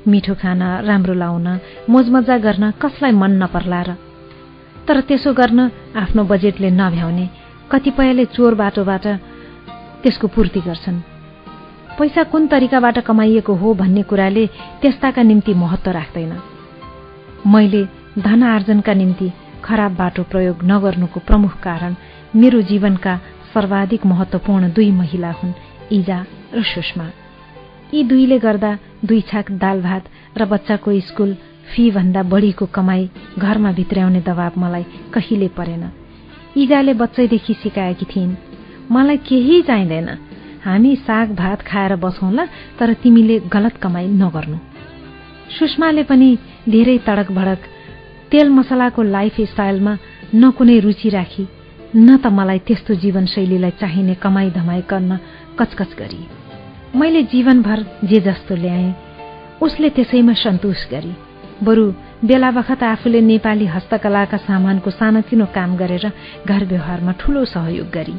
[0.07, 1.47] मिठो खान राम्रो लाउन
[1.89, 3.89] मोजमजा गर्न कसलाई मन नपर्ला र।
[4.87, 5.59] तर त्यसो गर्न
[5.95, 7.25] आफ्नो बजेटले नभ्याउने
[7.71, 9.05] कतिपयले चोर बाटोबाट
[10.03, 10.99] त्यसको पूर्ति गर्छन्।
[11.99, 14.47] पैसा कुन तरिकाबाट कमाइएको हो भन्ने कुराले
[14.81, 16.33] त्यस्ताका निम्ति महत्व राख्दैन।
[17.47, 17.83] मैले
[18.19, 19.31] धन आर्जनका निम्ति
[19.63, 21.95] खराब बाटो प्रयोग नगर्नुको प्रमुख कारण
[22.35, 23.19] मेरो जीवनका
[23.53, 25.57] सर्वाधिक महत्वपूर्ण दुई महिला हुन्
[25.91, 26.25] इजा
[26.55, 27.26] र सुषमा।
[27.93, 28.71] यी दुईले गर्दा
[29.05, 30.03] दुई छाक दाल भात
[30.37, 31.33] र बच्चाको स्कूल
[31.71, 35.83] फी भन्दा बढीको कमाई घरमा भित्र्याउने दबाव मलाई कहिले परेन।
[36.57, 38.35] इजाले बच्चैदेखि सिकाएकी थिइन्।
[38.91, 40.09] मलाई केही चाहिँदैन।
[40.63, 42.45] हामी साग भात खाएर बसौँला
[42.79, 44.57] तर तिमीले गलत कमाई नगर्नु।
[45.59, 46.29] सुषमाले पनि
[46.69, 47.59] धेरै तडक भडक
[48.31, 49.97] तेल मसलाको लाइफ स्टाइलमा
[50.35, 51.47] न कुनै रुचि राखी
[51.95, 55.19] न त मलाई त्यस्तो जीवनशैलीलाई चाहिने कमाई धमाई गर्न
[55.59, 56.36] कचकच गरी।
[56.97, 58.93] मैले जीवनभर जे जस्तो ल्याएँ
[59.61, 61.13] उसले त्यसैमा सन्तोष गरी
[61.65, 61.85] बरु
[62.25, 66.05] बेला बखत आफूले नेपाली हस्तकलाका सामानको सानोतिनो काम गरेर
[66.47, 68.15] घर व्यवहारमा ठूलो सहयोग गरी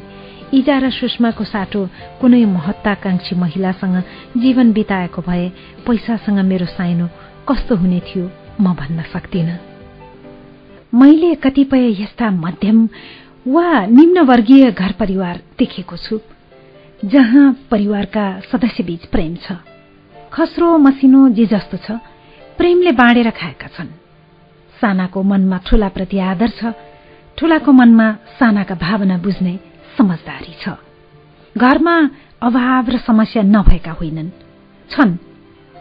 [0.59, 1.81] इजा र सुषमाको साटो
[2.21, 3.95] कुनै महत्वाकांक्षी महिलासँग
[4.39, 5.47] जीवन बिताएको भए
[5.87, 7.07] पैसासँग मेरो साइनो
[7.49, 8.31] कस्तो हुने थियो
[8.61, 9.49] म भन्न सक्दिन।
[10.95, 12.87] मैले कतिपय यस्ता मध्यम
[13.47, 16.19] वा निम्नवर्गीय घर परिवार देखेको छु।
[17.05, 19.51] जहाँ परिवारका सदस्यबीच प्रेम छ
[20.33, 21.91] खस्रो मसिनो जे जस्तो छ
[22.57, 23.87] प्रेमले बाँडेर खाएका छन्।
[24.81, 26.73] सानाको मनमा ठूलाप्रति आदर छ
[27.37, 28.07] ठूलाको मनमा
[28.39, 29.59] सानाका भावना बुझ्ने
[29.97, 30.75] समझदारी छ।
[31.55, 31.95] घरमा
[32.43, 34.29] अभाव र समस्या नभएका होइनन्।
[34.89, 35.15] छन्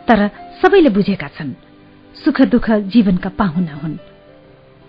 [0.06, 0.20] तर
[0.62, 1.52] सबैले बुझेका छन्
[2.14, 3.98] सुख दुःख जीवनका पाहुना हुन्।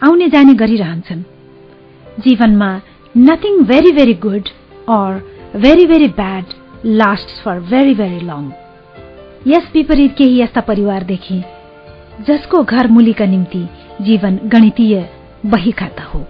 [0.01, 1.23] आउने जाने गरिरहन्छन्।
[2.21, 2.69] जीवनमा
[3.17, 4.45] nothing very very good
[4.89, 6.43] or very very bad
[6.85, 8.49] last for very very long
[9.47, 11.43] यस विपरीत केही यस्ता परिवार देखे
[12.27, 13.69] जसको घर मुलीका निम्ति
[14.01, 15.09] जीवन गणितीय
[15.45, 16.25] बही खाता हो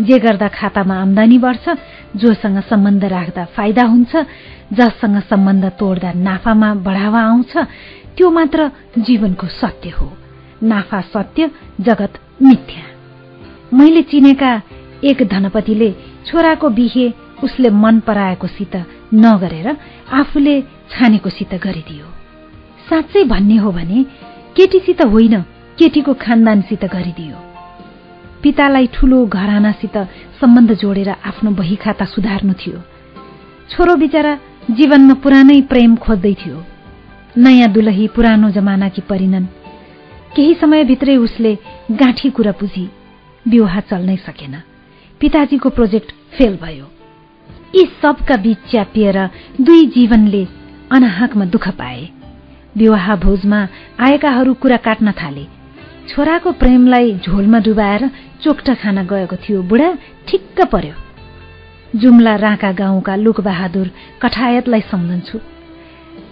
[0.00, 1.68] जे गर्दा खातामा आमदानी बढ्छ
[2.16, 4.16] जोसँग सम्बन्ध राख्दा फाइदा हुन्छ
[4.72, 7.56] जससँग सम्बन्ध तोड्दा नाफामा बढावा आउँछ
[8.16, 10.12] त्यो मात्र जीवनको सत्य हो।
[10.62, 12.84] नाफा सत्य जगत मिथ्या।
[13.76, 14.62] मैले चिनेका
[15.04, 15.94] एक धनपतिले
[16.26, 18.76] छोराको बिहे उसले मन पराएकोसित
[19.14, 19.68] नगरेर
[20.12, 22.06] आफूले छानेकोसित गरिदियो।
[22.88, 24.02] साँच्चै भन्ने हो भने
[24.56, 25.40] केटीसित होइन
[25.78, 27.36] केटीको खानदानसित गरिदियो।
[28.42, 29.96] पितालाई ठूलो घरानासित
[30.40, 32.78] सम्बन्ध जोडेर आफ्नो बही खाता सुधार्नु थियो।
[33.70, 34.38] छोरो बिचरा
[34.70, 36.64] जीवनमा पुरानै प्रेम खोज्दै थियो।
[37.36, 39.46] नयाँ दुलही पुरानो जमानाकी परिनन्
[40.36, 41.54] केही समयभित्रै उसले
[41.92, 42.88] गाँठी कुरा बुझी
[43.48, 44.54] विवाह चल्नै सकेन।
[45.20, 46.86] पिताजीको प्रोजेक्ट फेल भयो।
[47.74, 49.18] यी सबका बीच च्यापिएर
[49.60, 50.46] दुई जीवनले
[50.90, 52.08] अनाहकमा दुःख पाए।
[52.76, 53.60] विवाह भोजमा
[54.00, 55.44] आएकाहरू कुरा काट्न थाले।
[56.08, 58.08] छोराको प्रेमलाई झोलमा डुबाएर
[58.42, 59.90] चोक्टा खान गएको थियो बुढा
[60.28, 60.94] ठिक्क पर्यो।
[61.96, 63.90] जुम्ला राँका गाउँका लुकबहादुर
[64.22, 65.38] कठायतलाई सम्झन्छु।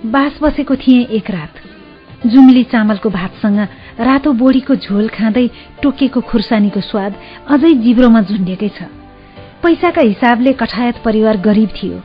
[0.09, 3.59] बास बसेको थिएँ एक रात। जुम्ली चामलको भातसँग
[4.01, 5.49] रातो बोडीको झोल खाँदै
[5.83, 7.15] टोकेको खुर्सानीको स्वाद
[7.49, 8.96] अझै जिब्रोमा झुन्डेकै छ।
[9.67, 11.99] पैसाका हिसाबले कठायत परिवार गरिब थियो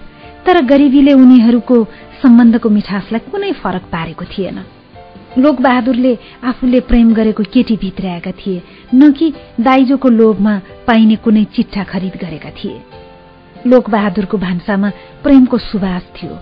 [0.46, 1.76] तर गरिबीले उनीहरूको
[2.22, 4.58] सम्बन्धको मिठासलाई कुनै फरक पारेको थिएन।
[5.38, 6.14] लोकबहादुरले
[6.44, 8.62] आफूले प्रेम गरेको केटी भित्र्याएका थिए
[8.96, 10.56] न कि दाइजोको लोभमा
[10.88, 12.82] पाइने कुनै चिट्ठा खरिद गरेका थिए।
[13.68, 14.90] लोकबहादुरको भान्सामा
[15.24, 16.34] प्रेमको सुवास थियो।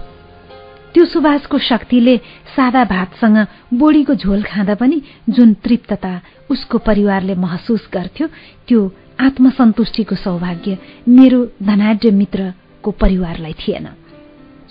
[0.93, 2.17] त्यो सुवासको शक्तिले
[2.55, 3.37] सादा भातसँग
[3.73, 6.13] बोडीको झोल खाँदा पनि जुन तृप्तता
[6.49, 8.27] उसको परिवारले महसुस गर्थ्यो
[8.67, 8.81] त्यो
[9.19, 10.77] आत्मसन्तुष्टिको सौभाग्य
[11.09, 13.87] मेरो धनाढ्य मित्रको परिवारलाई थिएन।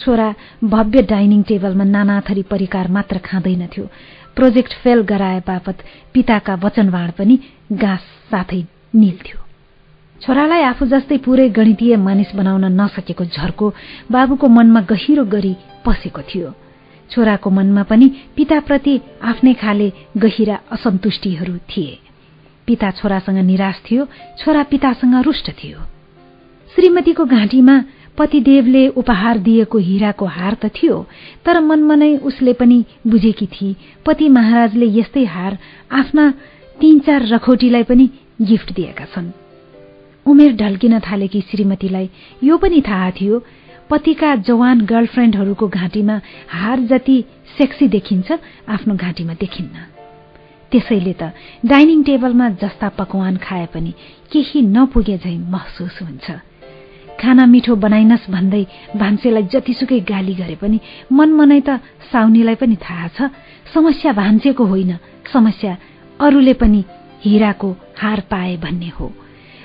[0.00, 3.84] छोरा भव्य डाइनिङ टेबलमा नानाथरी परिकार मात्र खाँदैनथ्यो।
[4.36, 7.38] प्रोजेक्ट फेल गराए बापत पिताका वचनवाण पनि
[7.72, 8.62] गाँस साथै
[8.94, 9.38] निल्थ्यो।
[10.22, 13.72] छोरालाई आफू जस्तै पूरै गणितीय मानिस बनाउन नसकेको झर्को
[14.10, 16.54] बाबुको मनमा गहिरो गरी पसेको थियो।
[17.10, 21.98] छोराको मनमा पनि पिताप्रति आफ्नै खाले गहिरा असन्तुष्टिहरू थिए।
[22.68, 24.04] पिता छोरासँग निराश थियो
[24.38, 25.78] छोरा पितासँग रुष्ट थियो।
[26.70, 27.76] श्रीमतीको घाँटीमा
[28.18, 30.96] पतिदेवले उपहार दिएको हिराको हार त थियो
[31.44, 35.58] तर मनमा नै उसले पनि बुझेकी थिए पति महाराजले यस्तै हार
[35.92, 36.30] आफ्ना
[36.78, 38.08] तीन चार रखोटीलाई पनि
[38.42, 39.30] गिफ्ट दिएका छन्।
[40.26, 42.10] उमेर ढल्किन थालेकी श्रीमतीलाई
[42.44, 43.42] यो पनि थाहा थियो
[43.90, 46.20] पतिका जवान गर्लफ्रेन्डहरूको घाँटीमा
[46.52, 47.16] हार जति
[47.58, 49.97] सेक्सी देखिन्छ आफ्नो घाँटीमा देखिन्न।
[50.70, 51.22] त्यसैले त
[51.64, 53.92] डाइनिङ टेबलमा जस्ता पकवान खाए पनि
[54.32, 56.26] केही नपुगे झै महसुस हुन्छ।
[57.20, 58.62] खाना मिठो बनाइनस् भन्दै
[58.96, 60.78] भान्सेलाई जतिसुकै गाली गरे पनि
[61.12, 63.18] मनमनै त साउनीलाई पनि थाहा छ
[63.74, 64.92] समस्या भान्सेको होइन
[65.32, 65.72] समस्या
[66.20, 66.80] अरूले पनि
[67.24, 67.70] हिराको
[68.00, 69.12] हार पाए भन्ने हो।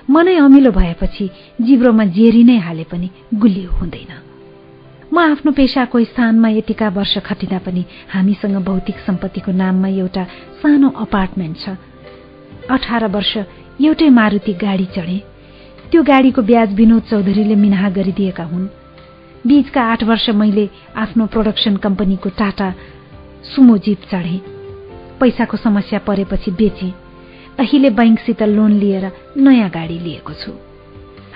[0.10, 1.30] मनै अमिलो भएपछि
[1.62, 4.23] जिब्रोमा जेरी नै हाले पनि गुलियो हुँदैन।
[5.14, 10.24] म आफ्नो पेसाको स्थानमा यतिका वर्ष खटिँदा पनि हामीसँग भौतिक सम्पत्तिको नाममा एउटा
[10.62, 11.70] सानो अपार्टमेन्ट छ।
[12.70, 13.38] अठार वर्ष
[13.82, 15.18] एउटै मारुति गाडी चढे।
[15.92, 18.68] त्यो गाडीको ब्याज विनोद चौधरीले मिनाहा गरिदिएका हुन्।
[19.48, 22.74] बीचका आठ वर्ष मैले आफ्नो प्रोडक्सन कम्पनीको टाटा
[23.56, 24.42] सुमो जीप चढे।
[25.20, 26.94] पैसाको समस्या परेपछि बेचे।
[27.60, 30.73] अहिले बैंकसित लोन लिएर नयाँ गाडी लिएको छु।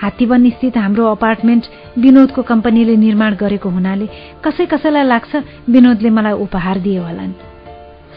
[0.02, 1.64] हात्तीवन स्थित हाम्रो अपार्टमेन्ट
[1.98, 4.06] विनोदको कम्पनीले निर्माण गरेको हुनाले
[4.44, 5.36] कसै कसैलाई लाग्छ
[5.68, 7.32] विनोदले मलाई उपहार दिए होलान्।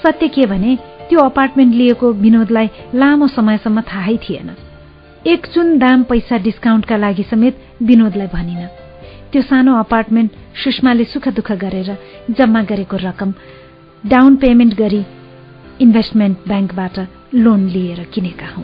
[0.04, 0.76] सत्य के भने
[1.10, 4.50] त्यो अपार्टमेन्ट लिएको विनोदलाई लामो समयसम्म थाहै थिएन।
[5.28, 8.62] एक चुन दाम पैसा डिस्काउन्टका लागि समेत विनोदलाई भनिन।
[9.32, 10.32] त्यो सानो अपार्टमेन्ट
[10.64, 11.90] सुषमाले सुख दुःख गरेर
[12.38, 13.34] जम्मा गरेको रकम
[14.04, 15.04] डाउन पेमेन्ट गरी
[15.82, 16.96] इन्भेस्टमेन्ट ब्याङ्कबाट
[17.36, 18.64] लोन लिएर किनेका हौ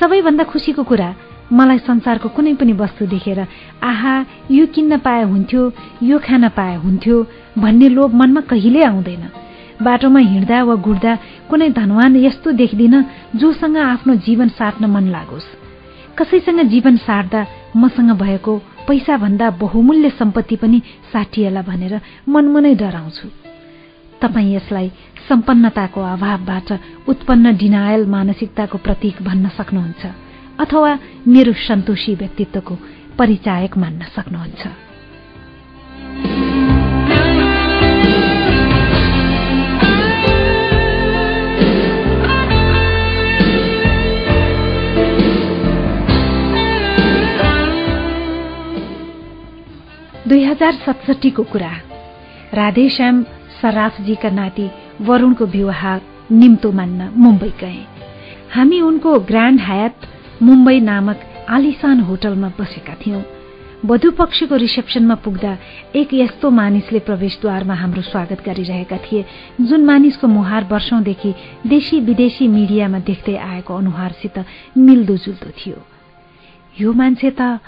[0.00, 1.08] सबैभन्दा खुसीको कुरा
[1.52, 3.40] मलाई संसारको कुनै पनि वस्तु देखेर
[3.82, 4.14] आहा
[4.50, 5.62] यो किन्न पाए हुन्थ्यो
[6.02, 7.16] यो खान पाए हुन्थ्यो
[7.58, 9.24] भन्ने लोभ मनमा कहिल्यै आउँदैन।
[9.82, 11.12] बाटोमा हिँड्दा वा गुड्दा
[11.50, 12.94] कुनै धनवान यस्तो देख्दिन
[13.36, 15.48] जोसँग आफ्नो जीवन साट्न मन लागोस्।
[16.18, 18.52] कसैसँग जीवन साट्दा मसँग भएको
[18.88, 20.82] पैसाभन्दा बहुमूल्य सम्पत्ति पनि
[21.12, 23.28] साटिएला भनेर मनमनै डराउँछु।
[24.20, 24.88] तपाईँ यसलाई
[25.28, 26.68] सम्पन्नताको अभावबाट
[27.08, 30.27] उत्पन्न डिनायल मानसिकताको प्रतीक भन्न सक्नुहुन्छ।
[30.58, 32.78] अथवा मेरो सन्तोषी व्यक्तित्वको
[33.18, 34.66] परिचायक मान्न सक्नुहुन्छ।
[50.28, 51.72] दुई हजार सतसठीको कुरा।
[52.54, 53.22] राधेश्याम
[53.62, 55.96] सराफजीका नाति वरूणको विवाह
[56.32, 57.84] निम्तो मान्न मुम्बई गए।
[58.54, 59.94] हामी उनको ग्रान्ड हायत
[60.42, 63.22] मुम्बई नामक आलिसान होटलमा बसेका थियौं।
[63.84, 65.56] वधुपक्षको रिसेप्सनमा पुग्दा
[65.96, 69.24] एक यस्तो मानिसले प्रवेशद्वारमा हाम्रो स्वागत गरिरहेका थिए
[69.60, 71.34] जुन मानिसको मुहार वर्षौंदेखि
[71.66, 74.38] देशी विदेशी मिडियामा देख्दै आएको अनुहारसित
[74.78, 75.78] मिल्दोजुल्दो थियो।
[76.80, 77.58] यो मान्छे त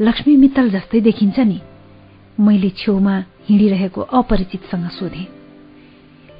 [0.00, 1.60] लक्ष्मी मित्तल जस्तै देखिन्छ नि।
[2.40, 3.16] मैले छेउमा
[3.48, 5.24] हिँडिरहेको अपरिचितसँग सोधे।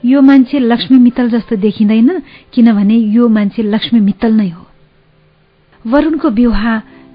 [0.04, 2.22] यो मान्छे लक्ष्मी मित्तल जस्तो देखिँदैन
[2.52, 4.61] किनभने यो मान्छे लक्ष्मी मित्तल नै हो।
[5.84, 6.64] वरूणको विवाह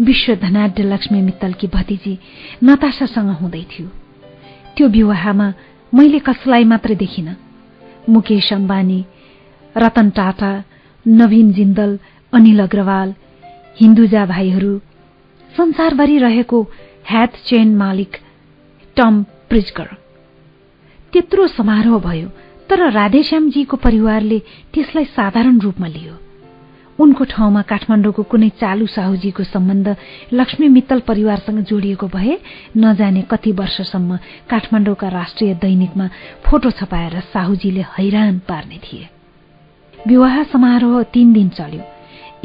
[0.08, 2.18] विश्व धनाढ्य लक्ष्मी मित्तलकी भतिजी
[2.64, 3.88] नताशासँग हुँदै थियो।
[4.76, 5.48] त्यो विवाहमा
[5.94, 7.36] मैले कसलाई मात्र देखिन।
[8.10, 9.00] मुकेश अम्बानी
[9.76, 10.52] रतन टाटा
[11.06, 11.98] नवीन जिन्दल
[12.34, 13.14] अनिल अग्रवाल
[13.80, 14.78] हिन्दुजा भाइहरू
[15.52, 16.62] संसारभरि रहेको
[17.10, 18.18] ह्याथ चेन मालिक
[18.98, 19.88] टम प्रिजकर
[21.14, 22.30] त्यत्रो समारोह भयो
[22.70, 24.40] तर राधेश्यामजीको परिवारले
[24.74, 26.14] त्यसलाई साधारण रूपमा लियो।
[27.00, 29.96] उनको ठाउँमा काठमाडौँको कुनै चालु साहुजीको सम्बन्ध
[30.34, 32.38] लक्ष्मी मित्तल परिवारसँग जोडिएको भए
[32.78, 34.18] नजाने कति वर्षसम्म
[34.50, 36.10] काठमाडौँका राष्ट्रिय दैनिकमा
[36.46, 39.10] फोटो छपाएर साहुजीले हैरान पार्ने थिए।
[40.08, 41.84] विवाह समारोह तीन दिन चल्यो।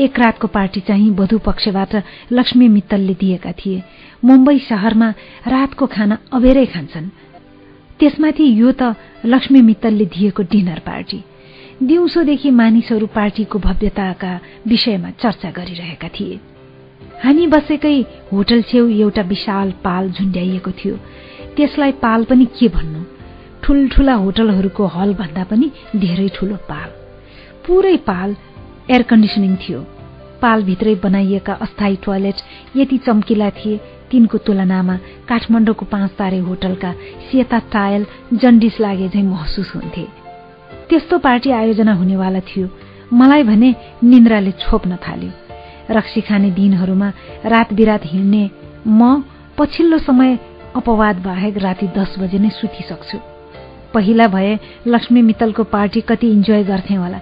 [0.01, 1.95] एक रातको पार्टी चाहिँ वधु पक्षबाट
[2.33, 3.83] लक्ष्मी मित्तलले दिएका थिए।
[4.25, 5.09] मुम्बई शहरमा
[5.47, 7.09] रातको खाना अबेरै खान्छन्।
[8.01, 11.25] त्यसमाथि यो त लक्ष्मी मित्तलले दिएको डिनर पार्टी।
[11.81, 16.41] दिउँसोदेखि मानिसहरू पार्टीको भव्यताका विषयमा चर्चा गरिरहेका थिए।
[17.25, 18.01] हामी बसेकै
[18.33, 20.97] होटल छेउ एउटा विशाल पाल झुन्ड्याइएको थियो।
[21.57, 23.03] त्यसलाई पाल पनि के भन्नु?
[23.63, 26.89] ठूल्ठूला होटलहरूको हल भन्दा पनि धेरै ठूलो पाल।
[27.67, 28.37] पुरै पाल
[28.91, 29.81] एयर कन्डिसनिङ थियो।
[30.43, 32.35] पालभित्रै बनाइएका अस्थायी टोयलेट
[32.77, 34.97] यति चम्किला थिए तिनको तुलनामा
[35.29, 36.93] काठमाडौँको पाँच तारे होटलका
[37.31, 40.22] सेता टायल जन्डिस लागे झै महसुस हुन्थे।
[40.93, 42.69] त्यस्तो पार्टी आयोजना हुनेवाला थियो।
[43.17, 43.69] मलाई भने
[44.05, 45.31] निन्द्राले छोप्न थाल्यो।
[45.91, 47.09] रक्सी खाने दिनहरूमा
[47.47, 48.51] रात बिरात हिँड्ने
[48.87, 49.25] म
[49.59, 50.39] पछिल्लो समय
[50.77, 53.19] अपवाद बाहेक राति दस बजे नै सुतिसक्छु।
[53.95, 57.21] पहिला भए लक्ष्मी मित्तलको पार्टी कति इन्जोय गर्थे होला।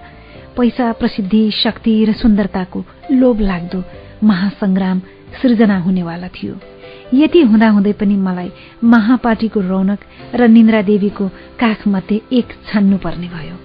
[0.57, 3.83] पैसा प्रसिद्धि शक्ति र सुन्दरताको लोभ लाग्दो
[4.23, 4.99] महासंग्राम
[5.41, 6.70] सृजना हुनेवाला थियो।
[7.13, 8.51] यति हुँदाहुँदै पनि मलाई
[8.83, 9.99] महापार्टीको रौनक
[10.35, 11.27] र निन्द्रा देवीको
[11.59, 13.55] काखमध्ये एक छान्नुपर्ने भयो।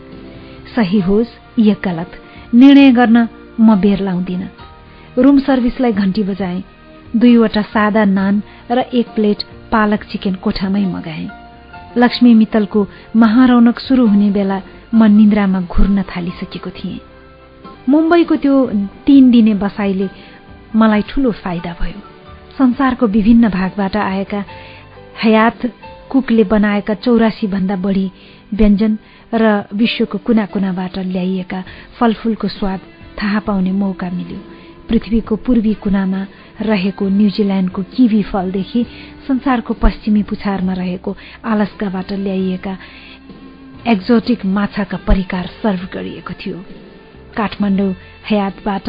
[0.76, 2.10] सही होस् या गलत।
[2.54, 3.28] निर्णय गर्न
[3.60, 4.48] म बेर लाउँदिन।
[5.18, 6.62] रुम सर्भिसलाई घण्टी बजाए।
[7.16, 11.28] दुईवटा सादा नान र एक प्लेट पालक चिकन कोठामै मगाए।
[11.98, 14.60] लक्ष्मी मित्तलको महारौनक सुरु हुने बेला
[14.94, 17.00] म निन्द्रामा घुर्न थालिसकेको थिएँ।
[17.88, 18.54] मुम्बईको त्यो
[19.06, 20.08] तीन दिने बसाइले
[20.76, 22.15] मलाई ठूलो फाइदा भयो।
[22.58, 24.44] संसारको विभिन्न भागबाट आएका
[25.22, 25.66] हयात
[26.10, 28.10] कुकले बनाएका चौरासी भन्दा बढी
[28.54, 28.96] व्यञ्जन
[29.34, 31.62] र विश्वको कुना कुनाबाट ल्याइएका
[31.98, 32.80] फलफूलको स्वाद
[33.18, 34.38] थाहा पाउने मौका मिल्यो।
[34.88, 36.26] पृथ्वीको पूर्वी कुनामा
[36.62, 38.84] रहेको न्यूजील्याण्डको किवी फलदेखि
[39.28, 42.76] संसारको पश्चिमी पुछारमा रहेको आलस्काबाट ल्याइएका
[43.86, 46.64] एक्जोटिक माछाका परिकार सर्भ गरिएको थियो।
[47.36, 47.92] काठमाडौँ
[48.30, 48.88] हयातबाट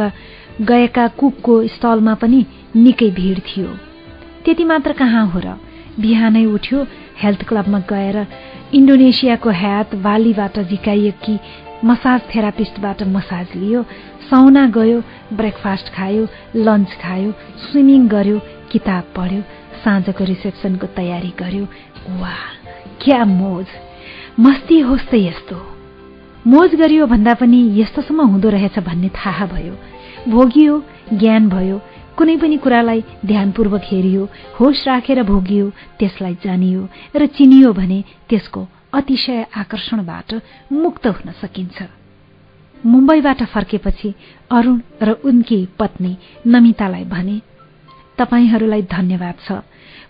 [0.61, 2.45] गएका कुकको स्टलमा पनि
[2.77, 3.67] निकै भिड थियो।
[4.45, 5.57] त्यति मात्र कहाँ हो र?
[5.99, 6.79] बिहानै उठ्यो
[7.21, 8.17] हेल्थ क्लबमा गएर
[8.73, 11.39] इन्डोनेसियाको हयात बालीबाट झिकाइएकी
[11.85, 13.83] मसाज थेरापिस्टबाट मसाज लियो
[14.29, 14.99] सौना गयो
[15.33, 17.31] ब्रेकफास्ट खायो लन्च खायो
[17.63, 18.37] स्विमिङ गर्यो
[18.71, 19.41] किताब पढ्यो
[19.83, 21.65] साँझको रिसेप्सनको तयारी गर्यो।
[22.21, 22.41] वाह
[23.01, 23.65] क्या मोज!
[24.39, 25.57] मस्ती होस् त यस्तो।
[26.47, 29.75] मोज गरियो भन्दा पनि यस्तोसम्म हुँदो रहेछ भन्ने थाहा भयो।
[30.27, 31.81] भोगियो ज्ञान भयो
[32.17, 34.23] कुनै पनि कुरालाई ध्यानपूर्वक हेरियो
[34.59, 35.65] होस राखेर भोगियो
[35.99, 36.81] त्यसलाई जानियो
[37.15, 38.61] र चिनियो भने त्यसको
[38.93, 40.29] अतिशय आकर्षणबाट
[40.73, 41.77] मुक्त हुन सकिन्छ।
[42.85, 44.09] मुम्बईबाट फर्केपछि
[44.51, 46.11] अरूण र उनकी पत्नी
[46.47, 47.37] नमितालाई भने
[48.17, 49.61] तपाईँहरूलाई धन्यवाद छ।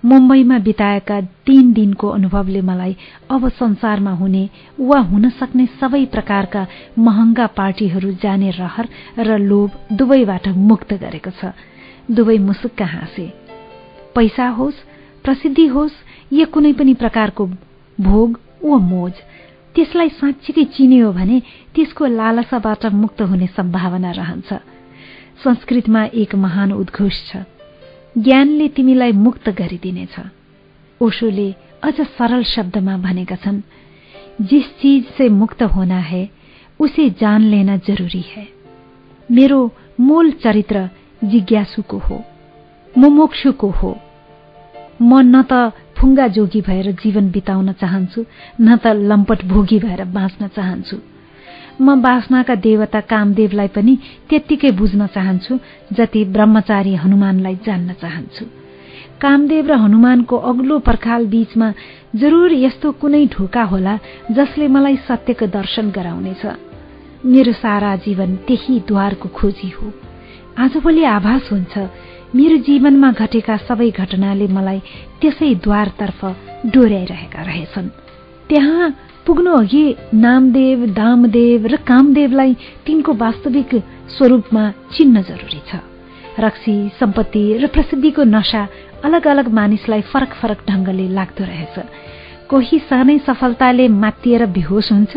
[0.05, 2.95] मुम्बईमा बिताएका तीन दिनको अनुभवले मलाई
[3.31, 6.67] अब संसारमा हुने वा हुन सक्ने सबै प्रकारका
[6.99, 8.85] महँगा पार्टीहरू जाने रहर
[9.19, 11.51] र लोभ दुवैबाट मुक्त गरेको छ।
[12.11, 13.33] दुवै मुसुक्क हाँसे।
[14.15, 14.75] पैसा होस्
[15.23, 15.93] प्रसिद्धि होस्
[16.33, 17.45] या कुनै पनि प्रकारको
[18.01, 19.13] भोग वा मोज
[19.75, 21.41] त्यसलाई साँच्चीकै चिनियो भने
[21.75, 24.53] त्यसको लालसाबाट मुक्त हुने सम्भावना रहन्छ।
[25.43, 27.37] संस्कृतमा एक महान उद्घोष छ।
[28.17, 30.15] ज्ञानले तिमीलाई मुक्त गरिदिनेछ।
[31.01, 33.61] ओशोले अझ सरल शब्दमा भनेका छन्
[34.41, 36.29] जिस चीज से मुक्त होना है
[36.79, 38.47] उसे जान लेना जरूरी है।
[39.31, 40.89] मेरो मूल चरित्र
[41.23, 42.23] जिज्ञासुको हो
[42.97, 43.97] मुमोक्षुको हो।
[45.01, 48.25] म न त फुङ्गा जोगी भएर जीवन बिताउन चाहन्छु
[48.61, 50.97] न त लम्पट भोगी भएर बाँच्न चाहन्छु।
[51.81, 53.97] म वासनाका देवता कामदेवलाई पनि
[54.29, 55.59] त्यत्तिकै बुझ्न चाहन्छु
[55.93, 58.45] जति ब्रह्मचारी हनुमानलाई जान्न चाहन्छु।
[59.21, 61.73] कामदेव र हनुमानको अग्लो पर्खाल बीचमा
[62.15, 63.97] जरूर यस्तो कुनै ढोका होला
[64.31, 66.45] जसले मलाई सत्यको दर्शन गराउनेछ।
[67.25, 70.06] मेरो सारा जीवन त्यही द्वारको खोजी हो।
[70.57, 71.77] आजभोलि आभास हुन्छ।
[72.35, 74.79] मेरो जीवनमा घटेका सबै घटनाले मलाई
[75.21, 76.19] त्यसै द्वारतर्फ
[76.73, 77.87] डोर्याइरहेका रहेछन्।
[78.49, 78.87] त्यहाँ
[79.25, 79.85] पुग्नु अघि
[80.17, 82.53] नामदेव दामदेव र कामदेवलाई
[82.85, 83.71] तिनको वास्तविक
[84.17, 84.63] स्वरूपमा
[84.97, 85.77] चिन्न जरुरी छ।
[86.41, 88.67] रक्सी सम्पत्ति र प्रसिद्धिको नशा
[89.05, 91.75] अलग अलग मानिसलाई फरक फरक ढंगले लाग्दो रहेछ।
[92.49, 95.13] कोही सानै सफलताले मातिएर बेहोस हुन्छ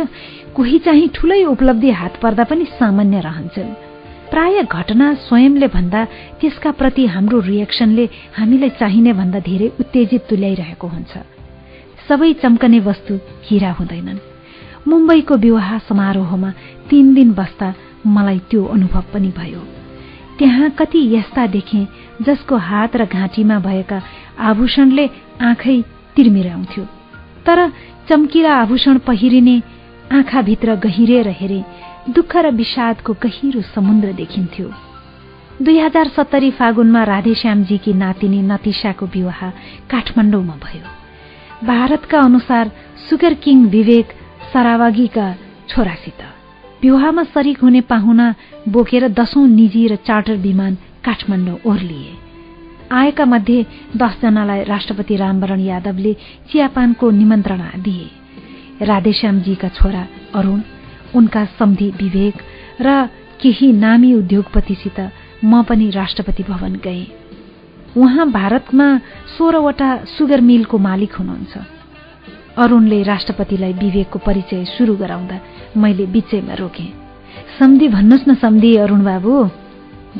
[0.56, 3.89] कोही चाहिँ ठूलै उपलब्धि हात पर्दा पनि सामान्य रहन्छन्।
[4.30, 6.04] प्राय घटना स्वयंले भन्दा
[6.40, 8.04] त्यसका प्रति हाम्रो रिएक्सनले
[8.38, 11.12] हामीलाई चाहिने भन्दा धेरै उत्तेजित तुल्याइरहेको हुन्छ।
[12.08, 13.14] सबै चम्कने वस्तु
[13.46, 14.18] हिरा हुँदैनन्।
[14.88, 16.50] मुम्बईको विवाह समारोहमा
[16.90, 17.74] तीन दिन बस्दा
[18.06, 19.62] मलाई त्यो अनुभव पनि भयो।
[20.38, 21.86] त्यहाँ कति यस्ता देखे
[22.22, 24.02] जसको हात र घाँटीमा भएका
[24.48, 25.06] आभूषणले
[25.48, 25.76] आँखै
[26.16, 26.84] तिर्मिराउँथ्यो
[27.46, 27.68] तर
[28.08, 29.56] चम्किला आभूषण पहिरिने
[30.12, 31.60] आँखाभित्र गहिरेर हेरे
[32.10, 34.70] दुःख र विषादको गहिरो समुद्र देखिन्थ्यो।
[35.62, 39.40] दुई हजार सत्तरी फागुनमा राधेश्यामजीकी नातिनी नतिसाको विवाह
[39.90, 40.86] काठमाडौँमा भयो।
[41.66, 42.70] भारतका अनुसार
[43.10, 44.08] सुगर किङ विवेक
[44.52, 45.34] सरावागीका
[45.68, 46.20] छोरासित।
[46.82, 48.34] विवाहमा शरीक हुने पाहुना
[48.68, 52.12] बोकेर दशौं निजी र चार्टर विमान काठमाडौँ ओर्लिए।
[52.92, 56.16] आएका मध्ये दसजनालाई राष्ट्रपति रामवरण यादवले
[56.50, 58.06] चियापानको निमन्त्रणा दिए।
[58.82, 60.60] राधेश्यामजीका छोरा अरूण
[61.14, 62.34] उनका सम्धि विवेक
[62.80, 63.06] र
[63.40, 65.00] केही नामी उद्योगपतिसित
[65.44, 67.06] म पनि राष्ट्रपति भवन गएँ।
[67.96, 68.98] उहाँ भारतमा
[69.38, 71.58] सोह्रवटा सुगर मिलको मालिक हुनुहुन्छ।
[72.58, 75.40] अरूणले राष्ट्रपतिलाई विवेकको परिचय सुरु गराउँदा
[75.76, 76.92] मैले बिचैमा रोकेँ।
[77.58, 79.48] सम्धि भन्नुहोस् न सम्धि अरूण बाबु।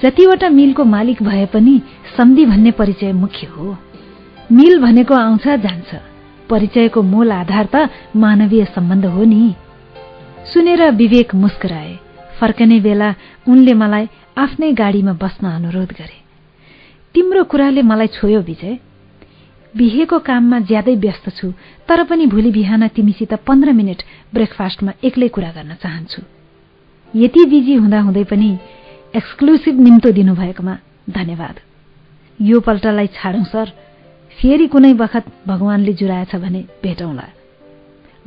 [0.03, 1.83] जतिवटा मिलको मालिक भए पनि
[2.17, 3.77] सम्धि भन्ने परिचय मुख्य हो।
[4.53, 5.95] मिल भनेको आउँछ जान्छ।
[6.51, 9.55] परिचयको मूल आधार त मानवीय सम्बन्ध हो नि।
[10.53, 11.99] सुनेर विवेक मुस्कुराए।
[12.41, 13.15] फर्कने बेला
[13.49, 14.07] उनले मलाई
[14.39, 16.19] आफ्नै गाडीमा बस्न अनुरोध गरे।
[17.15, 18.79] तिम्रो कुराले मलाई छोयो विजय।
[19.75, 21.53] बिहेको काममा ज्यादै व्यस्त छु
[21.89, 24.03] तर पनि भोलि बिहान तिमीसित पन्ध्र मिनट
[24.35, 26.23] ब्रेकफास्टमा एक्लै कुरा गर्न चाहन्छु।
[27.15, 28.51] यति बिजी हुँदाहुँदै पनि
[29.15, 30.75] एक्सक्लुसिभ निम्तो दिनुभएकोमा
[31.11, 31.57] धन्यवाद।
[32.41, 33.69] यो पल्टलाई छाडौँ सर।
[34.39, 37.27] फेरि कुनै बखत भगवानले जुराएछ भने भेटौँला।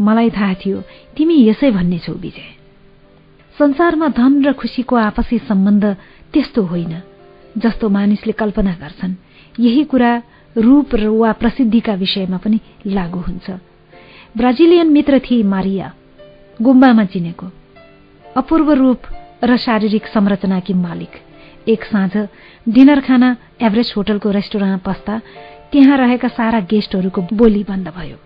[0.02, 0.82] मलाई थाहा थियो
[1.18, 2.50] तिमी यसै भन्ने छौ विजय।
[3.60, 5.86] संसारमा धन र खुसीको आपसी सम्बन्ध
[6.34, 7.02] त्यस्तो होइन।
[7.58, 9.14] जस्तो मानिसले कल्पना गर्छन्
[9.60, 10.22] यही कुरा
[10.58, 13.50] रूप वा प्रसिद्धिका विषयमा पनि लागू हुन्छ।
[14.38, 15.94] ब्राजिलियन मित्र थिए मारिया
[16.62, 17.48] गुम्बामा चिनेको।
[18.36, 19.02] अपूर्व रूप
[19.44, 21.14] र शारीरिक संरचनाकी मालिक।
[21.70, 22.28] एक साँझ
[22.70, 25.22] डिनर खाना एभरेज होटलको रेस्टुरेन्टमा पस्दा
[25.72, 28.18] त्यहाँ रहेका सारा गेस्टहरूको बोली बन्द भयो।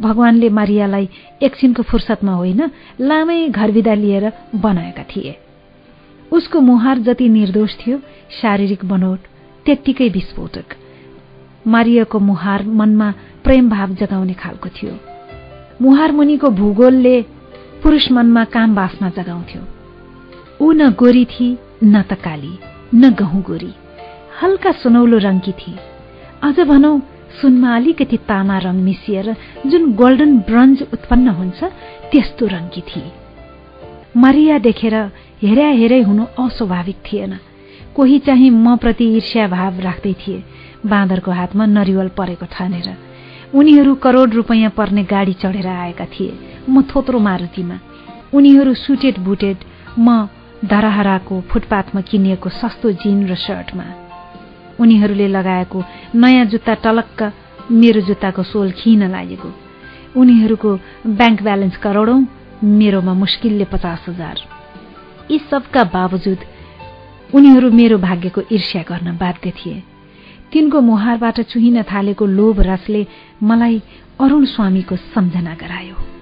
[0.00, 1.08] भगवानले मारियालाई
[1.42, 5.36] एकछिनको फुर्सदमा होइन लामै घरविदा लिएर बनाएका थिए।
[6.32, 7.98] उसको मुहार जति निर्दोष थियो
[8.42, 9.18] शारीरिक बनोट
[9.66, 10.76] त्यत्तिकै विस्फोटक।
[11.66, 13.14] मारियाको मुहार मनमा
[13.44, 14.98] प्रेम भाव जगाउने खालको थियो।
[15.82, 17.22] मुहार मुनिको भूगोलले
[17.82, 19.62] पुरुष मनमा काम बासना जगाउँथ्यो।
[20.60, 22.58] ऊ न गोरी थिए न त काली
[22.94, 23.74] न गहुँ गोरी।
[24.42, 25.78] हल्का सुनौलो रङ्गी थिए
[26.42, 27.00] अझ भनौ
[27.40, 29.34] सुनमा अलिकति तामा रङ मिसिएर
[29.66, 31.64] जुन गोल्डन ब्रन्ज उत्पन्न हुन्छ
[32.10, 33.10] त्यस्तो रङ्गी थिए।
[34.16, 34.94] मारिया देखेर
[35.42, 37.38] हेर्या हेरै हुनु अस्वाभाविक थिएन।
[37.96, 40.42] कोही चाहिँ म प्रति ईर्ष्या भाव राख्दै थिए
[40.86, 42.88] बाँदरको हातमा नरिवल परेको ठानेर।
[43.54, 46.32] उनीहरू करोड रुपियाँ पर्ने गाडी चढेर आएका थिए
[46.68, 47.78] म थोत्रो मारुतिमा।
[48.34, 49.56] उनीहरू सुटेड बुटेड
[49.98, 50.28] म
[50.64, 54.07] धराहराको फुटपाथमा किनिएको सस्तो जिन र सर्टमा
[54.80, 57.32] उनीहरूले लगाएको नयाँ जुत्ता टलक्क
[57.70, 59.48] मेरो जुत्ताको सोल खिन लागेको।
[60.16, 60.70] उनीहरूको
[61.06, 62.26] ब्याङ्क ब्यालेन्स करोडौँ
[62.64, 64.36] मेरोमा मुस्किलले पचास हजार।
[65.30, 66.38] यी सबका बावजुद
[67.34, 69.82] उनीहरू मेरो भाग्यको ईर्ष्या गर्न बाध्य थिए।
[70.52, 73.06] तिनको मुहारबाट चुहिन थालेको लोभ रसले
[73.42, 73.82] मलाई
[74.20, 76.17] अरूण स्वामीको सम्झना गरायो।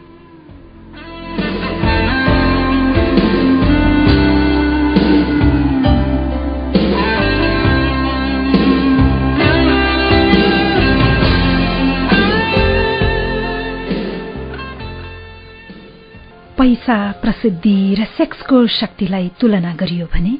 [16.67, 20.33] पैसा प्रसिद्धि र सेक्सको शक्तिलाई तुलना गरियो भने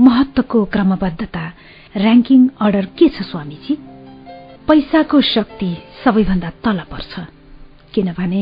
[0.00, 1.42] महत्वको क्रमबद्धता
[1.96, 3.74] ऱ्याङ्किङ अर्डर के छ स्वामीजी?
[4.68, 5.68] पैसाको शक्ति
[6.04, 7.12] सबैभन्दा तल पर्छ।
[7.94, 8.40] किनभने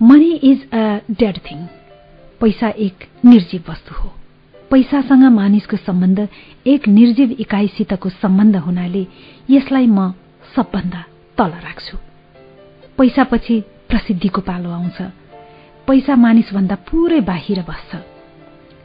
[0.00, 1.58] money is a dead thing
[2.40, 4.12] पैसा एक निर्जीव वस्तु हो।
[4.70, 6.28] पैसासँग मानिसको सम्बन्ध
[6.66, 9.06] एक निर्जीव इकाइसितको सम्बन्ध हुनाले
[9.50, 10.14] यसलाई म
[10.54, 11.04] सबभन्दा
[11.38, 11.98] तल राख्छु।
[12.98, 15.02] पैसापछि प्रसिद्धिको पालो आउँछ।
[15.86, 17.96] पैसा मानिसभन्दा पुरै बाहिर बस्छ।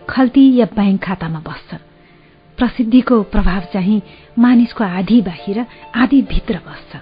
[0.09, 1.75] खल्ती या ब्याङ्क खातामा बस्छ।
[2.57, 4.01] प्रसिद्धिको प्रभाव चाहिँ
[4.39, 5.65] मानिसको आधी बाहिर
[5.95, 7.01] आधी भित्र बस्छ।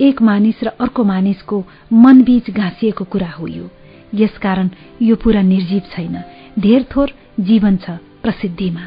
[0.00, 3.70] एक मानिस र अर्को मानिसको मनबीच घाँसिएको कुरा हो यो।
[4.14, 4.70] यसकारण
[5.02, 6.24] यो पूरा निर्जीव छैन।
[6.58, 7.90] धेर थोर जीवन छ
[8.22, 8.84] प्रसिद्धिमा।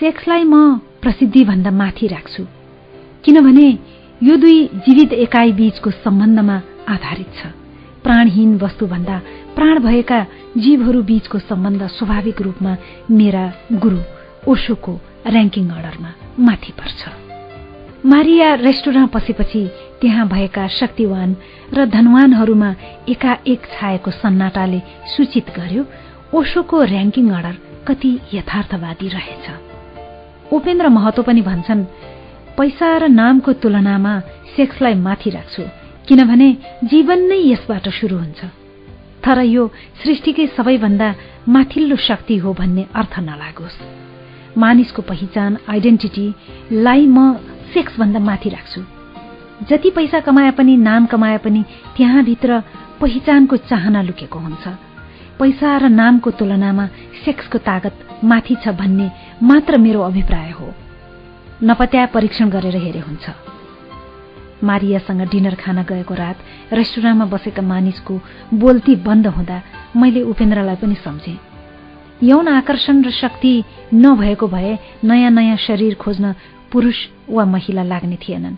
[0.00, 2.46] सेक्सलाई म प्रसिद्धिभन्दा माथि राख्छु।
[3.24, 3.78] किनभने
[4.22, 7.63] यो दुई जीवित एकाइ बीचको सम्बन्धमा आधारित छ।
[8.04, 9.16] प्राणहीन वस्तुभन्दा
[9.56, 10.20] प्राण भएका
[10.56, 12.72] जीवहरू बीचको सम्बन्ध स्वाभाविक रूपमा
[13.10, 13.44] मेरा
[13.82, 14.00] गुरु
[14.52, 14.92] ओशोको
[15.26, 16.10] ऱ्याङ्किङ अर्डरमा
[16.46, 17.00] माथि पर्छ।
[18.06, 19.62] मारिया रेस्टुरेन्ट पसेपछि
[20.00, 21.36] त्यहाँ भएका शक्तिवान
[21.74, 22.70] र धनवानहरूमा
[23.08, 24.80] एकाएक छाएको सन्नाटाले
[25.16, 25.84] सूचित गर्यो
[26.38, 27.56] ओशोको ऱ्याङ्किङ अर्डर
[27.88, 29.46] कति यथार्थवादी रहेछ।
[30.52, 31.84] उपेन्द्र महतो पनि भन्छन्
[32.58, 34.12] पैसा र नामको तुलनामा
[34.56, 35.62] सेक्सलाई माथि राख्छु।
[36.08, 36.48] किनभने
[36.84, 38.44] जीवन नै यसबाट शुरू हुन्छ।
[39.24, 39.70] तर यो
[40.04, 41.08] सृष्टिकै सबैभन्दा
[41.48, 43.78] माथिल्लो शक्ति हो भन्ने अर्थ नलागोस्।
[44.58, 47.18] मानिसको पहिचान आइडेन्टिटीलाई म
[47.74, 48.80] सेक्सभन्दा माथि राख्छु।
[49.68, 51.64] जति पैसा कमाए पनि नाम कमाए पनि
[51.96, 52.60] त्यहाँभित्र
[53.00, 54.64] पहिचानको चाहना लुकेको हुन्छ।
[55.40, 56.86] पैसा र नामको तुलनामा
[57.24, 59.10] सेक्सको तागत माथि छ भन्ने
[59.42, 60.68] मात्र मेरो अभिप्राय हो।
[61.64, 63.43] नपत्या परीक्षण गरेर हेरे हुन्छ।
[64.64, 66.38] मारियासँग डिनर खान गएको रात
[66.72, 68.14] रेस्टुरेन्टमा बसेका मानिसको
[68.54, 69.62] बोल्ती बन्द हुँदा
[69.96, 71.38] मैले उपेन्द्रलाई पनि सम्झेँ।
[72.22, 73.52] यौन आकर्षण र शक्ति
[73.94, 76.34] नभएको भए नयाँ नयाँ शरीर खोज्न
[76.72, 76.98] पुरुष
[77.30, 78.56] वा महिला लाग्ने थिएनन्।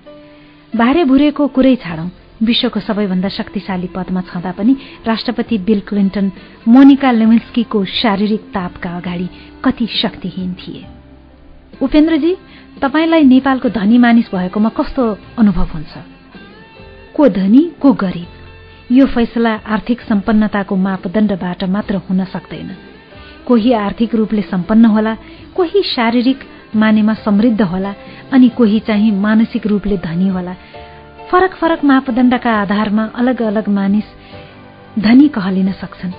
[0.76, 2.08] भारे भुरेको कुरै छाडौं।
[2.42, 6.26] विश्वको सबैभन्दा शक्तिशाली पदमा छँदा पनि राष्ट्रपति बिल क्लिन्टन
[6.68, 9.28] मोनिका लेमिन्स्कीको शारीरिक तापका अगाडि
[9.64, 10.84] कति शक्तिहीन थिए।
[11.82, 12.36] उपेन्द्रजी
[12.82, 15.94] तपाईँलाई नेपालको धनी मानिस भएकोमा कस्तो अनुभव हुन्छ?
[17.16, 18.26] को धनी को गरिब?
[18.92, 22.76] यो फैसला आर्थिक सम्पन्नताको मापदण्डबाट मात्र हुन सक्दैन।
[23.46, 25.16] कोही आर्थिक रूपले सम्पन्न होला
[25.56, 26.38] कोही शारीरिक
[26.76, 27.94] मानेमा समृद्ध होला
[28.32, 30.54] अनि कोही चाहिँ मानसिक रूपले धनी होला।
[31.30, 34.04] फरक फरक मापदण्डका आधारमा अलग अलग मानिस
[34.98, 36.12] धनी कहलिन सक्छन्।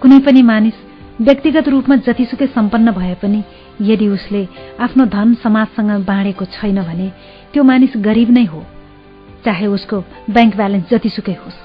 [0.00, 0.74] कुनै पनि मानिस
[1.20, 3.44] व्यक्तिगत रूपमा जतिसुकै सम्पन्न भए पनि
[3.80, 4.48] यदि उसले
[4.80, 7.08] आफ्नो धन समाजसँग बाँडेको छैन भने
[7.52, 8.64] त्यो मानिस गरिब नै हो।
[9.44, 11.58] चाहे उसको ब्याङ्क ब्यालेन्स जतिसुकै होस्।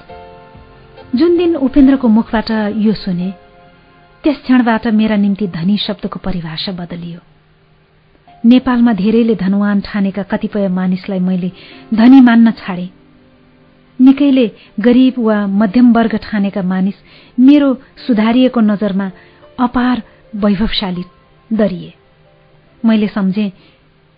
[1.16, 3.30] जुन दिन उपेन्द्रको मुखबाट यो सुने
[4.24, 7.20] त्यस क्षणबाट मेरा निम्ति धनी शब्दको परिभाषा बदलियो।
[8.44, 11.52] नेपालमा धेरैले धनवान ठानेका कतिपय मानिसलाई मैले
[11.94, 12.88] धनी मान्न छाडे।
[14.00, 14.50] निकैले
[14.80, 16.94] गरिब वा मध्यम वर्ग ठानेका मानिस
[17.40, 17.74] मेरो
[18.06, 19.10] सुधारिएको नजरमा
[19.60, 20.02] अपार
[20.34, 21.04] वैभवशाली
[21.52, 21.94] दरिए।
[22.84, 23.48] मैले सम्झे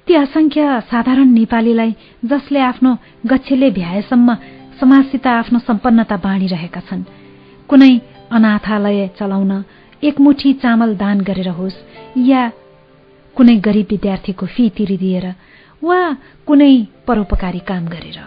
[0.06, 1.92] ती असंख्य साधारण नेपालीलाई
[2.24, 2.94] जसले आफ्नो
[3.30, 4.34] गच्छेले भ्याएसम्म
[4.80, 7.02] समाजसित आफ्नो सम्पन्नता बाँडिरहेका छन्
[7.68, 7.92] कुनै
[8.32, 9.52] अनाथालय चलाउन
[10.02, 11.78] एकमुठी चामल दान गरेर होस्
[12.16, 12.42] या
[13.36, 15.26] कुनै गरिब विद्यार्थीको फी तिरिदिएर
[15.82, 16.00] वा
[16.46, 16.72] कुनै
[17.06, 18.18] परोपकारी काम गरेर।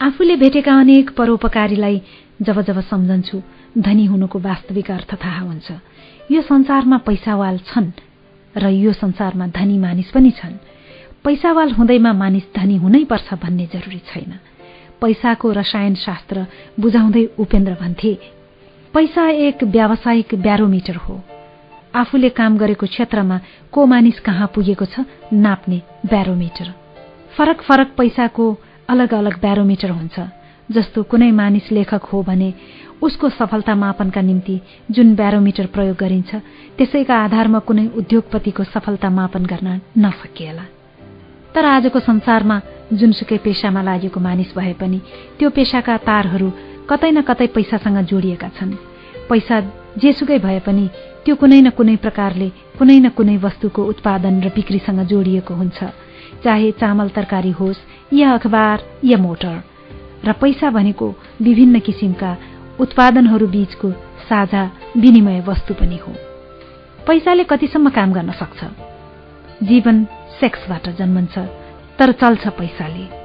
[0.00, 2.02] आफूले भेटेका अनेक परोपकारीलाई
[2.42, 3.42] जब जब सम्झन्छु
[3.78, 5.68] धनी हुनुको वास्तविक अर्थ थाहा हुन्छ।
[6.30, 7.90] यो संसारमा पैसावाल छन्।
[8.56, 10.56] र यो संसारमा धनी मानिस पनि छन्।
[11.24, 14.32] पैसावाल हुँदैमा मानिस धनी हुनै पर्छ भन्ने जरुरी छैन।
[15.00, 16.46] पैसाको रसायन शास्त्र
[16.80, 18.12] बुझाउँदै उपेन्द्र भन्थे
[18.94, 21.20] पैसा एक व्यावसायिक ब्यारोमिटर हो।
[21.94, 23.40] आफूले काम गरेको क्षेत्रमा
[23.72, 26.72] को मानिस कहाँ पुगेको छ नाप्ने ब्यारोमिटर
[27.36, 28.46] फरक फरक पैसाको
[28.88, 30.20] अलग अलग ब्यारोमिटर हुन्छ
[30.70, 32.52] जस्तो कुनै मानिस लेखक हो भने
[33.02, 36.34] उसको सफलता मापनका निम्ति जुन ब्यारोमिटर प्रयोग गरिन्छ
[36.78, 40.64] त्यसैका आधारमा कुनै उद्योगपतिको सफलता मापन गर्न नसकिएला।
[41.54, 42.60] तर आजको संसारमा
[42.92, 45.00] जुनसुकै पेसामा लागेको मानिस भए पनि
[45.38, 46.48] त्यो पेसाका तारहरू
[46.90, 48.72] कतै न कतै पैसासँग जोडिएका छन्।
[49.28, 49.60] पैसा
[49.98, 50.88] जेसुकै भए पनि
[51.24, 55.78] त्यो कुनै न कुनै प्रकारले कुनै न कुनै वस्तुको उत्पादन र बिक्रीसँग जोडिएको हुन्छ
[56.44, 59.56] चाहे चामल तरकारी होस् या अखबार या मोटर।
[60.24, 61.06] र पैसा भनेको
[61.42, 62.30] विभिन्न किसिमका
[62.80, 63.90] उत्पादनहरू बीचको
[64.28, 66.12] साझा विनिमय वस्तु पनि हो।
[67.06, 68.64] पैसाले कतिसम्म काम गर्न सक्छ?
[69.62, 70.04] जीवन
[70.40, 71.38] सेक्सबाट जन्मन्छ
[71.98, 73.22] तर चल्छ पैसाले।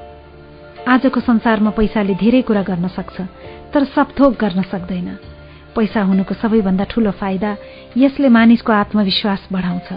[0.88, 3.20] आजको संसारमा पैसाले धेरै कुरा गर्न सक्छ
[3.74, 5.18] तर सबथोक गर्न सक्दैन।
[5.76, 7.56] पैसा हुनुको सबैभन्दा ठूलो फाइदा
[7.96, 9.92] यसले मानिसको आत्मविश्वास बढाउँछ।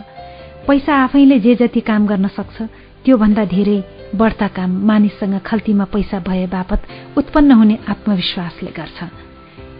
[0.67, 2.61] पैसा आफैले जे जति काम गर्न सक्छ
[3.05, 3.83] त्योभन्दा धेरै
[4.15, 6.83] बढ्ता काम मानिससँग खल्तीमा पैसा भए बापत
[7.17, 9.03] उत्पन्न हुने आत्मविश्वासले गर्छ।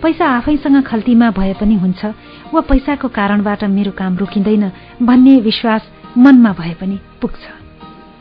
[0.03, 2.05] पैसा आफैसँग खल्तीमा भए पनि हुन्छ।
[2.53, 5.81] वा पैसाको कारणबाट मेरो काम रोकिँदैन भन्ने विश्वास
[6.17, 7.43] मनमा भए पनि पुग्छ।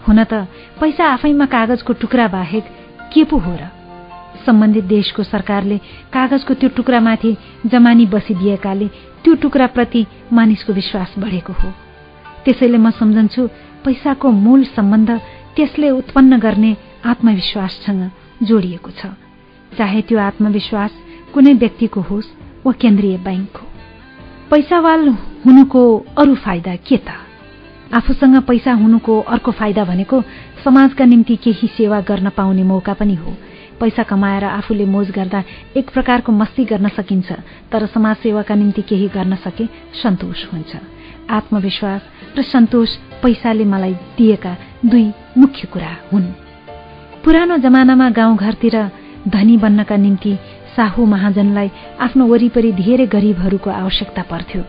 [0.09, 0.47] हुन त
[0.81, 2.65] पैसा आफैमा कागजको टुक्रा बाहेक
[3.13, 3.65] के पो हो र?
[4.47, 5.79] सम्बन्धित देशको सरकारले
[6.13, 8.89] कागजको त्यो टुक्रामाथि जमानी बसिदिएकाले
[9.25, 11.69] त्यो टुक्राप्रति मानिसको विश्वास बढेको हो।
[12.45, 13.43] त्यसैले म सम्झन्छु
[13.85, 15.11] पैसाको मूल सम्बन्ध
[15.57, 18.11] त्यसले उत्पन्न गर्ने आत्मविश्वाससँग
[18.43, 19.07] जोडिएको छ।
[19.79, 20.93] चाहे त्यो आत्मविश्वास
[21.35, 22.29] कुनै व्यक्तिको होस्
[22.67, 23.67] वा केन्द्रीय ब्याङ्कको
[24.51, 25.09] पैसावाल
[25.47, 25.83] हुनुको
[26.19, 27.09] अरू फाइदा के त?
[27.95, 30.23] आफूसँग पैसा हुनुको अर्को फाइदा भनेको
[30.65, 33.35] समाजका निम्ति केही सेवा गर्न पाउने मौका पनि हो।
[33.81, 35.43] पैसा कमाएर आफूले मोज गर्दा
[35.77, 37.33] एक प्रकारको मस्ती गर्न सकिन्छ
[37.73, 39.67] तर समाज सेवाका निम्ति केही गर्न सके
[40.03, 40.77] सन्तोष हुन्छ।
[41.31, 42.03] आत्मविश्वास
[42.39, 46.33] र सन्तोष पैसाले मलाई दिएका दुई मुख्य कुरा हुन्।
[47.25, 48.77] पुरानो जमानामा गाउँघरतिर
[49.29, 50.39] धनी बन्नका निम्ति
[50.77, 51.71] साहु महाजनलाई
[52.01, 54.63] आफ्नो वरिपरि धेरै गरिबहरूको आवश्यकता पर्थ्यो।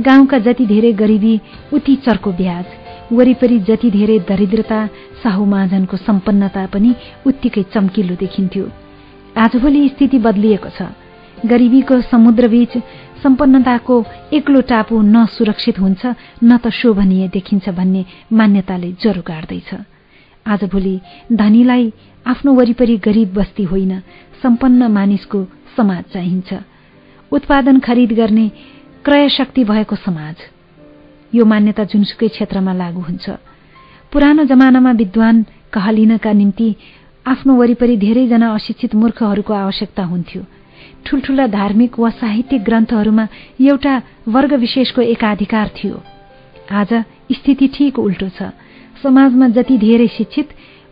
[0.00, 1.34] गाउँका जति धेरै गरिबी
[1.72, 2.66] उति चर्को ब्याज।
[3.12, 4.80] वरिपरि जति धेरै दरिद्रता
[5.22, 6.94] साहु महाजनको सम्पन्नता पनि
[7.26, 8.64] उत्तिकै चम्किलो देखिन्थ्यो।
[9.36, 10.88] आजभोलि स्थिति बदलिएको छ।
[11.46, 12.72] गरिबीको समुद्रबीच
[13.22, 13.94] सम्पन्नताको
[14.32, 16.02] एक्लो टापु न सुरक्षित हुन्छ
[16.44, 19.70] न त शोभनीय देखिन्छ भन्ने मान्यताले जरो गाड्दैछ।
[20.46, 20.94] आजभोलि
[21.32, 21.92] धनीलाई
[22.26, 23.92] आफ्नो वरिपरि गरिब बस्ती होइन
[24.42, 25.44] सम्पन्न मानिसको
[25.76, 26.54] समाज चाहिन्छ।
[27.32, 28.48] उत्पादन खरिद गर्ने
[29.04, 30.36] क्रय शक्ति भएको समाज।
[31.34, 33.30] यो मान्यता जुनसुकै क्षेत्रमा लागू हुन्छ।
[34.12, 36.68] पुरानो जमानामा विद्वान कहलिनका निम्ति
[37.26, 40.42] आफ्नो वरिपरि धेरैजना अशिक्षित मूर्खहरूको आवश्यकता हुन्थ्यो।
[41.06, 43.26] ठूल्ठूला धार्मिक वा साहित्यिक ग्रन्थहरूमा
[43.60, 43.94] एउटा
[44.28, 46.02] वर्ग विशेषको एकाधिकार थियो।
[46.72, 46.92] आज
[47.32, 48.50] स्थिति ठिक उल्टो छ।
[49.02, 50.48] समाजमा जति धेरै शिक्षित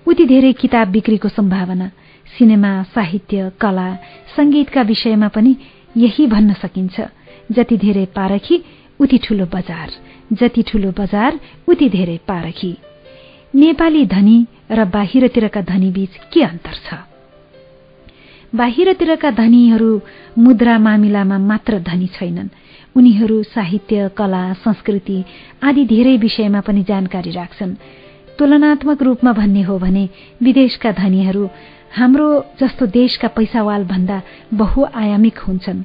[0.07, 1.91] उति धेरै किताब बिक्रीको सम्भावना।
[2.39, 3.95] सिनेमा साहित्य कला
[4.37, 5.57] संगीतका विषयमा पनि
[5.97, 7.01] यही भन्न सकिन्छ।
[7.53, 8.65] जति धेरै पारखी
[9.01, 9.91] उति ठूलो बजार।
[10.33, 12.77] जति ठूलो बजार उति धेरै पारखी।
[13.55, 16.95] नेपाली धनी र बाहिरतिरका धनी बीच के अन्तर छ?
[18.55, 20.01] बाहिरतिरका धनीहरू
[20.39, 22.49] मुद्रा मामिलामा मात्र धनी छैनन्।
[22.97, 25.25] उनीहरू साहित्य कला संस्कृति
[25.63, 27.75] आदि धेरै विषयमा पनि जानकारी राख्छन्।
[28.39, 30.09] तुलनात्मक रूपमा भन्ने हो भने
[30.43, 31.49] विदेशका धनीहरू
[31.97, 34.23] हाम्रो जस्तो देशका पैसावाल भन्दा
[34.55, 35.83] बहुआयामिक हुन्छन्।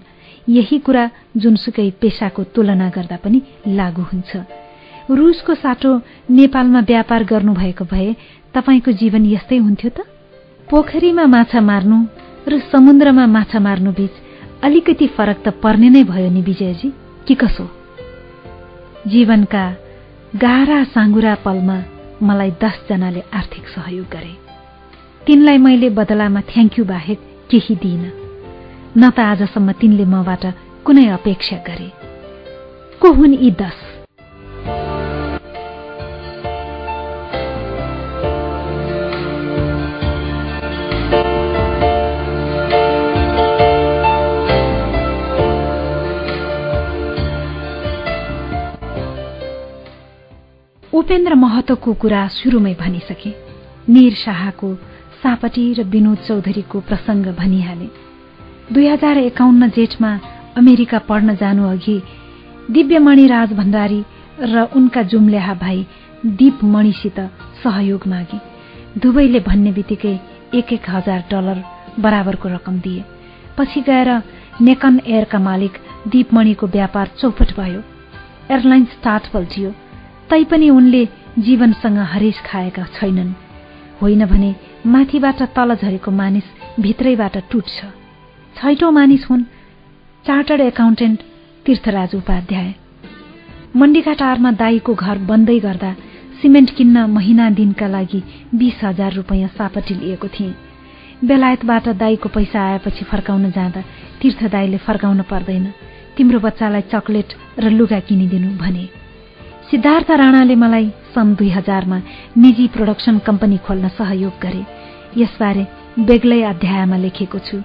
[0.50, 4.38] यही कुरा जुनसुकै पेसाको तुलना गर्दा पनि लागू हुन्छ।
[5.12, 8.16] रूसको साटो नेपालमा व्यापार गर्नुभएको भए
[8.54, 10.06] तपाईँको जीवन यस्तै हुन्थ्यो त?
[10.70, 12.06] पोखरीमा माछा मार्नु
[12.48, 14.12] र समुद्रमा माछा मार्नु बीच
[14.64, 16.94] अलिकति फरक त पर्ने नै भयो नि विजयजी।
[17.28, 17.70] कि कसो?
[19.08, 19.76] जीवनका
[20.36, 21.84] गाह्रा साँगुरा पलमा
[22.24, 24.41] मलाई दसजनाले आर्थिक सहयोग गरे।
[25.28, 27.20] तिनलाई मैले बदलामा थ्याङ्क्यू बाहेक
[27.52, 28.12] केही दिइनँ।
[28.98, 30.44] न त आजसम्म तिनले मबाट
[30.86, 31.92] कुनै अपेक्षा गरे।
[33.02, 33.80] को हुन् यी दश
[50.94, 53.32] उपेन्द्र महतोको कुरा सुरुमै भनिसके।
[53.90, 54.91] निर शाहको
[55.24, 57.88] सापटी र विनोद चौधरीको प्रसंग भनिहाले।
[58.74, 60.12] दुई हजार एकाउन्न जेठमा
[60.58, 61.98] अमेरिका पढ्न जानु अघि
[62.72, 64.02] दिव्यमणि राज भण्डारी
[64.42, 65.86] र उनका जुम्ल्याहा भाइ
[66.26, 67.20] दीपमणिसित
[67.64, 68.40] सहयोग मागे।
[68.98, 70.16] दुवैले भन्ने बित्तिकै
[70.54, 71.64] एक एक हजार डलर
[72.00, 73.04] बराबरको रकम दिए।
[73.58, 74.10] पछि गएर
[74.62, 77.82] नेकन एयरका मालिक दीपमणिको व्यापार चौपट भयो।
[78.52, 79.70] एयरलाइन स्टार्ट पल्टियो
[80.30, 81.06] तैपनि उनले
[81.40, 83.32] जीवनसँग हरेस खाएका छैनन्।
[84.02, 86.44] होइन भने माथिबाट तल झरेको मानिस
[86.80, 87.86] भित्रैबाट टुट्छ।
[88.56, 89.44] छैटौं मानिस हुन्
[90.26, 91.20] चार्टर्ड एकाउन्टेन्ट
[91.66, 92.74] तीर्थराज उपाध्याय।
[93.76, 95.92] मण्डीका टारमा दाईको घर बन्दै गर्दा
[96.42, 98.24] सिमेन्ट किन्न महिना दिनका लागि
[98.56, 100.54] बीस हजार रुपियाँ सापटी लिएको थिएँ।
[101.26, 103.82] बेलायतबाट दाईको पैसा आएपछि फर्काउन जाँदा
[104.22, 105.66] तीर्थ दाईले फर्काउन पर्दैन।
[106.18, 108.86] तिम्रो बच्चालाई चकलेट र लुगा किनिदिनु भने।
[109.72, 111.98] सिद्धार्थ राणाले मलाई सन् दुई हजारमा
[112.38, 114.64] निजी प्रोडक्सन कम्पनी खोल्न सहयोग गरे।
[115.18, 115.64] यसबारे
[116.00, 117.58] बेग्लै अध्यायमा लेखेको छु।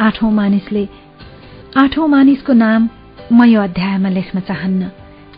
[0.00, 0.84] आठौं मानिसले
[1.76, 2.88] आठौं मानिसको नाम
[3.32, 4.90] म यो अध्यायमा लेख्न चाहन्न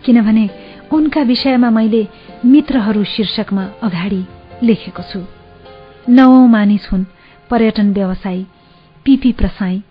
[0.05, 0.45] किनभने
[0.93, 2.03] उनका विषयमा मैले
[2.45, 4.23] मित्रहरू शीर्षकमा अगाडि
[4.63, 5.21] लेखेको छु।
[6.09, 7.05] नवौं मानिस हुन्
[7.51, 8.47] पर्यटन व्यवसायी
[9.05, 9.83] पिपी प्रसाई।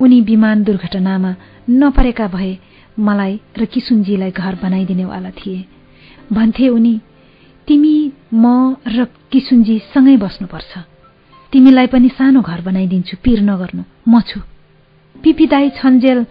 [0.00, 1.34] उनी विमान दुर्घटनामा
[1.70, 2.52] नपरेका भए
[2.98, 5.64] मलाई र किसुनजीलाई घर बनाइदिनेवाला थिए।
[6.32, 7.00] भन्थे उनी
[7.68, 7.94] तिमी
[8.34, 10.72] म र किसुनजी सँगै बस्नुपर्छ।
[11.52, 14.40] तिमीलाई पनि सानो घर बनाइदिन्छु पिर नगर्नु। म छु।
[15.22, 16.26] पिपिदाई छन्जेल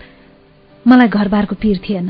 [0.85, 2.10] मलाई घरबारको पिर थिएन।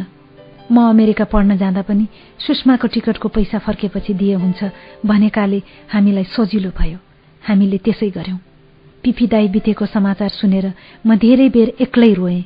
[0.71, 2.05] म अमेरिका पढ्न जाँदा पनि
[2.39, 4.63] सुषमाको टिकटको पैसा फर्केपछि दिए हुन्छ
[5.05, 5.59] भनेकाले
[5.93, 6.97] हामीलाई सजिलो भयो।
[7.43, 8.37] हामीले त्यसै गर्यौं
[9.03, 10.73] पिपी बितेको समाचार सुनेर
[11.05, 12.41] म धेरै बेर एक्लै रोएँ।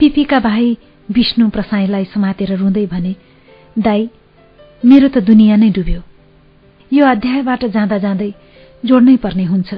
[0.00, 0.76] पिपीका भाइ
[1.08, 3.14] विष्णु प्रसाईलाई समातेर रुँदै भने
[3.78, 4.08] दाई
[4.84, 6.00] मेरो त दुनियाँ नै डुब्यो।
[6.92, 8.32] यो अध्यायबाट जाँदा जाँदै
[8.84, 9.74] जोड्नै पर्ने हुन्छ।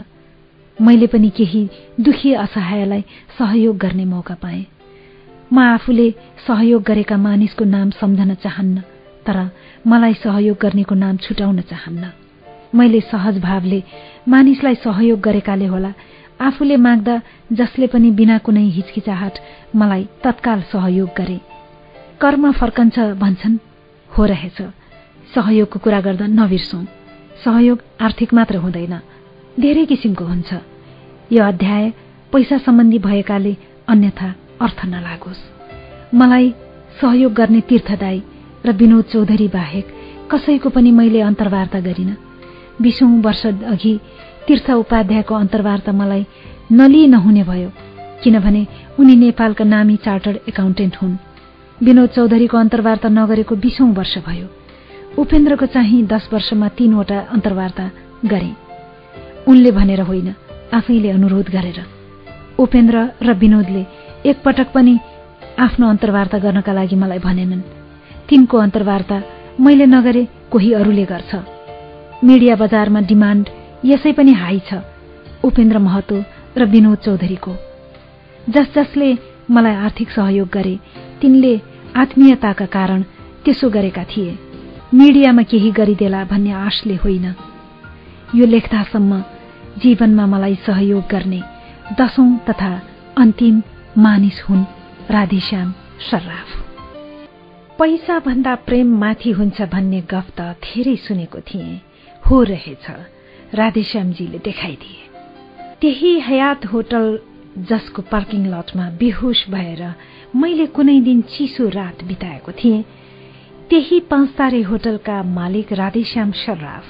[0.78, 1.62] मैले पनि केही
[2.00, 3.02] दुखी असहायलाई
[3.38, 4.66] सहयोग गर्ने मौका पाएँ।
[5.52, 6.10] म आफूले
[6.46, 8.78] सहयोग गरेका मानिसको नाम सम्झन चाहन्न
[9.26, 9.38] तर
[9.86, 12.04] मलाई सहयोग गर्नेको नाम छुटाउन चाहन्न।
[12.74, 13.82] मैले सहज भावले
[14.28, 15.92] मानिसलाई सहयोग गरेकाले होला।
[16.40, 17.20] आफूले माग्दा
[17.52, 19.34] जसले पनि बिना कुनै हिचकिचाहट
[19.76, 21.40] मलाई तत्काल सहयोग गरे।
[22.20, 23.58] कर्म फर्कन्छ भन्छन्
[24.18, 24.62] हो रहेछ।
[25.34, 26.84] सहयोगको कुरा गर्दा नबिर्सौं।
[27.44, 29.00] सहयोग आर्थिक मात्र हुँदैन।
[29.60, 30.54] धेरै किसिमको हुन्छ।
[31.32, 31.92] यो अध्याय
[32.32, 33.56] पैसा सम्बन्धी भएकाले
[33.88, 34.28] अन्यथा
[34.60, 35.40] अर्थ नलागोस्।
[36.14, 36.54] मलाई
[37.00, 38.22] सहयोग गर्ने तीर्थदाई
[38.66, 39.86] र विनोद चौधरी बाहेक
[40.32, 42.16] कसैको पनि मैले अन्तर्वार्ता गरिन।
[42.82, 44.00] बिसौं वर्ष अघि
[44.46, 46.26] तीर्थ उपाध्यायको अन्तर्वार्ता मलाई
[46.72, 47.70] नलिई नहुने भयो
[48.22, 48.66] किनभने
[49.00, 51.16] उनी नेपालका नामी चार्टर्ड एकाउन्टेन्ट हुन्।
[51.82, 54.61] विनोद चौधरीको अन्तर्वार्ता नगरेको बिसौं वर्ष भयो।
[55.18, 57.90] उपेन्द्रको चाहिँ दश वर्षमा तीनवटा अन्तर्वार्ता
[58.24, 58.50] गरे।
[59.48, 60.34] उनले भनेर होइन
[60.72, 61.78] आफैले अनुरोध गरेर।
[62.58, 63.86] उपेन्द्र र विनोदले
[64.26, 64.98] एकपटक पनि
[65.58, 67.60] आफ्नो अन्तर्वार्ता गर्नका लागि मलाई भनेनन्।
[68.28, 69.22] तिनको अन्तर्वार्ता
[69.60, 71.34] मैले नगरे कोही अरूले गर्छ।
[72.24, 73.48] मिडिया बजारमा डिमान्ड
[73.84, 74.80] यसै पनि हाई छ
[75.44, 76.16] उपेन्द्र महतो
[76.56, 77.52] र विनोद चौधरीको।
[78.50, 79.18] जस जसले
[79.50, 80.78] मलाई आर्थिक सहयोग गरे
[81.20, 81.52] तिनले
[81.96, 83.02] आत्मीयताका कारण
[83.44, 84.51] त्यसो गरेका थिए।
[84.94, 87.24] मिडियामा केही गरिदेला भन्ने आशले होइन।
[88.34, 89.20] यो लेख्दासम्म
[89.78, 91.40] जीवनमा मलाई सहयोग गर्ने
[91.98, 92.72] दशौं तथा
[93.18, 93.62] अन्तिम
[93.98, 94.64] मानिस हुन्
[95.10, 95.72] राधेश्याम
[96.10, 96.50] सर्राफ।
[97.78, 101.80] पैसा भन्दा प्रेम माथि हुन्छ भन्ने गफ त धेरै सुनेको थिएँ।
[102.30, 102.86] हो रहेछ
[103.54, 105.00] राधेश्यामजीले देखाइदिए।
[105.80, 107.18] त्यही हयात होटल
[107.58, 109.82] जसको पार्किङ लटमा बेहोस भएर
[110.36, 112.84] मैले कुनै दिन चिसो रात बिताएको थिएँ।
[113.72, 116.84] त्यही पाँचतारे होटलका मालिक राधेश्याम सर्राफ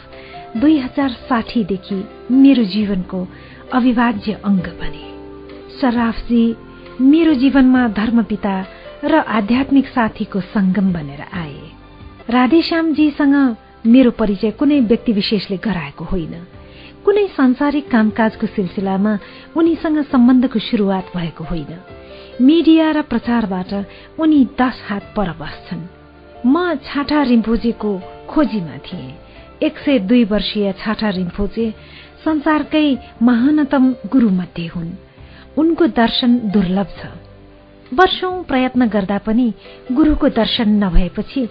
[0.56, 3.28] दुई हजार साठीदेखि मेरो जीवनको
[3.72, 5.04] अविभाज्य अङ्ग बने।
[5.81, 6.56] सर्राफजी
[7.00, 8.66] मेरो जीवनमा धर्मपिता
[9.04, 11.70] र आध्यात्मिक साथीको संगम बनेर आए।
[12.31, 16.34] राधेश्यामजीसँग मेरो परिचय कुनै व्यक्ति विशेषले गराएको होइन।
[17.04, 19.18] कुनै सांसारिक कामकाजको सिलसिलामा
[19.56, 21.72] उनीसँग सम्बन्धको शुरूआत भएको होइन।
[22.40, 23.86] मिडिया र प्रचारबाट
[24.18, 26.01] उनी दश हात पर बस्छन्।
[26.47, 27.91] म छाटा रिम्फोजेको
[28.28, 29.15] खोजीमा थिएँ।
[29.62, 31.71] एक सय दुई वर्षीय छाटा रिम्फोजे
[32.25, 32.87] संसारकै
[33.23, 34.91] महानतम गुरुमध्ये हुन्।
[35.58, 37.07] उनको दर्शन दुर्लभ छ।
[37.94, 39.53] वर्षौं प्रयत्न गर्दा पनि
[39.92, 41.47] गुरुको दर्शन नभएपछि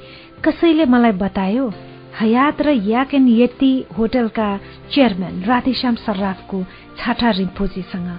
[0.46, 1.72] कसैले मलाई बतायो
[2.20, 4.50] हयात र याक एन्ड यति होटलका
[4.92, 6.64] चेयरम्यान राधेश्याम सर्राफको
[7.00, 8.10] छाटा रिम्फोजीसँग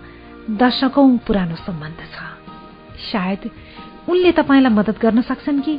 [0.57, 2.17] दशकौं पुरानो सम्बन्ध छ।
[3.13, 3.51] सायद
[4.09, 5.79] उनले तपाईँलाई मदत गर्न सक्छन् कि?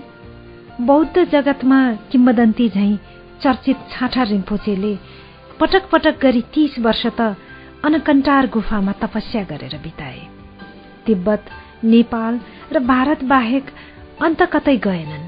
[0.82, 2.98] बौद्ध जगतमा किम्बदन्ती झैं
[3.44, 4.96] चर्चित छाटा रिम्फोचेले
[5.60, 7.36] पटक पटक गरी तीस वर्ष त
[7.84, 10.22] अनकन्टार गुफामा तपस्या गरेर बिताए।
[11.06, 11.46] तिब्बत
[11.84, 12.40] नेपाल
[12.72, 13.66] र भारत बाहेक
[14.22, 15.28] अन्त कतै गएनन्।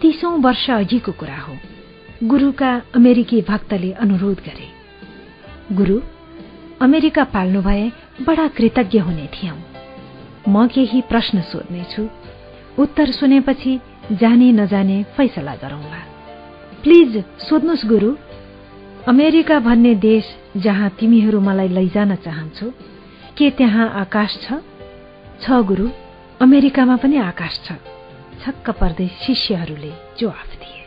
[0.00, 1.56] तीसौं वर्ष अघिको कुरा हो।
[2.24, 4.68] गुरुका अमेरिकी भक्तले अनुरोध गरे।
[5.76, 6.00] गुरु
[6.80, 7.92] अमेरिका पाल्नु भए
[8.26, 9.56] बडा कृतज्ञ हुने थियौं।
[10.48, 12.08] म केही प्रश्न सोध्नेछु।
[12.78, 13.80] उत्तर सुनेपछि
[14.12, 16.00] जाने नजाने फैसला गरौंला।
[16.82, 18.16] प्लिज सोध्नुहोस् गुरु
[19.08, 20.24] अमेरिका भन्ने देश
[20.56, 22.70] जहाँ तिमीहरू मलाई लैजान चाहन्छौ
[23.38, 24.52] के त्यहाँ आकाश छ?
[25.42, 25.88] छ गुरु
[26.40, 27.72] अमेरिकामा पनि आकाश छ।
[28.44, 30.84] छक्क पर्दै शिष्यहरूले जवाफ दिए।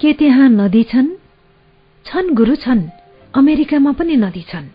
[0.00, 1.08] के त्यहाँ नदी छन्?
[2.06, 2.82] छन् गुरु छन्
[3.34, 4.66] अमेरिकामा पनि नदी छन्।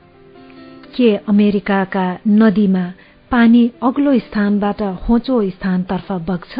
[0.95, 2.93] के अमेरिकाका नदीमा
[3.31, 6.59] पानी अग्लो स्थानबाट होचो स्थानतर्फ बग्छ?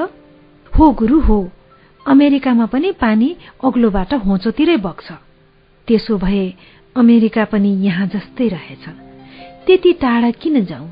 [0.80, 1.38] हो गुरु हो।
[2.08, 3.30] अमेरिकामा पनि पानी
[3.64, 5.12] अग्लोबाट होचोतिरै बग्छ।
[5.88, 6.46] त्यसो भए
[6.96, 8.86] अमेरिका पनि यहाँ जस्तै रहेछ।
[9.66, 10.90] त्यति टाढा किन जाउँ?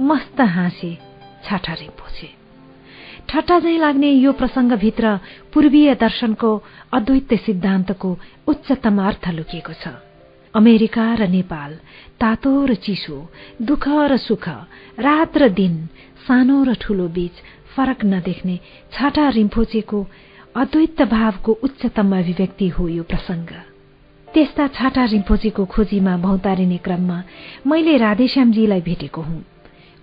[0.00, 0.90] मस्त हाँसे
[1.44, 2.28] छाठा रिम्पोछे
[3.28, 5.16] ठट्टा लाग्ने यो प्रसंगभित्र
[5.52, 6.50] पूर्वीय दर्शनको
[6.92, 8.10] अद्वैत सिद्धान्तको
[8.46, 9.94] उच्चतम अर्थ लुकिएको छ।
[10.54, 11.72] अमेरिका र नेपाल
[12.20, 13.16] तातो र चिसो
[13.62, 14.48] दुःख र सुख
[14.98, 15.74] रात र दिन
[16.28, 17.32] सानो र ठूलो बीच
[17.76, 18.58] फरक नदेख्ने
[18.92, 20.06] छाटा रिम्फोचेको
[20.56, 23.50] अद्वैत भावको उच्चतम अभिव्यक्ति हो यो प्रसंग
[24.28, 27.22] त्यस्ता छाटा रिम्पोजीको खोजीमा भौतारिने क्रममा
[27.66, 29.44] मैले राधेश्यामजीलाई भेटेको हुँ।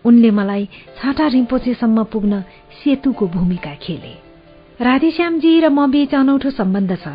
[0.06, 0.66] उनले मलाई
[0.98, 2.42] छाटा रिम्पोचेसम्म पुग्न
[2.82, 4.14] सेतुको भूमिका खेले।
[4.82, 7.08] राधेश्यामजी र म बीच अनौठो सम्बन्ध छ।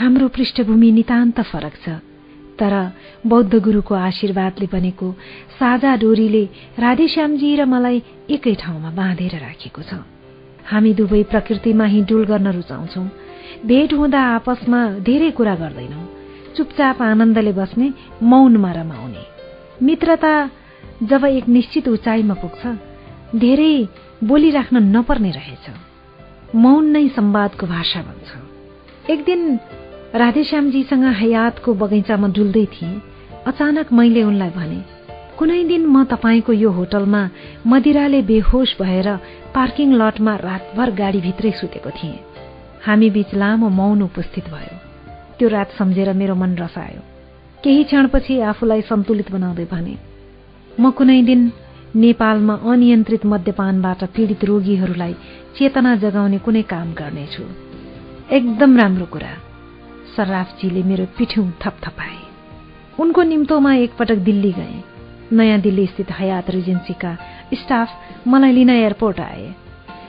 [0.00, 2.09] हाम्रो पृष्ठभूमि नितान्त फरक छ।
[2.60, 2.74] तर
[3.26, 5.08] बौद्ध गुरूको आशीर्वादले बनेको
[5.58, 6.44] साझा डोरीले
[6.78, 9.92] राधेश्यामजी र मलाई एकै ठाउँमा बाँधेर राखेको छ।
[10.70, 13.02] हामी दुवै प्रकृतिमा हिँडुल गर्न रुचाउँछौ।
[13.66, 16.00] भेट हुँदा आपसमा धेरै कुरा गर्दैनौ।
[16.56, 17.86] चुपचाप आनन्दले बस्ने
[18.22, 19.24] मौनमा रमाउने।
[19.82, 20.34] मित्रता
[21.02, 22.62] जब एक निश्चित उचाइमा पुग्छ
[23.40, 23.74] धेरै
[24.24, 25.66] बोलिराख्न नपर्ने रहेछ।
[26.54, 29.40] मौन नै सम्वादको भाषा बन्छ। एक दिन
[30.14, 33.00] राधेश्यामजीसँग हयातको बगैँचामा डुल्दै थिएँ।
[33.46, 34.78] अचानक मैले उनलाई भने
[35.38, 37.22] कुनै दिन म तपाईँको यो होटलमा
[37.62, 39.08] मदिराले बेहोस भएर
[39.54, 42.18] पार्किङ लटमा रातभर गाडीभित्रै सुतेको थिएँ।
[42.82, 44.74] हामी बीच लामो मौन उपस्थित भयो।
[45.38, 47.02] त्यो रात सम्झेर मेरो मन रसायो।
[47.62, 49.94] केही क्षणपछि आफूलाई सन्तुलित बनाउँदै भने
[50.74, 51.40] म कुनै दिन
[51.94, 55.14] नेपालमा अनियन्त्रित मद्यपानबाट पीडित रोगीहरूलाई
[55.54, 57.44] चेतना जगाउने कुनै काम गर्नेछु।
[58.36, 59.49] एकदम राम्रो कुरा।
[60.20, 62.16] सर्राफजीले मेरो पिठ्यौँ थपथपाए
[63.00, 64.82] उनको निम्तोमा एकपटक दिल्ली गए।
[65.32, 67.12] नयाँ दिल्ली स्थित हयात रिजेन्सीका
[67.54, 67.88] स्टाफ
[68.28, 69.46] मलाई लिन एयरपोर्ट आए।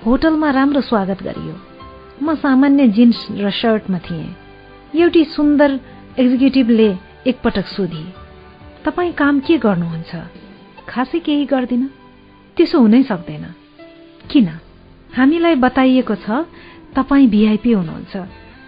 [0.05, 1.55] होटलमा राम्रो स्वागत गरियो।
[2.23, 4.35] म सामान्य जिन्स र सर्टमा थिएँ।
[4.99, 5.79] एउटी सुन्दर
[6.19, 6.89] एक्जिक्युटिभले
[7.27, 8.03] एकपटक सोधी
[8.85, 10.11] तपाईँ काम के गर्नुहुन्छ?
[10.91, 11.87] खासै केही गर्दिन?
[12.57, 13.45] त्यसो हुनै सक्दैन।
[14.27, 14.47] किन?
[15.15, 16.43] हामीलाई बताइएको छ
[16.99, 18.13] तपाईँ भिआइपी हुनुहुन्छ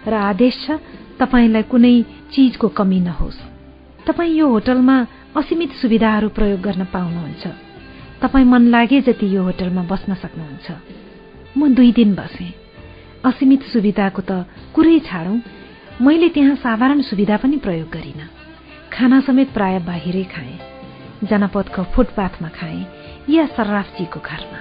[0.08, 0.80] र आदेश छ
[1.24, 1.94] तपाईँलाई कुनै
[2.32, 3.40] चिजको कमी नहोस्।
[4.06, 4.96] तपाईँ यो होटलमा
[5.36, 7.44] असीमित सुविधाहरू प्रयोग गर्न पाउनुहुन्छ।
[8.22, 10.68] तपाईँ मन लागे जति यो होटलमा बस्न सक्नुहुन्छ।
[11.56, 12.52] म दुई दिन बसेँ।
[13.24, 15.40] असीमित सुविधाको त कुरै छाडौँ।
[16.04, 18.20] मैले त्यहाँ साधारण सुविधा पनि प्रयोग गरिन।
[18.92, 20.58] खाना समेत प्राय बाहिरै खाएँ।
[21.24, 22.86] जनपदको फुटपाथमा खाएँ
[23.30, 24.60] या सर्राफजीको घरमा।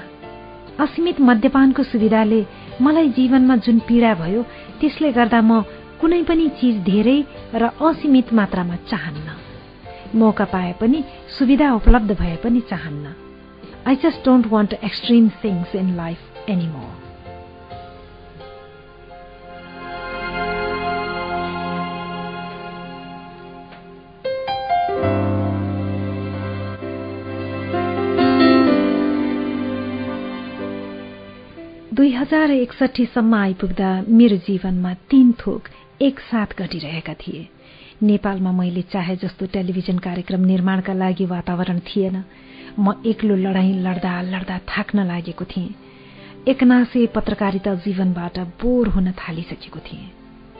[0.83, 2.45] असीमित मद्यपानको सुविधाले
[2.81, 4.43] मलाई जीवनमा जुन पीडा भयो
[4.79, 5.61] त्यसले गर्दा म
[6.03, 7.19] कुनै पनि चिज धेरै
[7.55, 9.27] र असीमित मात्रामा चाहन्न।
[10.19, 10.99] मौका पाए पनि
[11.35, 13.13] सुविधा उपलब्ध भए पनि चाहन्न।
[13.87, 16.91] I just don't want extreme things in life anymore
[31.95, 35.63] दुई हजार एकसठीसम्म आइपुग्दा मेरो जीवनमा तीन थोक
[36.01, 37.47] एकसाथ घटिरहेका थिए।
[38.03, 42.23] नेपालमा मैले चाहे जस्तो टेलिभिजन कार्यक्रम निर्माणका लागि वातावरण थिएन।
[42.79, 45.75] म एक्लो लडाईँ लड्दा लड्दा थाक्न लागेको थिएँ।
[46.47, 50.09] एकनासे पत्रकारिता जीवनबाट बोर हुन थालिसकेको थिएँ।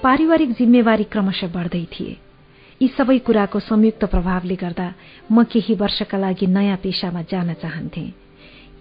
[0.03, 2.17] पारिवारिक जिम्मेवारी क्रमशः बढ्दै थिए।
[2.81, 4.87] यी सबै कुराको संयुक्त प्रभावले गर्दा
[5.31, 8.13] म केही वर्षका लागि नयाँ पेशामा जान चाहन्थेँ।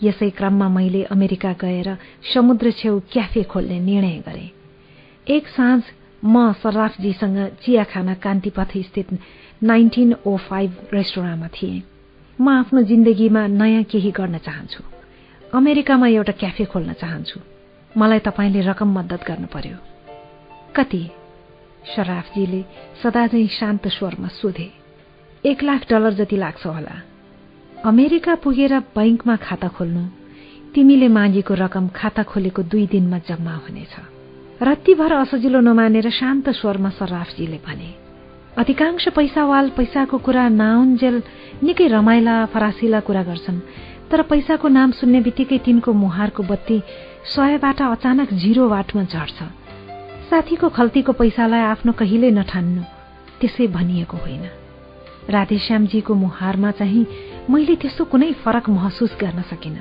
[0.02, 1.96] यसै क्रममा मैले अमेरिका गएर
[2.34, 4.50] समुद्र छेउ क्याफे खोल्ने निर्णय गरे।
[5.34, 5.82] एक साँझ
[6.24, 9.18] म सर्राफजीसँग चिया खाना कान्तिपथ स्थित
[9.62, 11.82] नाइन्टिन ओ फाइभ रेस्टुराँमा थिएँ।
[12.40, 14.82] म आफ्नो जिन्दगीमा नयाँ केही गर्न चाहन्छु।
[15.54, 17.40] अमेरिकामा एउटा क्याफे खोल्न चाहन्छु।
[17.98, 19.76] मलाई तपाईँले रकम मद्दत गर्नु पर्यो
[20.76, 21.02] कति?
[21.96, 22.62] सराफजीले
[23.02, 24.70] सदाझै शान्त स्वरमा सोधे।
[25.46, 26.96] एक लाख डलर जति लाग्छ होला।
[27.84, 30.06] अमेरिका पुगेर बैंकमा खाता खोल्नु
[30.74, 34.11] तिमीले मागेको रकम खाता खोलेको दुई दिनमा जम्मा हुनेछ।
[34.62, 37.88] रत्तीभर असजिलो नमानेर शान्त स्वरमा सर्राफजीले भने
[38.56, 41.16] अधिकांश पैसावाल पैसाको कुरा नाउन्जेल
[41.66, 43.58] निकै रमाइला फरासिला कुरा गर्छन्
[44.10, 46.78] तर पैसाको नाम सुन्ने बित्तिकै तिनको मुहारको बत्ती
[47.34, 49.38] सयबाट अचानक जिरो वाटमा झर्छ।
[50.30, 52.82] साथीको खल्तीको पैसालाई आफ्नो कहिल्यै नठान्नु
[53.40, 54.44] त्यसै भनिएको होइन।
[55.36, 57.04] राधेश्यामजीको मुहारमा चाहिँ
[57.50, 59.74] मैले त्यस्तो कुनै फरक महसुस गर्न सकिन।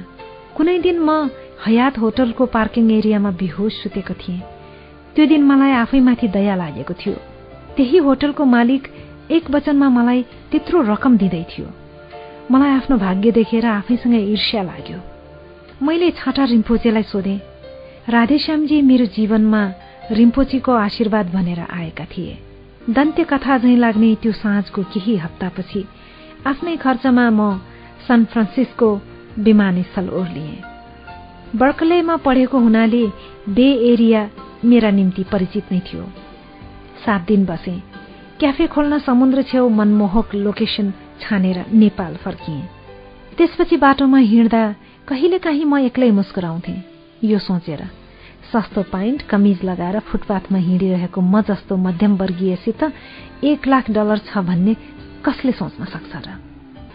[0.58, 1.30] कुनै दिन म
[1.67, 4.42] हयात होटलको पार्किङ एरियामा बेहोस सुतेको थिएँ।
[5.15, 7.15] त्यो दिन मलाई आफैमाथि दया लागेको थियो।
[7.76, 8.83] त्यही होटलको मालिक
[9.31, 11.67] एक वचनमा मलाई त्यत्रो रकम दिँदै थियो।
[12.51, 14.99] मलाई आफ्नो भाग्य देखेर आफैसँग ईर्ष्या लाग्यो।
[15.83, 17.40] मैले छाटा रिम्पोचेलाई सोधेँ
[18.10, 19.61] राधेश्यामजी मेरो जीवनमा
[20.11, 22.38] रिम्पोचीको आशीर्वाद भनेर आएका थिए।
[22.90, 25.85] दन्त्य कथा झैँ लाग्ने त्यो साँझको केही हप्तापछि
[26.47, 27.40] आफ्नै खर्चमा म
[28.08, 28.90] सान फ्रान्सिस्को
[29.40, 30.63] विमानस्थल ओर्लिएँ।
[31.56, 33.03] बर्कलेमा पढेको हुनाले
[33.49, 34.22] बे एरिया
[34.65, 36.03] मेरा निम्ति परिचित नै थियो।
[37.06, 37.77] सात दिन बसे।
[38.40, 42.61] क्याफे खोल्न समुद्र छेउ मनमोहक लोकेसन छानेर नेपाल फर्किएँ।
[43.38, 44.63] त्यसपछि बाटोमा हिँड्दा
[45.08, 46.76] कहिलेकाहीँ म एक्लै मुस्कुराउँथे।
[47.24, 47.81] यो सोचेर
[48.53, 52.83] सस्तो पाइन्ट कमिज लगाएर फुटपाथमा हिँडिरहेको म जस्तो मध्यमवर्गीयसित
[53.44, 54.76] एक लाख डलर छ भन्ने
[55.26, 56.38] कसले सोच्न सक्छ र?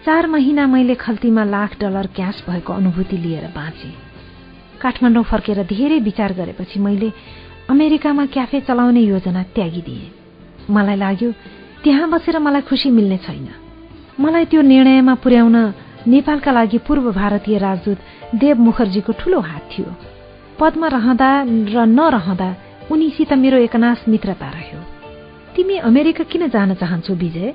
[0.05, 3.89] चार महिना मैले खल्तीमा लाख डलर क्यास भएको अनुभूति लिएर बाँचे।
[4.81, 7.11] काठमाडौँ फर्केर धेरै विचार गरेपछि मैले
[7.69, 10.11] अमेरिकामा क्याफे चलाउने योजना त्यागिदिए।
[10.71, 11.31] मलाई लाग्यो
[11.83, 13.47] त्यहाँ बसेर मलाई खुसी मिल्ने छैन।
[14.19, 15.55] मलाई त्यो निर्णयमा पुर्याउन
[16.07, 17.99] नेपालका लागि पूर्व भारतीय राजदूत
[18.35, 19.85] देव मुखर्जीको ठूलो हात थियो।
[20.59, 22.49] पदमा रहँदा र नरहँदा
[22.91, 24.79] उनीसित मेरो एकनाश मित्रता रह्यो।
[25.55, 27.53] तिमी अमेरिका किन जान चाहन्छौ विजय?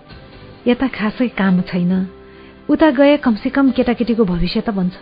[0.67, 1.93] यता खासै काम छैन।
[2.69, 4.97] उता गए कमसेकम केटाकेटीको भविष्य त बन्छ।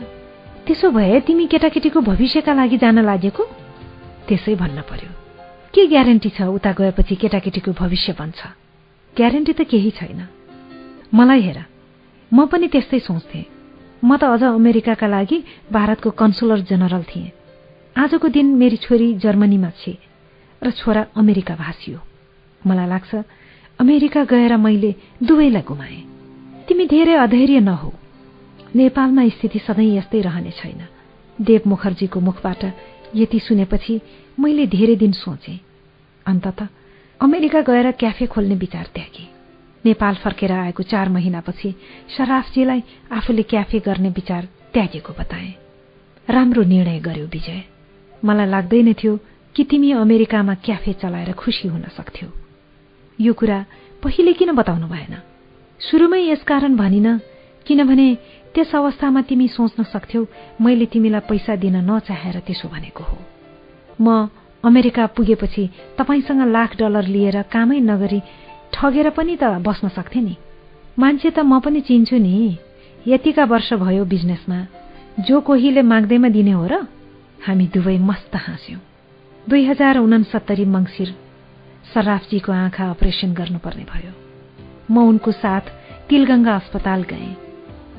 [0.67, 3.45] त्यसो भए तिमी केटाकेटीको भविष्यका लागि जान लागेको?
[4.31, 5.11] त्यसै भन्न पर्यो।
[5.75, 8.39] के ग्यारेन्टी छ उता गएपछि केटाकेटीको भविष्य बन्छ?
[9.17, 10.21] ग्यारेन्टी त केही छैन।
[11.15, 11.59] मलाई हेर
[12.33, 13.45] म पनि त्यस्तै सोच्थेँ।
[14.07, 15.39] म त अझ अमेरिकाका लागि
[15.73, 17.31] भारतको कन्सुलर जेनरल थिएँ।
[17.97, 19.95] आजको दिन मेरी छोरी जर्मनीमा छे
[20.63, 22.01] र छोरा अमेरिका भाषी हो।
[22.63, 23.11] मलाई लाग्छ
[23.81, 26.01] अमेरिका गएर मैले दुवैलाई गुमाएँ।
[26.69, 27.93] तिमी धेरै अधैर्य नहौ।
[28.77, 30.81] नेपालमा स्थिति सधैँ यस्तै रहने छैन।
[31.39, 32.63] देव मुखर्जीको मुखबाट
[33.17, 34.01] यति सुनेपछि
[34.41, 35.61] मैले धेरै दिन सोचे।
[36.27, 36.69] अन्तत
[37.21, 39.29] अमेरिका गएर क्याफे खोल्ने विचार त्यागे।
[39.85, 41.75] नेपाल फर्केर आएको चार महिनापछि
[42.17, 45.55] सराफजीलाई आफूले क्याफे गर्ने विचार त्यागेको बताए।
[46.31, 47.65] राम्रो निर्णय गर्यो विजय।
[48.25, 49.19] मलाई लाग्दैन थियो
[49.55, 52.29] कि तिमी अमेरिकामा क्याफे चलाएर खुसी हुन सक्थ्यौ।
[53.21, 53.65] यो कुरा
[54.03, 55.17] पहिले किन बताउनु भएन?
[55.81, 57.19] सुरुमै यसकारण भनिन
[57.67, 58.19] किनभने
[58.55, 60.25] त्यस अवस्थामा तिमी सोच्न सक्थ्यौ
[60.61, 63.19] मैले तिमीलाई पैसा दिन नचाहेर त्यसो भनेको हो।
[64.01, 64.29] म
[64.65, 65.69] अमेरिका पुगेपछि
[65.99, 68.21] तपाईँसँग लाख डलर लिएर कामै नगरी
[68.73, 70.37] ठगेर पनि त बस्न सक्थे नि।
[70.99, 72.59] मान्छे त म पनि चिन्छु नि।
[73.07, 74.67] यतिका वर्ष भयो बिजनेसमा।
[75.21, 76.75] जो कोहीले माग्दैमा दिने हो र
[77.47, 78.81] हामी दुवै मस्त हाँस्यौं।
[79.49, 81.15] दुई हजार उनसत्तरी मङ्सिर
[81.95, 84.13] सराफजीको आँखा अपरेसन गर्नुपर्ने भयो।
[84.91, 85.65] म उनको साथ
[86.09, 87.50] तिलगंगा अस्पताल गएँ।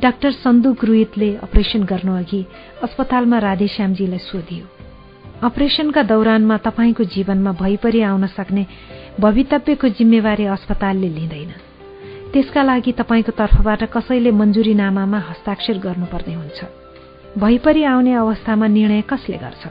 [0.01, 2.45] डाक्टर सन्दुक रुइतले अपरेसन गर्नुअघि
[2.83, 4.65] अस्पतालमा राधेश्यामजीलाई सोधियो।
[5.43, 8.65] अपरेसनका दौरानमा तपाईँको जीवनमा भइपरि आउन सक्ने
[9.19, 11.51] भवितव्यको जिम्मेवारी अस्पतालले लिँदैन।
[12.33, 16.59] त्यसका लागि तपाईँको तर्फबाट कसैले मञ्जुरीनामामा हस्ताक्षर गर्नुपर्ने हुन्छ।
[17.37, 19.67] भइपरि आउने अवस्थामा निर्णय कसले गर्छ?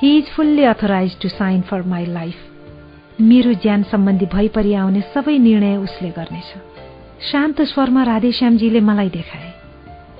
[0.00, 2.36] He is fully authorize to sign for my life
[3.20, 6.71] मेरो ज्यान सम्बन्धी भइपरि आउने सबै निर्णय उसले गर्नेछ।
[7.30, 9.52] शान्त स्वरमा राधेश्यामजीले मलाई देखाए।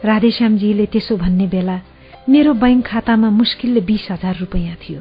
[0.05, 1.81] राधेश्यामजीले त्यसो भन्ने बेला
[2.29, 5.01] मेरो बैंक खातामा मुस्किलले बिस हजार रुपियाँ थियो।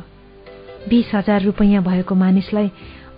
[0.90, 2.72] बिस हजार रुपियाँ भएको मानिसलाई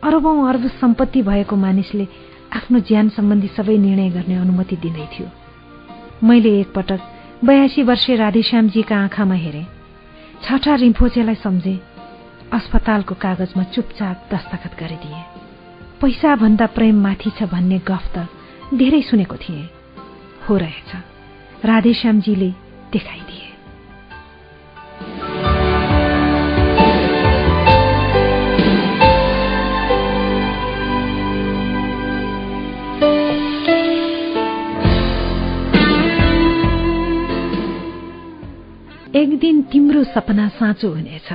[0.03, 2.07] अरबौं अर्ब सम्पत्ति भएको मानिसले
[2.55, 5.31] आफ्नो ज्यान सम्बन्धी सबै निर्णय गर्ने अनुमति दिँदै
[6.23, 6.99] मैले एकपटक
[7.43, 9.65] बयासी वर्षीय राधेश्यामजीका आँखामा हेरे।
[10.43, 11.79] छठा रिम्फोचेलाई सम्झे।
[12.53, 15.23] अस्पतालको कागजमा चुपचाप दस्तखत गरिदिए।
[16.01, 18.27] पैसा भन्दा प्रेम माथि छ भन्ने गफ त
[18.73, 19.69] धेरै सुनेको थिएँ।
[20.49, 20.95] हो रहेछ।
[21.65, 22.49] राधेश्यामजीले
[22.93, 23.39] देखाइदिए।
[39.15, 41.33] एक दिन तिम्रो सपना साँचो हुनेछ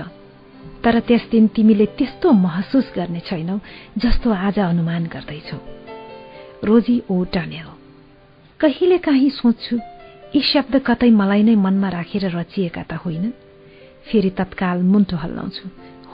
[0.84, 3.58] तर त्यस दिन तिमीले त्यस्तो महसुस गर्ने छैनौ
[3.98, 5.87] जस्तो आज अनुमान गर्दैछौ।
[6.64, 7.68] रोजी ओ टनेल।
[8.60, 9.76] कहिले काहीँ सोच्छु
[10.34, 13.30] यी शब्द कतै मलाई नै मनमा राखेर रचिएका त होइन
[14.06, 15.64] फेरि तत्काल मुन्टो हल्लाउँछु।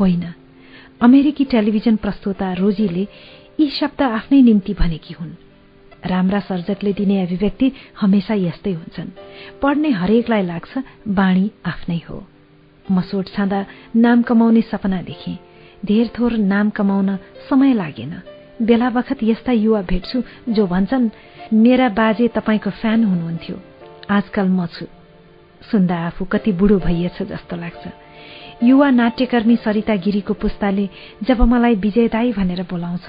[0.01, 0.25] होइन
[1.01, 3.07] अमेरिकी टेलिभिजन प्रस्तोता रोजीले
[3.61, 5.33] यी शब्द आफ्नै निम्ति भनेकी हुन्।
[6.05, 9.11] राम्रा सर्जकले दिने अभिव्यक्ति हमेसा यस्तै हुन्छन्।
[9.63, 10.73] पढ्ने हरेकलाई लाग्छ
[11.09, 12.19] बाणी आफ्नै हो।
[12.91, 13.65] म सोट छाँदा
[13.97, 15.39] नाम कमाउने सपना देखेँ।
[15.85, 17.17] धेर थोर नाम कमाउन
[17.49, 21.09] समय लागेन। बेला बखत यस्ता युवा भेट्छु जो भन्छन्
[21.53, 23.57] मेरा बाजे तपाईँको फ्यान हुनुहुन्थ्यो।
[24.11, 24.87] आजकल म छु।
[25.71, 27.85] सुन्दा आफू कति बुढो भइएछ जस्तो लाग्छ।
[28.63, 30.89] युवा नाट्यकर्मी सरिता गिरीको पुस्ताले
[31.23, 33.07] जब मलाई विजयदाई भनेर बोलाउँछ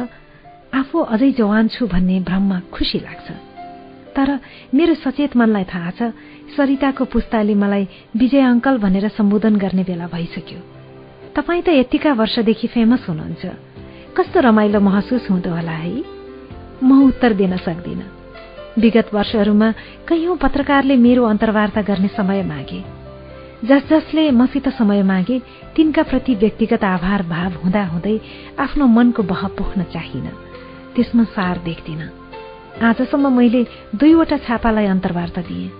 [0.74, 3.32] आफू अझै जवान छु भन्ने भ्रममा खुसी लाग्छ।
[4.16, 4.40] तर
[4.74, 6.02] मेरो सचेत मनलाई थाहा छ
[6.58, 10.60] सरिताको पुस्ताले मलाई विजय अङ्कल भनेर सम्बोधन गर्ने बेला भइसक्यो।
[11.36, 13.75] तपाईँ त यतिका वर्षदेखि फेमस हुनुहुन्छ।
[14.18, 16.04] कस्तो रमाइलो महसुस हुँदो होला है?
[16.84, 18.04] म उत्तर दिन सक्दिन।
[18.80, 19.72] विगत वर्षहरूमा
[20.08, 22.84] कैयौं पत्रकारले मेरो अन्तर्वार्ता गर्ने समय मागे।
[23.66, 25.42] जस जसले मसित समय मागे
[25.76, 28.20] तिनका प्रति व्यक्तिगत आभार भाव हुँदा हुँदै
[28.60, 30.28] आफ्नो मनको बह पोख्न चाहिन।
[30.96, 32.10] त्यसमा सार देख्दिन।
[32.84, 35.72] आजसम्म मैले दुईवटा छापालाई अन्तर्वार्ता दिएँ।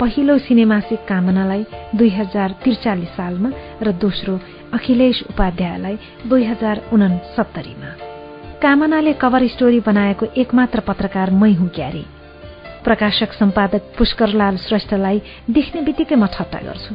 [0.00, 3.50] पहिलो सिनेमासिक कामनालाई दुई हजार त्रिचालिस सालमा
[3.82, 4.40] र दोस्रो
[4.74, 7.90] अखिलेश उपाध्यायलाई दुई हजार उनसत्तरीमा।
[8.62, 12.04] कामनाले कभर स्टोरी बनाएको एकमात्र पत्रकार मै हुँ क्यारे।
[12.84, 16.94] प्रकाशक सम्पादक पुष्करलाल श्रेष्ठलाई देख्ने बित्तिकै म ठट्टा गर्छु।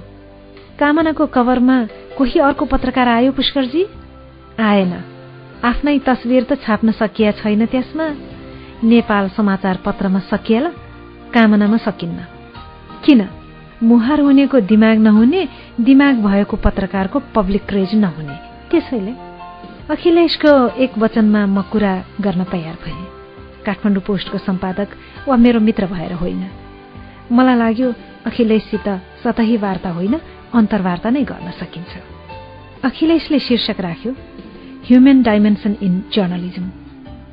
[0.80, 3.86] कामनाको कभरमा कोही अर्को पत्रकार आयो पुष्करजी?
[4.60, 4.94] आएन।
[5.64, 8.08] आफ्नै तस्विर त छाप्न सकिया छैन त्यसमा।
[8.84, 10.70] नेपाल समाचार पत्रमा सकिएला
[11.34, 12.20] कामनामा सकिन्न।
[13.06, 13.30] किन?
[13.84, 15.48] मुहार हुनेको दिमाग नहुने
[15.80, 18.36] दिमाग भएको पत्रकारको पब्लिक क्रेज नहुने।
[18.72, 19.14] त्यसैले
[19.90, 20.52] अखिलेशको
[20.84, 23.06] एक वचनमा म कुरा गर्न तयार भएँ।
[23.66, 24.88] काठमाडौँ पोस्टको सम्पादक
[25.28, 26.44] वा मेरो मित्र भएर होइन।
[27.32, 27.94] मलाई लाग्यो
[28.26, 28.88] अखिलेशसित
[29.24, 30.20] सतही वार्ता होइन
[30.54, 31.94] अन्तर्वार्ता नै गर्न सकिन्छ।
[32.84, 34.12] अखिलेशले शीर्षक राख्यो
[34.88, 36.66] ह्युमन डाइमेन्सन इन जर्नलिजम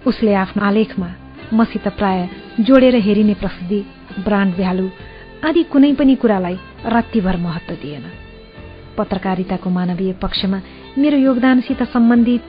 [0.07, 1.11] उसले आफ्नो आलेखमा
[1.53, 2.29] मसित प्राय
[2.61, 3.81] जोडेर हेरिने प्रसिद्धि
[4.25, 4.89] ब्रान्ड भ्यालु
[5.45, 8.05] आदि कुनै पनि कुरालाई रत्तीभर महत्व दिएन।
[8.99, 10.61] पत्रकारिताको मानवीय पक्षमा
[10.99, 12.45] मेरो योगदानसित सम्बन्धित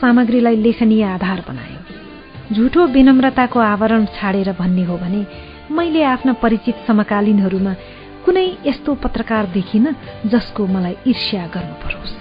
[0.00, 1.80] सामग्रीलाई लेखनीय आधार बनायो।
[2.54, 5.26] झुठो विनम्रताको आवरण छाडेर भन्ने हो भने
[5.70, 7.74] मैले आफ्ना परिचित समकालीनहरूमा
[8.24, 9.94] कुनै यस्तो पत्रकार देखिन
[10.26, 12.14] जसको मलाई ईर्ष्या गर्नु परोस्।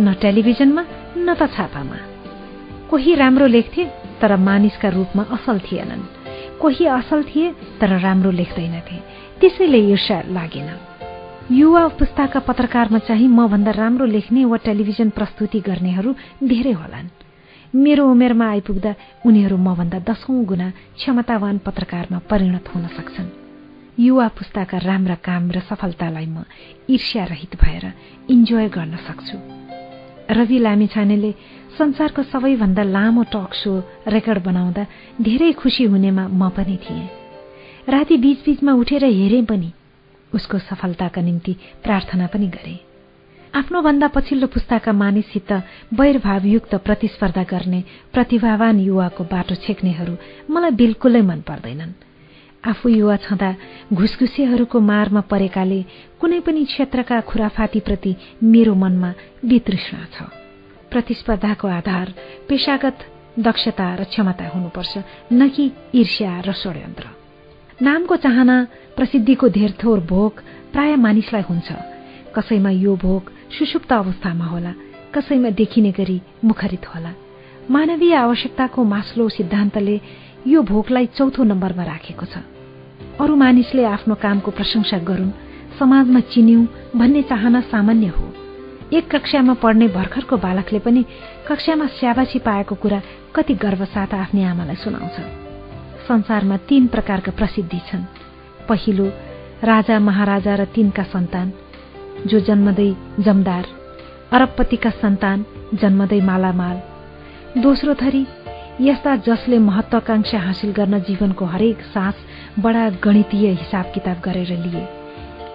[0.00, 0.84] न टेलिभिजनमा
[1.16, 1.96] न त छापामा।
[2.90, 3.84] कोही राम्रो लेख्थे
[4.22, 6.02] तर मानिसका रूपमा असल थिएनन्।
[6.60, 9.07] कोही असल थिए तर राम्रो लेख्दैनथे।
[9.40, 10.70] त्यसैले ईर्ष्या लागेन।
[11.50, 16.10] युवा पुस्ताका पत्रकारमा चाहिँ मभन्दा राम्रो लेख्ने वा टेलिभिजन प्रस्तुति गर्नेहरू
[16.42, 17.08] धेरै होलान्।
[17.74, 18.92] मेरो उमेरमा आइपुग्दा
[19.26, 23.28] उनीहरू मभन्दा दशौं गुणा क्षमतावान पत्रकारमा परिणत हुन सक्छन्।
[24.00, 26.42] युवा पुस्ताका राम्रा काम र सफलतालाई म
[26.90, 27.84] ईर्ष्यारहित भएर
[28.30, 29.36] इन्जोय गर्न सक्छु।
[30.34, 31.32] रवि लामिछानेले
[31.78, 33.72] संसारको सबैभन्दा लामो टक सो
[34.08, 34.82] रेकर्ड बनाउँदा
[35.22, 37.17] धेरै खुसी हुनेमा म पनि थिएँ।
[37.88, 39.72] राति बीचबीचमा उठेर हेरेँ पनि।
[40.34, 41.52] उसको सफलताका निम्ति
[41.84, 42.80] प्रार्थना पनि गरे।
[43.54, 45.52] आफ्नो भन्दा पछिल्लो पुस्ताका मानिससित
[45.96, 47.80] वैरभावयुक्त प्रतिस्पर्धा गर्ने
[48.12, 50.16] प्रतिभावान युवाको बाटो छेक्नेहरू
[50.50, 51.92] मलाई बिल्कुलै मन पर्दैनन्।
[52.64, 53.54] आफू युवा छँदा
[53.92, 55.82] घुसघुसेहरूको मारमा परेकाले
[56.20, 60.28] कुनै पनि क्षेत्रका खुराफातीप्रति मेरो मनमा वितृष्णा छ।
[60.92, 62.14] प्रतिस्पर्धाको आधार
[62.48, 62.98] पेशागत
[63.38, 64.98] दक्षता र क्षमता हुनुपर्छ
[65.32, 67.17] न कि ईर्ष्या र षड्यन्त्र।
[67.82, 68.56] नामको चाहना
[68.96, 70.40] प्रसिद्धिको धेरथोर भोग
[70.72, 71.72] प्राय मानिसलाई हुन्छ।
[72.34, 74.72] कसैमा यो भोग सुषुप्त अवस्थामा होला
[75.14, 77.12] कसैमा देखिने गरी मुखरित होला।
[77.70, 80.00] मानवीय आवश्यकताको मास्लो सिद्धान्तले
[80.46, 82.42] यो भोगलाई चौथो नम्बरमा राखेको छ।
[83.22, 85.36] अरू मानिसले आफ्नो कामको प्रशंसा गरून्
[85.78, 86.66] समाजमा चिन्यौं
[86.98, 88.26] भन्ने चाहना सामान्य हो।
[88.90, 91.04] एक कक्षामा पढ्ने भर्खरको बालकले पनि
[91.48, 93.02] कक्षामा स्याबासी पाएको कुरा
[93.34, 95.47] कति गर्वसाथ आफ्नै आमालाई सुनाउँछ।
[96.08, 98.04] संसारमा तीन प्रकारका प्रसिद्धि छन्।
[98.68, 99.06] पहिलो
[99.64, 101.52] राजा महाराजा र तिनका सन्तान
[102.26, 103.66] जो जन्मदै जमदार।
[104.32, 106.76] अरबपतिका सन्तान जन्मदै मालामाल।
[107.62, 108.26] दोस्रो थरी
[108.80, 112.14] यस्ता जसले महत्वाकांक्षा हासिल गर्न जीवनको हरेक सास
[112.58, 114.84] बडा गणितीय हिसाब किताब गरेर लिए।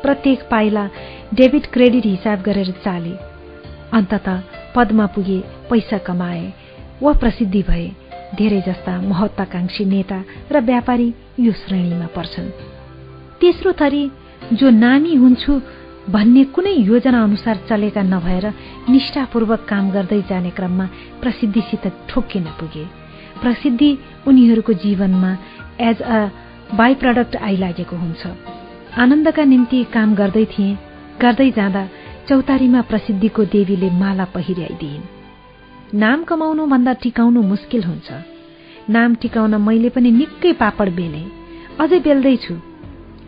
[0.04, 0.88] प्रत्येक पाइला
[1.34, 3.16] डेबिट क्रेडिट हिसाब गरेर चाले।
[3.94, 4.28] अन्तत
[4.76, 6.54] पदमा पुगे पैसा कमाए
[7.02, 7.92] वा प्रसिद्धि भए।
[8.38, 10.20] धेरै जस्ता महत्वाकांक्षी नेता
[10.52, 11.08] र व्यापारी
[11.40, 12.50] यो श्रेणीमा पर्छन्।
[13.42, 14.04] तेस्रो थरी
[14.60, 15.54] जो नामी हुन्छु
[16.10, 18.46] भन्ने कुनै योजना अनुसार चलेका नभएर
[18.90, 20.86] निष्ठापूर्वक काम गर्दै जाने क्रममा
[21.22, 22.86] प्रसिद्धिसित ठोक्किन पुगे।
[23.42, 23.92] प्रसिद्धि
[24.28, 25.32] उनीहरूको जीवनमा
[25.80, 26.20] एज अ
[26.78, 28.22] बाई प्रडक्ट आइलागेको हुन्छ।
[29.04, 30.78] आनन्दका निम्ति काम गर्दै थिए
[31.22, 31.84] गर्दै जाँदा
[32.30, 35.13] चौतारीमा प्रसिद्धिको देवीले माला पहिर्याइदिइन्।
[35.94, 38.12] नाम कमाउनु भन्दा टिकाउनु मुस्किल हुन्छ।
[38.90, 41.22] नाम टिकाउन मैले पनि निकै पापड बेले।
[41.78, 42.54] अझै बेल्दैछु।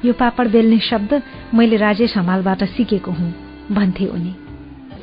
[0.01, 1.11] यो पापड बेल्ने शब्द
[1.53, 3.29] मैले राजेश हमालबाट सिकेको हुँ
[3.69, 4.33] भन्थे उनी।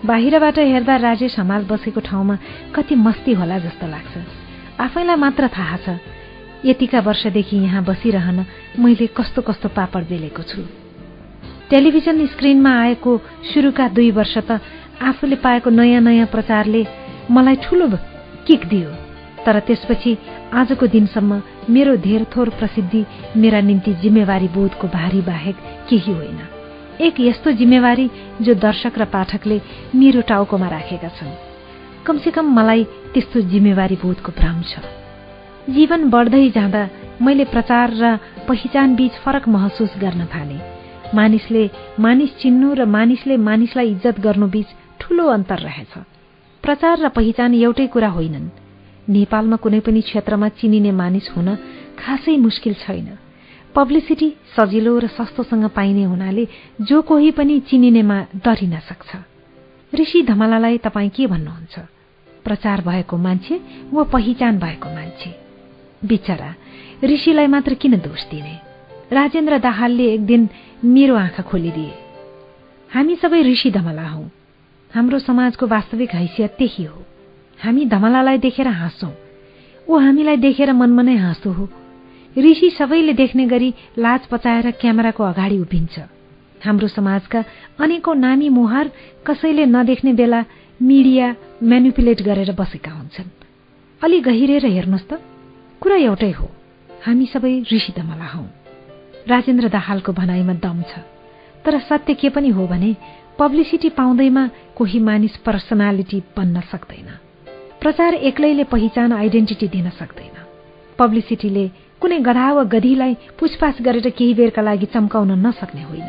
[0.03, 2.39] बाहिरबाट हेर्दा राजेश हमाल बसेको ठाउँमा
[2.75, 4.15] कति मस्ती होला जस्तो लाग्छ।
[4.83, 5.99] आफैलाई मात्र थाहा छ
[6.67, 8.45] यतिका वर्षदेखि यहाँ बसिरहन
[8.79, 10.67] मैले कस्तो कस्तो पापड बेलेको छु।
[11.71, 13.11] टेलिभिजन स्क्रिनमा आएको
[13.55, 14.59] सुरुका दुई वर्ष त
[15.03, 16.83] आफूले पाएको नयाँ नयाँ प्रचारले
[17.31, 17.87] मलाई ठूलो
[18.47, 18.91] किक दियो।
[19.47, 20.17] तर त्यसपछि
[20.55, 23.05] आजको दिनसम्म मेरो धेर थोर प्रसिद्धि
[23.37, 25.57] मेरा निम्ति जिम्मेवारी बोधको भारी बाहेक
[25.89, 26.41] केही होइन।
[27.01, 28.11] एक यस्तो जिम्मेवारी
[28.43, 29.61] जो दर्शक र पाठकले
[29.95, 31.35] मेरो टाउकोमा राखेका छन्।
[32.07, 34.79] कमसेकम मलाई त्यस्तो जिम्मेवारी बोधको भ्रम छ।
[35.71, 36.83] जीवन बढ्दै जाँदा
[37.23, 38.17] मैले प्रचार र
[38.49, 40.63] पहिचान बीच फरक महसुस गर्न थालेँ।
[41.15, 44.69] मानिसले मानिस चिन्नु र मानिसले मानिसलाई इज्जत गर्नु बीच
[45.01, 45.93] ठूलो अन्तर रहेछ।
[46.63, 48.49] प्रचार र पहिचान एउटै कुरा होइनन्।
[49.09, 51.55] नेपालमा कुनै पनि क्षेत्रमा चिनिने मानिस हुन
[51.99, 53.19] खासै मुस्किल छैन।
[53.75, 56.49] पब्लिसिटी सजिलो र सस्तोसँग पाइने हुनाले
[56.81, 59.17] जो कोही पनि चिनिनेमा डरिन सक्छ।
[59.95, 61.79] ऋषि धमलालाई तपाईँ के भन्नुहुन्छ?
[62.45, 63.61] प्रचार भएको मान्छे
[63.93, 65.31] वा पहिचान भएको मान्छे?
[66.05, 66.55] बिचरा
[67.05, 68.55] ऋषिलाई मात्र किन दोष दिने?
[69.13, 70.49] राजेन्द्र दाहालले एक दिन
[70.85, 71.95] मेरो आँखा खोलिदिए।
[72.95, 74.25] हामी सबै ऋषि धमला हौ।
[74.95, 77.03] हाम्रो समाजको वास्तविक हैसियत त्यही हो।
[77.65, 79.11] हामी धमलालाई देखेर हाँस्छौं।
[79.89, 81.69] ऊ हामीलाई देखेर मनमनै हाँसो हो।
[82.39, 85.99] ऋषि सबैले देख्ने गरी लाज पचाएर क्यामेराको अगाडि उभिन्छ।
[86.65, 87.45] हाम्रो समाजका
[87.81, 88.91] अनेकौं नामी मुहार
[89.27, 90.45] कसैले नदेख्ने बेला
[90.83, 93.31] मिडिया म्यानुपुलेट गरेर बसेका हुन्छन्।
[94.05, 95.21] अलि गहिरेर हेर्नुहोस् त।
[95.81, 96.49] कुरा एउटै हो।
[97.07, 98.45] हामी सबै ऋषि दमला हौ।
[99.29, 100.99] राजेन्द्र दाहालको भनाइमा दम छ।
[101.65, 102.97] तर सत्य के पनि हो भने
[103.43, 104.47] पब्लिसिटी पाउँदैमा
[104.79, 107.09] कोही मानिस पर्सनालिटी बन्न सक्दैन।
[107.81, 110.37] प्रचार एक्लैले पहिचान आइडेन्टिटी दिन सक्दैन।
[110.99, 111.65] पब्लिसिटीले
[112.01, 116.09] कुनै गधा वा गधीलाई पुछपाछ गरेर केही बेरका लागि चम्काउन नसक्ने होइन।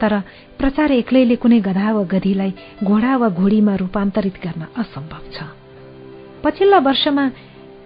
[0.00, 0.12] तर
[0.58, 5.46] प्रचार एक्लैले कुनै गधा वा गधीलाई घोडा वा घोडीमा रूपान्तरित गर्न असम्भव छ।
[6.42, 7.24] पछिल्ला वर्षमा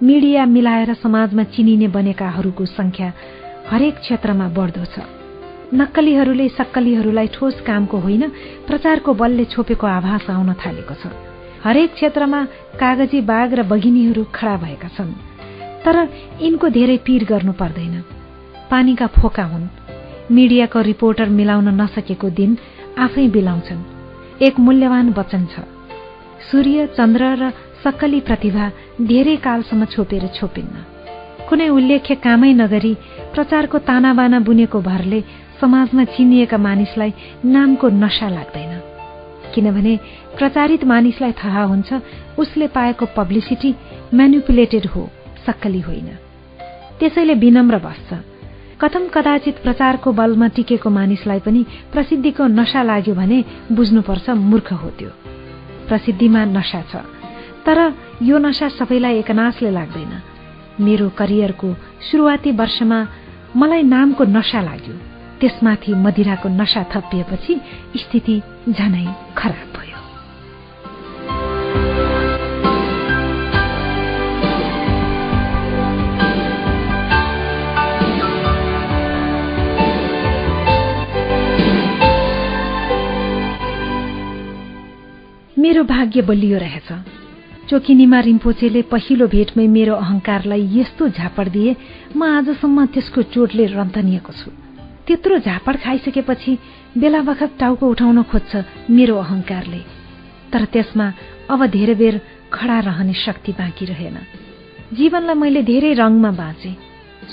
[0.02, 3.12] मिडिया मिलाएर समाजमा चिनिने बनेकाहरूको संख्या
[3.68, 5.25] हरेक क्षेत्रमा बढ्दो छ।
[5.74, 8.22] नक्कलीहरूले सक्कलीहरूलाई ठोस कामको होइन
[8.66, 11.10] प्रचारको बलले छोपेको आभास आउन थालेको छ।
[11.64, 12.40] हरेक क्षेत्रमा
[12.78, 15.12] कागजी बाघ र बघिनीहरू खडा भएका छन्
[15.84, 15.96] तर
[16.40, 17.94] यिनको धेरै पीर गर्नु पर्दैन।
[18.70, 19.66] पानीका फोका हुन्।
[20.30, 22.50] मिडियाको रिपोर्टर मिलाउन नसकेको दिन
[22.98, 23.82] आफै बिलाउँछन्।
[24.42, 25.66] एक मूल्यवान वचन छ।
[26.50, 27.50] सूर्य चन्द्र र
[27.82, 28.70] सक्कली प्रतिभा
[29.02, 30.74] धेरै कालसम्म छोपेर छोपिन्न।
[31.48, 32.94] कुनै उल्लेख्य कामै नगरी
[33.34, 35.20] प्रचारको तानाबाना बुनेको भरले
[35.60, 37.12] समाजमा चिनिएका मानिसलाई
[37.44, 38.82] नामको नशा लाग्दैन।
[39.54, 39.96] किनभने
[40.38, 41.92] प्रचारित मानिसलाई थाहा हुन्छ
[42.38, 43.74] उसले पाएको पब्लिसिटी
[44.14, 45.10] म्यानुपुलेटेड हो
[45.46, 46.08] सक्कली होइन।
[47.00, 48.14] त्यसैले विनम्र बस्छ।
[48.80, 55.10] कथम कदाचित प्रचारको बलमा टिकेको मानिसलाई पनि प्रसिद्धिको नशा लाग्यो भने बुझ्नुपर्छ मूर्ख हो त्यो।
[55.88, 56.96] प्रसिद्धिमा नशा छ।
[57.66, 60.22] तर यो नशा सबैलाई एकनाशले लाग्दैन।
[60.84, 61.74] मेरो करियरको
[62.10, 63.06] सुरुवाती वर्षमा
[63.56, 67.54] मलाई नामको नशा लाग्यो। त्यसमाथि मदिराको नशा थपिएपछि
[67.96, 68.36] स्थिति
[68.70, 69.06] झनै
[69.38, 69.98] खराब भयो।
[85.58, 86.92] मेरो भाग्य बलियो रहेछ।
[87.68, 91.76] चोकिनीमा रिम्पोचेले पहिलो भेटमै मेरो अहंकारलाई यस्तो झापड दिए
[92.16, 94.65] म आजसम्म त्यसको चोटले रन्तनिएको छु।
[95.06, 96.58] त्यत्रो झापड खाइसकेपछि
[96.98, 98.56] बेला बखत टाउको उठाउन खोज्छ
[98.90, 99.80] मेरो अहंकारले।
[100.52, 101.12] तर त्यसमा
[101.50, 102.20] अब धेरै बेर
[102.52, 104.16] खडा रहने शक्ति बाँकी रहेन।
[104.92, 106.76] जीवनलाई मैले धेरै रङमा बाँचे।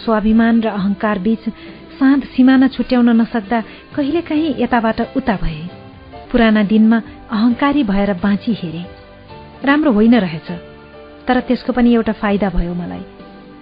[0.06, 1.50] स्वाभिमान र अहंकार बीच
[1.98, 3.64] साँध सिमाना छुट्याउन नसक्दा
[3.96, 5.62] कहिलेकाहीँ यताबाट उता भए।
[6.32, 8.86] पुराना दिनमा अहंकारी भएर बाँची हेरे।
[9.66, 10.52] राम्रो होइन रहेछ।
[11.28, 13.06] तर त्यसको पनि एउटा फाइदा भयो मलाई।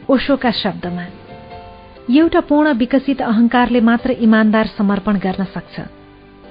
[0.10, 1.06] ओशोका शब्दमा।
[2.10, 5.80] एउटा पूर्ण विकसित अहंकारले मात्र इमान्दार समर्पण गर्न सक्छ।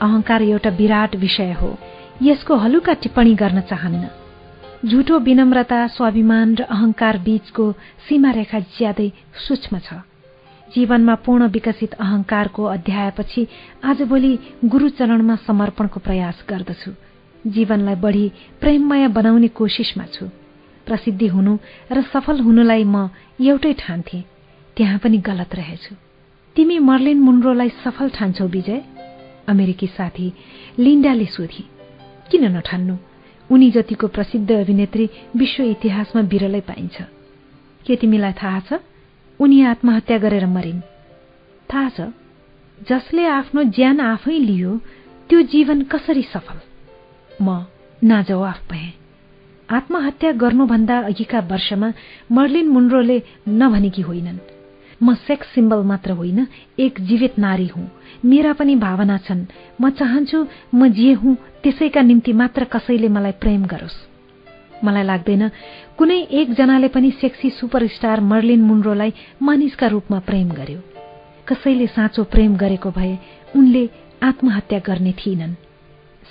[0.00, 1.78] अहंकार एउटा विराट विषय हो।
[2.22, 4.08] यसको हलुका टिप्पणी गर्न चाहन्न।
[4.88, 7.72] झुटो विनम्रता स्वाभिमान र अहंकार बीचको
[8.08, 9.10] सीमारेखा ज्यादै
[9.49, 9.94] सूक्ष्म छ।
[10.74, 13.47] जीवनमा पूर्ण विकसित अहंकारको अध्यायपछि
[13.84, 16.90] आजभोलि गुरूचरणमा समर्पणको प्रयास गर्दछु।
[17.47, 20.26] जीवनलाई बढी प्रेममय बनाउने कोसिसमा छु।
[20.86, 21.58] प्रसिद्धि हुनु
[21.92, 24.29] र सफल हुनुलाई म एउटै ठान्थे।
[24.80, 25.94] त्यहाँ पनि गलत रहेछु।
[26.56, 28.82] तिमी मर्लिन मुन्ड्रोलाई सफल ठान्छौ विजय।
[29.48, 30.32] अमेरिकी साथी
[30.78, 31.64] लिन्डाले सोधी
[32.30, 32.96] किन नठान्नु?
[33.50, 37.02] उनी जतिको प्रसिद्ध अभिनेत्री विश्व इतिहासमा बिरलै पाइन्छ।
[37.86, 38.72] के तिमीलाई थाहा छ?
[39.40, 40.80] उनी आत्महत्या गरेर मरिन्।
[41.68, 42.00] थाहा छ
[42.88, 44.80] जसले आफ्नो ज्यान आफै लियो
[45.28, 46.58] त्यो जीवन कसरी सफल?
[47.42, 47.64] म
[48.04, 48.88] नाजवाफ भए।
[49.70, 51.92] आत्महत्या गर्नुभन्दा अघिका वर्षमा
[52.32, 54.38] मर्लिन मुन्ड्रोले नभनेकी होइनन्।
[55.02, 56.47] म सेक्स सिम्बल मात्र होइन
[56.78, 57.90] एक जीवित नारी हुँ।
[58.24, 59.44] मेरा पनि भावना छन्।
[59.81, 63.97] म चाहन्छु म जे हुँ त्यसैका निम्ति मात्र कसैले मलाई प्रेम गरोस्।
[64.84, 65.49] मलाई लाग्दैन
[65.99, 70.81] कुनै एकजनाले पनि सेक्सी सुपरस्टार मर्लिन मुन्ड्रोलाई मानिसका रूपमा प्रेम गर्यो।
[71.49, 73.18] कसैले साँचो प्रेम गरेको भए
[73.56, 73.88] उनले
[74.22, 75.54] आत्महत्या गर्ने थिएनन्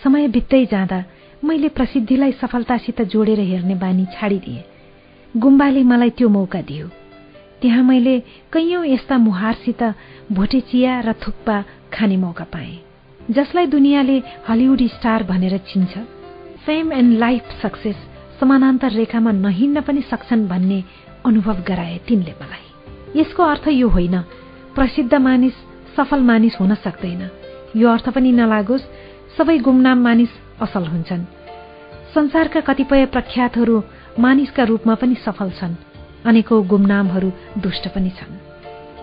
[0.03, 1.03] समय बित्दै जाँदा
[1.43, 4.63] मैले प्रसिद्धिलाई सफलतासित जोडेर हेर्ने बानी छाडिदिए।
[5.37, 6.87] गुम्बाले मलाई त्यो मौका दियो।
[7.61, 8.19] त्यहाँ मैले
[8.53, 9.83] कैयौं यस्ता मुहारसित
[10.31, 12.79] भोटे चिया र थुक्पा खाने मौका पाएँ
[13.31, 14.17] जसलाई दुनियाँले
[14.49, 15.97] हलिउड स्टार भनेर चिन्छ।
[16.65, 17.95] फेम एन्ड लाइफ सक्सेस
[18.39, 20.83] समानान्तर रेखामा नहिन्न पनि सक्छन् भन्ने
[21.25, 24.15] अनुभव गराए तिनले मलाई। यसको अर्थ यो होइन
[24.75, 25.53] प्रसिद्ध मानिस
[25.97, 27.29] सफल मानिस हुन सक्दैन।
[27.75, 28.89] यो अर्थ पनि नलागोस्
[29.37, 31.23] सबै गुमनाम मानिस असल हुन्छन्।
[32.15, 33.83] संसारका कतिपय प्रख्यातहरू
[34.19, 35.75] मानिसका रूपमा पनि सफल छन्।
[36.25, 38.37] अनेकौं गुमनामहरू दुष्ट पनि छन्।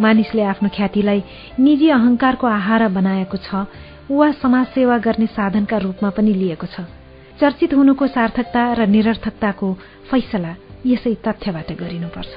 [0.02, 1.22] मानिसले आफ्नो ख्यातिलाई
[1.58, 3.64] निजी अहंकारको आहारा बनाएको छ
[4.10, 6.84] वा समाजसेवा गर्ने साधनका रूपमा पनि लिएको छ।
[7.40, 9.72] चर्चित हुनुको सार्थकता र निरर्थकताको
[10.10, 10.52] फैसला
[10.86, 12.34] यसै तथ्यबाट गरिनुपर्छ।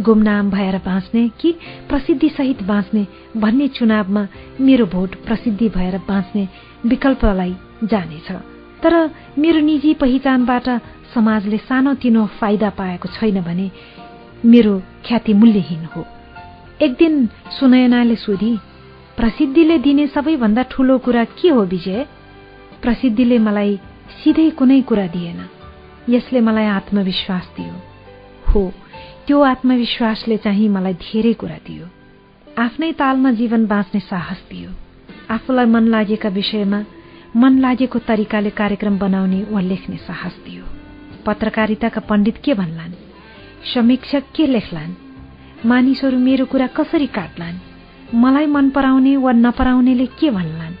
[0.00, 1.52] गुमनाम भएर बाँच्ने कि
[1.88, 4.26] प्रसिद्धिसहित बाँच्ने भन्ने चुनावमा
[4.60, 6.48] मेरो भोट प्रसिद्धि भएर बाँच्ने
[6.86, 8.30] विकल्पलाई जानेछ।
[8.82, 8.94] तर
[9.38, 10.68] मेरो निजी पहिचानबाट
[11.14, 13.70] समाजले सानोतिनो फाइदा पाएको छैन भने
[14.46, 16.06] मेरो ख्याति मूल्यहीन हो।
[16.82, 18.58] एक दिन सुनयनाले सोधी
[19.16, 22.06] प्रसिद्धिले दिने सबैभन्दा ठूलो कुरा के हो विजय?
[22.82, 23.80] प्रसिद्धिले मलाई
[24.24, 25.48] सिधै कुनै कुरा दिएन।
[26.08, 27.74] यसले मलाई आत्मविश्वास दियो।
[28.52, 28.72] हो
[29.26, 31.86] त्यो आत्मविश्वासले चाहिँ मलाई धेरै कुरा दियो।
[32.62, 34.70] आफ्नै तालमा जीवन बाँच्ने साहस दियो।
[35.30, 36.84] आफूलाई मन लागेका विषयमा
[37.36, 40.64] मन लागेको तरिकाले कार्यक्रम बनाउने वा लेख्ने साहस दियो।
[41.26, 42.92] पत्रकारिताका पण्डित के भन्लान्?
[43.64, 44.92] समीक्षक के लेख्लान्।
[45.66, 47.56] मानिसहरू मेरो कुरा कसरी काट्लान्?
[48.14, 50.74] मलाई मन पराउने वा नपराउनेले के भन्लान्?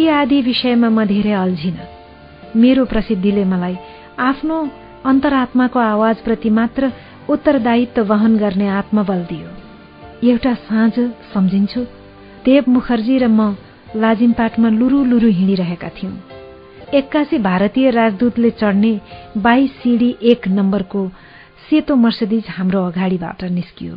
[0.00, 1.76] यी आदि विषयमा म धेरै अल्झिन।
[2.56, 3.76] मेरो प्रसिद्धिले मलाई
[4.18, 4.70] आफ्नो
[5.04, 6.92] अन्तरात्माको आवाजप्रति मात्र
[7.28, 9.48] उत्तरदायित्व वहन गर्ने आत्मबल दियो।
[10.28, 10.92] एउटा साँझ
[11.34, 11.80] सम्झिन्छु?
[12.44, 13.56] देव मुखर्जी र म
[13.96, 16.12] लाजिमपाटमा लुरु लुरु हिँडिरहेका थियौं।
[16.94, 19.00] एक्कासी भारतीय राजदूतले चढ्ने
[19.36, 21.10] बाइस सिडी एक नम्बरको
[21.64, 23.94] सेतो मर्सदिज हाम्रो अगाडिबाट निस्कियो।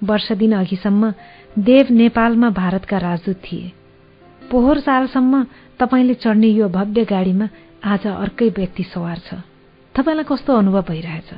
[0.00, 1.12] वर्ष दिन अघिसम्म
[1.58, 3.72] देव नेपालमा भारतका राजदूत थिए।
[4.50, 5.42] पोहोर सालसम्म
[5.80, 7.48] तपाईँले चढ्ने यो भव्य गाडीमा
[7.84, 9.34] आज अर्कै व्यक्ति सवार छ।
[9.94, 11.30] तपाईँलाई कस्तो अनुभव भइरहेछ?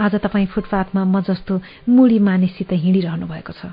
[0.00, 3.72] आज तपाईँ फुटपाथमा म जस्तो मुडी मानिससित हिँडिरहनु भएको छ।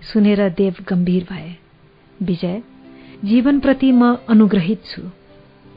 [0.00, 1.50] सुनेर देव गम्भीर भए।
[2.22, 2.62] विजय
[3.24, 5.02] जीवनप्रति म अनुग्रहित छु।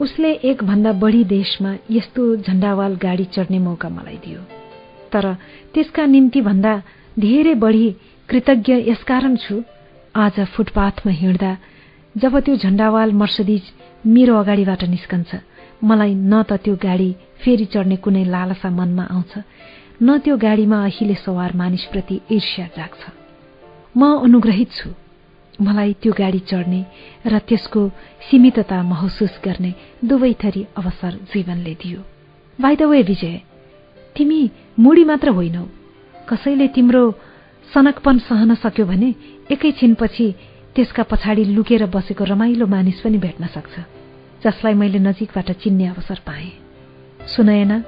[0.00, 4.61] उसले एक भन्दा बढी देशमा यस्तो झण्डावाल गाडी चढ्ने मौका मलाई दियो।
[5.12, 5.26] तर
[5.74, 6.74] त्यसका निम्ति भन्दा
[7.18, 7.86] धेरै बढी
[8.28, 9.62] कृतज्ञ यसकारण छु।
[10.14, 11.52] आज फुटपाथमा हिँड्दा
[12.14, 13.64] जब त्यो झण्डावाल मर्सदिज
[14.06, 15.30] मेरो अगाडिबाट निस्कन्छ
[15.88, 17.10] मलाई न त त्यो गाडी
[17.42, 19.32] फेरि चढ्ने कुनै लालसा मनमा आउँछ
[20.02, 23.02] न त्यो गाडीमा अहिले सवार मानिसप्रति ईर्ष्या जाग्छ।
[23.96, 24.88] म अनुग्रहित छु
[25.60, 26.80] मलाई त्यो गाडी चढ्ने
[27.26, 27.80] र त्यसको
[28.28, 29.72] सीमितता महसुस गर्ने
[30.04, 32.00] दुवै थरी अवसर जीवनले दियो।
[32.58, 33.34] बाई द वे विजय
[34.16, 34.40] तिमी
[34.78, 35.64] मुडी मात्र होइनौ।
[36.28, 37.02] कसैले तिम्रो
[37.68, 39.14] सनकपन सहन सक्यो भने
[39.50, 40.26] एकैछिनपछि
[40.74, 43.74] त्यसका पछाडि लुकेर बसेको रमाइलो मानिस पनि भेट्न सक्छ
[44.44, 46.50] जसलाई मैले नजिकबाट चिन्ने अवसर पाएँ।
[47.26, 47.78] सुनयना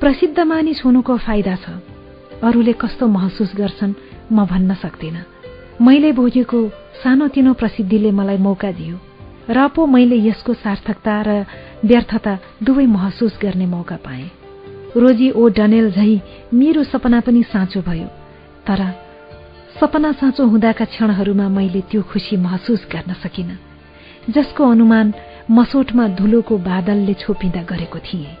[0.00, 1.66] प्रसिद्ध मानिस हुनुको फाइदा छ।
[2.42, 3.94] अरूले कस्तो महसुस गर्छन्
[4.32, 5.16] म भन्न सक्दिन।
[5.80, 6.60] मैले भोगेको
[7.02, 8.96] सानोतिनो प्रसिद्धिले मलाई मौका दियो
[9.50, 11.30] र पो मैले यसको सार्थकता र
[11.84, 14.43] व्यर्थता दुवै महसुस गर्ने मौका पाएँ।
[14.96, 16.20] रोजी ओ डनेल झै
[16.54, 18.06] मेरो सपना पनि साँचो भयो।
[18.66, 18.80] तर
[19.80, 23.58] सपना साँचो हुँदाका क्षणहरूमा मैले त्यो खुशी महसुस गर्न सकिन।
[24.30, 25.12] जसको अनुमान
[25.50, 28.36] मसोटमा धुलोको बादलले छोपिँदा गरेको थिएँ।